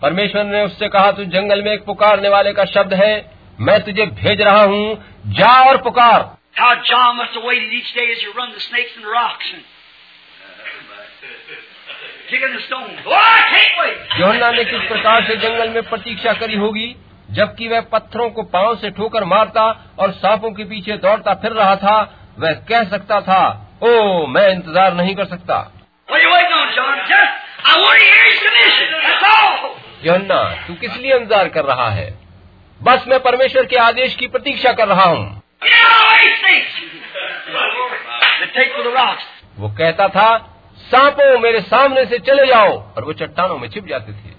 परमेश्वर 0.02 0.44
ने 0.44 0.62
उससे 0.62 0.88
कहा 0.88 1.12
तू 1.12 1.24
जंगल 1.24 1.62
में 1.62 1.72
एक 1.72 1.84
पुकारने 1.84 2.28
वाले 2.28 2.52
का 2.52 2.64
शब्द 2.64 2.94
है। 2.94 3.30
मैं 3.60 3.84
तुझे 3.84 4.06
भेज 4.06 4.40
रहा 4.40 4.62
हूँ। 4.62 5.14
जा 5.26 5.68
और 5.68 5.82
पुकार। 5.82 6.38
योहन्ना 14.20 14.50
ने 14.50 14.64
किस 14.64 14.80
प्रकार 14.80 15.22
से 15.24 15.36
जंगल 15.36 15.68
में 15.68 15.82
प्रतीक्षा 15.82 16.32
करी 16.32 16.56
होगी? 16.56 16.96
जबकि 17.30 17.68
वह 17.68 17.80
पत्थरों 17.80 18.30
को 18.30 18.42
पाँव 18.42 18.76
से 18.76 18.90
ठोकर 18.90 19.24
मारता 19.24 19.64
और 19.98 20.10
सांपों 20.12 20.50
के 20.50 20.64
पीछे 20.64 20.96
दौड़ता 20.96 21.34
फिर 21.34 21.52
रहा 21.52 21.76
था 21.76 21.96
वह 22.38 22.52
कह 22.68 22.84
सकता 22.84 23.20
था 23.20 23.40
ओ 23.82 24.26
मैं 24.26 24.48
इंतज़ार 24.48 24.94
नहीं 24.94 25.14
कर 25.14 25.24
सकता. 25.24 25.72
योहन्ना 30.04 30.42
तू 30.66 30.74
किस 30.74 30.96
लिए 30.96 31.16
इंतज़ार 31.16 31.48
कर 31.48 31.64
रहा 31.64 31.88
है? 31.90 32.18
बस 32.82 33.04
मैं 33.08 33.20
परमेश्वर 33.20 33.66
के 33.66 33.76
आदेश 33.76 34.14
की 34.14 34.26
प्रतीक्षा 34.26 34.72
कर 34.72 34.88
रहा 34.88 35.04
हूँ. 35.04 35.42
वो 39.58 39.68
कहता 39.68 40.08
था 40.08 40.54
सांपो 40.88 41.38
मेरे 41.38 41.60
सामने 41.60 42.04
से 42.06 42.18
चले 42.18 42.46
जाओ। 42.46 42.94
और 42.96 43.04
वो 43.04 43.12
चट्टानों 43.12 43.58
में 43.58 43.68
छिप 43.68 43.86
जाते 43.86 44.12
थे। 44.12 44.38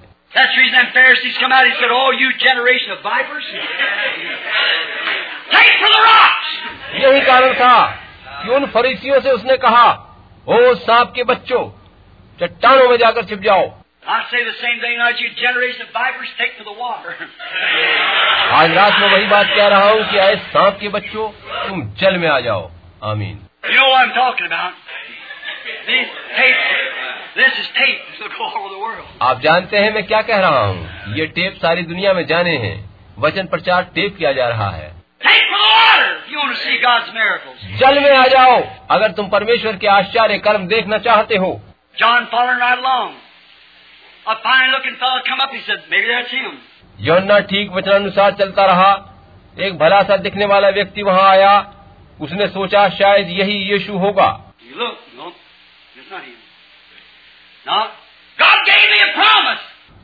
यही 7.00 7.22
कारण 7.22 7.54
था 7.54 7.88
कि 8.44 8.50
उन 8.50 8.66
फरीसियों 8.66 9.20
से 9.20 9.32
उसने 9.32 9.58
कहा 9.58 9.92
ओ 10.48 10.74
सांप 10.76 11.14
के 11.16 11.24
बच्चों 11.24 11.70
चट्टानों 12.42 12.90
में 12.90 12.98
जाकर 12.98 13.26
छिप 13.26 13.40
जाओ। 13.40 13.72
आज 18.52 18.72
रात 18.72 19.00
में 19.00 19.12
वही 19.14 19.26
बात 19.26 19.48
कह 19.48 19.68
रहा 19.68 19.90
हूँ 19.90 20.12
कि 20.12 20.18
आए 20.18 20.36
सांप 20.36 20.78
के 20.82 20.88
बच्चों 20.88 21.30
तुम 21.68 21.94
जल 21.94 22.18
में 22.18 22.30
आ 22.30 22.40
जाओ। 22.40 22.72
आमीन। 23.04 23.40
आप 29.22 29.42
जानते 29.42 29.78
हैं 29.78 29.94
मैं 29.94 30.08
क्या 30.08 30.22
कह 30.22 30.40
रहा 30.40 30.66
हूँ? 30.66 30.90
ये 31.14 31.26
टेप 31.26 31.54
सारी 31.62 31.82
दुनिया 31.82 32.14
में 32.14 32.26
जाने 32.26 32.58
हैं। 32.58 32.90
वचन 33.20 33.48
प्रचार 33.48 33.84
टेप 33.84 34.16
किया 34.18 34.34
जा 34.34 34.48
रहा 34.48 34.70
है. 34.70 35.00
जल 37.78 38.00
में 38.00 38.18
आ 38.18 38.28
जाओ। 38.28 38.64
अगर 38.92 39.12
तुम 39.12 39.30
परमेश्वर 39.30 39.76
के 39.76 39.88
आश्चर्य 39.88 40.38
कर्म 40.38 40.68
देखना 40.68 40.98
चाहते 40.98 41.36
हो। 41.36 41.62
Him. 46.28 46.54
यौना 47.00 47.40
ठीक 47.40 47.72
वचनानुसार 47.72 48.32
चलता 48.32 48.66
रहा। 48.66 49.06
एक 49.60 49.78
भला 49.78 50.04
सा 50.04 50.18
दिखने 50.18 50.46
वाला 50.46 50.70
व्यक्ति 50.70 51.02
वहाँ 51.02 51.30
आया। 51.30 51.74
उसने 52.22 52.48
सोचा 52.48 52.90
शायद 52.90 53.30
यही 53.30 53.58
यीशु 53.72 53.98
होगा। 53.98 54.54
Look, 54.78 54.92
no, 54.92 55.28
it's 55.98 56.14
not 56.14 56.24
him. 56.24 56.40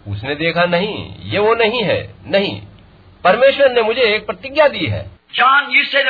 उसने 0.08 0.35
देखा 0.35 0.66
नहीं 0.66 1.19
ये 1.19 1.40
वो 1.40 1.56
नहीं 1.56 1.84
है 1.84 2.16
नहीं। 2.26 2.61
परमेश्वर 3.24 3.72
ने 3.72 3.82
मुझे 3.82 4.02
एक 4.02 4.26
प्रतिज्ञा 4.26 4.68
दी 4.68 4.85
है। 4.85 5.11
जॉन 5.34 5.68
यू 5.69 5.84
से 5.84 6.03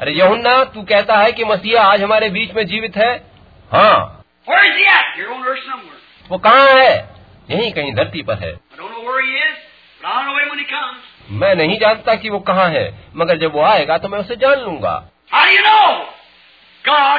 अरे 0.00 0.12
यहुन्ना 0.12 0.64
तू 0.64 0.82
कहता 0.82 1.16
है 1.16 1.32
कि 1.32 1.44
मसीहा 1.44 1.82
आज 1.82 2.02
हमारे 2.02 2.28
बीच 2.28 2.54
में 2.54 2.66
जीवित 2.66 2.96
है? 2.96 3.24
हाँ। 3.72 4.24
वो 6.28 6.38
कहाँ 6.38 6.68
है? 6.68 7.14
यही 7.50 7.70
कहीं 7.70 7.94
धरती 7.94 8.22
पर 8.22 8.34
है। 8.34 8.60
मैं 11.30 11.54
नहीं 11.54 11.78
जानता 11.78 12.14
कि 12.14 12.30
वो 12.30 12.38
कहाँ 12.38 12.68
है 12.68 12.94
मगर 13.16 13.38
जब 13.38 13.52
वो 13.52 13.62
आएगा 13.62 13.98
तो 13.98 14.08
मैं 14.08 14.18
उसे 14.18 14.36
जान 14.36 14.58
लूँगा। 14.58 15.08
How 15.34 17.18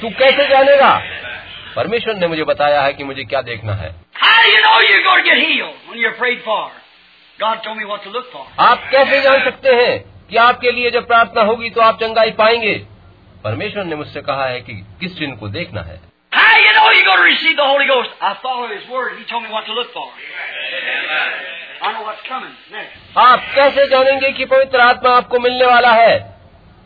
तू 0.00 0.08
कैसे 0.10 0.48
जानेगा? 0.48 1.02
परमेश्वर 1.76 2.14
ने 2.14 2.26
मुझे 2.26 2.44
बताया 2.44 2.82
है 2.82 2.92
कि 2.92 3.04
मुझे 3.04 3.24
क्या 3.24 3.42
देखना 3.42 3.74
है। 3.74 3.94
आप 8.60 8.88
कैसे 8.90 9.20
जान 9.20 9.44
सकते 9.44 9.74
हैं 9.74 10.26
कि 10.30 10.36
आपके 10.36 10.70
लिए 10.70 10.90
जब 10.90 11.06
प्रार्थना 11.06 11.42
होगी 11.42 11.70
तो 11.70 11.80
आप 11.80 11.96
चंगाई 12.00 12.30
पाएँगे? 12.30 12.74
परमेश्वर 13.44 13.84
ने 13.84 13.96
मुझसे 13.96 14.20
कहा 14.20 14.46
है 14.46 14.60
कि 14.60 14.72
किस 14.72 15.18
चिन्ह 15.18 15.36
को 15.36 15.48
देखना 15.48 15.82
है। 15.82 16.00
आप 23.18 23.40
कैसे 23.54 23.86
जानेंगे 23.86 24.32
कि 24.32 24.44
पवित्र 24.44 24.80
आत्मा 24.80 25.16
आपको 25.16 25.38
मिलने 25.38 25.64
वाला 25.64 25.92
है? 25.92 26.37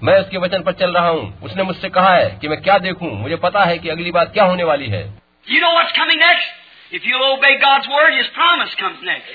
मैं 0.02 0.14
उसके 0.20 0.38
वचन 0.38 0.62
पर 0.62 0.72
चल 0.72 0.92
रहा 0.92 1.08
हूँ 1.08 1.40
उसने 1.42 1.62
मुझसे 1.62 1.88
कहा 1.88 2.14
है 2.14 2.30
कि 2.40 2.48
मैं 2.48 2.60
क्या 2.62 2.78
देखूँ 2.78 3.10
मुझे 3.16 3.36
पता 3.36 3.64
है 3.64 3.78
कि 3.78 3.88
अगली 3.88 4.10
बात 4.12 4.32
क्या 4.32 4.44
होने 4.44 4.64
वाली 4.64 4.88
है 4.88 5.02
You 5.46 5.60
know 5.60 5.70
what's 5.74 5.94
coming 5.98 6.20
next? 6.20 6.50
If 6.92 7.06
you'll 7.06 7.24
obey 7.26 7.52
God's 7.58 7.88
Word, 7.88 8.12
His 8.14 8.26
promise 8.34 8.74
comes 8.80 8.98
next. 9.02 9.30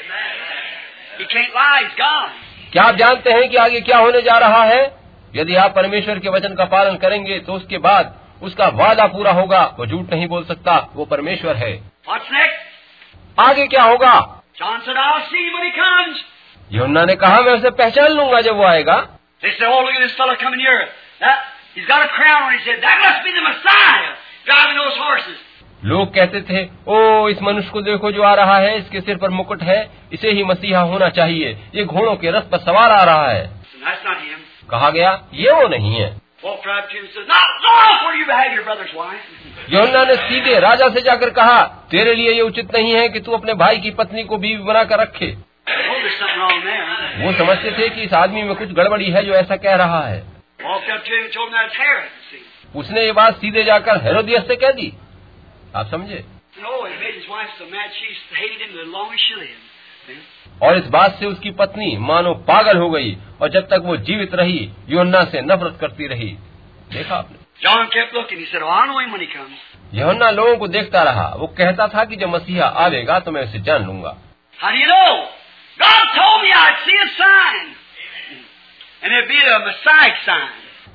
He 1.17 1.25
can't 1.25 1.55
lie. 1.55 1.79
He's 1.79 1.95
God. 1.97 2.29
क्या 2.73 2.83
आप 2.83 2.95
जानते 2.95 3.31
हैं 3.31 3.49
कि 3.49 3.57
आगे 3.57 3.81
क्या 3.81 3.97
होने 3.97 4.21
जा 4.21 4.37
रहा 4.37 4.63
है 4.63 4.81
यदि 5.35 5.55
आप 5.55 5.75
परमेश्वर 5.75 6.19
के 6.19 6.29
वचन 6.29 6.55
का 6.55 6.65
पालन 6.65 6.97
करेंगे 6.97 7.39
तो 7.39 7.53
उसके 7.53 7.77
बाद 7.77 8.15
उसका 8.41 8.67
वादा 8.75 9.05
पूरा 9.07 9.31
होगा 9.31 9.61
वो 9.79 9.85
झूठ 9.85 10.13
नहीं 10.13 10.27
बोल 10.27 10.43
सकता 10.45 10.77
वो 10.95 11.05
परमेश्वर 11.05 11.55
है 11.55 11.73
What's 12.09 12.31
next? 12.31 12.65
आगे 13.37 13.67
क्या 13.67 13.83
होगा. 13.83 14.13
यूहन्ना 16.71 17.03
ने 17.05 17.15
कहा 17.15 17.41
मैं 17.41 17.53
उसे 17.53 17.69
पहचान 17.75 18.11
लूँगा 18.11 18.41
जब 18.41 18.55
वो 18.55 18.65
आएगा 18.65 18.95
They 19.41 19.53
said, 19.57 19.67
Oh, 19.67 19.85
look 19.85 19.93
at 19.93 20.01
this 20.01 20.15
fellow 20.17 20.35
coming 20.35 20.59
here. 20.59 20.81
That, 21.19 21.37
he's 21.75 21.85
got 21.85 22.05
a 22.05 22.09
crown 22.09 22.43
on 22.43 22.53
his 22.53 22.63
head. 22.63 22.81
That 22.81 22.97
must 22.99 23.21
be 23.21 23.31
the 23.31 23.43
Messiah 23.43 24.17
driving 24.45 24.77
those 24.77 24.97
horses. 24.97 25.37
लोग 25.85 26.07
कहते 26.13 26.39
थे 26.41 26.61
ओ 26.89 27.27
इस 27.29 27.41
मनुष्य 27.43 27.69
को 27.69 27.81
देखो 27.81 28.11
जो 28.11 28.23
आ 28.23 28.33
रहा 28.35 28.57
है 28.57 28.77
इसके 28.77 29.01
सिर 29.01 29.17
पर 29.17 29.29
मुकुट 29.29 29.63
है 29.63 29.79
इसे 30.13 30.31
ही 30.31 30.43
मसीहा 30.43 30.79
होना 30.83 31.09
चाहिए 31.17 31.51
ये 31.75 31.83
घोड़ों 31.85 32.15
के 32.15 32.31
रथ 32.31 32.49
पर 32.51 32.57
सवार 32.59 32.91
आ 32.91 33.03
रहा 33.03 33.27
है 33.27 33.43
कहा 34.69 34.89
गया 34.89 35.11
ये 35.33 35.51
वो 35.51 35.67
नहीं 35.67 35.93
है 35.95 36.09
योन्ना 39.71 40.03
ने 40.07 40.15
सीधे 40.17 40.59
राजा 40.59 40.89
से 40.89 41.01
जाकर 41.01 41.29
कहा 41.33 41.61
तेरे 41.91 42.13
लिए 42.15 42.31
ये 42.31 42.41
उचित 42.41 42.73
नहीं 42.75 42.93
है 42.93 43.07
कि 43.09 43.19
तू 43.19 43.31
अपने 43.31 43.53
भाई 43.61 43.77
की 43.77 43.91
पत्नी 43.93 44.23
को 44.23 44.37
बीवी 44.37 44.63
बनाकर 44.63 44.99
रखे 45.01 45.35
वो 47.23 47.31
समझते 47.33 47.71
थे 47.71 47.89
कि 47.89 48.01
इस 48.01 48.13
आदमी 48.13 48.43
में 48.43 48.55
कुछ 48.55 48.69
गड़बड़ी 48.69 49.11
है 49.11 49.25
जो 49.25 49.33
ऐसा 49.33 49.55
कह 49.55 49.75
रहा 49.75 50.07
है। 50.07 50.23
उसने 52.75 53.01
ये 53.01 53.11
बात 53.11 53.35
सीधे 53.35 53.63
जाकर 53.63 54.03
हेरोदियस 54.03 54.47
से 54.47 54.55
कह 54.55 54.71
दी। 54.71 54.93
आप 55.75 55.87
समझे? 55.91 56.25
और 60.61 60.77
इस 60.77 60.85
बात 60.85 61.19
से 61.19 61.25
उसकी 61.25 61.51
पत्नी 61.51 61.97
मानो 61.97 62.33
पागल 62.33 62.77
हो 62.77 62.89
गई 62.89 63.17
और 63.41 63.49
जब 63.49 63.67
तक 63.67 63.81
वो 63.85 63.97
जीवित 63.97 64.35
रही 64.35 64.69
योन्ना 64.89 65.21
से 65.21 65.41
नफरत 65.41 65.77
करती 65.81 66.07
रही। 66.07 66.37
देखा 66.93 67.15
आपने? 67.15 67.37
यहन्ना 69.93 70.31
लोगों 70.31 70.57
को 70.57 70.67
देखता 70.67 71.03
रहा। 71.03 71.35
वो 71.37 71.47
कहता 71.47 71.87
था 71.87 72.05
कि 72.05 72.15
जब 72.15 72.29
मसीहा 72.29 72.67
आवेगा 72.67 73.19
तो 73.19 73.31
मैं 73.31 73.43
उसे 73.43 73.59
जान 73.59 73.85
लूँगा। 73.85 74.17
हरी 74.63 74.85
you? 74.85 75.36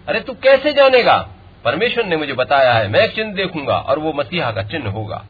अरे 0.09 0.21
तू 0.21 0.33
कैसे 0.33 0.73
जानेगा? 0.73 1.17
परमेश्वर 1.65 2.05
ने 2.05 2.17
मुझे 2.17 2.33
बताया 2.33 2.73
है 2.73 2.89
मैं 2.89 3.01
एक 3.01 3.15
चिन्ह 3.15 3.35
देखूँगा 3.35 3.77
और 3.77 3.99
वो 3.99 4.13
मसीहा 4.13 4.51
का 4.51 4.63
चिन्ह 4.63 4.91
होगा। 4.91 5.27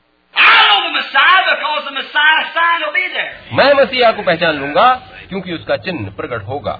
मैं 3.52 3.72
मसीहा 3.74 4.10
को 4.12 4.22
पहचान 4.22 4.54
लूँगा 4.54 4.92
क्योंकि 5.28 5.52
उसका 5.52 5.76
चिन्ह 5.76 6.10
प्रकट 6.10 6.42
होगा। 6.42 6.72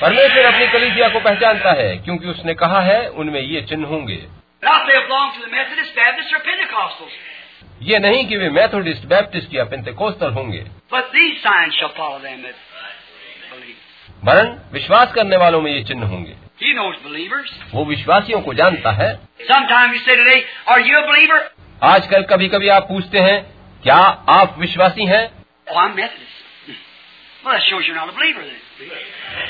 परमेश्वर 0.00 0.44
अपनी 0.44 0.66
कलीजिया 0.66 1.08
को 1.08 1.20
पहचानता 1.20 1.72
है 1.72 1.96
क्योंकि 1.96 2.26
उसने 2.26 2.54
कहा 2.54 2.80
है 2.80 3.08
उनमें 3.08 3.40
ये 3.40 3.60
चिन्ह 3.60 3.86
होंगे। 3.86 4.26
ये 7.82 7.98
नहीं 7.98 8.26
कि 8.26 8.36
वे 8.36 8.50
मैथोडिस्ट 8.50 9.04
बैप्टिस्ट 9.04 9.54
या 9.54 9.64
पेंटेकोस्टल 9.64 10.30
होंगे। 10.30 10.64
वरन 14.24 14.60
विश्वास 14.72 15.12
करने 15.12 15.36
वालों 15.36 15.62
में 15.62 15.72
ये 15.72 15.84
चिन्ह 15.84 16.06
होंगे। 16.06 16.34
वो 17.74 17.84
विश्वासियों 17.84 18.40
को 18.40 18.54
जानता 18.54 18.90
है। 18.90 19.18
आज 21.82 22.06
कल 22.06 22.22
कभी 22.22 22.48
कभी 22.48 22.68
आप 22.68 22.82
पूछते 22.82 23.18
हैं 23.18 23.54
क्या 23.82 23.96
आप 24.28 24.58
विश्वासी 24.58 25.06
हैं? 25.06 25.26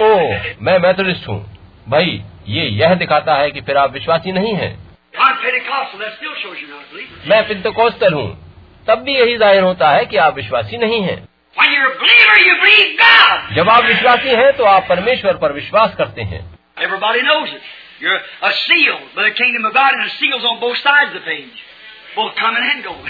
ओ 0.01 0.19
मैं 0.63 0.79
मैथोडिस्ट 0.79 1.29
हूँ। 1.29 1.59
भाई 1.89 2.23
ये 2.47 2.67
यह 2.67 2.95
दिखाता 2.95 3.35
है 3.35 3.51
कि 3.51 3.61
फिर 3.61 3.77
आप 3.77 3.93
विश्वासी 3.93 4.33
नहीं 4.33 4.55
हैं। 4.55 4.84
मैं 7.29 7.47
पिंतकोस्तर 7.49 8.13
हूँ। 8.13 8.29
तब 8.89 8.99
भी 8.99 9.15
यही 9.15 9.37
ज़ाहिर 9.37 9.63
होता 9.63 9.91
है 9.91 10.05
कि 10.07 10.17
आप 10.17 10.35
विश्वासी 10.37 10.79
नहीं 10.79 11.01
है। 11.03 11.17
जब 13.57 13.69
आप 13.69 13.85
विश्वासी 13.85 14.29
हैं 14.31 14.53
तो 14.53 14.65
आप 14.65 14.87
परमेश्वर 14.89 15.37
पर 15.37 15.53
विश्वास 15.53 15.95
करते 15.95 16.23
हैं। 16.23 16.41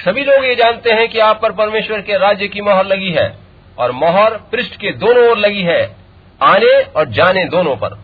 सभी 0.00 0.24
लोग 0.24 0.44
ये 0.44 0.54
जानते 0.54 0.92
हैं 0.92 1.08
कि 1.08 1.18
आप 1.18 1.40
पर 1.42 1.52
परमेश्वर 1.52 2.00
के 2.00 2.18
राज्य 2.18 2.48
की 2.48 2.60
मोहर 2.60 2.86
लगी 2.86 3.10
है 3.10 3.26
और 3.78 3.92
मोहर 3.92 4.36
पृष्ठ 4.52 4.76
के 4.76 4.92
दोनों 4.98 5.28
ओर 5.30 5.38
लगी 5.38 5.62
है 5.62 5.80
आने 6.40 6.72
और 6.82 7.08
जाने 7.10 7.44
दोनों 7.48 7.76
पर। 7.76 7.94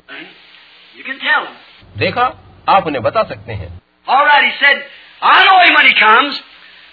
देखा 1.96 2.32
आप 2.68 2.86
उन्हें 2.86 3.02
बता 3.02 3.22
सकते 3.24 3.52
हैं। 3.52 3.79
All 4.06 4.24
right, 4.24 4.44
he 4.44 4.52
said, 4.58 4.82
I 5.22 5.44
know 5.44 5.58
him 5.60 5.74
when 5.74 5.86
he 5.86 5.94
comes, 5.98 6.40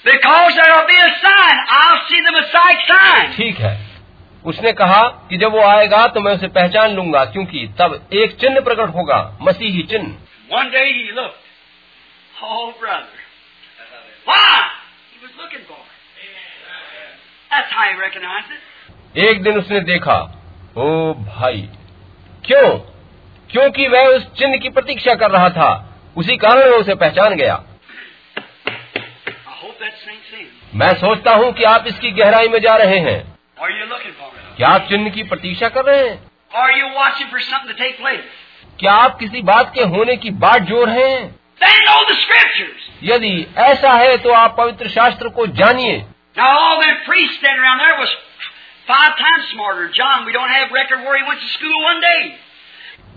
because 0.06 0.52
there'll 0.56 0.88
be 0.88 1.00
a 1.00 1.12
sign. 1.22 1.56
I'll 1.70 2.02
see 2.10 2.22
the 2.22 2.34
Messiah 2.36 2.80
sign. 2.88 3.34
ठीक 3.38 3.60
है 3.60 3.76
उसने 4.46 4.72
कहा 4.74 5.02
कि 5.30 5.38
जब 5.38 5.52
वो 5.52 5.62
आएगा 5.68 6.06
तो 6.16 6.22
मैं 6.22 6.34
उसे 6.36 6.48
पहचान 6.58 6.92
लूँगा 6.96 7.24
क्योंकि 7.32 7.66
तब 7.80 7.96
एक 8.22 8.36
चिन्ह 8.42 8.60
प्रकट 8.68 8.94
होगा 8.96 9.20
मसीही 9.42 9.84
चिन्ह 9.94 10.56
One 10.58 10.70
day 10.72 10.86
he 10.94 11.12
looked. 11.12 11.48
Oh, 12.44 12.74
brother. 12.80 13.18
Why? 14.26 14.68
He 15.12 15.20
was 15.26 15.34
looking 15.42 15.66
for 15.68 15.76
it. 15.76 16.30
That's 17.52 17.72
how 17.72 17.88
he 17.92 18.00
recognized 18.00 18.52
it. 18.52 19.20
एक 19.26 19.44
दिन 19.44 19.58
उसने 19.58 19.80
देखा 19.90 20.18
ओ 20.78 21.14
भाई 21.14 21.68
क्यों 22.46 22.68
क्योंकि 23.50 23.88
वह 23.88 24.08
उस 24.16 24.26
चिन्ह 24.40 24.58
की 24.64 24.70
प्रतीक्षा 24.70 25.16
कर 25.22 25.32
रहा 25.32 25.50
था 25.50 25.70
उसी 26.18 26.36
कारण 26.38 26.70
वो 26.70 26.78
उसे 26.78 26.96
पहचान 26.96 27.34
गया। 27.36 27.56
मैं 30.76 30.94
सोचता 30.94 31.34
हूँ 31.34 31.52
कि 31.54 31.64
आप 31.64 31.88
इसकी 31.88 32.12
गहराई 32.12 32.48
में 32.48 32.60
जा 32.60 32.76
रहे 32.76 32.98
हैं। 33.00 33.20
क्या 34.58 34.68
आप 34.68 34.88
चिन्ह 34.90 35.10
की 35.10 35.24
प्रतीक्षा 35.24 35.70
कर 35.70 35.86
रहे 35.86 36.08
हैं? 36.10 36.18
क्या 38.80 38.94
आप 38.94 39.18
किसी 39.20 39.42
बात 39.42 39.72
के 39.76 39.84
होने 39.86 40.16
की 40.18 40.30
बात 40.30 40.62
जो 40.62 40.84
रहे 40.86 41.10
हैं 41.10 41.36
यदि 43.04 43.48
ऐसा 43.58 43.92
है 43.94 44.18
तो 44.18 44.32
आप 44.32 44.56
पवित्र 44.58 44.90
शास्त्र 44.90 45.30
को 45.30 45.46
जानिए। 45.48 45.98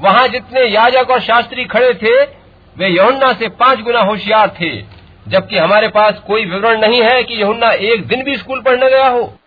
वहाँ 0.00 0.26
जितने 0.28 0.64
याजक 0.64 1.10
और 1.10 1.20
शास्त्री 1.20 1.64
खड़े 1.64 1.92
थे 1.94 2.39
वे 2.80 2.98
यमुन्ना 2.98 3.32
से 3.32 3.48
पाँच 3.48 3.80
गुना 3.80 4.00
होशियार 4.00 4.48
थे 4.48 4.82
जबकि 5.28 5.58
हमारे 5.58 5.88
पास 5.88 6.14
कोई 6.26 6.44
विवरण 6.44 6.80
नहीं 6.80 7.02
है 7.02 7.22
कि 7.22 7.34
यहुन्ना 7.34 7.72
एक 7.72 8.06
दिन 8.06 8.22
भी 8.22 8.36
स्कूल 8.36 8.60
पढ़ने 8.60 8.90
गया 8.90 9.08
हो। 9.08 9.38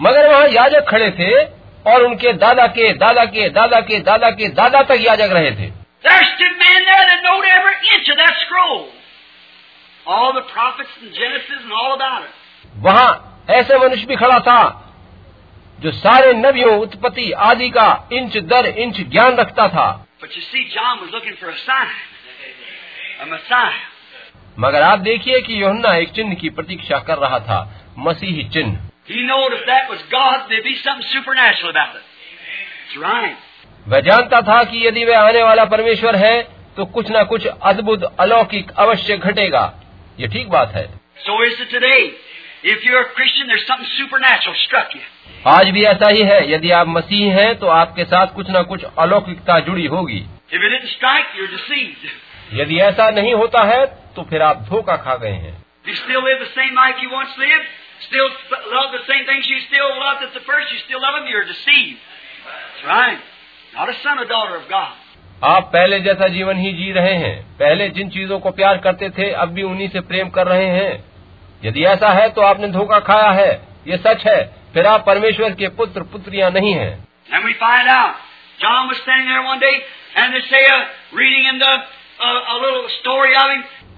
मगर 0.00 0.28
वहाँ 0.28 0.46
याजक 0.48 0.84
खड़े 0.88 1.10
थे 1.10 1.44
और 1.90 2.02
उनके 2.02 2.32
दादा 2.32 2.66
के 2.66 2.92
दादा 2.92 3.24
के 3.24 3.48
दादा 3.48 3.80
के 3.80 3.98
दादा 4.00 4.30
के 4.30 4.48
दादा 4.48 4.82
तक 4.82 4.98
याजक 5.00 5.28
रहे 5.32 5.50
थे। 5.50 5.70
वहाँ 12.76 13.44
ऐसे 13.50 13.78
मनुष्य 13.78 14.06
भी 14.06 14.16
खड़ा 14.16 14.38
था 14.38 14.83
जो 15.84 15.92
सारे 15.92 16.32
नवियो 16.32 16.76
उत्पत्ति 16.76 17.32
आदि 17.32 17.70
का 17.70 18.08
इंच 18.12 18.36
दर 18.36 18.66
इंच 18.66 19.00
ज्ञान 19.00 19.36
रखता 19.36 19.68
था। 19.68 20.06
मगर 24.58 24.82
आप 24.82 24.98
देखिए 24.98 25.40
कि 25.40 25.62
योहन्ना 25.62 25.96
एक 25.96 26.10
चिन्ह 26.10 26.34
की 26.34 26.50
प्रतीक्षा 26.50 26.98
कर 26.98 27.18
रहा 27.18 27.38
था 27.38 27.58
मसीह 27.98 28.48
चिन्ह। 28.48 28.78
वह 33.86 34.00
जानता 34.00 34.40
था 34.40 34.64
कि 34.64 34.86
यदि 34.86 35.04
वह 35.04 35.18
आने 35.18 35.42
वाला 35.42 35.64
परमेश्वर 35.64 36.16
है 36.16 36.42
तो 36.76 36.84
कुछ 36.84 37.06
न 37.10 37.24
कुछ 37.24 37.46
अद्भुत 37.46 38.16
अलौकिक 38.20 38.70
अवश्य 38.70 39.16
घटेगा। 39.16 39.72
ये 40.20 40.28
ठीक 40.28 40.48
बात 40.48 40.72
है। 40.74 40.86
So 41.18 41.44
is 41.44 41.64
today 41.64 41.96
if 42.64 42.84
you 42.84 42.96
are 42.96 43.02
Christian 43.02 43.46
there 43.46 44.20
natural 44.20 44.54
struck 44.54 44.90
आज 45.46 45.68
भी 45.68 45.82
ऐसा 45.84 46.08
ही 46.08 46.22
है 46.22 46.52
यदि 46.52 46.70
आप 46.70 46.86
मसीह 46.88 47.34
हैं 47.34 47.54
तो 47.54 47.66
आपके 47.66 48.04
साथ 48.04 48.26
कुछ 48.26 48.46
न 48.50 48.62
कुछ 48.62 48.84
अलौकिकता 48.98 49.58
जुड़ी 49.60 49.86
होगी। 49.86 50.24
यदि 52.52 52.78
ऐसा 52.80 53.08
नहीं 53.10 53.34
होता 53.34 53.64
है 53.64 53.84
तो 54.16 54.22
फिर 54.22 54.42
आप 54.42 54.62
धोखा 54.62 54.96
खा 54.96 55.16
गए 55.16 55.30
हैं। 55.30 55.52
आप 65.44 65.70
पहले 65.72 66.00
जैसा 66.00 66.28
जीवन 66.28 66.56
ही 66.56 66.72
जी 66.72 66.90
रहे 66.92 67.14
हैं 67.14 67.36
पहले 67.58 67.88
जिन 67.88 68.08
चीज़ों 68.08 68.38
को 68.38 68.50
प्यार 68.50 68.78
करते 68.78 69.10
थे 69.10 69.30
अब 69.30 69.48
भी 69.48 69.62
उन्हीं 69.62 69.88
से 69.88 70.00
प्रेम 70.00 70.28
कर 70.28 70.46
रहे 70.46 70.66
हैं। 70.66 71.04
यदि 71.64 71.84
ऐसा 71.84 72.12
है 72.12 72.28
तो 72.28 72.42
आपने 72.42 72.68
धोखा 72.68 72.98
खाया 72.98 73.30
है। 73.32 73.52
ये 73.86 73.96
सच 73.96 74.26
है 74.26 74.63
फिर 74.74 74.86
आप 74.86 75.04
परमेश्वर 75.06 75.50
के 75.50 75.68
पुत्र 75.68 76.02
पुत्रियाँ 76.02 76.50
नहीं 76.50 76.72
है। 76.72 77.04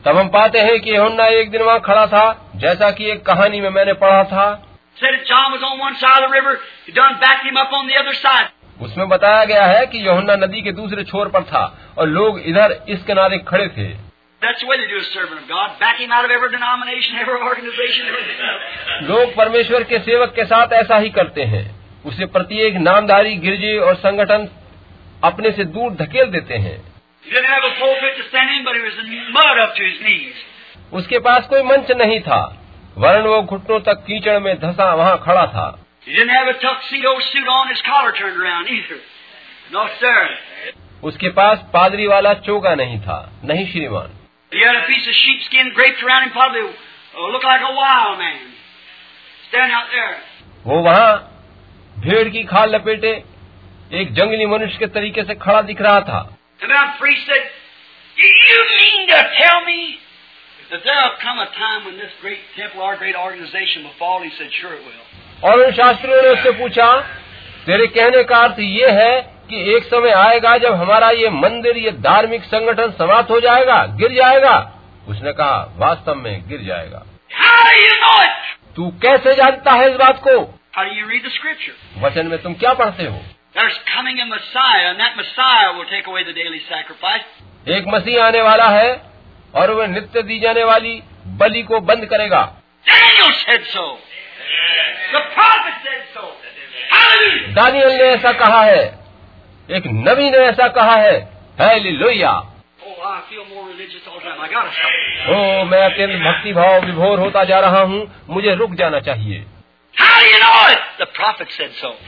तब 0.04 0.16
हम 0.16 0.28
पाते 0.28 0.58
हैं 0.58 0.80
कि 0.80 0.96
हुन्ना 0.96 1.26
एक 1.26 1.50
दिन 1.50 1.62
वहाँ 1.62 1.80
खड़ा 1.80 2.06
था 2.06 2.52
जैसा 2.56 2.90
कि 2.90 3.10
एक 3.10 3.26
कहानी 3.26 3.60
में 3.60 3.70
मैंने 3.70 3.92
पढ़ा 3.92 4.24
था। 4.24 4.62
उसमें 8.80 9.08
बताया 9.08 9.44
गया 9.44 9.64
है 9.66 9.86
कि 9.86 9.98
यहुन्ना 9.98 10.36
नदी 10.36 10.62
के 10.62 10.72
दूसरे 10.72 11.04
छोर 11.04 11.28
पर 11.28 11.42
था 11.42 11.78
और 11.98 12.06
लोग 12.06 12.40
इधर 12.40 12.82
इस 12.88 13.02
किनारे 13.02 13.38
खड़े 13.38 13.68
थे। 13.68 14.05
लोग 19.02 19.34
परमेश्वर 19.34 19.82
के 19.82 19.98
सेवक 19.98 20.28
के 20.28 20.44
साथ 20.44 20.72
ऐसा 20.72 20.98
ही 20.98 21.10
करते 21.10 21.42
हैं। 21.42 21.76
उसे 22.06 22.26
प्रत्येक 22.26 22.74
नामधारी 22.74 23.36
गिरजे 23.36 23.78
और 23.78 23.94
संगठन 23.94 24.48
अपने 25.24 25.50
से 25.50 25.64
दूर 25.64 25.92
धकेल 25.92 26.24
देते 26.24 26.54
हैं। 26.54 26.92
उसके 30.92 31.18
पास 31.18 31.46
कोई 31.46 31.62
मंच 31.62 31.90
नहीं 31.90 32.20
था। 32.20 32.62
वरण 32.98 33.22
वो 33.22 33.42
घुटनों 33.42 33.80
तक 33.80 33.94
कीचड़ 33.94 34.38
में 34.38 34.60
धसा 34.60 34.94
वहाँ 34.94 35.22
खड़ा 35.24 35.46
था। 35.46 35.84
उसके 41.04 41.28
पास 41.28 41.64
पादरी 41.72 42.06
वाला 42.06 42.34
चोगा 42.34 42.74
नहीं 42.74 43.00
था। 43.00 43.32
नहीं 43.44 43.72
श्रीमान। 43.72 44.15
He 44.56 44.62
had 44.64 44.76
a 44.76 44.86
piece 44.88 45.06
of 45.06 45.14
sheepskin 45.14 45.72
draped 45.74 46.02
around 46.02 46.22
him, 46.24 46.30
probably 46.32 46.60
uh, 46.64 47.28
looked 47.32 47.44
like 47.44 47.60
a 47.60 47.74
wild 47.76 48.18
man. 48.18 48.40
Standing 49.48 49.74
out 49.76 49.88
there. 49.92 50.14
वो 50.66 50.80
वहाँ 50.82 51.10
भेड़ 52.04 52.28
की 52.28 52.42
खाल 52.52 52.74
लपेटे 52.74 53.12
एक 54.00 54.12
जंगली 54.14 54.46
मनुष्य 54.52 54.78
के 54.78 54.86
तरीके 54.96 55.22
से 55.24 55.34
खड़ा 55.44 55.60
दिख 55.68 55.80
रहा 55.86 56.00
था 56.08 56.20
And 56.62 56.72
that 56.72 56.96
priest 56.98 57.26
said, 57.26 57.44
Do 58.16 58.26
you 58.48 58.60
mean 58.72 59.06
to 59.12 59.20
tell 59.42 59.60
me 59.66 59.98
that 60.70 60.80
there'll 60.88 61.16
come 61.20 61.38
a 61.38 61.48
time 61.58 61.84
when 61.84 61.96
this 61.98 62.16
great 62.22 62.40
temple, 62.56 62.80
our 62.82 62.96
great 62.96 63.14
organization 63.14 63.84
will 63.84 63.96
fall? 63.98 64.22
He 64.22 64.32
said, 64.38 64.50
Sure 64.60 64.72
it 64.72 64.82
will. 64.88 65.04
और 65.44 65.66
उन 65.66 65.72
शास्त्रियों 65.76 66.22
ने 66.22 66.28
उससे 66.28 66.50
पूछा 66.58 66.88
तेरे 67.66 67.86
कहने 67.94 68.22
का 68.32 68.36
अर्थ 68.44 68.60
ये 68.60 68.90
है 69.00 69.14
कि 69.50 69.76
एक 69.76 69.84
समय 69.84 70.10
आएगा 70.10 70.58
जब 70.58 70.74
हमारा 70.74 71.10
ये 71.10 71.30
मंदिर 71.30 71.76
ये 71.76 71.90
धार्मिक 71.90 72.42
संगठन 72.44 72.90
समाप्त 72.90 73.30
हो 73.30 73.40
जाएगा 73.40 73.86
गिर 73.86 74.12
जाएगा। 74.12 74.72
उसने 75.08 75.32
कहा 75.32 75.72
वास्तव 75.76 76.14
में 76.14 76.48
गिर 76.48 76.60
जाएगा। 76.60 77.02
तू 78.76 78.90
कैसे 79.02 79.34
जानता 79.34 79.72
है 79.72 79.90
इस 79.90 79.96
बात 79.96 80.22
को? 80.28 80.58
वचन 81.98 82.26
में 82.26 82.42
तुम 82.42 82.54
क्या 82.54 82.74
पढ़ते 82.74 83.04
हो? 83.04 83.22
एक 87.68 87.84
मसीह 87.88 88.24
आने 88.24 88.40
वाला 88.40 88.68
है 88.68 89.02
और 89.54 89.70
वह 89.70 89.86
नित्य 89.86 90.22
दी 90.22 90.38
जाने 90.38 90.64
वाली 90.64 91.02
बलि 91.26 91.62
को 91.62 91.80
बंद 91.80 92.06
करेगा। 92.06 92.54
दानियल 97.54 97.88
ने 97.88 98.04
ऐसा 98.04 98.32
कहा 98.32 98.62
है। 98.62 99.05
एक 99.70 99.82
नबी 99.86 100.30
ने 100.30 100.38
ऐसा 100.38 100.68
कहा 100.68 100.96
है। 100.96 101.30
लोहिया 101.92 102.32
ओ 105.28 105.32
oh, 105.32 105.70
मैं 105.70 105.82
अत्यंत 105.82 106.22
भक्ति 106.22 106.52
भाव 106.52 106.80
विभोर 106.80 107.18
होता 107.18 107.44
जा 107.44 107.60
रहा 107.60 107.80
हूँ। 107.80 108.26
मुझे 108.30 108.54
रुक 108.54 108.74
जाना 108.74 109.00
चाहिए। 109.00 109.46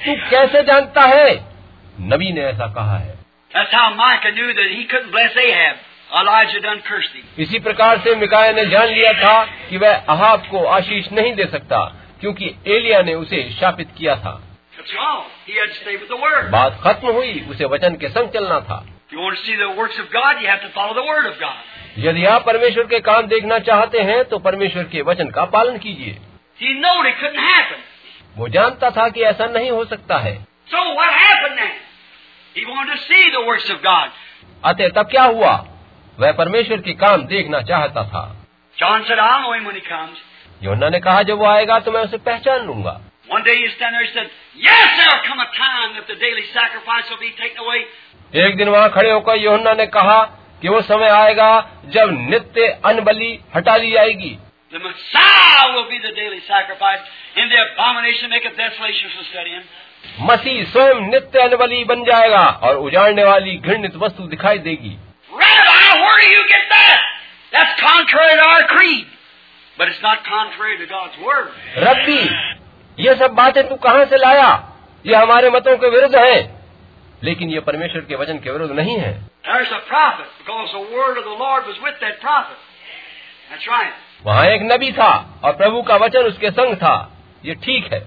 तू 0.06 0.30
कैसे 0.30 0.62
जानता 0.62 1.00
है? 1.00 1.44
नबी 2.00 2.32
ने 2.32 2.40
ऐसा 2.40 2.66
कहा 2.66 2.98
है। 2.98 3.18
इसी 7.38 7.58
प्रकार 7.58 7.98
से 7.98 8.14
मिकाया 8.14 8.52
ने 8.52 8.66
जान 8.66 8.86
लिया 8.86 9.12
था 9.12 9.44
कि 9.44 9.76
वह 9.76 9.94
अहाब 9.94 10.40
को 10.50 10.64
आशीष 10.64 11.12
नहीं 11.12 11.34
दे 11.34 11.44
सकता 11.44 11.94
क्योंकि 12.20 12.54
एलिया 12.66 13.02
ने 13.02 13.14
उसे 13.14 13.50
शापित 13.60 13.88
किया 13.98 14.16
था। 14.16 14.48
बात 16.50 16.81
खत्म 16.84 17.08
हुई 17.08 17.47
उसे 17.50 17.65
वचन 17.65 17.97
के 17.97 18.08
संग 18.08 18.31
चलना 18.31 18.60
था। 18.60 18.86
यदि 21.98 22.24
आप 22.24 22.47
परमेश्वर 22.47 22.86
के 22.86 23.00
काम 23.00 23.26
देखना 23.26 23.58
चाहते 23.58 24.00
हैं 24.00 24.24
तो 24.24 24.39
परमेश्वर 24.39 24.84
के 24.84 25.02
वचन 25.02 25.31
का 25.31 25.44
पालन 25.44 25.78
कीजिए। 25.78 26.18
वो 28.36 28.48
जानता 28.48 28.90
था 28.90 29.08
कि 29.08 29.23
ऐसा 29.23 29.47
नहीं 29.47 29.70
हो 29.70 29.84
सकता 29.84 30.18
है। 30.18 30.47
अतः 34.65 34.89
तब 34.89 35.10
क्या 35.10 35.23
हुआ? 35.23 35.66
वह 36.18 36.32
परमेश्वर 36.32 36.81
के 36.81 36.92
काम 36.92 37.23
देखना 37.23 37.62
चाहता 37.62 38.05
था। 38.05 38.36
यमुना 40.62 40.89
ने 40.89 41.00
कहा 41.00 41.23
जब 41.23 41.39
वो 41.39 41.47
आएगा 41.47 41.78
तो 41.78 41.92
मैं 41.92 42.00
उसे 42.00 42.16
पहचान 42.16 42.66
लूँगा। 42.66 43.00
One 43.27 43.43
day 43.43 43.56
he 43.57 43.67
stand 43.75 43.95
there 43.95 44.03
and 44.03 44.14
said, 44.14 44.30
Yes, 44.57 44.88
there'll 44.98 45.23
come 45.27 45.40
a 45.40 45.49
time 45.57 45.95
that 45.98 46.07
the 46.07 46.17
daily 46.23 46.45
sacrifice 46.53 47.06
will 47.09 47.22
be 47.23 47.32
taken 47.41 47.59
away. 47.65 47.82
एक 48.45 48.57
दिन 48.57 48.69
वहाँ 48.69 48.90
खड़े 48.93 49.11
होकर 49.11 49.38
योहन्ना 49.38 49.73
ने 49.80 49.85
कहा 49.95 50.19
कि 50.61 50.69
वो 50.69 50.82
समय 50.82 51.09
आएगा 51.09 51.49
जब 51.95 52.09
नित्य 52.30 52.67
अनबली 52.91 53.32
हटा 53.56 53.75
ली 53.77 53.91
जाएगी 53.91 54.38
The 54.73 54.80
Messiah 54.80 55.65
will 55.73 55.88
be 55.90 55.99
the 56.03 56.11
daily 56.19 56.40
sacrifice, 56.48 57.01
and 57.38 57.51
the 57.51 57.57
abomination 57.64 58.32
maketh 58.32 58.56
desolation 58.57 59.09
shall 59.15 59.27
set 59.33 59.48
in. 59.56 59.61
मसीह 60.30 60.64
स्वयं 60.72 61.01
नित्य 61.11 61.40
अनबली 61.40 61.83
बन 61.91 62.03
जाएगा 62.06 62.45
और 62.67 62.77
उजाड़ने 62.88 63.23
वाली 63.23 63.56
घृणित 63.57 63.95
वस्तु 64.06 64.27
दिखाई 64.35 64.57
देगी 64.69 64.95
Rabbi, 65.43 65.85
where 66.01 66.17
do 66.22 66.32
you 66.32 66.43
get 66.49 66.65
that? 66.69 66.99
That's 67.53 67.80
contrary 67.82 68.35
to 68.41 68.48
our 68.49 68.67
creed. 68.73 69.06
But 69.77 69.88
it's 69.90 70.01
not 70.01 70.25
contrary 70.25 70.77
to 70.82 70.88
God's 70.88 71.17
Word. 71.27 71.48
रब्बी 71.85 72.19
ये 72.99 73.15
सब 73.15 73.31
बातें 73.31 73.68
तू 73.68 73.75
कहाँ 73.75 74.05
से 74.05 74.17
लाया? 74.17 74.73
ये 75.07 75.15
हमारे 75.15 75.51
मतों 75.51 75.78
के 75.78 75.89
विरुद्ध 75.89 76.17
है। 76.17 76.60
लेकिन 77.23 77.51
ये 77.51 77.60
परमेश्वर 77.60 78.01
के 78.01 78.15
वचन 78.15 78.39
के 78.39 78.51
विरुद्ध 78.51 78.75
नहीं 78.75 78.99
है। 78.99 79.23
वहाँ 84.25 84.47
एक 84.47 84.62
नबी 84.62 84.93
था 84.93 85.41
और 85.44 85.57
प्रभु 85.57 85.83
का 85.83 85.97
वचन 85.97 86.18
उसके 86.18 86.51
संग 86.51 86.77
था। 86.77 87.12
ये 87.44 87.55
ठीक 87.55 87.93
है। 87.93 88.07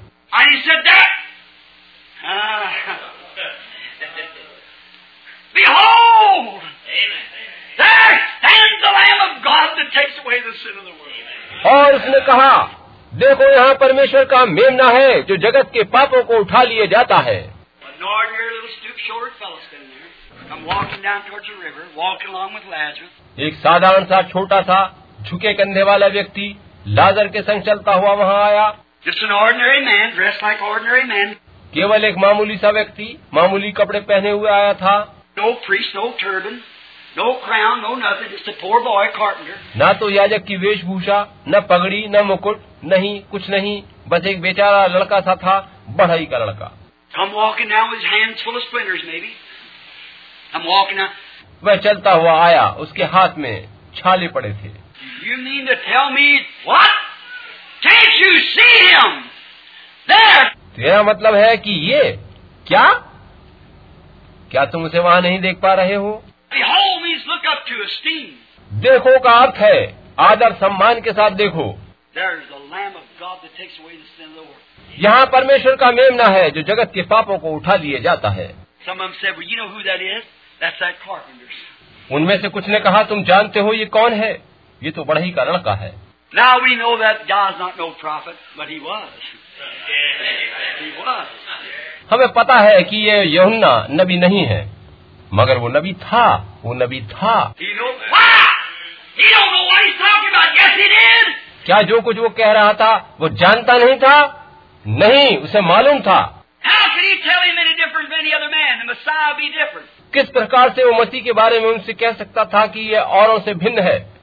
और 11.66 11.96
उसने 11.96 12.20
कहा 12.20 12.78
देखो 13.22 13.50
यहाँ 13.54 13.74
परमेश्वर 13.74 14.26
का 14.26 14.46
मेमना 14.46 14.88
है 14.90 15.22
जो 15.22 15.36
जगत 15.38 15.70
के 15.74 15.84
पापों 15.84 16.24
को 16.24 16.38
उठा 16.38 16.64
लिए 16.64 16.88
जाता 16.88 17.18
है। 17.18 17.36
एक 23.40 23.56
साधारण 23.56 24.06
सा 24.06 24.22
छोटा 24.22 24.62
सा 24.62 24.80
झुके 25.22 25.54
कंधे 25.54 25.84
वाला 25.84 26.08
व्यक्ति 26.08 26.56
लाजर 26.88 27.28
के 27.28 27.42
संग 27.42 27.62
चलता 27.62 27.94
हुआ 27.94 28.14
वहाँ 28.14 28.44
आया। 28.44 28.68
केवल 31.74 32.06
एक 32.06 32.18
मामूली 32.18 32.58
सा 32.58 32.70
व्यक्ति 32.70 33.18
मामूली 33.34 33.72
कपड़े 33.72 34.00
पहने 34.00 34.32
हुए 34.32 34.52
आया 34.52 34.74
था। 34.74 35.00
No 37.18 37.24
crown, 37.36 37.82
no 37.82 37.96
nothing, 37.96 38.30
just 38.32 38.48
a 38.48 38.54
poor 38.62 38.78
boy, 38.84 39.08
carpenter. 39.16 39.56
ना 39.78 39.92
तो 39.94 40.10
याजक 40.10 40.44
की 40.44 40.58
वेशभूषा 40.58 41.18
न 41.48 41.60
पगड़ी 41.62 42.08
न 42.08 42.22
मुकुट 42.26 42.62
नहीं 42.84 43.20
कुछ 43.32 43.50
नहीं 43.50 43.82
बस 44.08 44.26
एक 44.26 44.42
बेचारा 44.42 44.86
लड़का 44.88 45.20
सा 45.20 45.36
था 45.36 45.56
बढ़ई 45.90 46.26
का 46.26 46.38
लड़का। 46.38 46.72
वह 51.64 51.76
चलता 51.76 52.12
हुआ 52.12 52.40
आया 52.46 52.66
उसके 52.80 53.04
हाथ 53.04 53.38
में 53.38 53.68
छाले 53.96 54.28
पड़े 54.28 54.50
थे। 54.54 54.70
You 55.30 55.38
mean 55.38 55.66
to 55.66 55.74
tell 55.74 56.10
me 56.14 56.40
what 56.68 57.86
you 58.24 58.40
see 58.40 58.70
him 58.88 59.22
तेरा 60.76 61.04
मतलब 61.04 61.36
है 61.36 61.56
कि 61.58 61.72
ये 61.92 62.12
क्या? 62.68 62.92
क्या 64.52 64.66
तुम 64.66 64.84
उसे 64.86 65.00
वहाँ 65.00 65.22
नहीं 65.22 65.40
देख 65.40 65.60
पा 65.62 65.74
रहे 65.74 65.96
हो? 65.96 66.24
देखो 68.72 69.20
का 69.20 69.32
अर्थ 69.32 69.56
है 69.56 69.96
आदर 70.20 70.54
सम्मान 70.54 71.02
के 71.02 71.12
साथ 71.12 71.32
देखो। 71.32 71.80
यहाँ 75.00 75.26
परमेश्वर 75.26 75.76
का 75.76 75.92
मेमना 75.92 76.24
है 76.24 76.52
जो 76.52 76.62
जगत 76.62 76.92
के 76.94 77.02
पापों 77.02 77.38
को 77.38 77.52
उठा 77.52 77.76
लिए 77.76 78.00
जाता 78.00 78.30
है। 78.30 78.56
उनमें 82.12 82.42
से 82.42 82.50
कुछ 82.50 82.68
ने 82.68 82.80
कहा 82.80 83.04
तुम 83.04 83.24
जानते 83.24 83.60
हो 83.60 83.74
ये 83.74 83.86
कौन 83.86 84.14
है? 84.14 84.44
ये 84.84 84.92
तो 84.92 85.04
बढ़ई 85.04 85.32
का 85.32 85.44
लड़का 85.44 85.74
है। 85.74 85.96
हमें 92.12 92.28
पता 92.34 92.60
है 92.60 92.84
कि 92.84 92.98
ये 92.98 93.38
यमुना 93.38 93.88
नबी 93.92 94.18
नहीं 94.18 94.46
है। 94.46 94.81
मगर 95.34 95.58
वो 95.58 95.70
नबी 95.70 95.94
था 95.94 96.46
वो 96.64 96.74
नबी 96.74 97.02
था। 97.02 97.54
क्या 101.66 101.82
जो 101.82 102.02
कुछ 102.02 102.18
वो 102.18 102.30
कह 102.30 102.52
रहा 102.52 102.74
था 102.74 103.18
वो 103.20 103.30
जानता 103.30 103.74
नहीं 103.74 103.96
था? 103.96 104.38
नहीं 104.88 105.38
उसे 105.38 105.62
मालूम 105.62 106.00
था। 106.02 106.46
किस 110.14 110.30
प्रकार 110.30 110.70
से 110.70 110.84
वो 110.84 111.02
मसीह 111.02 111.22
के 111.22 111.32
बारे 111.32 111.60
में 111.60 111.70
उनसे 111.70 111.94
कह 111.94 112.12
सकता 112.12 112.46
था 112.46 112.68
कि 112.68 112.80
ये 112.80 113.00
औरों 113.00 113.40
से 113.40 113.54
भिन्न 113.54 113.80
है? 113.80 114.14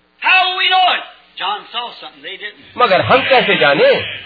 मगर 2.79 3.01
हम 3.01 3.29
कैसे 3.29 3.57
जाने? 3.57 4.19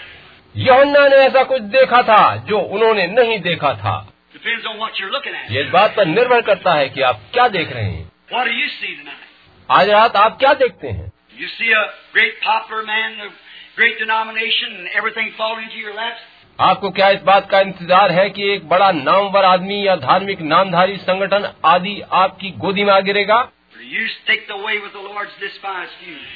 यहन्ना 0.57 1.07
ने 1.07 1.15
ऐसा 1.15 1.43
कुछ 1.43 1.61
देखा 1.61 2.01
था 2.01 2.35
जो 2.35 2.59
उन्होंने 2.59 3.07
नहीं 3.07 3.39
देखा 3.39 3.73
था। 3.73 4.12
ये 5.49 5.63
बात 5.63 5.95
पर 5.95 6.05
निर्भर 6.05 6.41
करता 6.41 6.73
है 6.73 6.89
कि 6.89 7.01
आप 7.01 7.21
क्या 7.33 7.47
देख 7.47 7.71
रहे 7.71 7.83
हैं। 7.83 8.11
आज 9.71 9.89
रात 9.89 10.15
आप 10.15 10.37
क्या 10.39 10.53
देखते 10.53 10.87
हैं? 10.87 11.11
आपको 16.59 16.89
क्या 16.89 17.09
इस 17.09 17.21
बात 17.21 17.49
का 17.49 17.59
इंतज़ार 17.59 18.11
है 18.11 18.29
कि 18.29 18.53
एक 18.53 18.69
बड़ा 18.69 18.91
नामवर 18.91 19.45
आदमी 19.45 19.87
या 19.87 19.95
धार्मिक 19.95 20.41
नामधारी 20.41 20.97
संगठन 20.97 21.51
आदि 21.65 22.01
आपकी 22.13 22.51
गोदी 22.51 22.83
में 22.83 22.93
आ 22.93 22.99
गिरेगा? 22.99 23.51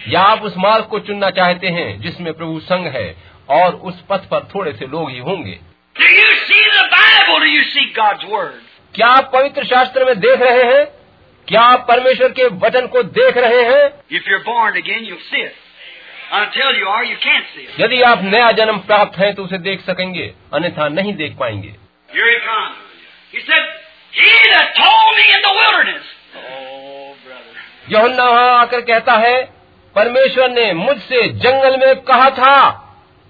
या 0.08 0.22
आप 0.22 0.42
उस 0.42 0.54
मार्ग 0.58 0.86
को 0.86 1.00
चुनना 1.00 1.30
चाहते 1.30 1.68
हैं 1.68 2.02
जिसमें 2.02 2.34
प्रभु 2.34 2.60
संघ 2.60 2.88
है 2.88 3.16
और 3.50 3.76
उस 3.76 4.02
पथ 4.10 4.30
पर 4.30 4.50
थोड़े 4.56 4.74
से 4.74 4.88
लोग 4.88 5.10
ही 5.12 5.20
होंगे? 5.20 5.60
Do 6.00 6.06
you 6.06 6.30
see 6.48 6.64
the 6.80 6.86
Bible? 6.96 7.40
Do 7.40 7.50
you 7.50 7.64
see 7.74 7.86
God's 7.96 8.26
Word? 8.34 8.60
क्या 8.96 9.08
आप 9.20 9.30
पवित्र 9.34 9.64
शास्त्र 9.66 10.06
में 10.06 10.20
देख 10.20 10.42
रहे 10.42 10.64
हैं 10.74 10.86
क्या 11.48 11.62
आप 11.62 11.86
परमेश्वर 11.88 12.32
के 12.40 12.46
वचन 12.66 12.88
को 12.96 13.04
देख 13.18 13.38
रहे 13.38 13.64
हैं 13.70 13.86
If 14.20 14.28
you're 14.32 14.44
born 14.46 14.78
again, 14.82 15.06
you'll 15.10 15.26
see 15.32 15.42
it. 15.42 15.56
Until 16.40 16.74
you 16.80 16.88
are, 16.94 17.04
you 17.06 17.18
can't 17.26 17.46
see 17.56 17.66
it. 17.66 17.80
यदि 17.80 18.02
आप 18.12 18.24
नया 18.24 18.52
जन्म 18.60 18.78
प्राप्त 18.88 19.18
हैं 19.20 19.34
तो 19.36 19.44
उसे 19.44 19.58
देख 19.68 19.82
सकेंगे 19.90 20.26
अन्यथा 20.54 20.88
नहीं 20.96 21.14
देख 21.22 21.38
पाएँगे 21.40 21.74
Here 22.10 22.30
he 22.32 22.40
comes. 22.48 22.76
He 23.34 23.40
said, 23.48 23.64
He 24.14 24.32
that 24.52 24.76
told 24.76 25.16
me 25.20 25.26
in 25.36 25.42
the 25.46 25.54
wilderness. 25.60 26.06
Oh, 26.36 27.16
brother. 27.24 27.56
यहुन्ना 27.90 28.26
वहाँ 28.30 28.60
आकर 28.60 28.82
कहता 28.92 29.16
है 29.26 29.38
परमेश्वर 29.96 30.50
ने 30.50 30.72
मुझसे 30.74 31.28
जंगल 31.46 31.78
में 31.86 32.02
कहा 32.12 32.30
था 32.40 32.58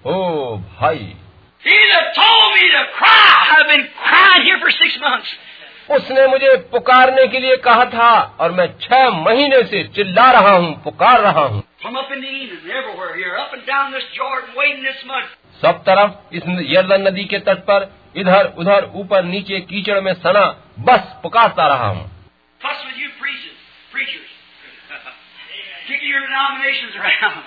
ओ 0.06 0.56
भाई 0.82 1.16
उसने 5.96 6.26
मुझे 6.28 6.56
पुकारने 6.72 7.26
के 7.28 7.40
लिए 7.40 7.56
कहा 7.66 7.86
था 7.94 8.10
और 8.40 8.52
मैं 8.52 8.68
छह 8.80 9.10
महीने 9.18 9.62
से 9.64 9.84
चिल्ला 9.96 10.30
रहा 10.32 10.56
हूँ 10.56 10.74
पुकार 10.84 11.22
रहा 11.22 11.44
हूँ। 11.46 11.62
सब 15.62 15.84
तरफ़ 15.88 16.36
इस 16.36 16.44
यर्दन 16.74 17.08
नदी 17.08 17.26
के 17.26 17.40
तट 17.48 17.60
पर 17.70 17.90
इधर 18.16 18.54
उधर 18.58 18.92
ऊपर 18.96 19.24
नीचे 19.24 19.60
कीचड़ 19.72 20.00
में 20.02 20.14
सना 20.26 20.46
बस 20.90 21.14
पुकारता 21.24 21.68
रहा 21.68 21.88
हूँ। 21.88 22.06
Kicking 25.88 26.10
your 26.12 26.22
denominations 26.22 26.96
around. 26.96 27.44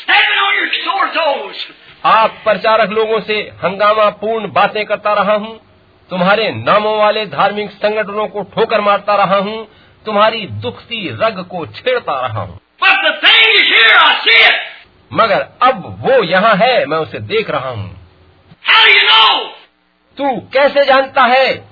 Stepping 0.00 0.40
on 0.46 0.52
your 0.56 0.68
sore 0.84 1.08
toes. 1.14 1.60
आप 2.04 2.30
प्रचारक 2.44 2.90
लोगों 2.90 3.20
से 3.20 3.34
हंगामा 3.34 4.10
पूर्ण 4.10 4.52
बातें 4.52 4.86
करता 4.86 5.12
रहा 5.12 5.32
हूँ 5.32 5.60
तुम्हारे 6.10 6.52
नामों 6.52 6.98
वाले 6.98 7.26
धार्मिक 7.26 7.70
संगठनों 7.70 8.28
को 8.28 8.42
ठोकर 8.42 8.80
मारता 8.80 9.14
रहा 9.14 9.36
हूँ 9.36 9.68
तुम्हारी 10.06 10.46
दुखती 10.46 11.08
रग 11.10 11.44
को 11.50 11.66
छेड़ता 11.66 12.26
रहा 12.26 12.40
हूँ। 12.40 12.60
मगर 15.12 15.40
अब 15.62 15.96
वो 16.00 16.24
यहाँ 16.24 16.54
है 16.54 16.86
मैं 16.86 16.98
उसे 16.98 17.18
देख 17.18 17.50
रहा 17.50 17.68
हूँ। 17.68 18.00
You 18.66 19.10
know? 19.10 19.46
तू 20.16 20.40
कैसे 20.40 20.84
जानता 20.84 21.22
है? 21.22 21.70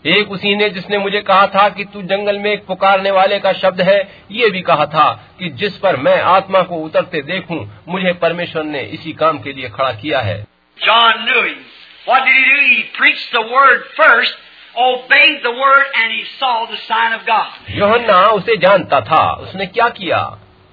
एक 0.06 0.30
उसी 0.30 0.54
ने 0.56 0.68
जिसने 0.70 0.98
मुझे 0.98 1.20
कहा 1.22 1.46
था 1.54 1.68
कि 1.68 1.84
तू 1.84 2.02
जंगल 2.04 2.38
में 2.38 2.50
एक 2.52 2.66
पुकारने 2.66 3.10
वाले 3.10 3.38
का 3.38 3.52
शब्द 3.54 3.80
है 3.82 3.98
ये 4.32 4.50
भी 4.50 4.60
कहा 4.62 4.86
था 4.86 5.06
कि 5.38 5.48
जिस 5.62 5.76
पर 5.78 5.96
मैं 6.00 6.20
आत्मा 6.32 6.60
को 6.62 6.76
उतरते 6.80 7.22
देखूँ 7.22 7.58
मुझे 7.88 8.12
परमेश्वर 8.20 8.64
ने 8.66 8.80
इसी 8.98 9.12
काम 9.22 9.38
के 9.38 9.52
लिए 9.52 9.68
खड़ा 9.70 9.92
किया 10.02 10.20
है 10.22 10.36
John 10.78 11.24
knew 11.24 11.42
him. 11.42 11.58
What 12.06 12.24
did 12.24 12.34
he 12.34 12.44
do? 12.46 12.58
He 12.66 12.82
preached 12.94 13.32
the 13.32 13.42
word 13.48 13.86
first, 13.96 14.34
obeyed 14.80 15.38
the 15.42 15.52
word, 15.54 15.86
and 15.96 16.12
he 16.12 16.22
saw 16.34 16.52
the 16.66 16.80
sign 16.84 17.14
of 17.14 17.24
God. 17.26 17.48
Yohanna 17.76 18.20
उसे 18.34 18.56
जानता 18.58 19.00
था 19.02 19.22
उसने 19.40 19.66
क्या 19.68 19.88
किया 19.96 20.18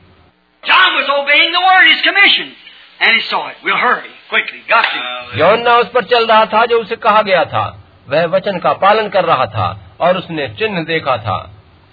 And 3.00 3.16
he 3.16 3.22
saw 3.22 3.48
it. 3.48 3.56
We'll 3.64 3.76
hurry. 3.76 4.10
Quickly. 4.28 4.60
Got 4.68 4.84
to. 4.84 5.38
यहुन्ना 5.38 5.74
उस 5.76 5.88
पर 5.94 6.04
चल 6.12 6.26
रहा 6.26 6.44
था 6.52 6.64
जो 6.66 6.80
उसे 6.80 6.96
कहा 7.06 7.22
गया 7.22 7.44
था 7.54 7.64
वह 8.08 8.24
वचन 8.34 8.58
का 8.58 8.72
पालन 8.84 9.08
कर 9.08 9.24
रहा 9.24 9.46
था 9.54 9.66
और 10.00 10.16
उसने 10.16 10.48
चिन्ह 10.58 10.82
देखा 10.84 11.16
था 11.26 11.36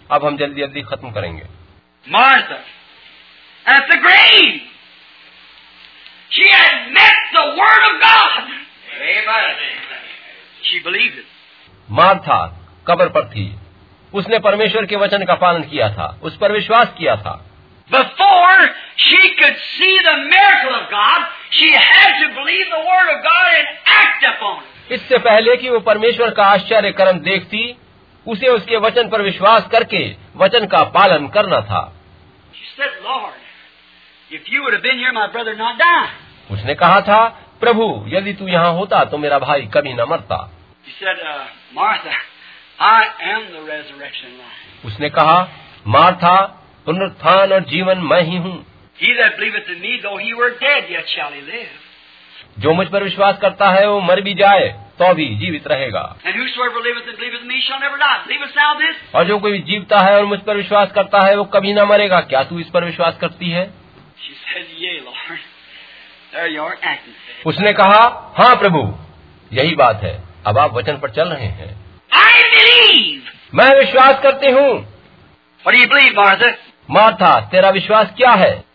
अब 0.10 0.26
हम 0.26 0.38
जल्दी 0.38 0.62
जल्दी 0.62 0.82
खत्म 0.92 1.12
करेंगे 1.12 1.44
Martha, 2.08 2.58
at 3.66 3.84
the 3.90 3.98
grave. 3.98 4.62
She 6.32 6.48
had 6.50 6.92
met 6.94 7.18
the 7.34 7.46
Word 7.60 7.84
of 7.90 8.00
God. 8.02 8.44
Amen. 9.10 9.60
She 10.64 10.80
believed 10.84 11.18
it. 11.18 11.26
Martha 11.90 12.40
कब्र 12.88 13.08
पर 13.16 13.26
थी 13.30 13.46
उसने 14.14 14.40
परमेश्वर 14.40 14.86
के 14.86 14.96
वचन 14.96 15.26
का 15.26 15.36
पालन 15.42 15.64
किया 15.72 15.90
था 15.96 16.08
उस 16.24 16.38
पर 16.38 16.52
विश्वास 16.52 16.94
किया 16.98 17.16
था 17.26 17.34
Before 17.92 18.70
इससे 24.92 25.18
पहले 25.18 25.56
कि 25.58 25.70
वो 25.70 25.80
परमेश्वर 25.80 26.30
का 26.30 26.44
आश्चर्य 26.44 26.92
कर्म 26.92 27.20
देखती 27.20 27.78
उसे 28.28 28.48
उसके 28.48 28.78
वचन 28.78 29.10
पर 29.10 29.22
विश्वास 29.22 29.68
करके 29.68 30.16
वचन 30.36 30.66
का 30.66 30.84
पालन 30.84 31.28
करना 31.28 31.62
था। 31.62 31.94
उसने 36.52 36.76
कहा 36.76 37.02
था 37.02 37.28
प्रभु 37.60 38.06
यदि 38.08 38.34
तू 38.34 38.48
यहाँ 38.48 38.72
होता 38.74 39.04
तो 39.06 39.18
मेरा 39.18 39.40
भाई 39.40 39.62
कभी 39.62 39.94
न 39.94 40.02
मरता। 40.02 40.50
Said, 41.02 41.18
uh, 41.18 41.46
उसने 44.86 45.10
कहा 45.10 45.50
मार्था 45.88 46.36
पुनरुत्थान 46.86 47.54
और 47.54 47.64
जीवन 47.64 47.98
मैं 47.98 48.22
ही 48.22 48.38
हूँ। 48.38 48.70
जो 52.60 52.74
मुझ 52.74 52.88
पर 52.88 53.04
विश्वास 53.04 53.38
करता 53.42 53.70
है 53.70 53.88
वो 53.90 54.00
मर 54.02 54.22
भी 54.22 54.34
जाए 54.34 54.68
तो 55.00 55.14
भी 55.14 55.26
जीवित 55.36 55.68
रहेगा। 55.68 56.02
और 59.16 59.26
जो 59.26 59.40
कोई 59.40 59.60
जीवता 59.60 60.00
है 60.00 60.16
और 60.18 60.26
मुझ 60.26 60.40
पर 60.40 60.58
विश्वास 60.58 60.92
करता 60.92 61.26
है 61.28 61.36
वो 61.36 61.44
कभी 61.44 61.74
ना 61.74 61.86
मरेगा। 61.86 62.20
क्या 62.22 62.44
तू 62.44 62.60
इस 62.60 62.70
पर 62.70 62.86
विश्वास 62.86 63.18
करती 63.22 63.50
है? 63.50 63.64
उसने 67.46 67.74
कहा 67.74 68.34
हाँ 68.38 68.56
प्रभु 68.56 68.94
यही 69.52 69.76
बात 69.76 70.04
है। 70.04 70.24
अब 70.46 70.58
आप 70.58 70.74
वचन 70.74 70.98
पर 70.98 71.10
चल 71.10 71.30
रहे 71.30 71.48
हैं। 71.48 71.76
मैं 73.56 73.70
विश्वास 73.80 74.22
करती 74.24 74.52
हूँ। 74.52 74.70
मार्था 76.90 77.40
तेरा 77.42 77.70
विश्वास 77.70 78.14
क्या 78.18 78.32
है? 78.32 78.70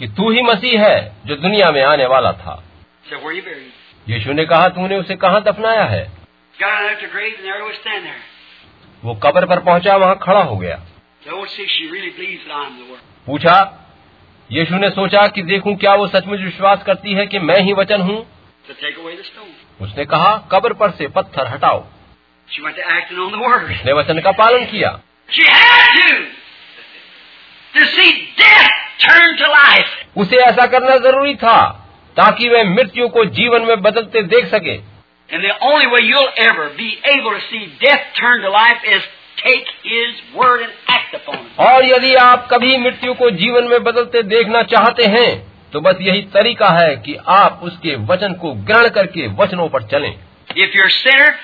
कि 0.00 0.08
तू 0.08 0.30
ही 0.30 0.42
मसीह 0.42 0.86
है 0.86 1.16
जो 1.26 1.36
दुनिया 1.36 1.70
में 1.70 1.82
आने 1.82 2.06
वाला 2.06 2.32
था। 2.32 2.64
यीशु 4.08 4.32
ने 4.32 4.44
कहा 4.44 4.68
तूने 4.68 4.96
उसे 4.96 5.16
कहाँ 5.16 5.42
दफनाया 5.42 5.84
है? 5.84 6.12
वो 9.04 9.14
कब्र 9.14 9.46
पर 9.46 9.60
पहुँचा 9.60 9.96
वहाँ 9.96 10.18
खड़ा 10.22 10.42
हो 10.42 10.56
गया। 10.56 10.76
पूछा 13.26 13.86
यीशु 14.52 14.74
ने 14.74 14.90
सोचा 14.90 15.26
कि 15.26 15.42
देखूँ 15.42 15.76
क्या 15.76 15.94
वो 15.94 16.06
सचमुच 16.08 16.40
विश्वास 16.40 16.82
करती 16.82 17.12
है 17.12 17.26
कि 17.26 17.38
मैं 17.38 17.60
ही 17.60 17.72
वचन 17.72 18.00
हूँ? 18.00 18.26
उसने 19.80 20.04
कहा 20.04 20.48
कब्र 20.52 20.72
पर 20.72 20.90
से 20.90 21.08
पत्थर 21.08 21.46
हटाओ। 21.46 21.84
उसने 23.70 23.92
वचन 23.92 24.20
का 24.20 24.32
पालन 24.32 24.64
किया। 24.64 25.00
उसे 30.16 30.36
ऐसा 30.36 30.66
करना 30.66 30.96
ज़रूरी 30.96 31.34
था 31.34 31.56
ताकि 32.16 32.48
वह 32.48 32.64
मृत्यु 32.64 33.08
को 33.08 33.24
जीवन 33.24 33.62
में 33.62 33.82
बदलते 33.82 34.22
देख 34.22 34.46
सके। 34.46 34.76
और 41.58 41.84
यदि 41.84 42.14
आप 42.14 42.48
कभी 42.50 42.76
मृत्यु 42.76 43.14
को 43.14 43.30
जीवन 43.30 43.64
में 43.64 43.82
बदलते 43.84 44.22
देखना 44.22 44.62
चाहते 44.62 45.04
हैं 45.04 45.54
तो 45.72 45.80
बस 45.80 45.96
यही 46.00 46.22
तरीका 46.22 46.68
है 46.68 46.96
कि 46.96 47.16
आप 47.28 47.60
उसके 47.62 47.94
वचन 48.06 48.32
को 48.32 48.52
ग्रहण 48.52 48.88
करके 48.88 49.26
वचनों 49.26 49.68
पर 49.68 49.82
चलें। 49.82 50.14
इफ़ 50.56 50.76
यूर 50.76 50.90
सेट 50.90 51.36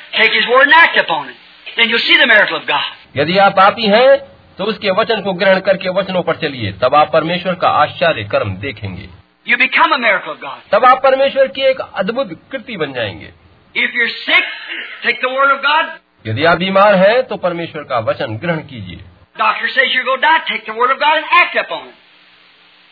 यदि 3.14 3.38
आप 3.38 3.52
पापी 3.52 3.86
हैं 3.88 4.16
तो 4.58 4.64
उसके 4.64 4.90
वचन 4.90 5.20
को 5.22 5.32
ग्रहण 5.32 5.60
करके 5.68 5.88
वचनों 5.98 6.22
पर 6.22 6.36
चलिए 6.36 6.72
तब 6.82 6.94
आप 6.94 7.12
परमेश्वर 7.12 7.54
का 7.54 7.68
आश्चर्य 7.78 8.24
कर्म 8.32 8.54
देखेंगे 8.66 9.08
You 9.46 9.56
become 9.56 9.92
a 9.92 9.98
miracle 9.98 10.32
of 10.32 10.40
God. 10.40 10.58
तब 10.72 10.84
आप 10.84 11.02
परमेश्वर 11.02 11.46
की 11.48 11.62
एक 11.68 11.80
अद्भुत 11.80 12.32
कृति 12.52 12.76
बन 12.76 12.92
जाएँगे 12.92 13.32
If 13.74 13.94
you're 13.94 14.12
sick, 14.16 14.50
take 15.04 15.20
the 15.20 15.30
Word 15.30 15.54
of 15.54 15.62
God. 15.62 15.86
यदि 16.24 16.44
आप 16.44 16.58
बीमार 16.58 16.94
हैं 16.96 17.22
तो 17.26 17.36
परमेश्वर 17.44 17.82
का 17.84 17.98
वचन 18.10 18.36
ग्रहण 18.38 18.60
कीजिए 18.66 19.00
Doctor 19.36 19.68
says 19.68 19.94
you're 19.94 20.04
going 20.04 20.20
to 20.20 20.26
die, 20.26 20.40
take 20.48 20.66
the 20.66 20.76
Word 20.80 20.90
of 20.90 21.00
God 21.00 21.16
and 21.16 21.34
act 21.36 21.56
upon 21.56 21.88
it. 21.88 21.96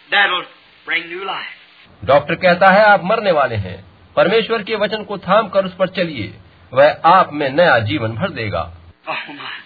That'll 0.08 0.44
bring 0.86 1.06
new 1.08 1.24
life. 1.26 1.54
Doctor 2.02 2.34
कहता 2.42 2.70
है 2.72 2.84
आप 2.84 3.04
मरने 3.04 3.30
वाले 3.32 3.56
हैं 3.62 3.76
परमेश्वर 4.16 4.62
के 4.62 4.76
वचन 4.76 5.02
को 5.04 5.18
थाम 5.18 5.48
कर 5.48 5.64
उस 5.64 5.74
पर 5.74 5.88
चलिए 5.96 6.32
वह 6.72 7.08
आप 7.10 7.32
में 7.32 7.48
नया 7.50 7.78
जीवन 7.88 8.14
भर 8.16 8.30
देगा 8.32 8.62
Oh 9.08 9.20
my, 9.34 9.56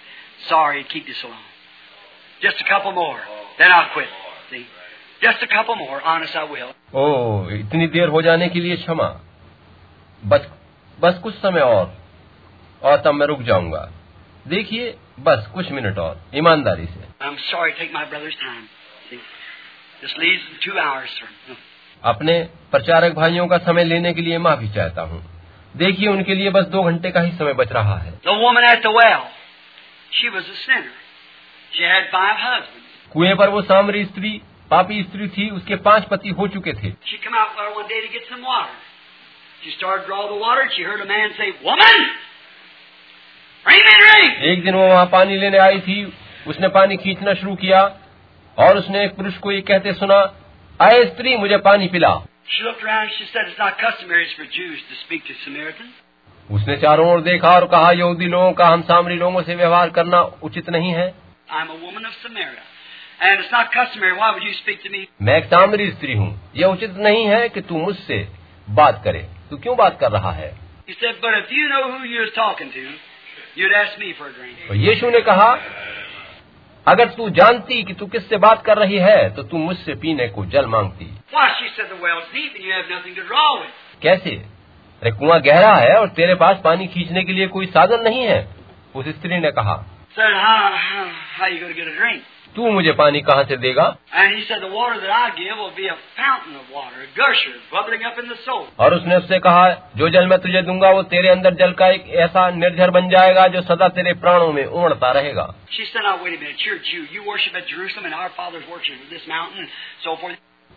sorry 0.48 0.82
to 0.84 0.88
keep 0.88 1.06
you 1.08 1.14
so 1.22 1.28
long. 1.28 1.44
Just 2.42 2.60
a 2.60 2.68
couple 2.68 2.92
more, 2.92 3.18
then 3.58 3.70
I'll 3.70 3.90
quit. 3.92 4.08
See, 4.50 4.64
just 5.22 5.42
a 5.42 5.48
couple 5.48 5.76
more. 5.76 6.00
Honest, 6.02 6.34
I 6.36 6.44
will. 6.44 6.72
ओ 6.94 7.48
इतनी 7.58 7.86
देर 7.88 8.08
हो 8.08 8.22
जाने 8.22 8.48
के 8.48 8.60
लिए 8.60 8.76
क्षमा 8.76 9.08
बस 10.22 10.48
बस 10.98 11.18
कुछ 11.22 11.34
समय 11.34 11.60
और 11.60 11.92
और 12.82 12.96
तब 13.04 13.14
मैं 13.14 13.26
रुक 13.26 13.42
जाऊँगा 13.42 13.88
देखिए 14.46 14.90
बस 15.28 15.46
कुछ 15.54 15.70
मिनट 15.72 15.98
और 15.98 16.20
ईमानदारी 16.34 16.86
से 16.86 17.00
I'm 17.26 17.38
sorry 17.50 17.72
to 17.72 17.78
take 17.80 17.92
my 17.96 18.04
brother's 18.12 18.36
time. 18.42 18.64
See, 19.10 19.20
just 20.02 20.18
leaves 20.18 20.46
two 20.64 20.78
hours 20.84 21.12
him. 21.20 21.56
अपने 22.02 22.32
प्रचारक 22.70 23.14
भाइयों 23.14 23.46
का 23.48 23.58
समय 23.66 23.84
लेने 23.84 24.12
के 24.14 24.22
लिए 24.22 24.38
माफ़ी 24.46 24.68
चाहता 24.74 25.02
हूँ 25.10 25.22
देखिए 25.74 26.08
उनके 26.08 26.34
लिए 26.34 26.50
बस 26.56 26.64
दो 26.72 26.82
घंटे 26.90 27.10
का 27.10 27.20
ही 27.20 27.30
समय 27.38 27.52
बच 27.60 27.72
रहा 27.72 27.96
है 27.98 28.12
The 28.24 28.36
woman 28.44 28.64
at 28.70 28.82
the 28.86 28.92
well, 28.96 29.22
कुएँ 33.12 33.34
पर 33.34 33.48
वो 33.48 33.62
सामर 33.62 34.04
स्त्री 34.04 34.30
पापी 34.70 35.02
स्त्री 35.02 35.28
थी 35.28 35.48
उसके 35.50 35.76
पाँच 35.76 36.04
पति 36.04 36.28
हो 36.30 36.46
चुके 36.48 36.72
थे। 36.72 36.90
एक 44.52 44.64
दिन 44.64 44.74
वो 44.74 44.86
वहाँ 44.88 45.06
पानी 45.06 45.36
लेने 45.36 45.58
आई 45.58 45.80
थी 45.80 46.04
उसने 46.46 46.68
पानी 46.68 46.96
खींचना 46.96 47.34
शुरू 47.34 47.54
किया 47.56 47.82
और 48.58 48.76
उसने 48.76 49.04
एक 49.04 49.16
पुरुष 49.16 49.36
को 49.38 49.52
ये 49.52 49.60
कहते 49.60 49.92
सुना 49.92 50.18
आए 50.80 51.04
स्त्री 51.04 51.36
मुझे 51.36 51.56
पानी 51.58 51.88
पिला। 51.88 52.14
उसने 56.52 56.76
चारों 56.76 57.08
ओर 57.10 57.20
देखा 57.20 57.50
और 57.50 57.66
कहा 57.66 57.90
यहूदी 57.90 58.26
लोगों 58.26 58.52
का 58.52 58.66
हम 58.66 58.82
सामरी 58.82 59.14
लोगों 59.16 59.42
से 59.42 59.54
व्यवहार 59.54 59.90
करना 59.90 60.20
उचित 60.42 60.70
नहीं 60.70 60.90
है। 60.90 61.14
मैं 65.22 65.38
एक 65.38 65.44
सामरी 65.44 65.90
स्त्री 65.90 66.14
हूँ। 66.14 66.52
यह 66.56 66.66
उचित 66.66 66.94
नहीं 66.96 67.26
है 67.26 67.48
कि 67.48 67.60
तू 67.60 67.78
मुझसे 67.78 68.28
बात 68.70 69.00
करे। 69.04 69.26
तू 69.50 69.56
क्यों 69.56 69.76
बात 69.76 69.98
कर 70.00 70.12
रहा 70.12 70.32
है? 70.32 70.56
यीशु 74.76 75.10
ने 75.10 75.20
कहा 75.20 75.58
अगर 76.86 77.08
तू 77.08 77.30
जानती 77.30 77.82
कि 77.82 77.92
तू 77.92 78.06
किससे 78.06 78.36
बात 78.36 78.64
कर 78.64 78.78
रही 78.78 78.96
है 78.96 79.34
तो 79.34 79.42
तू 79.42 79.56
मुझसे 79.56 79.94
पीने 79.94 80.28
को 80.28 80.46
जल 80.46 80.66
मांगती। 80.66 81.04
कैसे? 84.02 84.51
अरे 85.02 85.10
कुआँ 85.10 85.40
गहरा 85.40 85.74
है 85.74 85.94
और 85.98 86.08
तेरे 86.08 86.34
पास 86.34 86.60
पानी 86.64 86.86
खींचने 86.86 87.24
के 87.24 87.32
लिए 87.32 87.46
कोई 87.46 87.66
साधन 87.66 88.00
नहीं 88.00 88.22
है 88.22 88.48
उस 88.94 89.08
स्त्री 89.08 89.38
ने 89.38 89.50
कहा। 89.50 89.84
Sir, 90.18 90.28
तू 92.56 92.70
मुझे 92.70 92.92
पानी 92.92 93.20
कहाँ 93.20 93.44
से 93.44 93.56
देगा? 93.56 93.96
और 98.78 98.94
उसने 98.94 99.16
उससे 99.16 99.38
कहा 99.38 99.90
जो 99.96 100.08
जल 100.08 100.26
मैं 100.26 100.38
तुझे 100.38 100.62
दूँगा 100.62 100.90
वो 100.90 101.02
तेरे 101.02 101.28
अंदर 101.28 101.54
जल 101.54 101.72
का 101.72 101.88
एक 101.88 102.08
ऐसा 102.08 102.50
निर्झर 102.50 102.90
बन 102.90 103.08
जाएगा 103.08 103.46
जो 103.46 103.62
सदा 103.62 103.88
तेरे 103.88 104.12
प्राणों 104.14 104.52
में 104.52 104.64
उमड़ता 104.64 105.12
रहेगा। 105.12 105.54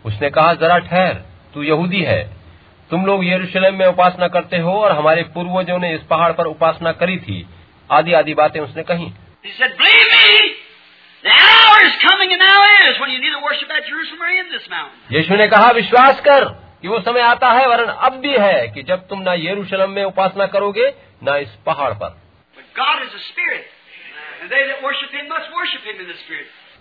उसने 0.04 0.30
कहा 0.30 0.54
जरा 0.54 0.78
ठहर 0.78 1.14
तू 1.54 1.62
यहूदी 1.62 2.02
है 2.02 2.45
तुम 2.90 3.06
लोग 3.06 3.24
यरूशलेम 3.24 3.74
में 3.74 3.86
उपासना 3.86 4.28
करते 4.28 4.58
हो 4.58 4.72
और 4.80 4.92
हमारे 4.92 5.22
पूर्वजों 5.22 5.78
ने 5.78 5.94
इस 5.94 6.02
पहाड़ 6.02 6.32
पर 6.32 6.46
उपासना 6.46 6.92
करी 6.92 7.16
थी 7.18 7.46
आदि 7.90 8.12
आदि 8.12 8.34
बातें 8.34 8.60
उसने 8.60 8.82
कही. 8.82 9.12
यीशु 15.12 15.36
ने 15.36 15.46
कहा 15.48 15.70
विश्वास 15.70 16.20
कर 16.20 16.44
कि 16.82 16.88
वो 16.88 17.00
समय 17.00 17.20
आता 17.20 17.50
है 17.50 17.66
वरन 17.68 17.88
अब 17.88 18.12
भी 18.12 18.36
है 18.38 18.68
कि 18.68 18.82
जब 18.82 19.08
तुम 19.08 19.22
ना 19.22 19.32
यरूशलेम 19.32 19.90
में 19.90 20.04
उपासना 20.04 20.46
करोगे 20.46 20.88
ना 21.22 21.36
इस 21.36 21.48
पहाड़ 21.66 21.92
पर. 21.92 22.16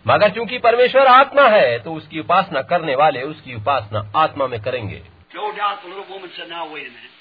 मगर 0.06 0.30
चूँकि 0.30 0.58
परमेश्वर 0.60 1.08
आत्मा 1.08 1.48
है 1.48 1.80
तो 1.80 1.94
उसकी 1.94 2.20
उपासना 2.20 2.62
करने 2.62 2.96
वाले 2.96 3.22
उसकी 3.22 3.56
उपासना 3.56 4.12
आत्मा 4.16 4.48
में 4.48 4.62
करेंगे 4.62 5.15
No 5.35 5.53
doubt 5.57 5.83
the 5.83 5.89
little 5.89 6.09
woman 6.11 6.31
said, 6.37 6.49
Now, 6.49 6.73
wait 6.73 6.87
a 6.87 6.91
minute. 6.91 7.17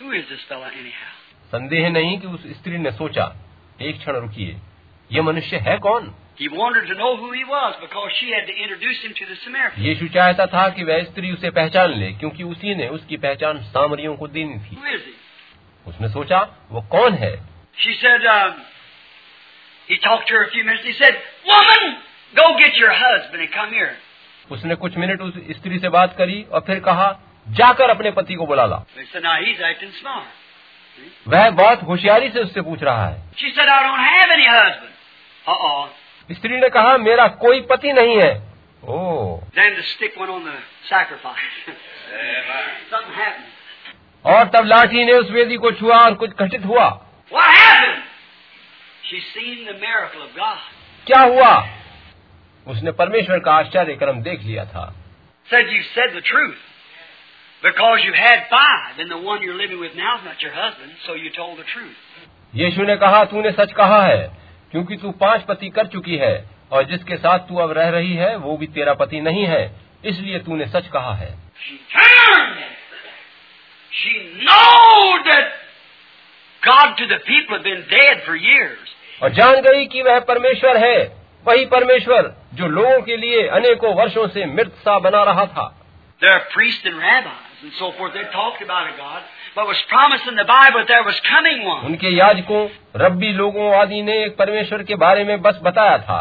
Who 0.00 0.10
is 0.12 0.24
this 0.28 0.42
fella, 0.48 0.70
anyhow? 0.74 1.12
संदेह 1.54 1.88
नहीं 1.90 2.18
कि 2.20 2.26
उस 2.26 2.46
स्त्री 2.58 2.78
ने 2.78 2.90
सोचा 2.92 3.24
एक 3.88 3.98
क्षण 3.98 4.16
रुकिए 4.20 4.56
ये 5.10 5.22
मनुष्य 5.22 5.56
है 5.66 5.78
कौन 5.86 6.12
He 6.38 6.48
wanted 6.48 6.86
to 6.88 6.94
know 6.98 7.16
who 7.16 7.30
he 7.32 7.44
was 7.44 7.74
because 7.80 8.10
she 8.20 8.30
had 8.34 8.48
to 8.48 8.54
introduce 8.62 9.00
him 9.04 9.12
to 9.18 9.26
the 9.26 9.36
Samaritans. 9.44 9.84
यीशु 9.86 10.08
चाहता 10.14 10.46
था 10.54 10.68
कि 10.76 10.84
वह 10.84 11.02
स्त्री 11.10 11.30
उसे 11.32 11.50
पहचान 11.58 11.94
ले 12.00 12.10
क्योंकि 12.22 12.42
उसी 12.54 12.74
ने 12.74 12.88
उसकी 12.96 13.16
पहचान 13.26 13.58
सामरियों 13.74 14.14
को 14.22 14.28
देनी 14.38 14.58
थी 14.64 14.76
Who 14.76 14.94
is 14.96 15.04
he? 15.08 15.14
उसने 15.88 16.08
सोचा 16.16 16.40
वो 16.70 16.80
कौन 16.96 17.14
है 17.22 17.34
She 17.84 17.94
said, 18.00 18.26
um, 18.32 18.58
he 19.88 19.96
talked 19.98 20.28
to 20.28 20.34
her 20.34 20.42
a 20.44 20.50
few 20.50 20.64
minutes. 20.64 20.84
He 20.86 20.92
said, 20.98 21.14
Woman, 21.46 21.96
go 22.34 22.44
get 22.58 22.76
your 22.82 22.92
husband 22.92 23.42
and 23.42 23.52
come 23.52 23.70
here. 23.70 23.94
उसने 24.51 24.75
कुछ 24.75 24.97
मिनट 24.97 25.21
उस 25.21 25.33
स्त्री 25.51 25.79
से 25.79 25.89
बात 25.89 26.15
करी 26.17 26.45
और 26.51 26.59
फिर 26.59 26.79
कहा 26.79 27.19
जाकर 27.47 27.89
अपने 27.89 28.11
पति 28.11 28.35
को 28.35 28.45
बुला 28.45 28.65
ला। 28.65 28.83
वह 31.27 31.49
बहुत 31.49 31.83
होशियारी 31.83 32.29
से 32.29 32.39
उससे 32.39 32.61
पूछ 32.61 32.83
रहा 32.83 33.07
है। 33.07 33.23
स्त्री 36.31 36.57
ने 36.57 36.69
कहा 36.69 36.97
मेरा 36.97 37.27
कोई 37.27 37.61
पति 37.61 37.93
नहीं 37.93 38.21
है। 38.21 38.43
ओ 38.83 39.35
और 44.25 44.47
तब 44.47 44.65
लाठी 44.65 45.05
ने 45.05 45.13
उस 45.13 45.31
वेदी 45.31 45.57
को 45.57 45.71
छुआ 45.71 45.97
और 45.97 46.13
कुछ 46.13 46.29
घटित 46.29 46.65
हुआ। 46.65 47.05
क्या 51.07 51.21
हुआ? 51.21 51.67
उसने 52.69 52.91
परमेश्वर 52.97 53.39
का 53.39 53.53
आश्चर्य 53.55 53.95
कर्म 53.95 54.21
देख 54.23 54.43
लिया 54.43 54.65
था 54.73 54.87
Said 55.49 55.71
you 55.73 55.81
said 55.93 56.11
the 56.13 56.21
truth. 56.23 56.57
Because 57.63 58.03
you 58.03 58.11
had 58.13 58.43
five, 58.49 58.99
and 58.99 59.11
the 59.11 59.17
one 59.19 59.41
you're 59.41 59.55
living 59.55 59.79
with 59.79 59.95
now 59.95 60.11
is 60.17 60.25
not 60.25 60.43
your 60.43 60.51
husband, 60.53 60.91
so 61.05 61.15
you 61.15 61.31
told 61.37 61.57
the 61.57 61.65
truth. 61.71 61.97
यीशु 62.53 62.83
ने 62.83 62.95
कहा 62.97 63.23
तूने 63.31 63.51
सच 63.51 63.73
कहा 63.73 64.01
है 64.05 64.21
क्योंकि 64.71 64.97
तू 64.97 65.11
पाँच 65.19 65.43
पति 65.47 65.69
कर 65.69 65.87
चुकी 65.87 66.17
है 66.17 66.33
और 66.71 66.83
जिसके 66.83 67.17
साथ 67.17 67.47
तू 67.47 67.57
अब 67.59 67.71
रह 67.77 67.89
रही 67.89 68.13
है 68.15 68.35
वो 68.37 68.55
भी 68.57 68.67
तेरा 68.77 68.93
पति 68.93 69.21
नहीं 69.21 69.45
है 69.47 69.61
इसलिए 70.05 70.39
तूने 70.39 70.65
सच 70.67 70.87
कहा 70.93 71.13
है 71.15 71.31
She 73.91 74.11
knowed 74.41 75.25
that 75.25 75.47
God 76.61 76.97
to 76.97 77.07
the 77.07 77.19
people 77.25 77.57
had 77.57 77.63
been 77.63 77.83
dead 77.89 78.21
for 78.25 78.35
years. 78.35 78.89
और 79.21 79.29
जान 79.33 79.61
गई 79.61 79.85
कि 79.85 80.01
वह 80.01 80.19
परमेश्वर 80.27 80.77
है 80.77 80.97
वही 81.49 81.65
परमेश्वर 81.65 82.33
जो 82.53 82.67
लोगों 82.67 83.01
के 83.01 83.17
लिए 83.17 83.47
अनेकों 83.47 83.93
वर्षों 83.95 84.27
से 84.27 84.45
मृत 84.45 84.73
सा 84.85 84.99
बना 84.99 85.23
रहा 85.23 85.45
था। 85.45 85.75
उनके 91.79 92.09
याजकों 92.09 92.67
रब्बी 92.95 93.31
लोगों 93.33 93.75
आदि 93.75 94.01
ने 94.01 94.23
एक 94.23 94.37
परमेश्वर 94.37 94.83
के 94.83 94.95
बारे 94.95 95.23
में 95.23 95.41
बस 95.41 95.59
बताया 95.63 95.97
था। 95.97 96.19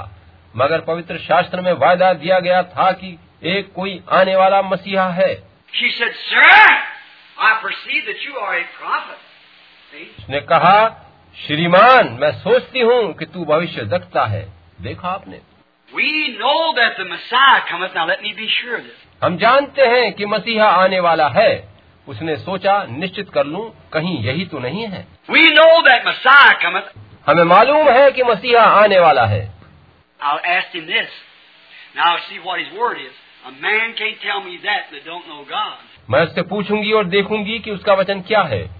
मगर 0.56 0.80
पवित्र 0.80 1.18
शास्त्र 1.18 1.60
में 1.60 1.72
वायदा 1.72 2.12
दिया 2.12 2.38
गया 2.40 2.62
था 2.62 2.90
कि 2.92 3.18
एक 3.44 3.72
कोई 3.72 4.00
आने 4.12 4.36
वाला 4.36 4.62
मसीहा 4.62 5.08
है। 5.10 5.32
उसने 10.18 10.40
कहा 10.40 11.04
श्रीमान 11.46 12.08
मैं 12.20 12.30
सोचती 12.32 12.80
हूँ 12.80 13.12
कि 13.12 13.26
तू 13.26 13.44
भविष्य 13.44 13.82
दखता 13.82 14.24
है। 14.26 14.57
देखा 14.80 15.08
आपने। 15.08 15.40
हम 19.22 19.36
जानते 19.36 19.82
हैं 19.82 20.12
कि 20.12 20.26
मसीहा 20.26 20.66
आने 20.66 21.00
वाला 21.00 21.28
है। 21.28 21.68
उसने 22.08 22.36
सोचा 22.36 22.86
निश्चित 22.90 23.30
कर 23.30 23.46
लूँ 23.46 23.90
कहीं 23.92 24.24
यही 24.24 24.44
तो 24.44 24.58
नहीं 24.58 24.86
है। 24.86 25.06
वी 25.30 25.50
नो 25.50 25.82
दैट 25.82 26.06
मसीहा 26.06 26.92
हमें 27.26 27.44
मालूम 27.44 27.88
है 27.88 28.10
कि 28.10 28.22
मसीहा 28.22 28.62
आने 28.62 28.98
वाला 28.98 29.24
है। 29.24 29.52
मैं 36.10 36.22
उससे 36.22 36.42
पूछूँगी 36.42 36.92
और 36.92 37.04
देखूँगी 37.04 37.58
कि 37.58 37.70
उसका 37.70 37.94
वचन 37.94 38.20
क्या 38.20 38.42
है। 38.42 38.70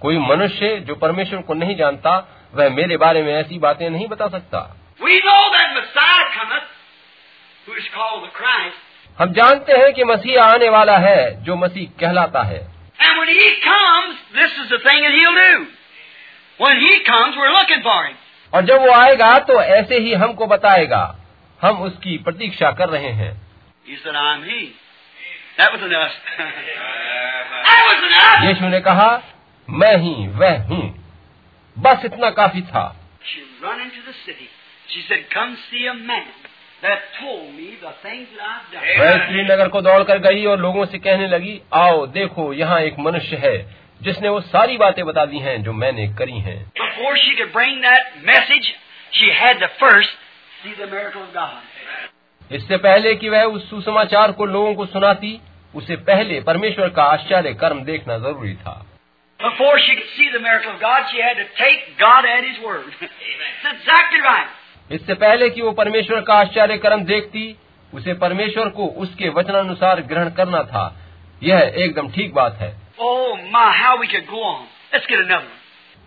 कोई 0.00 0.18
मनुष्य 0.18 0.76
जो 0.76 0.94
परमेश्वर 0.94 1.42
को 1.42 1.54
नहीं 1.54 1.76
जानता 1.76 2.28
वह 2.54 2.70
मेरे 2.70 2.96
बारे 2.96 3.22
में 3.22 3.34
ऐसी 3.34 3.58
बातें 3.58 3.90
नहीं 3.90 4.08
बता 4.08 4.28
सकता। 4.28 4.76
हम 9.20 9.32
जानते 9.32 9.72
हैं 9.72 9.92
कि 9.92 10.04
मसीह 10.04 10.42
आने 10.42 10.68
वाला 10.68 10.98
है 10.98 11.44
जो 11.44 11.56
मसीह 11.56 12.00
कहलाता 12.00 12.42
है। 12.42 12.68
और 18.54 18.62
जब 18.62 18.80
वो 18.80 18.92
आएगा 18.92 19.38
तो 19.38 19.62
ऐसे 19.62 19.98
ही 19.98 20.14
हमको 20.14 20.46
बताएगा। 20.46 21.16
हम 21.62 21.82
उसकी 21.82 22.18
प्रतीक्षा 22.18 22.72
कर 22.72 22.88
रहे 22.88 23.08
हैं। 23.08 23.42
यीशु 28.48 28.68
ने 28.68 28.80
कहा 28.80 29.22
मैं 29.70 29.96
ही 29.96 30.28
वह 30.28 30.62
हूँ। 30.62 31.12
बस 31.78 32.04
इतना 32.04 32.30
काफ़ी 32.30 32.62
था। 32.62 32.96
She 34.88 35.02
said, 35.08 35.26
Come 35.32 35.56
see 35.70 35.86
a 35.86 35.94
man 35.94 36.26
that 36.82 36.98
told 37.20 37.54
me 37.54 37.76
the 37.80 37.92
things 38.02 38.28
that 38.36 38.44
I've 38.48 38.72
done. 38.72 38.82
वह 39.00 39.26
श्रीनगर 39.26 39.68
को 39.68 39.80
दौड़कर 39.82 40.18
गई 40.26 40.44
और 40.46 40.60
लोगों 40.60 40.84
से 40.86 40.98
कहने 40.98 41.28
लगी 41.28 41.60
आओ 41.74 42.06
देखो 42.16 42.52
यहाँ 42.54 42.80
एक 42.80 42.98
मनुष्य 43.06 43.36
है 43.44 43.56
जिसने 44.00 44.28
वो 44.28 44.40
सारी 44.52 44.76
बातें 44.78 45.04
बता 45.06 45.24
दी 45.26 45.38
हैं 45.38 45.62
जो 45.62 45.72
मैंने 45.82 46.06
करी 46.18 46.38
हैं 46.48 46.58
Before 46.80 47.14
she 47.24 47.36
could 47.38 47.52
bring 47.52 47.80
that 47.82 48.18
message, 48.32 48.66
she 49.12 49.30
had 49.42 49.62
to 49.62 49.68
first 49.80 50.18
see 50.62 50.74
the 50.80 50.90
miracle 50.90 51.22
of 51.22 51.32
God. 51.34 51.62
इससे 52.50 52.76
पहले 52.86 53.14
कि 53.14 53.28
वह 53.28 53.44
उस 53.56 53.68
सुसमाचार 53.70 54.32
को 54.40 54.46
लोगों 54.46 54.74
को 54.74 54.86
सुनाती 54.86 55.38
उसे 55.74 55.96
पहले 56.08 56.40
परमेश्वर 56.48 56.88
का 56.98 57.04
आश्चर्य 57.12 57.52
कर्म 57.62 57.80
देखना 57.84 58.18
ज़रूरी 58.26 58.54
था 58.56 58.74
Before 59.40 59.78
she 59.86 59.94
could 59.96 60.12
see 60.18 60.28
the 60.34 60.40
miracle 60.42 60.70
of 60.72 60.80
God, 60.80 61.08
she 61.12 61.18
had 61.20 61.40
to 61.40 61.46
take 61.56 61.80
God 62.02 62.24
at 62.26 62.44
His 62.44 62.60
word. 62.66 62.84
That's 63.00 63.72
exactly 63.72 64.20
right. 64.26 64.52
इससे 64.92 65.14
पहले 65.14 65.50
कि 65.50 65.62
वो 65.62 65.72
परमेश्वर 65.72 66.20
का 66.20 66.34
आश्चर्य 66.34 66.78
कर्म 66.78 67.04
देखती 67.04 67.56
उसे 67.94 68.14
परमेश्वर 68.14 68.68
को 68.68 68.86
उसके 68.86 69.28
वचनानुसार 69.28 70.00
ग्रहण 70.00 70.30
करना 70.30 70.62
था। 70.62 70.96
यह 71.42 71.74
एकदम 71.76 72.08
ठीक 72.10 72.34
बात 72.34 72.54
है। 72.54 72.76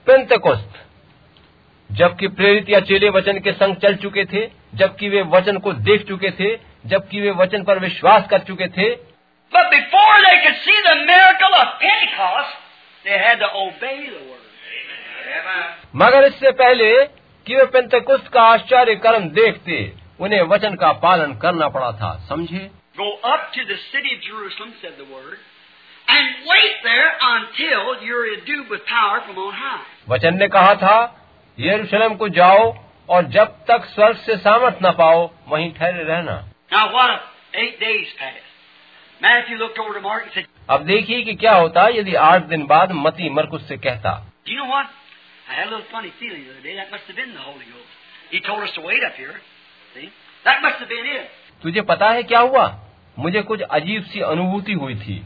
walked 0.10 0.38
with 0.38 0.44
the 0.44 0.54
Word, 0.54 0.73
जबकि 1.94 2.28
प्रेरित 2.28 2.70
या 2.70 2.80
चेले 2.80 3.10
वचन 3.10 3.40
के 3.40 3.52
संग 3.52 3.76
चल 3.76 3.96
चुके 3.96 4.26
थे 4.26 4.50
जबकि 4.76 5.10
वे 5.10 5.22
वचन 5.22 5.58
को 5.58 5.74
देख 5.74 6.08
चुके 6.08 6.32
थे 6.32 6.60
जबकि 6.86 7.22
वे 7.22 7.32
वचन 7.32 7.64
पर 7.64 7.80
विश्वास 7.80 8.28
कर 8.30 8.40
चुके 8.40 8.68
थे। 8.68 9.14
मगर 15.96 16.24
इससे 16.24 16.52
पहले 16.52 17.06
कि 17.48 17.56
वे 17.56 17.66
पिंतकुस्त 17.66 18.28
का 18.28 18.42
आश्चर्य 18.42 18.96
कर्म 18.96 19.30
देखते 19.30 19.94
उन्हें 20.20 20.42
वचन 20.42 20.76
का 20.76 20.92
पालन 20.92 21.34
करना 21.34 21.68
पड़ा 21.68 21.92
था 21.92 22.26
समझे? 22.30 22.72
Go 23.00 23.12
Jerusalem 23.12 24.70
and 26.16 26.36
wait 26.36 26.82
there 26.88 28.04
you're 28.04 28.26
endued 28.50 28.64
with 28.72 28.80
power 28.80 29.20
from 29.20 29.48
on 29.48 29.54
high 29.54 29.78
वचन 30.10 30.38
ने 30.38 30.48
कहा 30.48 30.76
था 30.76 31.20
यरूशलेम 31.60 32.16
को 32.16 32.30
जाओ 32.30 32.78
और 33.10 33.24
जब 33.24 33.48
तक 33.48 33.86
स्वर्ग 33.86 34.18
से 34.18 34.38
सामर्थ 34.38 34.76
न 34.84 34.92
पाओ 34.92 35.32
वहीं 35.48 35.74
ठहरे 35.74 36.04
रहना। 36.04 36.50
अब 40.70 40.82
देखिए 40.82 41.22
कि 41.22 41.36
क्या 41.36 41.56
होता 41.56 41.88
यदि 41.88 42.16
आठ 42.16 42.44
दिन 42.44 42.66
बाद 42.66 42.92
मती 42.92 43.30
मरकुस 43.30 43.68
से 43.68 43.78
कहता। 43.78 44.28
तुझे 51.64 51.82
पता 51.82 52.10
है 52.10 52.24
क्या 52.24 52.40
हुआ? 52.40 52.80
मुझे 53.20 53.42
कुछ 53.42 53.62
अजीब 53.62 54.04
सी 54.04 54.20
अनुभूति 54.20 54.74
हुई 54.74 54.96
थी। 54.96 55.24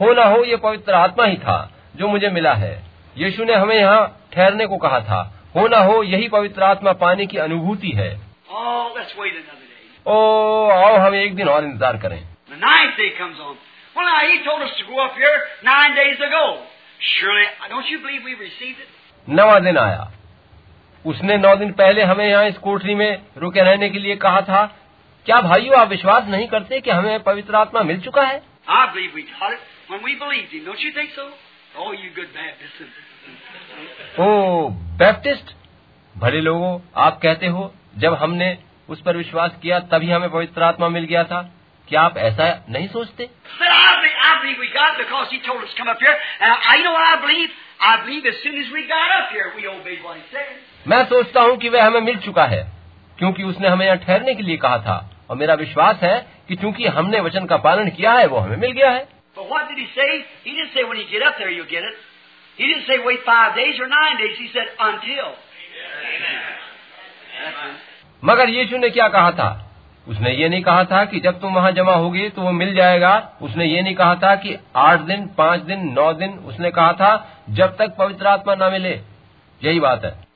हो 0.00 0.12
ना 0.12 0.24
हो 0.24 0.44
ये 0.44 0.56
पवित्र 0.56 0.92
आत्मा 0.92 1.24
ही 1.24 1.36
था 1.36 1.72
जो 1.96 2.08
मुझे 2.08 2.28
मिला 2.28 2.54
है। 2.54 2.82
यीशु 3.16 3.44
ने 3.44 3.54
हमें 3.54 3.76
यहाँ 3.76 4.28
ठहरने 4.32 4.66
को 4.66 4.76
कहा 4.76 5.00
था। 5.00 5.35
हो 5.56 5.66
ना 5.68 5.78
हो 5.78 6.02
यही 6.02 6.28
पवित्र 6.28 6.62
आत्मा 6.62 6.92
पाने 6.92 7.26
की 7.26 7.38
अनुभूति 7.38 7.90
है। 7.90 8.08
ओ 10.06 10.68
आओ 10.70 10.96
हम 10.96 11.14
एक 11.14 11.34
दिन 11.36 11.48
और 11.48 11.64
इंतज़ार 11.64 11.96
करें। 11.96 12.18
नवा 19.28 19.58
दिन 19.58 19.78
आया। 19.78 20.10
उसने 21.04 21.36
नौ 21.38 21.54
दिन 21.56 21.72
पहले 21.72 22.02
हमें 22.02 22.26
यहाँ 22.26 22.48
इस 22.48 22.58
कोठरी 22.58 22.94
में 22.94 23.22
रुके 23.38 23.60
रहने 23.60 23.90
के 23.90 23.98
लिए 23.98 24.16
कहा 24.16 24.40
था 24.40 24.64
क्या 25.26 25.40
भाइयों 25.40 25.80
आप 25.80 25.88
विश्वास 25.88 26.24
नहीं 26.28 26.46
करते 26.48 26.80
कि 26.80 26.90
हमें 26.90 27.22
पवित्र 27.22 27.56
आत्मा 27.56 27.82
मिल 27.82 28.00
चुका 28.00 28.22
है? 28.22 28.42
ओ 34.20 34.68
बैप्टिस्ट 34.98 35.54
भले 36.14 36.40
लोगों 36.40 36.78
आप 36.96 37.18
कहते 37.22 37.46
हो 37.46 37.72
जब 37.98 38.14
हमने 38.14 38.58
उस 38.88 39.00
पर 39.00 39.16
विश्वास 39.16 39.50
किया 39.62 39.78
तभी 39.92 40.10
हमें 40.10 40.30
पवित्र 40.30 40.62
आत्मा 40.62 40.88
मिल 40.88 41.04
गया 41.04 41.24
था। 41.24 41.40
क्या 41.88 42.00
आप 42.00 42.16
ऐसा 42.18 42.44
नहीं 42.68 42.88
सोचते? 42.88 43.28
मैं 50.86 51.04
सोचता 51.04 51.40
हूँ 51.40 51.56
कि 51.56 51.68
वह 51.68 51.86
हमें 51.86 52.00
मिल 52.00 52.16
चुका 52.16 52.44
है 52.44 52.62
क्योंकि 53.18 53.42
उसने 53.42 53.68
हमें 53.68 53.86
यहाँ 53.86 53.98
ठहरने 53.98 54.34
के 54.34 54.42
लिए 54.42 54.56
कहा 54.56 54.78
था। 54.78 54.96
और 55.30 55.36
मेरा 55.36 55.54
विश्वास 55.54 55.96
है 56.02 56.16
कि 56.48 56.56
चूँकि 56.56 56.86
हमने 56.86 57.20
वचन 57.20 57.46
का 57.46 57.56
पालन 57.56 57.90
किया 57.90 58.12
है 58.12 58.26
वो 58.26 58.38
हमें 58.38 58.56
मिल 58.56 58.72
गया 58.72 58.90
है। 58.90 59.08
He 62.60 62.66
didn't 62.66 62.86
say 62.86 62.98
wait 63.06 63.20
five 63.26 63.54
days 63.56 63.80
or 63.80 63.88
nine 63.88 64.16
days. 64.16 64.38
He 64.40 64.48
said 64.54 64.68
until. 64.80 65.26
मगर 68.24 68.48
यीशु 68.48 68.76
ने 68.76 68.90
क्या 68.90 69.08
कहा 69.08 69.30
था? 69.30 69.74
उसने 70.08 70.30
ये 70.30 70.48
नहीं 70.48 70.62
कहा 70.62 70.84
था 70.84 71.04
कि 71.04 71.20
जब 71.20 71.40
तुम 71.40 71.54
वहाँ 71.54 71.72
जमा 71.72 71.92
होगी 71.92 72.28
तो 72.28 72.42
वो 72.42 72.52
मिल 72.52 72.74
जाएगा। 72.74 73.32
उसने 73.42 73.64
ये 73.64 73.82
नहीं 73.82 73.94
कहा 73.94 74.14
था 74.14 74.34
कि 74.34 74.56
आठ 74.76 74.98
दिन 74.98 75.26
पाँच 75.26 75.60
दिन 75.60 75.80
नौ 75.80 76.12
दिन। 76.12 76.30
उसने 76.30 76.70
कहा 76.70 76.92
था 76.92 77.42
जब 77.50 77.76
तक 77.76 77.96
पवित्र 77.98 78.26
आत्मा 78.26 78.54
न 78.54 78.72
मिले। 78.72 79.00
यही 79.64 79.80
बात 79.80 80.04
है। 80.04 80.26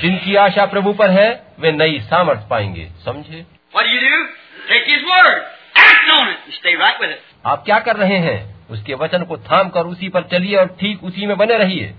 जिनकी 0.00 0.34
आशा 0.34 0.66
प्रभु 0.66 0.92
पर 0.92 1.10
है 1.10 1.46
वे 1.58 1.72
नई 1.72 2.00
सामर्थ 2.00 2.40
पाएँगे। 2.50 2.88
समझे? 3.04 3.46
आप 7.46 7.62
क्या 7.64 7.78
कर 7.78 7.96
रहे 7.96 8.16
हैं? 8.16 8.59
उसके 8.70 8.94
वचन 8.94 9.24
को 9.24 9.36
थाम 9.36 9.68
कर 9.68 9.86
उसी 9.86 10.08
पर 10.08 10.22
चलिए 10.22 10.56
और 10.56 10.66
ठीक 10.80 11.04
उसी 11.04 11.26
में 11.26 11.36
बने 11.36 11.56
रहिए। 11.58 11.92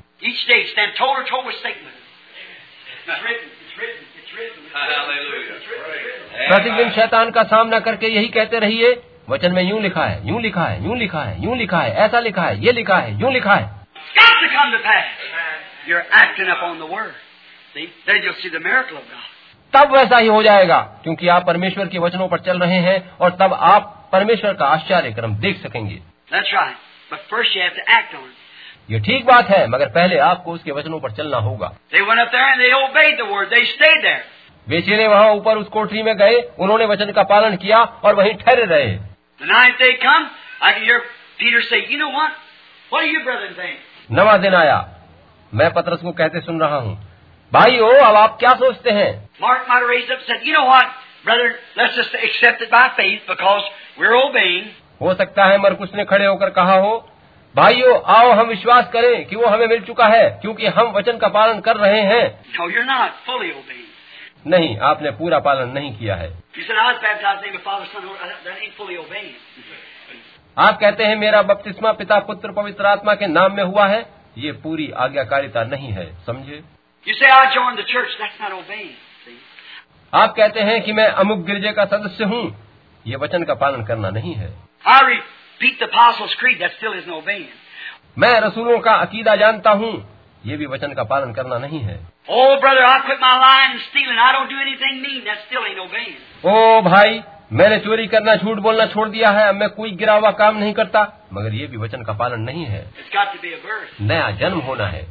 प्रतिदिन 6.48 6.90
शैतान 6.90 7.32
का 7.32 7.44
सामना 7.44 7.80
करके 7.80 8.08
यही 8.08 8.28
कहते 8.28 8.60
रहिए 8.60 8.94
वचन 9.30 9.52
में 9.52 9.62
यूँ 9.64 9.82
लिखा 9.82 10.06
है 10.06 10.28
यूँ 10.28 10.42
लिखा 10.42 10.64
है 10.64 10.84
यूँ 10.86 10.98
लिखा 10.98 11.22
है 11.22 11.44
यूँ 11.44 11.58
लिखा 11.58 11.80
है 11.80 11.94
ऐसा 11.96 12.20
लिखा 12.20 12.42
है 12.42 12.64
ये 12.66 12.72
लिखा 12.72 12.98
है 12.98 13.20
यूँ 13.22 13.32
लिखा 13.34 13.56
है। 13.56 13.80
तब 19.74 19.92
वैसा 19.92 20.18
ही 20.18 20.28
हो 20.28 20.42
जाएगा 20.44 20.80
क्योंकि 21.04 21.28
आप 21.28 21.46
परमेश्वर 21.46 21.88
के 21.88 22.00
वचनों 22.00 22.28
पर 22.28 22.40
चल 22.40 22.60
रहे 22.60 22.80
हैं 22.80 23.18
और 23.18 23.30
तब 23.32 23.54
आप 23.54 24.10
परमेश्वर 24.12 24.54
का 24.54 24.66
आश्चर्य 24.66 25.12
क्रम 25.12 25.36
देख 25.36 25.62
सकेंगे। 25.64 26.00
That's 26.31 26.53
right. 26.53 26.77
But 27.11 27.21
first 27.31 27.55
you 27.55 27.63
have 27.63 27.75
to 27.75 27.85
act 27.99 28.15
on 28.15 28.25
it. 28.31 28.43
ये 28.91 28.99
ठीक 29.07 29.25
बात 29.27 29.49
है 29.51 29.67
मगर 29.69 29.89
पहले 29.95 30.19
आपको 30.25 30.53
उसके 30.53 30.73
वचनों 30.73 30.99
पर 31.01 31.11
चलना 31.13 31.39
होगा 31.47 31.71
They 31.93 32.03
went 32.09 32.21
up 32.25 32.33
there 32.35 32.49
and 32.53 32.61
they 32.65 32.73
obeyed 32.81 33.17
the 33.21 33.29
word. 33.33 33.51
They 33.55 33.65
stayed 33.75 34.03
there. 34.07 34.23
वे 34.69 34.81
चेले 34.89 35.07
वहां 35.09 35.31
ऊपर 35.37 35.57
उस 35.59 35.69
कोठरी 35.77 36.03
में 36.03 36.17
गए 36.19 36.41
उन्होंने 36.59 36.87
वचन 36.93 37.13
का 37.19 37.23
पालन 37.33 37.57
किया 37.65 37.83
और 38.05 38.15
वहीं 38.15 38.35
ठहरे 38.45 38.65
रहे 38.75 38.89
The 39.41 39.49
ninth 39.53 39.79
day 39.85 39.93
come, 40.05 40.29
I 40.63 40.73
can 40.73 40.85
hear 40.85 41.01
Peter 41.41 41.63
say, 41.71 41.81
You 41.91 41.99
know 41.99 42.11
what? 42.19 42.33
What 42.93 43.03
do 43.03 43.11
you 43.15 43.25
brethren 43.25 43.55
think? 43.59 43.77
नवा 44.19 44.37
दिन 44.47 44.55
आया 44.55 44.79
मैं 45.53 45.73
पत्रस 45.75 46.01
को 46.03 46.13
कहते 46.21 46.41
सुन 46.41 46.61
रहा 46.61 46.77
हूँ 46.87 46.95
भाई 47.53 47.79
हो 47.79 47.91
अब 48.07 48.17
आप 48.17 48.37
क्या 48.41 48.55
सोचते 48.63 48.91
हैं 49.01 49.11
Mark 49.41 49.69
might 49.69 49.81
have 49.81 49.89
raised 49.91 50.11
up 50.11 50.19
and 50.19 50.27
said, 50.29 50.47
You 50.47 50.55
know 50.55 50.65
what, 50.65 50.87
brethren, 51.25 51.53
let's 51.77 51.97
just 51.97 52.15
accept 52.29 52.63
it 52.63 52.71
by 52.71 52.85
faith 52.97 53.21
because 53.29 53.65
we're 53.99 54.17
obeying. 54.23 54.67
हो 55.02 55.14
सकता 55.14 55.46
है 55.46 55.58
मरकुश 55.58 55.90
ने 55.96 56.06
खड़े 56.06 56.26
होकर 56.26 56.50
कहा 56.50 56.74
हो 56.74 57.08
भाइयों 57.56 58.02
आओ 58.02 58.32
हम 58.32 58.48
विश्वास 58.48 58.90
करें 58.94 59.26
कि 59.26 59.36
वो 59.36 59.46
हमें 59.46 59.68
मिल 59.68 59.82
चुका 59.82 60.06
है 60.06 60.30
क्योंकि 60.30 60.68
हम 60.68 60.88
वचन 60.88 61.18
का 61.18 61.28
पालन 61.28 61.60
कर 61.60 61.78
रहे 61.78 62.02
हैं। 62.02 62.46
No, 62.46 62.62
you're 62.62 62.88
not 62.88 63.10
fully 63.30 63.52
नहीं 64.48 64.78
आपने 64.78 65.12
पूरा 65.12 65.40
पालन 65.40 65.70
नहीं 65.70 65.98
किया 65.98 66.16
है। 66.16 66.30
You 66.30 66.64
said, 66.64 66.78
I 66.80 66.92
was 66.92 67.02
baptized 67.02 67.26
in 67.26 67.42
the 67.42 67.46
name 67.46 67.60
of 67.60 67.66
Father, 67.68 67.94
Son, 67.94 68.02
and 68.02 68.10
Holy 68.10 68.22
Ghost." 68.22 68.48
That 68.48 68.64
ain't 68.64 68.82
fully 68.82 69.06
obeying. 69.06 69.36
आप 70.58 70.80
कहते 70.80 71.04
हैं 71.04 71.16
मेरा 71.16 71.42
बपतिस्मा 71.42 71.92
पिता 71.92 72.20
पुत्र 72.20 72.52
पवित्र 72.52 72.86
आत्मा 72.86 73.16
के 73.16 73.28
नाम 73.28 73.56
में 73.56 73.64
हुआ 73.64 73.88
है। 73.88 74.06
ये 74.38 74.52
पूरी 74.52 74.92
आज्ञाकारिता 74.92 75.64
नहीं 75.64 75.90
है 75.90 76.26
समझे? 76.26 76.64
आप 80.14 80.34
कहते 80.36 80.60
हैं 80.60 80.82
कि 80.82 80.94
मैं 80.94 81.08
अमुक 81.08 81.40
गिरजे 81.40 81.72
का 81.72 81.86
सदस्य 81.86 82.24
हूँ। 82.24 82.70
ये 83.08 83.16
वचन 83.16 83.44
का 83.44 83.54
पालन 83.54 83.84
करना 83.84 84.10
नहीं 84.10 84.34
है। 84.34 84.71
मैं 88.20 88.40
रसूलों 88.42 88.80
का 88.80 88.94
अकीदा 88.94 89.36
जानता 89.36 89.72
हूँ 89.72 89.92
ये 90.46 90.58
भी 90.58 90.66
वचन 90.66 90.94
का 90.94 91.04
पालन 91.04 91.34
करना 91.34 91.58
नहीं 91.58 91.80
है। 91.80 91.96
ओ 92.30 92.56
ब्रदर 92.56 92.84
ओ 96.46 96.82
भाई 96.82 97.22
मैंने 97.54 97.78
चोरी 97.80 98.08
करना 98.08 98.36
झूठ 98.36 98.58
बोलना 98.58 98.86
छोड़ 98.86 99.08
दिया 99.10 99.30
है 99.30 99.54
मैं 99.54 99.70
कोई 99.70 99.92
गिरा 99.92 100.14
हुआ 100.14 100.32
काम 100.32 100.58
नहीं 100.58 100.74
करता। 100.74 101.02
मगर 101.34 101.54
ये 101.54 101.68
भी 101.68 101.78
वचन 101.78 102.04
का 102.04 102.14
पालन 102.14 102.42
नहीं 102.42 102.66
है। 102.66 102.82
नया 104.02 104.32
जन्म 104.32 104.60
होना 104.60 104.88
है। 104.88 105.08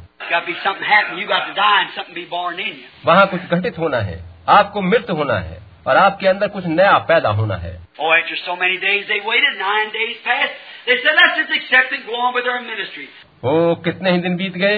वहाँ 3.05 3.27
कुछ 3.27 3.41
घटित 3.41 3.77
होना 3.77 3.97
है। 3.97 4.23
आपको 4.49 4.81
मृत 4.81 5.09
होना 5.09 5.39
है 5.39 5.61
और 5.87 5.97
आपके 5.97 6.27
अंदर 6.27 6.47
कुछ 6.47 6.65
नया 6.65 6.97
पैदा 6.97 7.29
होना 7.29 7.55
है। 7.55 7.87
Oh, 8.01 8.11
after 8.11 8.35
so 8.45 8.55
many 8.55 8.77
days 8.79 9.07
they 9.07 9.19
waited, 9.25 9.57
nine 9.59 9.89
days 9.95 10.17
passed. 10.25 10.53
They 10.87 10.95
said, 11.03 11.15
let's 11.15 11.37
just 11.39 11.51
accept 11.57 11.91
and 11.93 12.05
go 12.05 12.15
on 12.15 12.33
with 12.33 12.47
our 12.47 12.61
ministry. 12.61 13.07
Oh, 13.43 13.75
कितने 13.83 14.11
ही 14.11 14.17
दिन 14.17 14.37
बीत 14.37 14.53
गए 14.53 14.77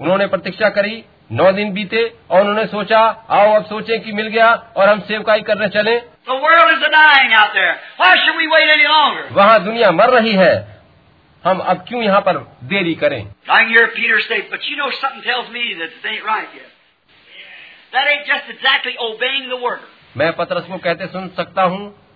उन्होंने 0.00 0.26
प्रतीक्षा 0.26 0.68
करी 0.68 1.04
नौ 1.32 1.52
दिन 1.52 1.72
बीते 1.72 2.02
और 2.30 2.40
उन्होंने 2.40 2.66
सोचा 2.66 2.98
आओ 3.30 3.54
अब 3.56 3.64
सोचें 3.64 4.00
कि 4.00 4.12
मिल 4.12 4.26
गया 4.26 4.48
और 4.76 4.88
हम 4.88 5.00
सेवकाई 5.00 5.40
करने 5.40 5.68
चले। 5.68 5.96
वहाँ 9.32 9.64
दुनिया 9.64 9.90
मर 9.90 10.10
रही 10.10 10.32
है। 10.32 10.54
हम 11.44 11.58
अब 11.58 11.84
क्यों 11.88 12.02
यहाँ 12.02 12.20
पर 12.20 12.38
देरी 12.64 12.94
करें? 12.94 13.20
मैं 20.16 20.32
पत्रस 20.36 20.64
को 20.64 20.78
कहते 20.78 21.06
सुन 21.06 21.28
सकता 21.28 21.62
हूँ 21.62 22.03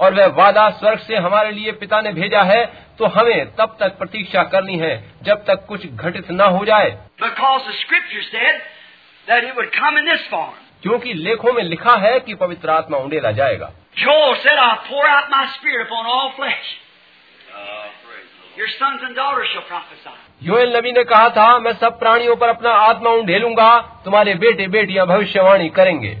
और 0.00 0.14
वह 0.14 0.26
वादा 0.26 0.68
स्वर्ग 0.70 0.98
से 0.98 1.16
हमारे 1.16 1.50
लिए 1.50 1.72
पिता 1.72 2.00
ने 2.00 2.12
भेजा 2.12 2.42
है 2.42 2.64
तो 2.98 3.06
हमें 3.06 3.54
तब 3.54 3.76
तक 3.80 3.98
प्रतीक्षा 3.98 4.42
करनी 4.42 4.76
है 4.76 4.92
जब 5.22 5.44
तक 5.44 5.66
कुछ 5.66 5.86
घटित 5.86 6.30
न 6.30 6.40
हो 6.40 6.64
जाए। 6.64 6.90
क्योंकि 10.82 11.12
लेखों 11.12 11.52
में 11.52 11.62
लिखा 11.62 11.96
है 11.96 12.20
कि 12.20 12.34
पवित्र 12.34 12.70
आत्मा 12.70 12.98
उंडेला 12.98 13.30
जाएगा। 13.30 13.70
योएल 20.42 20.76
नबी 20.76 20.92
ने 20.92 21.04
कहा 21.04 21.28
था 21.28 21.58
मैं 21.58 21.72
सब 21.72 21.98
प्राणियों 21.98 22.36
पर 22.36 22.48
अपना 22.48 22.70
आत्मा 22.70 23.14
ढेलूँगा 23.22 23.78
तुम्हारे 24.04 24.34
बेटे 24.34 24.66
बेटियाँ 24.68 25.06
भविष्यवाणी 25.06 25.68
करेंगे। 25.68 26.16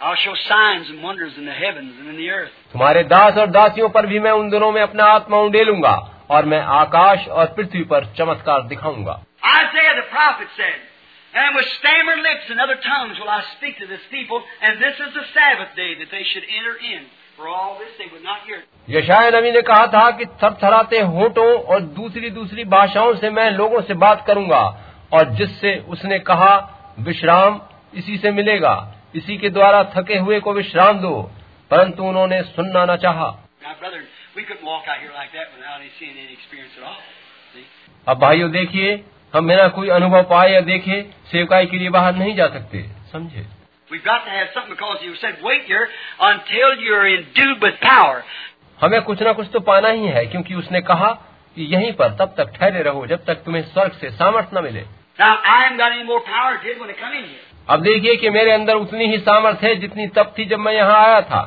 I'll 0.00 0.16
show 0.16 0.34
signs 0.36 0.90
and 0.90 1.02
wonders 1.02 1.32
in 1.38 1.46
the 1.46 1.52
heavens 1.52 1.94
and 1.98 2.08
in 2.08 2.16
the 2.16 2.28
earth. 2.30 2.52
तुम्हारे 2.72 3.02
दास 3.04 3.36
और 3.38 3.46
दासियों 3.50 3.88
पर 3.88 4.06
भी 4.06 4.18
मैं 4.18 4.30
उन 4.40 4.50
दिनों 4.50 4.70
में 4.72 4.80
अपना 4.82 5.04
आत्मा 5.12 5.38
उंडेलूंगा 5.40 5.94
और 6.30 6.44
मैं 6.44 6.60
आकाश 6.78 7.28
और 7.28 7.46
पृथ्वी 7.56 7.82
पर 7.92 8.12
चमत्कार 8.18 8.62
दिखाऊंगा 8.72 9.20
Isaiah 9.46 9.94
the 9.96 10.08
prophet 10.10 10.48
said, 10.56 10.78
And 11.34 11.54
with 11.54 11.66
stammered 11.78 12.20
lips 12.20 12.50
and 12.50 12.60
other 12.60 12.76
tongues 12.76 13.18
will 13.20 13.28
I 13.28 13.42
speak 13.56 13.78
to 13.78 13.86
this 13.86 14.04
people, 14.10 14.42
and 14.62 14.82
this 14.82 15.00
is 15.06 15.14
the 15.14 15.24
Sabbath 15.32 15.76
day 15.76 15.92
that 16.00 16.10
they 16.10 16.24
should 16.24 16.44
enter 16.58 16.76
in. 16.92 17.06
For 17.36 17.48
all 17.48 17.78
this 17.78 17.92
they 17.98 18.08
would 18.12 18.24
not 18.24 18.44
hear. 18.46 18.60
यशाया 18.88 19.30
नबी 19.30 19.52
ने 19.52 19.62
कहा 19.62 19.86
था 19.94 20.10
कि 20.18 20.26
थरथराते 20.42 21.00
होठों 21.14 21.48
और 21.72 21.80
दूसरी 21.98 22.30
दूसरी 22.30 22.64
भाषाओं 22.74 23.14
से 23.14 23.30
मैं 23.30 23.50
लोगों 23.50 23.80
से 23.88 23.94
बात 24.04 24.24
करूंगा 24.26 24.60
और 25.12 25.34
जिससे 25.40 25.74
उसने 25.88 26.18
कहा 26.30 26.52
विश्राम 27.08 27.60
इसी 28.02 28.16
से 28.18 28.30
मिलेगा 28.32 28.74
इसी 29.15 29.37
के 29.37 29.49
द्वारा 29.49 29.83
थके 29.83 30.17
हुए 30.17 30.39
को 30.39 30.53
विश्राम 30.53 30.99
दो 30.99 31.31
परंतु 31.71 32.03
उन्होंने 32.03 32.41
सुनना 32.43 32.85
न 32.85 32.95
चाहा। 32.95 33.37
अब 38.07 38.19
भाइयों 38.19 38.51
देखिए 38.51 39.05
हम 39.33 39.45
मेरा 39.45 39.67
कोई 39.67 39.89
अनुभव 39.89 40.23
पाए 40.23 40.51
या 40.51 40.61
देखे 40.61 41.01
सेवकाई 41.31 41.65
के 41.65 41.77
लिए 41.77 41.89
बाहर 41.89 42.15
नहीं 42.15 42.35
जा 42.35 42.47
सकते 42.47 42.89
समझे? 43.11 43.47
हमें 48.81 49.01
कुछ 49.01 49.23
न 49.23 49.33
कुछ 49.33 49.47
तो 49.53 49.59
पाना 49.59 49.89
ही 49.89 50.05
है 50.05 50.25
क्योंकि 50.25 50.55
उसने 50.55 50.81
कहा 50.81 51.11
कि 51.55 51.63
यहीं 51.63 51.93
पर 51.93 52.09
तब 52.09 52.33
तक 52.37 52.53
ठहरे 52.55 52.83
रहो 52.83 53.07
जब 53.07 53.25
तक 53.25 53.35
तुम्हें 53.35 53.63
स्वर्ग 53.63 53.91
से 53.91 54.09
सामर्थ्य 54.09 54.59
न 54.59 54.63
मिले। 54.63 54.85
Now, 55.19 55.35
I. 57.05 57.50
अब 57.69 57.81
देखिए 57.81 58.15
कि 58.15 58.29
मेरे 58.29 58.51
अंदर 58.51 58.75
उतनी 58.75 59.05
ही 59.05 59.17
सामर्थ्य 59.17 59.67
है 59.67 59.75
जितनी 59.75 60.07
तब 60.07 60.33
थी 60.37 60.45
जब 60.45 60.59
मैं 60.59 60.73
यहाँ 60.73 60.97
आया 61.05 61.21
था। 61.21 61.41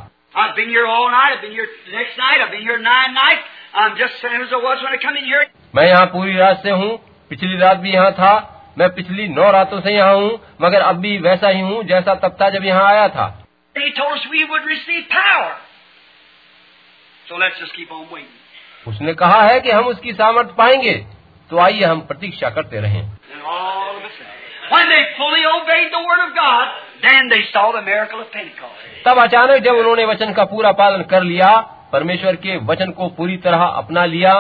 मैं 5.74 5.86
यहाँ 5.88 6.06
पूरी 6.06 6.36
रात 6.36 6.62
से 6.62 6.70
हूँ 6.70 6.96
पिछली 7.30 7.58
रात 7.58 7.76
भी 7.76 7.92
यहाँ 7.92 8.12
था 8.12 8.32
मैं 8.78 8.88
पिछली 8.94 9.28
नौ 9.28 9.50
रातों 9.50 9.80
से 9.80 9.94
यहाँ 9.94 10.14
हूँ 10.14 10.40
मगर 10.62 10.80
अब 10.80 10.96
भी 10.96 11.16
वैसा 11.18 11.48
ही 11.48 11.60
हूँ 11.60 11.82
जैसा 11.84 12.14
तब 12.14 12.36
था 12.40 12.48
जब 12.50 12.64
यहाँ 12.64 12.84
आया 12.84 13.08
था। 13.08 13.26
उसने 18.86 19.14
कहा 19.14 19.40
है 19.42 19.60
कि 19.60 19.70
हम 19.70 19.86
उसकी 19.86 20.12
सामर्थ 20.12 20.48
पाएँगे। 20.48 20.94
तो 21.50 21.58
आइए 21.58 21.84
हम 21.84 22.00
प्रतीक्षा 22.00 22.50
करते 22.50 22.80
रहें। 22.80 23.02
When 24.72 24.88
they 24.88 25.02
fully 25.16 25.44
obeyed 25.46 25.92
the 25.92 26.02
Word 26.08 26.20
of 26.26 26.34
God, 26.34 26.66
then 27.02 27.28
they 27.28 27.42
saw 27.52 27.72
the 27.72 27.82
miracle 27.82 28.20
of 28.20 28.30
Pentecost. 28.32 28.84
तब 29.06 29.18
अचानक 29.22 29.62
जब 29.64 29.76
उन्होंने 29.76 30.04
वचन 30.12 30.32
का 30.32 30.44
पूरा 30.52 30.72
पालन 30.80 31.02
कर 31.10 31.22
लिया 31.22 31.50
परमेश्वर 31.92 32.36
के 32.44 32.56
वचन 32.70 32.90
को 33.00 33.08
पूरी 33.18 33.36
तरह 33.46 33.64
अपना 33.82 34.04
लिया 34.14 34.32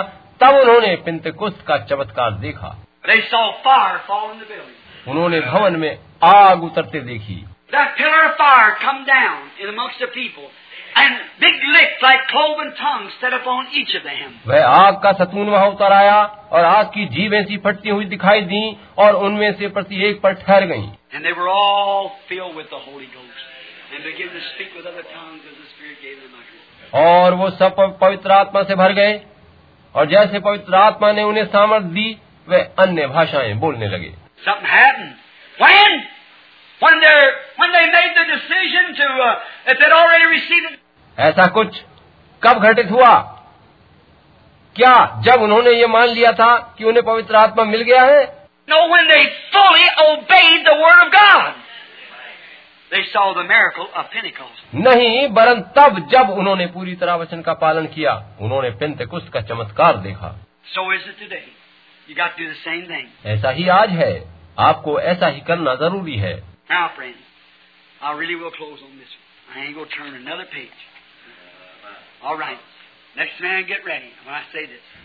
तब 0.42 0.54
उन्होंने 0.60 0.94
पिंतकुस्त 1.06 1.64
का 1.68 1.76
चमत्कार 1.90 2.30
देखा 2.46 2.74
They 3.08 3.20
saw 3.32 3.42
fire 3.66 3.98
fall 4.08 4.30
in 4.32 4.38
the 4.42 4.48
building. 4.52 4.78
उन्होंने 5.08 5.40
भवन 5.40 5.76
में 5.80 5.92
आग 6.24 6.64
उतरते 6.64 7.00
देखी 7.10 7.38
That 7.74 7.96
pillar 7.98 8.22
of 8.24 8.34
fire 8.40 8.72
come 8.86 9.04
down 9.06 9.38
in 9.60 9.68
amongst 9.68 9.98
the 10.00 10.08
people, 10.16 10.48
and 10.96 11.14
big 11.40 11.56
licks 11.74 12.02
like 12.02 12.26
cloven 12.28 12.72
tongues 12.80 13.12
set 13.20 13.32
upon 13.32 13.66
each 13.72 13.94
of 13.94 14.04
them. 14.08 14.34
वह 14.46 14.66
आग 14.66 14.94
का 15.02 15.12
सतून 15.12 15.48
वहाँ 15.48 15.68
उतर 15.68 15.92
आया 15.92 16.18
और 16.52 16.64
आग 16.64 16.86
की 16.86 17.06
जीवें 17.06 17.44
सी 17.44 17.56
फटती 17.56 17.88
हुई 17.88 18.04
दिखाई 18.04 18.40
दी 18.52 18.62
और 18.98 19.16
उनमें 19.26 19.52
से 19.52 19.68
प्रति 19.68 20.04
एक 20.08 20.20
पर 20.22 20.34
ठहर 20.34 20.66
गईं. 20.66 20.88
और 26.94 27.34
वो 27.34 27.50
सब 27.50 27.98
पवित्र 28.00 28.32
आत्मा 28.32 28.62
से 28.62 28.74
भर 28.74 28.92
गए 28.92 29.20
और 29.94 30.06
जैसे 30.06 30.38
पवित्र 30.38 30.74
आत्मा 30.74 31.12
ने 31.12 31.22
उन्हें 31.22 31.44
सामर्थ 31.44 31.84
दी 31.98 32.18
वे 32.48 32.60
अन्य 32.78 33.06
भाषाएँ 33.06 33.54
बोलने 33.54 33.88
लगे? 33.88 34.14
When 36.82 37.00
they 37.00 37.18
when 37.56 37.70
they 37.72 37.82
made 37.86 38.14
the 38.16 38.24
decision 38.28 38.88
to 38.96 39.06
uh, 39.26 39.72
if 39.72 39.78
they'd 39.78 39.92
already 39.92 40.24
received 40.24 40.72
it. 40.72 40.83
ऐसा 41.18 41.46
कुछ 41.56 41.80
कब 42.42 42.62
घटित 42.68 42.90
हुआ 42.90 43.12
क्या 44.76 44.94
जब 45.26 45.42
उन्होंने 45.42 45.72
ये 45.78 45.86
मान 45.86 46.08
लिया 46.08 46.30
था 46.40 46.54
कि 46.78 46.84
उन्हें 46.84 47.04
पवित्र 47.06 47.36
आत्मा 47.36 47.64
मिल 47.74 47.82
गया 47.90 48.02
है 48.04 48.22
No, 48.68 48.76
when 48.90 49.08
they 49.08 49.22
fully 49.54 49.86
obeyed 50.02 50.62
the 50.66 50.74
Word 50.82 51.00
of 51.00 51.10
God. 51.12 51.54
They 52.92 53.02
saw 53.12 53.24
the 53.34 53.42
miracle 53.48 53.88
of 53.94 54.06
Pentecost. 54.12 54.62
नहीं 54.86 55.26
वरन 55.38 55.60
तब 55.78 55.98
जब 56.12 56.30
उन्होंने 56.38 56.66
पूरी 56.76 56.94
तरह 57.02 57.14
वचन 57.22 57.42
का 57.48 57.52
पालन 57.64 57.86
किया 57.96 58.12
उन्होंने 58.40 58.70
पिंतकुस्त 58.82 59.28
का 59.34 59.40
चमत्कार 59.50 59.96
देखा 60.06 60.30
So 60.74 60.84
is 60.92 61.04
it 61.12 61.18
today. 61.24 61.44
You 62.08 62.16
got 62.16 62.36
to 62.36 62.42
do 62.42 62.48
the 62.48 62.60
same 62.64 62.86
thing. 62.92 63.06
ऐसा 63.34 63.50
ही 63.58 63.68
आज 63.76 63.90
है 64.00 64.12
आपको 64.70 64.98
ऐसा 65.12 65.26
ही 65.36 65.40
करना 65.50 65.74
ज़रूरी 65.84 66.16
है 66.24 66.34
Now, 66.70 66.84
friends, 66.96 67.22
I 68.00 68.12
really 68.20 68.36
will 68.42 68.54
close 68.58 68.80
on 68.88 68.96
this 68.98 69.12
one. 69.16 69.54
I 69.54 69.66
ain't 69.66 69.74
going 69.76 69.88
to 69.88 69.96
turn 69.96 70.14
another 70.16 70.46
page. 70.52 70.78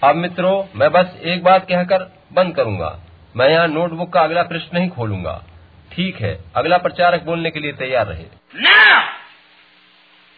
अब 0.04 0.16
मित्रों 0.16 0.80
मैं 0.80 0.92
बस 0.92 1.18
एक 1.24 1.44
बात 1.44 1.64
कहकर 1.64 2.24
बंद 2.34 2.56
करूँगा। 2.56 3.00
मैं 3.36 3.50
यहाँ 3.50 3.68
नोटबुक 3.68 4.14
का 4.14 4.22
अगला 4.22 4.44
पृष्ठ 4.44 4.74
नहीं 4.74 4.90
खोलूँगा। 4.90 5.44
ठीक 5.92 6.16
है 6.16 6.40
अगला 6.56 6.78
प्रचारक 6.78 7.24
बोलने 7.24 7.52
के 7.52 7.60
लिए 7.60 7.74
तैयार 7.74 8.06
रहे। 8.06 8.26
Now, 8.66 9.02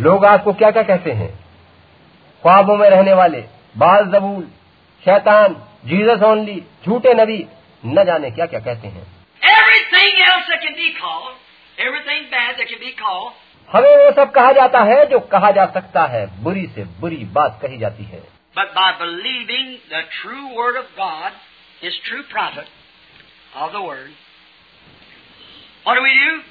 लोग 0.00 0.24
आपको 0.24 0.52
क्या 0.52 0.70
क्या 0.70 0.82
कहते 0.82 1.10
हैं? 1.10 1.34
ख्वाबों 2.42 2.76
में 2.76 2.90
रहने 2.90 3.12
वाले 3.12 3.44
बाल 3.76 4.04
जबूल 4.04 4.44
शैतान 5.04 5.54
जीजस 5.84 6.22
ओनली 6.22 6.62
झूठे 6.86 7.14
नबी 7.14 7.46
न 7.86 8.04
जाने 8.04 8.30
क्या 8.30 8.46
क्या 8.46 8.60
कहते 8.60 8.88
हैं। 8.88 9.26
Everything 9.40 10.28
else 10.32 10.48
can 10.62 10.74
be 10.76 11.00
हमें 13.74 13.96
वो 13.96 14.12
सब 14.12 14.30
कहा 14.30 14.52
जाता 14.52 14.80
है 14.80 15.06
जो 15.06 15.20
कहा 15.20 15.50
जा 15.50 15.66
सकता 15.66 16.06
है। 16.06 16.42
बुरी 16.42 16.66
से 16.66 16.84
बुरी 16.84 17.16
बात 17.16 17.58
कही 17.62 17.78
जाती 17.78 18.04
है। 18.04 18.20
But 18.56 18.66
by 18.66 18.92
believing 18.92 19.76
of 20.76 21.00
God 21.00 21.32
is 21.82 21.94
true 22.04 22.18
of 23.56 23.72
the 23.72 23.76
world 23.76 24.10
What 25.88 25.98
do 25.98 26.04
we? 26.04 26.49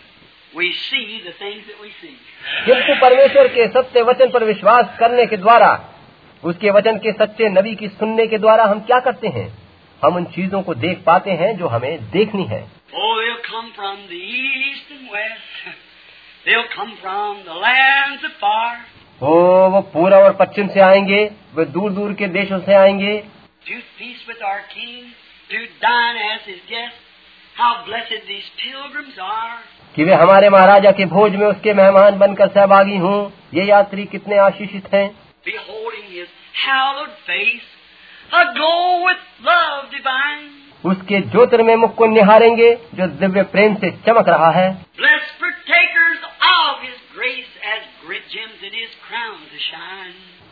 किंतु 2.65 3.01
परमेश्वर 3.01 3.47
के 3.47 3.67
सत्य 3.67 4.01
वचन 4.01 4.29
पर 4.29 4.43
विश्वास 4.43 4.85
करने 4.99 5.25
के 5.25 5.37
द्वारा 5.37 5.89
उसके 6.43 6.69
वचन 6.69 6.97
के 6.97 7.11
सच्चे 7.11 7.49
नबी 7.49 7.75
की 7.75 7.87
सुनने 7.87 8.27
के 8.27 8.37
द्वारा 8.37 8.63
हम 8.63 8.79
क्या 8.79 8.99
करते 8.99 9.27
हैं? 9.27 9.57
हम 10.05 10.15
उन 10.15 10.25
चीज़ों 10.25 10.61
को 10.61 10.75
देख 10.75 11.03
पाते 11.05 11.31
हैं 11.31 11.57
जो 11.57 11.67
हमें 11.67 12.09
देखनी 12.11 12.43
है। 12.43 12.71
ओ 19.23 19.69
वो 19.69 19.81
पूरा 19.81 20.17
और 20.17 20.33
पश्चिम 20.33 20.67
से 20.67 20.79
आएँगे 20.79 21.31
वे 21.55 21.65
दूर 21.65 21.91
दूर 21.91 22.13
के 22.13 22.27
देशों 22.27 22.59
से 22.59 22.73
आएँगे। 22.73 23.23
King, 29.39 29.59
guest, 29.59 29.78
कि 29.99 30.05
मैं 30.05 30.13
हमारे 30.13 30.49
महाराजा 30.49 30.91
के 30.91 31.05
भोज 31.05 31.35
में 31.35 31.47
उसके 31.47 31.73
मेहमान 31.73 32.19
बनकर 32.19 32.47
सहभागी 32.47 32.97
हूँ। 32.97 33.33
ये 33.53 33.63
यात्री 33.63 34.05
कितने 34.05 34.37
आशीषित 34.37 34.93
हैं। 34.93 35.11
उसके 40.85 41.21
ज्योतिर 41.21 41.61
में 41.61 41.75
मुख 41.75 41.95
को 41.95 42.05
निहारेंगे 42.05 42.75
जो 42.75 43.07
दिव्य 43.07 43.43
प्रेम 43.43 43.75
से 43.75 43.91
चमक 43.91 44.29
रहा 44.29 44.51
है। 44.51 44.85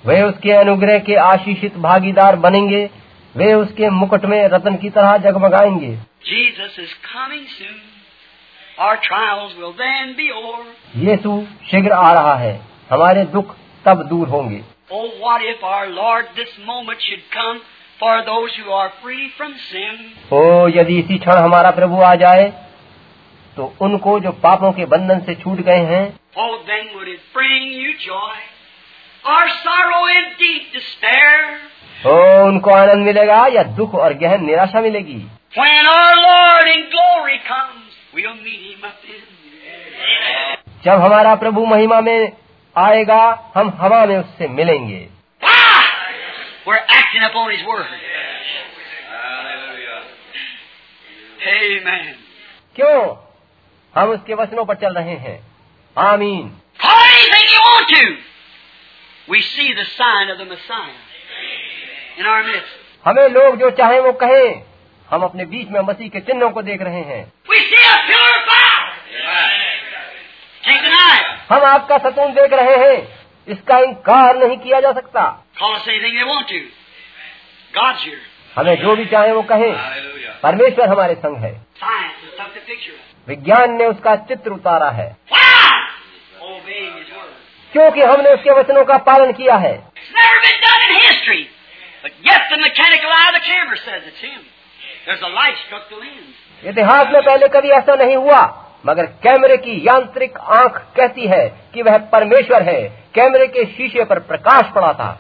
वे 0.06 0.22
उसके 0.22 0.52
अनुग्रह 0.52 1.00
के 1.00 1.16
आशीषित 1.16 1.78
भागीदार 1.78 2.36
बनेंगे। 2.36 2.90
वे 3.36 3.54
उसके 3.54 3.90
मुकुट 3.90 4.26
में 4.26 4.48
रतन 4.48 4.76
की 4.76 4.90
तरह 4.90 5.18
जगमगाएँगे। 5.18 5.96
जीसस 6.26 6.80
इज़ 6.80 6.94
कमिंग 6.94 7.46
ये 10.96 11.18
तो 11.18 11.48
शीघ्र 11.72 11.92
आ 11.92 12.14
रहा 12.14 12.36
है। 12.36 12.62
हमारे 12.90 13.24
दुख 13.24 13.56
तब 13.86 14.04
दूर 14.04 14.28
होंगे। 14.28 14.62
ओ 20.34 20.68
यदि 20.68 21.00
इसी 21.00 21.18
क्षण 21.18 21.32
हमारा 21.32 21.72
प्रभु 21.72 22.02
आ 22.02 22.16
जाए 22.16 22.46
तो 23.56 23.76
उनको 23.82 24.20
जो 24.20 24.32
पापों 24.32 24.72
के 24.72 24.86
बंधन 24.86 25.20
से 25.20 25.36
छूट 25.36 25.58
गए 25.58 25.80
हैं 25.80 26.20
oh, 26.38 26.54
ओ 32.06 32.46
उनको 32.46 32.72
आनंद 32.72 33.06
मिलेगा 33.06 33.48
या 33.48 33.64
दुख 33.64 33.96
और 33.96 34.14
गहन 34.14 34.46
निराशा 34.46 34.82
मिलेगी? 34.82 35.20
When 35.58 35.90
our 35.96 36.16
Lord 36.20 36.68
in 36.76 36.84
glory 36.96 37.40
comes. 37.52 37.87
जब 40.86 41.02
हमारा 41.02 41.36
प्रभु 41.36 41.66
महिमा 41.66 42.02
में 42.02 42.38
आएगा 42.78 43.52
हम 43.56 43.70
हवा 43.70 44.06
में 44.06 44.18
उससे 44.18 44.48
मिलेंगे। 44.48 45.10
क्यों? 52.76 53.16
हम 53.96 54.10
उसके 54.10 54.34
वचनों 54.34 54.66
पर 54.66 54.76
चल 54.76 54.94
रहे 54.94 55.16
हैं। 55.16 55.44
आमीन। 55.98 56.58
वी 59.30 59.42
सी 59.42 59.74
हमें 63.06 63.30
लोग 63.30 63.56
जो 63.56 63.70
चाहे 63.70 64.00
वो 64.00 64.14
कहें। 64.14 64.77
हम 65.12 65.22
अपने 65.22 65.46
बीच 65.46 65.68
में 65.70 65.80
मसीह 65.80 66.10
के 66.10 66.20
चिन्हों 66.20 66.50
को 66.50 66.62
देख 66.62 66.82
रहे 66.82 67.02
हैं। 67.02 67.34
हम 71.52 71.64
आपका 71.64 71.98
सतून 71.98 72.32
देख 72.32 72.54
रहे 72.54 72.76
हैं। 72.76 73.26
इसका 73.48 73.78
इंकार 73.78 74.36
नहीं 74.36 74.58
किया 74.58 74.80
जा 74.80 74.92
सकता। 74.92 75.46
हमें 78.58 78.76
जो 78.82 78.96
भी 78.96 79.06
चाहे 79.06 79.32
वो 79.32 79.42
कहे। 79.42 79.72
परमेश्वर 80.44 80.90
हमारे 80.90 81.16
संग 81.16 81.38
है। 81.38 81.62
विज्ञान 83.28 83.76
ने 83.76 83.86
उसका 83.86 84.16
चित्र 84.16 84.52
उतारा 84.52 84.90
है। 84.90 85.18
क्योंकि 87.72 88.02
हमने 88.02 88.30
उसके 88.30 88.50
वचनों 88.50 88.86
का 88.86 88.98
पालन 88.98 89.32
किया 89.32 89.56
है। 89.56 89.84
इतिहास 96.64 97.08
में 97.14 97.22
पहले 97.22 97.48
कभी 97.48 97.70
ऐसा 97.70 97.96
नहीं 97.96 98.16
हुआ 98.16 98.40
मगर 98.86 99.06
कैमरे 99.06 99.58
की 99.58 99.88
यांत्रिक 99.88 100.38
आँख 100.38 100.78
कहती 100.96 101.28
है 101.28 101.48
कि 101.74 101.82
वह 101.82 101.98
परमेश्वर 101.98 102.64
है। 102.64 102.82
कैमरे 103.16 103.48
के 103.48 103.66
शीशे 103.66 104.04
पर 104.04 104.20
प्रकाश 104.20 104.72
पड़ा 104.76 104.94
था. 104.94 105.20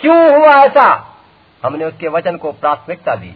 क्यों 0.00 0.36
हुआ 0.36 0.50
ऐसा? 0.50 0.86
हमने 1.64 1.84
उसके 1.84 2.08
वचन 2.08 2.36
को 2.36 2.52
प्राथमिकता 2.52 3.14
दी. 3.14 3.32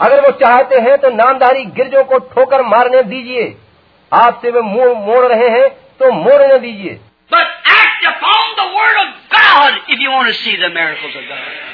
अगर 0.00 0.20
वो 0.20 0.30
चाहते 0.30 0.80
हैं 0.80 0.98
तो 0.98 1.10
नामधारी 1.10 1.64
गिरजों 1.64 2.04
को 2.04 2.18
ठोकर 2.18 2.62
मारने 2.62 3.02
दीजिए। 3.02 3.56
आपसे 4.12 4.50
वे 4.50 4.60
मुँह 4.60 4.98
मोड़ 5.00 5.26
रहे 5.26 5.48
हैं 5.48 5.68
तो 5.68 6.12
मोड़ने 6.12 6.58
दीजिए। 6.58 7.00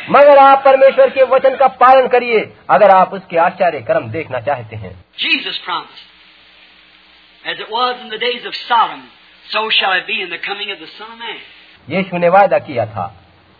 मगर 0.08 0.38
आप 0.38 0.62
परमेश्वर 0.64 1.10
के 1.10 1.24
वचन 1.24 1.56
का 1.56 1.66
पालन 1.82 2.06
करिए 2.08 2.40
अगर 2.70 2.90
आप 2.90 3.12
उसके 3.14 3.36
आश्चर्य 3.38 3.80
कर्म 3.80 4.08
देखना 4.10 4.40
चाहते 4.40 4.76
हैं 4.76 4.92
Jesus 5.18 5.58
promised, 5.66 6.06
as 7.44 7.60
it 7.64 7.70
was 7.70 8.00
in 8.04 8.08
the 8.08 8.18
days 8.18 8.46
of 8.46 8.54
Sodom, 8.68 9.02
so 9.46 9.70
shall 9.70 9.92
it 9.92 10.06
be 10.06 10.20
in 10.22 10.30
the 10.30 10.40
coming 10.48 10.70
of 10.70 10.78
the 10.78 10.90
Son 10.98 11.12
of 11.12 11.18
Man. 11.18 11.38
यीशु 11.88 12.18
ने 12.18 12.28
वायदा 12.28 12.58
किया 12.58 12.86
था 12.86 13.06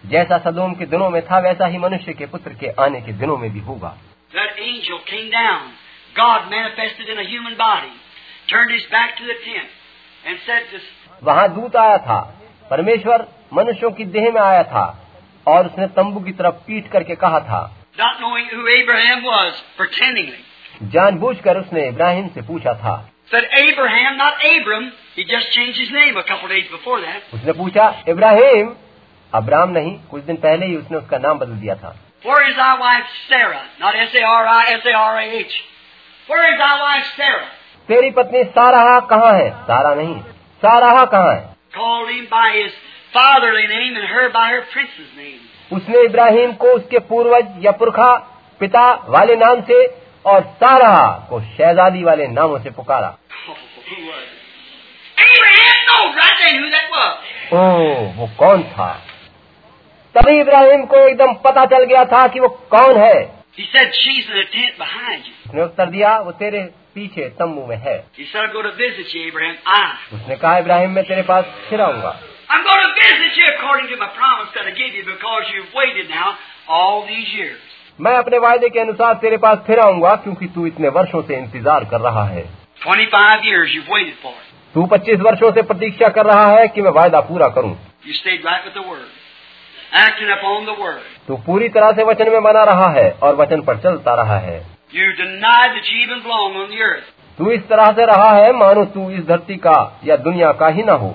जैसा 0.05 0.39
सदोम 0.39 0.74
के 0.74 0.86
दिनों 0.86 1.08
में 1.10 1.20
था 1.23 1.39
वैसा 1.39 1.66
ही 1.66 1.78
मनुष्य 1.78 2.12
के 2.12 2.26
पुत्र 2.26 2.52
के 2.60 2.68
आने 2.84 3.00
के 3.00 3.12
दिनों 3.23 3.36
में 3.39 3.50
भी 3.52 3.60
होगा 3.60 3.94
That 4.34 4.58
angel 4.58 4.98
came 5.06 5.31
down, 5.31 5.60
God 6.16 6.50
manifested 6.50 7.08
in 7.08 7.18
a 7.18 7.26
human 7.32 7.56
body, 7.56 7.92
turned 8.48 8.70
his 8.70 8.86
back 8.90 9.16
to 9.18 9.24
the 9.24 9.36
tent, 9.44 9.68
and 10.26 10.39
said 10.47 10.70
to 10.73 10.81
वहाँ 11.23 11.48
दूत 11.55 11.76
आया 11.76 11.98
था 12.06 12.18
परमेश्वर 12.70 13.26
मनुष्यों 13.54 13.90
की 13.90 14.04
देह 14.04 14.32
में 14.32 14.40
आया 14.40 14.62
था 14.62 14.98
और 15.46 15.66
उसने 15.66 15.86
तंबू 15.86 16.20
की 16.20 16.32
तरफ़ 16.32 16.54
पीट 16.54 16.90
करके 16.90 17.14
कहा 17.14 17.40
था। 17.40 17.76
जान 20.82 21.16
बुझ 21.18 21.40
कर 21.40 21.56
उसने 21.56 21.86
इब्राहिम 21.86 22.28
से 22.28 22.42
पूछा 22.42 22.74
था। 22.74 23.08
Abraham, 23.34 24.34
Abram, 24.36 24.84
उसने 27.34 27.52
पूछा 27.52 28.02
इब्राहिम? 28.08 28.74
अब्राम 29.34 29.70
नहीं 29.70 30.00
कुछ 30.10 30.22
दिन 30.22 30.36
पहले 30.36 30.66
ही 30.66 30.76
उसने 30.76 30.96
उसका 30.96 31.18
नाम 31.18 31.38
बदल 31.38 31.52
दिया 31.52 31.74
था। 31.74 31.96
तेरी 37.88 38.10
पत्नी 38.10 38.44
सारा 38.44 39.00
कहाँ 39.00 39.32
है? 39.32 39.50
सारा 39.50 39.94
नहीं 39.94 40.20
सारा 40.62 41.04
कहाँ 41.04 41.34
है? 41.34 41.53
उसने 45.72 46.04
इब्राहिम 46.04 46.52
को 46.52 46.66
उसके 46.66 46.98
पूर्वज 46.98 47.46
या 47.58 47.72
पुरखा 47.72 48.14
पिता 48.60 49.04
वाले 49.08 49.36
नाम 49.36 49.60
से 49.60 49.86
और 50.26 50.42
सारा 50.42 51.26
को 51.30 51.40
शहजादी 51.40 52.04
वाले 52.04 52.26
नामों 52.26 52.58
से 52.58 52.70
पुकारा। 52.70 53.18
ओ, 57.52 57.94
वो 58.16 58.26
कौन 58.38 58.62
था? 58.62 59.02
तभी 60.14 60.40
इब्राहिम 60.40 60.84
को 60.84 60.96
एकदम 60.96 61.34
पता 61.34 61.64
चल 61.64 61.84
गया 61.84 62.04
था 62.04 62.28
कि 62.28 62.40
वो 62.40 62.48
कौन 62.48 62.96
है। 62.96 63.44
उसने 65.46 65.62
उत्तर 65.62 65.86
दिया 65.86 66.18
वो 66.18 66.32
तेरे 66.32 66.70
पीछे 66.94 67.28
तम्बू 67.39 67.66
में 67.66 67.76
है। 67.76 67.97
उसने 70.12 70.36
कहा 70.36 70.58
इब्राहिम 70.58 70.90
मैं 70.90 71.05
तेरे 71.05 71.23
पास 71.23 71.44
फिर 71.70 71.81
आऊँगा। 71.81 72.10
मैं 77.98 78.16
अपने 78.16 78.39
वायदे 78.39 78.68
के 78.68 78.81
अनुसार 78.81 79.14
तेरे 79.14 79.36
पास 79.36 79.58
फिर 79.66 79.81
आऊँगा 79.81 80.14
क्योंकि 80.16 80.47
तू 80.47 80.66
इतने 80.66 80.89
वर्षों 80.89 81.23
से 81.23 81.36
इंतज़ार 81.36 81.84
कर 81.84 82.00
रहा 82.00 82.24
है। 82.24 82.44
तू 84.74 84.86
पच्चीस 84.86 85.20
वर्षों 85.20 85.50
से 85.52 85.62
प्रतीक्षा 85.62 86.08
कर 86.08 86.26
रहा 86.26 86.47
है 86.50 86.68
कि 86.68 86.82
मैं 86.82 86.90
वायदा 86.90 87.20
पूरा 87.20 87.48
करूँ। 87.48 87.74
तू 91.28 91.36
पूरी 91.36 91.68
तरह 91.68 91.92
से 91.92 92.05
वचन 92.05 92.31
में 92.31 92.42
बना 92.42 92.64
रहा 92.64 92.90
है 92.92 93.10
और 93.23 93.34
वचन 93.36 93.60
पर 93.60 93.76
चलता 93.78 94.14
रहा 94.14 94.39
है। 94.39 94.73
तू 97.39 97.50
इस 97.50 97.60
तरह 97.60 97.90
से 97.92 98.05
रहा 98.06 98.31
है 98.31 98.52
मानो 98.52 98.84
तू 98.84 99.10
इस 99.10 99.24
धरती 99.26 99.56
का 99.56 100.00
या 100.05 100.16
दुनिया 100.16 100.52
का 100.52 100.68
ही 100.68 100.82
न 100.82 100.89
हो। 100.89 101.08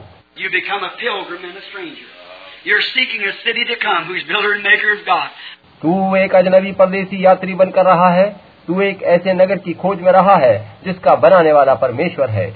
तू 5.82 6.16
एक 6.16 6.36
अजनबी 6.36 6.72
परदेसी 6.72 7.26
यात्री 7.26 7.54
बनकर 7.54 7.86
रहा 7.86 8.10
है 8.10 8.26
तू 8.68 8.82
एक 8.82 9.04
ऐसे 9.04 9.34
नगर 9.34 9.58
की 9.58 9.74
खोज 9.74 10.02
में 10.02 10.12
रहा 10.12 10.36
है 10.36 10.58
जिसका 10.86 11.16
बनाने 11.16 11.52
वाला 11.52 11.74
परमेश्वर 11.76 12.30
है। 12.30 12.48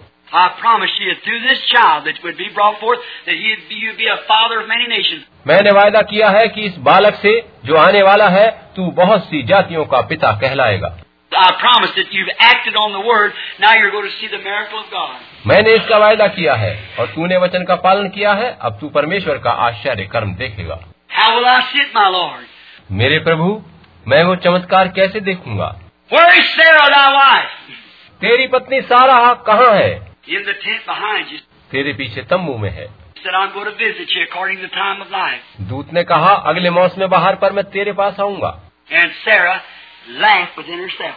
मैंने 5.47 5.71
वायदा 5.71 6.01
किया 6.01 6.29
है 6.29 6.47
कि 6.47 6.61
इस 6.61 6.77
बालक 6.79 7.15
से 7.15 7.39
जो 7.65 7.77
आने 7.77 8.01
वाला 8.01 8.27
है 8.29 8.49
तू 8.75 8.91
बहुत 8.91 9.25
सी 9.25 9.43
जातियों 9.43 9.85
का 9.85 10.01
पिता 10.01 10.31
कहलाएगा। 10.41 10.95
I 11.35 11.51
promise 11.59 11.91
that 11.97 12.11
you've 12.11 12.31
acted 12.39 12.75
on 12.75 12.91
the 12.93 13.01
word. 13.01 13.33
Now 13.59 13.73
you're 13.73 13.91
going 13.91 14.09
to 14.09 14.15
see 14.21 14.27
the 14.27 14.41
miracle 14.43 14.79
of 14.79 14.89
God. 14.91 15.19
मैंने 15.47 15.73
इसका 15.75 15.97
वायदा 15.97 16.27
किया 16.37 16.53
है 16.63 16.73
और 16.99 17.07
तूने 17.15 17.37
वचन 17.37 17.63
का 17.69 17.75
पालन 17.85 18.09
किया 18.09 18.33
है 18.41 18.49
अब 18.69 18.77
तू 18.81 18.89
परमेश्वर 18.97 19.37
का 19.45 19.51
आश्चर्य 19.67 20.05
कर्म 20.15 20.33
देखेगा 20.41 20.79
How 21.17 21.29
will 21.35 21.45
I 21.45 21.59
see 21.71 21.81
it, 21.85 21.93
my 21.95 22.07
Lord? 22.17 22.45
मेरे 23.01 23.19
प्रभु 23.27 23.49
मैं 24.07 24.23
वो 24.23 24.35
चमत्कार 24.47 24.87
कैसे 24.99 25.19
देखूँगा 25.29 25.69
Where 26.11 26.31
is 26.39 26.49
Sarah, 26.55 26.87
thy 26.95 27.05
wife? 27.19 27.53
तेरी 28.21 28.47
पत्नी 28.55 28.81
सारा 28.91 29.33
कहाँ 29.47 29.71
है 29.75 29.93
In 30.27 30.43
the 30.49 30.57
tent 30.65 30.85
behind 30.87 31.31
you. 31.31 31.39
तेरे 31.71 31.93
पीछे 31.93 32.21
तम्बू 32.33 32.57
में 32.57 32.69
है 32.71 32.87
said, 33.23 33.35
I'm 33.39 33.53
going 33.53 33.65
to 33.65 33.75
visit 33.79 34.09
you 34.13 34.23
according 34.27 34.57
to 34.57 34.67
the 34.67 34.73
time 34.75 35.01
of 35.01 35.11
life. 35.11 35.43
दूत 35.69 35.93
ने 35.93 36.03
कहा 36.03 36.33
अगले 36.51 36.69
मौसम 36.77 37.05
बाहर 37.07 37.35
पर 37.43 37.51
मैं 37.59 37.63
तेरे 37.75 37.91
पास 37.99 38.19
आऊँगा 38.19 38.49
And 39.01 39.11
Sarah 39.25 39.59
laughed 40.09 40.57
within 40.57 40.79
herself. 40.79 41.15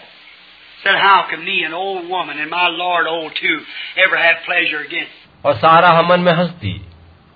Said, 0.84 0.96
How 0.96 1.22
can 1.30 1.44
me, 1.44 1.64
an 1.64 1.74
old 1.74 2.10
woman, 2.10 2.38
and 2.38 2.50
my 2.50 2.68
Lord 2.68 3.06
old 3.06 3.34
too, 3.34 3.60
ever 4.06 4.16
have 4.16 4.36
pleasure 4.48 4.84
again? 4.88 5.06
और 5.44 5.54
सारा 5.54 5.88
हमन 5.88 6.20
में 6.20 6.32
हंसती। 6.32 6.86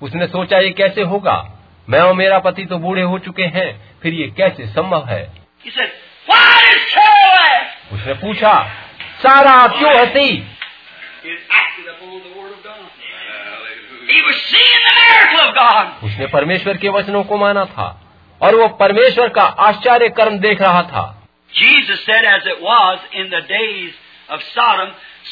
उसने 0.03 0.27
सोचा 0.27 0.59
ये 0.59 0.71
कैसे 0.71 1.03
होगा? 1.03 1.53
मैं 1.89 2.01
और 2.01 2.15
मेरा 2.15 2.39
पति 2.39 2.65
तो 2.65 2.79
बूढ़े 2.79 3.03
हो 3.03 3.19
चुके 3.19 3.43
हैं 3.43 3.99
फिर 4.03 4.15
ये 4.15 4.27
कैसे 4.37 4.67
संभव 4.67 5.07
है? 5.07 5.33
उसने 7.93 8.15
पूछा 8.15 8.71
सारा 9.23 9.51
आप 9.51 9.79
क्यों 9.79 9.95
हँसी 9.95 10.47
उसने 16.05 16.27
परमेश्वर 16.27 16.77
के 16.77 16.89
वचनों 16.89 17.25
को 17.25 17.37
माना 17.37 17.65
था 17.65 18.01
और 18.43 18.55
वो 18.55 18.69
परमेश्वर 18.69 19.29
का 19.29 19.43
आश्चर्य 19.43 20.09
कर्म 20.09 20.39
देख 20.39 20.63
रहा 20.63 20.83
था। 20.83 21.20
Jesus 21.54 22.00
said, 22.06 22.26
As 22.26 22.46
it 22.46 22.62
was 22.62 23.00
in 23.14 23.30
the 23.30 23.42
days 23.42 23.94
of 24.30 24.40
Sodom, 24.54 24.90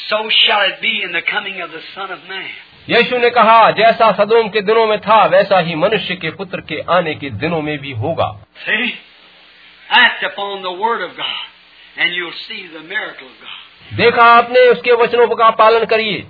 so 0.08 0.28
shall 0.30 0.62
it 0.70 0.80
be 0.80 1.02
in 1.02 1.12
the 1.12 1.22
coming 1.22 1.60
of 1.60 1.70
the 1.70 1.82
Son 1.94 2.10
of 2.10 2.20
Man. 2.28 2.50
यीशु 2.90 3.18
ने 3.18 3.28
कहा 3.30 3.70
जैसा 3.76 4.10
सदोम 4.16 4.48
के 4.54 4.60
दिनों 4.68 4.86
में 4.86 4.98
था 5.00 5.24
वैसा 5.34 5.58
ही 5.66 5.74
मनुष्य 5.82 6.14
के 6.24 6.30
पुत्र 6.40 6.60
के 6.70 6.80
आने 6.96 7.14
के 7.20 7.30
दिनों 7.42 7.60
में 7.68 7.78
भी 7.80 7.92
होगा 8.02 8.26
See? 8.66 8.94
Act 9.90 10.24
upon 10.30 10.62
the 10.62 10.72
word 10.82 11.02
of 11.06 11.16
God, 11.16 11.44
and 11.96 12.12
you'll 12.14 12.38
see 12.48 12.66
the 12.74 12.82
miracle 12.82 13.28
of 13.28 13.38
God. 13.40 13.96
देखा 13.96 14.24
आपने 14.36 14.60
उसके 14.72 14.92
वचनों 15.02 15.26
का 15.36 15.48
पालन 15.62 15.84
करिए 15.94 16.26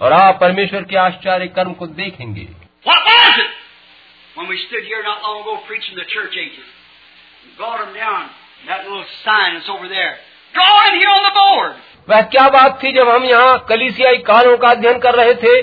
और 0.00 0.12
आप 0.12 0.38
परमेश्वर 0.40 0.82
के 0.90 0.96
आश्चर्य 1.04 1.46
कर्म 1.58 1.72
को 1.82 1.86
देखेंगे 2.02 2.46
What 2.84 3.00
was 3.10 3.38
it? 3.44 3.50
when 4.38 4.48
we 4.48 4.56
stood 4.66 4.84
here 4.84 5.02
not 5.02 5.22
long 5.22 5.40
ago 5.42 5.58
preaching 5.68 5.96
the 5.96 6.08
church 6.16 6.36
ages. 6.42 6.68
We 7.44 7.56
brought 7.58 7.80
them 7.84 7.94
down, 7.94 8.28
that 8.65 8.83
little 8.83 9.05
sign 9.23 9.53
that's 9.53 9.69
over 9.69 9.87
there. 9.87 10.15
Draw 10.55 10.87
in 10.87 10.95
here 10.95 11.09
on 11.09 11.23
the 11.23 11.33
board. 11.33 11.73
वह 12.07 12.21
क्या 12.29 12.47
बात 12.49 12.79
थी 12.83 12.91
जब 12.93 13.09
हम 13.09 13.23
यहाँ 13.25 13.57
कलिसियाई 13.69 14.17
कालों 14.25 14.57
का 14.57 14.69
अध्ययन 14.69 14.97
कर 14.99 15.15
रहे 15.15 15.33
थे 15.35 15.53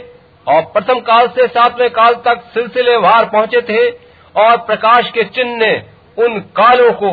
और 0.47 0.63
प्रथम 0.73 1.01
काल 1.01 1.27
से 1.37 1.47
सातवें 1.49 1.89
काल 1.93 2.15
तक 2.25 2.43
सिलसिलेवार 2.55 3.25
पहुँचे 3.31 3.61
थे 3.69 3.89
और 4.35 4.57
प्रकाश 4.67 5.11
के 5.15 5.25
चिन्ह 5.31 5.57
ने 5.57 5.73
उन 6.19 6.39
कालों 6.57 6.93
को 7.03 7.11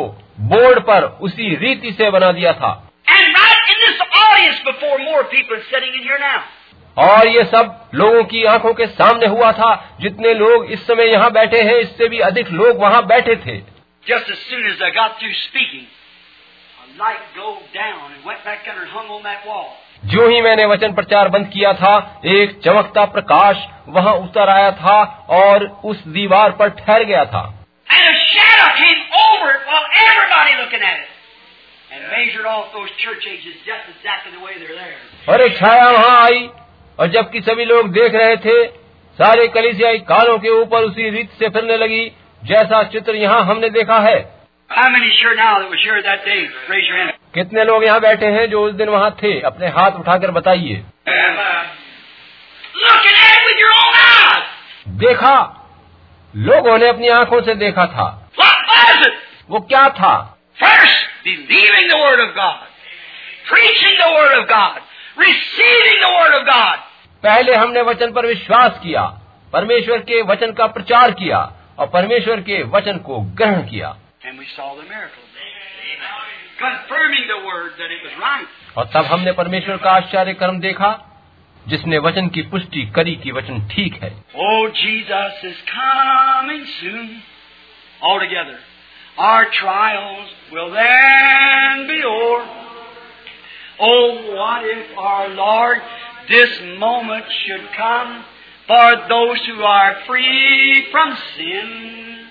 बोर्ड 0.50 0.80
पर 0.84 1.03
उसी 1.22 1.56
रीति 1.58 1.92
से 1.92 2.09
बना 2.11 2.32
दिया 2.32 2.53
था 2.53 2.72
right 3.08 3.69
in 3.69 3.80
this 3.80 4.01
audience 4.19 4.59
before 4.64 4.98
more 5.01 5.24
people 5.26 5.61
sitting 5.68 5.93
in 5.93 6.03
here 6.03 6.19
now. 6.19 6.40
और 6.98 7.27
ये 7.27 7.43
सब 7.45 7.76
लोगों 7.95 8.24
की 8.26 8.43
आँखों 8.48 8.74
के 8.74 8.85
सामने 8.93 9.27
हुआ 9.27 9.51
था 9.53 9.74
जितने 10.01 10.34
लोग 10.35 10.72
इस 10.72 10.85
समय 10.88 11.11
यहाँ 11.11 11.32
बैठे 11.32 11.61
हैं 11.64 11.76
इससे 11.80 12.08
भी 12.09 12.19
अधिक 12.27 12.50
लोग 12.53 12.80
वहाँ 12.80 13.06
बैठे 13.08 13.35
थे 13.45 13.58
just 14.03 14.29
as 14.29 14.39
soon 14.49 14.65
as 14.65 14.81
I 14.81 14.89
got 14.91 15.19
through 15.19 15.33
speaking, 15.49 15.85
a 15.85 16.97
light 16.97 17.21
go 17.35 17.57
down 17.73 18.11
and 18.13 18.25
went 18.25 18.43
back 18.43 18.65
under 18.67 18.81
and 18.81 18.89
hung 18.89 19.07
on 19.09 19.23
that 19.23 19.45
wall. 19.45 19.69
जो 20.03 20.27
ही 20.27 20.41
मैंने 20.41 20.65
वचन 20.65 20.93
प्रचार 20.95 21.29
बंद 21.29 21.47
किया 21.53 21.73
था 21.73 21.93
एक 22.33 22.59
चमकता 22.65 23.03
प्रकाश 23.15 23.65
वहाँ 23.95 24.13
उतर 24.17 24.49
आया 24.49 24.69
था 24.73 24.97
और 25.37 25.65
उस 25.85 26.03
दीवार 26.07 26.51
पर 26.59 26.69
ठहर 26.77 27.03
गया 27.05 27.23
था 27.33 27.41
और 35.27 35.41
एक 35.41 35.57
छाया 35.57 35.89
वहाँ 35.89 36.15
आई 36.21 36.47
और 36.99 37.07
जबकि 37.11 37.41
सभी 37.41 37.65
लोग 37.65 37.91
देख 37.93 38.15
रहे 38.15 38.37
थे 38.45 38.57
सारे 39.19 39.47
कलिसियाई 39.53 39.99
कालों 40.09 40.37
के 40.39 40.49
ऊपर 40.61 40.83
उसी 40.83 41.09
रीत 41.09 41.31
से 41.39 41.49
फिरने 41.49 41.77
लगी 41.77 42.05
जैसा 42.43 42.84
चित्र 42.84 43.16
यहाँ 43.16 43.45
हमने 43.45 43.69
देखा 43.69 44.00
है। 44.00 44.40
कितने 47.34 47.64
लोग 47.64 47.84
यहाँ 47.84 48.00
बैठे 48.00 48.26
हैं 48.26 48.50
जो 48.50 48.66
उस 48.66 48.74
दिन 48.74 48.90
वहाँ 48.90 49.11
थे? 49.24 49.42
अपने 49.42 49.68
हाथ 49.68 49.92
उठाकर 49.92 50.32
बताइए। 50.32 50.84
देखा। 54.88 55.56
लोगों 56.35 56.77
ने 56.77 56.88
अपनी 56.88 57.08
आँखों 57.08 57.42
से 57.42 57.56
देखा 57.56 57.85
था। 57.85 58.30
वो 59.50 59.59
क्या 59.59 59.90
था? 59.90 60.38
पहले 67.24 67.56
हमने 67.56 67.82
वचन 67.82 68.11
पर 68.11 68.26
विश्वास 68.26 68.80
किया 68.84 69.03
परमेश्वर 69.53 69.98
के 69.98 70.22
वचन 70.22 70.51
का 70.51 70.68
प्रचार 70.68 71.11
किया। 71.11 71.53
और 71.80 71.88
परमेश्वर 71.88 72.41
के 72.41 72.64
वचन 72.64 72.98
को 72.98 73.19
ग्रहण 73.19 73.61
किया। 73.61 73.90
और 78.77 78.90
तब 78.93 79.06
हमने 79.06 79.32
परमेश्वर 79.32 79.77
का 79.77 79.91
आश्चर्य 79.91 80.33
कर्म 80.33 80.59
देखा 80.59 80.90
जिसने 81.67 81.98
वचन 81.98 82.27
की 82.27 82.41
पुष्टि 82.41 82.85
करी 82.85 83.16
कि 83.16 83.32
वचन 83.32 83.67
ठीक 83.67 84.03
है। 84.03 84.09
ओ 84.35 84.67
Jesus 84.67 85.41
is 85.45 85.61
coming 85.72 86.66
soon 86.66 87.22
all 88.03 88.19
together 88.19 88.59
our 89.19 89.43
trials 89.43 90.35
Lord 95.35 95.82
this 96.30 96.61
moment 96.80 97.30
should 97.30 97.61
come 97.77 98.24
for 98.69 99.07
those 99.09 99.43
who 99.48 99.64
are 99.64 99.95
free 100.06 100.85
from 100.91 101.17
sin? 101.35 102.27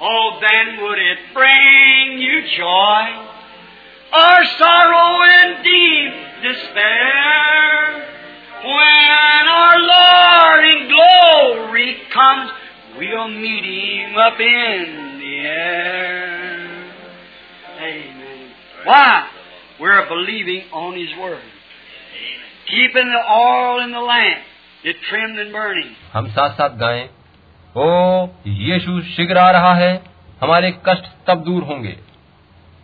Oh, 0.00 0.38
then 0.40 0.80
would 0.80 0.98
it 0.98 1.18
bring 1.34 2.18
you 2.18 2.42
joy 2.56 3.26
or 4.12 4.44
sorrow 4.58 5.22
and 5.24 5.64
deep 5.64 6.12
despair? 6.40 8.08
When 8.62 9.48
our 9.48 9.78
Lord 9.80 10.64
in 10.66 10.88
glory 10.88 11.96
comes, 12.12 12.52
we'll 12.96 13.28
meet 13.30 13.64
Him 13.64 14.16
up 14.16 14.38
in 14.38 15.18
the 15.18 15.36
air. 15.40 16.94
Amen. 17.80 18.52
Why? 18.84 19.28
We're 19.80 20.06
believing 20.06 20.70
on 20.72 20.94
His 20.94 21.10
Word. 21.18 21.42
Keeping 22.68 23.10
the 23.10 23.32
oil 23.32 23.80
in 23.82 23.90
the 23.90 23.98
lamp, 23.98 24.44
हम 26.14 26.26
साथ 26.26 26.50
साथ 26.50 26.70
गाएँ, 26.70 27.08
ओ, 27.76 28.26
यीशु 28.46 29.00
शीघ्र 29.00 29.38
आ 29.38 29.50
रहा 29.50 29.74
है, 29.74 30.02
हमारे 30.42 30.70
कष्ट 30.70 31.04
तब 31.26 31.42
दूर 31.42 31.62
होंगे। 31.62 31.96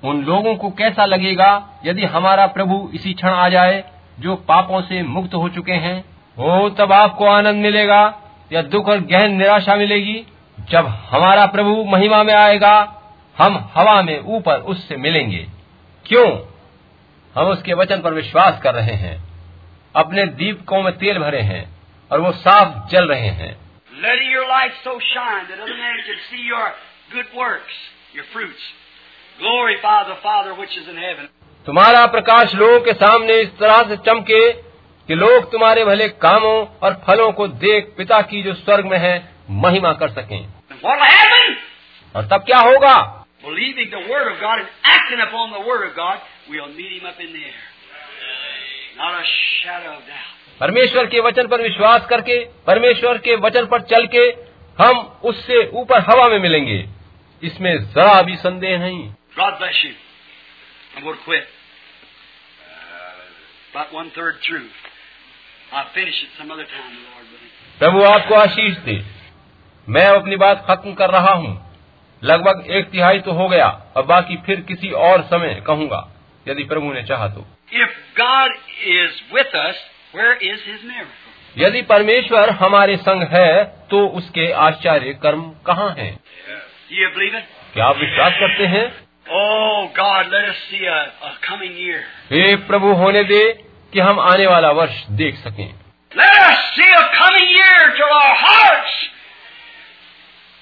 उन 0.04 0.24
लोगों 0.24 0.56
को 0.56 0.70
कैसा 0.70 1.04
लगेगा 1.04 1.70
यदि 1.86 2.04
हमारा 2.04 2.46
प्रभु 2.46 2.90
इसी 2.94 3.14
क्षण 3.14 3.28
आ 3.28 3.48
जाए, 3.48 3.84
जो 4.20 4.36
पापों 4.36 4.82
से 4.82 5.02
मुक्त 5.02 5.34
हो 5.34 5.48
चुके 5.48 5.72
हैं? 5.72 6.04
ओ, 6.38 6.68
तब 6.68 6.92
आपको 6.92 7.26
आनंद 7.26 7.62
मिलेगा, 7.62 8.20
या 8.52 8.62
दुख 8.62 8.88
और 8.88 9.00
गहन 9.00 9.30
निराशा 9.30 9.76
मिलेगी? 9.76 10.26
जब 10.70 10.86
हमारा 10.86 11.46
प्रभु 11.46 11.84
महिमा 11.84 12.22
में 12.22 12.34
आएगा, 12.34 13.02
हम 13.38 13.70
हवा 13.74 14.02
में 14.02 14.20
ऊपर 14.20 14.54
उससे 14.54 14.96
मिलेंगे। 14.96 15.46
क्यों? 16.06 16.38
हम 17.34 17.46
उसके 17.46 17.74
वचन 17.74 18.00
पर 18.00 18.14
विश्वास 18.14 18.60
कर 18.62 18.74
रहे 18.74 18.94
हैं। 18.94 19.24
अपने 19.96 20.26
दीपकों 20.26 20.82
में 20.82 20.98
तेल 20.98 21.18
भरे 21.18 21.40
हैं। 21.40 21.77
और 22.10 22.20
वो 22.20 22.32
साफ़ 22.42 22.76
जल 22.90 23.08
रहे 23.08 23.30
हैं 23.40 23.56
Letting 24.02 24.30
your 24.32 24.46
light 24.48 24.74
so 24.82 24.92
shine 25.04 25.46
that 25.48 25.60
other 25.62 25.76
men 25.78 25.96
can 26.08 26.18
see 26.30 26.42
your 26.48 26.66
good 27.12 27.32
works, 27.36 27.78
your 28.14 28.26
fruits. 28.34 28.66
Glorify 29.40 29.96
the 30.10 30.18
Father 30.22 30.54
which 30.60 30.76
is 30.76 30.88
in 30.88 30.96
heaven. 30.96 31.28
तुम्हारा 31.66 32.04
प्रकाश 32.12 32.54
लोगों 32.54 32.80
के 32.80 32.92
सामने 33.00 33.38
इस 33.40 33.48
तरह 33.58 33.82
से 33.88 33.96
चमके 34.06 34.40
कि 35.08 35.14
लोग 35.14 35.50
तुम्हारे 35.52 35.84
भले 35.84 36.08
कामों 36.24 36.56
और 36.82 36.94
फलों 37.06 37.30
को 37.32 37.46
देख 37.64 37.92
पिता 37.96 38.20
की 38.30 38.42
जो 38.42 38.54
स्वर्ग 38.54 38.86
में 38.86 38.98
है 38.98 39.14
महिमा 39.64 39.92
कर 40.02 40.08
सकें 40.20 40.38
what 40.82 40.98
will 41.02 41.12
happen? 41.12 41.56
और 42.14 42.28
तब 42.32 42.44
क्या 42.46 42.58
होगा 42.70 42.96
Believing 43.44 43.90
the 43.90 44.04
Word 44.12 44.26
of 44.28 44.40
God 44.40 44.58
and 44.60 44.68
acting 44.92 45.20
upon 45.24 45.52
the 45.52 45.60
Word 45.66 45.82
of 45.88 45.94
God, 45.96 46.18
we'll 46.50 46.72
meet 46.78 46.92
Him 46.92 47.06
up 47.06 47.20
in 47.20 47.32
the 47.32 47.44
air. 47.44 47.66
Not 48.96 49.14
a 49.14 49.24
shadow 49.26 49.92
of 49.92 50.02
doubt. 50.06 50.37
परमेश्वर 50.60 51.06
के 51.06 51.20
वचन 51.20 51.46
पर 51.46 51.62
विश्वास 51.62 52.06
करके 52.06 52.38
परमेश्वर 52.66 53.18
के 53.26 53.34
वचन 53.42 53.66
पर 53.66 53.82
चल 53.92 54.06
के 54.14 54.24
हम 54.78 54.98
उससे 55.24 55.64
ऊपर 55.74 56.00
हवा 56.10 56.28
में 56.28 56.38
मिलेंगे 56.38 56.78
इसमें 57.42 57.72
जरा 57.94 58.20
भी 58.22 58.36
संदेह 58.38 58.78
नहीं 58.78 59.06
God 59.38 59.58
bless 59.58 59.80
you. 59.84 59.90
I'm 60.94 61.04
going 61.04 61.18
to 61.18 61.24
quit. 61.24 61.44
About 63.70 63.92
one 63.94 64.08
third 64.10 64.38
through. 64.46 64.64
I'll 65.72 65.92
finish 65.94 66.18
it 66.18 66.30
some 66.38 66.50
other 66.50 66.64
time, 66.66 66.94
Lord 67.04 67.26
willing. 67.26 67.52
प्रभु 67.80 68.02
आपको 68.04 68.34
आशीष 68.34 68.76
दे 68.84 68.96
मैं 69.88 70.06
अपनी 70.08 70.36
बात 70.36 70.64
खत्म 70.68 70.94
कर 70.94 71.10
रहा 71.10 71.32
हूँ 71.34 71.52
लगभग 72.22 72.64
एक 72.78 72.90
तिहाई 72.90 73.20
तो 73.20 73.32
हो 73.32 73.48
गया 73.48 73.66
अब 73.96 74.06
बाकी 74.06 74.36
फिर 74.46 74.60
किसी 74.68 74.90
और 75.02 75.22
समय 75.26 75.54
कहूँगा 75.66 76.00
यदि 76.46 76.64
प्रभु 76.72 76.92
ने 76.92 77.02
चाहा 77.12 77.28
तो 77.28 77.44
If 77.78 77.94
God 78.16 78.50
is 78.96 79.22
with 79.32 79.54
us, 79.60 79.76
where 80.12 80.34
is 80.36 80.60
His 80.66 80.82
miracle? 80.84 81.28
यदि 81.58 81.82
परमेश्वर 81.82 82.50
हमारे 82.62 82.96
संग 82.96 83.22
है 83.32 83.64
तो 83.90 84.06
उसके 84.18 84.50
आश्चर्य 84.66 85.12
कर्म 85.22 85.42
कहाँ 85.66 85.94
हैं? 85.98 86.12
It? 86.14 87.44
क्या 87.74 87.86
आप 87.86 87.96
विश्वास 87.96 88.32
करते 88.40 88.66
हैं 88.76 88.86
Oh, 89.30 89.88
God, 89.96 90.30
let 90.32 90.48
us 90.48 90.56
see 90.70 90.84
a, 90.86 91.00
a 91.28 91.32
coming 91.46 91.74
year. 91.76 92.00
हे 92.30 92.54
प्रभु 92.68 92.92
होने 93.00 93.22
दे 93.24 93.42
कि 93.92 94.00
हम 94.00 94.20
आने 94.20 94.46
वाला 94.46 94.70
वर्ष 94.78 95.02
देख 95.20 95.36
सकें 95.38 95.68
Let 96.12 96.38
us 96.44 96.58
see 96.76 96.88
a 96.98 97.06
coming 97.16 97.48
year 97.56 97.82
till 97.96 98.12
our 98.20 98.36
hearts 98.44 98.94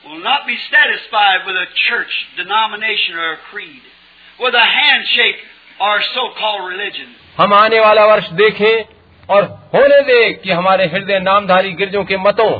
will 0.06 0.22
not 0.24 0.46
be 0.46 0.56
satisfied 0.70 1.46
with 1.46 1.56
a 1.56 1.66
church, 1.88 2.16
denomination, 2.36 3.16
or 3.16 3.32
a 3.32 3.38
creed, 3.50 3.82
with 4.40 4.54
a 4.54 4.66
handshake 4.74 5.40
or 5.80 5.94
so-called 6.14 6.68
religion. 6.68 7.14
हम 7.38 7.52
आने 7.54 7.80
वाला 7.80 8.06
वर्ष 8.06 8.28
देखें 8.42 8.95
और 9.30 9.44
होने 9.74 10.00
दे 10.02 10.32
कि 10.32 10.50
हमारे 10.50 10.86
हृदय 10.86 11.18
नामधारी 11.20 11.72
गिरजों 11.72 12.04
के 12.04 12.16
मतों 12.16 12.50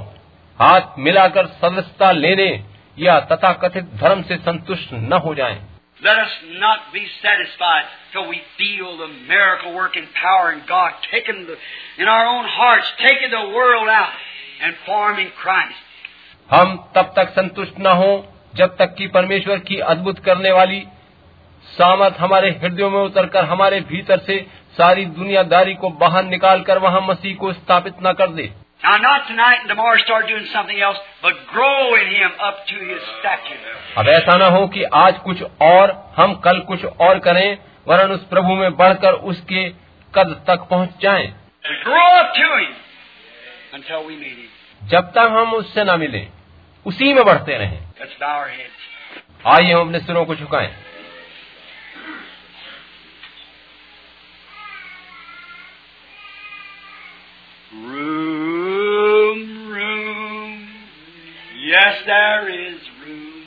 हाथ 0.58 0.98
मिलाकर 0.98 1.46
सदस्यता 1.62 2.10
लेने 2.12 2.50
या 2.98 3.18
तथाकथित 3.32 3.90
धर्म 4.02 4.22
से 4.22 4.36
संतुष्ट 4.36 4.92
न 4.92 5.20
हो 5.24 5.34
जाएँ। 5.34 5.58
Let 6.02 6.18
us 6.18 6.32
not 6.60 6.80
be 6.92 7.02
satisfied 7.18 7.84
till 8.12 8.26
we 8.28 8.40
feel 8.56 8.96
the 8.98 9.08
miracle 9.28 9.74
working 9.74 10.08
power 10.16 10.50
in 10.52 10.58
God 10.68 10.90
taking 11.04 11.38
the, 11.46 11.54
in 11.98 12.08
our 12.08 12.26
own 12.26 12.44
hearts, 12.44 12.90
taking 12.98 13.30
the 13.30 13.44
world 13.56 13.88
out 13.88 14.12
and 14.62 14.74
forming 14.86 15.30
Christ. 15.42 15.86
हम 16.50 16.76
तब 16.94 17.12
तक 17.16 17.30
संतुष्ट 17.30 17.78
न 17.78 17.94
हो 18.00 18.10
जब 18.54 18.76
तक 18.76 18.94
कि 18.94 19.06
परमेश्वर 19.06 19.58
की 19.58 19.78
अद्भुत 19.86 20.18
करने 20.18 20.52
वाली 20.52 20.82
सामर्थ 21.66 22.20
हमारे 22.20 22.50
हृदयों 22.62 22.90
में 22.90 23.00
उतरकर 23.00 23.44
हमारे 23.44 23.80
भीतर 23.80 24.18
से 24.18 24.36
सारी 24.78 25.05
दुनियादारी 25.06 25.74
को 25.74 25.90
बाहर 25.90 26.24
निकाल 26.24 26.60
कर 26.60 26.78
वहाँ 26.78 27.00
मसीह 27.00 27.36
को 27.36 27.52
स्थापित 27.52 27.94
न 28.02 28.12
कर 28.12 28.30
दे। 28.30 28.52
अब 33.96 34.08
ऐसा 34.08 34.36
न 34.36 34.42
हो 34.42 34.66
कि 34.66 34.82
आज 34.94 35.18
कुछ 35.18 35.42
और 35.62 36.12
हम 36.16 36.34
कल 36.34 36.58
कुछ 36.60 36.84
और 36.84 37.18
करें 37.18 37.58
वरन 37.88 38.10
उस 38.10 38.24
प्रभु 38.24 38.55
में 38.55 38.76
बढ़कर 38.76 39.12
उसके 39.12 39.68
कद 40.14 40.44
तक 40.46 40.66
पहुँच 40.70 40.90
जाए। 41.02 41.26
जब 44.82 45.10
तक 45.10 45.28
हम 45.30 45.55
उससे 45.55 45.84
न 45.84 45.98
मिले 46.00 46.26
उसी 46.86 47.12
में 47.12 47.24
बढ़ते 47.24 47.56
रहें। 47.58 47.78
आइए 49.46 49.72
हम 49.72 49.80
अपने 49.80 50.00
सिरों 50.00 50.24
को 50.24 50.34
झुकाएँ। 50.34 50.74
Room, 57.84 59.68
room. 59.68 60.68
Yes, 61.62 62.02
there 62.06 62.48
is 62.48 62.80
room. 63.05 63.42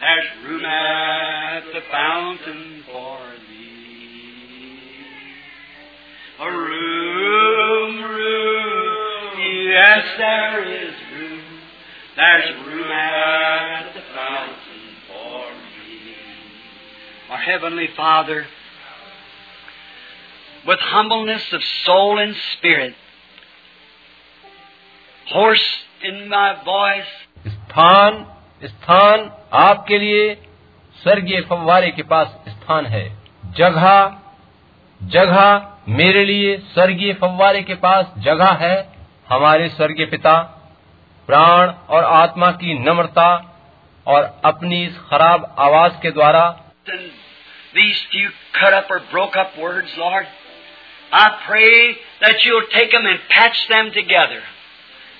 There's 0.00 0.44
room 0.44 0.64
at 0.66 1.60
the 1.72 1.80
fountain 1.90 2.84
for 2.84 3.18
thee. 3.48 4.78
A 6.40 6.50
room, 6.50 8.02
room. 8.02 9.38
Yes, 9.38 10.04
there 10.18 10.64
is 10.64 10.94
room. 11.14 11.42
There's 12.16 12.66
room 12.66 12.90
at 12.90 13.94
the 13.94 14.02
fountain 14.14 14.96
for 15.08 15.52
me. 15.52 16.16
Our 17.30 17.38
Heavenly 17.38 17.88
Father, 17.96 18.46
with 20.66 20.80
humbleness 20.80 21.52
of 21.52 21.62
soul 21.64 22.18
and 22.18 22.36
spirit, 22.52 22.94
hoarse 25.32 25.66
in 26.04 26.16
my 26.30 26.48
voice, 26.66 27.12
स्थान 27.46 28.24
स्थान 28.64 29.30
आपके 29.52 29.98
लिए 29.98 30.34
स्वर्गीय 31.02 31.40
फव्वारे 31.40 31.90
के 31.90 32.02
पास 32.02 32.34
स्थान 32.48 32.86
है। 32.86 33.04
जगह 33.56 34.16
जगह 35.00 35.76
मेरे 35.88 36.24
लिए 36.24 36.56
स्वर्गीय 36.74 37.12
फव्वारे 37.14 37.62
के 37.62 37.74
पास 37.74 38.12
जगह 38.18 38.52
है। 38.60 38.76
हमारे 39.28 39.68
स्वर्गीय 39.68 40.06
पिता 40.06 40.34
प्राण 41.28 41.72
और 41.88 42.04
आत्मा 42.04 42.50
की 42.52 42.78
नम्रता 42.78 43.28
और 44.06 44.40
अपनी 44.44 44.84
इस 44.84 44.98
खराब 45.10 45.54
आवाज़ 45.58 46.00
के 46.02 46.10
द्वारा 46.10 46.44
these 47.74 48.00
few 48.10 48.28
cut 48.56 48.74
up 48.74 48.90
or 48.90 48.98
broke 49.12 49.36
up 49.36 49.54
words, 49.58 49.94
Lord, 49.98 50.26
I 51.12 51.24
pray 51.46 51.70
that 52.22 52.44
you'll 52.44 52.68
take 52.74 52.92
them 52.92 53.06
and 53.06 53.18
patch 53.30 53.62
them 53.68 53.90
together, 53.90 54.42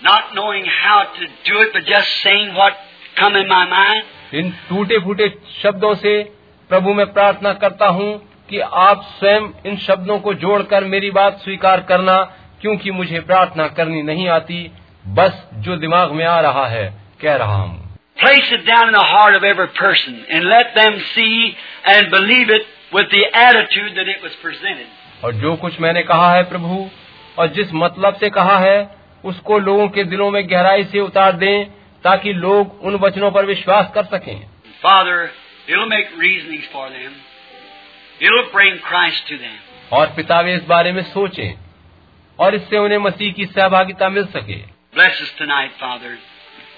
not 0.05 0.35
knowing 0.35 0.65
how 0.67 0.99
to 1.17 1.27
do 1.49 1.61
it, 1.61 1.73
but 1.73 1.85
just 1.87 2.09
saying 2.23 2.55
what 2.55 2.73
come 3.17 3.37
in 3.37 3.49
my 3.49 3.65
mind. 3.71 4.05
इन 4.35 4.51
टूटे 4.69 4.99
फूटे 5.01 5.29
शब्दों 5.63 5.95
से 5.97 6.13
प्रभु 6.71 6.95
मैं 6.95 7.07
प्रार्थना 7.13 7.53
करता 7.65 7.87
हूँ 7.99 8.11
कि 8.51 8.59
आप 8.85 9.03
स्वयं 9.19 9.49
इन 9.67 9.77
शब्दों 9.85 10.19
को 10.21 10.35
जोड़कर 10.45 10.85
मेरी 10.95 11.11
बात 11.19 11.39
स्वीकार 11.45 11.81
करना 11.91 12.17
क्योंकि 12.61 12.91
मुझे 12.91 13.21
प्रार्थना 13.31 13.67
करनी 13.79 14.03
नहीं 14.03 14.29
आती 14.31 14.59
बस 15.19 15.43
जो 15.65 15.77
दिमाग 15.77 16.13
में 16.13 16.25
आ 16.25 16.39
रहा 16.41 16.67
है 16.69 16.87
कह 17.23 17.37
रहा 17.37 17.63
हूँ 17.63 17.83
Place 18.17 18.51
it 18.53 18.67
down 18.67 18.89
in 18.89 18.95
the 18.95 19.05
heart 19.05 19.37
of 19.37 19.45
every 19.45 19.69
person 19.77 20.19
and 20.31 20.45
let 20.47 20.75
them 20.75 20.99
see 21.07 21.57
and 21.87 22.11
believe 22.11 22.51
it 22.51 22.67
with 22.93 23.09
the 23.11 23.23
attitude 23.39 23.97
that 23.97 24.09
it 24.09 24.23
was 24.23 24.37
presented. 24.43 24.87
और 25.25 25.33
जो 25.41 25.55
कुछ 25.57 25.81
मैंने 25.81 26.03
कहा 26.03 26.33
है 26.35 26.43
प्रभु 26.49 26.85
और 27.39 27.49
जिस 27.55 27.73
मतलब 27.75 28.15
से 28.21 28.31
कहा 28.31 28.59
है 28.59 28.79
उसको 29.25 29.59
लोगों 29.59 29.89
के 29.89 30.05
दिलों 30.05 30.31
में 30.31 30.43
गहराई 30.51 30.85
से 30.85 31.01
उतार 31.01 31.33
दें 31.37 31.65
ताकि 32.05 32.33
लोग 32.33 32.81
उन 32.85 32.97
वचनों 33.05 33.31
पर 33.31 33.47
विश्वास 33.47 33.91
कर 33.95 34.05
सकें 34.17 34.37
Father, 34.83 35.19
it'll 35.69 35.89
make 35.89 36.11
reasonings 36.19 36.67
for 36.73 36.89
them. 36.91 37.13
It'll 38.21 38.51
bring 38.53 38.75
Christ 38.89 39.23
to 39.29 39.39
them. 39.39 39.57
और 39.93 40.07
पिता 40.17 40.41
वे 40.41 40.55
इस 40.57 40.65
बारे 40.65 40.93
में 40.93 41.03
सोचें 41.13 41.55
और 42.39 42.55
इससे 42.55 42.79
उन्हें 42.79 42.99
मसीह 42.99 43.33
की 43.33 43.47
सहभागिता 43.47 44.09
मिल 44.09 44.25
सके 44.37 44.61
Bless 44.95 45.23
us 45.23 45.33
tonight, 45.39 45.73
Father. 45.81 46.13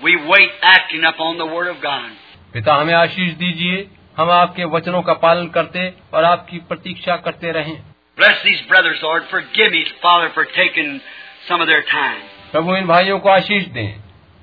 We 0.00 0.14
wait 0.28 0.64
acting 0.64 1.04
upon 1.04 1.38
the 1.38 1.46
Word 1.46 1.68
of 1.68 1.82
God. 1.82 2.10
पिता 2.52 2.74
हमें 2.74 2.94
आशीष 2.94 3.34
दीजिए 3.34 3.86
हम 4.18 4.30
आपके 4.30 4.64
वचनों 4.76 5.02
का 5.02 5.12
पालन 5.24 5.48
करते 5.56 5.88
और 6.14 6.24
आपकी 6.24 6.58
प्रतीक्षा 6.70 7.16
करते 7.26 7.52
रहें 7.52 7.76
Bless 8.18 8.38
these 8.44 8.62
brothers, 8.68 9.02
Lord. 9.02 9.24
Forgive 9.30 9.72
me, 9.72 9.84
Father, 10.02 10.28
for 10.34 10.44
taking 10.54 11.00
some 11.48 11.60
of 11.60 11.68
their 11.68 11.82
time. 11.90 12.22
प्रभु 12.56 12.76
इन 12.76 12.86
भाइयों 12.86 13.18
को 13.18 13.28
आशीष 13.28 13.64
दें 13.68 13.88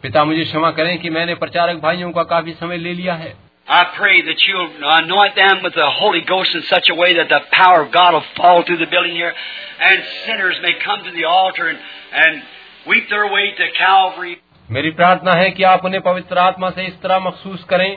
पिता 0.04 0.24
मुझे 0.24 0.44
क्षमा 0.44 0.70
करें 0.72 0.98
कि 1.02 1.10
मैंने 1.10 1.36
प्रचारक 1.36 1.78
भाइयों 1.82 2.12
का 2.12 2.24
काफ़ी 2.24 2.52
समय 2.54 2.78
ले 2.78 2.94
लिया 2.94 3.14
है 3.14 3.32
I 3.68 3.80
pray 3.96 4.22
that 4.28 4.44
you'll 4.48 4.84
anoint 4.96 5.36
them 5.36 5.64
with 5.64 5.74
the 5.74 5.88
Holy 5.90 6.22
Ghost 6.22 6.58
in 6.60 6.64
such 6.64 6.92
a 6.92 6.98
way 7.00 7.08
that 7.16 7.30
the 7.30 7.40
power 7.54 7.80
of 7.82 7.90
God 7.92 8.14
will 8.14 8.28
fall 8.36 8.62
through 8.62 8.78
the 8.78 8.90
building 8.92 9.16
here 9.16 9.34
and 9.82 10.06
sinners 10.28 10.62
may 10.62 10.76
come 10.86 11.04
to 11.06 11.16
the 11.18 11.26
altar 11.32 11.68
and, 11.68 11.80
and 12.16 12.44
weep 12.88 13.10
their 13.10 13.26
way 13.34 13.46
to 13.62 13.72
Calvary. 13.80 14.38
मेरी 14.70 14.92
प्रार्थना 14.92 15.38
है 15.42 15.50
कि 15.52 15.64
आप 15.64 15.86
उन्हें 15.86 16.02
पवित्र 16.04 16.38
आत्मा 16.38 16.70
से 16.70 16.86
इस 16.86 17.02
तरह 17.02 17.20
महसूस 17.20 17.64
करें 17.70 17.92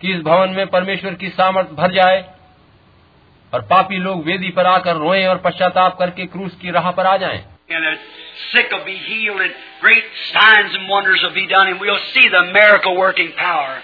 कि 0.00 0.14
इस 0.14 0.22
भवन 0.22 0.56
में 0.56 0.66
परमेश्वर 0.70 1.14
की 1.14 1.36
सामर्थ 1.36 1.78
भर 1.82 1.92
जाए 1.92 2.24
और 3.52 3.68
पापी 3.70 4.04
लोग 4.08 4.24
वेदी 4.26 4.50
पर 4.50 4.66
आकर 4.66 4.96
रोएँ 4.96 5.26
और 5.26 5.42
पश्चाताप 5.46 5.98
करके 5.98 6.26
क्रूस 6.26 6.58
की 6.62 6.70
राह 6.70 6.90
पर 6.90 7.06
आ 7.06 7.16
जाएँ 7.16 7.44
And 7.74 7.84
the 7.84 7.94
sick 8.52 8.70
will 8.72 8.84
be 8.84 8.96
healed 8.98 9.40
and 9.40 9.54
great 9.80 10.04
signs 10.28 10.74
and 10.74 10.88
wonders 10.88 11.22
will 11.22 11.34
be 11.34 11.46
done 11.46 11.68
and 11.68 11.80
we'll 11.80 12.04
see 12.12 12.28
the 12.28 12.42
miracle 12.52 12.96
working 12.96 13.32
power 13.38 13.74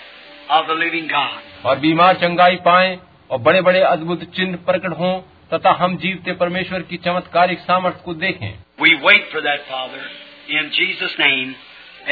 of 0.50 0.66
the 0.66 0.74
living 0.74 1.08
God. 1.08 1.40
और 1.64 1.78
बीमार 1.78 2.14
चंगाई 2.22 2.56
पाएँ 2.64 2.98
और 3.30 3.38
बड़े 3.48 3.60
बड़े 3.62 3.80
अद्भुत 3.86 4.22
चिन्ह 4.36 4.56
प्रकट 4.66 4.98
हों 4.98 5.14
तथा 5.52 5.70
हम 5.80 5.96
जीवते 5.98 6.32
परमेश्वर 6.42 6.82
की 6.90 6.96
चमत्कारिक 7.04 7.58
सामर्थ्य 7.60 8.02
को 8.04 8.14
देखें 8.24 8.50
We 8.80 8.94
wait 9.06 9.24
for 9.32 9.40
that, 9.42 9.64
Father. 9.70 10.02
In 10.50 10.70
Jesus' 10.78 11.16
name, 11.20 11.54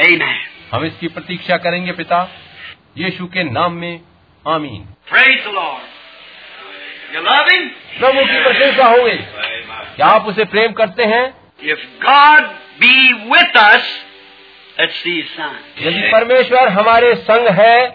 amen. 0.07 0.37
हम 0.73 0.85
इसकी 0.85 1.07
प्रतीक्षा 1.17 1.57
करेंगे 1.65 1.91
पिता 1.99 2.21
यीशु 2.97 3.27
के 3.35 3.43
नाम 3.51 3.73
में 3.83 3.99
आमीन 4.45 4.85
Praise 5.11 5.43
the 5.43 5.53
Lord. 5.53 5.85
You 7.13 7.21
love 7.25 7.51
Him? 7.51 7.67
प्रभु 7.99 8.25
की 8.25 8.43
प्रशंसा 8.43 8.87
हो 8.87 9.03
गई 9.03 9.17
क्या 9.95 10.07
आप 10.07 10.25
उसे 10.27 10.45
प्रेम 10.45 10.73
करते 10.79 11.03
हैं 11.11 11.25
If 11.59 11.79
God 12.01 12.55
be 12.79 13.13
with 13.29 13.55
us, 13.55 13.83
let's 14.77 14.93
see 15.03 15.21
His 15.21 15.29
sign. 15.35 15.61
यदि 15.81 16.01
परमेश्वर 16.11 16.67
हमारे 16.69 17.13
संग 17.29 17.47
है 17.59 17.87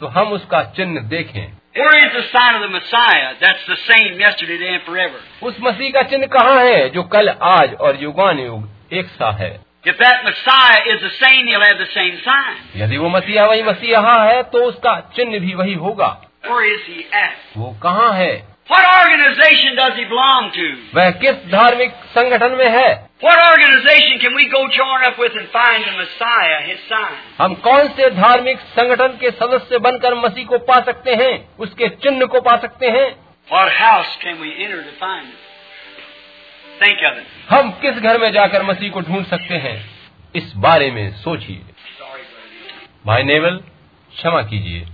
तो 0.00 0.06
हम 0.06 0.32
उसका 0.32 0.62
चिन्ह 0.76 1.00
देखें 1.08 1.46
Where 1.76 1.98
is 1.98 2.12
the 2.12 2.22
sign 2.30 2.54
of 2.54 2.62
the 2.62 2.70
Messiah? 2.74 3.34
That's 3.40 3.66
the 3.66 3.76
same 3.88 4.18
yesterday, 4.20 4.58
today, 4.58 4.74
and 4.74 4.84
forever. 4.84 5.18
उस 5.42 5.56
मसीह 5.62 5.90
का 5.90 6.02
चिन्ह 6.10 6.26
कहाँ 6.26 6.62
है 6.64 6.88
जो 6.90 7.02
कल 7.14 7.28
आज 7.28 7.74
और 7.74 8.02
युगान 8.02 8.38
युग 8.38 8.94
एक 9.00 9.08
सा 9.18 9.30
है 9.40 9.52
If 9.84 9.98
that 9.98 10.24
Messiah 10.24 10.80
is 10.92 11.00
the 11.00 11.12
same, 11.18 11.46
he'll 11.46 11.62
have 11.62 11.78
the 11.78 11.90
same 11.92 12.16
sign. 12.24 12.56
यदि 12.76 12.96
वो 12.98 13.08
मसीहा 13.08 13.46
वही 13.46 13.62
मसीहा 13.62 14.14
है 14.22 14.42
तो 14.52 14.64
उसका 14.64 14.98
चिन्ह 15.16 15.38
भी 15.38 15.54
वही 15.54 15.74
होगा 15.84 16.08
Where 16.46 16.64
is 16.74 16.82
he 16.86 17.04
at? 17.22 17.36
वो 17.56 17.76
कहाँ 17.82 18.12
है 18.14 18.32
What 18.70 18.84
organization 18.88 19.76
does 19.76 19.94
he 19.98 20.04
belong 20.10 20.50
to? 20.56 20.66
वह 20.94 21.10
किस 21.22 21.38
धार्मिक 21.52 21.94
संगठन 22.16 22.52
में 22.58 22.68
है 22.74 22.88
What 23.24 23.38
organization 23.44 24.20
can 24.20 24.34
we 24.34 24.44
go 24.52 24.60
join 24.76 25.06
up 25.08 25.18
with 25.22 25.38
and 25.40 25.48
find 25.54 25.84
the 25.86 25.94
Messiah, 25.96 26.58
his 26.68 26.84
sign? 26.90 27.16
हम 27.40 27.54
कौन 27.66 27.88
से 27.96 28.10
धार्मिक 28.18 28.60
संगठन 28.76 29.16
के 29.22 29.30
सदस्य 29.40 29.78
बनकर 29.86 30.14
मसीह 30.20 30.46
को 30.52 30.58
पा 30.70 30.78
सकते 30.90 31.14
हैं 31.22 31.32
उसके 31.66 31.88
चिन्ह 32.04 32.26
को 32.34 32.40
पा 32.40 32.56
सकते 32.66 32.90
हैं 32.98 33.06
What 33.48 33.72
house 33.80 34.14
can 34.24 34.40
we 34.40 34.52
enter 34.64 34.82
to 34.82 34.94
find 35.00 35.26
it? 35.26 35.48
Think 36.82 37.02
of 37.10 37.18
it. 37.22 37.26
हम 37.50 37.70
किस 37.82 37.98
घर 38.02 38.18
में 38.20 38.30
जाकर 38.32 38.62
मसीह 38.62 38.90
को 38.90 39.00
ढूंढ 39.10 39.24
सकते 39.26 39.54
हैं 39.66 39.76
इस 40.34 40.52
बारे 40.66 40.90
में 40.90 41.10
सोचिए 41.22 41.60
भाई 43.06 43.22
नेवल 43.24 43.56
क्षमा 44.12 44.42
कीजिए 44.42 44.86